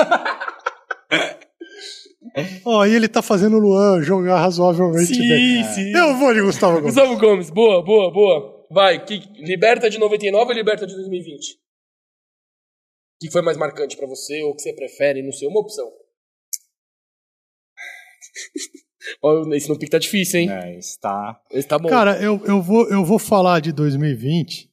Ó, 2.65 2.84
e 2.86 2.94
ele 2.94 3.07
tá 3.07 3.20
fazendo 3.23 3.57
o 3.57 3.60
Luan 3.60 4.02
jogar 4.02 4.41
razoavelmente 4.41 5.17
bem. 5.18 5.62
sim, 5.65 5.75
sim. 5.75 5.93
Eu 5.97 6.17
vou 6.17 6.33
de 6.34 6.41
Gustavo 6.41 6.81
Gomes. 6.81 6.94
Gustavo 6.94 7.17
Gomes, 7.18 7.51
boa, 7.51 7.84
boa, 7.84 8.10
boa. 8.12 8.53
Vai, 8.70 9.05
que, 9.05 9.18
liberta 9.43 9.89
de 9.91 9.99
99 9.99 10.51
ou 10.51 10.52
liberta 10.52 10.86
de 10.86 10.94
2020? 10.94 11.55
O 11.55 11.59
que 13.20 13.31
foi 13.31 13.43
mais 13.43 13.57
marcante 13.57 13.97
pra 13.97 14.07
você 14.07 14.43
ou 14.43 14.51
o 14.51 14.57
que 14.57 14.62
você 14.62 14.73
prefere? 14.75 15.23
Não 15.23 15.33
sei, 15.33 15.49
uma 15.49 15.60
opção. 15.60 15.91
Esse 19.55 19.68
no 19.68 19.78
pique 19.78 19.91
tá 19.91 19.99
difícil, 19.99 20.41
hein? 20.41 20.51
É, 20.51 20.78
está. 20.78 21.41
Esse 21.51 21.68
tá 21.68 21.78
bom. 21.78 21.89
Cara, 21.89 22.20
eu, 22.23 22.41
eu, 22.47 22.62
vou, 22.62 22.89
eu 22.91 23.05
vou 23.05 23.18
falar 23.18 23.60
de 23.60 23.70
2020 23.70 24.73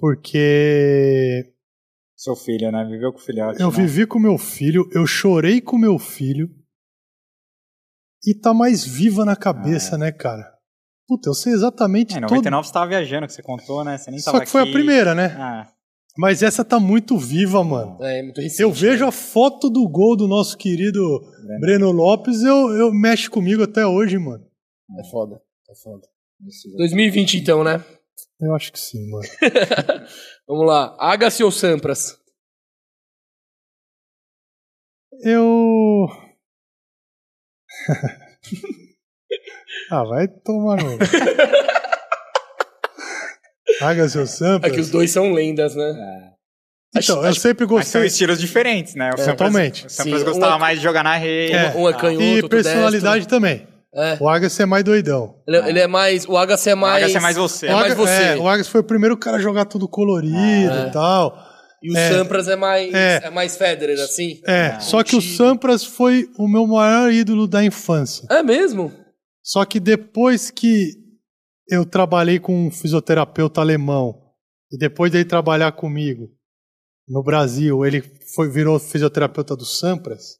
porque 0.00 1.52
Seu 2.16 2.34
filho, 2.34 2.72
né? 2.72 2.84
Viveu 2.86 3.12
com 3.12 3.18
o 3.18 3.22
filhote. 3.22 3.60
eu 3.60 3.70
né? 3.70 3.76
vivi 3.76 4.06
com 4.06 4.18
meu 4.18 4.38
filho, 4.38 4.88
eu 4.92 5.06
chorei 5.06 5.60
com 5.60 5.76
meu 5.76 5.98
filho 5.98 6.48
e 8.26 8.34
tá 8.34 8.54
mais 8.54 8.84
viva 8.84 9.24
na 9.24 9.36
cabeça, 9.36 9.96
né, 9.98 10.10
cara? 10.10 10.58
Puta, 11.10 11.28
eu 11.28 11.34
sei 11.34 11.52
exatamente 11.52 12.14
É, 12.14 12.18
em 12.18 12.20
todo... 12.20 12.30
99 12.36 12.68
você 12.68 12.72
tava 12.72 12.86
viajando, 12.86 13.26
que 13.26 13.32
você 13.32 13.42
contou, 13.42 13.82
né? 13.82 13.98
Você 13.98 14.12
nem 14.12 14.22
tava 14.22 14.38
Só 14.38 14.44
que 14.44 14.48
foi 14.48 14.60
aqui. 14.60 14.70
a 14.70 14.72
primeira, 14.72 15.12
né? 15.12 15.34
Ah, 15.36 15.68
Mas 16.16 16.40
essa 16.40 16.64
tá 16.64 16.78
muito 16.78 17.18
viva, 17.18 17.64
mano. 17.64 17.98
É, 18.00 18.22
muito 18.22 18.40
recente. 18.40 18.62
Eu 18.62 18.70
vejo 18.70 19.04
a 19.04 19.10
foto 19.10 19.68
do 19.68 19.88
gol 19.88 20.16
do 20.16 20.28
nosso 20.28 20.56
querido 20.56 21.00
Breno. 21.42 21.60
Breno 21.60 21.90
Lopes, 21.90 22.42
eu, 22.44 22.70
eu 22.76 22.92
mexe 22.94 23.28
comigo 23.28 23.64
até 23.64 23.84
hoje, 23.84 24.18
mano. 24.18 24.46
É 25.00 25.10
foda, 25.10 25.42
é 25.68 25.74
foda. 25.74 26.06
isso. 26.46 26.68
2020 26.76 27.38
então, 27.38 27.64
né? 27.64 27.84
Eu 28.40 28.54
acho 28.54 28.72
que 28.72 28.78
sim, 28.78 29.10
mano. 29.10 29.26
Vamos 30.46 30.64
lá. 30.64 30.96
Agassi 31.00 31.42
ou 31.42 31.50
Sampras? 31.50 32.16
Eu. 35.24 36.06
ah, 39.90 40.04
vai 40.04 40.28
tomar 40.28 40.76
no. 40.82 40.98
Haga 43.82 44.08
seu 44.08 44.26
Sampras. 44.26 44.70
É 44.72 44.74
que 44.74 44.80
os 44.80 44.90
dois 44.90 45.10
são 45.10 45.32
lendas, 45.32 45.74
né? 45.74 45.84
É. 45.90 46.30
Então, 46.98 47.16
Acho- 47.18 47.24
eu 47.24 47.30
acho- 47.30 47.40
sempre 47.40 47.66
Mas 47.66 47.86
são 47.86 48.00
gostei. 48.00 48.06
estilos 48.06 48.40
diferentes, 48.40 48.94
né? 48.94 49.10
O 49.14 49.18
Sampras- 49.18 49.36
totalmente. 49.36 49.86
O 49.86 49.90
Sampras 49.90 50.22
gostava 50.24 50.52
um 50.54 50.56
é- 50.56 50.60
mais 50.60 50.78
de 50.78 50.84
jogar 50.84 51.04
na 51.04 51.16
rede. 51.16 51.52
É. 51.54 51.72
Um 51.76 51.88
é 51.88 51.92
canhoto, 51.92 52.22
E 52.22 52.34
outro 52.36 52.48
personalidade 52.48 53.28
também. 53.28 53.66
É. 53.94 54.16
O 54.20 54.28
Agassi 54.28 54.62
é 54.62 54.66
mais 54.66 54.84
doidão. 54.84 55.34
Ele, 55.48 55.56
ele 55.68 55.78
é 55.80 55.86
mais. 55.86 56.24
O 56.28 56.36
Agassi 56.36 56.70
é 56.70 56.74
mais. 56.76 56.96
Agassi 57.02 57.16
é 57.16 57.20
mais 57.20 57.36
você. 57.36 57.66
É 57.66 57.72
mais 57.74 57.82
o, 57.88 57.92
Aga- 57.92 57.94
você. 57.96 58.22
é, 58.22 58.36
o 58.36 58.48
Agassi 58.48 58.70
foi 58.70 58.80
o 58.82 58.84
primeiro 58.84 59.16
cara 59.16 59.36
a 59.36 59.40
jogar 59.40 59.64
tudo 59.64 59.88
colorido 59.88 60.36
Ah, 60.36 60.84
é. 60.84 60.88
e 60.88 60.90
tal. 60.92 61.36
E 61.82 61.92
o 61.92 61.96
É. 61.96 62.08
Sampras 62.12 62.46
é 62.46 62.54
mais. 62.56 62.92
É. 62.94 63.20
É, 63.24 63.30
mais 63.30 63.56
Federer, 63.56 63.98
assim? 64.00 64.40
É, 64.46 64.74
Ah, 64.76 64.80
só 64.80 65.02
que 65.02 65.16
o. 65.16 65.20
Sampras 65.20 65.84
foi 65.84 66.28
o 66.38 66.46
meu 66.46 66.66
maior 66.68 67.10
ídolo 67.10 67.48
da 67.48 67.64
infância. 67.64 68.26
É 68.30 68.42
mesmo? 68.44 68.92
Só 69.42 69.64
que 69.64 69.80
depois 69.80 70.50
que 70.50 70.92
eu 71.68 71.86
trabalhei 71.86 72.38
com 72.38 72.66
um 72.66 72.70
fisioterapeuta 72.70 73.60
alemão 73.60 74.20
e 74.72 74.76
depois 74.76 75.10
dele 75.12 75.24
trabalhar 75.24 75.72
comigo 75.72 76.28
no 77.08 77.22
Brasil, 77.22 77.84
ele 77.84 78.02
foi 78.34 78.48
virou 78.48 78.78
fisioterapeuta 78.78 79.56
do 79.56 79.64
Sampras. 79.64 80.38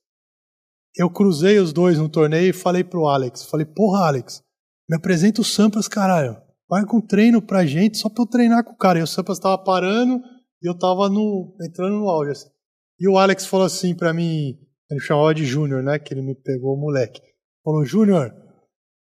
Eu 0.96 1.08
cruzei 1.10 1.58
os 1.58 1.72
dois 1.72 1.98
no 1.98 2.08
torneio 2.08 2.50
e 2.50 2.52
falei 2.52 2.84
pro 2.84 3.06
Alex, 3.06 3.44
falei: 3.44 3.66
"Porra, 3.66 4.06
Alex, 4.06 4.42
me 4.88 4.96
apresenta 4.96 5.40
o 5.40 5.44
Sampras, 5.44 5.88
caralho. 5.88 6.36
Vai 6.68 6.84
com 6.84 7.00
treino 7.00 7.40
pra 7.40 7.66
gente 7.66 7.98
só 7.98 8.08
pra 8.08 8.22
eu 8.22 8.26
treinar 8.28 8.64
com 8.64 8.72
o 8.72 8.76
cara". 8.76 8.98
E 8.98 9.02
o 9.02 9.06
Sampras 9.06 9.38
tava 9.38 9.58
parando 9.58 10.20
e 10.62 10.68
eu 10.68 10.78
tava 10.78 11.08
no 11.08 11.56
entrando 11.62 11.96
no 11.96 12.08
auge 12.08 12.32
assim. 12.32 12.50
E 12.98 13.08
o 13.08 13.16
Alex 13.16 13.46
falou 13.46 13.66
assim 13.66 13.94
pra 13.94 14.12
mim, 14.12 14.58
ele 14.90 15.00
chamava 15.00 15.34
de 15.34 15.44
Júnior, 15.44 15.82
né, 15.82 15.98
que 15.98 16.12
ele 16.12 16.22
me 16.22 16.34
pegou 16.34 16.76
moleque. 16.76 17.20
Falou: 17.64 17.84
"Júnior, 17.84 18.32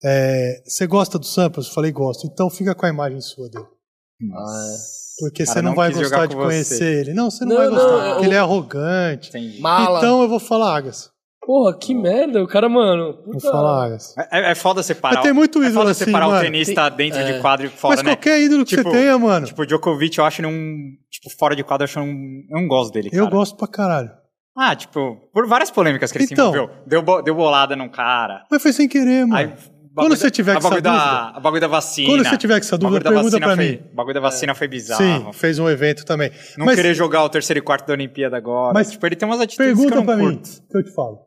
é, 0.03 0.61
você 0.65 0.87
gosta 0.87 1.17
do 1.19 1.25
Sampras? 1.25 1.67
Eu 1.67 1.73
falei, 1.73 1.91
gosto. 1.91 2.27
Então 2.27 2.49
fica 2.49 2.73
com 2.75 2.85
a 2.85 2.89
imagem 2.89 3.19
sua 3.21 3.49
dele. 3.49 3.65
Porque 5.19 5.45
você 5.45 5.61
não, 5.61 5.69
não 5.71 5.75
vai 5.75 5.91
gostar 5.91 6.25
de 6.25 6.35
com 6.35 6.41
você. 6.41 6.47
conhecer 6.47 6.99
ele. 7.01 7.13
Não, 7.13 7.29
você 7.29 7.45
não, 7.45 7.51
Não, 7.55 7.57
vai 7.57 7.67
não, 7.67 7.75
gostar. 7.75 8.05
eu- 8.07 8.11
porque 8.13 8.25
ele 8.27 8.35
é 8.35 8.39
arrogante. 8.39 9.29
Entendi. 9.29 9.59
Mala. 9.61 9.97
Então 9.99 10.21
eu 10.21 10.29
vou 10.29 10.39
falar 10.39 10.75
Agas. 10.77 11.11
Porra, 11.43 11.75
que 11.77 11.93
merda. 11.93 12.41
O 12.43 12.47
cara, 12.47 12.69
mano. 12.69 13.13
Vou 13.25 13.33
puta- 13.33 13.51
falar 13.51 13.85
Agas. 13.85 14.15
É, 14.31 14.51
é 14.51 14.55
foda 14.55 14.81
separar. 14.83 15.15
Mas 15.15 15.23
tem 15.23 15.33
muito 15.33 15.59
é 15.59 15.65
ídolo 15.67 15.79
foda 15.81 15.91
assim, 15.91 16.05
separar 16.05 16.27
o 16.27 16.31
mano. 16.31 16.43
tenista 16.43 16.89
dentro 16.89 17.19
é. 17.19 17.33
de 17.33 17.39
quadro 17.41 17.65
e 17.65 17.69
fora, 17.69 17.95
Mas 17.95 18.03
né? 18.05 18.11
qualquer 18.15 18.41
ídolo 18.41 18.63
que 18.63 18.75
Tipo- 18.75 18.89
você 18.91 18.97
tenha, 18.97 19.17
mano, 19.17 19.45
Tipo, 19.47 19.61
o 19.61 19.65
Djokovic, 19.65 20.17
eu 20.17 20.25
acho 20.25 20.45
um. 20.47 20.77
Tipo, 21.09 21.29
fora 21.37 21.55
de 21.55 21.63
quadro, 21.63 21.83
eu 21.83 21.85
acho 21.85 21.99
um. 21.99 22.43
Eu 22.49 22.61
não 22.61 22.67
gosto 22.67 22.91
dele. 22.93 23.09
eu 23.11 23.23
cara. 23.25 23.35
gosto 23.35 23.57
pra 23.57 23.67
caralho. 23.67 24.11
Ah, 24.57 24.75
tipo, 24.75 25.17
por 25.33 25.47
várias 25.47 25.71
polêmicas 25.71 26.11
que 26.11 26.17
ele 26.17 26.25
Então. 26.25 26.51
se 26.51 26.57
envolveu. 26.57 26.75
Deu, 26.85 27.01
bo- 27.01 27.21
deu 27.21 27.33
bolada 27.33 27.75
num 27.75 27.89
cara. 27.89 28.45
Mas 28.51 28.61
foi 28.61 28.73
sem 28.73 28.87
querer, 28.87 29.25
mano. 29.25 29.35
Aí 29.35 29.53
Quando 29.93 30.15
você 30.15 30.31
tiver 30.31 30.53
com 30.53 30.59
essa 30.67 30.81
da, 30.81 30.91
dúvida- 30.91 31.37
a 31.37 31.39
bagulho 31.39 31.61
da 31.61 31.67
vacina. 31.67 32.09
Quando 32.09 32.23
você 32.25 32.37
tiver 32.37 32.53
com 32.59 32.65
essa 32.65 32.77
dúvida, 32.77 32.99
da 33.03 33.09
pergunta 33.11 33.39
foi, 33.41 33.55
mim. 33.55 33.79
O 33.91 33.95
bagulho 33.95 34.13
da 34.13 34.19
vacina 34.21 34.55
foi 34.55 34.67
bizarro. 34.67 35.03
Sim, 35.03 35.33
fez 35.33 35.59
um 35.59 35.69
evento 35.69 36.05
também. 36.05 36.31
Não 36.57 36.65
Mas 36.65 36.75
querer 36.77 36.93
jogar 36.93 37.23
o 37.23 37.29
terceiro 37.29 37.59
e 37.59 37.61
quarto 37.61 37.87
da 37.87 37.93
Olimpíada 37.93 38.37
agora. 38.37 38.73
Mas 38.73 38.91
tipo, 38.91 39.05
ele 39.05 39.15
tem 39.17 39.27
umas 39.27 39.39
atitudes 39.41 39.65
pergunta 39.65 39.91
que 39.91 39.97
eu 39.97 40.03
pra 40.05 40.15
não 40.15 40.25
mim, 40.25 40.35
curto. 40.37 40.49
que 40.69 40.77
eu 40.77 40.83
te 40.83 40.91
falo. 40.93 41.19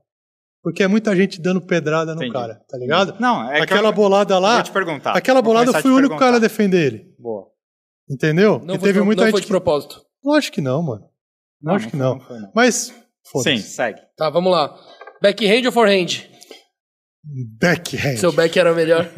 Porque 0.63 0.83
é 0.83 0.89
muita 0.89 1.15
gente 1.15 1.41
dando 1.43 1.61
pedrada 1.61 2.15
no 2.15 2.21
Entendi. 2.23 2.33
cara, 2.33 2.55
tá 2.67 2.79
ligado? 2.79 3.17
Não, 3.21 3.51
é 3.51 3.57
que 3.59 3.63
Aquela 3.65 3.89
eu- 3.91 3.93
bolada 3.93 4.39
lá, 4.39 4.55
Vou 4.55 4.63
te 4.63 4.73
perguntar. 4.73 5.13
aquela 5.15 5.43
bolada 5.43 5.71
foi 5.73 5.83
te 5.83 5.89
o 5.89 5.97
único 5.97 6.17
cara 6.17 6.37
a 6.37 6.41
defender 6.41 6.87
ele. 6.87 7.07
Boa. 7.19 7.49
Entendeu? 8.09 8.61
Não 8.65 8.77
e 8.77 8.79
foi, 8.79 8.89
teve 8.89 8.99
pro- 9.01 9.05
muita 9.07 9.21
não 9.23 9.27
gente 9.27 9.33
foi 9.33 9.41
de 9.43 9.47
que... 9.47 9.53
propósito. 9.53 10.01
Lógico 10.25 10.55
que 10.55 10.61
não, 10.63 10.83
mano. 10.83 11.05
Lógico 11.63 11.91
que 11.91 11.97
não. 11.99 12.19
foi, 12.19 12.29
foi, 12.29 12.39
não. 12.41 12.53
Mas, 12.55 12.95
Sim, 13.43 13.59
segue. 13.59 14.01
Tá, 14.17 14.31
vamos 14.31 14.51
lá. 14.53 14.75
Backhand 15.23 15.67
ou 15.67 15.73
forehand? 15.73 16.07
Backhand. 17.61 18.19
Seu 18.19 18.33
back 18.33 18.59
era 18.59 18.73
o 18.73 18.77
melhor. 18.77 19.09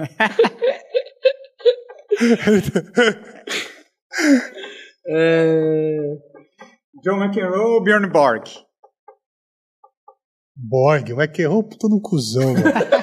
é... 5.09 5.97
John 7.03 7.23
McEnroe 7.23 7.59
ou 7.59 7.83
Bjorn 7.83 8.09
Borg? 8.09 8.45
Borg, 10.57 11.13
o 11.13 11.21
McEnroe 11.21 11.57
é 11.57 11.59
um 11.59 11.63
puta 11.63 11.89
no 11.89 12.01
cuzão, 12.01 12.55
mano. 12.55 12.65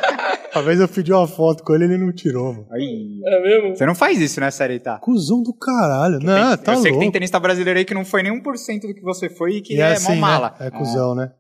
Uma 0.56 0.62
vez 0.62 0.80
eu 0.80 0.88
pedi 0.88 1.12
uma 1.12 1.28
foto 1.28 1.64
com 1.64 1.74
ele 1.74 1.86
ele 1.86 1.98
não 1.98 2.14
tirou, 2.14 2.54
mano. 2.54 2.68
Aí. 2.72 3.20
É 3.26 3.42
mesmo? 3.42 3.76
Você 3.76 3.88
não 3.88 3.96
faz 3.96 4.22
isso, 4.22 4.40
né, 4.40 4.52
série, 4.52 4.80
tá? 4.80 5.00
Cuzão 5.00 5.42
do 5.42 5.52
caralho. 5.52 6.20
Não, 6.20 6.56
tá 6.58 6.74
eu 6.74 6.78
sei 6.78 6.92
que 6.92 6.98
tem 6.98 7.06
louco. 7.06 7.12
tenista 7.12 7.40
brasileiro 7.40 7.80
aí 7.80 7.86
que 7.86 7.94
não 7.96 8.06
foi 8.06 8.22
nem 8.22 8.40
1% 8.40 8.82
do 8.82 8.94
que 8.94 9.02
você 9.02 9.32
foi 9.32 9.56
e 9.56 9.62
que 9.62 9.74
E 9.74 9.82
é, 9.82 9.94
assim, 9.94 10.14
mó 10.14 10.22
mala. 10.22 10.56
Né? 10.60 10.68
É 10.68 10.72
cuzão, 10.72 11.16
né? 11.16 11.34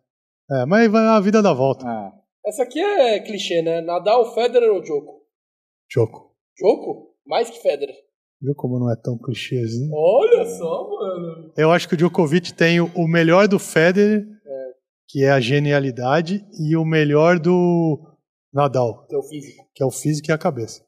É, 0.50 0.66
mas 0.66 0.90
vai 0.92 1.06
a 1.06 1.20
vida 1.20 1.44
dá 1.44 1.54
volta. 1.54 1.86
Ah. 1.88 2.12
Essa 2.46 2.64
aqui 2.64 2.80
é 2.80 3.20
clichê, 3.20 3.62
né? 3.62 3.82
Nadal, 3.82 4.34
Federer 4.34 4.70
ou 4.72 4.82
Djoko? 4.82 5.22
Choco. 5.90 6.36
Djoko? 6.58 7.14
Mais 7.26 7.50
que 7.50 7.60
Federer. 7.62 7.96
Viu 8.42 8.54
como 8.56 8.78
não 8.80 8.92
é 8.92 8.96
tão 9.02 9.18
clichêzinho? 9.18 9.90
Olha 9.94 10.46
só, 10.46 10.90
mano. 10.90 11.54
Eu 11.56 11.72
acho 11.72 11.88
que 11.88 11.94
o 11.94 11.98
Djokovic 11.98 12.54
tem 12.54 12.82
o 12.82 12.92
o 12.96 13.08
melhor 13.08 13.48
do 13.48 13.58
Federer, 13.58 14.26
que 15.08 15.24
é 15.24 15.30
a 15.32 15.40
genialidade, 15.40 16.46
e 16.60 16.76
o 16.76 16.84
melhor 16.84 17.40
do 17.40 18.00
Nadal, 18.54 19.06
Teu 19.08 19.24
físico. 19.24 19.66
que 19.74 19.82
é 19.82 19.86
o 19.86 19.92
físico 19.92 20.30
e 20.30 20.34
a 20.34 20.38
cabeça. 20.38 20.84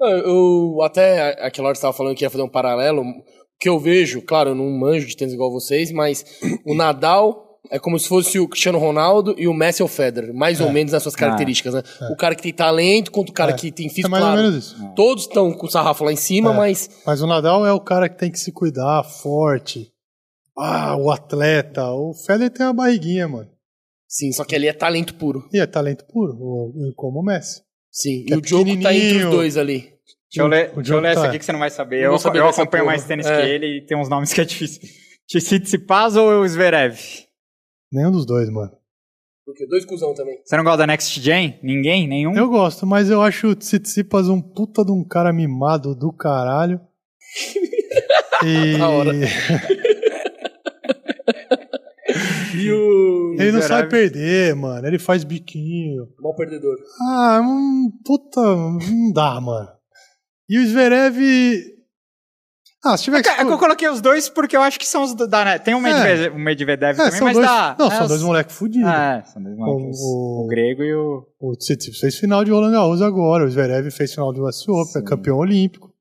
Eu, 0.00 0.08
eu 0.08 0.82
até 0.82 1.44
aquela 1.46 1.68
hora 1.68 1.74
que 1.74 1.78
estava 1.78 1.92
falando 1.92 2.16
que 2.16 2.24
ia 2.24 2.30
fazer 2.30 2.42
um 2.42 2.48
paralelo. 2.48 3.02
O 3.02 3.22
que 3.60 3.68
eu 3.68 3.78
vejo, 3.78 4.20
claro, 4.22 4.50
eu 4.50 4.54
não 4.56 4.68
manjo 4.68 5.06
de 5.06 5.16
tênis 5.16 5.32
igual 5.34 5.52
vocês, 5.52 5.92
mas 5.92 6.24
o 6.66 6.74
Nadal 6.74 7.51
é 7.70 7.78
como 7.78 7.98
se 7.98 8.08
fosse 8.08 8.38
o 8.38 8.48
Cristiano 8.48 8.78
Ronaldo 8.78 9.34
e 9.38 9.46
o 9.46 9.54
Messi 9.54 9.82
ou 9.82 9.86
o 9.88 9.90
Federer, 9.90 10.34
mais 10.34 10.60
ou 10.60 10.70
menos 10.70 10.92
nas 10.92 11.02
suas 11.02 11.14
características, 11.16 11.74
né? 11.74 11.82
O 12.10 12.16
cara 12.16 12.34
que 12.34 12.42
tem 12.42 12.52
talento 12.52 13.10
contra 13.10 13.30
o 13.30 13.34
cara 13.34 13.52
É. 13.52 13.54
que 13.54 13.70
tem 13.70 13.86
É 13.86 13.88
físico, 13.88 14.10
mais 14.10 14.22
ou 14.24 14.30
claro. 14.30 14.42
menos 14.48 14.64
isso. 14.66 14.76
Todos 14.96 15.24
estão 15.24 15.52
com 15.52 15.66
o 15.66 15.70
sarrafo 15.70 16.04
lá 16.04 16.12
em 16.12 16.16
cima, 16.16 16.52
É. 16.52 16.56
mas 16.56 16.90
Mas 17.06 17.22
o 17.22 17.26
Nadal 17.26 17.64
é 17.66 17.72
o 17.72 17.80
cara 17.80 18.08
que 18.08 18.18
tem 18.18 18.30
que 18.30 18.38
se 18.38 18.52
cuidar, 18.52 19.02
forte. 19.04 19.88
Ah, 20.58 20.96
o 20.96 21.10
atleta. 21.10 21.84
O 21.92 22.12
Federer 22.12 22.50
tem 22.50 22.66
uma 22.66 22.74
barriguinha, 22.74 23.26
mano. 23.28 23.48
sim, 24.06 24.30
só 24.32 24.44
que 24.44 24.54
ali 24.54 24.68
é 24.68 24.72
talento 24.74 25.14
puro. 25.14 25.48
E 25.52 25.58
é 25.58 25.66
talento 25.66 26.04
puro, 26.12 26.34
como 26.96 27.20
o 27.20 27.24
Messi. 27.24 27.62
Sim, 27.90 28.24
Que 28.26 28.32
e 28.32 28.34
é 28.34 28.36
o 28.36 28.40
Djoko 28.42 28.82
tá 28.82 28.92
entre 28.94 29.24
os 29.24 29.30
dois 29.30 29.56
ali. 29.56 29.92
Deixa 30.30 30.42
eu 30.42 30.46
ler, 30.46 30.70
O 30.72 30.76
deixa 30.76 30.94
eu 30.94 31.00
ler 31.00 31.12
essa 31.12 31.20
tá. 31.22 31.28
aqui 31.28 31.38
que 31.38 31.44
você 31.44 31.52
não 31.52 31.58
vai 31.58 31.70
saber. 31.70 32.06
Não 32.08 32.14
Eu, 32.16 32.34
eu 32.34 32.48
acompanho 32.48 32.84
porra. 32.84 32.84
mais 32.84 33.04
tênis 33.04 33.26
É. 33.26 33.36
que 33.42 33.48
ele 33.48 33.78
e 33.78 33.86
tem 33.86 33.96
uns 33.98 34.08
nomes 34.08 34.32
que 34.32 34.40
é 34.40 34.44
difícil. 34.44 34.80
Tsitsipas 35.28 36.16
ou 36.16 36.40
o 36.42 36.48
Zverev? 36.48 36.98
Nenhum 37.92 38.10
dos 38.10 38.24
dois, 38.24 38.48
mano. 38.48 38.72
Porque 39.44 39.66
dois 39.66 39.84
cuzão 39.84 40.14
também. 40.14 40.38
Você 40.44 40.56
não 40.56 40.64
gosta 40.64 40.78
da 40.78 40.86
Next 40.86 41.20
Gen? 41.20 41.58
Ninguém? 41.62 42.08
Nenhum? 42.08 42.34
Eu 42.34 42.48
gosto, 42.48 42.86
mas 42.86 43.10
eu 43.10 43.20
acho 43.20 43.48
o 43.48 43.54
Tsitsipas 43.56 44.28
um 44.28 44.40
puta 44.40 44.84
de 44.84 44.92
um 44.92 45.04
cara 45.04 45.32
mimado 45.32 45.94
do 45.94 46.12
caralho. 46.12 46.80
E 48.44 48.76
Da 48.76 48.88
hora. 48.88 49.12
E 52.54 52.70
o. 52.70 53.34
ele 53.38 53.52
não 53.52 53.62
sabe 53.62 53.88
perder, 53.88 54.54
mano. 54.54 54.86
Ele 54.86 54.98
faz 54.98 55.24
biquinho. 55.24 56.08
Mal 56.20 56.34
perdedor. 56.34 56.76
Ah, 57.00 57.40
um 57.42 57.90
puta, 58.04 58.40
não 58.40 59.12
dá, 59.12 59.40
mano. 59.40 59.68
E 60.48 60.58
o 60.58 60.66
Zverev. 60.66 61.16
Ah, 62.84 62.96
se 62.96 63.04
tiver 63.04 63.22
que. 63.22 63.28
É 63.28 63.34
que 63.34 63.40
eu 63.40 63.44
escolher- 63.44 63.58
coloquei 63.60 63.88
os 63.88 64.00
dois 64.00 64.28
porque 64.28 64.56
eu 64.56 64.62
acho 64.62 64.78
que 64.78 64.86
são 64.86 65.04
os 65.04 65.14
do- 65.14 65.28
da. 65.28 65.56
Tem 65.58 65.72
um 65.74 65.80
Medvedev, 65.80 66.34
um 66.34 66.38
Medvedev 66.38 66.94
É, 66.94 66.96
também, 66.96 67.12
são 67.12 67.24
mas 67.28 67.34
dois, 67.36 67.46
dá. 67.46 67.76
não, 67.78 67.86
é, 67.86 67.90
são 67.90 68.02
os- 68.02 68.08
dois 68.08 68.22
moleques 68.22 68.56
fudidos. 68.56 68.90
É, 68.90 69.22
são 69.24 69.40
dois 69.42 69.56
moleques. 69.56 69.98
O- 70.00 70.44
O, 70.44 70.46
grego 70.48 70.82
e 70.82 70.92
o. 70.94 71.26
O 71.40 71.52
Tsitsipas 71.56 72.00
fez 72.00 72.16
final 72.18 72.44
de 72.44 72.50
Roland 72.50 72.72
Garros 72.72 73.00
agora. 73.00 73.44
O 73.44 73.48
Zverev 73.50 73.88
fez 73.92 74.12
final 74.12 74.32
do 74.32 74.42
US 74.44 74.68
Open, 74.68 75.00
é 75.00 75.04
campeão 75.04 75.38
olímpico. 75.38 75.92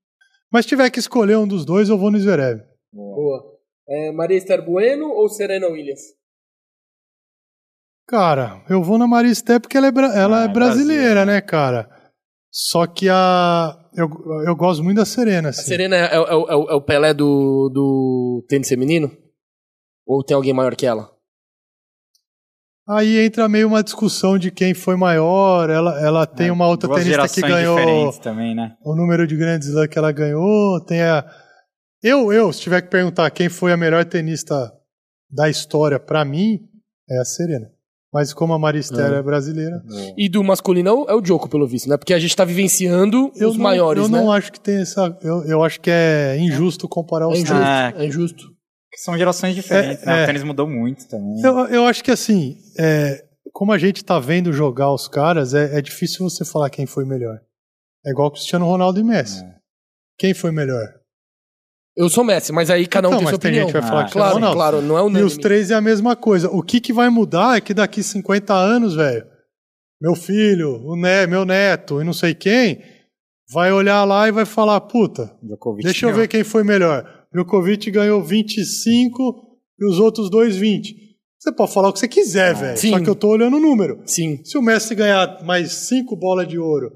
Mas 0.51 0.66
se 0.66 0.69
tiver 0.69 0.90
que 0.90 1.00
escolher 1.00 1.38
um 1.38 1.48
dos 1.48 1.64
dois, 1.66 1.88
eu 1.88 1.98
vou 2.00 2.10
no 2.10 2.19
Zverev. 2.19 2.61
Boa. 2.92 3.43
É, 3.88 4.11
Maria 4.11 4.38
Esther 4.38 4.66
Bueno 4.66 5.08
ou 5.08 5.30
Serena 5.30 5.68
Williams? 5.68 6.01
Cara, 8.08 8.61
eu 8.69 8.84
vou 8.84 8.98
na 8.98 9.08
Maria 9.08 9.32
Esté 9.32 9.60
porque 9.60 9.77
ela 9.77 9.88
é, 9.88 9.92
bra- 9.92 10.14
ela 10.14 10.40
Ah, 10.40 10.42
é 10.43 10.45
é 10.45 10.48
brasileira, 10.48 11.14
Brasil, 11.14 11.26
né, 11.34 11.42
cara? 11.42 11.90
Só 12.52 12.86
que 12.86 13.08
a. 13.10 13.78
Eu, 13.96 14.10
eu 14.46 14.56
gosto 14.56 14.84
muito 14.84 14.98
da 14.98 15.06
Serena, 15.06 15.48
A 15.48 15.52
assim. 15.52 15.64
Serena 15.64 15.96
é, 15.96 16.00
é- 16.02 16.16
é 16.16 16.20
o- 16.20 16.28
é 16.50 16.56
o- 16.56 16.70
é 16.72 16.76
o 16.76 16.82
Pelé 16.82 17.14
do, 17.14 17.70
do 17.74 18.46
tênis 18.50 18.68
feminino? 18.68 19.10
Ou 20.06 20.24
tem 20.24 20.36
alguém 20.36 20.54
maior 20.54 20.76
que 20.76 20.86
ela? 20.86 21.10
Aí 22.88 23.20
entra 23.20 23.48
meio 23.48 23.68
uma 23.68 23.84
discussão 23.84 24.38
de 24.38 24.52
quem 24.52 24.74
foi 24.74 24.96
maior. 24.98 25.70
Ela, 25.70 26.02
ela 26.02 26.26
tem 26.28 26.48
É, 26.50 26.52
uma 26.52 26.68
outra 26.68 26.90
tenista 26.90 27.28
que 27.30 27.40
gerações 27.42 27.48
ganhou 27.54 27.78
diferentes 27.78 28.20
também, 28.20 28.56
né? 28.56 28.76
o 28.84 28.96
número 28.96 29.26
de 29.26 29.38
grandes 29.38 29.68
slam 29.70 29.88
que 29.88 29.98
ela 29.98 30.12
ganhou. 30.12 30.84
Tem 30.84 31.02
a. 31.02 31.24
Eu, 32.04 32.34
eu, 32.34 32.52
se 32.52 32.60
tiver 32.62 32.82
que 32.82 32.90
perguntar 32.90 33.30
quem 33.32 33.48
foi 33.48 33.72
a 33.72 33.78
melhor 33.78 34.04
tenista 34.06 34.74
da 35.30 35.50
história 35.50 36.00
pra 36.00 36.26
mim, 36.26 36.60
é 37.10 37.20
a 37.20 37.24
Serena. 37.26 37.72
Mas 38.14 38.33
como 38.33 38.53
a 38.53 38.59
Maria 38.59 38.81
Esther 38.81 39.14
É. 39.14 39.17
é 39.19 39.22
brasileira, 39.22 39.81
E 40.17 40.27
do 40.27 40.43
masculino 40.43 41.06
é 41.07 41.14
o 41.14 41.22
Djoko, 41.22 41.48
pelo 41.48 41.65
visto, 41.65 41.88
né? 41.88 41.95
Porque 41.98 42.14
a 42.14 42.19
gente 42.19 42.35
tá 42.35 42.43
vivenciando 42.43 43.31
eu 43.35 43.49
os 43.49 43.56
não, 43.56 43.64
maiores, 43.64 44.03
eu 44.03 44.09
né? 44.09 44.19
não 44.19 44.31
acho 44.31 44.51
que 44.51 44.59
tem 44.59 44.81
essa. 44.81 45.17
Eu, 45.22 45.43
eu 45.45 45.64
acho 45.64 45.80
que 45.80 45.90
é 45.90 46.38
injusto 46.38 46.88
comparar 46.90 47.25
É 47.25 47.27
os 47.30 47.33
injusto. 47.40 47.53
três. 47.56 47.65
Ah, 47.67 47.93
É 47.95 48.06
injusto. 48.06 48.43
São 48.98 49.17
gerações 49.17 49.56
diferentes, 49.56 50.03
É, 50.03 50.06
né? 50.06 50.19
é. 50.19 50.23
O 50.23 50.25
tênis 50.25 50.43
mudou 50.43 50.67
muito 50.67 51.07
também. 51.07 51.41
Eu, 51.41 51.67
eu 51.67 51.85
acho 51.85 52.03
que 52.03 52.11
assim, 52.11 52.57
é, 52.77 53.23
como 53.53 53.72
a 53.72 53.77
gente 53.77 54.03
tá 54.03 54.19
vendo 54.19 54.51
jogar 54.51 54.91
os 54.93 55.07
caras, 55.07 55.53
é, 55.53 55.77
é 55.77 55.81
difícil 55.81 56.30
você 56.30 56.43
falar 56.43 56.69
quem 56.69 56.85
foi 56.85 57.06
melhor. 57.06 57.40
É 58.06 58.11
igual 58.11 58.30
Cristiano 58.31 58.65
Ronaldo 58.65 58.99
e 58.99 59.03
Messi. 59.03 59.41
É. 59.45 59.56
Quem 60.19 60.33
foi 60.33 60.51
melhor? 60.51 60.85
Eu 61.95 62.10
sou 62.10 62.24
Messi, 62.24 62.52
mas 62.53 62.70
aí 62.70 62.88
cada 62.88 63.08
um 63.10 63.11
Então, 63.11 63.20
tem 63.20 63.30
sua 63.30 63.38
tem 63.40 63.52
opinião. 63.52 63.68
gente 63.68 63.76
que 63.76 63.80
vai 63.82 63.90
falar 63.90 64.02
Ah, 64.02 64.03
Cristiano 64.03 64.24
Claro, 64.30 64.36
Ronaldo. 64.36 64.56
claro, 64.58 64.82
não 64.82 64.98
é 64.98 65.02
E 65.02 65.03
unânime. 65.03 65.28
os 65.28 65.38
três 65.38 65.72
é 65.72 65.76
a 65.76 65.82
mesma 65.82 66.16
coisa. 66.16 66.50
O 66.50 66.64
que, 66.64 66.80
que 66.80 66.94
vai 66.94 67.10
mudar 67.10 67.58
é 67.58 67.61
que 67.61 67.74
daqui 67.74 68.02
50 68.02 68.53
anos, 68.53 68.95
velho, 68.95 69.26
meu 70.02 70.16
filho, 70.16 70.82
o 70.86 70.95
ne 70.95 71.28
meu 71.28 71.44
neto 71.45 72.02
e 72.02 72.06
não 72.06 72.14
sei 72.14 72.34
quem, 72.34 72.82
vai 73.53 73.72
olhar 73.74 74.03
lá 74.06 74.28
e 74.28 74.32
vai 74.32 74.45
falar, 74.45 74.80
puta, 74.82 75.36
Djokovic 75.44 75.84
deixa 75.84 76.06
eu 76.08 76.14
ver 76.14 76.28
quem 76.28 76.44
foi 76.44 76.64
melhor. 76.64 77.06
Djokovic 77.34 77.92
ganhou 77.92 78.24
25 78.24 79.58
e 79.80 79.86
os 79.86 80.00
outros 80.00 80.30
dois 80.30 80.56
20. 80.56 80.95
Você 81.38 81.52
pode 81.53 81.74
falar 81.74 81.90
o 81.90 81.94
que 81.94 82.00
você 82.00 82.08
quiser, 82.08 82.53
velho. 82.56 82.74
Ah, 82.74 82.78
Sim. 82.78 82.92
Só 82.92 83.00
que 83.00 83.10
eu 83.10 83.16
tô 83.16 83.30
olhando 83.30 83.58
o 83.58 83.60
número. 83.60 84.02
Sim. 84.06 84.40
Se 84.45 84.58
o 84.58 84.61
Messi 84.61 84.94
ganhar 84.95 85.44
mais 85.44 85.72
cinco 85.74 86.16
bolas 86.16 86.48
de 86.48 86.58
ouro 86.60 86.92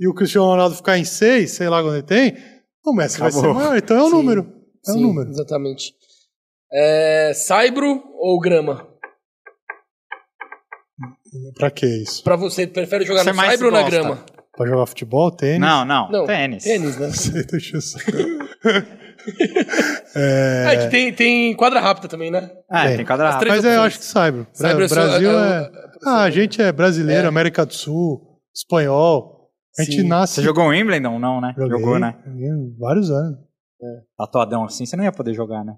e 0.00 0.08
o 0.08 0.14
Cristiano 0.14 0.46
Ronaldo 0.46 0.74
ficar 0.74 0.98
em 0.98 1.04
seis, 1.04 1.52
sei 1.52 1.68
lá 1.68 1.82
quando 1.82 1.94
ele 1.96 2.02
tem, 2.02 2.34
o 2.84 2.92
Messi 2.94 3.18
vai 3.18 3.28
Acabou. 3.30 3.50
ser 3.50 3.54
maior. 3.54 3.76
Então 3.76 3.96
é 3.96 4.02
o 4.02 4.06
Sim. 4.06 4.12
número. 4.12 4.52
É 4.86 4.90
o 4.90 4.94
Sim, 4.94 5.02
número. 5.02 5.30
Exatamente. 5.30 5.94
É, 6.72 7.32
Saibro 7.34 8.02
ou 8.18 8.38
grama? 8.40 8.88
Pra 11.58 11.70
que 11.70 11.86
isso? 11.86 12.22
Pra 12.22 12.36
você, 12.36 12.66
prefere 12.66 13.04
jogar 13.04 13.24
Você 13.24 13.30
no 13.32 13.36
Saibro 13.36 13.66
ou 13.66 13.72
na 13.72 13.82
gosta? 13.82 13.96
grama? 13.98 14.24
Pra 14.56 14.66
jogar 14.68 14.86
futebol, 14.86 15.30
tênis? 15.32 15.58
Não, 15.60 15.84
não, 15.84 16.08
Não, 16.10 16.26
tênis. 16.26 16.62
Tênis, 16.62 16.96
né? 16.96 17.08
Você 17.12 17.42
deixa 17.44 17.76
eu 17.76 17.80
só- 17.80 17.98
É, 20.16 20.76
que 20.82 20.90
tem, 20.90 21.12
tem 21.12 21.56
quadra 21.56 21.80
rápida 21.80 22.06
também, 22.08 22.30
né? 22.30 22.50
Ah, 22.70 22.86
Tem. 22.88 23.04
tem 23.04 23.06
As 23.08 23.38
três 23.38 23.54
Mas 23.56 23.64
é, 23.64 23.76
eu 23.76 23.82
acho 23.82 23.98
que 23.98 24.04
Saibro. 24.04 24.46
Saibro 24.52 24.84
é 24.84 24.88
Brasil 24.88 25.30
é 25.30 25.34
o- 25.34 25.38
é. 25.64 25.70
Ah, 26.04 26.22
a 26.24 26.30
gente 26.30 26.60
é 26.60 26.70
brasileiro, 26.70 27.24
É. 27.24 27.28
América 27.28 27.64
do 27.64 27.72
Sul, 27.72 28.20
espanhol. 28.54 29.33
A 29.78 29.82
gente 29.82 30.02
Sim. 30.02 30.08
nasce. 30.08 30.34
Você 30.34 30.42
jogou 30.42 30.64
o 30.64 30.68
Wimbledon? 30.68 31.18
Não, 31.18 31.40
né? 31.40 31.54
Joguei, 31.56 31.78
Jogou, 31.78 31.98
né? 31.98 32.16
joguei 32.26 32.48
vários 32.78 33.10
anos. 33.10 33.38
Tatuadão 34.16 34.64
assim, 34.64 34.86
você 34.86 34.96
não 34.96 35.04
ia 35.04 35.12
poder 35.12 35.34
jogar, 35.34 35.64
né? 35.64 35.76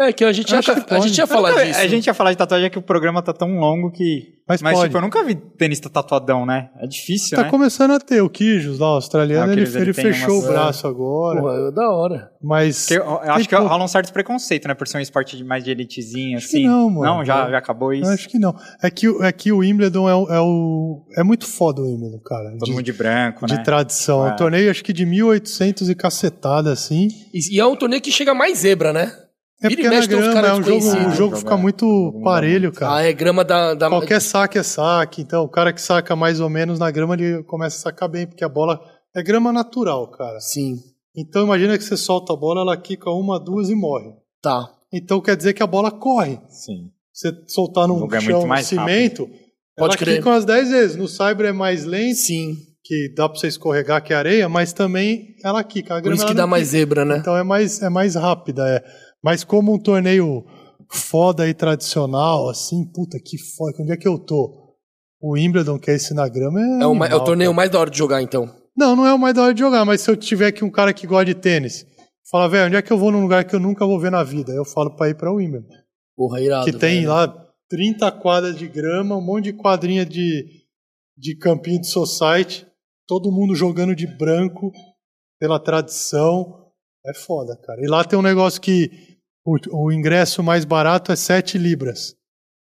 É 0.00 0.10
que 0.10 0.24
a 0.24 0.32
gente, 0.32 0.50
ia, 0.50 0.58
a 0.58 1.00
gente 1.00 1.18
ia 1.18 1.26
falar 1.26 1.50
Nunca- 1.50 1.66
disso. 1.66 1.78
A 1.80 1.86
gente 1.86 2.06
ia 2.06 2.14
falar 2.14 2.30
de 2.32 2.38
tatuagem 2.38 2.66
é 2.66 2.70
que 2.70 2.78
o 2.78 2.82
programa 2.82 3.22
tá 3.22 3.32
tão 3.32 3.58
longo 3.58 3.90
que. 3.92 4.40
Mas 4.48 4.60
Mas, 4.60 4.72
pode. 4.74 4.88
tipo, 4.88 4.96
eu 4.98 5.02
nunca 5.02 5.22
vi 5.22 5.34
tenista 5.34 5.88
tatuadão, 5.88 6.44
né? 6.44 6.70
É 6.82 6.86
difícil, 6.86 7.36
Tá 7.36 7.44
né? 7.44 7.50
começando 7.50 7.92
a 7.92 8.00
ter. 8.00 8.20
O 8.22 8.28
Kijos 8.28 8.78
lá, 8.78 8.90
o 8.90 8.94
australiano, 8.94 9.44
Ah, 9.52 9.54
o 9.54 9.58
ele, 9.58 9.62
ele 9.68 9.78
ele 9.78 9.92
fechou 9.92 10.34
umas- 10.36 10.44
o 10.44 10.48
braço 10.48 10.86
agora. 10.88 11.40
Porra, 11.40 11.68
é 11.68 11.70
da 11.72 11.90
hora. 11.90 12.30
Mas. 12.42 12.80
Porque 12.86 12.94
eu, 12.94 13.04
eu 13.04 13.32
acho 13.32 13.48
que 13.48 13.54
pouco- 13.54 13.70
rola 13.70 13.84
um 13.84 13.88
certo 13.88 14.12
preconceito, 14.12 14.66
né? 14.66 14.74
Por 14.74 14.88
ser 14.88 14.96
um 14.96 15.00
esporte 15.00 15.36
de 15.36 15.44
mais 15.44 15.62
de 15.62 15.70
elitezinho, 15.70 16.38
Acho 16.38 16.48
que 16.48 16.56
assim. 16.56 16.66
não, 16.66 16.88
mano. 16.90 17.02
Não, 17.18 17.24
já, 17.24 17.50
já 17.50 17.58
acabou 17.58 17.92
isso. 17.92 18.08
Eu 18.10 18.14
acho 18.14 18.28
que 18.28 18.38
não. 18.38 18.56
É 18.82 18.90
que, 18.90 19.08
o- 19.08 19.22
é 19.22 19.30
que 19.30 19.52
o 19.52 19.58
Wimbledon 19.58 20.08
é, 20.08 20.14
o- 20.14 20.28
é 20.32 20.40
o. 20.40 21.04
É 21.16 21.22
muito 21.22 21.46
foda 21.46 21.80
o 21.82 21.84
Wimbledon, 21.84 22.18
cara. 22.24 22.50
Todo 22.52 22.64
de, 22.64 22.70
mundo 22.72 22.82
de 22.82 22.92
branco, 22.94 23.46
de 23.46 23.54
né? 23.56 23.62
tradição. 23.62 24.26
É 24.26 24.30
É. 24.30 24.32
um 24.32 24.36
torneio, 24.36 24.70
acho 24.70 24.82
que 24.82 24.92
de 24.92 25.04
1800 25.06 25.88
e 25.90 25.94
cacetada, 25.94 26.72
assim. 26.72 27.08
E, 27.32 27.56
e 27.56 27.60
é 27.60 27.66
um 27.66 27.76
torneio 27.76 28.00
que 28.02 28.10
chega 28.10 28.34
mais 28.34 28.58
zebra, 28.58 28.92
né? 28.92 29.12
É 29.62 29.68
Vira 29.68 29.80
e 29.80 29.84
porque 29.84 29.86
é 29.96 30.00
na 30.00 30.06
grama, 30.06 30.48
é 30.48 30.52
um 30.54 30.62
jogo, 30.62 30.86
o 31.08 31.10
jogo 31.14 31.36
fica 31.36 31.56
muito 31.56 32.20
parelho, 32.24 32.72
cara. 32.72 32.96
Ah, 32.96 33.02
é 33.02 33.12
grama 33.12 33.44
da. 33.44 33.74
da... 33.74 33.88
Qualquer 33.88 34.20
saque 34.20 34.58
é 34.58 34.62
saque. 34.62 35.22
Então, 35.22 35.44
o 35.44 35.48
cara 35.48 35.72
que 35.72 35.80
saca 35.80 36.16
mais 36.16 36.40
ou 36.40 36.48
menos 36.50 36.78
na 36.78 36.90
grama, 36.90 37.14
ele 37.14 37.42
começa 37.44 37.76
a 37.76 37.80
sacar 37.80 38.08
bem, 38.08 38.26
porque 38.26 38.44
a 38.44 38.48
bola 38.48 38.80
é 39.14 39.22
grama 39.22 39.52
natural, 39.52 40.08
cara. 40.10 40.40
Sim, 40.40 40.76
Então, 41.16 41.44
imagina 41.44 41.76
que 41.78 41.84
você 41.84 41.96
solta 41.96 42.32
a 42.32 42.36
bola, 42.36 42.62
ela 42.62 42.76
quica 42.76 43.10
uma, 43.10 43.38
duas 43.38 43.68
e 43.70 43.74
morre. 43.74 44.10
tá. 44.42 44.68
Então, 44.94 45.22
quer 45.22 45.34
dizer 45.36 45.54
que 45.54 45.62
a 45.62 45.66
bola 45.66 45.90
corre. 45.90 46.38
Sim. 46.50 46.90
Você 47.10 47.32
soltar 47.48 47.88
num 47.88 48.06
é 48.14 48.20
chão 48.20 48.46
mais 48.46 48.66
cimento, 48.66 49.26
Pode 49.74 49.92
ela 49.94 49.96
crer. 49.96 50.16
quica 50.18 50.28
umas 50.28 50.44
10 50.44 50.70
vezes. 50.70 50.96
No 50.96 51.08
Cyber 51.08 51.46
é 51.46 51.52
mais 51.52 51.86
lento, 51.86 52.16
Sim. 52.16 52.56
que 52.84 53.10
dá 53.16 53.26
pra 53.26 53.38
você 53.38 53.46
escorregar, 53.48 54.02
que 54.04 54.12
é 54.12 54.16
areia, 54.16 54.48
mas 54.50 54.74
também 54.74 55.34
ela 55.42 55.64
quica. 55.64 55.94
A 55.94 55.96
Por 55.96 56.02
grama 56.02 56.14
isso 56.16 56.24
ela 56.24 56.30
que 56.32 56.36
dá 56.36 56.46
mais 56.46 56.68
zebra, 56.68 57.06
né? 57.06 57.16
Então 57.16 57.34
é 57.34 57.42
mais, 57.42 57.80
é 57.80 57.88
mais 57.88 58.14
rápida, 58.16 58.68
é. 58.68 58.84
Mas 59.22 59.44
como 59.44 59.72
um 59.74 59.78
torneio 59.78 60.44
foda 60.90 61.48
e 61.48 61.54
tradicional, 61.54 62.48
assim, 62.48 62.84
puta 62.92 63.18
que 63.18 63.38
foda, 63.38 63.76
onde 63.80 63.92
é 63.92 63.96
que 63.96 64.06
eu 64.08 64.18
tô? 64.18 64.60
O 65.20 65.34
Wimbledon, 65.34 65.78
que 65.78 65.90
é 65.90 65.94
esse 65.94 66.12
na 66.12 66.28
grama, 66.28 66.60
é. 66.60 66.82
É 66.82 66.86
o, 66.86 66.94
ma- 66.94 67.06
é 67.06 67.10
o 67.10 67.12
animal, 67.12 67.24
torneio 67.24 67.50
cara. 67.50 67.56
mais 67.56 67.70
da 67.70 67.78
hora 67.80 67.90
de 67.90 67.96
jogar, 67.98 68.20
então. 68.22 68.52
Não, 68.76 68.96
não 68.96 69.06
é 69.06 69.14
o 69.14 69.18
mais 69.18 69.34
da 69.34 69.42
hora 69.44 69.54
de 69.54 69.60
jogar, 69.60 69.84
mas 69.84 70.00
se 70.00 70.10
eu 70.10 70.16
tiver 70.16 70.46
aqui 70.48 70.64
um 70.64 70.70
cara 70.70 70.92
que 70.92 71.06
gosta 71.06 71.26
de 71.26 71.34
tênis, 71.34 71.86
fala, 72.30 72.48
velho, 72.48 72.66
onde 72.66 72.76
é 72.76 72.82
que 72.82 72.92
eu 72.92 72.98
vou 72.98 73.12
num 73.12 73.22
lugar 73.22 73.44
que 73.44 73.54
eu 73.54 73.60
nunca 73.60 73.86
vou 73.86 74.00
ver 74.00 74.10
na 74.10 74.24
vida? 74.24 74.52
Eu 74.52 74.64
falo 74.64 74.96
pra 74.96 75.08
ir 75.08 75.14
pra 75.16 75.32
Wimbledon. 75.32 75.68
Porra, 76.16 76.40
irado. 76.40 76.64
que 76.64 76.72
tem 76.76 76.96
velho. 77.02 77.10
lá 77.10 77.28
30 77.68 78.10
quadras 78.12 78.58
de 78.58 78.66
grama, 78.66 79.16
um 79.16 79.24
monte 79.24 79.44
de 79.44 79.52
quadrinha 79.52 80.04
de, 80.04 80.44
de 81.16 81.36
campinho 81.36 81.80
de 81.80 81.86
society, 81.86 82.66
todo 83.06 83.30
mundo 83.32 83.54
jogando 83.54 83.94
de 83.94 84.06
branco 84.06 84.72
pela 85.38 85.60
tradição. 85.60 86.60
É 87.06 87.14
foda, 87.14 87.56
cara. 87.64 87.80
E 87.82 87.86
lá 87.88 88.04
tem 88.04 88.18
um 88.18 88.22
negócio 88.22 88.60
que 88.60 88.90
o, 89.44 89.56
o 89.86 89.92
ingresso 89.92 90.42
mais 90.42 90.64
barato 90.64 91.12
é 91.12 91.16
7 91.16 91.58
libras. 91.58 92.14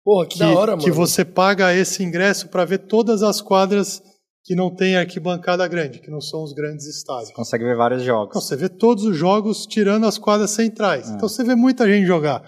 Porra, 0.04 0.26
que, 0.28 0.34
Que, 0.34 0.40
da 0.40 0.52
hora, 0.52 0.78
que 0.78 0.84
mano. 0.90 0.94
você 0.96 1.24
paga 1.24 1.74
esse 1.74 2.04
ingresso 2.04 2.50
para 2.50 2.66
ver 2.66 2.80
todas 2.80 3.24
as 3.24 3.42
quadras 3.42 4.02
que 4.44 4.56
não 4.56 4.70
tem 4.70 4.98
arquibancada 4.98 5.66
grande, 5.68 6.00
que 6.00 6.12
não 6.12 6.20
são 6.20 6.44
os 6.44 6.52
grandes 6.54 6.86
estádios. 6.86 7.32
Consegue 7.32 7.64
ver 7.64 7.78
vários 7.78 8.04
jogos. 8.04 8.28
Então, 8.32 8.42
você 8.42 8.58
vê 8.58 8.68
todos 8.68 9.06
os 9.06 9.16
jogos 9.16 9.66
tirando 9.66 10.06
as 10.06 10.18
quadras 10.18 10.52
centrais. 10.52 11.10
É. 11.10 11.14
Então 11.14 11.30
você 11.30 11.44
vê 11.46 11.56
muita 11.56 11.88
gente 11.88 12.06
jogar. 12.06 12.44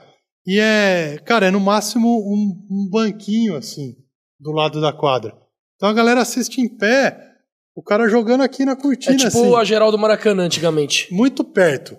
E 0.45 0.59
é, 0.59 1.17
cara, 1.25 1.45
é 1.47 1.51
no 1.51 1.59
máximo 1.61 2.09
um, 2.19 2.67
um 2.69 2.89
banquinho 2.89 3.55
assim, 3.55 3.95
do 4.39 4.51
lado 4.51 4.81
da 4.81 4.91
quadra. 4.91 5.33
Então 5.77 5.87
a 5.87 5.93
galera 5.93 6.21
assiste 6.21 6.59
em 6.59 6.67
pé, 6.67 7.17
o 7.73 7.81
cara 7.81 8.09
jogando 8.09 8.41
aqui 8.41 8.65
na 8.65 8.73
É 8.73 8.75
cortina, 8.75 9.15
tipo 9.15 9.27
assim, 9.27 9.55
a 9.55 9.63
geral 9.63 9.89
do 9.91 9.97
Maracanã 9.97 10.43
antigamente. 10.43 11.07
muito 11.13 11.43
perto. 11.45 11.97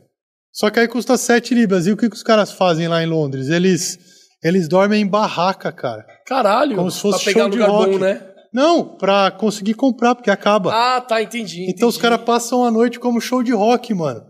Só 0.58 0.70
que 0.70 0.80
aí 0.80 0.88
custa 0.88 1.16
7 1.18 1.54
libras. 1.54 1.86
E 1.86 1.92
o 1.92 1.96
que, 1.96 2.08
que 2.08 2.16
os 2.16 2.22
caras 2.22 2.50
fazem 2.52 2.88
lá 2.88 3.02
em 3.02 3.06
Londres? 3.06 3.48
Eles, 3.48 3.98
eles 4.42 4.68
dormem 4.68 5.02
em 5.02 5.06
barraca, 5.06 5.70
cara. 5.70 6.04
Caralho. 6.26 6.76
Como 6.76 6.90
se 6.90 7.00
fosse 7.00 7.22
pra 7.24 7.32
pegar 7.32 7.40
show 7.42 7.50
de 7.50 7.58
lugar 7.58 7.70
rock. 7.70 7.90
bom, 7.92 7.98
né? 7.98 8.26
Não, 8.54 8.96
pra 8.96 9.30
conseguir 9.30 9.74
comprar, 9.74 10.14
porque 10.14 10.30
acaba. 10.30 10.72
Ah, 10.72 11.00
tá, 11.02 11.20
entendi. 11.20 11.66
Então 11.68 11.88
os 11.88 11.96
entendi. 11.96 12.10
caras 12.10 12.24
passam 12.24 12.64
a 12.64 12.70
noite 12.70 12.98
como 12.98 13.20
show 13.20 13.42
de 13.42 13.52
rock, 13.52 13.92
mano. 13.92 14.22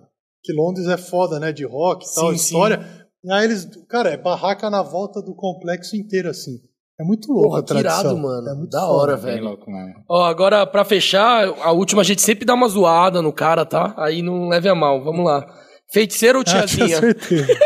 Que 0.42 0.52
Londres 0.52 0.88
é 0.88 0.96
foda, 0.96 1.38
né? 1.38 1.52
De 1.52 1.64
rock 1.64 2.04
e 2.04 2.14
tal, 2.14 2.30
Sim, 2.30 2.34
história. 2.36 2.80
E 3.24 3.32
aí 3.32 3.44
eles, 3.44 3.68
cara, 3.88 4.10
é 4.10 4.16
barraca 4.16 4.68
na 4.68 4.82
volta 4.82 5.22
do 5.22 5.34
complexo 5.34 5.94
inteiro, 5.96 6.28
assim. 6.28 6.56
É 7.00 7.04
muito 7.04 7.30
louco 7.30 7.48
Porra, 7.50 7.60
a 7.60 7.62
tradição. 7.62 8.00
irado, 8.00 8.16
mano. 8.18 8.48
É 8.48 8.54
muito 8.54 8.70
Da 8.70 8.80
foda. 8.80 8.92
hora, 8.92 9.16
Bem 9.16 9.24
velho. 9.34 9.44
louco, 9.44 9.70
mano. 9.70 9.92
Ó, 10.08 10.24
agora, 10.24 10.66
pra 10.66 10.84
fechar, 10.84 11.46
a 11.62 11.70
última 11.70 12.00
a 12.00 12.04
gente 12.04 12.22
sempre 12.22 12.44
dá 12.44 12.54
uma 12.54 12.68
zoada 12.68 13.20
no 13.22 13.32
cara, 13.32 13.64
tá? 13.64 13.94
Aí 13.98 14.22
não 14.22 14.48
leve 14.48 14.68
a 14.68 14.74
mal. 14.74 15.04
Vamos 15.04 15.24
lá. 15.24 15.46
Feiticeiro 15.92 16.38
ou 16.38 16.44
Ah, 16.46 16.50
tiazinha? 16.66 17.00
certeza. 17.00 17.46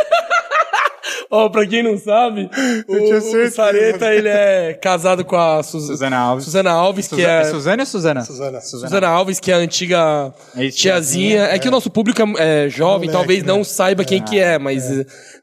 Ó, 1.32 1.48
pra 1.48 1.64
quem 1.64 1.80
não 1.80 1.96
sabe, 1.96 2.50
o, 2.88 2.94
o. 3.46 3.50
Sareta, 3.52 4.12
ele 4.12 4.28
é 4.28 4.74
casado 4.74 5.24
com 5.24 5.36
a 5.36 5.62
Sus- 5.62 5.86
Suzana 5.86 6.16
Alves. 6.18 6.44
Suzana 6.44 6.70
Alves, 6.72 7.06
que 7.06 7.14
Suzana, 7.14 7.32
é... 7.32 7.44
Suzana 7.44 7.82
ou 7.82 7.86
Suzana? 7.86 8.20
Suzana. 8.22 8.60
Suzana 8.60 9.06
Alves, 9.08 9.38
que 9.38 9.52
é 9.52 9.54
a 9.54 9.58
antiga 9.58 10.34
É 10.56 10.64
isso, 10.64 10.78
tiazinha. 10.78 11.44
É 11.44 11.58
que 11.60 11.68
o 11.68 11.70
nosso 11.70 11.88
público 11.88 12.20
é, 12.36 12.66
é 12.66 12.68
jovem, 12.68 13.08
Moleque, 13.08 13.12
talvez 13.12 13.42
né? 13.44 13.46
não 13.52 13.62
saiba 13.62 14.04
quem 14.04 14.20
que 14.24 14.40
é, 14.40 14.58
mas 14.58 14.90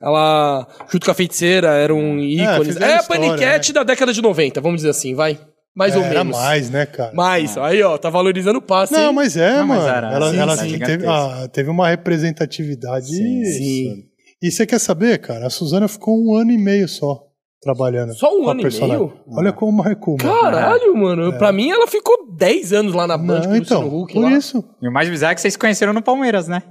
ela, 0.01 0.67
junto 0.91 1.05
com 1.05 1.11
a 1.11 1.15
feiticeira, 1.15 1.69
eram 1.69 2.19
ícones. 2.19 2.67
fizeram 2.67 2.85
É, 2.87 2.97
a 2.97 2.99
história, 2.99 3.21
paniquete 3.29 3.71
da 3.71 3.83
década 3.83 4.11
de 4.11 4.21
90, 4.21 4.59
vamos 4.59 4.77
dizer 4.77 4.89
assim, 4.89 5.15
vai. 5.15 5.39
Mais 5.77 5.95
ou 5.95 6.01
Era 6.03 6.23
menos. 6.23 6.35
mais, 6.37 6.69
né, 6.71 6.85
cara? 6.87 7.13
Mais. 7.13 7.55
Aí, 7.57 7.83
ó, 7.83 7.97
tá 7.99 8.09
valorizando 8.09 8.57
o 8.57 8.61
passe. 8.61 8.91
Não, 8.93 9.09
hein? 9.09 9.13
mas 9.15 9.37
é, 9.37 9.57
Não, 9.59 9.67
mas 9.67 9.77
mano. 9.79 9.89
era, 9.95 10.11
ela 10.11 10.31
sim, 10.31 10.37
ela 10.39 10.57
sim, 10.57 10.79
teve, 10.79 11.05
ah, 11.05 11.47
teve 11.53 11.69
uma 11.69 11.87
representatividade. 11.87 13.05
Sim, 13.07 13.45
sim. 13.45 14.03
E 14.41 14.51
você 14.51 14.65
quer 14.65 14.79
saber, 14.79 15.19
cara? 15.19 15.47
A 15.47 15.49
Suzana 15.49 15.87
ficou 15.87 16.17
um 16.19 16.35
ano 16.35 16.51
e 16.51 16.57
meio 16.57 16.87
só 16.87 17.23
trabalhando. 17.61 18.13
Só 18.15 18.35
um 18.39 18.49
ano 18.49 18.59
e 18.59 18.63
personagem. 18.63 18.97
meio? 19.05 19.13
Olha 19.29 19.51
como 19.53 19.71
marcou, 19.71 20.17
mano. 20.21 20.39
Caralho, 20.41 20.95
mano. 20.95 21.37
Pra 21.37 21.51
mim, 21.51 21.69
ela 21.69 21.87
ficou 21.87 22.27
10 22.35 22.73
anos 22.73 22.93
lá 22.93 23.05
na 23.07 23.17
Band 23.17 23.39
Não, 23.39 23.41
com 23.43 23.49
o 23.51 23.55
então, 23.55 23.81
Luciano 23.81 24.01
Huck 24.03 24.13
por 24.13 24.23
lá. 24.23 24.31
isso, 24.31 24.63
E 24.81 24.87
o 24.87 24.91
mais 24.91 25.09
bizarro 25.09 25.31
é 25.31 25.35
que 25.35 25.41
vocês 25.41 25.53
se 25.53 25.59
conheceram 25.59 25.93
no 25.93 26.01
Palmeiras, 26.01 26.47
né? 26.47 26.63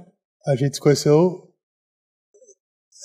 a 0.45 0.55
gente 0.55 0.75
se 0.75 0.79
conheceu. 0.81 1.43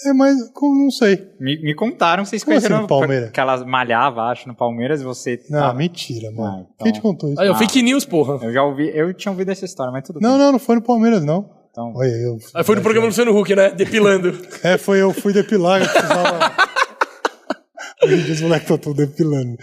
É, 0.07 0.13
mas 0.13 0.35
como 0.53 0.83
não 0.85 0.91
sei. 0.91 1.29
Me, 1.39 1.61
me 1.63 1.75
contaram 1.75 2.23
que 2.25 2.31
vocês 2.31 2.43
Como 2.43 2.57
assim 2.57 2.67
conheceram 2.67 2.83
no 2.83 2.89
Palmeiras? 2.89 3.31
Que 3.31 3.39
ela 3.41 3.65
malhava, 3.65 4.23
acho, 4.23 4.49
no 4.49 4.55
Palmeiras 4.55 5.01
e 5.01 5.05
você. 5.05 5.41
Não, 5.51 5.61
tava- 5.61 5.75
mentira, 5.75 6.31
mano. 6.33 6.49
Ah, 6.49 6.61
então. 6.75 6.85
Quem 6.85 6.93
te 6.93 7.01
contou 7.01 7.31
isso? 7.31 7.41
Aí, 7.41 7.49
ó, 7.49 7.53
Ah. 7.53 7.59
fake 7.59 7.83
news, 7.83 8.05
porra. 8.05 8.39
Eu 8.45 8.53
já 8.53 8.63
ouvi, 8.65 8.91
eu 8.95 9.13
tinha 9.15 9.31
ouvido 9.31 9.51
essa 9.51 9.65
história, 9.65 9.93
mas 9.93 10.05
tudo 10.05 10.19
Não, 10.21 10.31
bem. 10.31 10.39
não, 10.39 10.53
não 10.53 10.59
foi 10.59 10.77
no 10.77 10.83
Palmeiras, 10.83 11.25
não. 11.25 11.49
Então, 11.71 11.93
Olha, 11.95 12.09
eu. 12.09 12.39
Aí 12.55 12.65
foi 12.65 12.77
no 12.77 12.83
programa 12.83 13.07
do 13.07 13.11
Luciano 13.11 13.39
Huck, 13.39 13.55
né? 13.55 13.71
Depilando. 13.71 14.33
É, 14.65 14.77
foi 14.77 15.01
eu 15.01 15.13
fui 15.13 15.33
depilar, 15.33 15.81
eu 15.83 15.89
precisava. 15.89 16.53
Hoje 18.05 18.15
em 18.15 18.25
dia 18.25 18.35
os 18.35 18.41
moleques 18.41 18.69
estão 18.71 18.93
depilando. 18.93 19.57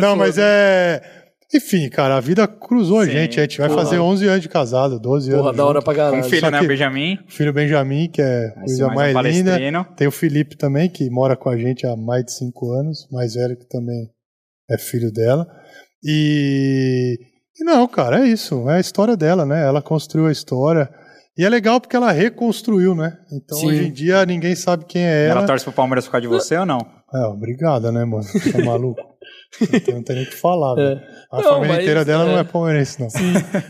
não, 0.00 0.16
mas 0.16 0.36
é. 0.36 1.00
Enfim, 1.54 1.88
cara, 1.88 2.16
a 2.16 2.20
vida 2.20 2.46
cruzou 2.46 3.00
a 3.00 3.06
Sim, 3.06 3.12
gente. 3.12 3.38
A 3.40 3.42
gente 3.44 3.58
vai 3.58 3.68
porra. 3.68 3.82
fazer 3.84 3.98
11 3.98 4.26
anos 4.26 4.42
de 4.42 4.48
casado, 4.50 5.00
12 5.00 5.30
Porra, 5.30 5.42
anos. 5.44 5.56
da 5.56 5.64
hora 5.64 5.80
pra 5.82 5.94
caralho. 5.94 6.18
um 6.20 6.22
filho, 6.24 6.40
Só 6.40 6.50
né, 6.50 6.62
Benjamin? 6.62 7.18
O 7.26 7.32
filho 7.32 7.52
Benjamin, 7.54 8.08
que 8.10 8.20
é 8.20 8.48
a 8.48 8.52
coisa 8.60 8.86
mais 8.88 9.10
um 9.10 9.14
mais, 9.14 9.36
linda. 9.36 9.50
palestrino. 9.52 9.86
Tem 9.96 10.06
o 10.06 10.12
Felipe 10.12 10.56
também, 10.56 10.90
que 10.90 11.08
mora 11.08 11.36
com 11.36 11.48
a 11.48 11.56
gente 11.56 11.86
há 11.86 11.96
mais 11.96 12.24
de 12.26 12.32
5 12.32 12.70
anos, 12.72 13.08
mais 13.10 13.32
velho 13.34 13.56
que 13.56 13.66
também 13.66 14.10
é 14.70 14.76
filho 14.76 15.10
dela. 15.10 15.46
E, 16.04 17.18
e 17.58 17.64
não, 17.64 17.86
cara, 17.88 18.20
é 18.20 18.28
isso. 18.28 18.68
É 18.68 18.76
a 18.76 18.80
história 18.80 19.16
dela, 19.16 19.44
né? 19.46 19.64
Ela 19.64 19.80
construiu 19.82 20.26
a 20.26 20.32
história. 20.32 20.88
E 21.36 21.44
é 21.44 21.48
legal 21.48 21.80
porque 21.80 21.96
ela 21.96 22.10
reconstruiu, 22.12 22.94
né? 22.94 23.16
Então 23.32 23.56
Sim. 23.58 23.68
hoje 23.68 23.86
em 23.86 23.92
dia 23.92 24.26
ninguém 24.26 24.54
sabe 24.56 24.84
quem 24.84 25.02
é 25.02 25.26
Ela 25.28 25.38
ela. 25.40 25.46
torce 25.46 25.64
pro 25.64 25.72
Palmeiras 25.72 26.04
por 26.04 26.12
causa 26.12 26.22
de 26.22 26.28
você 26.28 26.56
ou 26.56 26.66
não? 26.66 26.80
É, 27.14 27.20
obrigada, 27.26 27.90
né, 27.92 28.04
mano? 28.04 28.24
Tá 28.52 28.58
maluco? 28.64 29.00
Não, 29.60 29.80
tem, 29.80 29.94
não 29.94 30.02
tem 30.02 30.16
nem 30.16 30.24
o 30.24 30.28
que 30.28 30.36
falar, 30.36 30.74
velho. 30.74 31.00
A 31.32 31.38
É. 31.40 31.42
Não, 31.42 31.54
família 31.54 31.80
inteira 31.80 32.04
dela 32.04 32.24
não 32.24 32.36
é. 32.36 32.40
é 32.40 32.44
palmeirense, 32.44 33.00
não. 33.00 33.08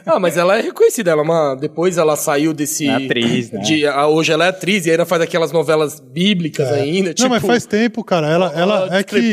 Ah, 0.06 0.18
mas 0.20 0.36
ela 0.36 0.58
é 0.58 0.60
reconhecida. 0.62 1.10
Ela 1.10 1.22
é 1.22 1.24
uma... 1.24 1.54
Depois 1.54 1.96
ela 1.98 2.16
saiu 2.16 2.52
desse... 2.52 2.88
É 2.88 2.94
atriz, 2.94 3.50
né? 3.52 3.60
de- 3.60 3.86
a- 3.86 4.06
Hoje 4.08 4.32
ela 4.32 4.46
é 4.46 4.48
atriz 4.48 4.86
e 4.86 4.90
ainda 4.90 5.06
faz 5.06 5.22
aquelas 5.22 5.52
novelas 5.52 6.00
bíblicas 6.00 6.68
ainda. 6.72 7.14
Tipo, 7.14 7.22
não, 7.28 7.30
mas 7.36 7.44
faz 7.44 7.64
tempo, 7.66 8.02
cara. 8.04 8.28
Ela, 8.28 8.52
ela 8.54 8.96
é 8.98 9.02
que 9.02 9.32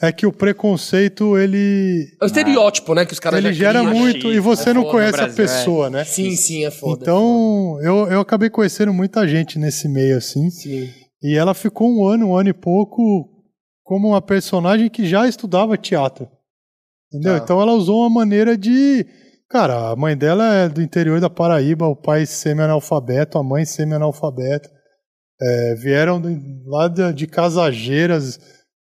é 0.00 0.12
que 0.12 0.26
o 0.26 0.32
preconceito 0.32 1.38
ele 1.38 2.06
É 2.20 2.24
o 2.24 2.26
estereótipo, 2.26 2.94
né? 2.94 3.04
Que 3.06 3.12
os 3.12 3.20
caras 3.20 3.38
ele 3.38 3.52
já 3.52 3.66
gera 3.66 3.80
criam. 3.80 3.94
muito 3.94 4.32
e 4.32 4.38
você 4.40 4.70
É 4.70 4.74
não 4.74 4.82
foda, 4.82 4.92
conhece 4.92 5.14
a 5.14 5.22
Brasil, 5.24 5.36
pessoa, 5.36 5.90
né? 5.90 6.04
Sim, 6.04 6.30
sim, 6.36 6.64
é 6.64 6.70
foda. 6.70 6.98
Então, 7.02 7.78
eu, 7.82 8.06
eu 8.10 8.20
acabei 8.20 8.50
conhecendo 8.50 8.92
muita 8.92 9.26
gente 9.28 9.58
nesse 9.58 9.88
meio 9.88 10.16
assim. 10.16 10.50
Sim. 10.50 10.88
E 11.22 11.36
ela 11.36 11.54
ficou 11.54 11.88
um 11.90 12.06
ano, 12.06 12.28
um 12.30 12.36
ano 12.36 12.50
e 12.50 12.52
pouco 12.52 13.30
como 13.84 14.08
uma 14.08 14.22
personagem 14.22 14.88
que 14.88 15.06
já 15.06 15.28
estudava 15.28 15.76
teatro. 15.76 16.26
Entendeu? 17.12 17.38
Tá. 17.38 17.44
Então 17.44 17.60
ela 17.60 17.72
usou 17.72 18.00
uma 18.00 18.10
maneira 18.10 18.56
de. 18.56 19.06
Cara, 19.48 19.90
a 19.90 19.96
mãe 19.96 20.16
dela 20.16 20.52
é 20.52 20.68
do 20.68 20.82
interior 20.82 21.20
da 21.20 21.30
Paraíba, 21.30 21.86
o 21.86 21.94
pai 21.94 22.26
semi-analfabeto, 22.26 23.38
a 23.38 23.44
mãe 23.44 23.64
semi-analfabeta. 23.64 24.68
É, 25.40 25.74
vieram 25.74 26.22
lá 26.66 26.88
de, 26.88 27.26
Casageiras, 27.26 28.38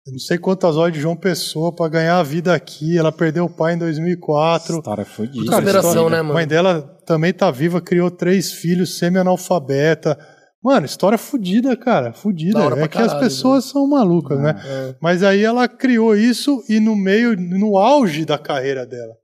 não 0.07 0.19
sei 0.19 0.37
quantas 0.37 0.77
horas 0.77 0.93
de 0.93 1.01
João 1.01 1.17
Pessoa 1.17 1.75
para 1.75 1.89
ganhar 1.89 2.19
a 2.19 2.23
vida 2.23 2.55
aqui. 2.55 2.99
Ela 2.99 3.11
perdeu 3.11 3.47
o 3.47 3.51
pai 3.51 3.75
em 3.75 3.79
2004. 3.79 4.77
História 4.77 5.05
fodida. 5.05 5.45
Puta 5.45 5.57
superação, 5.57 6.11
né, 6.11 6.19
A 6.19 6.23
mãe 6.23 6.47
dela 6.47 6.83
também 7.07 7.33
tá 7.33 7.51
viva, 7.51 7.81
criou 7.81 8.11
três 8.11 8.53
filhos 8.53 8.99
semi-analfabeta. 8.99 10.19
Mano, 10.63 10.87
história 10.87 11.19
fudida, 11.19 11.77
cara. 11.77 12.13
Fudida. 12.13 12.59
Da 12.59 12.65
hora 12.67 12.85
É 12.85 12.89
que 12.89 12.99
as 12.99 13.15
pessoas 13.15 13.65
são 13.65 13.87
malucas, 13.87 14.39
né? 14.41 14.55
Mas 15.01 15.23
aí 15.23 15.43
ela 15.43 15.67
criou 15.67 16.15
isso 16.15 16.63
e 16.69 16.79
no 16.79 16.95
meio, 16.95 17.37
no 17.37 17.77
auge 17.77 18.25
da 18.25 18.39
carreira 18.39 18.87
dela. 18.87 19.15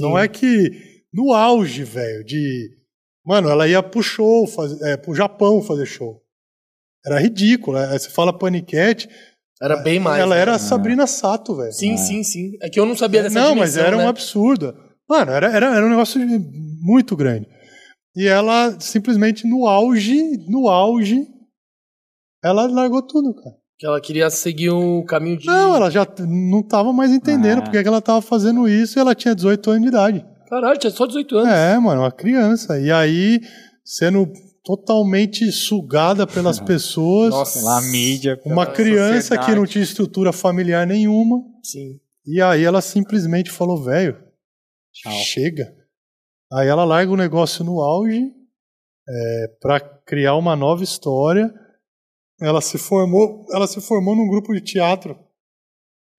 Não 0.00 0.18
é 0.18 0.28
que 0.28 0.70
no 1.12 1.32
auge, 1.32 1.84
velho, 1.84 2.24
de. 2.24 2.70
Mano, 3.24 3.48
ela 3.48 3.66
ia 3.66 3.82
pro 3.82 4.02
show, 4.02 4.46
faz... 4.46 4.78
é, 4.82 4.96
pro 4.98 5.14
Japão 5.14 5.62
fazer 5.62 5.86
show. 5.86 6.20
Era 7.06 7.18
ridículo. 7.18 7.78
né? 7.78 7.98
Você 7.98 8.10
fala 8.10 8.36
paniquete, 8.36 9.08
Era 9.62 9.76
bem 9.76 9.98
mais. 9.98 10.20
ela 10.20 10.34
né? 10.34 10.40
era 10.42 10.54
a 10.54 10.58
Sabrina 10.58 11.06
Sato, 11.06 11.56
velho. 11.56 11.72
Sim, 11.72 11.96
sim, 11.96 12.22
sim. 12.22 12.52
É 12.60 12.68
que 12.68 12.78
eu 12.78 12.84
não 12.84 12.96
sabia 12.96 13.22
dessa 13.22 13.38
Não, 13.38 13.54
mas 13.54 13.72
dimensão, 13.72 13.84
era 13.86 13.96
né? 13.96 14.04
um 14.04 14.08
absurdo. 14.08 14.74
Mano, 15.08 15.32
era, 15.32 15.46
era, 15.46 15.76
era 15.76 15.86
um 15.86 15.90
negócio 15.90 16.20
muito 16.82 17.16
grande. 17.16 17.46
E 18.16 18.26
ela 18.26 18.78
simplesmente 18.80 19.46
no 19.46 19.66
auge, 19.66 20.22
no 20.48 20.68
auge, 20.68 21.26
ela 22.42 22.66
largou 22.66 23.02
tudo, 23.02 23.34
cara. 23.34 23.56
Que 23.76 23.86
ela 23.86 24.00
queria 24.00 24.30
seguir 24.30 24.70
o 24.70 25.04
caminho 25.04 25.36
de... 25.36 25.46
Não, 25.46 25.74
ela 25.74 25.90
já 25.90 26.06
não 26.28 26.62
tava 26.62 26.92
mais 26.92 27.10
entendendo 27.10 27.58
Ah. 27.58 27.62
porque 27.62 27.82
que 27.82 27.88
ela 27.88 28.00
tava 28.00 28.22
fazendo 28.22 28.68
isso 28.68 28.98
e 28.98 29.00
ela 29.00 29.14
tinha 29.14 29.34
18 29.34 29.68
anos 29.70 29.82
de 29.82 29.88
idade. 29.88 30.26
Caralho, 30.48 30.78
tinha 30.78 30.90
só 30.92 31.06
18 31.06 31.38
anos. 31.38 31.52
É, 31.52 31.78
mano, 31.78 32.02
uma 32.02 32.12
criança. 32.12 32.78
E 32.78 32.92
aí, 32.92 33.40
sendo 33.84 34.30
totalmente 34.62 35.50
sugada 35.50 36.24
pelas 36.26 36.60
pessoas, 36.60 37.30
Nossa. 37.30 37.58
Pela 37.58 37.80
mídia. 37.90 38.40
uma 38.46 38.64
criança 38.64 39.30
que 39.30 39.42
sociedade. 39.42 39.56
não 39.56 39.66
tinha 39.66 39.82
estrutura 39.82 40.32
familiar 40.32 40.86
nenhuma. 40.86 41.42
Sim. 41.62 41.98
E 42.24 42.40
aí 42.40 42.62
ela 42.62 42.80
simplesmente 42.80 43.50
falou, 43.50 43.82
velho, 43.82 44.16
chega. 45.24 45.74
Aí 46.54 46.68
ela 46.68 46.84
larga 46.84 47.10
o 47.12 47.16
negócio 47.16 47.64
no 47.64 47.80
auge 47.80 48.32
é, 49.08 49.48
para 49.60 49.80
criar 49.80 50.36
uma 50.36 50.54
nova 50.54 50.82
história. 50.84 51.52
Ela 52.40 52.60
se 52.60 52.78
formou, 52.78 53.44
ela 53.52 53.66
se 53.66 53.80
formou 53.80 54.14
num 54.16 54.28
grupo 54.28 54.52
de 54.52 54.60
teatro. 54.60 55.18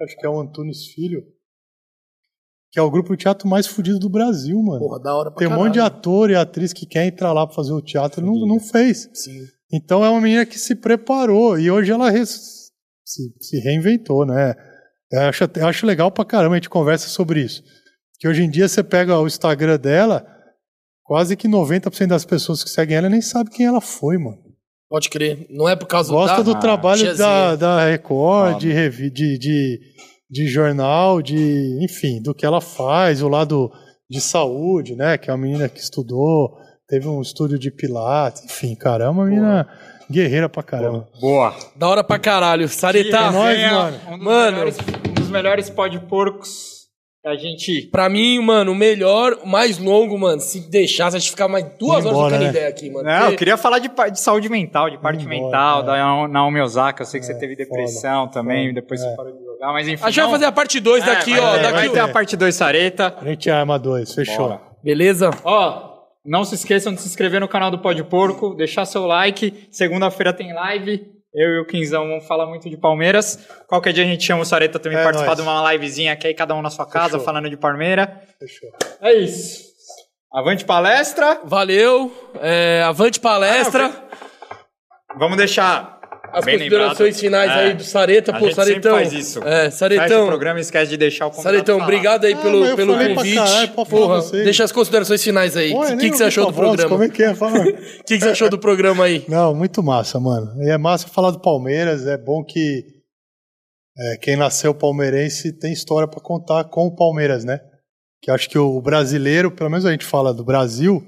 Acho 0.01 0.15
que 0.17 0.25
é 0.25 0.29
o 0.29 0.39
Antunes 0.39 0.87
Filho. 0.93 1.21
Que 2.71 2.79
é 2.79 2.81
o 2.81 2.91
grupo 2.91 3.15
de 3.15 3.23
teatro 3.23 3.47
mais 3.47 3.65
fudido 3.67 3.99
do 3.99 4.09
Brasil, 4.09 4.61
mano. 4.61 4.79
Porra, 4.79 4.99
da 5.01 5.15
hora 5.15 5.31
pra 5.31 5.39
Tem 5.39 5.47
um 5.47 5.55
monte 5.55 5.73
de 5.73 5.79
caralho. 5.79 5.95
ator 5.97 6.29
e 6.29 6.35
atriz 6.35 6.73
que 6.73 6.85
quer 6.85 7.05
entrar 7.05 7.31
lá 7.31 7.45
pra 7.47 7.55
fazer 7.55 7.71
o 7.71 7.81
teatro 7.81 8.21
e 8.21 8.25
não, 8.25 8.33
não 8.45 8.59
fez. 8.59 9.09
Sim. 9.13 9.45
Então 9.71 10.03
é 10.03 10.09
uma 10.09 10.19
menina 10.21 10.45
que 10.45 10.57
se 10.59 10.75
preparou 10.75 11.57
e 11.57 11.71
hoje 11.71 11.91
ela 11.91 12.09
res- 12.09 12.71
se, 13.05 13.33
se 13.39 13.59
reinventou, 13.59 14.25
né? 14.25 14.53
Eu 15.11 15.21
acho, 15.21 15.43
eu 15.55 15.67
acho 15.67 15.85
legal 15.85 16.11
pra 16.11 16.25
caramba, 16.25 16.55
a 16.55 16.57
gente 16.57 16.69
conversa 16.69 17.07
sobre 17.07 17.41
isso. 17.41 17.63
Que 18.19 18.27
hoje 18.27 18.43
em 18.43 18.49
dia 18.49 18.67
você 18.67 18.83
pega 18.83 19.19
o 19.19 19.27
Instagram 19.27 19.77
dela, 19.77 20.25
quase 21.03 21.35
que 21.35 21.47
90% 21.47 22.07
das 22.07 22.25
pessoas 22.25 22.63
que 22.63 22.69
seguem 22.69 22.97
ela 22.97 23.09
nem 23.09 23.21
sabe 23.21 23.49
quem 23.49 23.65
ela 23.65 23.81
foi, 23.81 24.17
mano. 24.17 24.37
Pode 24.89 25.09
crer. 25.09 25.47
Não 25.49 25.67
é 25.67 25.75
por 25.75 25.87
causa 25.87 26.11
Gosta 26.11 26.37
da... 26.37 26.43
do 26.53 26.59
trabalho 26.59 27.01
tiazinha. 27.01 27.17
da, 27.17 27.55
da 27.55 27.85
Record, 27.89 28.53
Foda. 28.53 28.59
de, 28.59 28.71
revi, 28.71 29.09
de, 29.09 29.37
de, 29.37 29.79
de 30.29 30.47
jornal, 30.47 31.21
de 31.21 31.79
enfim, 31.83 32.21
do 32.21 32.33
que 32.33 32.45
ela 32.45 32.61
faz, 32.61 33.21
o 33.21 33.27
lado 33.27 33.71
de 34.09 34.21
saúde, 34.21 34.95
né? 34.95 35.17
Que 35.17 35.29
é 35.29 35.33
uma 35.33 35.43
menina 35.43 35.67
que 35.67 35.79
estudou, 35.79 36.55
teve 36.87 37.07
um 37.07 37.21
estúdio 37.21 37.57
de 37.57 37.71
pilates, 37.71 38.45
enfim, 38.45 38.75
cara, 38.75 39.05
é 39.05 39.09
uma 39.09 39.25
menina 39.25 39.67
guerreira 40.09 40.47
pra 40.47 40.61
caramba. 40.61 41.09
Boa. 41.19 41.53
Da 41.75 41.87
hora 41.89 42.03
pra 42.03 42.19
caralho. 42.19 42.69
Sareta, 42.69 43.17
é 43.17 43.31
nóis, 43.31 43.59
mano. 43.71 43.97
Um 44.07 44.17
dos 44.17 44.23
Mano. 44.23 44.51
melhores, 44.51 44.77
um 45.09 45.13
dos 45.13 45.29
melhores 45.29 45.69
pó 45.71 45.87
de 45.87 45.99
porcos 45.99 46.74
a 47.25 47.35
gente. 47.35 47.87
pra 47.91 48.07
mim, 48.09 48.39
mano, 48.39 48.71
o 48.71 48.75
melhor, 48.75 49.37
o 49.43 49.47
mais 49.47 49.77
longo, 49.77 50.17
mano, 50.17 50.39
se 50.41 50.69
deixasse, 50.69 51.15
a 51.15 51.19
gente 51.19 51.31
ficar 51.31 51.47
mais 51.47 51.65
duas 51.79 52.05
horas 52.05 52.17
trocando 52.19 52.43
né? 52.43 52.49
ideia 52.49 52.67
aqui, 52.69 52.89
mano. 52.89 53.03
Não, 53.05 53.13
eu 53.13 53.21
Porque- 53.21 53.37
queria 53.37 53.57
falar 53.57 53.79
de, 53.79 53.89
de 54.11 54.19
saúde 54.19 54.47
mental, 54.49 54.89
de 54.89 54.97
parte 54.97 55.25
embora, 55.25 55.39
mental, 55.41 55.81
é. 55.81 55.85
da 55.85 56.27
Naomi 56.27 56.61
Osaka. 56.61 57.01
Eu 57.03 57.07
sei 57.07 57.19
que 57.19 57.25
você 57.25 57.33
teve 57.37 57.55
foda, 57.55 57.65
depressão 57.69 58.27
também, 58.27 58.67
foda, 58.69 58.81
depois 58.81 59.01
é. 59.01 59.09
você 59.09 59.15
parou 59.15 59.31
de 59.31 59.43
jogar, 59.43 59.73
mas 59.73 59.87
enfim. 59.87 60.03
A 60.03 60.07
gente 60.07 60.15
vai 60.17 60.25
não- 60.25 60.31
fazer 60.31 60.45
a 60.45 60.51
parte 60.51 60.79
2 60.79 61.03
É, 61.03 61.05
daqui, 61.07 61.31
vai 61.31 61.39
ó. 61.41 61.57
daqui 61.57 61.71
Vai 61.73 61.89
ter 61.89 61.99
a 61.99 62.07
parte 62.07 62.37
2 62.37 62.55
Sareta. 62.55 63.15
A 63.19 63.25
gente 63.25 63.49
arma 63.49 63.77
dois, 63.79 64.13
fechou. 64.13 64.47
Bora. 64.49 64.61
Beleza? 64.83 65.31
Ó, 65.43 65.95
não 66.23 66.43
se 66.43 66.55
esqueçam 66.55 66.93
de 66.93 67.01
se 67.01 67.07
inscrever 67.07 67.39
no 67.41 67.47
canal 67.47 67.71
do 67.71 67.79
Pó 67.79 67.91
de 67.93 68.03
Porco, 68.03 68.53
deixar 68.55 68.85
seu 68.85 69.05
like. 69.05 69.67
Segunda-feira 69.71 70.31
tem 70.33 70.53
live. 70.53 71.14
Eu 71.35 71.49
e 71.55 71.59
o 71.59 71.65
Quinzão 71.65 72.07
vamos 72.07 72.25
falar 72.25 72.45
muito 72.45 72.69
de 72.69 72.77
Palmeiras. 72.77 73.37
Qualquer 73.67 73.91
dia 73.91 74.03
a 74.03 74.07
gente 74.07 74.23
chama 74.23 74.41
o 74.41 74.45
Sareta 74.45 74.79
também 74.79 74.97
É 74.97 75.03
participar 75.03 75.35
nóis. 75.35 75.37
de 75.37 75.43
uma 75.43 75.71
livezinha 75.73 76.13
aqui, 76.13 76.27
aí 76.27 76.33
cada 76.33 76.55
um 76.55 76.61
na 76.61 76.69
sua 76.69 76.85
casa, 76.85 77.11
Fechou. 77.11 77.25
falando 77.25 77.49
de 77.49 77.57
Palmeiras. 77.57 78.07
Fechou. 78.39 78.69
É 79.01 79.13
isso. 79.13 79.65
Avante 80.33 80.63
palestra. 80.65 81.41
Valeu. 81.43 82.11
É, 82.41 82.83
avante 82.83 83.19
palestra. 83.19 83.91
Vamos 85.17 85.37
deixar 85.37 85.94
As 86.39 86.45
bem 86.45 86.57
considerações 86.57 86.99
lembrado. 86.99 87.19
finais 87.19 87.51
É. 87.51 87.53
aí 87.67 87.73
do 87.73 87.83
Sareta. 87.83 88.31
A 88.31 88.39
Pô, 88.39 88.45
gente 88.45 88.55
sempre 88.55 88.69
Saretão. 88.71 88.91
faz 88.95 89.13
isso. 89.13 89.39
É, 89.43 89.63
Fecha 89.63 89.67
o 89.67 89.71
Saretão. 89.77 90.27
programa 90.27 90.59
e 90.59 90.61
esquece 90.61 90.89
de 90.91 90.97
deixar 90.97 91.27
o 91.27 91.31
convidado 91.31 91.53
Saretão, 91.55 91.75
falar. 91.79 91.87
obrigado 91.87 92.25
aí 92.25 92.33
Ah, 92.33 92.37
pelo, 92.37 92.75
pelo 92.75 92.93
convite. 93.15 93.35
caralho, 93.35 93.71
Porra, 93.71 94.21
deixa 94.31 94.63
as 94.63 94.71
considerações 94.71 95.23
finais 95.23 95.55
aí. 95.57 95.73
O 95.73 95.81
que, 95.81 95.95
que, 95.97 96.09
que 96.11 96.17
você 96.17 96.23
achou 96.25 96.45
do 96.47 96.51
voz, 96.51 96.67
programa? 96.67 96.89
Como 96.89 97.03
é 97.03 97.09
que 97.09 97.23
é? 97.23 97.33
Fala. 97.35 97.59
O 97.59 97.63
que, 98.05 98.17
que 98.17 98.19
você 98.19 98.29
achou 98.29 98.49
do 98.49 98.59
programa 98.59 99.05
aí? 99.05 99.23
Não, 99.27 99.53
muito 99.55 99.81
massa, 99.81 100.19
mano. 100.19 100.61
E 100.63 100.69
é 100.69 100.77
massa 100.77 101.07
falar 101.07 101.31
do 101.31 101.39
Palmeiras. 101.39 102.05
É 102.07 102.17
bom 102.17 102.43
que 102.43 102.83
é, 103.97 104.17
quem 104.17 104.35
nasceu 104.35 104.73
palmeirense 104.73 105.53
tem 105.57 105.71
história 105.71 106.07
pra 106.07 106.19
contar 106.19 106.65
com 106.65 106.85
o 106.87 106.95
Palmeiras, 106.95 107.45
né? 107.45 107.59
Que 108.21 108.29
eu 108.29 108.35
acho 108.35 108.49
que 108.49 108.57
o 108.57 108.81
brasileiro, 108.81 109.51
pelo 109.51 109.69
menos 109.69 109.85
a 109.85 109.91
gente 109.91 110.03
fala 110.05 110.33
do 110.33 110.43
Brasil, 110.43 111.01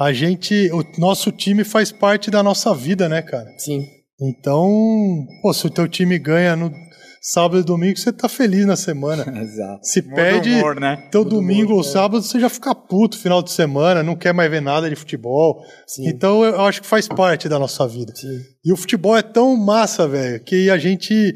a 0.00 0.12
gente, 0.12 0.70
o 0.72 0.82
nosso 0.98 1.30
time 1.30 1.64
faz 1.64 1.92
parte 1.92 2.30
da 2.30 2.42
nossa 2.42 2.74
vida, 2.74 3.08
né, 3.08 3.20
cara? 3.22 3.46
Sim. 3.58 3.86
Então, 4.22 5.26
pô, 5.42 5.52
se 5.52 5.66
o 5.66 5.70
teu 5.70 5.88
time 5.88 6.18
ganha 6.18 6.54
no 6.54 6.72
sábado 7.20 7.60
e 7.60 7.64
domingo, 7.64 7.96
você 7.96 8.12
tá 8.12 8.28
feliz 8.28 8.66
na 8.66 8.76
semana. 8.76 9.24
Exato. 9.40 9.84
Se 9.84 10.02
Muda 10.02 10.14
perde, 10.14 10.50
humor, 10.50 10.80
né? 10.80 11.08
teu 11.10 11.24
Muda 11.24 11.36
domingo 11.36 11.72
humor, 11.72 11.78
ou 11.78 11.84
sábado, 11.84 12.22
você 12.22 12.40
já 12.40 12.48
fica 12.48 12.74
puto 12.74 13.18
final 13.18 13.42
de 13.42 13.50
semana, 13.50 14.02
não 14.02 14.16
quer 14.16 14.32
mais 14.32 14.50
ver 14.50 14.60
nada 14.62 14.88
de 14.88 14.96
futebol. 14.96 15.62
Sim. 15.86 16.08
Então 16.08 16.44
eu 16.44 16.60
acho 16.62 16.82
que 16.82 16.86
faz 16.86 17.08
parte 17.08 17.48
da 17.48 17.58
nossa 17.58 17.86
vida. 17.86 18.12
Sim. 18.14 18.40
E 18.64 18.72
o 18.72 18.76
futebol 18.76 19.16
é 19.16 19.22
tão 19.22 19.56
massa, 19.56 20.06
velho, 20.06 20.42
que 20.42 20.70
a 20.70 20.78
gente 20.78 21.34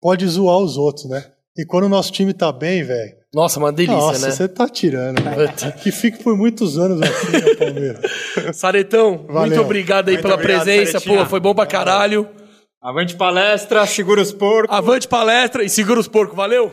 pode 0.00 0.26
zoar 0.26 0.58
os 0.58 0.76
outros, 0.76 1.08
né? 1.08 1.24
E 1.56 1.64
quando 1.64 1.84
o 1.84 1.88
nosso 1.88 2.12
time 2.12 2.34
tá 2.34 2.52
bem, 2.52 2.82
velho, 2.82 3.12
Nossa, 3.36 3.58
uma 3.58 3.70
delícia, 3.70 3.94
nossa, 3.98 4.26
né? 4.28 4.32
você 4.32 4.48
tá 4.48 4.66
tirando, 4.66 5.22
né? 5.22 5.52
Que 5.82 5.92
fique 5.92 6.24
por 6.24 6.34
muitos 6.34 6.78
anos 6.78 7.02
aqui, 7.02 7.32
né, 7.32 7.54
Palmeiras. 7.54 8.00
Saretão, 8.56 9.10
muito 9.10 9.30
Valeu. 9.30 9.60
obrigado 9.60 10.08
aí 10.08 10.14
Muito 10.14 10.22
pela 10.22 10.36
obrigado, 10.36 10.64
presença. 10.64 10.92
Saretinha. 10.92 11.18
Pô, 11.18 11.26
foi 11.28 11.38
bom 11.38 11.54
pra 11.54 11.66
caralho. 11.66 12.26
Avante 12.80 13.14
palestra, 13.14 13.84
segura 13.84 14.22
os 14.22 14.32
porcos. 14.32 14.74
Avante 14.74 15.06
palestra 15.06 15.62
e 15.62 15.68
segura 15.68 16.00
os 16.00 16.08
porcos. 16.08 16.34
Valeu! 16.34 16.72